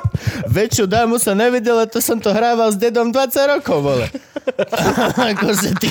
Väčšiu 0.56 0.88
dámu 0.88 1.20
som 1.20 1.36
nevidel, 1.36 1.78
a 1.78 1.86
to 1.86 2.02
som 2.02 2.18
to 2.18 2.32
hrával 2.32 2.72
s 2.72 2.78
dedom 2.80 3.12
20 3.12 3.54
rokov, 3.58 3.78
vole. 3.84 4.06
akože 5.32 5.76
ty... 5.78 5.88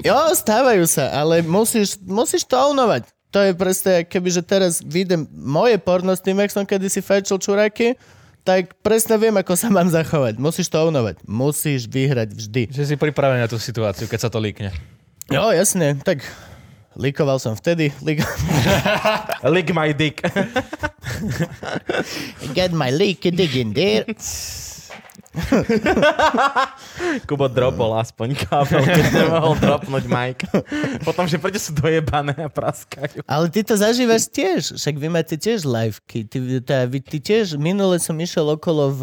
Jo, 0.00 0.32
stávajú 0.32 0.84
sa, 0.88 1.12
ale 1.12 1.44
musíš, 1.44 2.00
musíš 2.02 2.46
to 2.48 2.56
ownovať. 2.56 3.06
To 3.30 3.38
je 3.46 3.52
presne, 3.54 4.02
keby 4.02 4.28
že 4.32 4.42
teraz 4.42 4.82
vidím 4.82 5.28
moje 5.30 5.78
porno 5.78 6.10
s 6.10 6.24
tým, 6.24 6.42
jak 6.42 6.50
som 6.50 6.66
kedysi 6.66 6.98
fajčil 6.98 7.38
čuráky, 7.38 7.94
tak 8.42 8.74
presne 8.82 9.20
viem, 9.20 9.36
ako 9.36 9.54
sa 9.54 9.70
mám 9.70 9.86
zachovať. 9.86 10.40
Musíš 10.40 10.72
to 10.72 10.82
ownovať. 10.82 11.22
Musíš 11.28 11.86
vyhrať 11.86 12.34
vždy. 12.34 12.62
Že 12.74 12.84
si 12.88 12.94
pripravený 12.98 13.46
na 13.46 13.50
tú 13.50 13.60
situáciu, 13.60 14.10
keď 14.10 14.18
sa 14.26 14.32
to 14.32 14.42
líkne. 14.42 14.74
Jo, 15.30 15.54
jasne, 15.54 15.94
tak 16.02 16.26
likoval 16.98 17.38
som 17.38 17.54
vtedy. 17.54 17.94
Lik- 18.02 18.24
Lick 19.54 19.70
my 19.74 19.90
dick. 19.94 20.22
Get 22.54 22.74
my 22.74 22.90
leak 22.90 23.22
dig 23.22 23.52
in 23.54 23.70
there. 23.74 24.06
Kubo 27.30 27.46
dropol 27.46 27.94
aspoň 28.02 28.34
kábel, 28.34 28.82
keď 28.82 29.06
nemohol 29.14 29.54
dropnúť 29.62 30.04
Mike. 30.10 30.42
Potom, 31.06 31.30
že 31.30 31.38
prečo 31.38 31.70
sú 31.70 31.72
dojebané 31.78 32.34
a 32.34 32.50
praskajú. 32.50 33.22
Ale 33.30 33.46
ty 33.46 33.62
to 33.62 33.78
zažívaš 33.78 34.26
tiež, 34.26 34.74
však 34.74 34.94
vy 34.98 35.06
máte 35.06 35.38
tiež 35.38 35.62
liveky. 35.62 36.26
Ty, 36.26 36.38
tá, 36.66 36.78
vy, 36.90 36.98
ty 36.98 37.22
tiež, 37.22 37.54
minule 37.54 38.02
som 38.02 38.18
išiel 38.18 38.58
okolo 38.58 38.90
v 38.90 39.02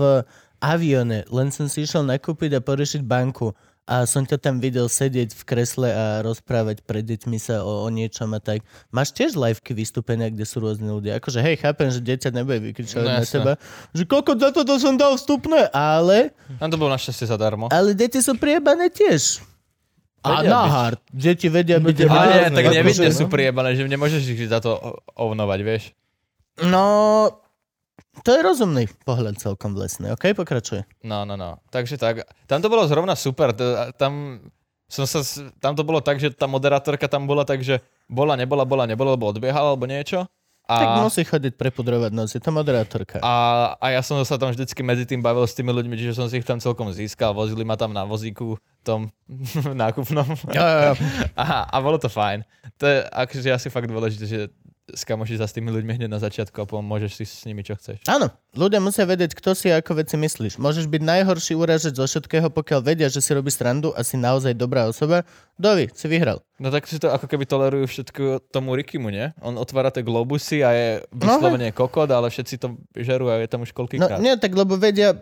avione, 0.60 1.24
len 1.32 1.48
som 1.48 1.72
si 1.72 1.88
išiel 1.88 2.04
nakúpiť 2.04 2.60
a 2.60 2.64
poriešiť 2.64 3.08
banku 3.08 3.56
a 3.88 4.04
som 4.04 4.22
ťa 4.22 4.38
tam 4.38 4.60
videl 4.60 4.86
sedieť 4.86 5.32
v 5.32 5.44
kresle 5.44 5.88
a 5.88 6.06
rozprávať 6.20 6.84
pred 6.84 7.02
deťmi 7.02 7.38
sa 7.38 7.64
o, 7.64 7.84
o 7.84 7.90
niečom 7.90 8.28
a 8.30 8.40
tak. 8.40 8.62
Máš 8.90 9.16
tiež 9.16 9.34
liveky 9.34 9.72
vystúpenia, 9.72 10.28
kde 10.28 10.44
sú 10.44 10.60
rôzne 10.60 10.92
ľudia. 10.92 11.16
Akože 11.18 11.40
hej, 11.40 11.56
chápem, 11.58 11.88
že 11.88 12.00
dieťa 12.00 12.30
nebude 12.30 12.60
vykričovať 12.62 13.02
No, 13.02 13.12
na 13.14 13.24
teba, 13.24 13.54
že 13.90 14.04
koľko 14.04 14.36
za 14.36 14.50
toto 14.52 14.76
som 14.76 14.94
dal 14.94 15.16
vstupné, 15.16 15.72
ale, 15.72 16.36
Tam 16.58 16.68
to 16.68 16.76
bolo 16.76 16.92
našťastie 16.92 17.26
zadarmo. 17.26 17.72
ale 17.72 17.96
deti 17.96 18.20
sú 18.20 18.36
priebané 18.36 18.88
tiež. 18.88 19.40
A 20.20 20.44
Vedia 20.44 20.50
na 20.50 20.60
byť. 20.60 20.74
hard. 20.74 21.00
Deti 21.08 21.48
vedia 21.48 21.78
byť. 21.80 21.98
Ale 22.04 22.26
nie, 22.28 22.50
tak 22.52 22.64
akože, 22.66 22.76
nevidne 22.76 23.10
no. 23.10 23.16
sú 23.16 23.26
priebané, 23.26 23.70
že 23.74 23.88
nemôžeš 23.88 24.22
ich 24.28 24.44
za 24.44 24.60
to 24.60 24.76
ovnovať, 25.16 25.60
vieš. 25.62 25.84
No, 26.60 26.84
to 28.24 28.30
je 28.34 28.42
rozumný 28.42 28.86
pohľad 29.04 29.38
celkom 29.38 29.74
v 29.74 29.86
lesnej. 29.86 30.14
OK, 30.14 30.34
pokračuje. 30.34 30.86
No, 31.04 31.24
no, 31.24 31.36
no. 31.36 31.62
Takže 31.70 31.98
tak. 31.98 32.26
Tam 32.46 32.62
to 32.62 32.68
bolo 32.68 32.88
zrovna 32.88 33.14
super. 33.14 33.52
Tam, 33.98 34.42
som 34.88 35.04
sa, 35.04 35.20
tam 35.60 35.76
to 35.76 35.84
bolo 35.84 36.00
tak, 36.00 36.18
že 36.18 36.32
tá 36.32 36.48
moderátorka 36.48 37.06
tam 37.06 37.28
bola 37.28 37.44
tak, 37.44 37.62
že 37.62 37.84
bola, 38.08 38.40
nebola, 38.40 38.64
bola, 38.64 38.88
nebola, 38.88 39.14
lebo 39.14 39.28
odbiehala, 39.30 39.76
alebo 39.76 39.84
niečo. 39.84 40.24
A, 40.68 40.84
Tak 40.84 40.88
musí 41.00 41.24
chodiť 41.24 41.56
prepudrovať 41.56 42.12
nos, 42.12 42.36
je 42.36 42.44
to 42.44 42.52
moderátorka. 42.52 43.24
a, 43.24 43.36
a 43.80 43.86
ja 43.96 44.04
som 44.04 44.20
sa 44.28 44.36
tam 44.36 44.52
vždycky 44.52 44.84
medzi 44.84 45.08
tým 45.08 45.24
bavil 45.24 45.48
s 45.48 45.56
tými 45.56 45.72
ľuďmi, 45.72 45.96
čiže 45.96 46.20
som 46.20 46.28
si 46.28 46.44
ich 46.44 46.48
tam 46.48 46.60
celkom 46.60 46.92
získal. 46.92 47.32
Vozili 47.32 47.64
ma 47.64 47.80
tam 47.80 47.96
na 47.96 48.04
vozíku 48.04 48.60
tom 48.84 49.08
nákupnom. 49.84 50.28
Jo, 50.52 50.66
jo, 50.68 50.80
jo. 50.92 50.94
Aha, 51.40 51.72
a 51.72 51.76
bolo 51.80 51.96
to 51.96 52.12
fajn. 52.12 52.44
To 52.80 52.84
je 52.84 52.98
akože 53.00 53.48
asi 53.56 53.68
fakt 53.72 53.88
dôležité, 53.88 54.24
že 54.28 54.40
skamoši 54.88 55.36
sa 55.36 55.48
s 55.48 55.52
tými 55.52 55.68
ľuďmi 55.68 56.00
hneď 56.00 56.08
na 56.08 56.16
začiatku 56.18 56.56
a 56.60 56.64
potom 56.64 56.84
môžeš 56.84 57.12
si 57.20 57.24
s 57.28 57.44
nimi 57.44 57.60
čo 57.60 57.76
chceš. 57.76 58.00
Áno, 58.08 58.32
ľudia 58.56 58.80
musia 58.80 59.04
vedieť, 59.04 59.36
kto 59.36 59.52
si 59.52 59.68
a 59.68 59.84
ako 59.84 60.00
veci 60.00 60.16
myslíš. 60.16 60.56
Môžeš 60.56 60.88
byť 60.88 61.02
najhorší 61.04 61.54
uražec 61.60 61.92
zo 61.92 62.08
všetkého, 62.08 62.48
pokiaľ 62.48 62.80
vedia, 62.84 63.12
že 63.12 63.20
si 63.20 63.36
robí 63.36 63.52
srandu 63.52 63.92
a 63.92 64.02
si 64.08 64.16
naozaj 64.16 64.56
dobrá 64.56 64.88
osoba. 64.88 65.28
Dovi, 65.60 65.92
si 65.92 66.08
vyhral. 66.08 66.40
No 66.58 66.72
tak 66.72 66.88
si 66.88 66.96
to 66.98 67.12
ako 67.12 67.28
keby 67.28 67.44
tolerujú 67.44 67.86
všetko 67.86 68.48
tomu 68.48 68.74
Rikimu, 68.80 69.12
nie? 69.12 69.36
On 69.44 69.60
otvára 69.60 69.92
tie 69.92 70.08
globusy 70.08 70.64
a 70.64 70.72
je 70.72 70.88
vyslovene 71.12 71.76
kokot, 71.76 72.08
ale 72.08 72.32
všetci 72.32 72.56
to 72.56 72.80
žerú 72.96 73.28
a 73.28 73.44
je 73.44 73.52
tam 73.52 73.68
už 73.68 73.76
No 73.76 73.84
koľkýkrát. 73.84 74.24
nie, 74.24 74.34
tak 74.40 74.56
lebo 74.56 74.80
vedia, 74.80 75.20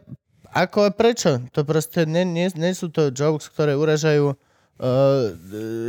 ako 0.53 0.87
a 0.87 0.91
prečo. 0.93 1.43
To 1.51 1.65
proste 1.67 2.07
nie, 2.07 2.23
nie, 2.23 2.47
nie 2.53 2.71
sú 2.71 2.87
to 2.87 3.11
jokes, 3.11 3.51
ktoré 3.51 3.75
uražajú 3.75 4.37
uh, 4.81 5.31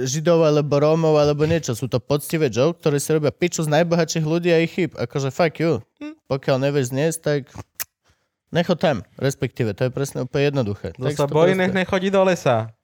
židov 0.07 0.45
alebo 0.45 0.79
rómov 0.79 1.17
alebo 1.17 1.49
niečo. 1.49 1.75
Sú 1.75 1.91
to 1.91 1.99
poctivé 1.99 2.53
joke, 2.53 2.79
ktoré 2.79 3.01
si 3.01 3.11
robia 3.11 3.33
piču 3.35 3.65
z 3.65 3.73
najbohatších 3.73 4.27
ľudí 4.27 4.53
a 4.53 4.63
ich 4.63 4.77
chyb. 4.77 4.95
Akože 4.95 5.33
fuck 5.33 5.57
you. 5.59 5.83
Pokiaľ 6.31 6.57
nevieš 6.69 6.93
zniesť, 6.93 7.19
tak 7.23 7.41
necho 8.53 8.77
tam. 8.77 9.03
Respektíve, 9.19 9.73
to 9.75 9.89
je 9.89 9.91
presne 9.91 10.27
úplne 10.27 10.53
jednoduché. 10.53 10.95
Kto 10.95 11.11
sa 11.15 11.27
bojí, 11.27 11.57
nech 11.57 11.75
nechodí 11.75 12.13
do 12.13 12.23
lesa. 12.23 12.76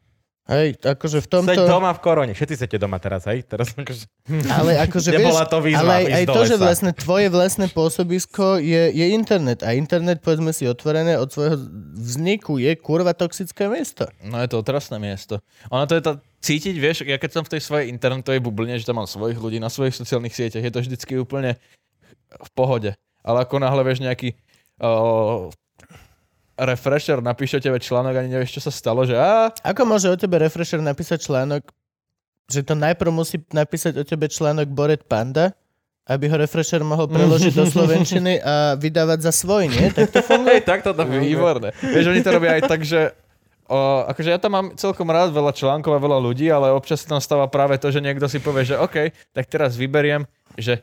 Hej, 0.43 0.75
akože 0.83 1.23
v 1.23 1.29
Tomto... 1.31 1.55
Seď 1.55 1.71
doma 1.71 1.95
v 1.95 2.01
korone. 2.03 2.33
Všetci 2.35 2.55
ste 2.59 2.75
doma 2.75 2.99
teraz, 2.99 3.31
hej? 3.31 3.47
Teraz 3.47 3.79
akože... 3.79 4.11
Ale 4.51 4.75
akože 4.83 5.09
vieš, 5.15 5.23
Nebola 5.23 5.47
to 5.47 5.59
výzva 5.63 5.87
ale 5.87 5.93
aj, 5.95 6.07
aj 6.19 6.25
to, 6.27 6.41
že 6.43 6.57
vlastne 6.59 6.91
tvoje 6.91 7.27
vlastné 7.31 7.67
pôsobisko 7.71 8.59
je, 8.59 8.91
je 8.91 9.07
internet. 9.15 9.63
A 9.63 9.79
internet, 9.79 10.19
povedzme 10.19 10.51
si, 10.51 10.67
otvorené 10.67 11.15
od 11.15 11.31
svojho 11.31 11.63
vzniku 11.95 12.59
je 12.59 12.75
kurva 12.75 13.15
toxické 13.15 13.71
miesto. 13.71 14.11
No 14.27 14.43
je 14.43 14.51
to 14.51 14.59
otrasné 14.59 14.99
miesto. 14.99 15.39
Ono 15.71 15.87
to 15.87 15.95
je 15.95 16.03
to 16.11 16.13
cítiť, 16.43 16.75
vieš, 16.75 17.07
ja 17.07 17.23
keď 17.23 17.31
som 17.39 17.43
v 17.47 17.53
tej 17.55 17.63
svojej 17.63 17.87
internetovej 17.95 18.43
bubline, 18.43 18.75
že 18.75 18.83
tam 18.83 18.99
mám 18.99 19.07
svojich 19.07 19.39
ľudí 19.39 19.63
na 19.63 19.71
svojich 19.71 19.95
sociálnych 19.95 20.35
sieťach, 20.35 20.67
je 20.67 20.75
to 20.75 20.83
vždycky 20.83 21.23
úplne 21.23 21.55
v 22.35 22.51
pohode. 22.59 22.99
Ale 23.23 23.47
ako 23.47 23.63
náhle 23.63 23.87
vieš 23.87 24.03
nejaký 24.03 24.35
uh, 24.83 25.55
refresher, 26.69 27.19
napíše 27.23 27.59
tebe 27.59 27.79
článok, 27.79 28.15
ani 28.17 28.29
nevieš, 28.39 28.59
čo 28.59 28.63
sa 28.69 28.73
stalo, 28.73 29.03
že 29.03 29.17
á, 29.17 29.51
Ako 29.67 29.87
môže 29.87 30.09
o 30.09 30.17
tebe 30.17 30.39
refresher 30.39 30.79
napísať 30.79 31.27
článok, 31.27 31.67
že 32.51 32.61
to 32.63 32.75
najprv 32.77 33.11
musí 33.13 33.41
napísať 33.51 33.97
o 33.99 34.05
tebe 34.05 34.29
článok 34.29 34.69
Boret 34.71 35.07
Panda, 35.07 35.57
aby 36.11 36.27
ho 36.27 36.37
refresher 36.37 36.83
mohol 36.83 37.07
preložiť 37.07 37.55
do 37.55 37.65
slovenčiny 37.75 38.43
a 38.43 38.75
vydávať 38.75 39.19
za 39.31 39.33
svoj, 39.33 39.71
nie? 39.71 39.87
Tak 39.95 40.11
to 40.11 40.21
funguje. 40.21 40.59
Hej, 40.59 40.63
takto 40.67 40.91
to 40.93 41.03
funguje. 41.07 41.31
Výborné. 41.31 41.69
Vieš, 41.79 42.07
oni 42.11 42.21
to 42.27 42.31
robia 42.35 42.59
aj 42.59 42.63
tak, 42.67 42.83
že 42.83 43.15
o, 43.71 44.03
akože 44.11 44.31
ja 44.35 44.39
tam 44.43 44.53
mám 44.53 44.67
celkom 44.75 45.07
rád 45.07 45.31
veľa 45.31 45.55
článkov 45.55 45.95
a 45.95 46.03
veľa 46.03 46.19
ľudí, 46.19 46.51
ale 46.51 46.75
občas 46.75 47.07
sa 47.07 47.17
tam 47.17 47.21
stáva 47.23 47.47
práve 47.47 47.79
to, 47.79 47.95
že 47.95 48.03
niekto 48.03 48.27
si 48.27 48.43
povie, 48.43 48.67
že 48.67 48.77
OK, 48.77 49.15
tak 49.31 49.47
teraz 49.47 49.79
vyberiem, 49.79 50.27
že 50.59 50.83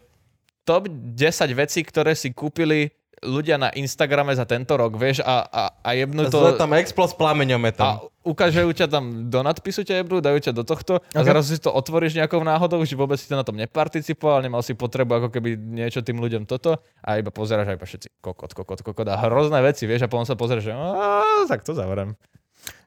top 0.64 0.88
10 0.88 1.18
vecí, 1.58 1.84
ktoré 1.84 2.16
si 2.16 2.32
kúpili 2.32 2.94
ľudia 3.20 3.56
na 3.56 3.70
Instagrame 3.72 4.32
za 4.32 4.44
tento 4.44 4.74
rok, 4.74 4.96
vieš, 4.96 5.20
a, 5.22 5.44
a, 5.44 5.64
a 5.80 5.90
jebnú 5.94 6.28
To... 6.28 6.54
to... 6.54 6.58
tam 6.58 6.72
explos 6.74 7.12
plameňom 7.14 7.60
je 7.68 7.74
tam. 7.76 7.88
A 7.88 7.94
ukážajú 8.24 8.70
ťa 8.72 8.88
tam 8.88 9.28
do 9.28 9.40
nadpisu 9.42 9.84
ťa 9.84 10.02
jebnú, 10.02 10.20
dajú 10.20 10.40
ťa 10.40 10.52
do 10.52 10.64
tohto 10.64 11.00
a 11.02 11.20
Ok. 11.20 11.26
zrazu 11.26 11.56
si 11.56 11.60
to 11.60 11.72
otvoríš 11.72 12.16
nejakou 12.16 12.40
náhodou, 12.40 12.80
že 12.82 12.94
vôbec 12.94 13.16
si 13.16 13.26
to 13.26 13.34
na 13.34 13.44
tom 13.44 13.56
neparticipoval, 13.56 14.40
nemal 14.40 14.60
si 14.60 14.72
potrebu 14.72 15.18
ako 15.18 15.28
keby 15.30 15.56
niečo 15.56 16.00
tým 16.00 16.18
ľuďom 16.18 16.44
toto 16.44 16.78
a 17.00 17.16
iba 17.16 17.30
pozeráš 17.30 17.74
aj 17.74 17.80
všetci 17.80 18.08
kokot, 18.20 18.52
kokot, 18.54 18.80
kokot 18.80 19.08
a 19.08 19.20
hrozné 19.20 19.60
veci, 19.60 19.84
vieš, 19.84 20.06
a 20.06 20.12
potom 20.12 20.24
sa 20.24 20.34
pozrieš, 20.34 20.70
že 20.70 20.74
"Á, 20.74 21.44
tak 21.46 21.62
to 21.62 21.72
zavrem. 21.72 22.14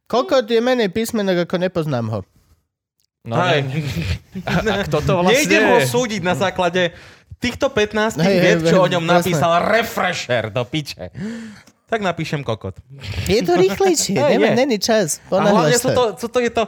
Kokot 0.06 0.44
je 0.44 0.60
menej 0.60 0.88
písmenok, 0.88 1.44
ako 1.44 1.56
nepoznám 1.58 2.06
ho. 2.08 2.20
No, 3.22 3.38
ne, 3.38 3.62
a, 4.42 4.52
a 4.60 4.82
kto 4.82 4.98
to 4.98 5.12
vlastne 5.22 5.30
Nejdem 5.38 5.62
ho 5.64 5.78
súdiť 5.80 6.20
na 6.20 6.34
základe 6.34 6.90
týchto 7.38 7.70
15 7.70 8.20
Hej, 8.20 8.36
vied, 8.40 8.58
čo 8.66 8.82
o 8.82 8.86
hej, 8.86 8.98
ňom 8.98 9.04
jasné. 9.04 9.16
napísal 9.20 9.52
refresher 9.64 10.44
do 10.50 10.62
piče. 10.66 11.12
Tak 11.92 12.00
napíšem 12.00 12.40
kokot. 12.40 12.80
Je 13.28 13.44
to 13.44 13.52
rýchlejšie, 13.52 14.16
Hej, 14.16 14.40
Nemá, 14.40 14.56
není 14.56 14.80
čas. 14.80 15.20
A 15.28 15.44
hlavne 15.44 15.76
sú 15.76 15.92
to, 15.92 16.16
sú 16.16 16.28
to, 16.32 16.38
je 16.40 16.48
to 16.48 16.64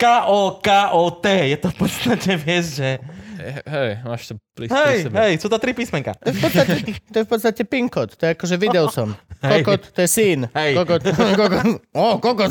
K-O-K-O-T. 0.00 1.26
Je 1.52 1.58
to 1.60 1.68
v 1.68 1.76
podstate, 1.76 2.30
vieš, 2.38 2.80
že... 2.80 2.90
Hej, 3.38 3.90
máš 4.02 4.22
to 4.26 4.34
pri, 4.52 4.66
pri 4.66 4.74
Hej, 4.74 4.96
sebe. 5.06 5.16
hej, 5.22 5.32
sú 5.38 5.46
to 5.46 5.58
tri 5.62 5.70
písmenka. 5.70 6.12
To 6.18 6.26
je 6.26 6.34
v 6.34 6.40
podstate, 6.42 6.74
to 7.06 7.16
je 7.16 7.24
v 7.24 7.30
podstate 7.30 7.62
pin 7.62 7.86
kód. 7.86 8.10
To 8.18 8.22
je 8.26 8.30
akože 8.34 8.56
videl 8.58 8.90
som. 8.96 9.14
Hej. 9.40 9.62
Kokot, 9.62 9.82
to 9.94 10.00
je 10.02 10.08
syn. 10.10 10.40
Hej. 10.50 10.74
Kokot, 10.74 11.02
kokot. 11.14 11.66
Ó, 11.94 12.18
kokot. 12.18 12.50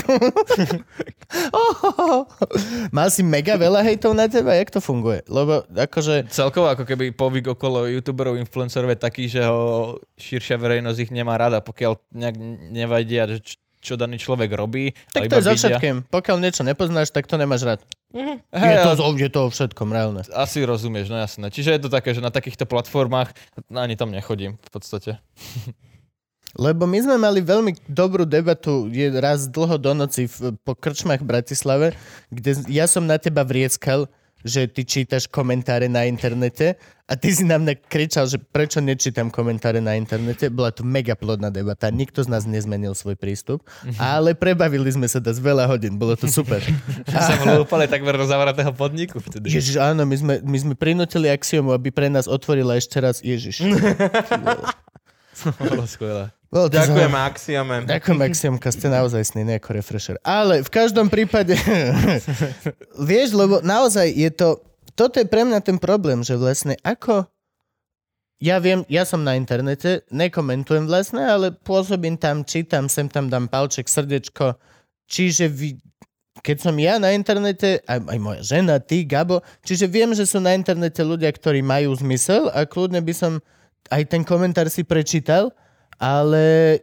Oh, 1.51 2.23
Mal 2.95 3.11
si 3.11 3.19
mega 3.19 3.59
veľa 3.59 3.83
hejtov 3.83 4.15
na 4.15 4.31
teba? 4.31 4.55
Jak 4.55 4.71
to 4.71 4.79
funguje? 4.79 5.27
Lebo 5.27 5.67
akože... 5.67 6.31
Celkovo 6.31 6.71
ako 6.71 6.87
keby 6.87 7.11
povyk 7.11 7.51
okolo 7.51 7.83
youtuberov, 7.91 8.39
influencerov 8.39 8.87
je 8.95 8.99
taký, 8.99 9.23
že 9.27 9.43
ho 9.43 9.99
širšia 10.15 10.55
verejnosť 10.55 10.99
ich 11.03 11.11
nemá 11.11 11.35
rada, 11.35 11.59
pokiaľ 11.59 11.99
nejak 12.15 12.35
nevadia, 12.71 13.27
že 13.27 13.59
čo 13.81 13.93
daný 13.95 14.17
človek 14.17 14.49
robí. 14.53 14.93
Tak 15.13 15.29
to 15.29 15.39
je 15.39 15.45
so 15.45 15.53
všetkým. 15.53 16.09
Pokiaľ 16.09 16.37
niečo 16.41 16.65
nepoznáš, 16.65 17.13
tak 17.13 17.29
to 17.29 17.37
nemáš 17.37 17.63
rád. 17.63 17.79
Hej, 18.13 18.41
Je 18.51 18.77
to, 18.83 18.91
je 19.19 19.29
to 19.29 19.41
všetkom, 19.51 19.91
reálne. 19.91 20.23
Asi 20.31 20.63
rozumieš, 20.63 21.11
no 21.11 21.19
jasné. 21.19 21.51
Čiže 21.51 21.75
je 21.75 21.81
to 21.85 21.89
také, 21.91 22.15
že 22.15 22.23
na 22.23 22.31
takýchto 22.31 22.63
platformách 22.63 23.35
no, 23.67 23.83
ani 23.83 23.99
tam 23.99 24.09
nechodím 24.09 24.55
v 24.57 24.69
podstate. 24.71 25.11
Lebo 26.55 26.87
my 26.87 26.97
sme 27.03 27.19
mali 27.19 27.43
veľmi 27.43 27.75
dobrú 27.91 28.23
debatu 28.23 28.87
je 28.87 29.11
raz 29.19 29.45
dlho 29.51 29.75
do 29.77 29.91
noci 29.91 30.31
v, 30.31 30.55
po 30.63 30.73
krčmách 30.73 31.21
v 31.21 31.29
Bratislave, 31.29 31.87
kde 32.31 32.63
ja 32.71 32.87
som 32.87 33.03
na 33.03 33.19
teba 33.19 33.43
vrieskal, 33.43 34.07
že 34.45 34.69
ty 34.69 34.85
čítaš 34.85 35.25
komentáre 35.25 35.89
na 35.89 36.05
internete 36.05 36.77
a 37.07 37.15
ty 37.15 37.31
si 37.31 37.47
nám 37.47 37.65
kričal, 37.87 38.27
že 38.27 38.35
prečo 38.35 38.83
nečítam 38.83 39.31
komentáre 39.31 39.79
na 39.79 39.95
internete. 39.95 40.51
Bola 40.51 40.75
to 40.75 40.83
mega 40.83 41.15
plodná 41.15 41.47
debata, 41.47 41.87
nikto 41.87 42.21
z 42.21 42.29
nás 42.29 42.43
nezmenil 42.43 42.93
svoj 42.93 43.15
prístup, 43.15 43.63
ale 43.95 44.35
prebavili 44.35 44.91
sme 44.91 45.07
sa 45.07 45.23
dosť 45.23 45.39
veľa 45.39 45.65
hodín, 45.71 45.95
bolo 45.95 46.19
to 46.19 46.27
super. 46.27 46.59
Že 47.11 47.19
som 47.23 47.37
bol 47.47 47.63
úplne 47.63 47.87
takmer 47.87 48.13
do 48.19 48.27
zavratého 48.27 48.75
podniku 48.75 49.23
vtedy. 49.23 49.47
Ježiš, 49.49 49.79
áno, 49.79 50.03
my 50.03 50.15
sme, 50.19 50.33
my 50.43 50.57
sme 50.59 50.73
prinútili 50.75 51.31
Axiomu, 51.31 51.71
aby 51.71 51.89
pre 51.89 52.11
nás 52.11 52.27
otvorila 52.27 52.75
ešte 52.75 52.99
raz 52.99 53.23
Ježiš. 53.23 53.63
Bolo 55.61 55.85
skvelé. 55.85 56.36
To 56.47 56.71
Ďakujem, 56.71 57.11
zaujímavé. 57.11 57.27
Axiome. 57.27 57.75
Ďakujem, 57.83 58.19
Axiomka, 58.23 58.69
ste 58.71 58.87
naozaj 58.87 59.35
sný, 59.35 59.43
ako 59.59 59.69
refresher. 59.75 60.15
Ale 60.23 60.63
v 60.63 60.71
každom 60.71 61.11
prípade, 61.11 61.59
vieš, 63.11 63.35
lebo 63.35 63.59
naozaj 63.59 64.07
je 64.15 64.31
to, 64.31 64.63
toto 64.95 65.19
je 65.19 65.27
pre 65.27 65.43
mňa 65.43 65.59
ten 65.59 65.75
problém, 65.75 66.23
že 66.23 66.39
vlastne 66.39 66.79
ako, 66.87 67.27
ja 68.39 68.63
viem, 68.63 68.87
ja 68.87 69.03
som 69.03 69.27
na 69.27 69.35
internete, 69.35 70.07
nekomentujem 70.07 70.87
vlastne, 70.87 71.27
ale 71.27 71.51
pôsobím 71.51 72.15
tam, 72.15 72.47
čítam, 72.47 72.87
sem 72.87 73.11
tam 73.11 73.27
dám 73.27 73.51
palček, 73.51 73.91
srdečko, 73.91 74.55
čiže 75.03 75.51
vy, 75.51 75.75
keď 76.39 76.57
som 76.63 76.75
ja 76.79 76.95
na 76.95 77.11
internete, 77.11 77.83
aj, 77.83 78.07
aj 78.07 78.19
moja 78.23 78.41
žena, 78.55 78.79
ty, 78.79 79.03
Gabo, 79.03 79.43
čiže 79.67 79.91
viem, 79.91 80.15
že 80.15 80.23
sú 80.23 80.39
na 80.39 80.55
internete 80.55 81.03
ľudia, 81.03 81.27
ktorí 81.27 81.59
majú 81.59 81.91
zmysel 81.91 82.47
a 82.55 82.63
kľudne 82.63 83.03
by 83.03 83.11
som 83.11 83.43
aj 83.91 84.07
ten 84.07 84.23
komentár 84.23 84.71
si 84.71 84.87
prečítal, 84.87 85.51
ale 85.97 86.79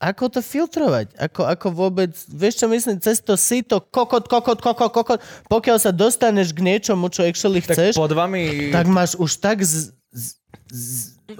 ako 0.00 0.28
to 0.28 0.40
filtrovať? 0.44 1.16
Ako, 1.16 1.48
ako 1.48 1.66
vôbec, 1.72 2.12
vieš 2.28 2.60
čo 2.60 2.66
myslím, 2.68 3.00
cez 3.00 3.24
to 3.24 3.40
si 3.40 3.64
to 3.64 3.80
kokot, 3.80 4.28
kokot, 4.28 4.60
kokot, 4.60 4.92
kokot, 4.92 5.20
pokiaľ 5.48 5.78
sa 5.80 5.90
dostaneš 5.96 6.52
k 6.52 6.60
niečomu, 6.60 7.08
čo 7.08 7.24
actually 7.24 7.64
Tak 7.64 7.72
chceš, 7.72 7.92
pod 7.96 8.12
vami... 8.12 8.68
tak 8.68 8.84
máš 8.84 9.16
už 9.16 9.40
tak 9.40 9.64
z, 9.64 9.96
z, 10.12 10.24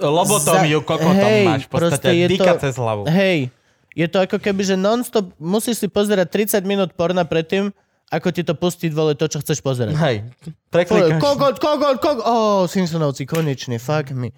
Lobotomiu 0.01 0.81
Za- 0.81 0.87
kokotom 0.87 1.13
hej, 1.13 1.45
máš. 1.45 1.61
V 1.67 1.69
podstate 1.69 2.25
dýka 2.25 2.57
to- 2.57 2.61
cez 2.65 2.73
hlavu. 2.73 3.05
hej, 3.05 3.53
je 3.93 4.07
to 4.09 4.17
ako 4.17 4.41
keby, 4.41 4.61
že 4.65 4.75
non-stop 4.75 5.29
musíš 5.37 5.85
si 5.85 5.87
pozerať 5.87 6.57
30 6.57 6.65
minút 6.65 6.89
porna 6.97 7.21
predtým, 7.21 7.69
ako 8.09 8.27
ti 8.33 8.41
to 8.41 8.57
pustiť, 8.57 8.91
vole, 8.93 9.13
to, 9.13 9.29
čo 9.29 9.45
chceš 9.45 9.61
pozerať. 9.61 9.93
Hej, 9.93 10.25
preklikáš. 10.73 11.21
Kokot, 11.21 11.55
kokot, 11.61 11.97
kokot, 12.01 12.25
oh, 12.25 12.65
Simpsonovci, 12.65 13.29
konečne, 13.29 13.77
fuck 13.77 14.09
me. 14.09 14.33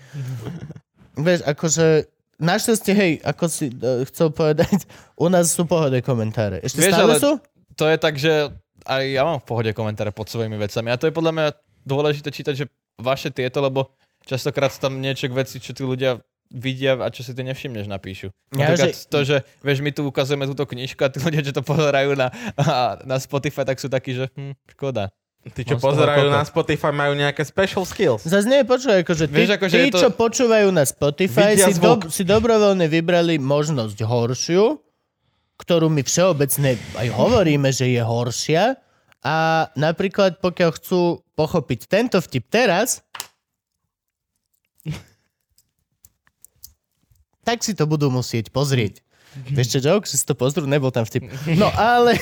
Vieš, 1.16 1.48
akože, 1.48 2.12
našťastie, 2.38 2.94
hej, 2.94 3.12
ako 3.26 3.46
si 3.50 3.70
uh, 3.74 4.06
chcel 4.08 4.30
povedať, 4.34 4.86
u 5.24 5.28
nás 5.30 5.50
sú 5.50 5.66
pohode 5.66 5.98
komentáre. 6.02 6.62
Ešte 6.62 6.86
Vieš, 6.86 6.94
stále 6.94 7.14
ale- 7.18 7.22
sú? 7.22 7.32
To 7.78 7.86
je 7.86 7.98
tak, 8.02 8.18
že 8.18 8.50
aj 8.90 9.04
ja 9.06 9.22
mám 9.22 9.38
v 9.38 9.46
pohode 9.46 9.72
komentáre 9.74 10.10
pod 10.10 10.26
svojimi 10.26 10.58
vecami. 10.58 10.90
A 10.90 10.98
to 10.98 11.06
je 11.06 11.14
podľa 11.14 11.34
mňa 11.34 11.48
dôležité 11.86 12.34
čítať, 12.34 12.54
že 12.58 12.66
vaše 12.98 13.30
tieto, 13.30 13.62
lebo 13.62 13.94
častokrát 14.26 14.74
sú 14.74 14.82
tam 14.82 14.98
niečo 14.98 15.30
k 15.30 15.38
veci, 15.38 15.62
čo 15.62 15.78
tí 15.78 15.86
ľudia 15.86 16.18
vidia 16.50 16.96
a 16.96 17.12
čo 17.12 17.22
si 17.22 17.36
ty 17.36 17.44
nevšimneš, 17.44 17.86
napíšu. 17.86 18.32
Ja, 18.56 18.74
že- 18.74 18.96
to, 19.12 19.22
že 19.22 19.44
vieš, 19.62 19.84
my 19.84 19.92
tu 19.92 20.08
ukazujeme 20.08 20.48
túto 20.48 20.64
knižku 20.66 21.00
a 21.04 21.12
tí 21.12 21.20
ľudia, 21.26 21.44
čo 21.46 21.54
to 21.54 21.62
pozerajú 21.62 22.16
na, 22.18 22.32
na 23.10 23.18
Spotify, 23.22 23.68
tak 23.68 23.78
sú 23.78 23.92
takí, 23.92 24.16
že 24.16 24.32
hm, 24.34 24.56
škoda. 24.74 25.12
Tí, 25.54 25.62
čo 25.64 25.78
pozerajú 25.78 26.28
na 26.28 26.44
Spotify, 26.44 26.92
majú 26.92 27.14
nejaké 27.16 27.46
special 27.46 27.88
skills. 27.88 28.26
Zas 28.28 28.44
nie, 28.44 28.66
počúvaj, 28.68 29.06
akože 29.06 29.26
tí, 29.32 29.36
Vieš, 29.38 29.52
akože 29.56 29.76
tí 29.78 29.90
to- 29.94 30.02
čo 30.04 30.10
počúvajú 30.12 30.68
na 30.74 30.84
Spotify, 30.84 31.56
Vidia 31.56 31.68
si, 31.70 31.78
zvuk. 31.78 32.08
do, 32.08 32.12
si 32.12 32.24
dobrovoľne 32.28 32.88
vybrali 32.90 33.40
možnosť 33.40 33.98
horšiu, 34.04 34.82
ktorú 35.58 35.88
my 35.88 36.04
všeobecne 36.04 36.76
aj 37.00 37.08
hovoríme, 37.14 37.70
že 37.72 37.90
je 37.90 38.02
horšia. 38.04 38.76
A 39.26 39.68
napríklad, 39.74 40.40
pokiaľ 40.40 40.70
chcú 40.78 41.26
pochopiť 41.34 41.80
tento 41.90 42.18
vtip 42.22 42.46
teraz, 42.48 43.02
tak 47.44 47.64
si 47.64 47.72
to 47.72 47.88
budú 47.88 48.12
musieť 48.12 48.52
pozrieť. 48.52 49.00
Vieš 49.38 49.78
čo, 49.78 49.80
joke? 49.84 50.08
Že 50.10 50.16
si 50.18 50.26
to 50.26 50.36
pozrú, 50.36 50.66
nebol 50.66 50.90
tam 50.90 51.06
vtip. 51.06 51.30
No 51.56 51.70
ale... 51.72 52.18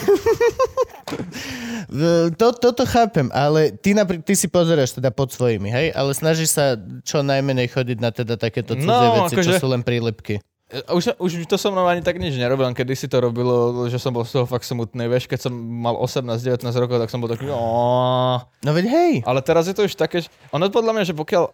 To, 2.33 2.45
toto 2.51 2.83
chápem, 2.83 3.29
ale 3.29 3.71
ty, 3.71 3.91
napr- 3.91 4.19
ty 4.19 4.33
si 4.33 4.45
pozeráš 4.45 4.93
teda 4.93 5.09
pod 5.09 5.29
svojimi, 5.29 5.67
hej? 5.67 5.87
Ale 5.91 6.11
snažíš 6.11 6.53
sa 6.53 6.73
čo 7.01 7.21
najmenej 7.21 7.69
chodiť 7.69 7.97
na 7.97 8.09
teda 8.09 8.35
takéto 8.35 8.73
cudzie 8.73 8.87
No, 8.87 9.23
veci, 9.23 9.35
čo 9.35 9.41
akože- 9.45 9.61
sú 9.61 9.67
len 9.67 9.81
prílepky. 9.81 10.41
E, 10.65 10.81
Už, 10.89 11.13
už 11.15 11.45
to 11.45 11.55
so 11.55 11.69
mnou 11.69 11.85
ani 11.85 12.01
tak 12.01 12.17
nič 12.17 12.33
nerobil, 12.33 12.65
len 12.65 12.73
kedy 12.73 12.93
si 12.93 13.05
to 13.05 13.19
robilo, 13.19 13.85
že 13.85 13.95
som 13.95 14.09
bol 14.09 14.25
z 14.25 14.33
toho 14.33 14.45
fakt 14.45 14.65
smutný. 14.65 15.05
Vieš, 15.05 15.29
keď 15.29 15.45
som 15.45 15.53
mal 15.53 15.93
18-19 15.95 16.65
rokov, 16.75 16.97
tak 16.97 17.09
som 17.09 17.21
bol 17.21 17.29
taký... 17.29 17.45
No 17.45 18.41
veď 18.65 18.85
hej, 18.87 19.13
Ale 19.21 19.39
teraz 19.39 19.69
je 19.69 19.73
to 19.73 19.85
už 19.85 19.93
také, 19.93 20.21
že 20.21 20.29
ono 20.49 20.65
podľa 20.67 20.91
mňa, 20.91 21.03
že 21.05 21.13
pokiaľ 21.13 21.53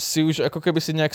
si 0.00 0.24
už 0.24 0.48
ako 0.48 0.58
keby 0.58 0.80
si 0.80 0.96
nejak, 0.96 1.12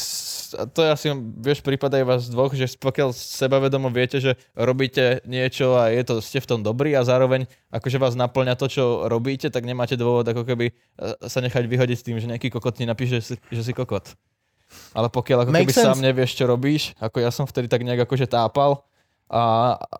to 0.72 0.80
asi, 0.86 1.10
vieš, 1.42 1.66
prípadajú 1.66 2.06
vás 2.06 2.30
dvoch, 2.30 2.54
že 2.54 2.70
pokiaľ 2.78 3.12
sebavedomo 3.12 3.90
viete, 3.90 4.22
že 4.22 4.38
robíte 4.54 5.26
niečo 5.26 5.74
a 5.76 5.90
je 5.90 6.06
to, 6.06 6.14
ste 6.22 6.38
v 6.38 6.48
tom 6.48 6.60
dobrí 6.62 6.94
a 6.94 7.02
zároveň 7.02 7.50
akože 7.74 7.98
vás 7.98 8.14
naplňa 8.14 8.54
to, 8.56 8.70
čo 8.70 8.84
robíte, 9.10 9.50
tak 9.50 9.66
nemáte 9.66 9.98
dôvod 9.98 10.24
ako 10.24 10.46
keby 10.46 10.70
e, 10.70 10.74
sa 11.26 11.42
nechať 11.42 11.66
vyhodiť 11.66 11.98
s 11.98 12.06
tým, 12.06 12.18
že 12.22 12.30
nejaký 12.30 12.54
kokot 12.54 12.78
ti 12.78 12.86
napíše, 12.86 13.20
že 13.20 13.26
si, 13.26 13.36
že 13.50 13.62
si 13.66 13.74
kokot. 13.74 14.14
Ale 14.94 15.10
pokiaľ 15.10 15.46
ako 15.46 15.52
Make 15.52 15.68
keby 15.68 15.74
sense. 15.74 15.88
sám 15.90 16.00
nevieš, 16.00 16.32
čo 16.38 16.46
robíš, 16.46 16.94
ako 17.02 17.18
ja 17.20 17.34
som 17.34 17.50
vtedy 17.50 17.66
tak 17.66 17.82
nejak 17.82 18.06
akože 18.06 18.30
tápal 18.30 18.86
a 19.26 19.74
a 19.82 20.00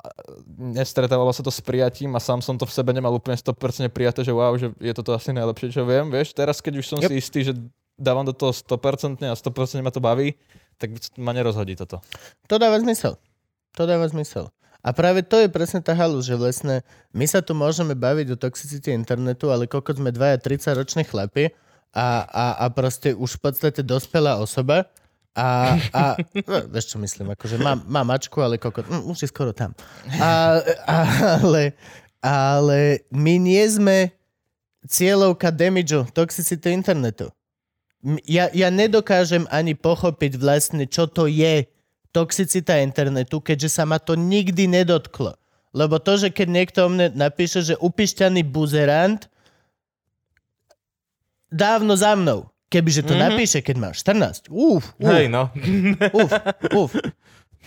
nestretávalo 0.58 1.34
sa 1.34 1.42
to 1.42 1.50
s 1.50 1.58
prijatím 1.58 2.14
a 2.14 2.22
sám 2.22 2.46
som 2.46 2.54
to 2.58 2.66
v 2.70 2.74
sebe 2.74 2.94
nemal 2.94 3.10
úplne 3.10 3.34
100% 3.34 3.90
prijaté, 3.90 4.22
že 4.22 4.30
wow, 4.30 4.54
že 4.54 4.70
je 4.78 4.94
toto 4.94 5.18
asi 5.18 5.34
najlepšie, 5.34 5.74
čo 5.74 5.82
viem, 5.82 6.14
vieš. 6.14 6.38
Teraz, 6.38 6.62
keď 6.62 6.74
už 6.78 6.86
som 6.86 7.00
Yep. 7.02 7.10
si 7.10 7.14
istý, 7.18 7.40
že 7.42 7.54
dávam 7.96 8.28
do 8.28 8.36
toho 8.36 8.52
100% 8.52 9.24
a 9.26 9.36
100% 9.36 9.82
ma 9.82 9.92
to 9.92 10.04
baví, 10.04 10.36
tak 10.78 10.92
ma 11.16 11.32
nerozhodí 11.32 11.76
toto. 11.76 12.04
To 12.48 12.56
dáva 12.60 12.80
zmysel. 12.80 13.16
To 13.76 13.84
dáva 13.88 14.08
zmysel. 14.08 14.52
A 14.86 14.94
práve 14.94 15.26
to 15.26 15.42
je 15.42 15.50
presne 15.50 15.82
tá 15.82 15.98
halus, 15.98 16.30
že 16.30 16.38
vlastne 16.38 16.86
my 17.10 17.26
sa 17.26 17.42
tu 17.42 17.58
môžeme 17.58 17.98
baviť 17.98 18.38
o 18.38 18.40
toxicite 18.40 18.94
internetu, 18.94 19.50
ale 19.50 19.66
koľko 19.66 19.98
sme 19.98 20.14
dvaja 20.14 20.38
30 20.38 20.78
roční 20.78 21.04
chlapi 21.10 21.50
a, 21.90 22.22
a, 22.22 22.46
a 22.62 22.66
proste 22.70 23.18
už 23.18 23.42
v 23.42 23.50
podstate 23.50 23.82
dospelá 23.82 24.38
osoba 24.38 24.86
a, 25.36 25.76
a 25.92 26.02
no, 26.48 26.58
vieš 26.72 26.96
čo 26.96 26.98
myslím, 27.02 27.36
akože 27.36 27.60
mám, 27.60 27.84
mám 27.90 28.08
mačku, 28.08 28.40
ale 28.40 28.56
kokot, 28.56 28.88
mm, 28.88 29.04
už 29.10 29.26
je 29.26 29.30
skoro 29.34 29.52
tam. 29.52 29.76
A, 30.22 30.64
a, 30.88 30.98
ale, 31.42 31.76
ale 32.24 33.04
my 33.12 33.36
nie 33.42 33.66
sme 33.68 34.16
cieľovka 34.88 35.52
damageu, 35.52 36.08
toxicity 36.08 36.72
internetu. 36.72 37.35
Ja, 38.30 38.54
ja 38.54 38.70
nedokážem 38.70 39.50
ani 39.50 39.74
pochopiť 39.74 40.38
vlastne, 40.38 40.86
čo 40.86 41.10
to 41.10 41.26
je 41.26 41.66
toxicita 42.14 42.80
internetu, 42.80 43.42
keďže 43.42 43.82
sa 43.82 43.84
ma 43.84 43.98
to 43.98 44.14
nikdy 44.14 44.70
nedotklo. 44.70 45.36
Lebo 45.76 46.00
to, 46.00 46.16
že 46.16 46.32
keď 46.32 46.48
niekto 46.48 46.80
o 46.88 46.90
mne 46.94 47.12
napíše, 47.18 47.66
že 47.66 47.76
upišťaný 47.76 48.48
buzerant, 48.48 49.28
dávno 51.52 52.00
za 52.00 52.16
mnou. 52.16 52.48
Kebyže 52.72 53.04
to 53.04 53.14
mm-hmm. 53.14 53.26
napíše, 53.28 53.60
keď 53.60 53.76
mám 53.78 53.94
14. 53.94 54.48
Uf, 54.48 54.96
uf, 54.96 55.12
Hej, 55.12 55.28
no. 55.28 55.52
uf, 56.24 56.32
uf. 56.72 56.92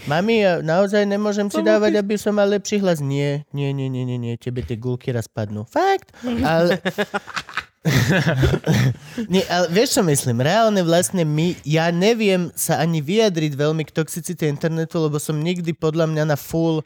Mami, 0.06 0.46
ja 0.46 0.62
naozaj 0.62 1.02
nemôžem 1.10 1.50
si 1.50 1.58
dávať, 1.58 1.98
aby 1.98 2.14
som 2.14 2.38
mal 2.38 2.46
lepší 2.46 2.78
hlas. 2.78 3.02
Nie, 3.02 3.42
nie, 3.50 3.74
nie, 3.74 3.90
nie, 3.90 4.06
nie, 4.06 4.14
nie, 4.14 4.38
tebe 4.38 4.62
tie 4.62 4.78
gulky 4.78 5.10
raz 5.10 5.26
padnú. 5.26 5.66
Fakt? 5.66 6.14
Ale... 6.24 6.78
Nie, 9.32 9.46
ale 9.46 9.66
vieš 9.70 9.98
čo 9.98 10.02
myslím? 10.02 10.42
Reálne 10.42 10.82
vlastne 10.82 11.22
my, 11.22 11.54
ja 11.62 11.88
neviem 11.94 12.50
sa 12.58 12.82
ani 12.82 12.98
vyjadriť 12.98 13.54
veľmi 13.54 13.86
k 13.86 13.94
toxicite 13.94 14.44
internetu, 14.50 14.98
lebo 14.98 15.16
som 15.22 15.38
nikdy 15.38 15.72
podľa 15.72 16.10
mňa 16.10 16.24
na 16.28 16.36
full 16.36 16.82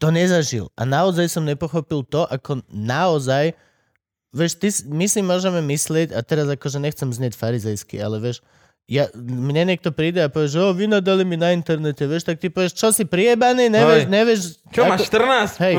to 0.00 0.08
nezažil. 0.10 0.72
A 0.74 0.82
naozaj 0.82 1.30
som 1.30 1.46
nepochopil 1.46 2.02
to, 2.08 2.26
ako 2.26 2.64
naozaj, 2.72 3.54
vieš, 4.34 4.52
ty, 4.58 4.68
my 4.90 5.06
si 5.06 5.20
môžeme 5.22 5.62
myslieť, 5.62 6.10
a 6.16 6.24
teraz 6.26 6.50
akože 6.50 6.82
nechcem 6.82 7.12
znieť 7.12 7.38
farizejsky, 7.38 8.02
ale 8.02 8.18
vieš, 8.18 8.42
ja, 8.90 9.06
mne 9.14 9.72
niekto 9.72 9.94
príde 9.94 10.20
a 10.20 10.28
povie, 10.28 10.50
že 10.50 10.58
o, 10.58 10.74
vy 10.74 10.90
nadali 10.90 11.22
mi 11.22 11.38
na 11.38 11.54
internete, 11.54 12.02
vieš, 12.04 12.26
tak 12.26 12.42
ty 12.42 12.50
povieš, 12.50 12.74
čo 12.74 12.90
si 12.90 13.06
priebaný, 13.06 13.70
nevieš, 13.70 14.04
Hej. 14.04 14.10
nevieš. 14.10 14.40
Čo 14.74 14.82
máš, 14.90 15.06
14? 15.06 15.62
Hej, 15.62 15.74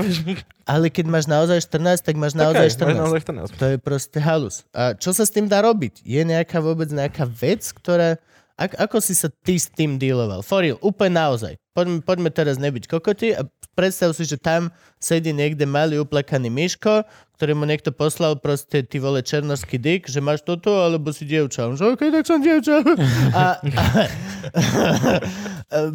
ale 0.63 0.87
keď 0.87 1.05
máš 1.11 1.25
naozaj 1.27 1.59
14, 1.67 1.99
tak 1.99 2.15
máš 2.15 2.33
naozaj 2.33 2.71
Okay, 2.71 2.95
14. 2.95 3.03
naozaj 3.03 3.19
14. 3.53 3.59
To 3.59 3.65
je 3.67 3.77
proste 3.77 4.19
halus. 4.23 4.55
A 4.71 4.95
čo 4.95 5.11
sa 5.11 5.27
s 5.27 5.31
tým 5.35 5.51
dá 5.51 5.59
robiť? 5.59 5.99
Je 6.01 6.21
nejaká 6.23 6.63
vôbec 6.63 6.87
nejaká 6.87 7.27
vec, 7.27 7.61
ktorá... 7.75 8.15
Ak, 8.53 8.77
ako 8.77 9.01
si 9.01 9.17
sa 9.17 9.33
ty 9.33 9.57
s 9.57 9.67
tým 9.67 9.97
dealoval? 9.97 10.45
For 10.45 10.61
real, 10.61 10.77
úplne 10.79 11.17
naozaj. 11.19 11.57
Poďme, 11.73 12.05
poďme 12.05 12.29
teraz 12.29 12.61
nebyť 12.61 12.85
kokoti 12.85 13.33
a 13.33 13.49
predstav 13.73 14.13
si, 14.13 14.23
že 14.25 14.37
tam 14.39 14.73
sedí 15.01 15.35
niekde 15.35 15.67
malý 15.67 15.99
uplakaný 15.99 16.47
myško, 16.47 17.03
ktorý 17.35 17.59
mu 17.59 17.67
niekto 17.67 17.91
poslal 17.91 18.39
proste 18.39 18.87
ty 18.87 19.03
vole 19.03 19.19
černoský 19.19 19.75
dyk, 19.75 20.07
že 20.07 20.23
máš 20.23 20.45
toto, 20.47 20.79
alebo 20.79 21.11
si 21.11 21.27
dievča. 21.27 21.67
On 21.67 21.75
že 21.75 21.91
okej, 21.91 22.09
tak 22.13 22.23
som 22.23 22.39
dievča. 22.39 22.79
A, 23.33 23.43
a, 23.43 23.45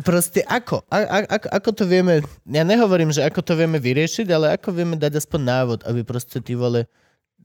proste 0.02 0.42
ako? 0.44 0.84
A, 0.92 0.98
a, 1.06 1.18
ako? 1.24 1.46
Ako 1.48 1.70
to 1.72 1.84
vieme, 1.86 2.20
ja 2.44 2.64
nehovorím, 2.66 3.14
že 3.14 3.24
ako 3.24 3.40
to 3.40 3.54
vieme 3.56 3.78
vyriešiť, 3.80 4.26
ale 4.28 4.58
ako 4.58 4.74
vieme 4.74 4.98
dať 4.98 5.22
aspoň 5.22 5.40
návod, 5.40 5.78
aby 5.86 6.02
proste 6.04 6.42
ty 6.42 6.58
vole 6.58 6.84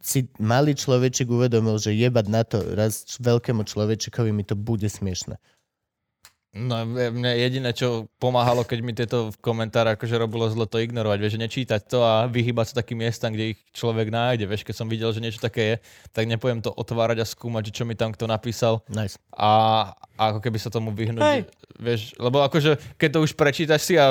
si 0.03 0.27
malý 0.35 0.75
človečik 0.75 1.31
uvedomil, 1.31 1.79
že 1.79 1.95
jebať 1.95 2.25
na 2.27 2.43
to 2.43 2.59
raz 2.75 3.07
veľkému 3.23 3.63
človečikovi 3.63 4.35
mi 4.35 4.43
to 4.43 4.59
bude 4.59 4.83
smiešne. 4.83 5.39
No 6.53 6.85
mne 6.85 7.33
jediné, 7.33 7.73
čo 7.73 8.05
pomáhalo, 8.21 8.61
keď 8.61 8.79
mi 8.85 8.93
tieto 8.93 9.33
komentáre 9.41 9.97
akože 9.97 10.21
robilo 10.21 10.45
zle 10.53 10.69
to 10.69 10.77
ignorovať, 10.77 11.17
vieš, 11.17 11.33
že 11.33 11.41
nečítať 11.41 11.81
to 11.89 12.05
a 12.05 12.29
vyhybať 12.29 12.65
sa 12.69 12.75
takým 12.85 13.01
miestam, 13.01 13.33
kde 13.33 13.57
ich 13.57 13.59
človek 13.73 14.13
nájde, 14.13 14.45
vieš, 14.45 14.61
keď 14.61 14.75
som 14.77 14.85
videl, 14.85 15.09
že 15.09 15.25
niečo 15.25 15.41
také 15.41 15.61
je, 15.65 15.75
tak 16.13 16.29
nepojem 16.29 16.61
to 16.61 16.69
otvárať 16.69 17.25
a 17.25 17.29
skúmať, 17.29 17.73
že 17.73 17.81
čo 17.81 17.89
mi 17.89 17.97
tam 17.97 18.13
kto 18.13 18.29
napísal 18.29 18.85
Nice. 18.85 19.17
a, 19.33 19.49
a 19.97 20.21
ako 20.29 20.45
keby 20.45 20.61
sa 20.61 20.69
tomu 20.69 20.93
vyhnúť, 20.93 21.25
Hej. 21.25 21.41
vieš, 21.81 22.13
lebo 22.21 22.45
akože 22.45 23.01
keď 23.01 23.09
to 23.17 23.19
už 23.25 23.33
prečítaš 23.33 23.81
si 23.89 23.97
a, 23.97 24.05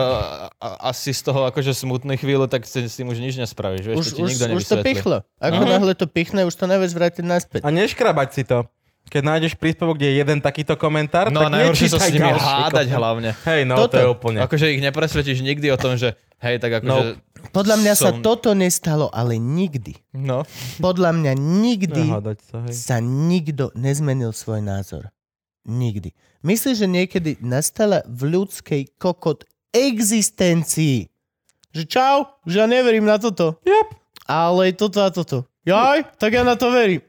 a, 0.59 0.69
a 0.83 0.89
si 0.91 1.15
z 1.15 1.23
toho 1.23 1.47
akože 1.47 1.71
smutný 1.79 2.19
chvíľu, 2.19 2.51
tak 2.51 2.67
si 2.67 2.83
s 2.83 2.99
tým 2.99 3.07
už 3.07 3.23
nič 3.23 3.39
nespravíš, 3.39 3.87
vieš, 3.87 4.03
Už, 4.03 4.07
to 4.11 4.17
ti 4.19 4.23
už, 4.27 4.31
nikto 4.35 4.45
už 4.59 4.67
to 4.67 4.77
pichlo. 4.83 5.23
Ako 5.39 5.63
náhle 5.63 5.95
to 5.95 6.11
pichne, 6.11 6.43
už 6.43 6.59
to 6.59 6.67
nevieš 6.67 6.91
vrátiť 6.91 7.23
naspäť. 7.23 7.63
A 7.63 7.71
neškrabať 7.71 8.29
si 8.35 8.43
to. 8.43 8.67
Keď 9.05 9.23
nájdeš 9.23 9.53
príspevok, 9.55 9.97
kde 9.97 10.09
je 10.09 10.17
jeden 10.17 10.39
takýto 10.39 10.75
komentár, 10.75 11.29
No 11.29 11.41
a 11.41 11.47
tak 11.47 11.55
najhoršie 11.55 11.89
sa 11.89 11.99
s 11.99 12.01
nečítaj 12.01 12.13
nimi 12.13 12.31
ďalší 12.31 12.47
hádať 12.49 12.71
komentár. 12.87 12.99
hlavne. 12.99 13.31
Hej, 13.43 13.61
no 13.63 13.75
Toto. 13.77 13.91
to 13.91 13.99
je 13.99 14.09
úplne. 14.09 14.39
Akože 14.41 14.67
ich 14.69 14.81
nepresvedčíš 14.81 15.41
nikdy 15.43 15.67
o 15.69 15.77
tom, 15.77 15.93
že 15.95 16.09
hej, 16.39 16.57
tak 16.59 16.71
akože... 16.75 17.03
Podľa 17.51 17.77
mňa 17.77 17.93
sa 17.93 18.09
som- 18.09 18.21
toto 18.21 18.51
nestalo, 18.53 19.11
ale 19.11 19.37
nikdy. 19.37 19.99
No. 20.13 20.47
Podľa 20.79 21.11
mňa 21.13 21.33
nikdy 21.35 22.03
Nehádať 22.09 22.39
sa, 22.41 22.57
hej. 22.63 22.73
sa 22.73 22.97
nikto 22.99 23.69
nezmenil 23.75 24.31
svoj 24.31 24.61
názor. 24.61 25.11
Nikdy. 25.63 26.15
Myslíš, 26.41 26.77
že 26.77 26.89
niekedy 26.89 27.31
nastala 27.39 28.03
v 28.05 28.33
ľudskej 28.33 28.97
kokot 28.97 29.45
existencii, 29.73 31.07
že 31.71 31.83
čau, 31.85 32.27
že 32.43 32.59
ja 32.59 32.67
neverím 32.67 33.05
na 33.05 33.17
toto. 33.17 33.59
Yep. 33.63 33.89
Ale 34.25 34.73
toto 34.73 34.99
a 34.99 35.09
toto. 35.09 35.47
Jaj, 35.63 36.17
tak 36.17 36.33
ja 36.33 36.43
na 36.43 36.55
to 36.55 36.69
verím. 36.69 37.03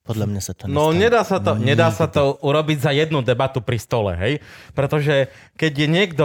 Podľa 0.00 0.26
mňa 0.26 0.40
sa 0.40 0.52
to 0.52 0.62
No 0.64 0.88
nestalo. 0.88 0.96
nedá 0.96 1.20
sa, 1.22 1.38
to, 1.38 1.52
nedá 1.56 1.88
sa 1.90 2.06
to 2.06 2.22
urobiť 2.40 2.78
za 2.80 2.90
jednu 2.90 3.20
debatu 3.20 3.60
pri 3.60 3.76
stole, 3.76 4.12
hej? 4.14 4.40
Pretože 4.70 5.28
keď 5.54 5.72
je 5.76 5.88
niekto 5.88 6.24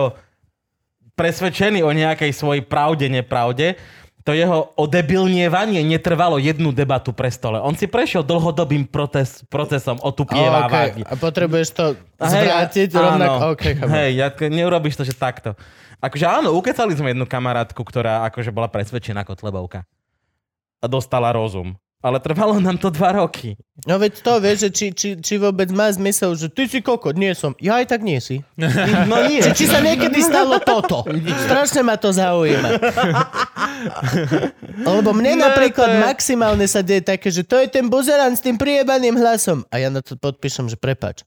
presvedčený 1.14 1.80
o 1.82 1.92
nejakej 1.92 2.32
svojej 2.32 2.62
pravde, 2.62 3.08
nepravde, 3.08 3.80
to 4.26 4.34
jeho 4.34 4.74
odebilnievanie 4.74 5.86
netrvalo 5.86 6.42
jednu 6.42 6.74
debatu 6.74 7.14
pre 7.14 7.30
stole. 7.30 7.62
On 7.62 7.72
si 7.72 7.86
prešiel 7.86 8.26
dlhodobým 8.26 8.84
proces, 8.84 9.46
procesom 9.46 10.02
Ó, 10.02 10.10
otupievávania. 10.10 10.98
okay. 10.98 11.06
A 11.06 11.14
potrebuješ 11.14 11.70
to 11.72 11.86
A 12.18 12.26
hej, 12.26 12.42
zvrátiť 12.42 12.90
a- 12.92 13.02
rovnako. 13.04 13.38
áno. 13.38 13.54
Okay, 13.54 13.74
hej, 13.78 14.10
ja, 14.18 14.28
neurobiš 14.34 14.98
to, 14.98 15.04
že 15.04 15.14
takto. 15.14 15.54
Akože 16.02 16.26
áno, 16.26 16.52
ukecali 16.52 16.92
sme 16.92 17.14
jednu 17.14 17.24
kamarátku, 17.24 17.78
ktorá 17.78 18.26
akože 18.26 18.50
bola 18.50 18.66
presvedčená 18.66 19.22
Kotlebovka. 19.22 19.86
A 20.80 20.86
dostala 20.86 21.30
rozum. 21.30 21.78
Ale 22.06 22.20
trvalo 22.20 22.60
nám 22.60 22.78
to 22.78 22.88
dva 22.88 23.12
roky. 23.16 23.56
No 23.84 23.98
veď 23.98 24.22
to, 24.22 24.38
vieš, 24.38 24.58
že 24.60 24.70
či, 24.70 24.92
či, 24.92 25.08
či 25.18 25.34
vôbec 25.36 25.68
má 25.70 25.90
zmysel, 25.90 26.32
že 26.32 26.48
ty 26.48 26.64
si 26.64 26.80
kokot, 26.80 27.14
nie 27.14 27.34
som. 27.34 27.52
Ja 27.58 27.78
aj 27.78 27.90
tak 27.90 28.02
nie 28.02 28.20
si. 28.20 28.42
No 29.10 29.24
nie. 29.24 29.42
Či, 29.42 29.50
či 29.52 29.66
sa 29.66 29.80
niekedy 29.80 30.22
stalo 30.22 30.60
toto? 30.60 31.02
Strašne 31.42 31.82
ma 31.82 31.96
to 31.96 32.12
zaujíma. 32.12 32.70
Lebo 34.86 35.10
mne 35.12 35.36
No, 35.36 35.50
napríklad 35.50 35.88
je- 35.90 36.02
maximálne 36.04 36.66
sa 36.66 36.80
deje 36.80 37.02
také, 37.04 37.28
že 37.28 37.42
to 37.42 37.58
je 37.58 37.68
ten 37.68 37.86
buzerant 37.86 38.32
s 38.32 38.40
tým 38.40 38.56
priebaným 38.56 39.16
hlasom. 39.16 39.64
A 39.68 39.78
ja 39.78 39.88
na 39.90 40.00
to 40.00 40.16
podpíšem, 40.16 40.68
že 40.68 40.76
prepač. 40.76 41.22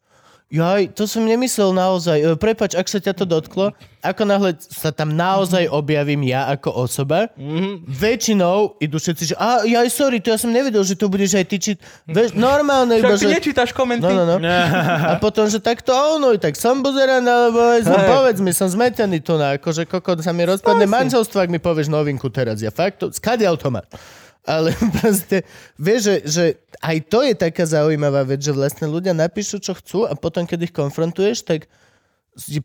Jaj, 0.48 0.96
to 0.96 1.04
som 1.04 1.28
nemyslel 1.28 1.70
naozaj. 1.70 2.16
E, 2.16 2.28
Prepač, 2.34 2.72
ak 2.72 2.88
sa 2.88 2.96
ťa 2.96 3.12
to 3.12 3.28
dotklo, 3.28 3.68
ako 4.00 4.22
náhle 4.24 4.56
sa 4.56 4.88
tam 4.88 5.12
naozaj 5.12 5.68
objavím 5.68 6.24
ja 6.24 6.48
ako 6.48 6.88
osoba, 6.88 7.28
Mhm. 7.36 7.84
väčšinou 7.84 8.78
idú 8.78 8.96
všetci, 8.96 9.24
že 9.26 9.34
a 9.36 9.60
jaj, 9.62 9.88
sorry, 9.88 10.18
to 10.18 10.32
ja 10.32 10.40
som 10.40 10.48
nevedel, 10.48 10.80
že 10.80 10.96
to 10.96 11.04
budeš 11.06 11.36
aj 11.36 11.46
tyčiť. 11.46 11.76
Vieš, 12.06 12.30
normálne 12.32 12.96
iba, 12.96 13.12
Však 13.12 13.20
ty 13.20 13.26
že... 13.26 13.34
nečítaš 13.34 13.70
komenty. 13.70 14.08
No, 14.08 14.24
no, 14.24 14.40
no. 14.40 14.48
A 15.10 15.20
potom, 15.20 15.44
že 15.44 15.60
takto 15.60 15.92
ono, 15.92 16.32
tak 16.34 16.56
som 16.56 16.80
buzeran, 16.80 17.20
alebo 17.20 17.60
aj 17.76 17.84
som, 17.84 18.00
Hej. 18.00 18.08
povedz 18.08 18.38
mi, 18.40 18.50
som 18.50 18.66
zmetený 18.66 19.20
tu 19.20 19.36
na, 19.36 19.60
akože 19.60 19.84
kokot 19.84 20.16
sa 20.18 20.32
mi 20.32 20.48
rozpadne 20.48 20.88
manželstvo, 20.88 21.44
ak 21.44 21.52
mi 21.52 21.60
povieš 21.60 21.92
novinku 21.92 22.26
teraz. 22.28 22.58
Ja 22.58 22.72
fakt, 22.72 22.98
to, 22.98 23.12
skadiaľ 23.12 23.60
to 23.60 23.68
má. 23.68 23.84
Ale 24.48 24.72
proste, 24.96 25.44
vieš, 25.76 26.00
že, 26.00 26.16
že 26.24 26.44
aj 26.80 26.96
to 27.12 27.20
je 27.20 27.36
taká 27.36 27.68
zaujímavá 27.68 28.24
vec, 28.24 28.40
že 28.40 28.56
vlastne 28.56 28.88
ľudia 28.88 29.12
napíšu, 29.12 29.60
čo 29.60 29.76
chcú 29.76 30.08
a 30.08 30.16
potom, 30.16 30.48
keď 30.48 30.72
ich 30.72 30.72
konfrontuješ, 30.72 31.44
tak 31.44 31.68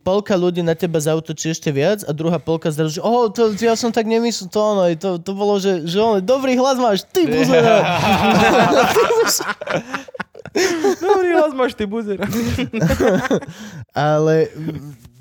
polka 0.06 0.38
ľudí 0.38 0.62
na 0.62 0.78
teba 0.78 1.02
zautočí 1.02 1.50
ešte 1.50 1.74
viac 1.74 2.06
a 2.06 2.14
druhá 2.14 2.38
polka 2.38 2.70
zrazu, 2.70 2.98
že 2.98 3.02
oh, 3.02 3.28
to, 3.28 3.58
ja 3.58 3.74
som 3.74 3.90
tak 3.90 4.06
nemyslel, 4.06 4.48
to 4.48 4.60
ono, 4.62 4.84
to, 4.96 5.10
to 5.18 5.32
bolo, 5.34 5.58
že, 5.58 5.90
že 5.90 5.98
ono, 5.98 6.22
dobrý 6.22 6.54
hlas 6.56 6.78
máš, 6.78 7.02
ty 7.10 7.26
buzera. 7.26 7.82
Dobrý 11.02 11.34
Rozmož 11.34 11.74
ty 11.74 11.86
buzer. 11.86 12.22
Ale 13.98 14.48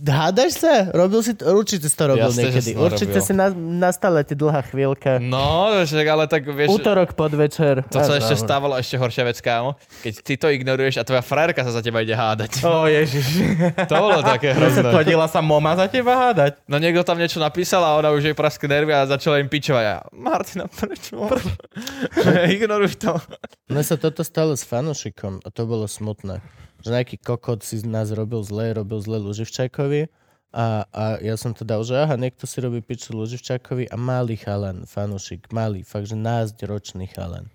hádaš 0.02 0.58
sa? 0.58 0.90
Robil 0.90 1.22
si 1.22 1.38
to? 1.38 1.46
Určite 1.54 1.86
si 1.86 1.94
to 1.94 2.10
robil 2.10 2.26
Jasne, 2.26 2.50
že 2.50 2.58
niekedy. 2.58 2.70
som 2.70 2.74
to 2.74 2.84
Určite 2.90 3.18
robil. 3.18 3.28
si 3.28 3.32
na, 3.32 3.46
nastala 3.54 4.20
ti 4.26 4.34
dlhá 4.34 4.62
chvíľka. 4.66 5.22
No, 5.22 5.70
však 5.86 6.06
ale 6.08 6.24
tak 6.26 6.42
vieš... 6.48 6.74
Útorok 6.74 7.14
podvečer. 7.14 7.86
To 7.86 7.98
sa 8.02 8.16
A, 8.16 8.18
ešte 8.18 8.34
stávalo 8.34 8.74
ešte 8.74 8.98
horšia 8.98 9.22
vec, 9.22 9.38
kámo. 9.38 9.78
Keď 10.02 10.14
ty 10.26 10.34
to 10.34 10.50
ignoruješ 10.50 10.98
a 10.98 11.06
tvoja 11.06 11.22
frajerka 11.22 11.62
sa 11.62 11.70
za 11.70 11.82
teba 11.84 12.02
ide 12.02 12.16
hádať. 12.16 12.64
O 12.66 12.90
ježiš. 12.90 13.26
To 13.90 13.94
bolo 13.98 14.24
také 14.24 14.56
hrozné. 14.56 14.88
Chodila 14.90 15.26
sa 15.28 15.38
moma 15.38 15.76
za 15.76 15.86
teba 15.86 16.16
hádať. 16.16 16.58
No 16.66 16.80
niekto 16.80 17.04
tam 17.04 17.20
niečo 17.20 17.38
napísal 17.38 17.84
a 17.84 17.94
ona 17.94 18.10
už 18.10 18.32
jej 18.32 18.36
praskli 18.36 18.66
nervy 18.66 18.90
a 18.94 19.06
začala 19.06 19.38
im 19.38 19.46
pičovať. 19.46 19.84
A 19.86 19.96
Martina, 20.10 20.64
prečo? 20.66 21.20
Ignoruj 22.54 22.96
to. 22.98 23.18
Mne 23.68 23.82
sa 23.84 23.96
toto 23.96 24.22
stalo 24.24 24.56
s 24.56 24.64
fanušikom 24.64 25.44
a 25.44 25.48
to 25.52 25.62
bolo 25.68 25.86
smutné. 25.86 26.40
Že 26.82 26.90
nejaký 26.98 27.16
kokot 27.22 27.62
si 27.62 27.78
z 27.78 27.86
nás 27.86 28.10
robil 28.10 28.42
zle, 28.42 28.74
robil 28.74 28.98
zle 28.98 29.22
Luživčákovi 29.22 30.10
a, 30.52 30.84
a 30.90 31.02
ja 31.24 31.38
som 31.40 31.56
to 31.56 31.64
dal, 31.64 31.80
že 31.80 31.96
aha, 31.96 32.20
niekto 32.20 32.44
si 32.44 32.60
robí 32.60 32.84
piču 32.84 33.16
Luživčákovi 33.16 33.88
a 33.88 33.96
malý 33.96 34.36
chalan, 34.36 34.84
fanušik, 34.84 35.48
malý, 35.48 35.80
fakt, 35.86 36.10
že 36.12 36.18
ročný 36.68 37.08
chalan. 37.08 37.48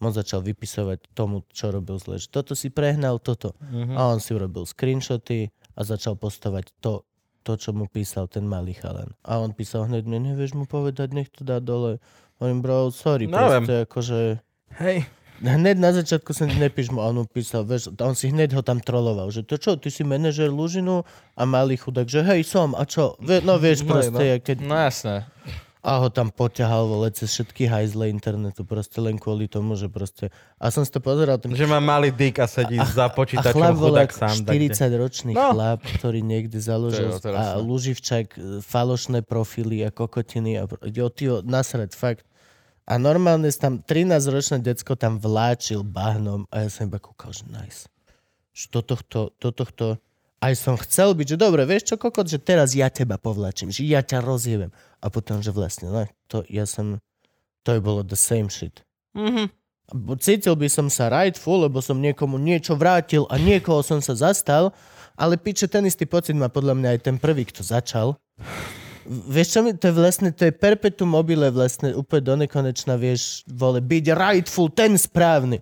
On 0.00 0.08
začal 0.08 0.40
vypisovať 0.40 1.12
tomu, 1.12 1.44
čo 1.52 1.68
robil 1.68 2.00
zle. 2.00 2.16
Že 2.16 2.32
toto 2.32 2.52
si 2.56 2.72
prehnal, 2.72 3.20
toto. 3.20 3.52
A 4.00 4.08
on 4.08 4.16
si 4.16 4.32
urobil 4.32 4.64
screenshoty 4.64 5.52
a 5.76 5.84
začal 5.84 6.16
postovať 6.16 6.72
to, 6.80 7.04
to, 7.44 7.52
čo 7.60 7.76
mu 7.76 7.84
písal 7.84 8.24
ten 8.24 8.48
malý 8.48 8.72
chalan. 8.72 9.12
A 9.20 9.36
on 9.36 9.52
písal 9.52 9.84
hneď, 9.84 10.08
mne 10.08 10.32
nevieš 10.32 10.56
mu 10.56 10.64
povedať, 10.64 11.12
nech 11.12 11.28
to 11.28 11.44
dá 11.44 11.60
dole. 11.60 12.00
Hovorím, 12.40 12.64
bro, 12.64 12.88
sorry, 12.88 13.28
No, 13.28 13.36
proste, 13.36 13.84
akože... 13.84 14.18
Hej. 14.80 15.04
Hneď 15.40 15.76
na 15.76 15.90
začiatku 15.90 16.30
som 16.30 16.46
nepíš 16.46 16.88
mu 16.88 17.00
a 17.00 17.08
on 17.08 17.24
písal, 17.24 17.64
vieš, 17.64 17.88
a 17.90 18.02
on 18.02 18.12
si 18.12 18.28
hneď 18.28 18.52
ho 18.52 18.60
tam 18.60 18.76
troloval, 18.76 19.32
že 19.32 19.40
to 19.40 19.56
čo, 19.56 19.72
ty 19.74 19.88
si 19.88 20.04
manažer 20.04 20.48
Lužinu 20.48 21.00
a 21.32 21.42
malý 21.42 21.74
chudák, 21.74 22.04
že 22.04 22.20
hej, 22.22 22.44
som, 22.44 22.72
a 22.72 22.84
čo? 22.84 23.16
No 23.18 23.56
vieš, 23.56 23.80
No, 23.82 23.88
proste, 23.90 24.12
no. 24.30 24.36
keď... 24.38 24.56
No 24.60 24.76
jasné. 24.76 25.24
A 25.80 25.96
ho 25.96 26.12
tam 26.12 26.28
poťahal 26.28 26.84
vole 26.84 27.08
cez 27.08 27.32
všetky 27.32 27.64
hajzle 27.64 28.12
internetu, 28.12 28.68
proste 28.68 29.00
len 29.00 29.16
kvôli 29.16 29.48
tomu, 29.48 29.72
že 29.72 29.88
proste... 29.88 30.28
A 30.60 30.68
som 30.68 30.84
si 30.84 30.92
to 30.92 31.00
pozeral, 31.00 31.40
ten 31.40 31.48
Že 31.50 31.64
má 31.66 31.80
malý 31.80 32.12
dick 32.12 32.36
a 32.36 32.44
sedí 32.44 32.76
za 32.76 33.08
a 33.08 33.10
počítačom 33.10 33.56
chlap 33.56 33.80
vole, 33.80 33.96
chudák 33.96 34.12
sám. 34.12 34.44
tak 34.44 34.52
kde. 34.52 34.76
40-ročný 34.76 35.32
No. 35.32 35.56
chlap, 35.56 35.80
ktorý 35.80 36.20
niekde 36.20 36.60
založil 36.60 37.08
a 37.32 37.56
Luživčak, 37.56 38.26
e, 38.30 38.60
falošné 38.60 39.24
profily 39.24 39.80
a 39.80 39.88
kokotiny 39.88 40.60
a 40.60 40.68
jo, 40.84 41.08
tyjo, 41.08 41.40
nasrať, 41.40 41.96
fakt. 41.96 42.28
A 42.90 42.98
normálne 42.98 43.46
tam 43.54 43.78
13-ročné 43.78 44.58
decko 44.66 44.98
tam 44.98 45.22
vláčil 45.22 45.86
bahnom 45.86 46.50
a 46.50 46.66
ja 46.66 46.68
som 46.68 46.90
iba 46.90 46.98
kúkal, 46.98 47.30
že 47.30 47.46
nice. 47.46 47.86
Že 48.50 48.66
do 48.74 48.80
tohto, 48.82 49.20
do 49.38 49.50
tohto 49.54 49.86
aj 50.40 50.56
som 50.56 50.74
chcel 50.80 51.12
byť, 51.12 51.36
že 51.36 51.38
dobre, 51.38 51.68
vieš 51.68 51.92
čo, 51.92 51.94
kokot, 52.00 52.24
že 52.24 52.40
teraz 52.40 52.72
ja 52.72 52.88
teba 52.88 53.20
povlačím, 53.20 53.68
že 53.68 53.84
ja 53.84 54.00
ťa 54.00 54.24
rozjevem. 54.24 54.72
A 55.04 55.06
potom, 55.12 55.44
že 55.44 55.52
vlastne, 55.52 55.92
no, 55.92 56.08
to 56.32 56.42
ja 56.48 56.64
som, 56.64 56.96
to 57.60 57.76
je 57.76 57.80
bolo 57.84 58.00
the 58.00 58.16
same 58.16 58.48
shit. 58.48 58.82
Mhm. 59.14 59.52
Bo 59.90 60.14
Cítil 60.14 60.54
by 60.54 60.70
som 60.70 60.86
sa 60.86 61.10
rightful, 61.10 61.66
lebo 61.66 61.82
som 61.82 61.98
niekomu 61.98 62.38
niečo 62.38 62.78
vrátil 62.78 63.26
a 63.26 63.34
niekoho 63.42 63.82
som 63.82 63.98
sa 63.98 64.14
zastal, 64.14 64.70
ale 65.18 65.34
piče, 65.34 65.66
ten 65.66 65.82
istý 65.82 66.06
pocit 66.06 66.32
má 66.38 66.46
podľa 66.46 66.78
mňa 66.78 66.88
aj 66.94 67.00
ten 67.02 67.16
prvý, 67.18 67.42
kto 67.42 67.66
začal. 67.66 68.14
Vieš 69.06 69.48
čo 69.48 69.60
mi, 69.62 69.72
to 69.72 69.88
je 69.88 69.94
vlastne, 69.94 70.28
to 70.30 70.48
je 70.48 70.52
perpetuum 70.52 71.10
mobile 71.10 71.48
vlastne 71.48 71.96
úplne 71.96 72.22
do 72.22 72.34
nekonečna, 72.44 73.00
vieš, 73.00 73.42
vole, 73.48 73.80
byť 73.80 74.04
rightful, 74.12 74.68
ten 74.68 74.96
správny. 74.96 75.60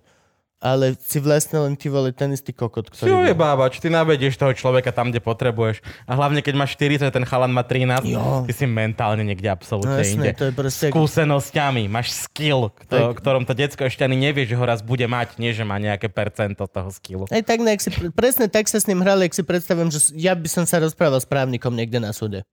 Ale 0.59 0.91
si 0.99 1.23
vlastne 1.23 1.55
len 1.55 1.79
ty 1.79 1.87
vole 1.87 2.11
ten 2.11 2.35
istý 2.35 2.51
kokot, 2.51 2.91
je 2.91 3.07
ktorý... 3.07 3.31
bol. 3.31 3.47
bábač, 3.47 3.79
ty 3.79 3.87
navedieš 3.87 4.35
toho 4.35 4.51
človeka 4.51 4.91
tam, 4.91 5.07
kde 5.07 5.23
potrebuješ. 5.23 5.79
A 6.03 6.19
hlavne, 6.19 6.43
keď 6.43 6.51
máš 6.59 6.75
40, 6.75 7.07
ten 7.15 7.23
chalan 7.23 7.47
má 7.55 7.63
13, 7.63 8.03
Jo. 8.03 8.43
ty 8.43 8.51
si 8.51 8.67
mentálne 8.67 9.23
niekde 9.23 9.47
No 9.47 9.55
absolútne 9.55 10.03
jasné, 10.03 10.19
inde. 10.19 10.31
to 10.35 10.51
je 10.51 10.53
proste... 10.59 10.85
Skúsenosťami, 10.91 11.87
máš 11.87 12.11
skill, 12.27 12.75
kto, 12.75 12.91
Tak. 12.91 13.23
ktorom 13.23 13.47
to 13.47 13.55
decko 13.55 13.87
ešte 13.87 14.03
ani 14.03 14.19
nevie, 14.19 14.43
že 14.43 14.59
ho 14.59 14.65
raz 14.67 14.83
bude 14.83 15.07
mať, 15.07 15.39
nie 15.39 15.55
že 15.55 15.63
má 15.63 15.79
nejaké 15.79 16.11
percento 16.11 16.67
toho 16.67 16.91
skillu. 16.91 17.23
Aj 17.31 17.39
tak, 17.39 17.63
nejak 17.63 17.79
si, 17.79 17.87
presne 18.11 18.51
tak 18.51 18.67
sa 18.67 18.83
s 18.83 18.85
ním 18.91 18.99
hrali, 18.99 19.31
ak 19.31 19.39
si 19.39 19.47
predstavujem, 19.47 19.87
že 19.95 20.11
ja 20.19 20.35
by 20.35 20.47
som 20.51 20.67
sa 20.67 20.83
rozprával 20.83 21.23
s 21.23 21.27
právnikom 21.31 21.71
niekde 21.71 22.03
na 22.03 22.11
súde. 22.11 22.43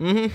Mhm. 0.00 0.28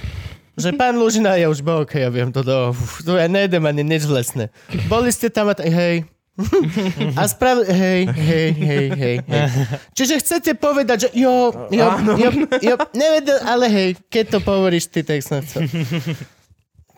Že 0.51 0.75
pán 0.75 0.99
Lužina, 0.99 1.39
ja 1.39 1.47
už 1.47 1.63
bol, 1.63 1.87
okay, 1.87 2.03
ja 2.03 2.11
viem 2.11 2.27
to 2.27 2.43
do... 2.43 2.75
To 3.07 3.15
ja 3.15 3.31
nejdem 3.31 3.63
ani 3.63 3.87
nič 3.87 4.03
vlastne. 4.03 4.51
Boli 4.91 5.07
ste 5.09 5.31
tam 5.31 5.47
a 5.47 5.55
tak, 5.55 5.71
hej. 5.71 6.03
A 7.19 7.23
sprav... 7.27 7.63
Hej, 7.63 8.11
hej, 8.11 8.49
hej, 8.51 8.87
hej, 8.91 9.17
hej. 9.23 9.47
Čiže 9.95 10.19
chcete 10.19 10.51
povedať, 10.59 11.07
že 11.07 11.09
jo, 11.15 11.55
jo, 11.71 11.87
jo, 12.19 12.29
jo, 12.59 12.75
nevedel, 12.91 13.39
ale 13.47 13.65
hej, 13.71 13.89
keď 14.11 14.37
to 14.37 14.39
povoríš 14.43 14.91
ty, 14.91 15.07
tak 15.07 15.23
som 15.23 15.39
chcel. 15.39 15.71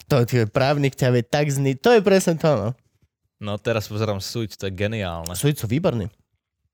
To 0.09 0.25
je 0.25 0.49
právnik 0.49 0.97
ťa 0.97 1.13
vie 1.13 1.23
tak 1.23 1.47
zni... 1.49 1.77
To 1.77 1.93
je 1.93 2.01
presne 2.01 2.35
to, 2.41 2.49
no. 2.49 2.69
No 3.37 3.59
teraz 3.61 3.85
pozerám 3.85 4.17
Suits, 4.17 4.57
to 4.57 4.65
je 4.69 4.73
geniálne. 4.73 5.35
Suic 5.37 5.61
sú 5.61 5.69
výborní. 5.69 6.09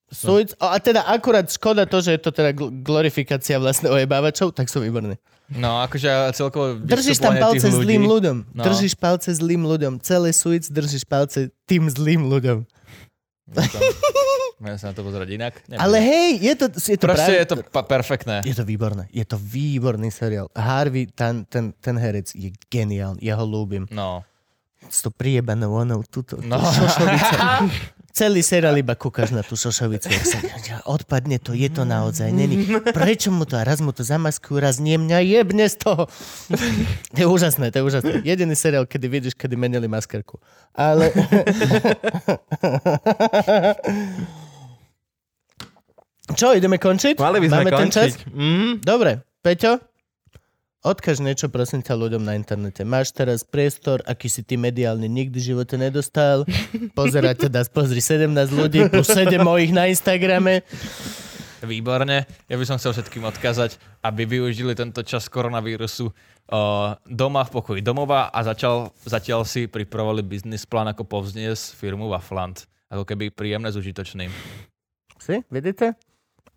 Suic, 0.10 0.54
a 0.58 0.80
teda 0.82 1.06
akurát 1.06 1.46
škoda 1.46 1.86
to, 1.86 2.02
že 2.02 2.18
je 2.18 2.22
to 2.22 2.32
teda 2.34 2.56
gl- 2.56 2.74
glorifikácia 2.82 3.62
vlastne 3.62 3.94
ojebávačov, 3.94 4.54
tak 4.58 4.70
sú 4.70 4.82
výborní. 4.82 5.18
No 5.52 5.82
akože 5.82 6.06
celkovo 6.32 6.78
Držíš 6.78 7.18
tam 7.18 7.34
palce 7.34 7.66
ľudí. 7.66 7.82
zlým 7.82 8.04
ľuďom. 8.04 8.38
No. 8.52 8.62
Držíš 8.62 8.94
palce 8.94 9.30
zlým 9.32 9.64
ľuďom. 9.64 9.98
Celé 10.00 10.30
Suic 10.30 10.66
držíš 10.66 11.04
palce 11.04 11.50
tým 11.66 11.86
zlým 11.86 12.22
ľuďom. 12.24 12.66
Môžem 14.60 14.78
sa 14.78 14.86
na 14.86 14.94
to 14.94 15.02
pozerať 15.02 15.30
inak. 15.32 15.54
Nebudem. 15.64 15.80
Ale 15.80 15.98
hej, 15.98 16.30
je 16.38 16.54
to, 16.54 16.66
je 16.70 16.96
to 16.96 17.02
Proste 17.02 17.24
práve... 17.26 17.40
je 17.40 17.48
to 17.48 17.56
pa- 17.66 17.88
perfektné. 17.88 18.36
Je 18.44 18.52
to 18.52 18.62
výborné. 18.62 19.08
Je 19.10 19.24
to 19.24 19.38
výborný 19.38 20.10
seriál. 20.10 20.52
Harvey, 20.52 21.08
ten, 21.08 21.48
ten, 21.48 21.72
ten 21.74 21.96
herec 21.96 22.30
je 22.30 22.52
geniálny. 22.68 23.18
Ja 23.20 23.34
ho 23.36 23.46
ľúbim. 23.48 23.88
No. 23.90 24.22
S 24.84 25.00
to 25.00 25.10
priebanou 25.10 25.74
onou, 25.74 26.04
túto, 26.04 26.38
No. 26.40 26.56
no. 26.56 26.68
šošovica. 26.68 27.40
Celý 28.10 28.42
seriál 28.42 28.74
iba 28.76 28.98
kúkaš 28.98 29.32
na 29.32 29.46
tú 29.46 29.54
šošovicu. 29.54 30.10
odpadne 30.84 31.38
to, 31.38 31.54
je 31.54 31.70
to 31.70 31.86
naozaj. 31.86 32.34
Není. 32.34 32.66
Prečo 32.90 33.30
mu 33.30 33.46
to? 33.46 33.56
A 33.56 33.64
raz 33.64 33.80
mu 33.80 33.94
to 33.94 34.02
zamaskujú, 34.02 34.58
raz 34.58 34.82
nie 34.82 34.98
mňa 34.98 35.20
jebne 35.24 35.66
z 35.70 35.76
toho. 35.78 36.04
To 37.14 37.20
je 37.22 37.28
úžasné, 37.30 37.70
to 37.70 37.80
je 37.80 37.84
úžasné. 37.86 38.14
Jediný 38.26 38.58
seriál, 38.58 38.90
kedy 38.90 39.08
vidíš, 39.08 39.34
kedy 39.38 39.56
menili 39.56 39.88
maskerku. 39.88 40.42
Ale... 40.74 41.14
Čo, 46.30 46.54
ideme 46.54 46.78
končiť? 46.78 47.18
Mali 47.18 47.42
by 47.42 47.48
sme 47.50 47.58
Máme 47.66 47.72
ten 47.74 47.90
čas? 47.90 48.14
končiť. 48.14 48.30
Mhm. 48.30 48.86
Dobre, 48.86 49.12
Peťo, 49.42 49.82
odkaž 50.84 51.20
niečo 51.20 51.52
prosím 51.52 51.84
ťa 51.84 51.96
ľuďom 51.96 52.24
na 52.24 52.36
internete. 52.40 52.88
Máš 52.88 53.12
teraz 53.12 53.44
priestor, 53.44 54.00
aký 54.08 54.32
si 54.32 54.42
ty 54.44 54.56
mediálne 54.56 55.06
nikdy 55.06 55.38
v 55.40 55.48
živote 55.56 55.76
nedostal. 55.76 56.48
Pozerať 57.00 57.50
teda, 57.50 57.68
pozri 57.68 58.00
17 58.00 58.32
ľudí 58.56 58.88
plus 58.88 59.08
7 59.12 59.40
mojich 59.44 59.76
na 59.76 59.92
Instagrame. 59.92 60.64
Výborne. 61.60 62.24
Ja 62.48 62.56
by 62.56 62.64
som 62.64 62.80
chcel 62.80 62.96
všetkým 62.96 63.28
odkázať, 63.28 63.76
aby 64.00 64.24
využili 64.24 64.72
tento 64.80 65.04
čas 65.04 65.28
koronavírusu 65.28 66.08
uh, 66.08 66.96
doma 67.04 67.44
v 67.44 67.52
pokoji 67.52 67.82
domova 67.84 68.32
a 68.32 68.40
začal, 68.48 68.96
zatiaľ 69.04 69.44
si 69.44 69.68
pripravovali 69.68 70.24
biznis 70.24 70.64
plán, 70.64 70.88
ako 70.88 71.04
povzniesť 71.04 71.76
firmu 71.76 72.08
Wafland. 72.08 72.64
Ako 72.88 73.04
keby 73.04 73.36
príjemné 73.36 73.70
s 73.70 73.76
užitočným. 73.76 74.32
Si, 75.20 75.44
vidíte? 75.52 76.00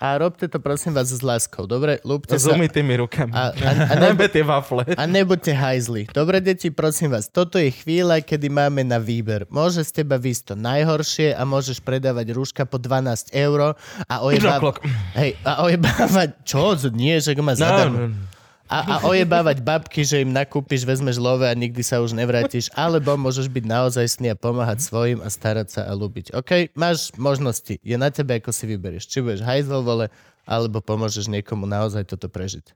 A 0.01 0.19
robte 0.19 0.49
to 0.49 0.59
prosím 0.59 0.97
vás 0.97 1.12
s 1.12 1.23
láskou, 1.23 1.69
dobre? 1.69 2.03
Lúbte 2.03 2.35
S 2.35 2.49
umytými 2.49 2.99
rukami. 2.99 3.33
A, 3.33 3.53
a, 3.53 3.71
a, 3.93 4.29
tie 4.35 4.45
wafle. 4.45 4.83
a 4.97 5.05
nebuďte 5.07 5.53
hajzli. 5.53 6.03
Dobre, 6.11 6.41
deti, 6.41 6.73
prosím 6.73 7.15
vás, 7.15 7.29
toto 7.29 7.61
je 7.61 7.71
chvíľa, 7.71 8.25
kedy 8.25 8.49
máme 8.49 8.83
na 8.83 8.99
výber. 8.99 9.45
Môže 9.53 9.85
z 9.85 10.03
teba 10.03 10.17
výsť 10.17 10.53
to 10.53 10.55
najhoršie 10.59 11.37
a 11.37 11.43
môžeš 11.45 11.85
predávať 11.85 12.33
rúška 12.33 12.65
po 12.65 12.81
12 12.81 13.31
eur 13.37 13.77
a 14.09 14.15
ojebávať... 14.25 14.83
Hej, 15.19 15.31
a 15.45 15.67
ojebávať... 15.69 16.29
Čo? 16.43 16.75
Nie, 16.95 17.21
že 17.21 17.37
ma 17.39 17.55
zadarmo. 17.55 18.11
No, 18.11 18.32
A, 18.73 18.78
a 18.81 18.94
ojebávať 19.05 19.60
babky, 19.60 20.01
že 20.01 20.25
im 20.25 20.33
nakúpiš, 20.33 20.89
vezmeš 20.89 21.20
love 21.20 21.44
a 21.44 21.52
nikdy 21.52 21.84
sa 21.84 22.01
už 22.01 22.17
nevrátiš, 22.17 22.73
alebo 22.73 23.20
môžeš 23.20 23.52
byť 23.52 23.65
naozaj 23.68 24.07
a 24.33 24.34
pomáhať 24.34 24.81
svojim 24.81 25.20
a 25.20 25.28
starať 25.28 25.68
sa 25.68 25.81
a 25.84 25.92
ľúbiť. 25.92 26.33
OK, 26.33 26.73
máš 26.73 27.12
možnosti. 27.20 27.76
Je 27.84 27.97
na 28.01 28.09
tebe, 28.09 28.41
ako 28.41 28.49
si 28.49 28.65
vyberieš. 28.65 29.05
Či 29.12 29.20
budeš 29.20 29.44
hajzl, 29.44 29.84
vole, 29.84 30.09
alebo 30.49 30.81
pomôžeš 30.81 31.28
niekomu 31.28 31.68
naozaj 31.68 32.09
toto 32.09 32.33
prežiť. 32.33 32.73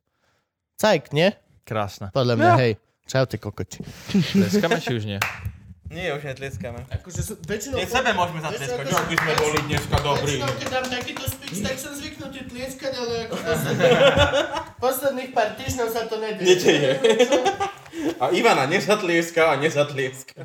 Cajk, 0.76 1.16
nie? 1.16 1.32
Krásne. 1.64 2.12
Podľa 2.12 2.34
mňa, 2.36 2.50
Ja. 2.52 2.56
hej. 2.60 2.72
Čaute, 3.08 3.40
kokoti. 3.40 3.80
Tleskáme 4.36 4.76
či 4.82 4.92
už 5.00 5.08
nie? 5.08 5.18
Nie, 5.86 6.12
už 6.18 6.22
netlieskame. 6.26 6.82
Akože 6.90 7.20
sú, 7.22 7.32
väčšinou... 7.46 7.78
Nie, 7.78 7.86
sebe 7.86 8.10
môžeme 8.12 8.42
zatlieskať. 8.42 8.84
Čo 8.90 9.04
by 9.06 9.16
sme 9.16 9.32
boli 9.38 9.58
dneska 9.70 9.96
dobrí. 10.02 10.34
keď 10.42 10.68
dám 10.68 10.86
takýto 10.90 11.24
speech, 11.30 11.58
tak 11.62 11.76
som 11.78 11.92
zvyknutý 11.94 12.40
tlieskať, 12.50 12.92
ale 12.98 13.14
ako 13.30 13.34
posledných 14.84 15.30
pár 15.30 15.54
týždňov 15.54 15.88
sa 15.88 16.02
to 16.10 16.18
nedieje. 16.18 16.46
Nedeje. 16.46 16.90
A 18.20 18.28
Ivana 18.34 18.68
nezatlieska 18.68 19.52
a 19.52 19.54
nezatlieska. 19.56 20.44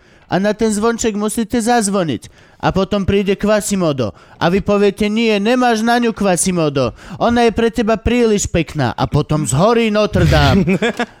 A 0.31 0.39
na 0.39 0.55
ten 0.55 0.71
zvonček 0.71 1.19
musíte 1.19 1.59
zazvoniť. 1.59 2.31
A 2.63 2.71
potom 2.71 3.03
príde 3.03 3.35
Quasimodo. 3.35 4.15
A 4.39 4.47
vy 4.47 4.63
poviete, 4.63 5.11
nie, 5.11 5.35
nemáš 5.43 5.83
na 5.83 5.99
ňu 5.99 6.15
Quasimodo. 6.15 6.95
Ona 7.19 7.51
je 7.51 7.51
pre 7.51 7.67
teba 7.67 7.99
príliš 7.99 8.47
pekná. 8.47 8.95
A 8.95 9.11
potom 9.11 9.43
zhorí 9.43 9.91
Notre 9.91 10.23
Dame. 10.23 10.79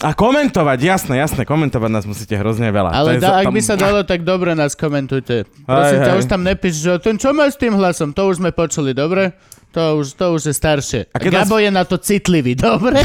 A 0.00 0.16
komentovať, 0.16 0.78
jasné, 0.80 1.20
jasné, 1.20 1.44
komentovať 1.44 1.90
nás 1.92 2.04
musíte 2.08 2.32
hrozne 2.32 2.72
veľa. 2.72 2.90
Ale 2.96 3.20
da, 3.20 3.44
ak 3.44 3.52
tam- 3.52 3.56
by 3.56 3.60
sa 3.60 3.76
dalo, 3.76 4.00
tak 4.00 4.24
dobre 4.24 4.56
nás 4.56 4.72
komentujte. 4.72 5.44
Prosím 5.68 5.98
ťa, 6.00 6.12
hej. 6.16 6.18
už 6.20 6.26
tam 6.26 6.40
nepíš, 6.40 6.74
že 6.80 6.92
ten 7.04 7.20
čo 7.20 7.36
má 7.36 7.44
s 7.46 7.60
tým 7.60 7.76
hlasom, 7.76 8.16
to 8.16 8.24
už 8.24 8.40
sme 8.40 8.48
počuli, 8.50 8.96
dobre? 8.96 9.36
To 9.76 10.00
už, 10.00 10.16
to 10.18 10.34
už 10.34 10.50
je 10.50 10.54
staršie. 10.56 11.00
A 11.12 11.18
Gabo 11.20 11.60
je 11.60 11.70
na 11.70 11.84
to 11.84 12.00
citlivý, 12.00 12.56
dobre? 12.72 13.04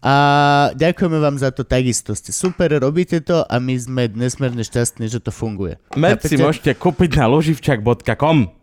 A 0.00 0.14
ďakujeme 0.80 1.20
vám 1.20 1.36
za 1.36 1.52
to 1.52 1.60
takisto. 1.60 2.16
Ste 2.16 2.32
super, 2.32 2.72
robíte 2.80 3.20
to 3.20 3.44
a 3.44 3.60
my 3.60 3.76
sme 3.76 4.08
nesmierne 4.08 4.64
šťastní, 4.64 5.12
že 5.12 5.20
to 5.20 5.28
funguje. 5.28 5.76
Merch 5.92 6.24
si 6.24 6.40
môžete 6.40 6.72
kúpiť 6.72 7.20
na 7.20 7.28
loživčak.com 7.28 8.60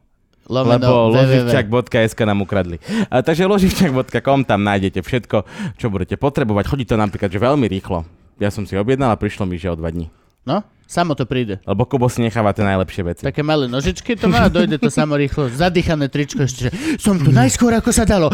Lomeno 0.47 0.79
lebo 0.79 0.91
loživčak.sk 1.13 2.19
nám 2.23 2.39
ukradli. 2.41 2.79
A, 3.11 3.19
takže 3.19 3.43
loživčak.com, 3.45 4.47
tam 4.47 4.63
nájdete 4.63 5.03
všetko, 5.03 5.37
čo 5.75 5.91
budete 5.91 6.15
potrebovať. 6.15 6.63
Chodí 6.71 6.85
to 6.87 6.95
napríklad 6.95 7.29
že 7.29 7.37
veľmi 7.37 7.67
rýchlo. 7.67 8.07
Ja 8.39 8.49
som 8.49 8.63
si 8.63 8.79
objednal 8.79 9.11
a 9.11 9.19
prišlo 9.19 9.43
mi, 9.43 9.59
že 9.59 9.69
o 9.69 9.75
dva 9.75 9.91
dní. 9.91 10.07
No, 10.47 10.63
samo 10.87 11.19
to 11.19 11.27
príde. 11.27 11.59
Lebo 11.67 11.83
Kubo 11.83 12.07
si 12.07 12.23
necháva 12.23 12.55
tie 12.55 12.63
najlepšie 12.63 13.03
veci. 13.03 13.21
Také 13.27 13.43
malé 13.43 13.67
nožičky 13.67 14.15
to 14.15 14.31
má 14.31 14.47
a 14.47 14.49
dojde 14.49 14.79
to 14.79 14.87
samo 14.87 15.19
rýchlo. 15.19 15.51
Zadýchané 15.51 16.07
tričko 16.07 16.47
ešte, 16.47 16.71
že 16.71 16.71
som 16.95 17.19
tu 17.19 17.35
najskôr 17.35 17.75
ako 17.75 17.91
sa 17.91 18.07
dalo. 18.07 18.31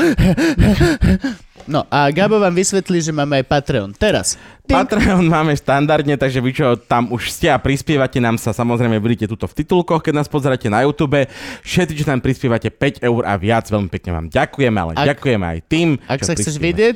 No 1.66 1.88
a 1.88 2.12
Gabo 2.12 2.40
vám 2.40 2.52
vysvetlí, 2.52 3.00
že 3.00 3.12
máme 3.16 3.40
aj 3.40 3.46
Patreon. 3.48 3.92
Teraz. 3.96 4.36
Tink. 4.64 4.76
Patreon 4.76 5.24
máme 5.28 5.56
štandardne, 5.56 6.16
takže 6.20 6.40
vy 6.44 6.52
čo 6.52 6.76
tam 6.76 7.12
už 7.12 7.32
ste 7.32 7.52
a 7.52 7.60
prispievate 7.60 8.20
nám 8.20 8.36
sa, 8.40 8.52
samozrejme 8.52 9.00
vidíte 9.00 9.32
tuto 9.32 9.48
v 9.48 9.64
titulkoch, 9.64 10.04
keď 10.04 10.24
nás 10.24 10.28
pozeráte 10.28 10.68
na 10.68 10.84
YouTube. 10.84 11.24
Všetci, 11.64 11.94
čo 12.00 12.06
tam 12.08 12.20
prispievate 12.20 12.68
5 12.72 13.04
eur 13.04 13.22
a 13.24 13.34
viac, 13.40 13.68
veľmi 13.68 13.88
pekne 13.92 14.12
vám 14.16 14.28
ďakujeme, 14.32 14.78
ale 14.78 14.92
Ak- 14.96 15.08
ďakujeme 15.16 15.46
aj 15.46 15.60
tým, 15.68 15.90
Ak 16.08 16.20
sa 16.24 16.34
chceš 16.36 16.56
vidieť, 16.60 16.96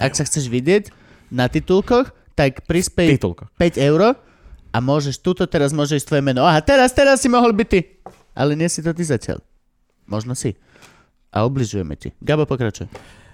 ak 0.00 0.12
sa 0.12 0.24
chceš 0.28 0.48
vidieť 0.48 0.92
na 1.32 1.48
titulkoch, 1.48 2.12
tak 2.32 2.64
prispej 2.64 3.16
Titulkoch. 3.20 3.48
5 3.60 3.76
eur 3.76 4.16
a 4.72 4.78
môžeš, 4.80 5.20
tuto 5.20 5.44
teraz 5.44 5.72
môže 5.76 6.00
ísť 6.00 6.08
tvoje 6.08 6.24
meno. 6.24 6.48
Aha, 6.48 6.64
teraz, 6.64 6.96
teraz 6.96 7.20
si 7.20 7.28
mohol 7.28 7.52
byť 7.52 7.68
ty. 7.68 7.80
Ale 8.32 8.56
nie 8.56 8.68
si 8.72 8.80
to 8.80 8.96
ty 8.96 9.04
zatiaľ. 9.04 9.44
Možno 10.08 10.32
si. 10.32 10.56
A 11.28 11.44
obližujeme 11.44 11.92
ti. 11.96 12.16
Gabo, 12.24 12.48
pokračuj. 12.48 12.88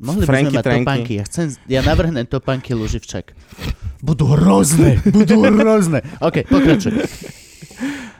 Mohli 0.00 0.20
by 0.20 0.24
sme 0.24 0.32
Franky, 0.32 0.54
mať 0.56 0.64
tranky. 0.64 0.80
topánky. 0.80 1.12
Ja, 1.20 1.24
chcem, 1.28 1.44
ja 1.68 1.80
navrhnem 1.84 2.24
topánky 2.24 2.72
Luživčak. 2.72 3.36
Budú 4.00 4.32
hrozné, 4.32 4.96
budú 5.04 5.44
hrozné. 5.44 6.00
OK, 6.24 6.48
pokračuj. 6.48 6.92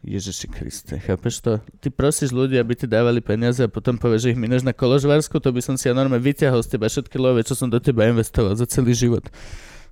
Ježiši 0.00 0.48
Kriste, 0.48 0.96
chápeš 0.96 1.44
to? 1.44 1.52
Ty 1.84 1.92
prosíš 1.92 2.32
ľudí, 2.32 2.56
aby 2.56 2.72
ti 2.72 2.88
dávali 2.88 3.20
peniaze 3.20 3.60
a 3.60 3.68
potom 3.68 4.00
povieš, 4.00 4.24
že 4.24 4.30
ich 4.32 4.40
mineš 4.40 4.64
na 4.64 4.72
koložvársku, 4.72 5.36
to 5.36 5.52
by 5.52 5.60
som 5.60 5.76
si 5.76 5.92
ja 5.92 5.94
normálne 5.96 6.24
vyťahol 6.24 6.64
z 6.64 6.72
teba 6.76 6.88
všetky 6.88 7.20
love, 7.20 7.44
čo 7.44 7.52
som 7.52 7.68
do 7.68 7.76
teba 7.76 8.08
investoval 8.08 8.56
za 8.56 8.64
celý 8.64 8.96
život. 8.96 9.28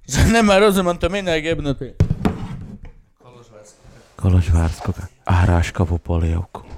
Že 0.08 0.32
nemá 0.32 0.56
rozum, 0.56 0.88
on 0.88 0.96
to 0.96 1.12
minie 1.12 1.36
jak 1.36 1.52
jebnutý. 1.52 1.92
Koložvársko 4.16 4.96
a 5.28 5.32
hráškovú 5.44 6.00
polievku. 6.00 6.77